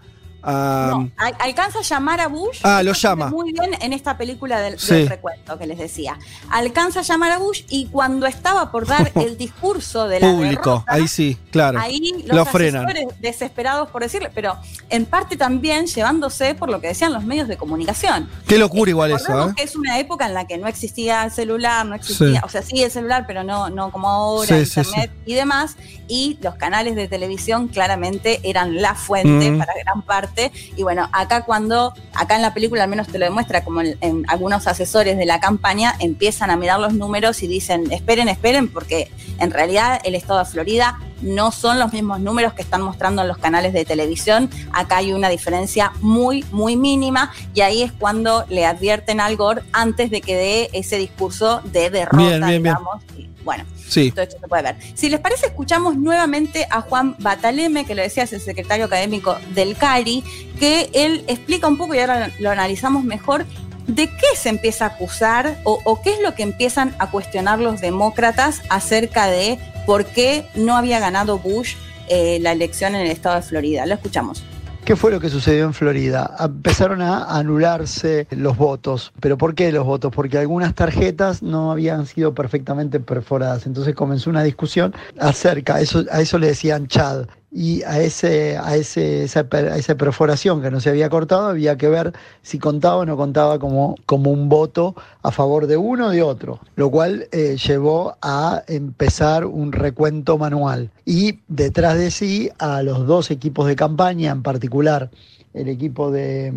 a... 0.48 0.88
No, 0.90 1.10
al- 1.16 1.36
alcanza 1.38 1.80
a 1.80 1.82
llamar 1.82 2.20
a 2.20 2.28
Bush. 2.28 2.60
Ah, 2.62 2.82
lo 2.82 2.92
llama. 2.92 3.28
Muy 3.28 3.52
bien 3.52 3.70
en 3.80 3.92
esta 3.92 4.16
película 4.16 4.60
del, 4.60 4.78
Sí. 4.78 4.94
del 4.94 5.08
recuento 5.08 5.58
que 5.58 5.66
les 5.66 5.78
decía. 5.78 6.18
Alcanza 6.50 7.00
a 7.00 7.02
llamar 7.02 7.32
a 7.32 7.38
Bush 7.38 7.62
y 7.68 7.86
cuando 7.86 8.26
estaba 8.26 8.70
por 8.70 8.86
dar 8.86 9.12
el 9.16 9.36
discurso 9.36 10.08
de 10.08 10.20
la 10.20 10.26
Público, 10.32 10.70
derrota, 10.70 10.84
ahí 10.92 11.08
sí, 11.08 11.36
claro. 11.50 11.78
Ahí 11.80 12.24
los 12.26 12.36
lo 12.36 12.44
frenan. 12.46 12.86
desesperados 13.20 13.88
por 13.90 14.02
decirle, 14.02 14.30
pero 14.34 14.56
en 14.90 15.04
parte 15.06 15.36
también 15.36 15.86
llevándose 15.86 16.54
por 16.54 16.70
lo 16.70 16.80
que 16.80 16.88
decían 16.88 17.12
los 17.12 17.24
medios 17.24 17.48
de 17.48 17.56
comunicación. 17.56 18.28
Qué 18.46 18.58
locura 18.58 18.90
igual 18.90 19.12
eso, 19.12 19.50
¿eh? 19.50 19.52
que 19.56 19.62
es 19.64 19.76
una 19.76 19.98
época 19.98 20.26
en 20.26 20.34
la 20.34 20.46
que 20.46 20.58
no 20.58 20.66
existía 20.68 21.24
el 21.24 21.30
celular, 21.30 21.84
no 21.86 21.94
existía, 21.94 22.40
Sí. 22.40 22.44
o 22.44 22.48
sea, 22.48 22.62
sí 22.62 22.82
el 22.82 22.90
celular, 22.90 23.24
pero 23.26 23.44
no, 23.44 23.70
no 23.70 23.90
como 23.90 24.08
ahora, 24.08 24.46
Sí, 24.46 24.54
internet 24.80 25.10
y 25.26 25.34
demás. 25.34 25.76
Y 26.08 26.38
los 26.40 26.54
canales 26.54 26.96
de 26.96 27.06
televisión 27.08 27.68
claramente 27.68 28.40
eran 28.42 28.80
la 28.80 28.94
fuente 28.94 29.50
Mm. 29.50 29.58
para 29.58 29.72
gran 29.84 30.02
parte. 30.38 30.52
Y 30.76 30.82
bueno, 30.82 31.08
acá 31.12 31.44
cuando, 31.44 31.94
acá 32.14 32.36
en 32.36 32.42
la 32.42 32.54
película 32.54 32.84
al 32.84 32.90
menos 32.90 33.08
te 33.08 33.18
lo 33.18 33.24
demuestra, 33.24 33.64
como 33.64 33.80
en, 33.80 33.96
en 34.00 34.24
algunos 34.28 34.66
asesores 34.66 35.16
de 35.16 35.26
la 35.26 35.40
campaña 35.40 35.94
empiezan 35.98 36.50
a 36.50 36.56
mirar 36.56 36.80
los 36.80 36.94
números 36.94 37.42
y 37.42 37.46
dicen, 37.46 37.90
esperen, 37.92 38.28
esperen, 38.28 38.68
porque 38.68 39.10
en 39.38 39.50
realidad 39.50 40.00
el 40.04 40.14
estado 40.14 40.38
de 40.40 40.44
Florida 40.44 40.98
no 41.20 41.50
son 41.50 41.78
los 41.80 41.92
mismos 41.92 42.20
números 42.20 42.52
que 42.52 42.62
están 42.62 42.82
mostrando 42.82 43.22
en 43.22 43.28
los 43.28 43.38
canales 43.38 43.72
de 43.72 43.84
televisión. 43.84 44.48
Acá 44.72 44.98
hay 44.98 45.12
una 45.12 45.28
diferencia 45.28 45.92
muy, 46.00 46.44
muy 46.52 46.76
mínima 46.76 47.32
y 47.54 47.62
ahí 47.62 47.82
es 47.82 47.92
cuando 47.92 48.44
le 48.48 48.66
advierten 48.66 49.20
al 49.20 49.36
Gore 49.36 49.62
antes 49.72 50.10
de 50.10 50.20
que 50.20 50.36
dé 50.36 50.70
ese 50.72 50.96
discurso 50.96 51.60
de 51.64 51.90
derrota, 51.90 52.16
Bien, 52.16 52.40
bien, 52.40 52.62
bien. 52.62 52.62
digamos. 52.62 53.02
Bueno, 53.48 53.64
Sí. 53.88 54.10
todo 54.10 54.24
esto 54.24 54.36
se 54.38 54.46
puede 54.46 54.62
ver. 54.62 54.76
Si 54.94 55.08
les 55.08 55.20
parece, 55.20 55.46
escuchamos 55.46 55.96
nuevamente 55.96 56.66
a 56.70 56.82
Juan 56.82 57.16
Bataleme, 57.18 57.86
que 57.86 57.94
lo 57.94 58.02
decía, 58.02 58.24
es 58.24 58.34
el 58.34 58.42
secretario 58.42 58.84
académico 58.84 59.38
del 59.54 59.74
CARI, 59.74 60.22
que 60.60 60.90
él 60.92 61.24
explica 61.28 61.66
un 61.66 61.78
poco 61.78 61.94
y 61.94 61.98
ahora 62.00 62.30
lo 62.40 62.50
analizamos 62.50 63.04
mejor. 63.04 63.46
¿De 63.86 64.06
qué 64.06 64.36
se 64.36 64.50
empieza 64.50 64.84
a 64.84 64.88
acusar 64.88 65.58
o, 65.64 65.80
o 65.84 66.02
qué 66.02 66.10
es 66.12 66.20
lo 66.20 66.34
que 66.34 66.42
empiezan 66.42 66.94
a 66.98 67.10
cuestionar 67.10 67.58
los 67.58 67.80
demócratas 67.80 68.60
acerca 68.68 69.28
de 69.28 69.58
por 69.86 70.04
qué 70.04 70.44
no 70.54 70.76
había 70.76 70.98
ganado 71.00 71.38
Bush 71.38 71.72
eh, 72.10 72.38
la 72.42 72.52
elección 72.52 72.94
en 72.94 73.00
el 73.06 73.10
estado 73.10 73.36
de 73.36 73.42
Florida? 73.42 73.86
Lo 73.86 73.94
escuchamos. 73.94 74.44
¿Qué 74.84 74.96
fue 74.96 75.10
lo 75.10 75.20
que 75.20 75.28
sucedió 75.28 75.64
en 75.64 75.74
Florida? 75.74 76.34
Empezaron 76.40 77.02
a 77.02 77.24
anularse 77.38 78.26
los 78.30 78.56
votos. 78.56 79.12
¿Pero 79.20 79.36
por 79.36 79.54
qué 79.54 79.70
los 79.70 79.84
votos? 79.84 80.12
Porque 80.14 80.38
algunas 80.38 80.74
tarjetas 80.74 81.42
no 81.42 81.70
habían 81.70 82.06
sido 82.06 82.34
perfectamente 82.34 82.98
perforadas. 82.98 83.66
Entonces 83.66 83.94
comenzó 83.94 84.30
una 84.30 84.42
discusión 84.42 84.94
acerca, 85.18 85.80
eso, 85.80 86.04
a 86.10 86.20
eso 86.22 86.38
le 86.38 86.48
decían 86.48 86.86
Chad. 86.86 87.26
Y 87.50 87.82
a, 87.84 88.00
ese, 88.00 88.58
a, 88.58 88.76
ese, 88.76 89.24
esa, 89.24 89.46
a 89.50 89.76
esa 89.76 89.94
perforación 89.94 90.60
que 90.60 90.70
no 90.70 90.80
se 90.80 90.90
había 90.90 91.08
cortado 91.08 91.48
había 91.48 91.78
que 91.78 91.88
ver 91.88 92.12
si 92.42 92.58
contaba 92.58 92.96
o 92.96 93.06
no 93.06 93.16
contaba 93.16 93.58
como, 93.58 93.94
como 94.04 94.30
un 94.30 94.50
voto 94.50 94.94
a 95.22 95.30
favor 95.30 95.66
de 95.66 95.78
uno 95.78 96.08
o 96.08 96.10
de 96.10 96.22
otro, 96.22 96.60
lo 96.76 96.90
cual 96.90 97.26
eh, 97.32 97.56
llevó 97.56 98.16
a 98.20 98.62
empezar 98.66 99.46
un 99.46 99.72
recuento 99.72 100.36
manual. 100.36 100.90
Y 101.06 101.40
detrás 101.48 101.96
de 101.96 102.10
sí 102.10 102.50
a 102.58 102.82
los 102.82 103.06
dos 103.06 103.30
equipos 103.30 103.66
de 103.66 103.76
campaña, 103.76 104.30
en 104.30 104.42
particular 104.42 105.10
el 105.54 105.68
equipo 105.68 106.10
de, 106.10 106.52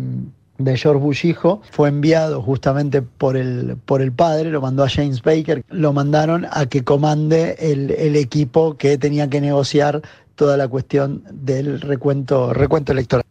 de 0.58 0.76
George 0.76 1.00
Bush 1.00 1.34
fue 1.70 1.88
enviado 1.88 2.42
justamente 2.42 3.02
por 3.02 3.36
el, 3.36 3.76
por 3.84 4.02
el 4.02 4.12
padre, 4.12 4.50
lo 4.50 4.60
mandó 4.60 4.84
a 4.84 4.88
James 4.88 5.22
Baker, 5.22 5.64
lo 5.68 5.92
mandaron 5.92 6.46
a 6.50 6.66
que 6.66 6.84
comande 6.84 7.56
el, 7.58 7.90
el 7.92 8.16
equipo 8.16 8.76
que 8.76 8.98
tenía 8.98 9.28
que 9.28 9.40
negociar 9.40 10.02
toda 10.34 10.56
la 10.56 10.68
cuestión 10.68 11.24
del 11.30 11.80
recuento, 11.80 12.52
recuento 12.52 12.92
electoral. 12.92 13.24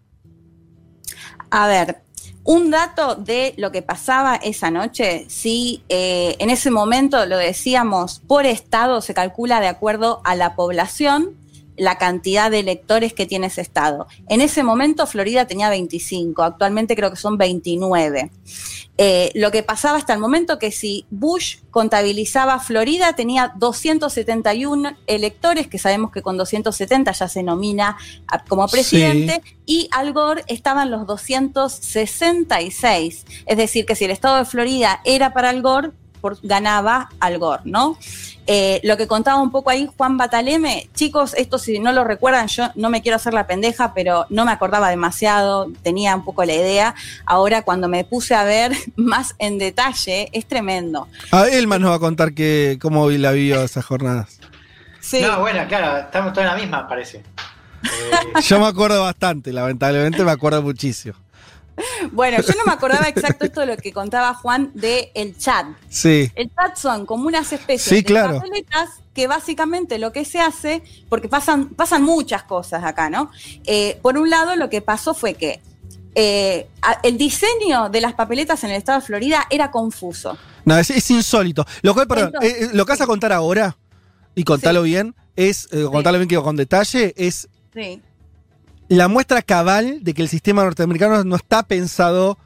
A 1.50 1.68
ver, 1.68 1.98
un 2.44 2.72
dato 2.72 3.16
de 3.16 3.54
lo 3.58 3.72
que 3.72 3.82
pasaba 3.82 4.36
esa 4.36 4.72
noche, 4.72 5.26
sí, 5.28 5.84
eh, 5.90 6.36
en 6.40 6.50
ese 6.50 6.72
momento 6.72 7.26
lo 7.26 7.38
decíamos, 7.38 8.22
por 8.28 8.46
estado 8.46 9.02
se 9.02 9.14
calcula 9.14 9.60
de 9.60 9.68
acuerdo 9.68 10.22
a 10.24 10.36
la 10.36 10.56
población 10.56 11.36
la 11.78 11.98
cantidad 11.98 12.52
de 12.52 12.60
electores 12.60 13.14
que 13.14 13.26
tiene 13.26 13.48
ese 13.48 13.62
estado. 13.62 14.08
En 14.28 14.42
ese 14.42 14.64
momento 14.64 15.08
Florida 15.08 15.48
tenía 15.48 15.70
25, 15.70 16.44
actualmente 16.44 16.96
creo 16.96 17.10
que 17.10 17.16
son 17.16 17.38
29. 17.38 18.30
Eh, 18.98 19.32
lo 19.34 19.52
que 19.52 19.64
pasaba 19.64 19.98
hasta 19.98 20.14
el 20.14 20.20
momento 20.20 20.60
que 20.60 20.72
si 20.72 21.06
Bush 21.10 21.60
contabilizaba 21.72 22.60
Florida 22.60 23.14
tenía 23.14 23.54
271 23.56 24.96
electores, 25.08 25.68
que 25.68 25.80
sabemos 25.80 26.12
que 26.12 26.22
con 26.22 26.38
270 26.38 27.12
ya 27.12 27.28
se 27.28 27.42
nomina 27.42 27.98
como 28.48 28.68
presidente, 28.68 29.42
y 29.66 29.90
Al 29.92 30.14
Gore 30.14 30.44
estaban 30.48 30.92
los 30.92 31.08
266. 31.08 33.26
Es 33.46 33.58
decir, 33.58 33.86
que 33.86 33.96
si 33.96 34.06
el 34.06 34.12
estado 34.12 34.38
de 34.38 34.46
Florida 34.46 35.02
era 35.04 35.34
para 35.34 35.50
Al 35.50 35.64
Gore, 35.64 35.94
por- 36.22 36.38
ganaba 36.44 37.10
Al 37.20 37.38
Gore, 37.40 37.64
¿no? 37.66 37.98
Eh, 38.48 38.80
lo 38.84 38.98
que 38.98 39.08
contaba 39.08 39.40
un 39.42 39.52
poco 39.52 39.70
ahí 39.70 39.88
Juan 39.98 40.18
Bataleme, 40.18 40.90
chicos, 40.96 41.34
esto 41.36 41.58
si 41.60 41.80
no 41.80 41.92
lo 41.92 42.04
recuerdan, 42.04 42.48
yo 42.48 42.70
no 42.76 42.90
me 42.90 43.02
quiero 43.02 43.16
hacer 43.18 43.34
la 43.34 43.46
pendeja, 43.48 43.94
pero 43.94 44.26
no 44.30 44.46
me 44.46 44.52
acordaba 44.52 44.90
demasiado, 44.90 45.72
tenía 45.84 46.16
un 46.16 46.24
poco 46.26 46.44
la 46.44 46.54
idea. 46.54 46.96
Ahora 47.26 47.62
cuando 47.62 47.88
me 47.88 48.04
puse 48.04 48.34
a 48.36 48.44
ver 48.44 48.72
más 48.96 49.36
en 49.38 49.58
detalle, 49.58 50.30
es 50.34 50.48
tremendo. 50.48 51.08
Ah, 51.32 51.46
Elman 51.52 51.82
nos 51.82 51.92
va 51.92 51.96
a 51.96 52.00
contar 52.00 52.34
que, 52.34 52.78
cómo 52.82 53.10
la 53.10 53.32
vivió 53.32 53.62
esas 53.64 53.86
jornadas. 53.86 54.40
Sí. 55.00 55.22
No, 55.22 55.40
bueno, 55.40 55.66
claro, 55.68 55.98
estamos 56.00 56.34
todos 56.34 56.46
en 56.48 56.54
la 56.54 56.60
misma, 56.60 56.88
parece. 56.88 57.24
Yo 58.44 58.60
me 58.60 58.68
acuerdo 58.68 59.02
bastante, 59.04 59.52
lamentablemente 59.52 60.24
me 60.24 60.32
acuerdo 60.32 60.62
muchísimo. 60.62 61.16
Bueno, 62.12 62.38
yo 62.42 62.54
no 62.58 62.66
me 62.66 62.72
acordaba 62.74 63.08
exacto 63.08 63.46
esto 63.46 63.62
de 63.62 63.68
lo 63.68 63.78
que 63.78 63.92
contaba 63.94 64.34
Juan 64.34 64.72
de 64.74 65.12
el 65.16 65.38
chat. 65.38 65.68
Sí. 65.90 66.32
El 66.36 66.50
chat 66.54 66.76
son 66.78 67.06
como 67.06 67.28
unas 67.28 67.52
especies 67.54 67.82
Sí, 67.84 67.96
de 67.96 68.04
claro. 68.04 68.36
papeletas 68.38 68.90
que 69.14 69.28
básicamente 69.28 69.98
lo 70.00 70.12
que 70.12 70.26
se 70.26 70.40
hace, 70.40 70.84
porque 71.10 71.28
pasan, 71.28 71.70
pasan 71.70 72.04
muchas 72.04 72.44
cosas 72.44 72.84
acá, 72.84 73.10
¿no? 73.10 73.30
Eh, 73.66 74.00
por 74.02 74.18
un 74.18 74.30
lado, 74.30 74.56
lo 74.56 74.70
que 74.70 74.82
pasó 74.82 75.14
fue 75.14 75.34
que 75.36 75.62
eh, 76.16 76.68
el 77.04 77.18
diseño 77.18 77.90
de 77.90 78.02
las 78.02 78.14
papeletas 78.14 78.64
en 78.64 78.72
el 78.72 78.78
estado 78.78 79.00
de 79.00 79.06
Florida 79.06 79.48
era 79.50 79.72
confuso. 79.72 80.38
No, 80.66 80.78
es, 80.78 80.90
es 80.92 81.10
insólito. 81.12 81.66
Lo 81.82 81.94
cual, 81.94 82.08
perdón, 82.08 82.32
Entonces- 82.36 82.62
eh, 82.62 82.70
lo 82.74 82.86
que 82.86 82.92
vas 82.92 83.02
a 83.02 83.08
contar 83.08 83.32
ahora, 83.34 83.78
y 84.36 84.44
contarlo 84.44 84.84
bien, 84.84 85.16
es, 85.36 85.68
contarlo 85.92 86.20
bien 86.20 86.30
que 86.30 86.38
con 86.38 86.56
detalle, 86.56 87.14
es 87.18 87.48
Sí. 87.74 88.02
La 88.98 89.08
muestra 89.08 89.42
cabal 89.42 90.04
de 90.04 90.14
que 90.14 90.22
el 90.22 90.28
sistema 90.28 90.66
norteamericano 90.66 91.24
no 91.24 91.38
está 91.38 91.64
pensado 91.64 92.38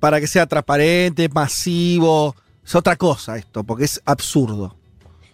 para 0.00 0.20
que 0.20 0.26
sea 0.26 0.46
transparente, 0.46 1.30
masivo. 1.30 2.36
Es 2.62 2.74
otra 2.74 2.96
cosa 2.96 3.38
esto, 3.38 3.64
porque 3.64 3.84
es 3.84 4.02
absurdo. 4.04 4.76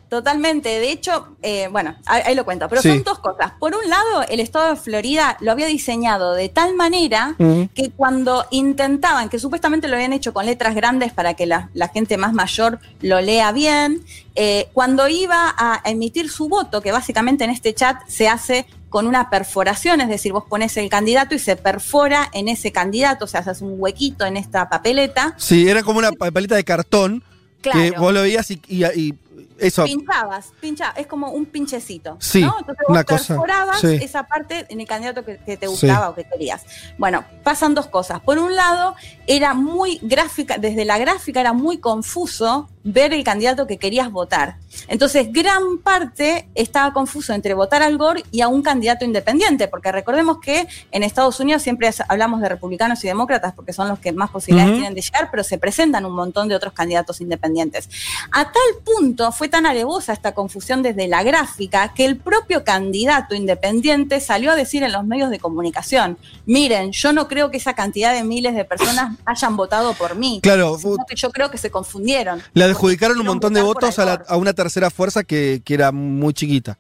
Totalmente. 0.09 0.69
De 0.69 0.91
hecho, 0.93 1.37
eh, 1.43 1.69
bueno, 1.73 1.97
ahí, 2.07 2.35
lo 2.37 2.45
cuento. 2.45 2.69
Pero 2.69 2.81
Sí. 2.81 2.89
son 2.89 3.03
dos 3.03 3.19
cosas. 3.19 3.53
Por 3.59 3.75
un 3.75 3.91
lado, 3.91 4.23
el 4.31 4.39
estado 4.41 4.71
de 4.71 4.77
Florida 4.77 5.37
lo 5.41 5.51
había 5.53 5.67
diseñado 5.67 6.33
de 6.35 6.49
tal 6.49 6.75
manera 6.77 7.35
Mm. 7.39 7.65
que 7.75 7.91
cuando 7.91 8.47
intentaban, 8.51 9.29
que 9.29 9.39
supuestamente 9.41 9.89
lo 9.89 9.97
habían 9.97 10.13
hecho 10.13 10.33
con 10.33 10.47
letras 10.47 10.75
grandes 10.77 11.13
para 11.13 11.35
que 11.35 11.47
la, 11.47 11.69
la 11.75 11.89
gente 11.89 12.17
más 12.17 12.33
mayor 12.33 12.79
lo 13.03 13.21
lea 13.21 13.51
bien, 13.53 14.03
eh, 14.37 14.69
cuando 14.73 15.09
iba 15.09 15.53
a 15.59 15.83
emitir 15.85 16.31
su 16.31 16.49
voto, 16.49 16.81
que 16.81 16.93
básicamente 16.93 17.43
en 17.45 17.51
este 17.51 17.75
chat 17.75 17.99
se 18.07 18.29
hace 18.29 18.67
con 18.89 19.07
una 19.07 19.31
perforación, 19.31 20.01
es 20.01 20.09
decir, 20.09 20.33
vos 20.33 20.45
pones 20.49 20.77
el 20.77 20.89
candidato 20.89 21.35
y 21.35 21.39
se 21.39 21.57
perfora 21.57 22.29
en 22.33 22.49
ese 22.49 22.73
candidato, 22.73 23.27
o 23.27 23.29
sea, 23.29 23.41
haces 23.41 23.61
un 23.61 23.75
huequito 23.77 24.25
en 24.25 24.37
esta 24.37 24.69
papeleta. 24.69 25.35
Sí, 25.37 25.69
era 25.69 25.83
como 25.83 25.99
una 25.99 26.13
papeleta 26.13 26.55
de 26.57 26.65
cartón 26.65 27.23
que 27.63 27.93
vos 27.99 28.13
lo 28.15 28.23
veías 28.23 28.51
y, 28.51 28.61
y- 28.69 28.85
y 28.99 29.15
eso. 29.59 29.83
Pinchabas, 29.85 30.53
pinchabas, 30.61 30.97
es 30.99 31.07
como 31.09 31.33
un 31.33 31.45
pinchecito. 31.45 32.17
Sí, 32.21 32.41
¿no? 32.43 32.55
Entonces 32.61 32.85
vos 32.87 32.91
una 32.95 33.03
cosa, 33.05 33.27
perforabas 33.35 33.81
sí. 33.81 33.99
esa 34.01 34.23
parte 34.23 34.67
en 34.69 34.81
el 34.81 34.87
candidato 34.87 35.25
que, 35.25 35.39
que 35.39 35.57
te 35.57 35.67
Sí. 35.67 35.73
gustaba 35.73 36.11
o 36.11 36.15
que 36.15 36.25
querías. 36.25 36.65
Bueno, 36.97 37.25
pasan 37.43 37.75
dos 37.75 37.89
cosas. 37.89 38.21
Por 38.21 38.39
un 38.39 38.55
lado, 38.55 38.95
era 39.27 39.55
muy 39.55 39.99
gráfica, 40.03 40.59
desde 40.59 40.85
la 40.85 40.97
gráfica 40.99 41.41
era 41.41 41.53
muy 41.53 41.79
confuso 41.79 42.69
ver 42.93 43.13
el 43.13 43.23
candidato 43.23 43.67
que 43.67 43.77
querías 43.77 44.11
votar. 44.11 44.57
Entonces, 44.87 45.31
gran 45.31 45.79
parte 45.79 46.49
estaba 46.55 46.93
confuso 46.93 47.35
entre 47.35 47.53
votar 47.53 47.83
al 47.83 47.99
Gore 47.99 48.25
y 48.31 48.41
a 48.41 48.49
un 48.49 48.63
candidato 48.63 49.05
independiente, 49.05 49.69
porque 49.69 49.93
recordemos 49.93 50.39
que 50.39 50.67
en 50.91 51.03
Estados 51.03 51.39
Unidos 51.41 51.63
siempre 51.63 51.91
hablamos 52.09 52.41
de 52.41 52.49
republicanos 52.49 53.05
y 53.05 53.09
demócratas 53.09 53.53
porque 53.55 53.73
son 53.73 53.89
los 53.89 53.99
que 53.99 54.13
más 54.13 54.31
posibilidades 54.31 54.75
tienen 54.75 54.95
de 54.95 55.03
llegar, 55.03 55.31
pero 55.31 55.45
se 55.45 55.59
presentan 55.59 56.07
un 56.07 56.15
montón 56.15 56.49
de 56.49 56.55
otros 56.55 56.73
candidatos 56.73 57.21
independientes. 57.21 57.91
A 58.33 58.45
tal 58.45 58.83
punto 58.85 59.33
fue 59.33 59.49
tan 59.49 59.67
alevosa 59.67 60.13
esta 60.13 60.33
confusión 60.33 60.83
desde 60.83 61.09
la 61.09 61.23
gráfica 61.23 61.93
que 61.95 62.07
el 62.07 62.17
propio 62.17 62.65
candidato 62.65 63.35
independiente 63.35 64.21
salió 64.21 64.53
a 64.53 64.55
decir 64.55 64.83
en 64.83 64.93
los 64.93 65.05
medios 65.05 65.31
de 65.31 65.39
comunicación, 65.39 66.17
miren, 66.47 66.93
yo 66.93 67.13
no 67.13 67.29
creo 67.29 67.51
que 67.51 67.59
esa 67.59 67.75
cantidad 67.75 68.15
de 68.15 68.25
miles 68.25 68.55
de 68.55 68.65
personas 68.65 69.17
hayan 69.27 69.57
votado 69.57 69.93
por 69.95 70.17
mí. 70.17 70.41
Claro, 70.43 70.79
sino 70.79 71.05
que 71.07 71.17
yo 71.17 71.31
creo 71.31 71.51
que 71.51 71.59
se 71.59 71.71
confundieron. 71.71 72.43
Le 72.55 72.67
adjudicaron 72.79 73.19
un 73.21 73.27
montón 73.27 73.53
de 73.55 73.63
votos 73.63 73.99
a, 73.99 74.05
la- 74.05 74.25
a 74.29 74.37
una 74.37 74.53
tercera 74.53 74.91
fuerza 74.91 75.25
que, 75.25 75.61
que 75.65 75.75
era 75.75 75.91
muy 75.93 76.33
chiquita. 76.33 76.79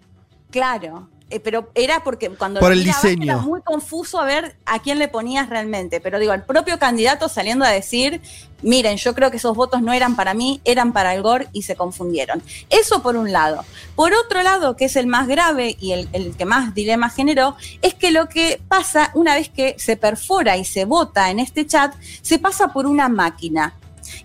Claro, 0.51 1.09
eh, 1.31 1.41
pero 1.41 1.71
era 1.75 2.03
porque 2.05 2.31
cuando 2.31 2.59
Por 2.61 2.73
el 2.73 2.83
diseño. 2.85 3.25
era 3.35 3.37
muy 3.43 3.61
confuso 3.61 4.19
a 4.19 4.25
ver 4.25 4.57
a 4.65 4.79
quién 4.79 4.99
le 4.99 5.09
ponías 5.09 5.51
realmente. 5.51 6.01
Pero 6.01 6.19
digo, 6.19 6.33
el 6.33 6.43
propio 6.43 6.79
candidato 6.79 7.29
saliendo 7.29 7.67
a 7.67 7.69
decir, 7.69 8.23
miren, 8.63 8.97
yo 8.97 9.15
creo 9.15 9.31
que 9.31 9.37
esos 9.37 9.55
votos 9.55 9.83
no 9.83 9.93
eran 9.93 10.17
para 10.17 10.33
mí, 10.33 10.63
eran 10.65 10.95
para 10.95 11.15
el 11.15 11.21
Gore 11.23 11.49
y 11.53 11.63
se 11.63 11.77
confundieron. 11.77 12.43
Eso 12.71 13.03
por 13.03 13.17
un 13.17 13.31
lado. 13.31 13.63
Por 13.95 14.15
otro 14.15 14.43
lado, 14.43 14.75
que 14.75 14.87
es 14.87 14.97
el 14.97 15.07
más 15.07 15.27
grave 15.29 15.77
y 15.79 15.93
el, 15.93 16.09
el 16.15 16.35
que 16.35 16.47
más 16.47 16.73
dilema 16.75 17.11
generó, 17.11 17.57
es 17.83 17.93
que 17.93 18.11
lo 18.11 18.31
que 18.31 18.63
pasa 18.67 19.11
una 19.13 19.35
vez 19.35 19.51
que 19.51 19.75
se 19.79 19.99
perfora 19.99 20.57
y 20.57 20.65
se 20.65 20.87
vota 20.87 21.31
en 21.31 21.41
este 21.41 21.67
chat, 21.67 21.95
se 22.23 22.39
pasa 22.39 22.69
por 22.73 22.87
una 22.87 23.11
máquina. 23.11 23.75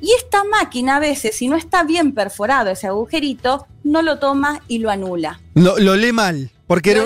Y 0.02 0.12
esta 0.14 0.44
máquina 0.44 0.98
a 0.98 1.00
veces, 1.00 1.36
si 1.36 1.48
no 1.48 1.56
está 1.56 1.84
bien 1.84 2.14
perforado 2.14 2.70
ese 2.70 2.88
agujerito, 2.88 3.68
no 3.84 4.02
lo 4.02 4.20
toma 4.20 4.62
y 4.68 4.80
lo 4.80 4.90
anula. 4.90 5.40
Lo, 5.54 5.78
lo 5.78 5.96
lee 5.96 6.12
mal. 6.12 6.52
Porque 6.66 6.92
era, 6.92 7.04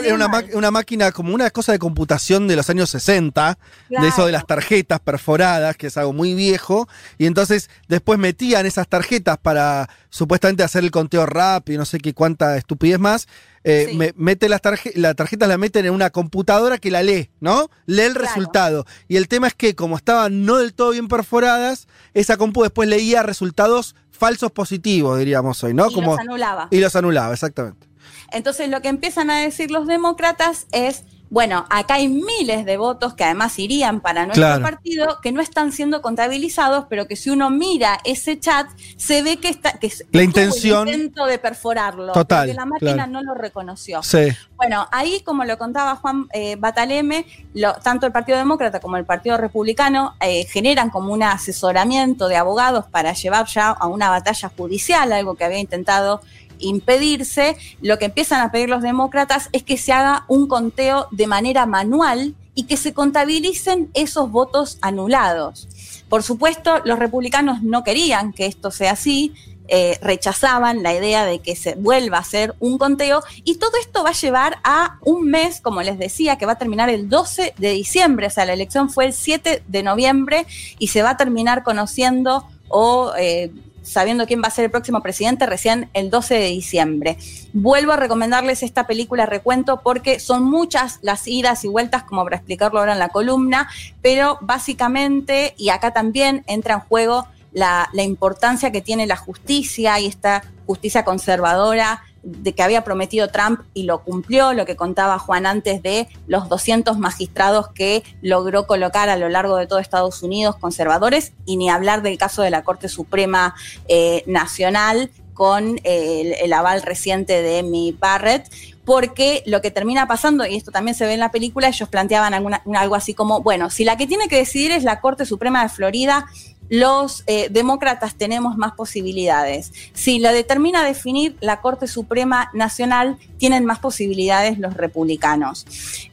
una, 0.53 0.71
máquina 0.71 1.11
como 1.11 1.33
una 1.33 1.49
cosa 1.49 1.71
de 1.71 1.79
computación 1.79 2.47
de 2.47 2.55
los 2.55 2.69
años 2.69 2.91
60, 2.91 3.57
de 3.89 4.07
eso 4.07 4.25
de 4.25 4.31
las 4.31 4.45
tarjetas 4.45 4.99
perforadas, 4.99 5.75
que 5.75 5.87
es 5.87 5.97
algo 5.97 6.13
muy 6.13 6.35
viejo, 6.35 6.87
y 7.17 7.25
entonces 7.25 7.69
después 7.87 8.19
metían 8.19 8.67
esas 8.67 8.87
tarjetas 8.87 9.37
para 9.39 9.89
supuestamente 10.09 10.63
hacer 10.63 10.83
el 10.83 10.91
conteo 10.91 11.25
rápido, 11.25 11.75
y 11.75 11.77
no 11.79 11.85
sé 11.85 11.97
qué 11.97 12.13
cuánta 12.13 12.55
estupidez 12.55 12.99
más. 12.99 13.27
Eh, 13.69 13.94
me- 13.95 14.14
mete 14.15 14.48
las 14.49 14.61
tarje- 14.61 14.94
la 14.95 15.14
tarjeta 15.14 15.45
la 15.48 15.57
meten 15.57 15.85
en 15.85 15.94
una 15.94 16.10
computadora 16.10 16.77
que 16.77 16.89
la 16.89 17.03
lee, 17.03 17.30
¿no? 17.41 17.69
Lee 17.85 18.03
el 18.03 18.15
resultado. 18.15 18.85
Y 19.07 19.18
el 19.18 19.27
tema 19.27 19.48
es 19.48 19.53
que 19.56 19.76
como 19.76 19.98
estaban 19.98 20.45
no 20.45 20.57
del 20.57 20.73
todo 20.73 20.91
bien 20.91 21.07
perforadas, 21.07 21.88
esa 22.14 22.38
compu 22.38 22.64
después 22.64 22.88
leía 22.88 23.23
resultados 23.23 23.95
falsos 24.11 24.52
positivos, 24.52 25.19
diríamos 25.19 25.64
hoy, 25.64 25.73
¿no? 25.73 25.89
Y 25.89 25.94
como, 25.94 26.11
los 26.11 26.19
anulaba. 26.19 26.68
Y 26.72 26.80
los 26.80 26.95
anulaba, 26.95 27.34
exactamente. 27.34 27.88
Entonces 28.31 28.69
lo 28.69 28.81
que 28.81 28.88
empiezan 28.89 29.30
a 29.30 29.39
decir 29.39 29.69
los 29.72 29.85
demócratas 29.88 30.68
es, 30.72 31.03
bueno, 31.29 31.65
acá 31.69 31.95
hay 31.95 32.07
miles 32.07 32.65
de 32.65 32.77
votos 32.77 33.13
que 33.13 33.23
además 33.25 33.59
irían 33.59 33.99
para 33.99 34.25
nuestro 34.25 34.45
Claro. 34.45 34.61
partido 34.63 35.19
que 35.21 35.31
no 35.31 35.41
están 35.41 35.71
siendo 35.71 36.01
contabilizados, 36.01 36.85
pero 36.89 37.05
que 37.07 37.15
si 37.15 37.29
uno 37.29 37.49
mira 37.49 37.99
ese 38.05 38.39
chat 38.39 38.67
se 38.95 39.21
ve 39.21 39.37
que 39.37 39.49
está 39.49 39.73
que 39.73 39.87
La 39.87 39.93
estuvo 39.93 40.09
el 40.13 40.23
intención- 40.23 40.87
intento 40.87 41.25
de 41.25 41.37
perforarlo, 41.37 42.13
Total, 42.13 42.45
porque 42.47 42.53
la 42.53 42.65
máquina 42.65 42.93
claro. 42.93 43.11
no 43.11 43.23
lo 43.23 43.33
reconoció. 43.33 44.01
Sí. 44.03 44.29
Bueno, 44.55 44.87
ahí 44.91 45.21
como 45.25 45.43
lo 45.43 45.57
contaba 45.57 45.95
Juan 45.97 46.27
eh, 46.33 46.55
Bataleme, 46.57 47.25
lo- 47.53 47.73
tanto 47.75 48.05
el 48.05 48.11
Partido 48.13 48.37
Demócrata 48.37 48.79
como 48.79 48.95
el 48.97 49.05
Partido 49.05 49.37
Republicano 49.37 50.15
eh, 50.21 50.45
generan 50.45 50.89
como 50.89 51.11
un 51.13 51.23
asesoramiento 51.23 52.27
de 52.29 52.37
abogados 52.37 52.85
para 52.85 53.13
llevar 53.13 53.45
ya 53.47 53.69
a 53.71 53.87
una 53.87 54.09
batalla 54.09 54.49
judicial, 54.55 55.11
algo 55.11 55.35
que 55.35 55.43
había 55.43 55.59
intentado 55.59 56.21
impedirse. 56.59 57.57
Lo 57.81 57.97
que 57.97 58.05
empiezan 58.05 58.41
a 58.41 58.51
pedir 58.51 58.69
los 58.69 58.81
demócratas 58.81 59.49
es 59.51 59.63
que 59.63 59.77
se 59.77 59.93
haga 59.93 60.25
un 60.27 60.47
conteo 60.47 61.07
de 61.11 61.27
manera 61.27 61.65
manual 61.65 62.35
y 62.55 62.63
que 62.63 62.77
se 62.77 62.93
contabilicen 62.93 63.89
esos 63.93 64.31
votos 64.31 64.77
anulados. 64.81 65.67
Por 66.09 66.23
supuesto, 66.23 66.81
los 66.85 66.99
republicanos 66.99 67.61
no 67.61 67.84
querían 67.84 68.34
que 68.34 68.45
esto 68.45 68.71
sea 68.71 68.93
así, 68.93 69.34
eh, 69.69 69.99
rechazaban 70.01 70.81
la 70.81 70.93
idea 70.93 71.25
de 71.25 71.39
que 71.39 71.57
se 71.57 71.75
vuelva 71.75 72.17
a 72.17 72.21
hacer 72.21 72.55
un 72.61 72.77
conteo 72.77 73.21
y 73.43 73.55
todo 73.55 73.71
esto 73.81 74.01
va 74.01 74.11
a 74.11 74.13
llevar 74.13 74.59
a 74.63 74.97
un 75.03 75.29
mes, 75.29 75.59
como 75.59 75.81
les 75.81 75.99
decía, 75.99 76.38
que 76.38 76.45
va 76.45 76.53
a 76.53 76.57
terminar 76.57 76.89
el 76.89 77.09
12 77.09 77.53
de 77.57 77.71
diciembre, 77.71 78.27
o 78.27 78.29
sea, 78.29 78.45
la 78.45 78.53
elección 78.53 78.89
fue 78.89 79.05
el 79.05 79.13
7 79.13 79.63
de 79.67 79.84
noviembre 79.84 80.45
y 80.79 80.88
se 80.88 81.03
va 81.03 81.11
a 81.11 81.17
terminar 81.17 81.63
conociendo 81.63 82.45
o 82.69 83.11
eh, 83.17 83.51
sabiendo 83.88 84.27
quién 84.27 84.41
va 84.41 84.47
a 84.47 84.51
ser 84.51 84.65
el 84.65 84.72
próximo 84.72 85.01
presidente 85.01 85.45
recién 85.45 85.89
el 85.93 86.09
12 86.09 86.35
de 86.35 86.47
diciembre. 86.47 87.18
Vuelvo 87.53 87.93
a 87.93 87.95
recomendarles 87.95 88.64
esta 88.64 88.85
película 88.85 89.26
Recuento 89.26 89.81
porque 89.81 90.19
son 90.19 90.43
muchas 90.43 90.99
las 91.01 91.27
idas 91.27 91.64
y 91.64 91.68
vueltas, 91.68 92.03
como 92.03 92.23
para 92.23 92.38
explicarlo 92.38 92.80
ahora 92.80 92.93
en 92.93 92.99
la 92.99 93.09
columna, 93.09 93.69
pero 94.01 94.38
básicamente, 94.41 95.53
y 95.57 95.69
acá 95.69 95.93
también 95.93 96.43
entra 96.47 96.76
en 96.76 96.80
juego 96.81 97.27
la, 97.53 97.89
la 97.93 98.03
importancia 98.03 98.72
que 98.72 98.81
tiene 98.81 99.07
la 99.07 99.15
justicia 99.15 99.99
y 99.99 100.05
esta 100.05 100.43
justicia 100.65 101.05
conservadora 101.05 102.01
de 102.27 102.53
que 102.53 102.61
había 102.61 102.83
prometido 102.83 103.29
Trump 103.29 103.61
y 103.73 103.83
lo 103.83 104.03
cumplió, 104.03 104.53
lo 104.53 104.65
que 104.65 104.75
contaba 104.75 105.17
Juan 105.17 105.45
antes 105.45 105.81
de 105.81 106.09
los 106.27 106.49
200 106.49 106.99
magistrados 106.99 107.69
que 107.69 108.03
logró 108.22 108.67
colocar 108.67 109.09
a 109.09 109.15
lo 109.15 109.30
largo 109.30 109.56
de 109.56 109.65
todo 109.65 109.80
Estados 109.80 110.22
Unidos 110.23 110.57
conservadores, 110.57 111.31
y 111.45 111.56
ni 111.56 111.69
hablar 111.69 112.01
del 112.01 112.17
caso 112.17 112.41
de 112.41 112.49
la 112.49 112.64
Corte 112.64 112.89
Suprema 112.89 113.56
eh, 113.88 114.23
Nacional 114.27 115.09
con 115.33 115.80
eh, 115.83 116.35
el, 116.41 116.51
aval 116.51 116.81
reciente 116.81 117.43
de 117.43 117.59
Amy 117.59 117.95
Barrett, 117.97 118.49
porque 118.83 119.43
lo 119.45 119.61
que 119.61 119.69
termina 119.69 120.07
pasando, 120.07 120.45
y 120.45 120.56
esto 120.56 120.72
también 120.72 120.95
se 120.95 121.06
ve 121.06 121.14
en 121.14 121.19
la 121.19 121.31
película, 121.31 121.67
ellos 121.67 121.88
planteaban 121.89 122.33
algo 122.33 122.95
así 122.95 123.14
como, 123.14 123.41
bueno, 123.41 123.69
si 123.69 123.83
la 123.83 123.97
que 123.97 124.07
tiene 124.07 124.27
que 124.30 124.38
decidir 124.38 124.72
es 124.72 124.83
la 124.83 124.99
Corte 124.99 125.25
Suprema 125.25 125.61
de 125.61 125.69
Florida, 125.69 126.25
los 126.69 127.23
eh, 127.27 127.47
demócratas 127.49 128.15
tenemos 128.15 128.57
más 128.57 128.73
posibilidades. 128.73 129.71
Si 129.93 130.19
lo 130.19 130.31
determina 130.31 130.83
definir 130.83 131.35
la 131.39 131.61
Corte 131.61 131.87
Suprema 131.87 132.49
Nacional, 132.53 133.17
tienen 133.37 133.65
más 133.65 133.79
posibilidades 133.79 134.59
los 134.59 134.73
republicanos. 134.73 135.65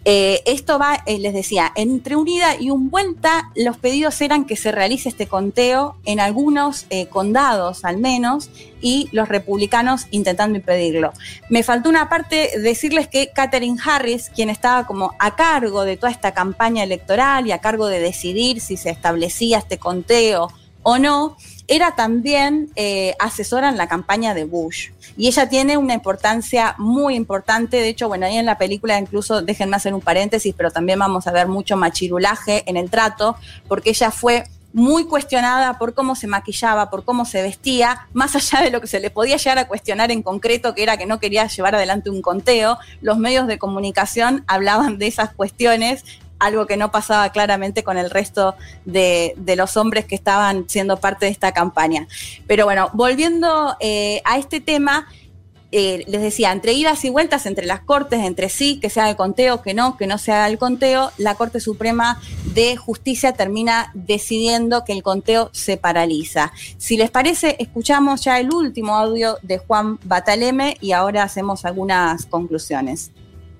Eh, 0.05 0.43
esto 0.47 0.79
va, 0.79 1.03
eh, 1.07 1.19
les 1.19 1.33
decía, 1.33 1.73
entre 1.75 2.17
un 2.17 2.29
ida 2.29 2.57
y 2.61 2.71
un 2.71 2.91
vuelta, 2.91 3.51
los 3.55 3.79
pedidos 3.79 4.21
eran 4.21 4.45
que 4.45 4.57
se 4.57 4.73
realice 4.73 5.09
este 5.09 5.27
conteo 5.27 5.97
en 6.05 6.21
algunos 6.21 6.87
condados 7.11 7.85
al 7.85 7.99
menos, 7.99 8.51
y 8.85 9.09
los 9.13 9.31
republicanos 9.31 10.07
intentando 10.11 10.59
impedirlo. 10.59 11.15
Me 11.49 11.63
faltó 11.63 11.89
una 11.89 12.11
parte 12.11 12.51
decirles 12.61 13.09
que 13.09 13.31
Katherine 13.35 13.81
Harris, 13.83 14.29
quien 14.29 14.51
estaba 14.51 14.87
como 14.87 15.15
a 15.19 15.35
cargo 15.37 15.87
de 15.87 15.97
toda 15.97 16.13
esta 16.13 16.35
campaña 16.35 16.83
electoral 16.85 17.47
y 17.47 17.53
a 17.53 17.59
cargo 17.59 17.87
de 17.87 17.99
decidir 17.99 18.61
si 18.61 18.77
se 18.77 18.91
establecía 18.91 19.57
este 19.57 19.79
conteo 19.79 20.49
o 20.83 20.99
no, 20.99 21.39
era 21.67 21.97
también 21.97 22.71
eh, 22.77 23.15
asesora 23.19 23.71
en 23.71 23.79
la 23.79 23.89
campaña 23.89 24.35
de 24.35 24.45
Bush. 24.45 24.91
Y 25.17 25.29
ella 25.29 25.49
tiene 25.49 25.79
una 25.79 25.95
importancia 25.95 26.75
muy 26.77 27.15
importante. 27.15 27.79
De 27.79 27.89
hecho, 27.89 28.09
bueno, 28.09 28.27
ahí 28.27 28.37
en 28.37 28.45
la 28.45 28.59
película 28.59 28.99
incluso, 28.99 29.41
déjenme 29.41 29.77
hacer 29.77 29.95
un 29.95 30.03
paréntesis, 30.03 30.55
pero 30.55 30.71
también 30.71 30.99
vamos 30.99 31.27
a 31.27 31.33
ver 31.33 31.49
mucho 31.49 31.79
machirulaje 31.79 32.65
en 32.67 32.77
el 32.77 32.91
trato, 32.91 33.37
porque 33.67 33.91
ella 33.91 34.11
fue 34.11 34.45
muy 34.75 35.05
cuestionada 35.05 35.79
por 35.79 35.95
cómo 35.95 36.17
se 36.17 36.27
maquillaba, 36.27 36.91
por 36.91 37.05
cómo 37.05 37.25
se 37.25 37.43
vestía, 37.43 38.09
más 38.13 38.35
allá 38.35 38.61
de 38.61 38.71
lo 38.71 38.81
que 38.81 38.89
se 38.89 38.99
le 38.99 39.09
podía 39.09 39.37
llegar 39.37 39.59
a 39.59 39.69
cuestionar 39.69 40.11
en 40.11 40.21
concreto, 40.23 40.75
que 40.75 40.83
era 40.83 40.97
que 40.97 41.07
no 41.07 41.21
quería 41.21 41.47
llevar 41.47 41.77
adelante 41.77 42.11
un 42.11 42.21
conteo, 42.21 42.77
los 43.01 43.17
medios 43.17 43.47
de 43.47 43.57
comunicación 43.57 44.45
hablaban 44.49 44.99
de 44.99 45.07
esas 45.07 45.33
cuestiones 45.33 46.05
algo 46.41 46.67
que 46.67 46.77
no 46.77 46.91
pasaba 46.91 47.31
claramente 47.31 47.85
con 47.85 47.97
el 47.97 48.11
resto 48.11 48.57
de, 48.85 49.35
los 49.57 49.77
hombres 49.77 50.05
que 50.05 50.17
estaban 50.17 50.69
siendo 50.69 50.99
parte 50.99 51.27
de 51.27 51.33
esta 51.33 51.53
campaña. 51.53 52.07
Pero 52.47 52.65
bueno, 52.65 52.91
volviendo 52.93 53.77
eh, 53.81 54.21
a 54.25 54.37
este 54.37 54.61
tema, 54.61 55.07
eh, 55.77 56.05
les 56.07 56.23
decía, 56.23 56.53
entre 56.53 56.73
idas 56.73 57.05
y 57.05 57.11
vueltas 57.11 57.47
entre 57.47 57.67
las 57.67 57.81
cortes, 57.81 58.21
entre 58.21 58.49
sí, 58.49 58.79
que 58.79 58.91
se 58.91 59.01
haga 59.01 59.11
el 59.11 59.17
conteo, 59.17 59.61
que 59.61 59.75
no, 59.75 59.97
que 59.97 60.07
no 60.07 60.19
se 60.19 60.31
haga 60.31 60.47
el 60.47 60.57
conteo, 60.57 61.11
la 61.19 61.35
Corte 61.35 61.59
Suprema 61.59 62.21
de 62.55 62.77
Justicia 62.77 63.33
termina 63.33 63.91
decidiendo 63.93 64.85
que 64.85 64.93
el 64.93 65.03
conteo 65.03 65.51
se 65.53 65.77
paraliza. 65.77 66.53
Si 66.79 66.97
les 66.97 67.11
parece, 67.11 67.57
escuchamos 67.59 68.23
ya 68.23 68.39
el 68.39 68.53
último 68.53 68.95
audio 68.95 69.37
de 69.43 69.59
Juan 69.59 69.99
Bataleme 70.05 70.77
y 70.81 70.93
ahora 70.93 71.25
hacemos 71.25 71.65
algunas 71.65 72.25
conclusiones. 72.27 73.11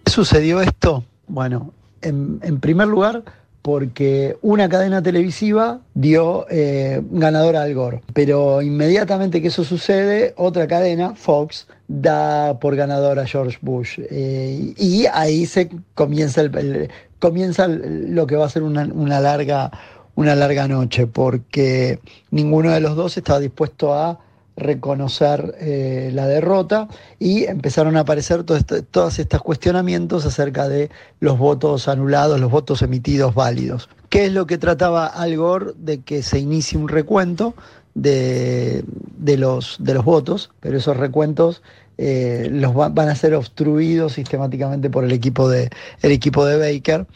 ¿Sucedió 0.07 0.61
esto? 0.61 1.03
Bueno, 1.27 1.73
en, 2.01 2.39
en 2.45 2.61
primer 2.61 2.87
lugar, 2.87 3.25
porque 3.65 4.37
una 4.43 4.69
cadena 4.69 5.03
televisiva 5.03 5.81
dio 5.95 6.45
eh, 6.51 7.01
ganadora 7.11 7.63
al 7.63 7.73
Gore. 7.73 8.03
Pero 8.13 8.61
inmediatamente 8.61 9.41
que 9.41 9.49
eso 9.49 9.65
sucede, 9.65 10.35
otra 10.37 10.67
cadena, 10.67 11.15
Fox, 11.15 11.67
da 11.89 12.59
por 12.61 12.77
ganador 12.77 13.19
a 13.19 13.27
George 13.27 13.57
Bush. 13.63 14.01
Eh, 14.11 14.75
y 14.77 15.07
ahí 15.11 15.47
se 15.47 15.71
comienza, 15.95 16.43
el, 16.43 16.91
comienza 17.19 17.67
lo 17.67 18.27
que 18.27 18.37
va 18.37 18.45
a 18.45 18.51
ser 18.51 18.65
una, 18.65 18.85
larga, 19.19 19.71
una 20.15 20.35
larga 20.35 20.69
noche, 20.69 21.07
porque 21.07 22.01
ninguno 22.31 22.71
de 22.71 22.81
los 22.81 22.97
dos 22.97 23.17
estaba 23.17 23.41
dispuesto 23.41 23.95
a 23.95 24.21
reconocer 24.57 25.55
eh, 25.59 26.11
la 26.13 26.27
derrota 26.27 26.89
y 27.19 27.45
empezaron 27.45 27.97
a 27.97 28.01
aparecer 28.01 28.45
todo 28.45 28.57
este, 28.57 28.83
todos 28.83 29.19
estos 29.19 29.43
cuestionamientos 29.43 30.25
acerca 30.27 30.69
de 30.69 30.91
los 31.21 31.39
votos 31.39 31.89
anulados, 31.89 32.41
los 32.41 32.51
votos 32.51 32.83
emitidos 32.83 33.35
válidos. 33.35 33.89
¿Qué 34.09 34.27
es 34.27 34.33
lo 34.33 34.47
que 34.47 34.59
trataba 34.59 35.07
Al 35.07 35.37
Gore 35.37 35.73
de 35.77 36.03
que 36.03 36.23
se 36.23 36.39
inicie 36.39 36.79
un 36.79 36.89
recuento 36.89 37.55
de, 37.95 38.85
de, 39.17 39.37
los, 39.37 39.77
de 39.81 39.95
los 39.95 40.05
votos, 40.05 40.51
pero 40.61 40.79
esos 40.79 40.97
recuentos 40.97 41.63
eh, 41.99 42.49
los 42.51 42.77
va, 42.77 42.89
van 42.89 43.09
a 43.09 43.15
ser 43.15 43.35
obstruidos 43.35 44.15
sistemáticamente 44.15 44.91
por 44.91 45.05
el 45.05 45.13
equipo 45.13 45.49
de, 45.49 45.71
el 46.03 46.13
equipo 46.13 46.45
de 46.45 46.59
Baker 46.59 47.07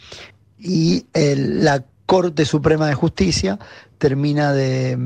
y 0.59 1.07
la 1.15 1.85
Corte 2.09 2.47
Suprema 2.47 2.87
de 2.87 2.95
Justicia 2.95 3.59
termina 3.99 4.55
de, 4.55 4.97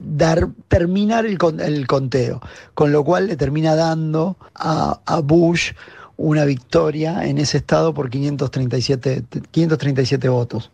dar, 0.00 0.46
terminar 0.68 1.26
el, 1.26 1.38
el, 1.58 1.86
conteo, 1.88 2.40
con 2.72 2.92
lo 2.92 3.02
cual 3.02 3.26
le 3.26 3.36
termina 3.36 3.74
dando 3.74 4.36
a, 4.54 5.00
a, 5.04 5.18
Bush 5.18 5.72
una 6.16 6.44
victoria 6.44 7.26
en 7.26 7.38
ese 7.38 7.56
estado 7.56 7.92
por 7.92 8.10
537, 8.10 9.24
537 9.50 10.28
votos. 10.28 10.70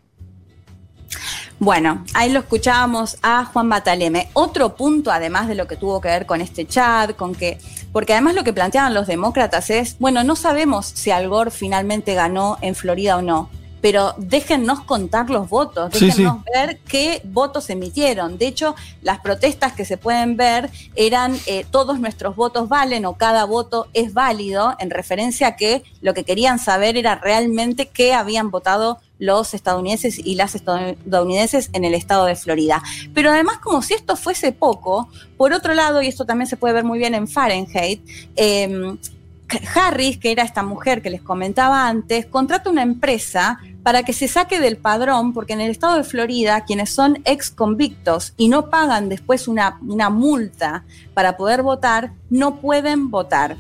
Bueno, 1.59 2.05
ahí 2.13 2.31
lo 2.31 2.41
escuchábamos 2.41 3.17
a 3.23 3.47
Juan 3.47 3.71
Bataleme. 3.71 4.29
Otro 4.35 4.77
punto, 4.77 5.11
además 5.11 5.49
de 5.49 5.55
lo 5.55 5.67
que 5.67 5.77
tuvo 5.77 6.03
que 6.03 6.09
ver 6.09 6.27
con 6.27 6.43
este 6.43 6.67
chat, 6.67 7.17
con 7.17 7.35
que, 7.35 7.59
porque 7.95 8.13
además 8.13 8.35
lo 8.35 8.45
que 8.45 8.53
planteaban 8.53 8.93
los 8.93 9.07
demócratas 9.07 9.71
es, 9.71 9.99
bueno, 9.99 10.23
no 10.23 10.37
sabemos 10.37 10.85
si 10.85 11.11
Al 11.11 11.31
Gore 11.31 11.51
finalmente 11.51 12.13
ganó 12.13 12.59
en 12.61 12.75
Florida 12.75 13.17
o 13.17 13.23
no 13.23 13.49
pero 13.81 14.15
déjennos 14.19 14.81
contar 14.81 15.31
los 15.31 15.49
votos, 15.49 15.91
déjennos 15.91 16.15
sí, 16.15 16.43
sí. 16.45 16.53
ver 16.53 16.79
qué 16.89 17.23
votos 17.25 17.71
emitieron. 17.71 18.39
De 18.39 18.47
hecho, 18.47 18.75
las 19.03 19.21
protestas 19.21 19.73
que 19.73 19.85
se 19.85 19.97
pueden 19.97 20.37
ver 20.37 20.71
eran 20.97 21.37
eh, 21.47 21.65
todos 21.71 22.01
nuestros 22.01 22.37
votos 22.37 22.69
valen 22.69 23.07
o 23.07 23.15
cada 23.15 23.45
voto 23.45 23.89
es 23.93 24.13
válido, 24.13 24.75
en 24.79 24.91
referencia 24.91 25.49
a 25.49 25.57
que 25.57 25.83
lo 26.01 26.15
que 26.15 26.25
querían 26.25 26.59
saber 26.59 26.97
era 26.97 27.15
realmente 27.17 27.89
qué 27.89 28.15
habían 28.15 28.51
votado 28.51 28.99
los 29.19 29.53
estadounidenses 29.53 30.19
y 30.19 30.35
las 30.35 30.55
estadounidenses 30.55 31.69
en 31.75 31.85
el 31.85 31.95
estado 31.95 32.25
de 32.25 32.37
Florida. 32.37 32.83
Pero 33.15 33.31
además, 33.31 33.59
como 33.59 33.83
si 33.83 33.93
esto 33.95 34.17
fuese 34.17 34.53
poco, 34.53 35.09
por 35.37 35.53
otro 35.53 35.75
lado, 35.75 36.01
y 36.01 36.09
esto 36.09 36.25
también 36.25 36.49
se 36.49 36.57
puede 36.57 36.73
ver 36.73 36.85
muy 36.85 36.99
bien 36.99 37.15
en 37.15 37.29
Fahrenheit, 37.29 38.03
eh, 38.37 38.97
Harris, 39.75 40.19
que 40.19 40.33
era 40.33 40.43
esta 40.43 40.63
mujer 40.63 41.03
que 41.03 41.11
les 41.11 41.23
comentaba 41.23 41.89
antes, 41.89 42.27
contrata 42.27 42.71
una 42.71 42.83
empresa 42.83 43.59
para 43.83 44.03
que 44.03 44.13
se 44.13 44.29
saque 44.29 44.61
del 44.61 44.77
padrón, 44.77 45.33
porque 45.33 45.55
en 45.55 45.61
el 45.61 45.71
estado 45.71 45.97
de 45.97 46.05
Florida, 46.05 46.65
quienes 46.65 46.91
son 46.91 47.21
ex 47.25 47.51
convictos 47.51 48.35
y 48.37 48.49
no 48.49 48.71
pagan 48.71 49.09
después 49.09 49.49
una, 49.49 49.79
una 49.83 50.11
multa 50.11 50.85
para 51.15 51.37
poder 51.37 51.63
votar, 51.63 52.13
no 52.29 52.57
pueden 52.57 53.11
votar. 53.11 53.57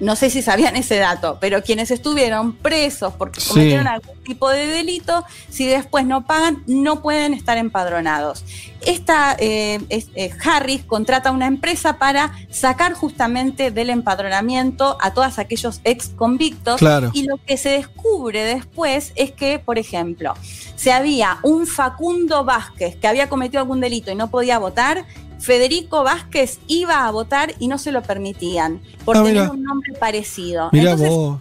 No 0.00 0.14
sé 0.16 0.30
si 0.30 0.42
sabían 0.42 0.76
ese 0.76 0.96
dato, 0.96 1.38
pero 1.40 1.62
quienes 1.62 1.90
estuvieron 1.90 2.54
presos 2.54 3.14
porque 3.14 3.40
cometieron 3.46 3.84
sí. 3.84 3.88
algún 3.88 4.22
tipo 4.22 4.48
de 4.50 4.66
delito, 4.66 5.24
si 5.48 5.66
después 5.66 6.06
no 6.06 6.24
pagan, 6.24 6.62
no 6.66 7.02
pueden 7.02 7.34
estar 7.34 7.58
empadronados. 7.58 8.44
Esta 8.80 9.36
eh, 9.40 9.80
es, 9.88 10.08
eh, 10.14 10.30
Harris 10.44 10.84
contrata 10.84 11.32
una 11.32 11.46
empresa 11.46 11.98
para 11.98 12.32
sacar 12.48 12.92
justamente 12.92 13.72
del 13.72 13.90
empadronamiento 13.90 14.96
a 15.00 15.12
todos 15.14 15.38
aquellos 15.38 15.80
ex 15.82 16.10
convictos. 16.10 16.78
Claro. 16.78 17.10
Y 17.12 17.24
lo 17.24 17.36
que 17.44 17.56
se 17.56 17.70
descubre 17.70 18.44
después 18.44 19.12
es 19.16 19.32
que, 19.32 19.58
por 19.58 19.78
ejemplo, 19.78 20.34
si 20.76 20.90
había 20.90 21.38
un 21.42 21.66
Facundo 21.66 22.44
Vázquez 22.44 22.96
que 22.96 23.08
había 23.08 23.28
cometido 23.28 23.60
algún 23.60 23.80
delito 23.80 24.12
y 24.12 24.14
no 24.14 24.30
podía 24.30 24.58
votar, 24.58 25.04
Federico 25.38 26.02
Vázquez 26.02 26.58
iba 26.66 27.06
a 27.06 27.10
votar 27.10 27.54
y 27.58 27.68
no 27.68 27.78
se 27.78 27.92
lo 27.92 28.02
permitían 28.02 28.80
por 29.04 29.16
ah, 29.16 29.22
tener 29.22 29.50
un 29.50 29.62
nombre 29.62 29.92
parecido. 29.94 30.68
Mira 30.72 30.92
Entonces, 30.92 31.08
vos. 31.10 31.40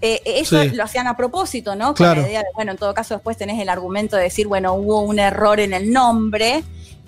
Eh, 0.00 0.20
eso 0.24 0.60
sí. 0.62 0.70
lo 0.70 0.84
hacían 0.84 1.06
a 1.06 1.16
propósito, 1.16 1.74
¿no? 1.74 1.86
Con 1.86 1.94
claro. 1.94 2.22
la 2.22 2.28
idea 2.28 2.40
de, 2.40 2.48
bueno, 2.54 2.72
en 2.72 2.78
todo 2.78 2.92
caso 2.92 3.14
después 3.14 3.36
tenés 3.36 3.60
el 3.60 3.68
argumento 3.68 4.16
de 4.16 4.24
decir, 4.24 4.46
bueno, 4.46 4.74
hubo 4.74 5.00
un 5.00 5.18
error 5.18 5.60
en 5.60 5.72
el 5.72 5.92
nombre 5.92 6.62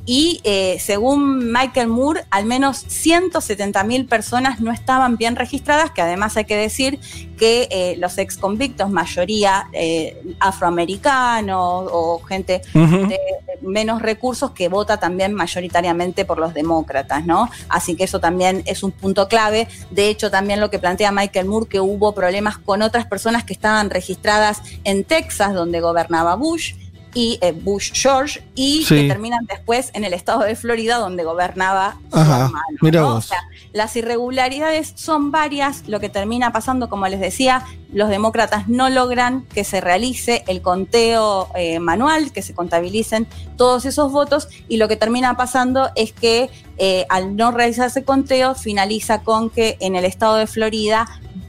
y 0.07 0.41
eh, 0.45 0.79
según 0.79 1.53
Michael 1.53 1.89
Moore, 1.89 2.25
al 2.31 2.47
menos 2.47 2.79
170 2.79 3.83
mil 3.83 4.07
personas 4.07 4.61
no 4.61 4.71
estaban 4.73 5.17
bien 5.17 5.35
registradas, 5.35 5.91
que 5.91 6.01
además 6.01 6.37
hay 6.37 6.45
que 6.45 6.57
decir 6.57 7.01
que 7.37 7.69
eh, 7.71 7.97
los 7.99 8.17
ex 8.17 8.39
convictos, 8.39 8.89
mayoría 8.89 9.69
eh, 9.73 10.17
afroamericanos 10.39 11.89
o 11.93 12.23
gente 12.23 12.63
uh 12.73 12.79
-huh. 12.79 13.09
de 13.09 13.19
menos 13.63 14.01
recursos, 14.01 14.53
que 14.53 14.69
vota 14.69 14.99
también 14.99 15.35
mayoritariamente 15.35 16.25
por 16.25 16.39
los 16.39 16.55
demócratas, 16.55 17.27
¿no? 17.27 17.51
Así 17.69 17.97
que 17.97 18.05
eso 18.05 18.21
también 18.21 18.63
es 18.67 18.85
un 18.85 18.93
punto 18.93 19.27
clave. 19.27 19.67
De 19.91 20.09
hecho, 20.09 20.31
también 20.31 20.61
lo 20.61 20.71
que 20.71 20.79
plantea 20.79 21.11
Michael 21.11 21.47
Moore, 21.47 21.67
que 21.69 21.81
hubo 21.81 22.15
problemas 22.15 22.59
con 22.59 22.83
otras 22.83 23.07
personas 23.07 23.43
que 23.43 23.53
estaban 23.53 23.91
registradas 23.91 24.63
en 24.85 25.03
Texas, 25.03 25.53
donde 25.53 25.81
gobernaba 25.81 26.37
Bush 26.37 26.75
y 27.17 27.39
eh, 27.41 27.53
Bush 27.53 27.93
George 27.95 28.43
y 28.55 28.85
sí. 28.85 28.95
que 28.95 29.09
terminan 29.09 29.47
después 29.47 29.91
en 29.95 30.05
el 30.05 30.13
estado 30.13 30.41
de 30.41 30.55
Florida 30.55 30.99
donde 30.99 31.25
gobernaba 31.25 31.97
Ajá, 32.13 32.53
hermano. 32.83 33.17
O 33.17 33.21
sea, 33.23 33.39
las 33.73 33.97
irregularidades 33.97 34.93
son 34.97 35.31
varias, 35.31 35.89
lo 35.89 35.99
que 35.99 36.11
termina 36.11 36.53
pasando, 36.53 36.91
como 36.91 37.09
les 37.09 37.19
decía, 37.19 37.65
los 37.91 38.11
demócratas 38.11 38.69
no 38.69 38.91
logran 38.91 39.47
que 39.55 39.65
se 39.65 39.81
realice 39.81 40.45
el 40.47 40.61
conteo 40.61 41.49
eh, 41.55 41.79
manual, 41.79 42.33
que 42.33 42.43
se 42.43 42.53
contabilicen 42.53 43.27
todos 43.57 43.87
esos 43.87 44.13
votos 44.13 44.49
y 44.69 44.77
lo 44.77 44.87
que 44.87 44.97
termina 44.97 45.39
pasando 45.39 45.89
es 45.95 46.13
que 46.13 46.51
eh, 46.79 47.07
al 47.09 47.37
no 47.37 47.53
realizarse 47.53 48.05
conteo 48.05 48.55
finaliza 48.55 49.23
con 49.23 49.51
que 49.51 49.77
en 49.81 49.97
el 49.97 50.05
estado 50.05 50.37
de 50.37 50.47
Florida 50.47 51.07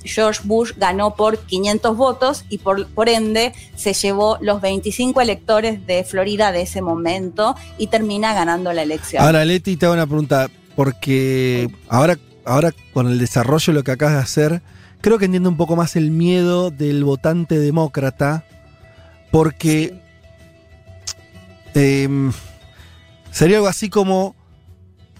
George 0.08 0.42
Bush 0.46 0.72
ganó 0.78 1.16
por 1.16 1.40
500 1.40 1.96
votos 1.96 2.46
y 2.50 2.60
por, 2.60 2.88
por, 2.88 3.10
ende 3.10 3.54
se 3.76 3.94
llevó 3.94 4.38
los 4.42 4.62
25 4.62 5.22
electores 5.22 5.86
de 5.86 6.04
Florida 6.04 6.52
de 6.52 6.62
ese 6.62 6.82
momento 6.82 7.56
y 7.78 7.88
termina 7.88 8.34
ganando 8.34 8.74
la 8.74 8.84
elección. 8.84 9.24
Ahora, 9.24 9.46
Leti, 9.46 9.76
te 9.78 9.86
hago 9.86 9.94
una 9.94 10.08
pregunta, 10.08 10.50
porque 10.76 11.70
ahora, 11.90 12.18
ahora 12.46 12.74
con 12.94 13.08
el 13.08 13.20
desarrollo 13.20 13.74
de 13.74 13.80
lo 13.80 13.84
que 13.84 13.92
acabas 13.92 14.16
de 14.16 14.22
hacer, 14.22 14.62
creo 15.02 15.18
que 15.18 15.26
entiendo 15.26 15.50
un 15.50 15.58
poco 15.58 15.76
más 15.76 15.96
el 15.96 16.12
miedo 16.12 16.72
del 16.72 17.04
votante 17.04 17.60
demócrata, 17.60 18.46
porque 19.32 20.00
eh, 21.76 22.08
sería 23.32 23.58
algo 23.58 23.68
así 23.68 23.90
como 23.90 24.36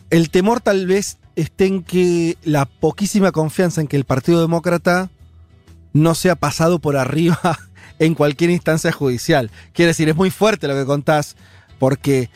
el 0.10 0.30
temor 0.30 0.62
tal 0.62 0.88
vez 0.88 1.18
esté 1.36 1.66
en 1.66 1.84
que 1.84 2.38
la 2.44 2.66
poquísima 2.66 3.32
confianza 3.32 3.82
en 3.82 3.88
que 3.88 3.98
el 3.98 4.06
Partido 4.06 4.42
Demócrata 4.42 5.10
no 5.94 6.16
sea 6.16 6.36
pasado 6.36 6.80
por 6.80 6.98
arriba 6.98 7.60
en 8.00 8.16
cualquier 8.16 8.50
instancia 8.50 8.92
judicial. 8.92 9.52
Quiere 9.74 9.90
decir, 9.90 10.10
es 10.10 10.16
muy 10.16 10.32
fuerte 10.32 10.68
lo 10.68 10.76
que 10.76 10.86
contás, 10.86 11.36
porque 11.80 12.30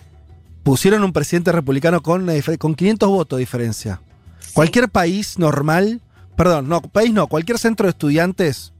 pusieron 0.64 1.04
un 1.04 1.14
presidente 1.14 1.52
republicano 1.52 2.02
con, 2.02 2.28
con 2.60 2.76
500 2.76 3.10
votos 3.10 3.38
de 3.38 3.42
diferencia. 3.42 4.02
Sí. 4.40 4.52
Cualquier 4.54 4.90
país 4.90 5.40
normal, 5.40 6.02
perdón, 6.36 6.70
no, 6.70 6.82
país 6.82 7.14
no, 7.14 7.28
cualquier 7.28 7.58
centro 7.58 7.86
de 7.86 7.92
estudiantes 7.92 8.74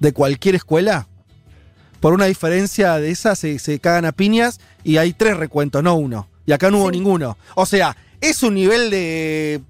de 0.00 0.12
cualquier 0.12 0.54
escuela 0.56 1.06
por 2.00 2.12
una 2.12 2.26
diferencia 2.26 2.96
de 2.96 3.10
esa 3.10 3.34
se, 3.34 3.58
se 3.58 3.78
cagan 3.78 4.04
a 4.04 4.12
piñas 4.12 4.60
y 4.82 4.98
hay 4.98 5.12
tres 5.12 5.36
recuentos, 5.36 5.82
no 5.82 5.94
uno. 5.94 6.28
Y 6.44 6.52
acá 6.52 6.70
no 6.70 6.78
hubo 6.80 6.90
ninguno. 6.90 7.38
O 7.54 7.64
sea, 7.64 7.96
es 8.28 8.42
un 8.42 8.54
nivel 8.54 8.90
de. 8.90 9.62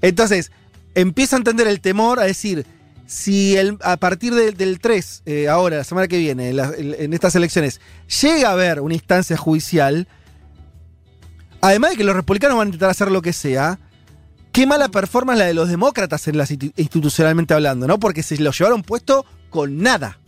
entonces, 0.00 0.50
empieza 0.94 1.36
a 1.36 1.38
entender 1.38 1.66
el 1.68 1.80
temor 1.80 2.18
a 2.20 2.24
decir. 2.24 2.66
Si 3.06 3.56
el- 3.56 3.76
a 3.82 3.98
partir 3.98 4.34
del- 4.34 4.56
del 4.56 4.78
3, 4.80 5.22
eh, 5.26 5.48
ahora, 5.48 5.76
la 5.76 5.84
semana 5.84 6.08
que 6.08 6.16
viene, 6.18 6.48
en, 6.50 7.12
estas 7.12 7.34
elecciones, 7.34 7.78
llega 8.22 8.48
a 8.48 8.52
haber 8.52 8.80
una 8.80 8.94
instancia 8.94 9.36
judicial, 9.36 10.08
además 11.60 11.90
de 11.90 11.96
que 11.98 12.04
los 12.04 12.16
republicanos 12.16 12.56
van 12.56 12.66
a 12.66 12.68
intentar 12.68 12.88
hacer 12.90 13.10
lo 13.10 13.20
que 13.20 13.32
sea, 13.34 13.78
qué 14.50 14.66
mala 14.66 14.88
performance 14.88 15.38
la 15.38 15.44
de 15.44 15.52
los 15.54 15.68
demócratas 15.68 16.26
en 16.28 16.38
las 16.38 16.50
institu- 16.50 16.72
institucionalmente 16.76 17.52
hablando, 17.52 17.86
¿no? 17.86 17.98
Porque 18.00 18.22
se 18.22 18.38
lo 18.38 18.50
llevaron 18.50 18.82
puesto 18.82 19.26
con 19.50 19.78
nada. 19.78 20.18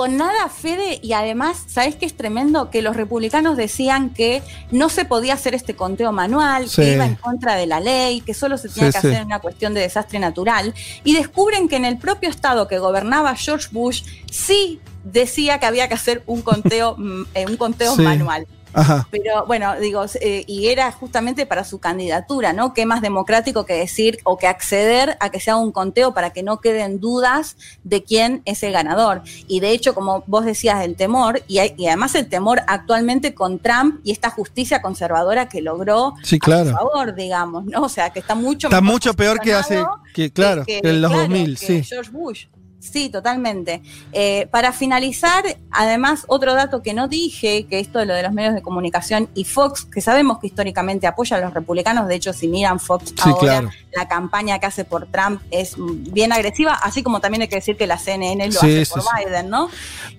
Con 0.00 0.16
nada, 0.16 0.48
Fede, 0.48 0.98
y 1.02 1.12
además, 1.12 1.62
¿sabés 1.66 1.94
qué 1.94 2.06
es 2.06 2.16
tremendo? 2.16 2.70
Que 2.70 2.80
los 2.80 2.96
republicanos 2.96 3.58
decían 3.58 4.08
que 4.08 4.42
no 4.70 4.88
se 4.88 5.04
podía 5.04 5.34
hacer 5.34 5.54
este 5.54 5.76
conteo 5.76 6.10
manual, 6.10 6.70
Sí. 6.70 6.80
que 6.80 6.94
iba 6.94 7.04
en 7.04 7.16
contra 7.16 7.54
de 7.56 7.66
la 7.66 7.80
ley, 7.80 8.22
que 8.22 8.32
solo 8.32 8.56
se 8.56 8.70
tenía 8.70 8.92
Sí, 8.92 8.96
que 8.96 9.00
sí. 9.02 9.08
hacer 9.08 9.20
en 9.20 9.26
una 9.26 9.40
cuestión 9.40 9.74
de 9.74 9.82
desastre 9.82 10.18
natural, 10.18 10.72
y 11.04 11.14
descubren 11.14 11.68
que 11.68 11.76
en 11.76 11.84
el 11.84 11.98
propio 11.98 12.30
estado 12.30 12.66
que 12.66 12.78
gobernaba 12.78 13.34
George 13.36 13.68
Bush 13.72 14.04
sí 14.30 14.80
decía 15.04 15.58
que 15.60 15.66
había 15.66 15.86
que 15.86 15.94
hacer 15.96 16.22
un 16.26 16.40
conteo, 16.40 16.94
mm, 16.98 17.22
eh, 17.34 17.44
un 17.46 17.58
conteo 17.58 17.94
manual. 17.96 18.46
Ajá. 18.72 19.08
Pero 19.10 19.46
bueno, 19.46 19.78
digo, 19.80 20.04
eh, 20.20 20.44
y 20.46 20.68
era 20.68 20.90
justamente 20.92 21.46
para 21.46 21.64
su 21.64 21.78
candidatura, 21.80 22.52
¿no? 22.52 22.72
Qué 22.74 22.86
más 22.86 23.02
democrático 23.02 23.64
que 23.66 23.74
decir 23.74 24.18
o 24.24 24.36
que 24.38 24.46
acceder 24.46 25.16
a 25.20 25.30
que 25.30 25.40
se 25.40 25.50
haga 25.50 25.60
un 25.60 25.72
conteo 25.72 26.14
para 26.14 26.30
que 26.30 26.42
no 26.42 26.60
queden 26.60 27.00
dudas 27.00 27.56
de 27.84 28.02
quién 28.04 28.42
es 28.44 28.62
el 28.62 28.72
ganador. 28.72 29.22
Y 29.48 29.60
de 29.60 29.70
hecho, 29.70 29.94
como 29.94 30.22
vos 30.26 30.44
decías, 30.44 30.84
el 30.84 30.96
temor, 30.96 31.42
y, 31.48 31.58
hay- 31.58 31.74
y 31.76 31.86
además 31.88 32.14
el 32.14 32.28
temor 32.28 32.62
actualmente 32.66 33.34
con 33.34 33.58
Trump 33.58 34.00
y 34.04 34.12
esta 34.12 34.30
justicia 34.30 34.80
conservadora 34.82 35.48
que 35.48 35.60
logró 35.60 36.14
Sí, 36.22 36.36
a 36.36 36.38
claro. 36.38 36.70
su 36.70 36.76
favor, 36.76 37.14
digamos, 37.14 37.64
¿no? 37.64 37.82
O 37.82 37.88
sea, 37.88 38.10
que 38.10 38.20
está 38.20 38.34
mucho 38.34 38.68
Está 38.68 38.80
mucho 38.80 39.14
peor 39.14 39.40
que 39.40 39.54
hace, 39.54 39.82
que 40.14 40.32
claro, 40.32 40.64
que, 40.64 40.80
en 40.82 41.02
los 41.02 41.10
claro, 41.10 41.28
2000, 41.28 41.58
que 41.58 41.66
sí. 41.66 41.82
George 41.84 42.10
Bush. 42.10 42.46
Sí, 42.80 43.10
totalmente. 43.10 43.82
Eh, 44.12 44.48
para 44.50 44.72
finalizar, 44.72 45.44
además, 45.70 46.24
otro 46.28 46.54
dato 46.54 46.82
que 46.82 46.94
no 46.94 47.08
dije, 47.08 47.66
que 47.66 47.78
esto 47.78 47.98
de 47.98 48.06
lo 48.06 48.14
de 48.14 48.22
los 48.22 48.32
medios 48.32 48.54
de 48.54 48.62
comunicación 48.62 49.28
y 49.34 49.44
Fox, 49.44 49.84
que 49.84 50.00
sabemos 50.00 50.38
que 50.38 50.46
históricamente 50.46 51.06
apoya 51.06 51.36
a 51.36 51.40
los 51.40 51.52
republicanos, 51.52 52.08
de 52.08 52.14
hecho, 52.14 52.32
si 52.32 52.48
miran 52.48 52.80
Fox 52.80 53.10
Sí, 53.10 53.14
ahora, 53.22 53.38
claro. 53.38 53.70
la 53.94 54.08
campaña 54.08 54.58
que 54.58 54.66
hace 54.66 54.84
por 54.86 55.06
Trump 55.06 55.42
es 55.50 55.74
bien 55.78 56.32
agresiva, 56.32 56.72
así 56.74 57.02
como 57.02 57.20
también 57.20 57.42
hay 57.42 57.48
que 57.48 57.56
decir 57.56 57.76
que 57.76 57.86
la 57.86 57.98
CNN 57.98 58.46
lo 58.46 58.52
Sí, 58.60 58.66
hace 58.66 58.84
sí, 58.86 58.92
por. 58.92 59.02
Biden, 59.26 59.50
¿no? 59.50 59.68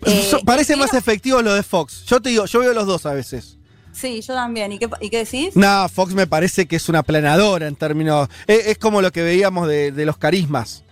Eh, 0.05 0.31
Parece 0.45 0.75
más 0.75 0.93
efectivo 0.93 1.41
lo 1.41 1.53
de 1.55 1.63
Fox. 1.63 2.05
Yo 2.05 2.21
te 2.21 2.29
digo, 2.29 2.45
yo 2.45 2.59
veo 2.59 2.73
los 2.73 2.85
dos 2.85 3.05
a 3.07 3.13
veces. 3.13 3.57
Sí, 3.91 4.21
yo 4.21 4.33
también. 4.35 4.71
¿Y 4.71 4.77
qué, 4.79 4.87
y 5.01 5.09
qué 5.09 5.17
decís? 5.25 5.55
No, 5.55 5.89
Fox 5.89 6.13
me 6.13 6.27
parece 6.27 6.65
que 6.67 6.75
es 6.75 6.87
una 6.89 7.03
planadora 7.03 7.67
en 7.67 7.75
términos. 7.75 8.29
Es, 8.47 8.67
es 8.67 8.77
como 8.77 9.01
lo 9.01 9.11
que 9.11 9.21
veíamos 9.23 9.67
de, 9.67 9.91
de 9.91 10.05
los 10.05 10.17
carismas. 10.17 10.83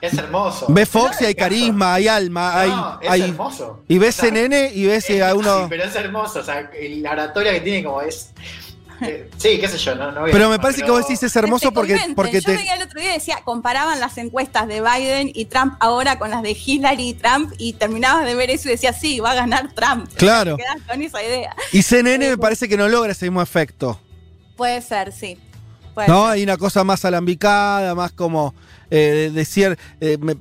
Es 0.00 0.14
hermoso. 0.16 0.66
Ves 0.68 0.88
Fox 0.88 1.20
y 1.20 1.24
hay 1.24 1.34
carisma, 1.34 1.94
hay 1.94 2.08
alma, 2.08 2.60
hay. 2.60 2.70
No, 2.70 2.98
es 3.00 3.10
hay- 3.10 3.22
hermoso. 3.22 3.82
Y 3.88 3.98
ves 3.98 4.16
O 4.18 4.20
sea, 4.20 4.30
CNN 4.30 4.70
y 4.74 4.86
ves 4.86 5.08
eh, 5.10 5.22
a 5.22 5.32
Sí, 5.32 5.36
uno. 5.38 5.66
pero 5.68 5.84
es 5.84 5.94
hermoso. 5.96 6.40
O 6.40 6.44
sea, 6.44 6.70
el- 6.78 7.02
la 7.02 7.12
oratoria 7.12 7.52
que 7.52 7.60
tiene 7.60 7.82
como 7.84 8.00
es. 8.02 8.30
eh, 9.00 9.30
sí, 9.36 9.58
qué 9.60 9.68
sé 9.68 9.78
yo, 9.78 9.94
no, 9.94 10.10
no 10.10 10.22
voy 10.22 10.30
a- 10.30 10.32
Pero 10.32 10.50
me 10.50 10.58
parece 10.58 10.82
que 10.82 10.90
vos 10.90 11.02
decís 11.06 11.22
es 11.22 11.34
hermoso 11.36 11.70
porque, 11.72 11.96
porque 12.16 12.40
Yo 12.40 12.50
te. 12.50 12.56
veía 12.56 12.74
el 12.74 12.82
otro 12.82 13.00
día 13.00 13.10
y 13.10 13.14
decía, 13.14 13.38
comparaban 13.44 14.00
las 14.00 14.18
encuestas 14.18 14.66
de 14.66 14.80
Biden 14.82 15.30
y 15.34 15.44
Trump 15.44 15.74
ahora 15.78 16.18
con 16.18 16.30
las 16.30 16.42
de 16.42 16.50
Hillary 16.50 17.10
y 17.10 17.14
Trump 17.14 17.52
y 17.58 17.74
terminabas 17.74 18.24
de 18.26 18.34
ver 18.34 18.50
eso 18.50 18.68
y 18.68 18.72
decías, 18.72 19.00
sí, 19.00 19.20
va 19.20 19.30
a 19.32 19.34
ganar 19.34 19.72
Trump. 19.72 20.08
Claro. 20.16 20.56
Te 20.56 20.62
quedás 20.64 20.82
con 20.88 21.00
esa 21.02 21.22
idea. 21.22 21.54
Y 21.72 21.82
CNN 21.82 22.28
me 22.30 22.38
parece 22.38 22.68
que 22.68 22.76
no 22.76 22.88
logra 22.88 23.12
ese 23.12 23.26
mismo 23.26 23.40
efecto. 23.40 24.00
Puede 24.56 24.82
ser, 24.82 25.12
sí. 25.12 25.38
Puede 25.94 26.08
¿No? 26.08 26.24
ser. 26.24 26.32
Hay 26.32 26.42
una 26.42 26.56
cosa 26.56 26.82
más 26.82 27.04
alambicada, 27.04 27.94
más 27.94 28.10
como 28.12 28.52
eh, 28.90 28.96
de- 28.96 29.30
decir. 29.30 29.78
eh, 30.00 30.18
me- 30.20 30.36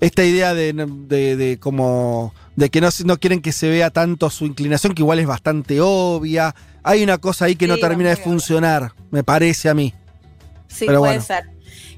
esta 0.00 0.24
idea 0.24 0.54
de, 0.54 0.72
de- 0.74 1.36
de 1.36 1.58
como. 1.58 2.34
de 2.54 2.70
que 2.70 2.80
no, 2.80 2.88
no 3.04 3.18
quieren 3.18 3.40
que 3.42 3.52
se 3.52 3.68
vea 3.68 3.90
tanto 3.90 4.30
su 4.30 4.46
inclinación, 4.46 4.94
que 4.94 5.02
igual 5.02 5.18
es 5.18 5.26
bastante 5.26 5.80
obvia. 5.80 6.54
Hay 6.82 7.02
una 7.02 7.18
cosa 7.18 7.46
ahí 7.46 7.56
que 7.56 7.66
no 7.66 7.76
termina 7.78 8.10
de 8.10 8.16
funcionar, 8.16 8.92
me 9.10 9.24
parece 9.24 9.68
a 9.68 9.74
mí. 9.74 9.92
Sí, 10.68 10.84
Pero 10.86 11.00
puede 11.00 11.12
bueno. 11.14 11.24
ser. 11.24 11.44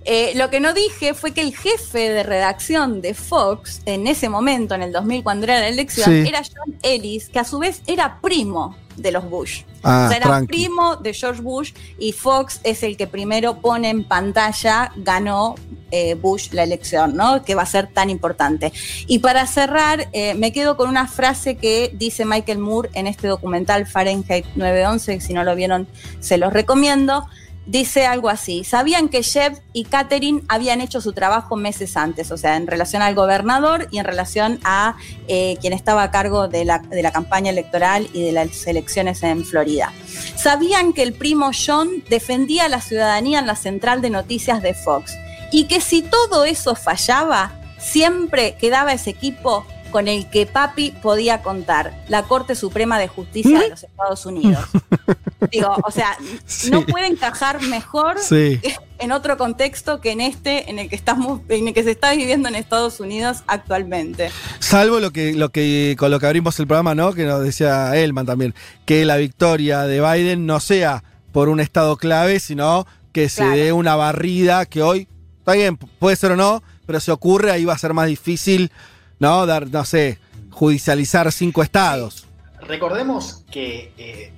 Eh, 0.04 0.32
lo 0.36 0.48
que 0.48 0.60
no 0.60 0.72
dije 0.72 1.12
fue 1.12 1.32
que 1.32 1.42
el 1.42 1.54
jefe 1.54 2.08
de 2.08 2.22
redacción 2.22 3.02
de 3.02 3.12
Fox, 3.12 3.82
en 3.84 4.06
ese 4.06 4.28
momento, 4.30 4.74
en 4.74 4.82
el 4.82 4.92
2000, 4.92 5.22
cuando 5.22 5.44
era 5.44 5.60
la 5.60 5.68
elección, 5.68 6.06
Sí. 6.10 6.28
era 6.28 6.40
John 6.42 6.74
Ellis, 6.82 7.28
que 7.28 7.38
a 7.40 7.44
su 7.44 7.58
vez 7.58 7.82
era 7.86 8.18
primo 8.22 8.74
de 8.98 9.12
los 9.12 9.28
Bush. 9.28 9.62
Ah, 9.82 10.04
o 10.06 10.08
sea, 10.08 10.16
era 10.16 10.26
tranqui. 10.26 10.46
primo 10.46 10.96
de 10.96 11.14
George 11.14 11.40
Bush 11.40 11.72
y 11.98 12.12
Fox 12.12 12.60
es 12.64 12.82
el 12.82 12.96
que 12.96 13.06
primero 13.06 13.60
pone 13.60 13.90
en 13.90 14.04
pantalla, 14.04 14.92
ganó 14.96 15.54
eh, 15.90 16.14
Bush 16.14 16.50
la 16.52 16.64
elección, 16.64 17.16
¿no? 17.16 17.44
Que 17.44 17.54
va 17.54 17.62
a 17.62 17.66
ser 17.66 17.86
tan 17.86 18.10
importante. 18.10 18.72
Y 19.06 19.20
para 19.20 19.46
cerrar, 19.46 20.08
eh, 20.12 20.34
me 20.34 20.52
quedo 20.52 20.76
con 20.76 20.88
una 20.88 21.06
frase 21.06 21.56
que 21.56 21.92
dice 21.94 22.24
Michael 22.24 22.58
Moore 22.58 22.90
en 22.94 23.06
este 23.06 23.28
documental 23.28 23.86
Fahrenheit 23.86 24.46
911, 24.56 25.14
que 25.14 25.20
si 25.20 25.32
no 25.32 25.44
lo 25.44 25.54
vieron, 25.54 25.88
se 26.20 26.36
los 26.36 26.52
recomiendo. 26.52 27.26
Dice 27.68 28.06
algo 28.06 28.30
así, 28.30 28.64
sabían 28.64 29.10
que 29.10 29.22
Jeb 29.22 29.60
y 29.74 29.84
Catherine 29.84 30.40
habían 30.48 30.80
hecho 30.80 31.02
su 31.02 31.12
trabajo 31.12 31.54
meses 31.54 31.98
antes, 31.98 32.30
o 32.30 32.38
sea, 32.38 32.56
en 32.56 32.66
relación 32.66 33.02
al 33.02 33.14
gobernador 33.14 33.88
y 33.90 33.98
en 33.98 34.06
relación 34.06 34.58
a 34.64 34.96
eh, 35.26 35.58
quien 35.60 35.74
estaba 35.74 36.02
a 36.02 36.10
cargo 36.10 36.48
de 36.48 36.64
la, 36.64 36.78
de 36.78 37.02
la 37.02 37.12
campaña 37.12 37.50
electoral 37.50 38.08
y 38.14 38.22
de 38.22 38.32
las 38.32 38.66
elecciones 38.66 39.22
en 39.22 39.44
Florida. 39.44 39.92
Sabían 40.34 40.94
que 40.94 41.02
el 41.02 41.12
primo 41.12 41.50
John 41.52 42.02
defendía 42.08 42.64
a 42.64 42.68
la 42.70 42.80
ciudadanía 42.80 43.38
en 43.38 43.46
la 43.46 43.54
central 43.54 44.00
de 44.00 44.08
noticias 44.08 44.62
de 44.62 44.72
Fox 44.72 45.14
y 45.52 45.64
que 45.64 45.82
si 45.82 46.00
todo 46.00 46.46
eso 46.46 46.74
fallaba, 46.74 47.52
siempre 47.76 48.56
quedaba 48.56 48.94
ese 48.94 49.10
equipo 49.10 49.66
con 49.90 50.08
el 50.08 50.28
que 50.30 50.46
papi 50.46 50.92
podía 51.02 51.42
contar, 51.42 52.04
la 52.08 52.24
Corte 52.24 52.54
Suprema 52.54 52.98
de 52.98 53.08
Justicia 53.08 53.60
de 53.60 53.68
los 53.70 53.82
Estados 53.84 54.26
Unidos. 54.26 54.64
Digo, 55.52 55.74
o 55.84 55.90
sea, 55.90 56.16
Sí. 56.46 56.70
no 56.70 56.84
puede 56.84 57.06
encajar 57.06 57.62
mejor 57.62 58.18
Sí. 58.18 58.60
en 58.98 59.12
otro 59.12 59.36
contexto 59.36 60.00
que 60.00 60.10
en 60.12 60.20
este, 60.20 60.68
en 60.70 60.78
el 60.78 60.88
que 60.88 60.96
estamos, 60.96 61.40
en 61.48 61.68
el 61.68 61.74
que 61.74 61.84
se 61.84 61.92
está 61.92 62.12
viviendo 62.12 62.48
en 62.48 62.54
Estados 62.56 63.00
Unidos 63.00 63.38
actualmente. 63.46 64.30
Salvo 64.58 64.98
lo 65.00 65.10
que, 65.12 65.34
lo 65.34 65.50
que 65.50 65.94
con 65.98 66.10
lo 66.10 66.18
que 66.20 66.26
abrimos 66.26 66.58
el 66.58 66.66
programa, 66.66 66.94
¿no? 66.94 67.12
Que 67.12 67.24
nos 67.24 67.42
decía 67.42 67.96
Elman 67.96 68.26
también, 68.26 68.54
que 68.84 69.04
la 69.04 69.16
victoria 69.16 69.82
de 69.82 70.00
Biden 70.00 70.46
no 70.46 70.58
sea 70.60 71.04
por 71.32 71.48
un 71.48 71.60
estado 71.60 71.96
clave, 71.96 72.40
sino 72.40 72.86
que 73.12 73.28
se 73.28 73.42
Claro. 73.42 73.56
dé 73.56 73.72
una 73.72 73.94
barrida 73.96 74.66
que 74.66 74.82
hoy, 74.82 75.08
está 75.38 75.52
bien, 75.52 75.76
puede 75.76 76.16
ser 76.16 76.32
o 76.32 76.36
no, 76.36 76.62
pero 76.86 77.00
si 77.00 77.10
ocurre 77.10 77.50
ahí 77.52 77.64
va 77.64 77.74
a 77.74 77.78
ser 77.78 77.94
más 77.94 78.06
difícil, 78.08 78.70
¿no? 79.18 79.46
Dar, 79.46 79.68
no 79.68 79.84
sé, 79.84 80.18
judicializar 80.50 81.30
cinco 81.32 81.62
estados. 81.62 82.26
Recordemos 82.62 83.44
que 83.50 83.92
eh, 83.98 84.32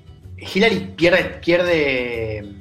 Hillary 0.54 0.92
pierde, 0.96 1.24
pierde. 1.44 2.54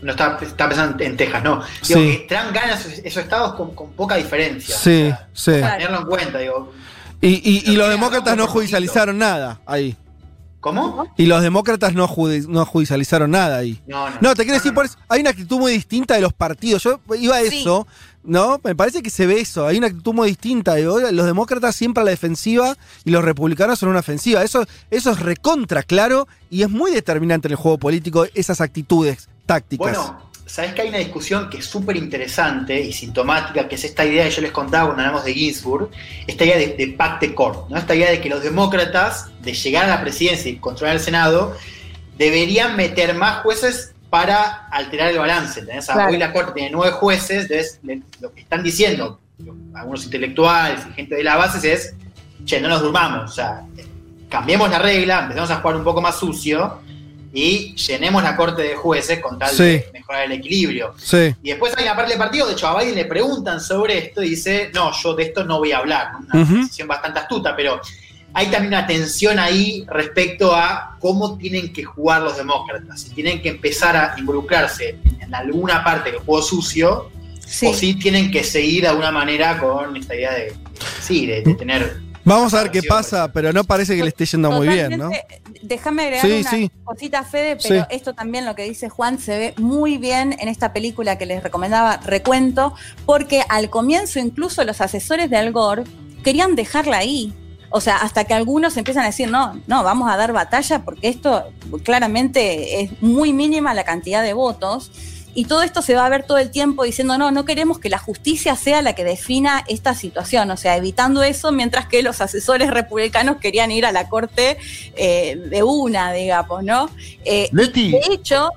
No 0.00 0.12
está, 0.12 0.36
está 0.42 0.68
pensando 0.68 1.02
en 1.04 1.16
Texas, 1.16 1.42
no. 1.44 1.62
Digo 1.86 2.00
Sí. 2.00 2.18
que 2.18 2.26
Trump 2.28 2.52
gana 2.52 2.74
esos, 2.74 2.92
esos 3.04 3.22
estados 3.22 3.54
con, 3.54 3.72
con 3.74 3.92
poca 3.92 4.16
diferencia. 4.16 4.76
Sí, 4.76 5.12
sí. 5.32 5.52
Para 5.60 5.76
tenerlo 5.78 5.98
en 6.00 6.06
cuenta, 6.06 6.38
digo. 6.38 6.72
Y, 7.20 7.28
y- 7.28 7.70
y 7.70 7.76
los 7.76 7.88
demócratas 7.88 8.36
no 8.36 8.48
judicializaron 8.48 9.16
nada 9.18 9.60
ahí. 9.64 9.96
¿Cómo? 10.62 11.08
Y 11.18 11.26
los 11.26 11.42
demócratas 11.42 11.92
no, 11.92 12.08
judi- 12.08 12.46
no 12.48 12.64
judicializaron 12.64 13.32
nada 13.32 13.58
ahí. 13.58 13.82
No, 13.86 14.08
no. 14.08 14.16
No, 14.20 14.34
te 14.34 14.44
quiero 14.44 14.54
decir, 14.58 14.72
por 14.72 14.86
eso, 14.86 14.96
hay 15.08 15.20
una 15.20 15.30
actitud 15.30 15.58
muy 15.58 15.72
distinta 15.72 16.14
de 16.14 16.20
los 16.22 16.32
partidos. 16.32 16.82
Yo 16.84 17.00
iba 17.18 17.36
a 17.36 17.40
Sí. 17.40 17.60
eso, 17.60 17.86
¿no? 18.22 18.60
Me 18.62 18.74
parece 18.76 19.02
que 19.02 19.10
se 19.10 19.26
ve 19.26 19.40
eso. 19.40 19.66
Hay 19.66 19.76
una 19.78 19.88
actitud 19.88 20.14
muy 20.14 20.28
distinta. 20.28 20.78
Los 20.78 21.26
demócratas 21.26 21.74
siempre 21.74 22.00
a 22.02 22.04
la 22.04 22.12
defensiva 22.12 22.76
y 23.04 23.10
los 23.10 23.24
republicanos 23.24 23.80
son 23.80 23.88
una 23.88 23.98
ofensiva. 23.98 24.42
Eso, 24.44 24.64
eso 24.90 25.10
es 25.10 25.18
recontra 25.18 25.82
claro 25.82 26.28
y 26.48 26.62
es 26.62 26.70
muy 26.70 26.92
determinante 26.92 27.48
en 27.48 27.52
el 27.52 27.56
juego 27.56 27.78
político 27.78 28.24
esas 28.34 28.60
actitudes 28.60 29.28
tácticas. 29.46 29.78
Bueno, 29.96 30.31
sabes 30.52 30.74
que 30.74 30.82
hay 30.82 30.90
una 30.90 30.98
discusión 30.98 31.48
que 31.48 31.56
es 31.56 31.64
súper 31.64 31.96
interesante 31.96 32.78
y 32.78 32.92
sintomática, 32.92 33.66
que 33.66 33.76
es 33.76 33.84
esta 33.84 34.04
idea 34.04 34.24
que 34.24 34.32
yo 34.32 34.42
les 34.42 34.52
contaba 34.52 34.84
cuando 34.84 35.02
hablamos 35.02 35.24
de 35.24 35.32
Ginsburg, 35.32 35.88
esta 36.26 36.44
idea 36.44 36.58
de, 36.58 36.66
de 36.74 36.88
pacte 36.88 37.34
court, 37.34 37.70
¿no? 37.70 37.78
Esta 37.78 37.94
idea 37.94 38.10
de 38.10 38.20
que 38.20 38.28
los 38.28 38.42
demócratas, 38.42 39.30
de 39.40 39.54
llegar 39.54 39.86
a 39.86 39.88
la 39.88 40.02
presidencia 40.02 40.50
y 40.50 40.56
controlar 40.56 40.96
el 40.96 41.02
Senado, 41.02 41.56
deberían 42.18 42.76
meter 42.76 43.14
más 43.14 43.40
jueces 43.40 43.94
para 44.10 44.66
alterar 44.68 45.08
el 45.12 45.18
balance. 45.18 45.60
¿entendés? 45.60 45.84
O 45.84 45.86
sea, 45.86 45.94
Claro. 45.94 46.10
Hoy 46.10 46.18
la 46.18 46.34
Corte 46.34 46.52
tiene 46.52 46.68
nueve 46.68 46.92
jueces, 46.92 47.50
entonces 47.50 47.80
lo 48.20 48.34
que 48.34 48.42
están 48.42 48.62
diciendo 48.62 49.20
algunos 49.74 50.04
intelectuales 50.04 50.80
y 50.86 50.92
gente 50.92 51.14
de 51.14 51.24
la 51.24 51.36
base 51.36 51.72
es, 51.72 51.94
che, 52.44 52.60
no 52.60 52.68
nos 52.68 52.82
durmamos, 52.82 53.30
o 53.30 53.34
sea, 53.34 53.62
cambiemos 54.28 54.68
la 54.68 54.78
regla, 54.78 55.20
empezamos 55.22 55.50
a 55.50 55.56
jugar 55.56 55.76
un 55.76 55.84
poco 55.84 56.02
más 56.02 56.18
sucio 56.18 56.81
y 57.32 57.74
llenemos 57.76 58.22
la 58.22 58.36
corte 58.36 58.62
de 58.62 58.74
jueces 58.76 59.20
con 59.20 59.38
tal 59.38 59.50
Sí. 59.50 59.62
de 59.62 59.90
mejorar 59.92 60.24
el 60.24 60.32
equilibrio. 60.32 60.94
Sí. 60.98 61.34
Y 61.42 61.50
después 61.50 61.72
hay 61.76 61.84
una 61.84 61.96
parte 61.96 62.10
del 62.10 62.18
partido, 62.18 62.46
de 62.46 62.52
hecho 62.52 62.66
a 62.68 62.78
Biden 62.80 62.94
le 62.94 63.04
preguntan 63.06 63.60
sobre 63.60 63.98
esto 63.98 64.22
y 64.22 64.30
dice, 64.30 64.70
no, 64.74 64.92
yo 65.02 65.14
de 65.14 65.22
esto 65.24 65.42
no 65.44 65.58
voy 65.58 65.72
a 65.72 65.78
hablar. 65.78 66.08
Una 66.32 66.44
decisión 66.44 66.88
bastante 66.88 67.20
astuta, 67.20 67.56
pero 67.56 67.80
hay 68.34 68.46
también 68.46 68.68
una 68.74 68.86
tensión 68.86 69.38
ahí 69.38 69.84
respecto 69.88 70.54
a 70.54 70.96
cómo 71.00 71.36
tienen 71.38 71.72
que 71.72 71.84
jugar 71.84 72.22
los 72.22 72.36
demócratas. 72.36 73.00
Si 73.00 73.10
tienen 73.10 73.40
que 73.40 73.48
empezar 73.50 73.96
a 73.96 74.14
involucrarse 74.18 74.96
en 75.20 75.34
alguna 75.34 75.82
parte 75.82 76.10
del 76.12 76.20
juego 76.20 76.42
sucio, 76.42 77.10
o 77.64 77.74
si 77.74 77.94
tienen 77.94 78.30
que 78.30 78.44
seguir 78.44 78.82
de 78.82 78.88
alguna 78.88 79.10
manera 79.10 79.58
con 79.58 79.96
esta 79.96 80.14
idea 80.14 80.32
de, 80.32 80.54
sí, 81.00 81.26
de, 81.26 81.42
de 81.42 81.54
tener... 81.54 82.00
Vamos 82.24 82.54
a 82.54 82.62
ver 82.62 82.70
qué 82.70 82.82
pasa, 82.84 83.32
pero 83.32 83.52
no 83.52 83.64
parece 83.64 83.96
que 83.96 84.02
le 84.02 84.08
esté 84.08 84.24
yendo 84.26 84.50
muy 84.52 84.68
bien, 84.68 84.96
¿no? 84.96 85.10
Déjame 85.62 86.02
agregar 86.02 86.26
Sí, 86.26 86.40
una 86.40 86.50
sí. 86.50 86.70
cosita, 86.84 87.22
Fede, 87.24 87.56
pero 87.62 87.82
Sí. 87.82 87.86
esto 87.90 88.14
también 88.14 88.44
lo 88.44 88.54
que 88.54 88.64
dice 88.64 88.88
Juan 88.88 89.18
se 89.18 89.38
ve 89.38 89.54
muy 89.58 89.96
bien 89.96 90.34
en 90.40 90.48
esta 90.48 90.72
película 90.72 91.16
que 91.18 91.24
les 91.26 91.42
recomendaba, 91.42 91.98
Recuento, 91.98 92.74
porque 93.06 93.44
al 93.48 93.70
comienzo 93.70 94.18
incluso 94.18 94.64
los 94.64 94.80
asesores 94.80 95.30
de 95.30 95.36
Al 95.36 95.52
Gore 95.52 95.84
querían 96.24 96.56
dejarla 96.56 96.98
ahí. 96.98 97.32
O 97.70 97.80
sea, 97.80 97.96
hasta 97.96 98.24
que 98.24 98.34
algunos 98.34 98.76
empiezan 98.76 99.04
a 99.04 99.06
decir, 99.06 99.30
no, 99.30 99.58
no, 99.66 99.82
vamos 99.82 100.10
a 100.10 100.16
dar 100.16 100.32
batalla 100.32 100.80
porque 100.84 101.08
esto 101.08 101.44
claramente 101.84 102.82
es 102.82 103.02
muy 103.02 103.32
mínima 103.32 103.72
la 103.72 103.84
cantidad 103.84 104.22
de 104.22 104.32
votos. 104.34 104.90
Y 105.34 105.46
todo 105.46 105.62
esto 105.62 105.82
se 105.82 105.94
va 105.94 106.06
a 106.06 106.08
ver 106.08 106.24
todo 106.24 106.38
el 106.38 106.50
tiempo 106.50 106.84
diciendo, 106.84 107.16
no, 107.18 107.30
no 107.30 107.44
queremos 107.44 107.78
que 107.78 107.88
la 107.88 107.98
justicia 107.98 108.56
sea 108.56 108.82
la 108.82 108.94
que 108.94 109.04
defina 109.04 109.64
esta 109.68 109.94
situación, 109.94 110.50
o 110.50 110.56
sea, 110.56 110.76
evitando 110.76 111.22
eso, 111.22 111.52
mientras 111.52 111.86
que 111.86 112.02
los 112.02 112.20
asesores 112.20 112.70
republicanos 112.70 113.38
querían 113.38 113.70
ir 113.70 113.86
a 113.86 113.92
la 113.92 114.08
corte 114.08 114.58
eh, 114.96 115.36
de 115.36 115.62
una, 115.62 116.12
digamos, 116.12 116.62
¿no? 116.62 116.90
Eh, 117.24 117.48
de 117.52 118.00
hecho, 118.10 118.50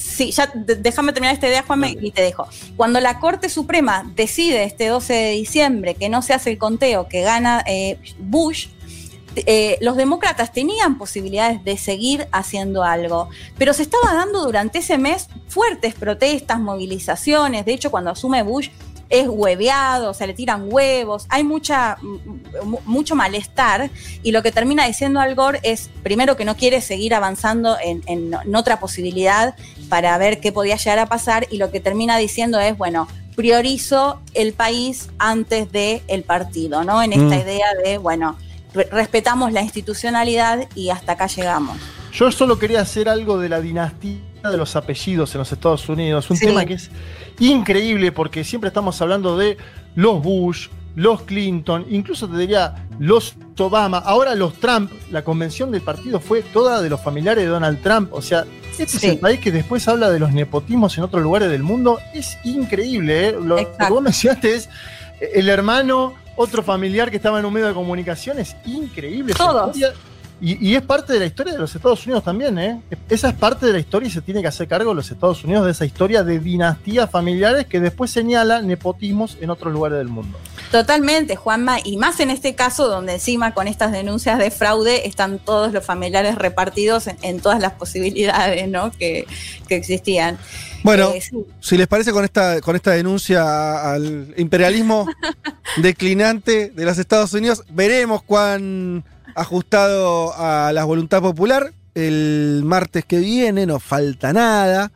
sí, 0.00 0.30
ya 0.30 0.50
déjame 0.54 1.12
terminar 1.12 1.34
esta 1.34 1.48
idea, 1.48 1.62
Juanme, 1.62 1.96
y 2.00 2.10
te 2.10 2.22
dejo. 2.22 2.48
Cuando 2.76 3.00
la 3.00 3.18
Corte 3.18 3.48
Suprema 3.48 4.10
decide 4.14 4.64
este 4.64 4.86
12 4.86 5.12
de 5.12 5.30
diciembre 5.32 5.94
que 5.94 6.08
no 6.08 6.22
se 6.22 6.32
hace 6.32 6.50
el 6.50 6.58
conteo, 6.58 7.08
que 7.08 7.22
gana 7.22 7.62
eh, 7.66 7.98
Bush, 8.18 8.68
eh, 9.36 9.78
los 9.80 9.96
demócratas 9.96 10.52
tenían 10.52 10.98
posibilidades 10.98 11.62
de 11.64 11.76
seguir 11.76 12.26
haciendo 12.32 12.82
algo, 12.82 13.28
pero 13.58 13.72
se 13.72 13.82
estaba 13.82 14.12
dando 14.14 14.42
durante 14.44 14.78
ese 14.78 14.98
mes 14.98 15.28
fuertes 15.48 15.94
protestas, 15.94 16.58
movilizaciones. 16.60 17.64
De 17.64 17.72
hecho, 17.72 17.90
cuando 17.90 18.10
asume 18.10 18.42
Bush 18.42 18.70
es 19.08 19.26
hueveado, 19.28 20.10
o 20.10 20.14
sea, 20.14 20.26
le 20.28 20.34
tiran 20.34 20.66
huevos, 20.72 21.26
hay 21.30 21.42
mucha, 21.42 21.96
mu- 22.62 22.78
mucho 22.84 23.16
malestar 23.16 23.90
y 24.22 24.30
lo 24.30 24.40
que 24.42 24.52
termina 24.52 24.86
diciendo 24.86 25.18
Al 25.18 25.34
Gore 25.34 25.58
es, 25.64 25.90
primero, 26.04 26.36
que 26.36 26.44
no 26.44 26.56
quiere 26.56 26.80
seguir 26.80 27.14
avanzando 27.14 27.76
en, 27.82 28.02
en- 28.06 28.32
en 28.44 28.54
otra 28.54 28.78
posibilidad 28.78 29.56
para 29.88 30.16
ver 30.18 30.38
qué 30.40 30.52
podía 30.52 30.76
llegar 30.76 31.00
a 31.00 31.06
pasar 31.06 31.48
y 31.50 31.56
lo 31.56 31.72
que 31.72 31.80
termina 31.80 32.18
diciendo 32.18 32.60
es, 32.60 32.78
bueno, 32.78 33.08
priorizo 33.34 34.20
el 34.34 34.52
país 34.52 35.08
antes 35.18 35.72
del 35.72 36.02
el 36.06 36.22
partido, 36.22 36.84
¿no? 36.84 37.02
En 37.02 37.12
esta 37.12 37.36
Mm. 37.36 37.40
idea 37.40 37.66
de, 37.84 37.98
bueno, 37.98 38.36
respetamos 38.72 39.52
la 39.52 39.62
institucionalidad 39.62 40.68
y 40.74 40.90
hasta 40.90 41.12
acá 41.12 41.26
llegamos. 41.26 41.76
Yo 42.12 42.30
solo 42.32 42.58
quería 42.58 42.80
hacer 42.80 43.08
algo 43.08 43.38
de 43.38 43.48
la 43.48 43.60
dinastía 43.60 44.18
de 44.50 44.56
los 44.56 44.74
apellidos 44.76 45.34
en 45.34 45.40
los 45.40 45.52
Estados 45.52 45.88
Unidos, 45.88 46.30
un 46.30 46.36
Sí. 46.36 46.46
tema 46.46 46.64
que 46.64 46.74
es 46.74 46.90
increíble 47.38 48.10
porque 48.12 48.42
siempre 48.44 48.68
estamos 48.68 49.00
hablando 49.02 49.36
de 49.36 49.56
los 49.94 50.22
Bush, 50.22 50.68
los 50.96 51.22
Clinton, 51.22 51.86
incluso 51.90 52.28
te 52.28 52.36
diría 52.36 52.86
los 52.98 53.34
Obama, 53.58 53.98
ahora 53.98 54.34
los 54.34 54.54
Trump, 54.54 54.90
la 55.10 55.22
convención 55.22 55.70
del 55.70 55.82
partido 55.82 56.18
fue 56.18 56.40
toda 56.42 56.80
de 56.80 56.88
los 56.88 57.00
familiares 57.02 57.44
de 57.44 57.50
Donald 57.50 57.82
Trump, 57.82 58.10
o 58.14 58.22
sea, 58.22 58.46
este 58.72 58.84
es 58.96 59.04
el 59.04 59.18
país 59.18 59.38
que 59.38 59.52
después 59.52 59.86
habla 59.86 60.10
de 60.10 60.18
los 60.18 60.32
nepotismos 60.32 60.96
en 60.96 61.04
otros 61.04 61.22
lugares 61.22 61.50
del 61.50 61.62
mundo, 61.62 61.98
es 62.14 62.38
increíble, 62.44 63.28
¿eh? 63.28 63.32
lo, 63.32 63.40
lo 63.40 63.56
que 63.56 63.88
vos 63.90 64.00
mencionaste 64.02 64.54
es 64.54 64.70
el 65.34 65.50
hermano, 65.50 66.14
otro 66.42 66.62
familiar 66.62 67.10
que 67.10 67.16
estaba 67.16 67.38
en 67.38 67.44
un 67.44 67.52
medio 67.52 67.66
de 67.66 67.74
comunicación, 67.74 68.38
es 68.38 68.56
increíble. 68.64 69.34
Todos. 69.34 69.76
Y, 70.40 70.70
y 70.70 70.74
es 70.74 70.80
parte 70.80 71.12
de 71.12 71.18
la 71.18 71.26
historia 71.26 71.52
de 71.52 71.58
los 71.58 71.74
Estados 71.74 72.06
Unidos 72.06 72.24
también, 72.24 72.58
¿eh? 72.58 72.80
Esa 73.10 73.28
es 73.28 73.34
parte 73.34 73.66
de 73.66 73.74
la 73.74 73.78
historia 73.78 74.08
y 74.08 74.10
se 74.10 74.22
tiene 74.22 74.40
que 74.40 74.48
hacer 74.48 74.66
cargo 74.66 74.94
los 74.94 75.10
Estados 75.10 75.44
Unidos 75.44 75.66
de 75.66 75.72
esa 75.72 75.84
historia 75.84 76.24
de 76.24 76.38
dinastías 76.38 77.10
familiares 77.10 77.66
que 77.66 77.78
después 77.78 78.10
señala 78.10 78.62
nepotismos 78.62 79.36
en 79.42 79.50
otros 79.50 79.70
lugares 79.70 79.98
del 79.98 80.08
mundo. 80.08 80.38
Totalmente, 80.70 81.34
Juanma, 81.34 81.78
y 81.82 81.96
más 81.96 82.20
en 82.20 82.30
este 82.30 82.54
caso 82.54 82.86
donde 82.86 83.14
encima 83.14 83.54
con 83.54 83.66
estas 83.66 83.90
denuncias 83.90 84.38
de 84.38 84.52
fraude 84.52 85.08
están 85.08 85.40
todos 85.40 85.72
los 85.72 85.84
familiares 85.84 86.36
repartidos 86.36 87.08
en, 87.08 87.16
en 87.22 87.40
todas 87.40 87.58
las 87.60 87.72
posibilidades 87.72 88.68
¿no? 88.68 88.92
que, 88.92 89.26
que 89.66 89.74
existían. 89.74 90.38
Bueno, 90.84 91.10
Eh, 91.14 91.20
sí. 91.20 91.36
si 91.60 91.76
les 91.76 91.88
parece 91.88 92.12
con 92.12 92.24
esta, 92.24 92.60
con 92.60 92.76
esta 92.76 92.92
denuncia 92.92 93.92
al 93.92 94.32
imperialismo 94.36 95.06
declinante 95.76 96.70
de 96.70 96.84
los 96.84 96.98
Estados 96.98 97.32
Unidos, 97.32 97.64
veremos 97.70 98.22
cuán 98.22 99.04
ajustado 99.34 100.32
a 100.36 100.72
la 100.72 100.84
voluntad 100.84 101.20
popular. 101.20 101.72
El 101.94 102.62
martes 102.64 103.04
que 103.04 103.18
viene, 103.18 103.66
no 103.66 103.80
falta 103.80 104.32
nada. 104.32 104.92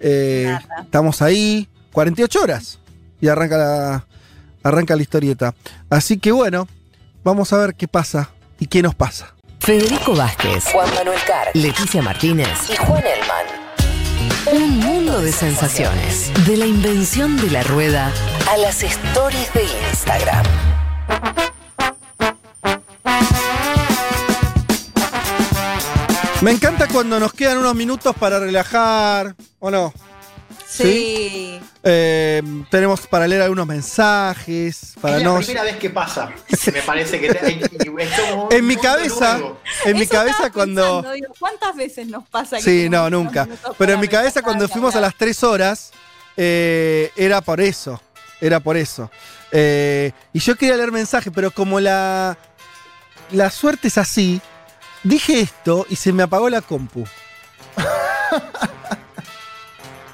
Eh, 0.00 0.54
Estamos 0.82 1.22
ahí, 1.22 1.66
48 1.92 2.42
horas. 2.42 2.78
Y 3.20 3.28
arranca 3.28 3.56
la, 3.56 4.06
arranca 4.64 4.96
la 4.96 5.02
historieta. 5.02 5.54
Así 5.88 6.18
que 6.18 6.32
bueno, 6.32 6.66
vamos 7.22 7.52
a 7.52 7.58
ver 7.58 7.76
qué 7.76 7.86
pasa 7.86 8.30
y 8.58 8.66
qué 8.66 8.82
nos 8.82 8.96
pasa. 8.96 9.34
Federico 9.60 10.14
Vázquez, 10.14 10.64
Juan 10.72 10.92
Manuel 10.94 11.20
Carr, 11.26 11.48
Leticia 11.54 12.02
Martínez 12.02 12.48
y 12.68 12.76
Juan 12.76 13.02
Elman. 13.06 13.64
Un 14.52 14.78
mundo 14.78 15.20
de 15.22 15.32
sensaciones. 15.32 16.30
De 16.46 16.56
la 16.56 16.66
invención 16.66 17.36
de 17.40 17.50
la 17.50 17.62
rueda 17.62 18.12
a 18.50 18.56
las 18.58 18.82
stories 18.82 19.52
de 19.54 19.64
Instagram. 19.90 20.44
Me 26.42 26.50
encanta 26.50 26.86
cuando 26.88 27.18
nos 27.18 27.32
quedan 27.32 27.56
unos 27.56 27.74
minutos 27.74 28.14
para 28.16 28.38
relajar, 28.38 29.34
¿o 29.60 29.70
no? 29.70 29.94
Sí. 30.82 31.60
Eh, 31.84 32.42
tenemos 32.70 33.06
para 33.06 33.28
leer 33.28 33.42
algunos 33.42 33.66
mensajes, 33.66 34.94
para 35.00 35.18
es 35.18 35.22
la 35.22 35.36
primera 35.38 35.62
vez 35.62 35.76
que 35.76 35.90
pasa. 35.90 36.32
Me 36.72 36.82
parece 36.82 37.20
que 37.20 37.32
te- 37.32 37.60
En 38.56 38.66
mi 38.66 38.76
cabeza, 38.76 39.38
nuevo. 39.38 39.60
en 39.84 39.96
mi 39.96 40.02
Eso 40.02 40.12
cabeza 40.12 40.50
cuando... 40.50 40.82
pensando, 41.02 41.12
digo, 41.12 41.34
¿Cuántas 41.38 41.76
veces 41.76 42.06
nos 42.08 42.28
pasa 42.28 42.56
que 42.56 42.62
Sí, 42.62 42.88
no, 42.90 43.08
nunca. 43.08 43.46
Pero 43.78 43.92
en 43.92 44.00
mi 44.00 44.08
cabeza 44.08 44.42
cuando 44.42 44.68
fuimos 44.68 44.96
a 44.96 45.00
las 45.00 45.14
tres 45.16 45.44
horas, 45.44 45.92
eh, 46.36 47.10
era 47.16 47.40
por 47.40 47.60
eso. 47.60 48.00
Era 48.40 48.58
por 48.60 48.76
eso. 48.76 49.10
Eh, 49.52 50.10
y 50.32 50.40
yo 50.40 50.56
quería 50.56 50.76
leer 50.76 50.90
mensajes, 50.90 51.32
pero 51.34 51.50
como 51.52 51.78
la, 51.78 52.36
la 53.30 53.50
suerte 53.50 53.86
es 53.88 53.98
así, 53.98 54.40
dije 55.04 55.38
esto 55.40 55.86
y 55.88 55.94
se 55.96 56.12
me 56.12 56.24
apagó 56.24 56.50
la 56.50 56.60
compu. 56.62 57.04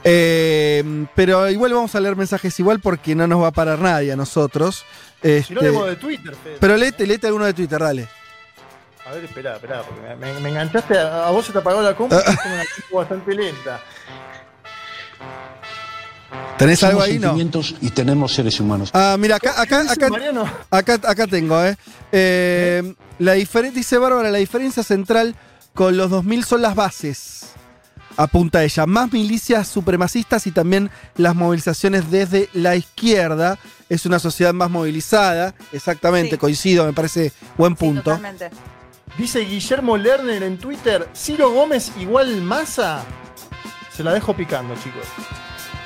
Eh, 0.04 1.06
pero 1.14 1.48
igual 1.50 1.72
vamos 1.74 1.94
a 1.94 2.00
leer 2.00 2.16
mensajes 2.16 2.58
igual 2.60 2.80
porque 2.80 3.14
no 3.14 3.26
nos 3.26 3.42
va 3.42 3.48
a 3.48 3.52
parar 3.52 3.78
nadie 3.78 4.12
a 4.12 4.16
nosotros. 4.16 4.84
Si 5.22 5.28
no 5.28 5.34
Este, 5.34 5.54
leemos 5.54 5.86
de 5.88 5.96
Twitter, 5.96 6.34
Fede. 6.34 6.56
pero 6.58 6.76
léete, 6.76 7.06
léete 7.06 7.26
alguno 7.26 7.44
de 7.44 7.52
Twitter, 7.54 7.78
dale. 7.78 8.08
A 9.06 9.12
ver, 9.12 9.24
espera, 9.24 9.56
espera, 9.56 9.82
porque 9.82 10.00
me, 10.02 10.14
me- 10.32 10.40
me 10.40 10.48
enganchaste, 10.50 10.96
a, 10.96 11.26
a 11.26 11.30
vos 11.30 11.44
se 11.44 11.52
te 11.52 11.58
apagó 11.58 11.82
la 11.82 11.94
compu, 11.96 12.14
es 12.16 12.24
una 12.24 12.64
compu 12.76 12.96
bastante 12.96 13.34
lenta. 13.34 13.80
¿Tenés 16.56 16.82
algo 16.84 17.02
ahí? 17.02 17.18
No. 17.18 17.28
sentimientos 17.28 17.74
y 17.80 17.90
tenemos 17.90 18.32
seres 18.34 18.60
humanos. 18.60 18.90
Ah, 18.92 19.16
mira, 19.18 19.36
acá, 19.36 19.60
acá, 19.60 19.80
acá, 19.90 20.08
acá, 20.70 20.94
acá 21.10 21.26
tengo, 21.26 21.62
¿eh? 21.64 21.76
Eh, 22.12 22.94
la 23.18 23.34
diferen- 23.34 23.72
dice 23.72 23.98
Bárbara, 23.98 24.30
la 24.30 24.38
diferencia 24.38 24.82
central 24.82 25.34
con 25.74 25.96
los 25.96 26.10
2000 26.10 26.44
son 26.44 26.62
las 26.62 26.74
bases. 26.74 27.52
Apunta 28.20 28.62
ella, 28.62 28.84
más 28.84 29.10
milicias 29.12 29.66
supremacistas 29.66 30.46
y 30.46 30.50
también 30.50 30.90
las 31.16 31.34
movilizaciones 31.34 32.10
desde 32.10 32.50
la 32.52 32.76
izquierda. 32.76 33.58
Es 33.88 34.04
una 34.04 34.18
sociedad 34.18 34.52
más 34.52 34.68
movilizada. 34.70 35.54
Exactamente, 35.72 36.32
Sí. 36.32 36.36
coincido, 36.36 36.84
me 36.84 36.92
parece 36.92 37.32
buen 37.56 37.74
punto. 37.76 38.20
Dice 39.16 39.40
Guillermo 39.40 39.96
Lerner 39.96 40.42
en 40.42 40.58
Twitter, 40.58 41.08
Ciro 41.16 41.50
Gómez 41.50 41.92
igual 41.98 42.42
masa. 42.42 43.04
Se 43.96 44.04
la 44.04 44.12
dejo 44.12 44.34
picando, 44.36 44.74
chicos. 44.74 45.06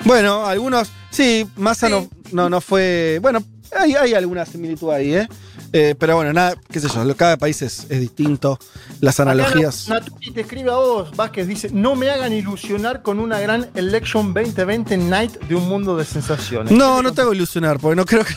Bueno, 0.05 0.45
algunos. 0.45 0.91
Sí, 1.11 1.47
Massa 1.57 1.89
No, 1.89 2.09
no, 2.33 2.51
no 2.51 2.61
fue. 2.61 3.21
Bueno, 3.23 3.45
hay, 3.79 3.95
hay 3.95 4.15
alguna 4.15 4.45
similitud 4.45 4.91
ahí, 4.91 5.15
¿eh? 5.15 5.29
Eh, 5.77 5.97
Pero 5.99 6.15
bueno, 6.15 6.33
nada, 6.33 6.55
qué 6.71 6.79
sé 6.79 6.87
yo, 6.89 7.17
cada 7.17 7.37
país 7.37 7.61
es, 7.61 7.87
es 7.91 7.99
distinto. 7.99 8.61
Las 9.01 9.19
analogías. 9.19 9.91
Acá 9.91 10.07
te 10.33 10.41
escribe 10.43 10.71
a 10.71 10.77
vos, 10.77 11.17
Vázquez, 11.17 11.49
dice, 11.49 11.69
no 11.73 11.97
me 11.97 12.09
hagan 12.11 12.33
ilusionar 12.33 13.03
con 13.03 13.19
una 13.19 13.41
gran 13.41 13.69
Election 13.75 14.33
2020 14.33 14.97
Night 14.99 15.33
de 15.49 15.57
un 15.57 15.69
mundo 15.69 15.97
de 15.97 16.05
sensaciones. 16.05 16.73
No, 16.73 17.03
no 17.03 17.13
te 17.13 17.23
hago 17.23 17.35
ilusionar, 17.35 17.81
porque 17.81 17.97
no 17.97 18.05
creo 18.05 18.25
que. 18.25 18.35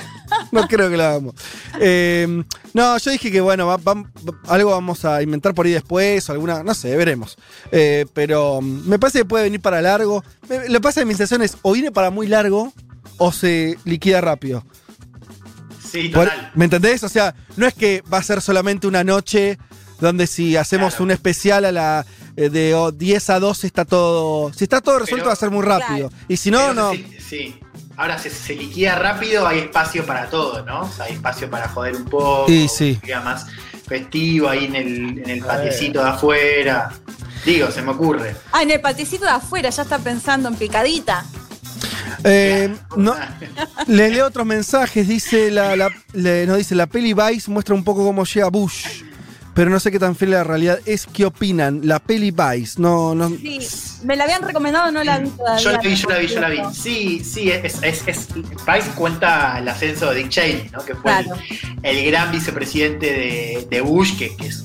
no 0.52 0.68
creo 0.68 0.88
que 0.88 0.96
lo 0.96 1.02
hagamos. 1.04 1.34
Eh, 1.80 2.44
no, 2.72 2.98
yo 2.98 3.10
dije 3.10 3.32
que 3.32 3.40
bueno, 3.40 3.66
va- 3.66 3.78
va- 3.78 4.04
algo 4.46 4.70
vamos 4.70 5.04
a 5.04 5.20
inventar 5.22 5.54
por 5.54 5.66
ahí 5.66 5.72
después, 5.72 6.28
o 6.28 6.32
alguna, 6.32 6.62
no 6.62 6.72
sé, 6.72 6.94
veremos. 6.96 7.36
Eh, 7.72 8.06
pero 8.14 8.60
mm, 8.60 8.88
me 8.88 8.98
parece 9.00 9.18
que 9.18 9.24
puede 9.24 9.42
venir 9.42 9.60
para 9.60 9.82
largo. 9.82 10.22
Me- 10.48 10.68
Lo 10.68 10.74
que 10.74 10.80
pasa 10.82 11.00
de 11.00 11.06
mi 11.06 11.14
sensación 11.14 11.42
es 11.42 11.56
o 11.62 11.72
viene 11.72 11.90
para 11.90 12.10
muy 12.10 12.28
largo 12.28 12.72
o 13.18 13.32
se 13.32 13.76
liquida 13.84 14.20
rápido. 14.20 14.62
Sí, 15.90 16.08
Por- 16.08 16.28
total. 16.28 16.50
¿Me 16.54 16.64
entendés? 16.64 17.02
O 17.04 17.08
sea, 17.08 17.34
no 17.56 17.66
es 17.66 17.74
que 17.74 18.02
va 18.12 18.18
a 18.18 18.22
ser 18.22 18.40
solamente 18.40 18.86
una 18.86 19.04
noche 19.04 19.58
donde 20.00 20.26
si 20.26 20.56
hacemos 20.56 21.00
un 21.00 21.10
especial 21.10 21.64
a 21.64 21.72
la 21.72 22.06
eh, 22.36 22.50
de 22.50 22.74
oh, 22.74 22.92
10 22.92 23.30
a 23.30 23.40
12 23.40 23.66
está 23.66 23.84
todo. 23.84 24.52
Si 24.52 24.64
está 24.64 24.80
todo 24.80 24.98
resuelto 24.98 25.24
Pero- 25.24 25.26
va 25.28 25.32
a 25.32 25.36
ser 25.36 25.50
muy 25.50 25.64
rápido. 25.64 26.10
Y 26.28 26.36
si 26.36 26.50
no, 26.50 26.58
Pero 26.58 26.74
no. 26.74 26.92
Sí, 26.92 27.06
sí. 27.26 27.60
Ahora, 27.96 28.18
si 28.18 28.28
se 28.28 28.54
liquida 28.54 28.96
rápido, 28.96 29.46
hay 29.46 29.60
espacio 29.60 30.04
para 30.04 30.28
todo, 30.28 30.62
¿no? 30.66 30.82
O 30.82 30.92
sea, 30.92 31.06
hay 31.06 31.14
espacio 31.14 31.48
para 31.48 31.66
joder 31.68 31.96
un 31.96 32.04
poco. 32.04 32.44
Y 32.52 32.68
sí. 32.68 33.00
sea 33.02 33.20
más 33.22 33.46
festivo 33.88 34.50
ahí 34.50 34.66
en 34.66 34.74
el, 34.76 35.18
en 35.20 35.30
el 35.30 35.40
patiecito 35.42 36.02
de 36.02 36.10
afuera. 36.10 36.92
Digo, 37.46 37.70
se 37.70 37.80
me 37.80 37.92
ocurre. 37.92 38.36
Ah, 38.52 38.62
en 38.62 38.70
el 38.70 38.80
paticito 38.82 39.24
de 39.24 39.30
afuera 39.30 39.70
ya 39.70 39.82
está 39.82 39.98
pensando 39.98 40.48
en 40.48 40.56
picadita. 40.56 41.24
Eh, 42.24 42.74
no, 42.96 43.14
le 43.86 44.10
leo 44.10 44.26
otros 44.26 44.46
mensajes. 44.46 45.06
Dice 45.08 45.50
la, 45.50 45.76
la- 45.76 45.90
le- 46.12 46.46
nos 46.46 46.58
dice 46.58 46.74
la 46.74 46.86
peli 46.86 47.14
Vice 47.14 47.50
muestra 47.50 47.74
un 47.74 47.84
poco 47.84 48.04
cómo 48.04 48.24
llega 48.24 48.48
Bush. 48.48 49.02
Pero 49.54 49.70
no 49.70 49.80
sé 49.80 49.90
qué 49.90 49.98
tan 49.98 50.14
fiel 50.14 50.34
a 50.34 50.38
la 50.38 50.44
realidad 50.44 50.80
es. 50.84 51.06
¿Qué 51.06 51.24
opinan? 51.24 51.80
La 51.84 51.98
peli 51.98 52.30
Vice. 52.30 52.74
No, 52.78 53.14
no. 53.14 53.30
Sí, 53.30 53.58
me 54.04 54.14
la 54.14 54.24
habían 54.24 54.42
recomendado, 54.42 54.92
no 54.92 55.02
la 55.02 55.18
vi 55.18 55.30
todavía. 55.30 55.62
Yo 55.64 55.72
la 55.72 55.78
vi, 55.78 55.94
yo 55.94 56.08
la 56.10 56.18
vi, 56.18 56.26
yo 56.26 56.40
la 56.40 56.48
vi. 56.50 56.60
Sí, 56.74 57.22
sí, 57.24 57.50
es, 57.50 57.82
es, 57.82 58.02
es- 58.06 58.26
Price 58.66 58.90
cuenta 58.94 59.58
el 59.58 59.66
ascenso 59.66 60.10
de 60.10 60.16
Dick 60.16 60.28
Cheney, 60.28 60.68
¿no? 60.74 60.84
Que 60.84 60.94
fue 60.94 61.10
el- 61.20 61.24
Claro. 61.24 61.40
el, 61.82 62.04
gran 62.04 62.32
vicepresidente 62.32 63.06
de, 63.06 63.66
de 63.70 63.80
Bush, 63.80 64.18
que, 64.18 64.36
que 64.36 64.48
es 64.48 64.62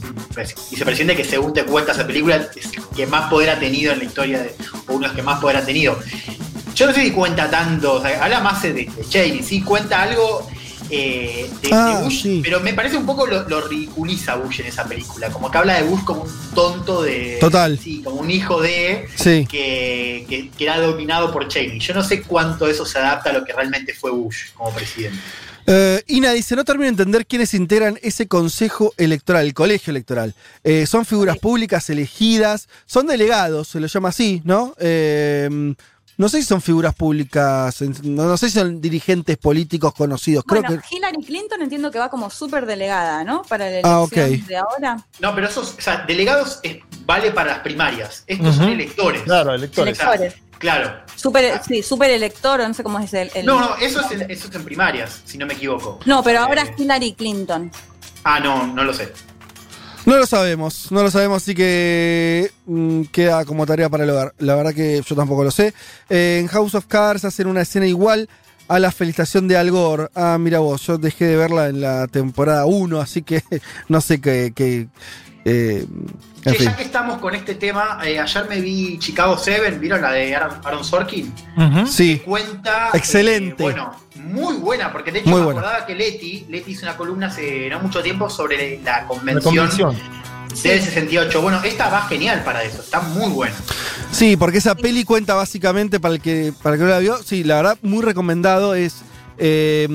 vicepresidente 0.69 1.15
que 1.15 1.23
según 1.23 1.53
te 1.53 1.63
cuenta 1.63 1.93
esa 1.93 2.05
película, 2.05 2.35
es 2.35 2.65
el 2.65 2.83
que 2.93 3.07
más 3.07 3.29
poder 3.29 3.51
ha 3.51 3.59
tenido 3.59 3.93
en 3.93 3.99
la 3.99 4.03
historia, 4.03 4.39
de, 4.41 4.53
o 4.87 4.93
uno 4.95 4.99
de 5.03 5.07
los 5.07 5.15
que 5.15 5.21
más 5.21 5.39
poder 5.39 5.55
ha 5.55 5.65
tenido. 5.65 5.97
Yo 6.81 6.87
no 6.87 6.93
sé 6.93 7.03
si 7.03 7.11
cuenta 7.11 7.47
tanto, 7.47 7.93
o 7.93 8.01
sea, 8.01 8.23
habla 8.23 8.39
más 8.39 8.59
de, 8.63 8.73
de 8.73 8.89
Cheney, 9.07 9.43
sí, 9.43 9.61
cuenta 9.61 10.01
algo 10.01 10.49
eh, 10.89 11.47
de, 11.61 11.67
de 11.69 11.73
Ah, 11.75 12.01
Bush, 12.03 12.23
sí. 12.23 12.39
pero 12.43 12.59
me 12.59 12.73
parece 12.73 12.97
un 12.97 13.05
poco 13.05 13.27
lo, 13.27 13.47
lo 13.47 13.61
ridiculiza 13.67 14.33
Bush 14.35 14.61
en 14.61 14.65
esa 14.65 14.85
película, 14.85 15.29
como 15.29 15.51
que 15.51 15.59
habla 15.59 15.75
de 15.75 15.83
Bush 15.83 16.03
como 16.03 16.23
un 16.23 16.31
tonto 16.55 17.03
de... 17.03 17.37
Total. 17.39 17.77
Sí, 17.77 18.01
como 18.03 18.17
un 18.21 18.31
hijo 18.31 18.59
de 18.59 19.05
Sí. 19.15 19.45
que, 19.47 20.25
que- 20.27 20.49
que 20.49 20.63
era 20.63 20.79
dominado 20.79 21.31
por 21.31 21.47
Cheney. 21.47 21.77
Yo 21.79 21.93
no 21.93 22.03
sé 22.03 22.23
cuánto 22.23 22.67
eso 22.67 22.83
se 22.83 22.97
adapta 22.97 23.29
a 23.29 23.33
lo 23.33 23.45
que 23.45 23.53
realmente 23.53 23.93
fue 23.93 24.09
Bush 24.09 24.51
como 24.55 24.73
presidente. 24.73 25.19
Eh, 25.67 26.01
Ina 26.07 26.31
dice, 26.33 26.55
no 26.55 26.65
termino 26.65 26.85
de 26.85 26.89
entender 27.03 27.27
quiénes 27.27 27.53
integran 27.53 27.99
ese 28.01 28.27
consejo 28.27 28.95
electoral, 28.97 29.45
el 29.45 29.53
colegio 29.53 29.91
electoral. 29.91 30.33
Eh, 30.63 30.87
son 30.87 31.05
figuras 31.05 31.37
públicas 31.37 31.87
elegidas, 31.91 32.67
son 32.87 33.05
delegados, 33.05 33.67
se 33.67 33.79
lo 33.79 33.85
llama 33.85 34.09
así, 34.09 34.41
¿no? 34.43 34.73
Eh, 34.79 35.75
no 36.21 36.29
sé 36.29 36.37
si 36.41 36.47
son 36.47 36.61
figuras 36.61 36.93
públicas, 36.93 37.81
no, 38.03 38.25
no 38.25 38.37
sé 38.37 38.49
si 38.49 38.59
son 38.59 38.79
dirigentes 38.79 39.37
políticos 39.37 39.93
conocidos, 39.93 40.43
creo 40.47 40.61
Bueno, 40.61 40.81
que... 40.87 40.95
Hillary 40.95 41.23
Clinton 41.23 41.61
entiendo 41.61 41.91
que 41.91 41.99
va 41.99 42.09
como 42.09 42.29
súper 42.29 42.65
delegada, 42.65 43.23
¿no? 43.23 43.41
Para 43.41 43.69
la 43.69 43.79
Ah, 43.83 44.05
elección 44.11 44.47
de 44.47 44.57
ahora. 44.57 45.05
No, 45.19 45.33
pero 45.35 45.47
esos, 45.47 45.75
o 45.77 45.81
sea, 45.81 46.05
delegados 46.07 46.59
es- 46.63 46.77
vale 47.05 47.31
para 47.31 47.53
las 47.53 47.59
primarias. 47.59 48.23
Estos 48.27 48.55
son 48.55 48.69
electores. 48.69 49.23
Claro, 49.23 49.53
electores. 49.53 49.97
O 49.99 50.01
sea, 50.01 50.13
Electores. 50.13 50.41
claro. 50.59 50.99
Super, 51.15 51.59
sí, 51.67 51.81
súper 51.83 52.11
elector, 52.11 52.59
no 52.59 52.73
sé 52.73 52.83
cómo 52.83 52.99
es 52.99 53.13
el. 53.13 53.31
el- 53.33 53.45
No, 53.45 53.59
no, 53.59 53.75
eso 53.77 54.01
es, 54.01 54.11
en, 54.11 54.29
eso 54.31 54.47
es 54.47 54.55
en 54.55 54.63
primarias, 54.63 55.21
si 55.25 55.37
no 55.37 55.45
me 55.45 55.55
equivoco. 55.55 55.99
No, 56.05 56.23
pero 56.23 56.41
ahora 56.41 56.61
Eh, 56.63 56.71
es 56.75 56.79
Hillary 56.79 57.13
Clinton. 57.13 57.71
Ah, 58.23 58.39
no, 58.39 58.67
no 58.67 58.83
lo 58.83 58.93
sé. 58.93 59.11
No 60.05 60.17
lo 60.17 60.25
sabemos, 60.25 60.91
no 60.91 61.03
lo 61.03 61.11
sabemos, 61.11 61.43
así 61.43 61.53
que 61.53 62.51
mm, 62.65 63.03
queda 63.11 63.45
como 63.45 63.65
tarea 63.65 63.89
para 63.89 64.03
el 64.03 64.09
hogar. 64.09 64.33
La 64.39 64.55
verdad 64.55 64.73
que 64.73 65.01
yo 65.05 65.15
tampoco 65.15 65.43
lo 65.43 65.51
sé. 65.51 65.73
Eh, 66.09 66.39
en 66.41 66.47
House 66.47 66.75
of 66.75 66.85
Cards 66.87 67.23
hacen 67.25 67.47
una 67.47 67.61
escena 67.61 67.85
igual 67.85 68.27
a 68.67 68.79
la 68.79 68.91
felicitación 68.91 69.47
de 69.47 69.57
Al 69.57 69.69
Gore. 69.69 70.07
Ah, 70.15 70.37
mira 70.39 70.59
vos, 70.59 70.81
yo 70.87 70.97
dejé 70.97 71.25
de 71.25 71.35
verla 71.35 71.67
en 71.67 71.81
la 71.81 72.07
temporada 72.07 72.65
1, 72.65 72.99
así 72.99 73.21
que 73.21 73.43
no 73.89 74.01
sé 74.01 74.19
qué... 74.21 74.53
qué, 74.55 74.87
eh, 75.45 75.85
en 76.43 76.53
Che, 76.53 76.57
fin. 76.57 76.65
ya 76.69 76.75
que 76.75 76.83
estamos 76.83 77.19
con 77.19 77.35
este 77.35 77.53
tema, 77.53 77.99
eh, 78.03 78.19
ayer 78.19 78.45
me 78.49 78.59
vi 78.61 78.97
Chicago 78.97 79.37
7, 79.37 79.77
¿vieron 79.77 80.01
la 80.01 80.11
de 80.11 80.35
Aaron, 80.35 80.59
Aaron 80.63 80.83
Sorkin? 80.83 81.31
Sí, 81.87 82.19
Cuenta. 82.25 82.89
Excelente. 82.93 83.61
eh, 83.61 83.65
bueno, 83.65 83.91
muy 84.21 84.55
buena, 84.57 84.91
porque 84.91 85.11
de 85.11 85.19
hecho 85.19 85.29
Muy 85.29 85.39
me 85.39 85.45
buena. 85.45 85.59
acordaba 85.61 85.85
que 85.85 85.95
Leti, 85.95 86.45
Leti 86.49 86.71
hizo 86.71 86.83
una 86.85 86.95
columna 86.97 87.27
hace 87.27 87.69
no 87.69 87.79
mucho 87.79 88.01
tiempo 88.01 88.29
sobre 88.29 88.79
la 88.83 89.05
convención, 89.07 89.55
La 89.55 89.69
convención. 89.69 89.95
del 90.63 90.81
68. 90.81 91.41
Bueno, 91.41 91.61
esta 91.63 91.89
va 91.89 92.03
genial 92.07 92.43
para 92.43 92.63
eso, 92.63 92.81
está 92.81 93.01
muy 93.01 93.29
buena. 93.31 93.55
Sí, 94.11 94.35
porque 94.37 94.57
esa 94.59 94.75
peli 94.75 95.03
cuenta 95.03 95.33
básicamente, 95.33 95.99
para 95.99 96.15
el 96.15 96.21
que, 96.21 96.53
para 96.61 96.75
el 96.75 96.79
que 96.81 96.85
no 96.85 96.91
la 96.91 96.99
vio, 96.99 97.17
sí, 97.23 97.43
la 97.43 97.55
verdad, 97.57 97.77
muy 97.81 98.03
recomendado 98.03 98.75
es 98.75 99.01
eh, 99.37 99.87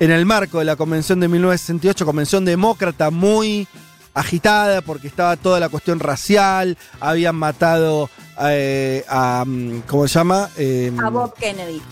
en 0.00 0.10
el 0.10 0.24
marco 0.24 0.60
de 0.60 0.64
la 0.64 0.76
convención 0.76 1.20
de 1.20 1.28
1968, 1.28 2.06
convención 2.06 2.44
demócrata 2.44 3.10
muy 3.10 3.66
agitada 4.14 4.80
porque 4.80 5.08
estaba 5.08 5.36
toda 5.36 5.58
la 5.60 5.68
cuestión 5.68 5.98
racial, 5.98 6.78
habían 7.00 7.34
matado 7.34 8.08
eh, 8.44 9.04
a, 9.08 9.44
mm, 9.44 9.80
¿cómo 9.88 10.06
se 10.08 10.14
llama? 10.14 10.48
Eh, 10.56 10.92
A 11.02 11.10
Bob 11.10 11.34
Kennedy. 11.34 11.82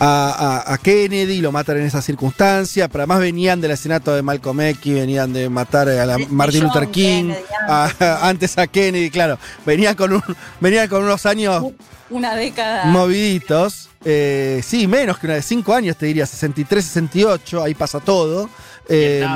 A, 0.00 0.62
a- 0.66 0.74
a 0.74 0.78
Kennedy, 0.78 1.40
lo 1.40 1.50
matan 1.52 1.78
en 1.78 1.84
esa 1.86 2.00
circunstancia, 2.02 2.88
pero 2.88 3.02
además 3.02 3.20
venían 3.20 3.60
del 3.60 3.72
asesinato 3.72 4.14
de 4.14 4.22
Malcolm 4.22 4.60
X, 4.60 4.94
venían 4.94 5.32
de 5.32 5.48
matar 5.48 5.88
a 5.88 6.06
la- 6.06 6.18
Martin 6.30 6.64
Luther 6.64 6.88
King, 6.88 7.24
Kennedy, 7.32 7.44
a- 7.68 8.18
antes 8.28 8.56
a 8.58 8.66
Kennedy, 8.66 9.10
claro, 9.10 9.38
venían 9.66 9.94
con, 9.94 10.12
un, 10.12 10.22
venían 10.60 10.88
con 10.88 11.02
unos 11.02 11.26
años 11.26 11.64
Una 12.10 12.34
década. 12.34 12.84
moviditos, 12.86 13.88
eh, 14.04 14.60
sí, 14.64 14.86
menos 14.86 15.18
que 15.18 15.26
una 15.26 15.34
de 15.34 15.42
5 15.42 15.74
años, 15.74 15.96
te 15.96 16.06
diría, 16.06 16.26
63, 16.26 16.84
68, 16.84 17.62
ahí 17.64 17.74
pasa 17.74 17.98
todo. 18.00 18.48
Eh, 18.88 19.26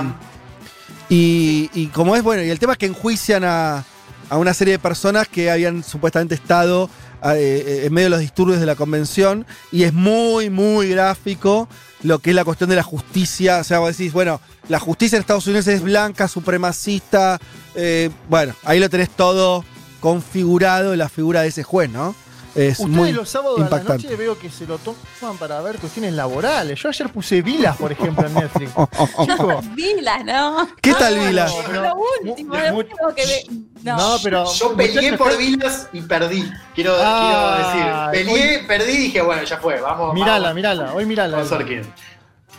y, 1.08 1.68
y 1.74 1.86
como 1.89 2.16
es, 2.16 2.23
bueno, 2.23 2.42
y 2.42 2.49
el 2.50 2.58
tema 2.58 2.73
es 2.73 2.78
que 2.78 2.86
enjuician 2.86 3.44
a, 3.44 3.84
a 4.31 4.39
una 4.39 4.55
serie 4.55 4.73
de 4.73 4.78
personas 4.78 5.28
que 5.28 5.50
habían 5.50 5.82
supuestamente 5.82 6.34
estado 6.34 6.89
eh, 7.25 7.83
en 7.84 7.92
medio 7.92 8.07
de 8.07 8.10
los 8.10 8.20
disturbios 8.20 8.60
de 8.60 8.67
la 8.67 8.75
convención 8.75 9.47
y 9.70 9.84
es 9.84 9.92
muy, 9.92 10.51
muy 10.51 10.89
gráfico 10.89 11.68
lo 12.02 12.18
que 12.18 12.31
es 12.31 12.36
la 12.36 12.44
cuestión 12.44 12.68
de 12.70 12.76
la 12.76 12.83
justicia. 12.83 13.59
O 13.59 13.65
sea, 13.65 13.78
vos 13.78 13.97
decís, 13.97 14.12
bueno, 14.12 14.41
la 14.68 14.81
justicia 14.81 15.17
en 15.17 15.20
Estados 15.20 15.47
Unidos 15.47 15.67
es 15.68 15.83
blanca, 15.83 16.28
supremacista. 16.28 17.41
eh, 17.75 18.10
bueno, 18.28 18.55
ahí 18.65 18.81
lo 18.81 18.91
tenés 18.91 19.10
todo 19.10 19.65
configurado, 20.01 20.97
la 20.97 21.09
figura 21.09 21.42
de 21.42 21.49
ese 21.49 21.62
juez, 21.62 21.89
¿no? 21.89 22.15
Es 22.55 22.78
Ustedes 22.81 22.97
muy 22.97 23.12
los 23.12 23.28
sábados 23.31 23.56
a 23.56 23.60
la 23.60 23.66
impactante. 23.66 24.02
noche 24.05 24.16
veo 24.16 24.39
que 24.39 24.50
se 24.50 24.66
lo 24.66 24.76
toman 24.78 25.39
para 25.39 25.60
ver 25.62 25.78
cuestiones 25.78 26.12
laborales. 26.12 26.78
Yo 26.82 26.90
ayer 26.90 27.08
puse 27.10 27.40
Vilas, 27.40 27.76
por 27.78 27.90
ejemplo, 27.92 28.26
en 28.26 28.34
Netflix. 28.34 28.72
Chico, 29.24 29.62
Vilas, 29.74 30.24
¿no? 30.24 30.68
¿Qué 30.82 30.92
tal, 30.92 31.18
Vilas? 31.18 31.50
bueno, 31.52 31.82
Lo 31.82 31.94
último, 32.31 32.55
lo 32.55 32.76
último 32.76 33.14
que 33.16 33.24
ve. 33.26 33.47
No. 33.82 33.97
No, 33.97 34.16
pero. 34.22 34.44
Yo 34.52 34.74
peleé 34.76 35.16
por. 35.16 35.36
Vilas 35.39 35.89
y 35.94 36.02
perdí. 36.02 36.44
Quiero, 36.74 36.94
Ah, 36.98 37.70
quiero 37.72 38.12
decir, 38.12 38.34
peleé, 38.36 38.58
perdí 38.64 38.92
y 38.92 38.97
dije, 38.98 39.22
bueno, 39.22 39.42
ya 39.44 39.56
fue, 39.58 39.81
vamos. 39.81 40.12
Mirala, 40.14 40.48
vamos. 40.48 40.55
mirala, 40.55 40.92
hoy 40.94 41.06
mirala. 41.06 41.42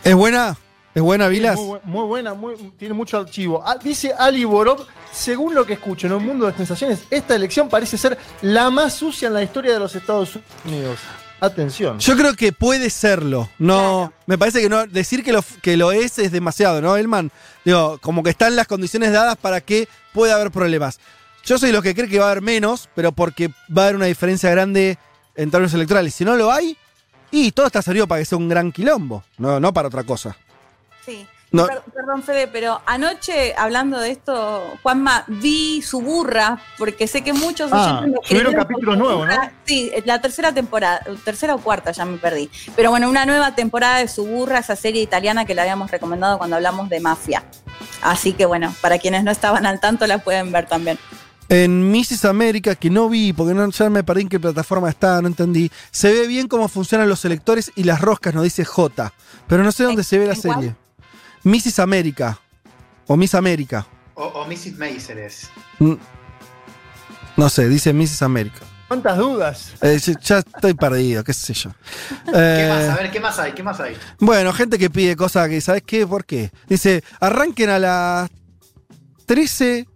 ¿Es 0.04 0.16
buena? 0.16 0.58
¿Es 0.96 1.02
buena, 1.02 1.28
Vilas? 1.28 1.56
Muy, 1.56 1.66
bu- 1.78 1.82
muy 1.86 2.06
buena, 2.08 2.34
muy- 2.34 2.56
tiene 2.78 2.94
mucho 2.94 3.18
archivo. 3.18 3.64
Ah, 3.66 3.78
dice 3.82 4.14
Ali 4.18 4.44
Borov, 4.46 4.86
según 5.14 5.54
lo 5.54 5.66
que 5.66 5.74
escucho 5.74 6.08
en 6.08 6.14
un 6.14 6.26
mundo 6.26 6.48
de 6.48 6.54
sensaciones, 6.54 7.04
esta 7.10 7.36
elección 7.36 7.70
parece 7.70 7.98
ser 7.98 8.18
la 8.42 8.70
más 8.70 8.94
sucia 8.94 9.28
en 9.28 9.36
la 9.36 9.44
historia 9.44 9.74
de 9.74 9.80
los 9.80 9.96
Estados 9.96 10.40
Unidos. 10.66 11.00
Atención. 11.40 12.00
Yo 12.00 12.16
creo 12.16 12.36
que 12.36 12.54
puede 12.54 12.90
serlo. 12.90 13.50
No, 13.60 14.14
me 14.28 14.38
parece 14.38 14.62
que 14.62 14.70
no 14.70 14.88
decir 14.88 15.24
que 15.24 15.34
lo, 15.34 15.44
que 15.62 15.76
lo 15.76 15.92
es 15.92 16.18
es 16.18 16.32
demasiado, 16.32 16.82
¿no, 16.82 16.96
Elman? 16.96 17.32
Digo, 17.66 18.00
como 18.02 18.24
que 18.24 18.30
están 18.30 18.56
las 18.56 18.68
condiciones 18.68 19.12
dadas 19.12 19.36
para 19.36 19.60
que 19.60 19.90
pueda 20.14 20.36
haber 20.36 20.52
problemas. 20.52 21.00
Yo 21.44 21.58
soy 21.58 21.74
lo 21.74 21.82
que 21.82 21.94
cree 21.94 22.08
que 22.08 22.20
va 22.20 22.28
a 22.28 22.32
haber 22.32 22.42
menos, 22.42 22.88
pero 22.96 23.12
porque 23.12 23.50
va 23.50 23.82
a 23.82 23.86
haber 23.86 23.98
una 23.98 24.06
diferencia 24.06 24.50
grande 24.50 24.98
en 25.36 25.52
términos 25.52 25.74
electorales. 25.74 26.16
Si 26.16 26.24
no 26.24 26.38
lo 26.38 26.50
hay, 26.50 26.78
y 27.30 27.52
todo 27.52 27.66
está 27.66 27.82
servido 27.82 28.08
para 28.08 28.22
que 28.22 28.26
sea 28.26 28.38
un 28.38 28.48
gran 28.48 28.72
quilombo, 28.72 29.24
no, 29.38 29.60
no 29.60 29.74
para 29.74 29.90
otra 29.90 30.04
cosa. 30.04 30.38
Sí. 31.06 31.28
No. 31.54 31.68
Perdón, 31.68 32.24
Fede, 32.24 32.48
pero 32.48 32.82
anoche, 32.88 33.54
hablando 33.56 34.00
de 34.00 34.10
esto, 34.10 34.74
Juanma, 34.82 35.24
vi 35.28 35.84
su 35.84 36.02
burra, 36.02 36.60
porque 36.80 37.06
sé 37.06 37.24
que 37.24 37.32
muchos 37.32 37.70
Ah, 37.72 38.04
subieron 38.24 38.56
capítulos 38.56 38.98
nuevos, 38.98 39.28
¿no? 39.28 39.36
Sí, 39.64 39.92
la 40.06 40.20
tercera 40.20 40.52
temporada, 40.52 41.06
tercera 41.24 41.54
o 41.54 41.60
cuarta, 41.60 41.92
ya 41.92 42.06
me 42.06 42.18
perdí. 42.18 42.50
Pero 42.76 42.90
bueno, 42.90 43.08
una 43.08 43.28
nueva 43.28 43.54
temporada 43.54 44.00
de 44.00 44.08
Suburra, 44.08 44.58
esa 44.58 44.76
serie 44.76 45.04
italiana 45.04 45.46
que 45.46 45.54
le 45.54 45.62
habíamos 45.62 45.92
recomendado 45.92 46.40
cuando 46.40 46.56
hablamos 46.56 46.90
de 46.90 47.00
mafia. 47.00 47.44
Así 48.02 48.34
que 48.34 48.48
bueno, 48.48 48.74
para 48.82 48.98
quienes 48.98 49.24
no 49.24 49.30
estaban 49.30 49.68
al 49.68 49.80
tanto, 49.80 50.08
la 50.08 50.18
pueden 50.18 50.52
ver 50.52 50.66
también. 50.66 50.98
En 51.50 51.92
Mrs. 51.92 52.26
América, 52.26 52.74
que 52.74 52.90
no 52.90 53.10
vi, 53.10 53.32
porque 53.32 53.54
no, 53.54 53.70
ya 53.70 53.90
me 53.92 54.04
perdí 54.04 54.22
en 54.24 54.30
qué 54.30 54.40
plataforma 54.40 54.90
está, 54.90 55.22
no 55.22 55.28
entendí. 55.28 55.70
Se 55.92 56.12
ve 56.12 56.26
bien 56.26 56.48
cómo 56.48 56.68
funcionan 56.68 57.08
los 57.08 57.26
electores 57.26 57.72
y 57.76 57.84
las 57.84 58.02
roscas, 58.02 58.34
nos 58.34 58.44
dice 58.44 58.66
J. 58.66 59.14
Pero 59.48 59.64
no 59.64 59.72
sé 59.72 59.84
dónde 59.84 60.04
se 60.04 60.18
ve 60.18 60.26
la 60.26 60.36
cuál? 60.36 60.76
Mrs. 61.44 61.80
América. 61.80 62.40
O 63.08 63.18
Miss 63.18 63.36
América. 63.36 63.86
O, 64.16 64.24
o 64.26 64.46
Mrs. 64.46 64.78
Mason 64.78 65.18
es. 65.18 65.50
No 67.36 67.50
sé, 67.50 67.68
dice 67.68 67.94
Mrs. 67.94 68.22
América. 68.22 68.60
¿Cuántas 68.88 69.18
dudas? 69.18 69.74
Eh, 69.82 69.98
ya, 70.22 70.40
estoy 70.40 70.74
perdido, 70.76 71.24
qué 71.24 71.34
sé 71.34 71.54
yo. 71.54 71.72
¿Qué 72.26 72.32
Eh, 72.34 72.70
más? 72.70 72.98
A 72.98 73.02
ver, 73.02 73.12
¿qué 73.12 73.20
más 73.20 73.40
hay? 73.40 73.52
¿Qué 73.54 73.64
más 73.64 73.80
hay? 73.80 73.98
Bueno, 74.20 74.54
gente 74.54 74.78
que 74.78 74.90
pide 74.90 75.16
cosas 75.16 75.50
que, 75.50 75.60
¿sabes 75.62 75.82
qué? 75.84 76.06
¿Por 76.06 76.26
qué? 76.26 76.52
Dice, 76.68 77.04
arranquen 77.20 77.70
a 77.72 77.80
las 77.80 78.30
13, 79.26 79.88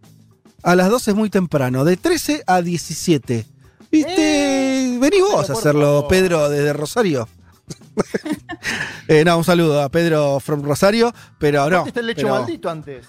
a 0.63 0.75
las 0.75 0.89
12 0.89 1.11
es 1.11 1.17
muy 1.17 1.29
temprano, 1.29 1.85
de 1.85 1.95
13 1.97 2.43
a 2.47 2.61
17. 2.61 3.45
¿Viste? 3.91 4.97
Vení 4.99 5.21
vos 5.21 5.49
a 5.49 5.53
hacerlo, 5.53 6.07
Pedro, 6.09 6.49
desde 6.49 6.73
Rosario. 6.73 7.29
Eh, 9.07 9.23
no, 9.25 9.37
un 9.37 9.43
saludo 9.43 9.81
a 9.81 9.89
Pedro 9.89 10.39
from 10.41 10.61
Rosario, 10.63 11.13
pero 11.37 11.69
no. 11.69 11.85
Está 11.85 12.01
el 12.01 12.07
lecho 12.07 12.23
pero 12.23 12.35
maldito 12.39 12.69
antes. 12.69 13.05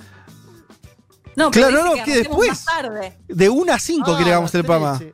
No, 1.35 1.51
Claro, 1.51 1.73
pero 1.73 1.85
no, 1.85 1.93
dice 1.95 2.05
que 2.05 2.17
después. 2.19 2.49
más 2.51 2.65
tarde. 2.65 3.19
De 3.29 3.49
1 3.49 3.73
a 3.73 3.79
5 3.79 4.05
Ah, 4.13 4.19
que 4.19 4.25
le 4.25 4.31
hagamos 4.31 4.55
el 4.55 4.61
a 4.61 4.63
las 4.63 4.67
programa. 4.67 4.99
13. 4.99 5.13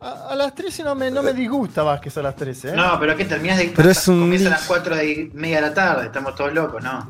A, 0.00 0.28
a 0.30 0.34
las 0.36 0.54
13 0.54 0.82
no 0.84 0.94
me, 0.94 1.10
no 1.10 1.22
me 1.22 1.32
disgusta 1.32 1.82
Vázquez 1.82 2.16
a 2.18 2.22
las 2.22 2.36
13, 2.36 2.70
¿eh? 2.70 2.72
No, 2.74 2.98
pero 3.00 3.16
¿qué 3.16 3.24
terminas 3.24 3.58
de 3.58 3.72
Pero 3.74 3.90
es 3.90 4.06
un 4.08 4.20
comienza 4.20 4.46
a 4.48 4.50
las 4.52 4.62
4 4.64 4.96
de 4.96 5.30
media 5.34 5.56
de 5.56 5.62
la 5.62 5.74
tarde, 5.74 6.06
estamos 6.06 6.34
todos 6.36 6.52
locos, 6.54 6.82
¿no? 6.82 7.06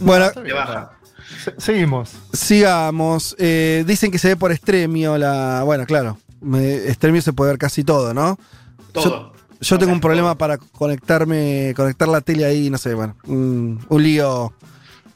Bueno, 0.00 0.30
Te 0.32 0.52
baja. 0.52 0.92
Se- 1.44 1.54
Seguimos. 1.60 2.10
sigamos. 2.32 3.36
Eh, 3.38 3.84
dicen 3.86 4.10
que 4.10 4.18
se 4.18 4.28
ve 4.28 4.36
por 4.36 4.50
Estremio 4.52 5.16
la. 5.16 5.62
Bueno, 5.64 5.86
claro. 5.86 6.18
me- 6.40 6.86
Estremio 6.88 7.22
se 7.22 7.32
puede 7.32 7.52
ver 7.52 7.58
casi 7.58 7.84
todo, 7.84 8.12
¿no? 8.14 8.38
Todo. 8.92 9.32
Yo, 9.32 9.37
yo 9.60 9.78
tengo 9.78 9.92
un 9.92 10.00
problema 10.00 10.36
para 10.36 10.58
conectarme, 10.58 11.72
conectar 11.76 12.08
la 12.08 12.20
tele 12.20 12.44
ahí, 12.44 12.70
no 12.70 12.78
sé, 12.78 12.94
bueno, 12.94 13.16
un, 13.26 13.84
un 13.88 14.02
lío 14.02 14.52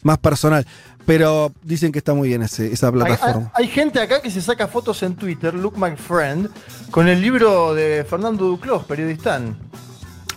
más 0.02 0.18
personal. 0.18 0.66
Pero 1.04 1.52
dicen 1.64 1.90
que 1.90 1.98
está 1.98 2.14
muy 2.14 2.28
bien 2.28 2.42
ese- 2.42 2.72
esa 2.72 2.86
Hay, 2.86 2.92
hay- 2.92 2.98
plataforma. 3.00 3.50
hay 3.54 3.66
gente 3.66 4.00
acá 4.00 4.22
que 4.22 4.30
se 4.30 4.40
saca 4.40 4.68
fotos 4.68 5.02
en 5.02 5.16
Twitter, 5.16 5.52
Look 5.52 5.76
My 5.76 5.96
Friend, 5.96 6.48
con 6.92 7.08
el 7.08 7.20
libro 7.20 7.74
de 7.74 8.06
Fernando 8.08 8.44
Duclos, 8.44 8.84
periodistán. 8.84 9.56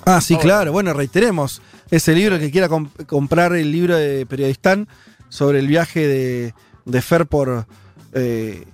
Ah, 0.05 0.21
sí, 0.21 0.35
claro. 0.37 0.71
Bueno, 0.71 0.93
reiteremos. 0.93 1.61
Ese 1.91 2.15
libro, 2.15 2.35
el 2.35 2.41
que 2.41 2.49
quiera 2.49 2.67
comp- 2.67 3.05
comprar 3.05 3.53
el 3.53 3.71
libro 3.71 3.95
de 3.95 4.25
Periodistán 4.25 4.87
sobre 5.29 5.59
el 5.59 5.67
viaje 5.67 6.07
de, 6.07 6.53
de 6.85 7.01
Fer 7.03 7.27
por 7.27 7.67
eh, 8.13 8.65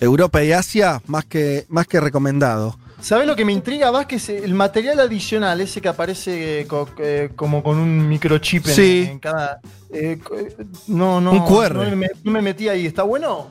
Europa 0.00 0.42
y 0.44 0.52
Asia, 0.52 1.02
más 1.08 1.24
que, 1.24 1.66
más 1.68 1.88
que 1.88 2.00
recomendado. 2.00 2.78
¿Sabés 3.00 3.26
lo 3.26 3.34
que 3.36 3.44
me 3.44 3.52
intriga, 3.52 3.90
Vázquez? 3.90 4.28
El 4.28 4.54
material 4.54 5.00
adicional, 5.00 5.60
ese 5.60 5.80
que 5.80 5.88
aparece 5.88 6.66
co- 6.68 6.88
eh, 6.98 7.30
como 7.34 7.62
con 7.62 7.78
un 7.78 8.08
microchip 8.08 8.66
en, 8.66 8.74
Sí. 8.74 9.06
en 9.10 9.18
cada. 9.18 9.60
eh, 9.92 10.18
eh, 10.36 10.56
no, 10.86 11.20
no. 11.20 11.32
Un 11.32 11.40
QR. 11.46 11.74
No 11.74 11.96
me, 11.96 12.08
no 12.22 12.30
me 12.32 12.42
metí 12.42 12.68
ahí. 12.68 12.86
¿Está 12.86 13.02
bueno? 13.02 13.48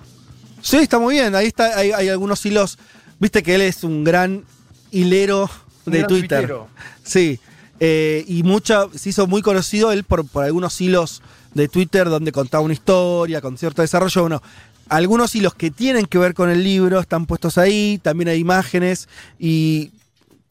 Sí, 0.61 0.77
está 0.77 0.99
muy 0.99 1.15
bien. 1.15 1.35
Ahí 1.35 1.47
está, 1.47 1.77
hay, 1.77 1.91
hay 1.91 2.09
algunos 2.09 2.45
hilos. 2.45 2.77
Viste 3.19 3.41
que 3.43 3.55
él 3.55 3.61
es 3.61 3.83
un 3.83 4.03
gran 4.03 4.43
hilero 4.91 5.49
Un 5.85 5.91
de 5.93 5.97
gran 5.99 6.07
Twitter. 6.07 6.39
tuitero. 6.41 6.67
Sí. 7.03 7.39
Eh, 7.79 8.25
y 8.27 8.43
mucho, 8.43 8.91
se 8.95 9.09
hizo 9.09 9.25
muy 9.25 9.41
conocido 9.41 9.91
él 9.91 10.03
por, 10.03 10.27
por 10.27 10.43
algunos 10.43 10.79
hilos 10.81 11.21
de 11.53 11.67
Twitter 11.67 12.09
donde 12.09 12.31
contaba 12.31 12.63
una 12.63 12.73
historia 12.73 13.41
con 13.41 13.57
cierto 13.57 13.81
desarrollo. 13.81 14.21
Bueno, 14.21 14.41
algunos 14.89 15.33
hilos 15.35 15.53
que 15.55 15.71
tienen 15.71 16.05
que 16.05 16.17
ver 16.17 16.33
con 16.33 16.49
el 16.49 16.63
libro 16.63 16.99
están 16.99 17.25
puestos 17.25 17.57
ahí, 17.57 17.99
también 18.01 18.29
hay 18.29 18.39
imágenes 18.39 19.07
y 19.39 19.91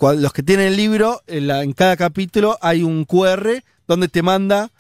los 0.01 0.33
que 0.33 0.43
tienen 0.43 0.69
el 0.69 0.77
libro, 0.77 1.23
en, 1.27 1.49
la- 1.49 1.63
en 1.63 1.73
cada 1.73 1.97
capítulo 1.97 2.57
hay 2.61 2.83
un 2.83 3.05
QR 3.05 3.63
donde 3.87 4.09
te 4.09 4.23
manda 4.23 4.71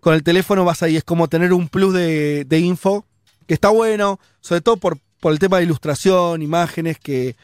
con 0.00 0.14
el 0.14 0.22
teléfono, 0.22 0.64
vas 0.64 0.82
ahí, 0.82 0.96
es 0.96 1.04
como 1.04 1.28
tener 1.28 1.52
un 1.52 1.68
plus 1.68 1.92
de, 1.94 2.44
de 2.44 2.58
info, 2.60 3.04
que 3.46 3.54
está 3.54 3.70
bueno, 3.70 4.20
sobre 4.40 4.60
todo 4.60 4.76
por, 4.76 4.98
por 5.20 5.32
el 5.32 5.38
tema 5.38 5.56
de 5.58 5.64
ilustración, 5.64 6.42
imágenes, 6.42 6.98
que... 6.98 7.34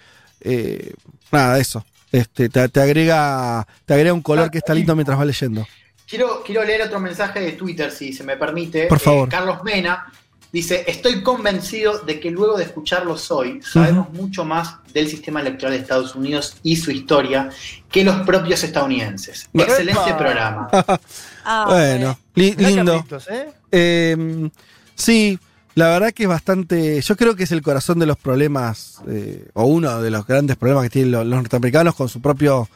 eh, 0.42 0.92
nada, 1.32 1.58
eso. 1.58 1.84
Este, 2.12 2.48
te, 2.50 2.68
te 2.68 2.80
agrega, 2.80 3.66
te 3.86 3.94
agrega 3.94 4.12
un 4.12 4.20
color 4.22 4.50
que 4.50 4.58
está 4.58 4.74
lindo 4.74 4.94
mientras 4.94 5.16
vas 5.16 5.26
leyendo. 5.26 5.66
Quiero, 6.06 6.42
quiero 6.44 6.62
leer 6.62 6.82
otro 6.82 7.00
mensaje 7.00 7.40
de 7.40 7.52
Twitter, 7.52 7.90
si 7.90 8.12
se 8.12 8.22
me 8.22 8.36
permite. 8.36 8.86
Por 8.86 8.98
favor. 9.00 9.28
Eh, 9.28 9.30
Carlos 9.30 9.64
Mena 9.64 10.12
dice: 10.52 10.84
Estoy 10.86 11.22
convencido 11.22 11.98
de 12.00 12.20
que 12.20 12.30
luego 12.30 12.56
de 12.58 12.64
escucharlos 12.64 13.30
hoy, 13.30 13.60
sabemos 13.62 14.12
mucho 14.12 14.44
más 14.44 14.76
del 14.92 15.08
sistema 15.08 15.40
electoral 15.40 15.72
de 15.74 15.80
Estados 15.80 16.14
Unidos 16.14 16.56
y 16.62 16.76
su 16.76 16.90
historia 16.90 17.48
que 17.90 18.04
los 18.04 18.16
propios 18.26 18.62
estadounidenses. 18.62 19.48
Bueno. 19.52 19.70
Excelente 19.72 20.02
¡Epa! 20.08 20.18
programa. 20.18 20.68
Ah, 21.44 21.64
bueno, 21.68 22.16
li- 22.36 22.54
lindo. 22.54 23.04
¿eh? 23.28 23.50
Eh, 23.72 24.48
sí, 24.94 25.36
la 25.74 25.88
verdad 25.88 26.12
que 26.12 26.22
es 26.22 26.28
bastante. 26.28 27.00
Yo 27.00 27.16
creo 27.16 27.34
que 27.34 27.42
es 27.42 27.50
el 27.50 27.62
corazón 27.62 27.98
de 27.98 28.06
los 28.06 28.16
problemas, 28.16 29.00
eh, 29.08 29.48
o 29.54 29.64
uno 29.64 30.00
de 30.00 30.10
los 30.12 30.24
grandes 30.24 30.56
problemas 30.56 30.84
que 30.84 30.90
tienen 30.90 31.10
los, 31.10 31.26
los 31.26 31.38
norteamericanos 31.40 31.96
con 31.96 32.08
su 32.08 32.20
propio 32.20 32.68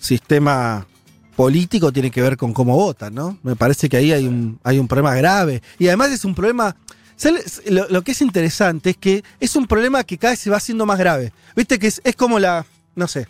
sistema 0.00 0.84
político, 1.36 1.92
tiene 1.92 2.10
que 2.10 2.20
ver 2.20 2.36
con 2.36 2.52
cómo 2.52 2.74
votan, 2.74 3.14
¿no? 3.14 3.38
Me 3.44 3.54
parece 3.54 3.88
que 3.88 3.96
ahí 3.96 4.12
hay 4.12 4.26
un, 4.26 4.58
hay 4.64 4.80
un 4.80 4.88
problema 4.88 5.14
grave. 5.14 5.62
Y 5.78 5.86
además 5.86 6.10
es 6.10 6.24
un 6.24 6.34
problema. 6.34 6.74
Lo, 7.66 8.02
que 8.02 8.12
es 8.12 8.22
interesante 8.22 8.90
es 8.90 8.96
que 8.96 9.24
es 9.40 9.56
un 9.56 9.66
problema 9.66 10.04
que 10.04 10.18
cada 10.18 10.32
vez 10.32 10.40
se 10.40 10.50
va 10.50 10.58
haciendo 10.58 10.86
más 10.86 10.98
grave. 10.98 11.32
Viste 11.56 11.78
que 11.78 11.88
es, 11.88 12.00
como 12.16 12.38
la. 12.38 12.64
No 12.94 13.08
sé. 13.08 13.26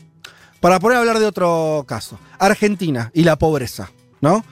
Para 0.61 0.79
poder 0.81 0.99
hablar 0.99 1.19
de 1.19 1.27
otro 1.27 1.85
caso. 1.89 2.19
Argentina 2.39 3.11
y 3.15 3.23
la 3.23 3.37
pobreza, 3.37 3.91
¿no? 4.21 4.45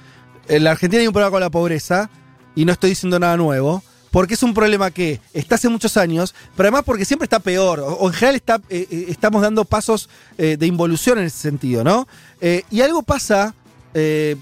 En 0.49 0.65
la 0.65 0.71
Argentina 0.71 1.01
hay 1.01 1.07
un 1.07 1.13
problema 1.13 1.33
con 1.33 1.41
la 1.41 1.51
pobreza, 1.51 2.09
y 2.55 2.65
no 2.65 2.73
estoy 2.73 2.91
diciendo 2.91 3.19
nada 3.19 3.37
nuevo, 3.37 3.83
porque 4.13 4.35
es 4.35 4.43
un 4.43 4.55
problema 4.55 4.91
que 4.91 5.21
está 5.35 5.57
hace 5.57 5.69
muchos 5.69 5.97
años, 5.97 6.35
pero 6.57 6.69
además 6.69 6.85
porque 6.85 7.05
siempre 7.05 7.25
está 7.25 7.41
peor, 7.41 7.81
o, 7.81 8.07
en 8.07 8.13
general 8.15 8.43
eh, 8.71 8.87
eh, 8.91 9.07
estamos 9.09 9.43
dando 9.43 9.65
pasos 9.65 10.09
eh, 10.39 10.57
de 10.57 10.67
involución 10.67 11.19
en 11.19 11.25
ese 11.25 11.39
sentido, 11.39 11.85
¿no? 11.85 12.07
Y 12.41 12.81
algo 12.81 13.03
pasa, 13.03 13.55
es 13.93 14.37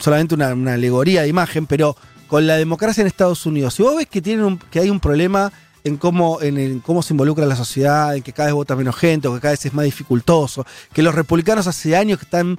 solamente 0.00 0.34
una 0.34 0.72
alegoría 0.72 1.22
de 1.22 1.28
imagen, 1.28 1.66
pero 1.66 1.96
con 2.28 2.46
la 2.46 2.56
democracia 2.56 3.00
en 3.02 3.06
Estados 3.06 3.46
Unidos, 3.46 3.74
si 3.74 3.82
vos 3.82 3.96
ves 3.96 4.06
que, 4.06 4.20
tienen 4.22 4.44
un- 4.44 4.58
que 4.58 4.80
hay 4.80 4.90
un 4.90 5.00
problema 5.00 5.52
en 5.84 5.96
cómo, 5.96 6.40
en, 6.42 6.80
cómo 6.80 7.02
se 7.02 7.14
involucra 7.14 7.46
la 7.46 7.54
sociedad, 7.56 8.16
en 8.16 8.22
que 8.22 8.32
cada 8.32 8.46
vez 8.48 8.54
vota 8.54 8.74
menos 8.74 8.96
gente, 8.96 9.28
o 9.28 9.34
que 9.34 9.40
cada 9.40 9.52
vez 9.52 9.64
es 9.64 9.72
más 9.72 9.84
dificultoso, 9.84 10.66
que 10.92 11.02
los 11.02 11.14
republicanos 11.14 11.66
hace 11.68 11.96
años 11.96 12.18
que 12.18 12.24
están 12.24 12.58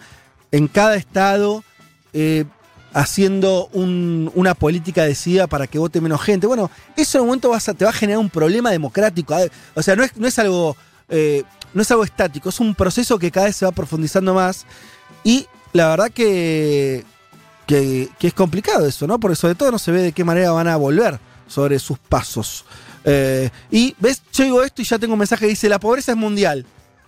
en 0.51 0.67
cada 0.69 0.95
estado 0.95 1.63
eh, 2.13 2.45
haciendo 2.93 3.67
un- 3.73 4.31
una 4.33 4.53
política 4.55 5.03
decidida 5.03 5.47
para 5.47 5.67
que 5.67 5.77
vote 5.77 5.99
menos 6.01 6.21
gente. 6.21 6.47
Bueno, 6.47 6.71
eso 6.95 7.17
en 7.17 7.23
un 7.23 7.27
momento 7.27 7.51
te 7.75 7.83
va 7.85 7.91
a 7.91 7.93
generar 7.93 8.19
un 8.19 8.29
problema 8.29 8.71
democrático. 8.71 9.35
O 9.75 9.83
sea, 9.83 9.95
no 9.95 10.03
es, 10.03 10.15
no 10.15 10.27
es 10.27 10.39
algo. 10.39 10.75
eh, 11.09 11.43
no 11.73 11.81
es 11.81 11.91
algo 11.91 12.05
estático, 12.05 12.49
es 12.49 12.59
un 12.61 12.73
proceso 12.73 13.19
que 13.19 13.29
cada 13.29 13.47
vez 13.47 13.55
se 13.57 13.65
va 13.65 13.71
profundizando 13.73 14.33
más. 14.33 14.65
Y 15.23 15.45
la 15.73 15.89
verdad 15.89 16.09
que, 16.11 17.03
que, 17.67 18.09
es 18.19 18.33
complicado 18.33 18.87
eso, 18.87 19.05
¿no? 19.05 19.19
Porque 19.19 19.35
sobre 19.35 19.55
todo 19.55 19.71
no 19.71 19.77
se 19.77 19.91
ve 19.91 20.01
de 20.01 20.11
qué 20.13 20.23
manera 20.23 20.51
van 20.51 20.67
a 20.67 20.77
volver 20.77 21.19
sobre 21.47 21.77
sus 21.77 21.99
pasos. 21.99 22.65
Eh, 23.03 23.49
y 23.69 23.95
ves, 23.99 24.23
yo 24.33 24.43
digo 24.45 24.63
esto 24.63 24.81
y 24.81 24.85
ya 24.85 24.97
tengo 24.97 25.13
un 25.13 25.19
mensaje 25.19 25.45
que 25.45 25.49
dice: 25.49 25.69
La 25.69 25.79
pobreza 25.79 26.13
es 26.13 26.17
mundial. 26.17 26.65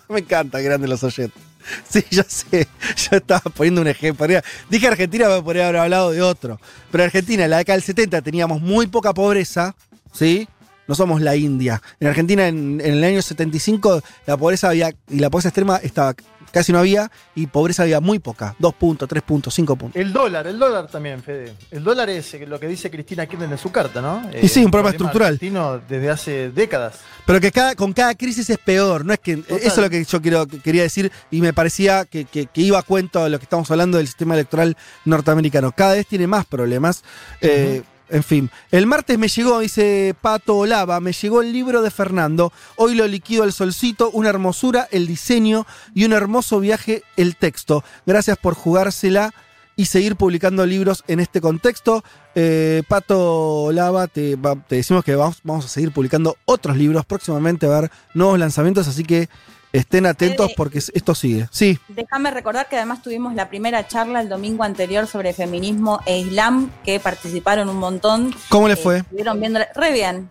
Me 0.10 0.20
encanta, 0.20 0.60
grande 0.60 0.88
los 0.88 1.04
oyentes. 1.04 1.42
Sí, 1.90 2.04
ya 2.10 2.24
sé. 2.24 2.68
Yo 2.96 3.18
estaba 3.18 3.42
poniendo 3.42 3.82
un 3.82 3.88
ejemplo. 3.88 4.26
Dije 4.70 4.88
Argentina, 4.88 5.26
pero 5.26 5.44
podría 5.44 5.68
haber 5.68 5.82
hablado 5.82 6.12
de 6.12 6.22
otro. 6.22 6.60
Pero 6.90 7.04
Argentina, 7.04 7.44
en 7.44 7.50
la 7.50 7.58
década 7.58 7.76
del 7.76 7.84
70 7.84 8.22
teníamos 8.22 8.62
muy 8.62 8.88
poca 8.88 9.14
pobreza, 9.14 9.76
¿sí? 10.14 10.48
No 10.88 10.96
somos 10.96 11.22
la 11.22 11.36
India. 11.36 11.82
En 12.00 12.08
Argentina, 12.08 12.48
en, 12.48 12.82
en 12.82 12.94
el 12.94 13.04
año 13.04 13.22
75, 13.22 14.02
la 14.26 14.38
pobreza 14.38 14.70
había, 14.70 14.96
y 15.10 15.20
la 15.20 15.30
pobreza 15.30 15.50
extrema 15.50 15.78
estaba, 15.78 16.16
casi 16.52 16.72
no 16.72 16.80
había, 16.80 17.11
y 17.36 17.48
pobreza 17.48 17.84
había 17.84 18.00
muy 18.00 18.19
poca. 18.19 18.56
Dos 18.60 18.74
puntos, 18.74 19.08
tres 19.08 19.24
puntos, 19.24 19.53
cinco 19.53 19.76
puntos. 19.76 20.00
El 20.02 20.11
dólar, 20.14 20.48
el 20.48 20.58
dólar 20.60 20.88
también, 20.88 21.22
Fede. 21.24 21.53
El 21.72 21.84
dólar 21.84 22.10
es 22.10 22.34
eh, 22.34 22.45
lo 22.48 22.60
que 22.60 22.68
dice 22.68 22.90
Cristina 22.92 23.26
Kirchner 23.26 23.52
en 23.52 23.58
su 23.58 23.72
carta, 23.72 24.02
¿no? 24.02 24.22
Y 24.42 24.48
sí, 24.48 24.64
un 24.64 24.72
problema 24.72 24.92
estructural. 24.92 25.34
argentino 25.34 25.80
desde 25.88 26.10
hace 26.10 26.50
décadas. 26.52 27.00
Pero 27.26 27.40
que 27.40 27.52
cada, 27.52 27.76
con 27.76 27.94
cada 27.94 28.16
crisis 28.16 28.50
es 28.50 28.58
peor, 28.58 29.06
no 29.06 29.14
es 29.14 29.19
que. 29.19 29.34
Eso 29.48 29.58
es 29.58 29.78
lo 29.78 29.90
que 29.90 30.03
yo 30.03 30.22
quiero, 30.22 30.48
que 30.48 30.60
quería 30.60 30.82
decir 30.84 31.11
y 31.32 31.42
me 31.42 31.53
parecía 31.53 32.06
que, 32.06 32.26
que- 32.26 32.48
que 32.48 32.61
iba 32.61 32.80
a 32.80 32.84
cuento 32.84 33.24
de 33.24 33.30
lo 33.30 33.38
que 33.40 33.44
estamos 33.44 33.69
hablando 33.72 33.98
del 33.98 34.08
sistema 34.08 34.34
electoral 34.34 34.76
norteamericano. 35.06 35.72
Cada 35.72 35.94
vez 35.94 36.08
tiene 36.08 36.28
más 36.28 36.45
problemas. 36.45 37.03
Eh, 37.42 37.84
en 38.10 38.24
fin, 38.24 38.50
el 38.72 38.88
martes 38.88 39.18
me 39.18 39.28
llegó, 39.28 39.60
dice 39.60 40.16
Pato 40.22 40.58
Olava, 40.58 41.00
me 41.00 41.14
llegó 41.14 41.42
el 41.42 41.54
libro 41.54 41.82
de 41.82 41.92
Fernando. 41.92 42.52
Hoy 42.76 42.96
lo 42.96 43.08
liquido 43.08 43.44
al 43.44 43.54
solcito, 43.54 44.10
una 44.12 44.30
hermosura, 44.30 44.88
el 44.92 45.08
diseño 45.08 45.66
y 45.94 46.06
un 46.06 46.14
hermoso 46.14 46.60
viaje, 46.60 47.04
el 47.18 47.36
texto. 47.36 47.84
Gracias 48.06 48.38
por 48.38 48.56
jugársela 48.56 49.34
y 49.76 49.86
seguir 49.86 50.16
publicando 50.16 50.66
libros 50.66 51.04
en 51.08 51.20
este 51.20 51.40
contexto. 51.40 52.04
Eh, 52.36 52.84
Pato 52.88 53.72
Lava, 53.72 54.08
te, 54.08 54.38
te 54.68 54.76
decimos 54.76 55.04
que 55.04 55.16
vamos, 55.16 55.40
vamos 55.44 55.66
a 55.66 55.70
seguir 55.70 55.92
publicando 55.92 56.36
otros 56.46 56.78
libros 56.78 57.06
próximamente, 57.06 57.66
a 57.66 57.82
ver 57.82 57.92
nuevos 58.14 58.40
lanzamientos, 58.40 58.88
así 58.88 59.04
que 59.04 59.30
estén 59.72 60.06
atentos 60.06 60.52
porque 60.58 60.80
esto 60.80 61.14
sigue. 61.16 61.48
Sí, 61.52 61.78
Déjame 61.90 62.32
recordar 62.32 62.68
que 62.70 62.76
además 62.78 63.02
tuvimos 63.02 63.36
la 63.36 63.50
primera 63.50 63.88
charla 63.88 64.22
el 64.22 64.30
domingo 64.30 64.64
anterior 64.64 65.06
sobre 65.08 65.34
feminismo 65.34 66.00
e 66.06 66.20
islam, 66.20 66.72
que 66.84 67.00
participaron 67.00 67.70
un 67.70 67.78
montón. 67.78 68.34
¿cómo 68.50 68.68
le 68.68 68.74
Eh, 68.74 68.78
fue? 68.78 68.98
Estuvieron 69.00 69.40
viendo 69.40 69.60
re 69.76 69.92
bien. 69.92 70.30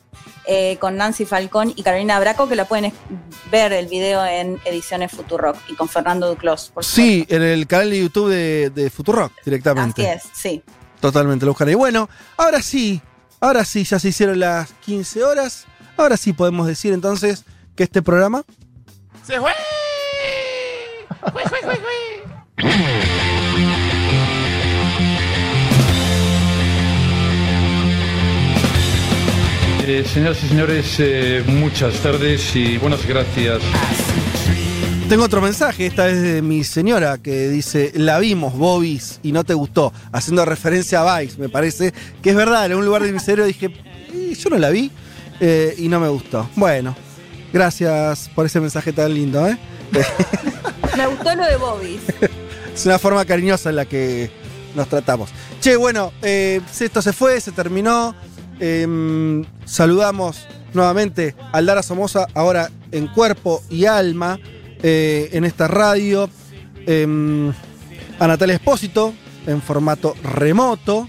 eh, 0.50 0.78
con 0.80 0.96
Nancy 0.96 1.26
Falcón 1.26 1.74
y 1.76 1.82
Carolina 1.82 2.18
Braco, 2.18 2.48
que 2.48 2.56
la 2.56 2.64
pueden 2.66 2.90
ver 3.52 3.72
el 3.74 3.86
video 3.86 4.24
en 4.24 4.58
Ediciones 4.64 5.12
Futurock 5.12 5.56
y 5.68 5.74
con 5.74 5.88
Fernando 5.90 6.26
Duclos. 6.26 6.70
Por 6.72 6.86
Sí, 6.86 7.26
en 7.28 7.42
el 7.42 7.66
canal 7.66 7.90
de 7.90 8.00
YouTube 8.00 8.30
de, 8.30 8.70
de 8.70 8.88
Futurock 8.88 9.30
directamente. 9.44 10.08
Así 10.10 10.26
es, 10.26 10.32
sí. 10.32 10.62
Totalmente, 11.00 11.44
lo 11.44 11.54
ahí. 11.58 11.74
Bueno, 11.74 12.08
ahora 12.38 12.62
sí, 12.62 13.02
ahora 13.40 13.62
sí, 13.66 13.84
ya 13.84 13.98
se 13.98 14.08
hicieron 14.08 14.40
las 14.40 14.72
15 14.86 15.22
horas. 15.22 15.66
Ahora 15.98 16.16
sí 16.16 16.32
podemos 16.32 16.66
decir 16.66 16.94
entonces 16.94 17.44
que 17.76 17.82
este 17.84 18.00
programa 18.00 18.42
¡Se 19.28 19.38
fue! 19.38 19.52
¡Fue, 21.20 21.42
fue, 21.42 21.58
fue, 21.60 21.76
fue! 21.76 22.64
Eh, 29.86 30.04
señoras 30.06 30.42
y 30.42 30.48
señores, 30.48 30.96
eh, 31.00 31.44
muchas 31.46 31.96
tardes 31.96 32.56
y 32.56 32.78
buenas 32.78 33.06
gracias. 33.06 33.60
Tengo 35.10 35.24
otro 35.24 35.42
mensaje, 35.42 35.84
esta 35.84 36.06
vez 36.06 36.22
de 36.22 36.40
mi 36.40 36.64
señora, 36.64 37.18
que 37.18 37.50
dice, 37.50 37.92
la 37.96 38.18
vimos, 38.20 38.54
Bobis, 38.54 39.20
y 39.22 39.32
no 39.32 39.44
te 39.44 39.52
gustó, 39.52 39.92
haciendo 40.10 40.46
referencia 40.46 41.02
a 41.02 41.20
Vice, 41.20 41.36
me 41.38 41.50
parece, 41.50 41.92
que 42.22 42.30
es 42.30 42.36
verdad, 42.36 42.64
en 42.64 42.78
un 42.78 42.86
lugar 42.86 43.02
de 43.02 43.12
mi 43.12 43.20
cerebro 43.20 43.44
dije, 43.44 43.66
"Eh, 44.14 44.34
yo 44.34 44.48
no 44.48 44.56
la 44.56 44.70
vi, 44.70 44.90
eh, 45.38 45.74
y 45.76 45.88
no 45.88 46.00
me 46.00 46.08
gustó. 46.08 46.48
Bueno, 46.56 46.96
gracias 47.52 48.30
por 48.34 48.46
ese 48.46 48.60
mensaje 48.60 48.92
tan 48.92 49.12
lindo, 49.14 49.46
¿eh? 49.46 49.58
Me 50.96 51.06
gustó 51.06 51.34
lo 51.34 51.44
de 51.44 51.56
Bobby. 51.56 52.00
es 52.74 52.86
una 52.86 52.98
forma 52.98 53.24
cariñosa 53.24 53.70
en 53.70 53.76
la 53.76 53.84
que 53.84 54.30
nos 54.74 54.88
tratamos. 54.88 55.30
Che, 55.60 55.76
bueno, 55.76 56.12
eh, 56.22 56.60
esto 56.80 57.02
se 57.02 57.12
fue, 57.12 57.40
se 57.40 57.52
terminó. 57.52 58.14
Em, 58.60 59.44
saludamos 59.64 60.46
nuevamente 60.74 61.34
a 61.52 61.60
Lara 61.60 61.82
Somoza, 61.82 62.26
ahora 62.34 62.70
en 62.90 63.06
cuerpo 63.08 63.62
y 63.70 63.86
alma, 63.86 64.38
eh, 64.82 65.30
en 65.32 65.44
esta 65.44 65.68
radio. 65.68 66.28
Em, 66.86 67.52
a 68.18 68.26
Natalia 68.26 68.56
Espósito, 68.56 69.14
en 69.46 69.62
formato 69.62 70.14
remoto. 70.22 71.08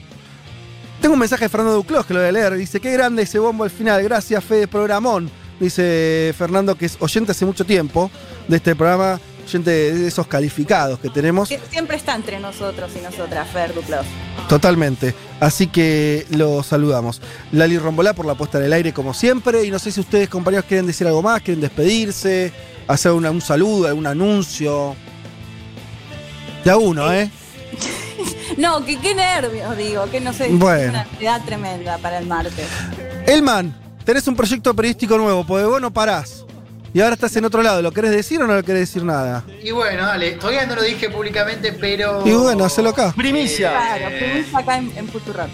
Tengo 1.01 1.13
un 1.13 1.19
mensaje 1.19 1.45
de 1.45 1.49
Fernando 1.49 1.75
Duclos 1.75 2.05
que 2.05 2.13
lo 2.13 2.19
voy 2.19 2.29
a 2.29 2.31
leer. 2.31 2.55
Dice, 2.55 2.79
qué 2.79 2.91
grande 2.91 3.23
ese 3.23 3.39
bombo 3.39 3.63
al 3.63 3.69
final. 3.69 4.03
Gracias, 4.03 4.43
Fede 4.43 4.67
Programón. 4.67 5.31
Dice 5.59 6.33
Fernando, 6.38 6.75
que 6.75 6.85
es 6.85 6.97
oyente 6.99 7.31
hace 7.33 7.45
mucho 7.45 7.65
tiempo 7.65 8.09
de 8.47 8.57
este 8.57 8.75
programa, 8.75 9.19
oyente 9.45 9.71
de 9.71 10.07
esos 10.07 10.25
calificados 10.27 10.99
que 10.99 11.09
tenemos. 11.09 11.49
Que 11.49 11.59
siempre 11.69 11.97
está 11.97 12.15
entre 12.15 12.39
nosotros 12.39 12.91
y 12.97 13.01
nosotras, 13.01 13.47
Fer 13.49 13.73
Duclos. 13.73 14.05
Totalmente. 14.47 15.13
Así 15.39 15.67
que 15.67 16.25
lo 16.31 16.63
saludamos. 16.63 17.21
Lali 17.51 17.77
Rombolá 17.77 18.13
por 18.13 18.25
la 18.25 18.35
puesta 18.35 18.57
en 18.57 18.65
el 18.65 18.73
aire, 18.73 18.93
como 18.93 19.13
siempre. 19.13 19.65
Y 19.65 19.71
no 19.71 19.79
sé 19.79 19.91
si 19.91 19.99
ustedes, 19.99 20.29
compañeros, 20.29 20.65
quieren 20.67 20.88
decir 20.88 21.05
algo 21.07 21.21
más, 21.21 21.41
quieren 21.41 21.61
despedirse, 21.61 22.51
hacer 22.88 23.11
una- 23.11 23.31
un 23.31 23.41
saludo, 23.41 23.88
algún 23.88 24.07
anuncio. 24.07 24.95
Ya 26.65 26.77
uno, 26.77 27.11
¿eh? 27.13 27.29
No, 28.57 28.83
que 28.83 28.99
qué 28.99 29.13
nervios, 29.15 29.77
digo, 29.77 30.09
que 30.11 30.19
no 30.19 30.33
sé, 30.33 30.49
Bueno. 30.51 30.89
una 30.89 31.01
ansiedad 31.03 31.41
tremenda 31.45 31.97
para 31.99 32.17
el 32.17 32.25
martes. 32.25 32.65
Elman, 33.27 33.73
tenés 34.09 34.27
un 34.27 34.35
proyecto 34.35 34.73
periodístico 34.73 35.19
nuevo, 35.19 35.45
porque 35.45 35.65
vos 35.65 35.79
no 35.79 35.91
parás. 35.93 36.43
Y 36.95 36.99
ahora 36.99 37.13
estás 37.13 37.35
en 37.35 37.45
otro 37.45 37.61
lado. 37.61 37.83
¿Lo 37.83 37.91
querés 37.91 38.09
decir 38.09 38.41
o 38.41 38.47
no 38.47 38.55
lo 38.55 38.63
querés 38.63 38.89
decir 38.89 39.03
nada? 39.03 39.43
Y 39.63 39.69
bueno, 39.69 40.03
dale, 40.03 40.31
todavía 40.31 40.65
no 40.65 40.73
lo 40.73 40.81
dije 40.81 41.11
públicamente, 41.11 41.73
pero. 41.73 42.27
Y 42.27 42.31
bueno, 42.31 42.65
hacelo 42.65 42.89
acá. 42.89 43.13
Claro, 43.69 44.05
fuimos 44.17 44.55
acá 44.55 44.77
en, 44.79 44.91
en. 44.97 45.11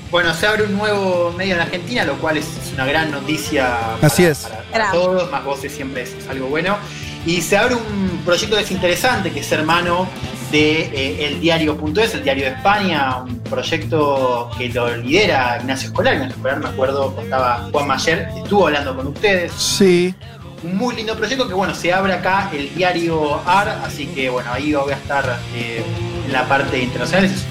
Bueno, 0.09 0.34
se 0.34 0.48
abre 0.48 0.64
un 0.64 0.77
nuevo 0.77 1.34
medio 1.38 1.56
en 1.56 1.59
Argentina, 1.59 2.06
lo 2.06 2.17
cual 2.17 2.38
es, 2.38 2.45
es 2.45 2.72
una 2.72 2.85
gran 2.85 3.11
noticia 3.11 3.77
para, 3.95 4.08
Así 4.08 4.24
es. 4.24 4.48
para 4.72 4.90
todos, 4.90 5.30
más 5.30 5.43
voces 5.43 5.74
siempre 5.74 6.03
es, 6.03 6.14
es 6.14 6.30
algo 6.30 6.48
bueno. 6.48 6.77
Y 7.25 7.42
se 7.42 7.58
abre 7.58 7.75
un 7.75 8.22
proyecto 8.24 8.56
que 8.56 8.61
es 8.61 8.72
interesante, 8.72 9.34
que 9.34 9.42
es 9.42 9.51
hermano 9.51 10.08
de 10.56 10.90
eh, 10.93 11.27
El 11.27 11.42
Diario.es, 11.42 12.14
el 12.14 12.24
Diario 12.24 12.45
de 12.45 12.51
España, 12.51 13.17
un 13.17 13.40
proyecto 13.40 14.50
que 14.58 14.69
lo 14.69 14.95
lidera 14.95 15.58
Ignacio 15.59 15.90
Escolar. 15.90 16.14
Ignacio 16.14 16.38
Escolar, 16.38 16.59
me 16.59 16.69
acuerdo, 16.69 17.14
contaba 17.14 17.67
Juan 17.74 17.88
Mayer, 17.88 18.30
estuvo 18.38 18.67
hablando 18.67 18.95
con 18.95 19.08
ustedes. 19.08 19.51
Sí. 19.51 20.16
Un 20.64 20.77
muy 20.77 20.95
lindo 20.95 21.14
proyecto 21.17 21.45
que, 21.45 21.53
bueno, 21.53 21.75
se 21.75 21.92
abre 21.92 22.14
acá 22.14 22.50
el 22.53 22.74
Diario 22.74 23.42
AR, 23.45 23.67
así 23.84 24.08
que, 24.08 24.30
bueno, 24.30 24.50
ahí 24.53 24.74
voy 24.74 24.93
a 24.93 24.95
estar 24.95 25.40
eh, 25.53 25.84
en 26.25 26.32
la 26.32 26.48
parte 26.48 26.82
internacional. 26.82 27.25
Es 27.25 27.45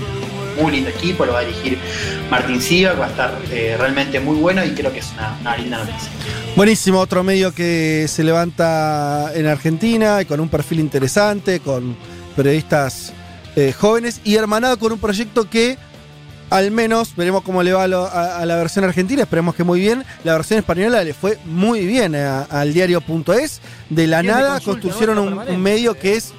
un 0.57 0.63
muy 0.63 0.73
lindo 0.73 0.89
equipo, 0.89 1.27
lo 1.27 1.35
va 1.35 1.41
a 1.41 1.43
dirigir 1.43 1.77
Martín 2.31 2.63
Siva, 2.63 2.93
que 2.93 3.01
va 3.01 3.07
a 3.07 3.11
estar 3.11 3.39
eh, 3.51 3.77
realmente 3.79 4.19
muy 4.19 4.37
bueno 4.37 4.65
y 4.65 4.71
creo 4.71 4.91
que 4.91 5.01
es 5.01 5.13
una, 5.13 5.37
una 5.43 5.57
linda 5.59 5.77
noticia. 5.77 6.11
Buenísimo, 6.57 7.01
otro 7.01 7.23
medio 7.23 7.53
que 7.53 8.07
se 8.09 8.25
levanta 8.25 9.31
en 9.35 9.47
Argentina 9.47 10.23
y 10.23 10.25
con 10.25 10.41
un 10.41 10.49
perfil 10.49 10.81
interesante, 10.81 11.61
con 11.61 11.97
periodistas 12.35 13.13
eh, 13.57 13.73
jóvenes 13.73 14.21
y 14.25 14.35
hermanado 14.37 14.79
con 14.79 14.93
un 14.93 14.99
proyecto 14.99 15.49
que 15.49 15.79
al 16.51 16.71
menos 16.71 17.17
veremos 17.17 17.43
cómo 17.43 17.63
le 17.63 17.73
va 17.73 17.85
a, 17.85 17.89
lo- 17.89 18.05
a- 18.07 18.39
a 18.39 18.47
la 18.47 18.57
versión 18.57 18.85
argentina, 18.85 19.23
esperemos 19.23 19.55
que 19.55 19.65
muy 19.65 19.81
bien. 19.81 20.05
La 20.25 20.35
versión 20.35 20.59
española 20.59 21.03
le 21.03 21.15
fue 21.15 21.39
muy 21.47 21.87
bien 21.87 22.15
al 22.15 22.73
diario.es. 22.75 23.61
De 23.91 24.07
la 24.07 24.23
nada 24.23 24.55
consulta, 24.61 24.83
construyeron 24.83 25.19
un, 25.19 25.63
medio 25.63 25.95
que 25.95 26.15
es 26.17 26.33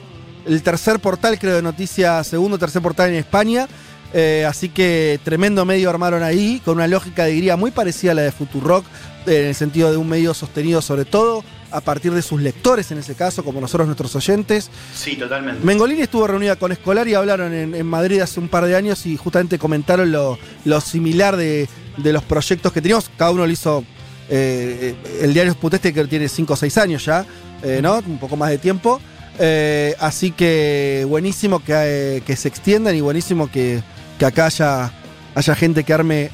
el 0.45 0.61
tercer 0.61 0.99
portal, 0.99 1.37
creo, 1.39 1.55
de 1.55 1.61
noticias, 1.61 2.27
segundo 2.27 2.57
tercer 2.57 2.81
portal 2.81 3.09
en 3.09 3.15
España. 3.15 3.67
Eh, 4.13 4.45
así 4.47 4.69
que 4.69 5.19
tremendo 5.23 5.65
medio 5.65 5.89
armaron 5.89 6.23
ahí, 6.23 6.61
con 6.63 6.75
una 6.75 6.87
lógica, 6.87 7.25
diría, 7.25 7.57
muy 7.57 7.71
parecida 7.71 8.11
a 8.11 8.15
la 8.15 8.21
de 8.21 8.31
Futurock, 8.31 8.85
en 9.25 9.45
el 9.47 9.55
sentido 9.55 9.91
de 9.91 9.97
un 9.97 10.07
medio 10.07 10.33
sostenido 10.33 10.81
sobre 10.81 11.03
todo 11.03 11.43
a 11.75 11.81
partir 11.81 12.13
de 12.13 12.21
sus 12.21 12.41
lectores, 12.41 12.91
en 12.91 12.97
ese 12.99 13.15
caso, 13.15 13.43
como 13.43 13.59
nosotros 13.61 13.87
nuestros 13.87 14.15
oyentes. 14.15 14.69
Sí, 14.93 15.15
totalmente. 15.15 15.63
Mengolini 15.65 16.01
estuvo 16.01 16.25
reunida 16.27 16.55
con 16.55 16.71
Escolar 16.71 17.07
y 17.07 17.13
hablaron 17.13 17.53
en, 17.53 17.75
en 17.75 17.85
Madrid 17.85 18.19
hace 18.21 18.39
un 18.39 18.47
par 18.47 18.65
de 18.65 18.75
años 18.75 19.05
y 19.05 19.17
justamente 19.17 19.57
comentaron 19.59 20.11
lo, 20.11 20.37
lo 20.63 20.81
similar 20.81 21.35
de, 21.37 21.67
de 21.97 22.13
los 22.13 22.23
proyectos 22.23 22.71
que 22.71 22.81
teníamos. 22.81 23.09
Cada 23.17 23.31
uno 23.31 23.45
lo 23.45 23.51
hizo. 23.51 23.83
eh, 24.29 24.95
el 25.21 25.33
diario 25.33 25.53
Sputeste 25.53 25.93
que 25.93 26.03
tiene 26.05 26.27
5 26.27 26.53
o 26.53 26.55
6 26.55 26.77
años 26.79 27.05
ya, 27.05 27.25
eh, 27.63 27.79
¿no? 27.81 27.99
Un 27.99 28.17
poco 28.19 28.35
más 28.37 28.49
de 28.49 28.57
tiempo. 28.57 28.99
Eh, 29.37 29.93
así 29.99 30.31
que 30.31 31.05
buenísimo 31.07 31.63
que, 31.63 32.23
que 32.25 32.35
se 32.35 32.47
extiendan 32.47 32.95
y 32.95 33.01
buenísimo 33.01 33.51
que, 33.51 33.83
que 34.17 34.25
acá 34.25 34.45
haya, 34.45 34.91
haya 35.35 35.55
gente 35.55 35.83
que 35.83 35.93
arme 35.93 36.31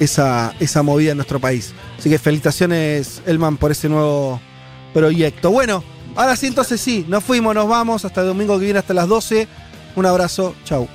esa, 0.00 0.54
esa 0.60 0.82
movida 0.82 1.10
en 1.10 1.18
nuestro 1.18 1.38
país. 1.38 1.72
Así 2.00 2.08
que 2.08 2.18
felicitaciones, 2.18 3.20
Elman, 3.26 3.58
por 3.58 3.72
ese 3.72 3.86
nuevo 3.86 4.40
proyecto. 4.94 5.50
Bueno, 5.50 5.84
ahora 6.16 6.34
sí, 6.34 6.46
entonces 6.46 6.80
sí, 6.80 7.04
nos 7.06 7.22
fuimos, 7.22 7.54
nos 7.54 7.68
vamos. 7.68 8.06
Hasta 8.06 8.22
el 8.22 8.28
domingo 8.28 8.58
que 8.58 8.64
viene, 8.64 8.78
hasta 8.78 8.94
las 8.94 9.06
12. 9.06 9.46
Un 9.96 10.06
abrazo, 10.06 10.54
chau. 10.64 10.88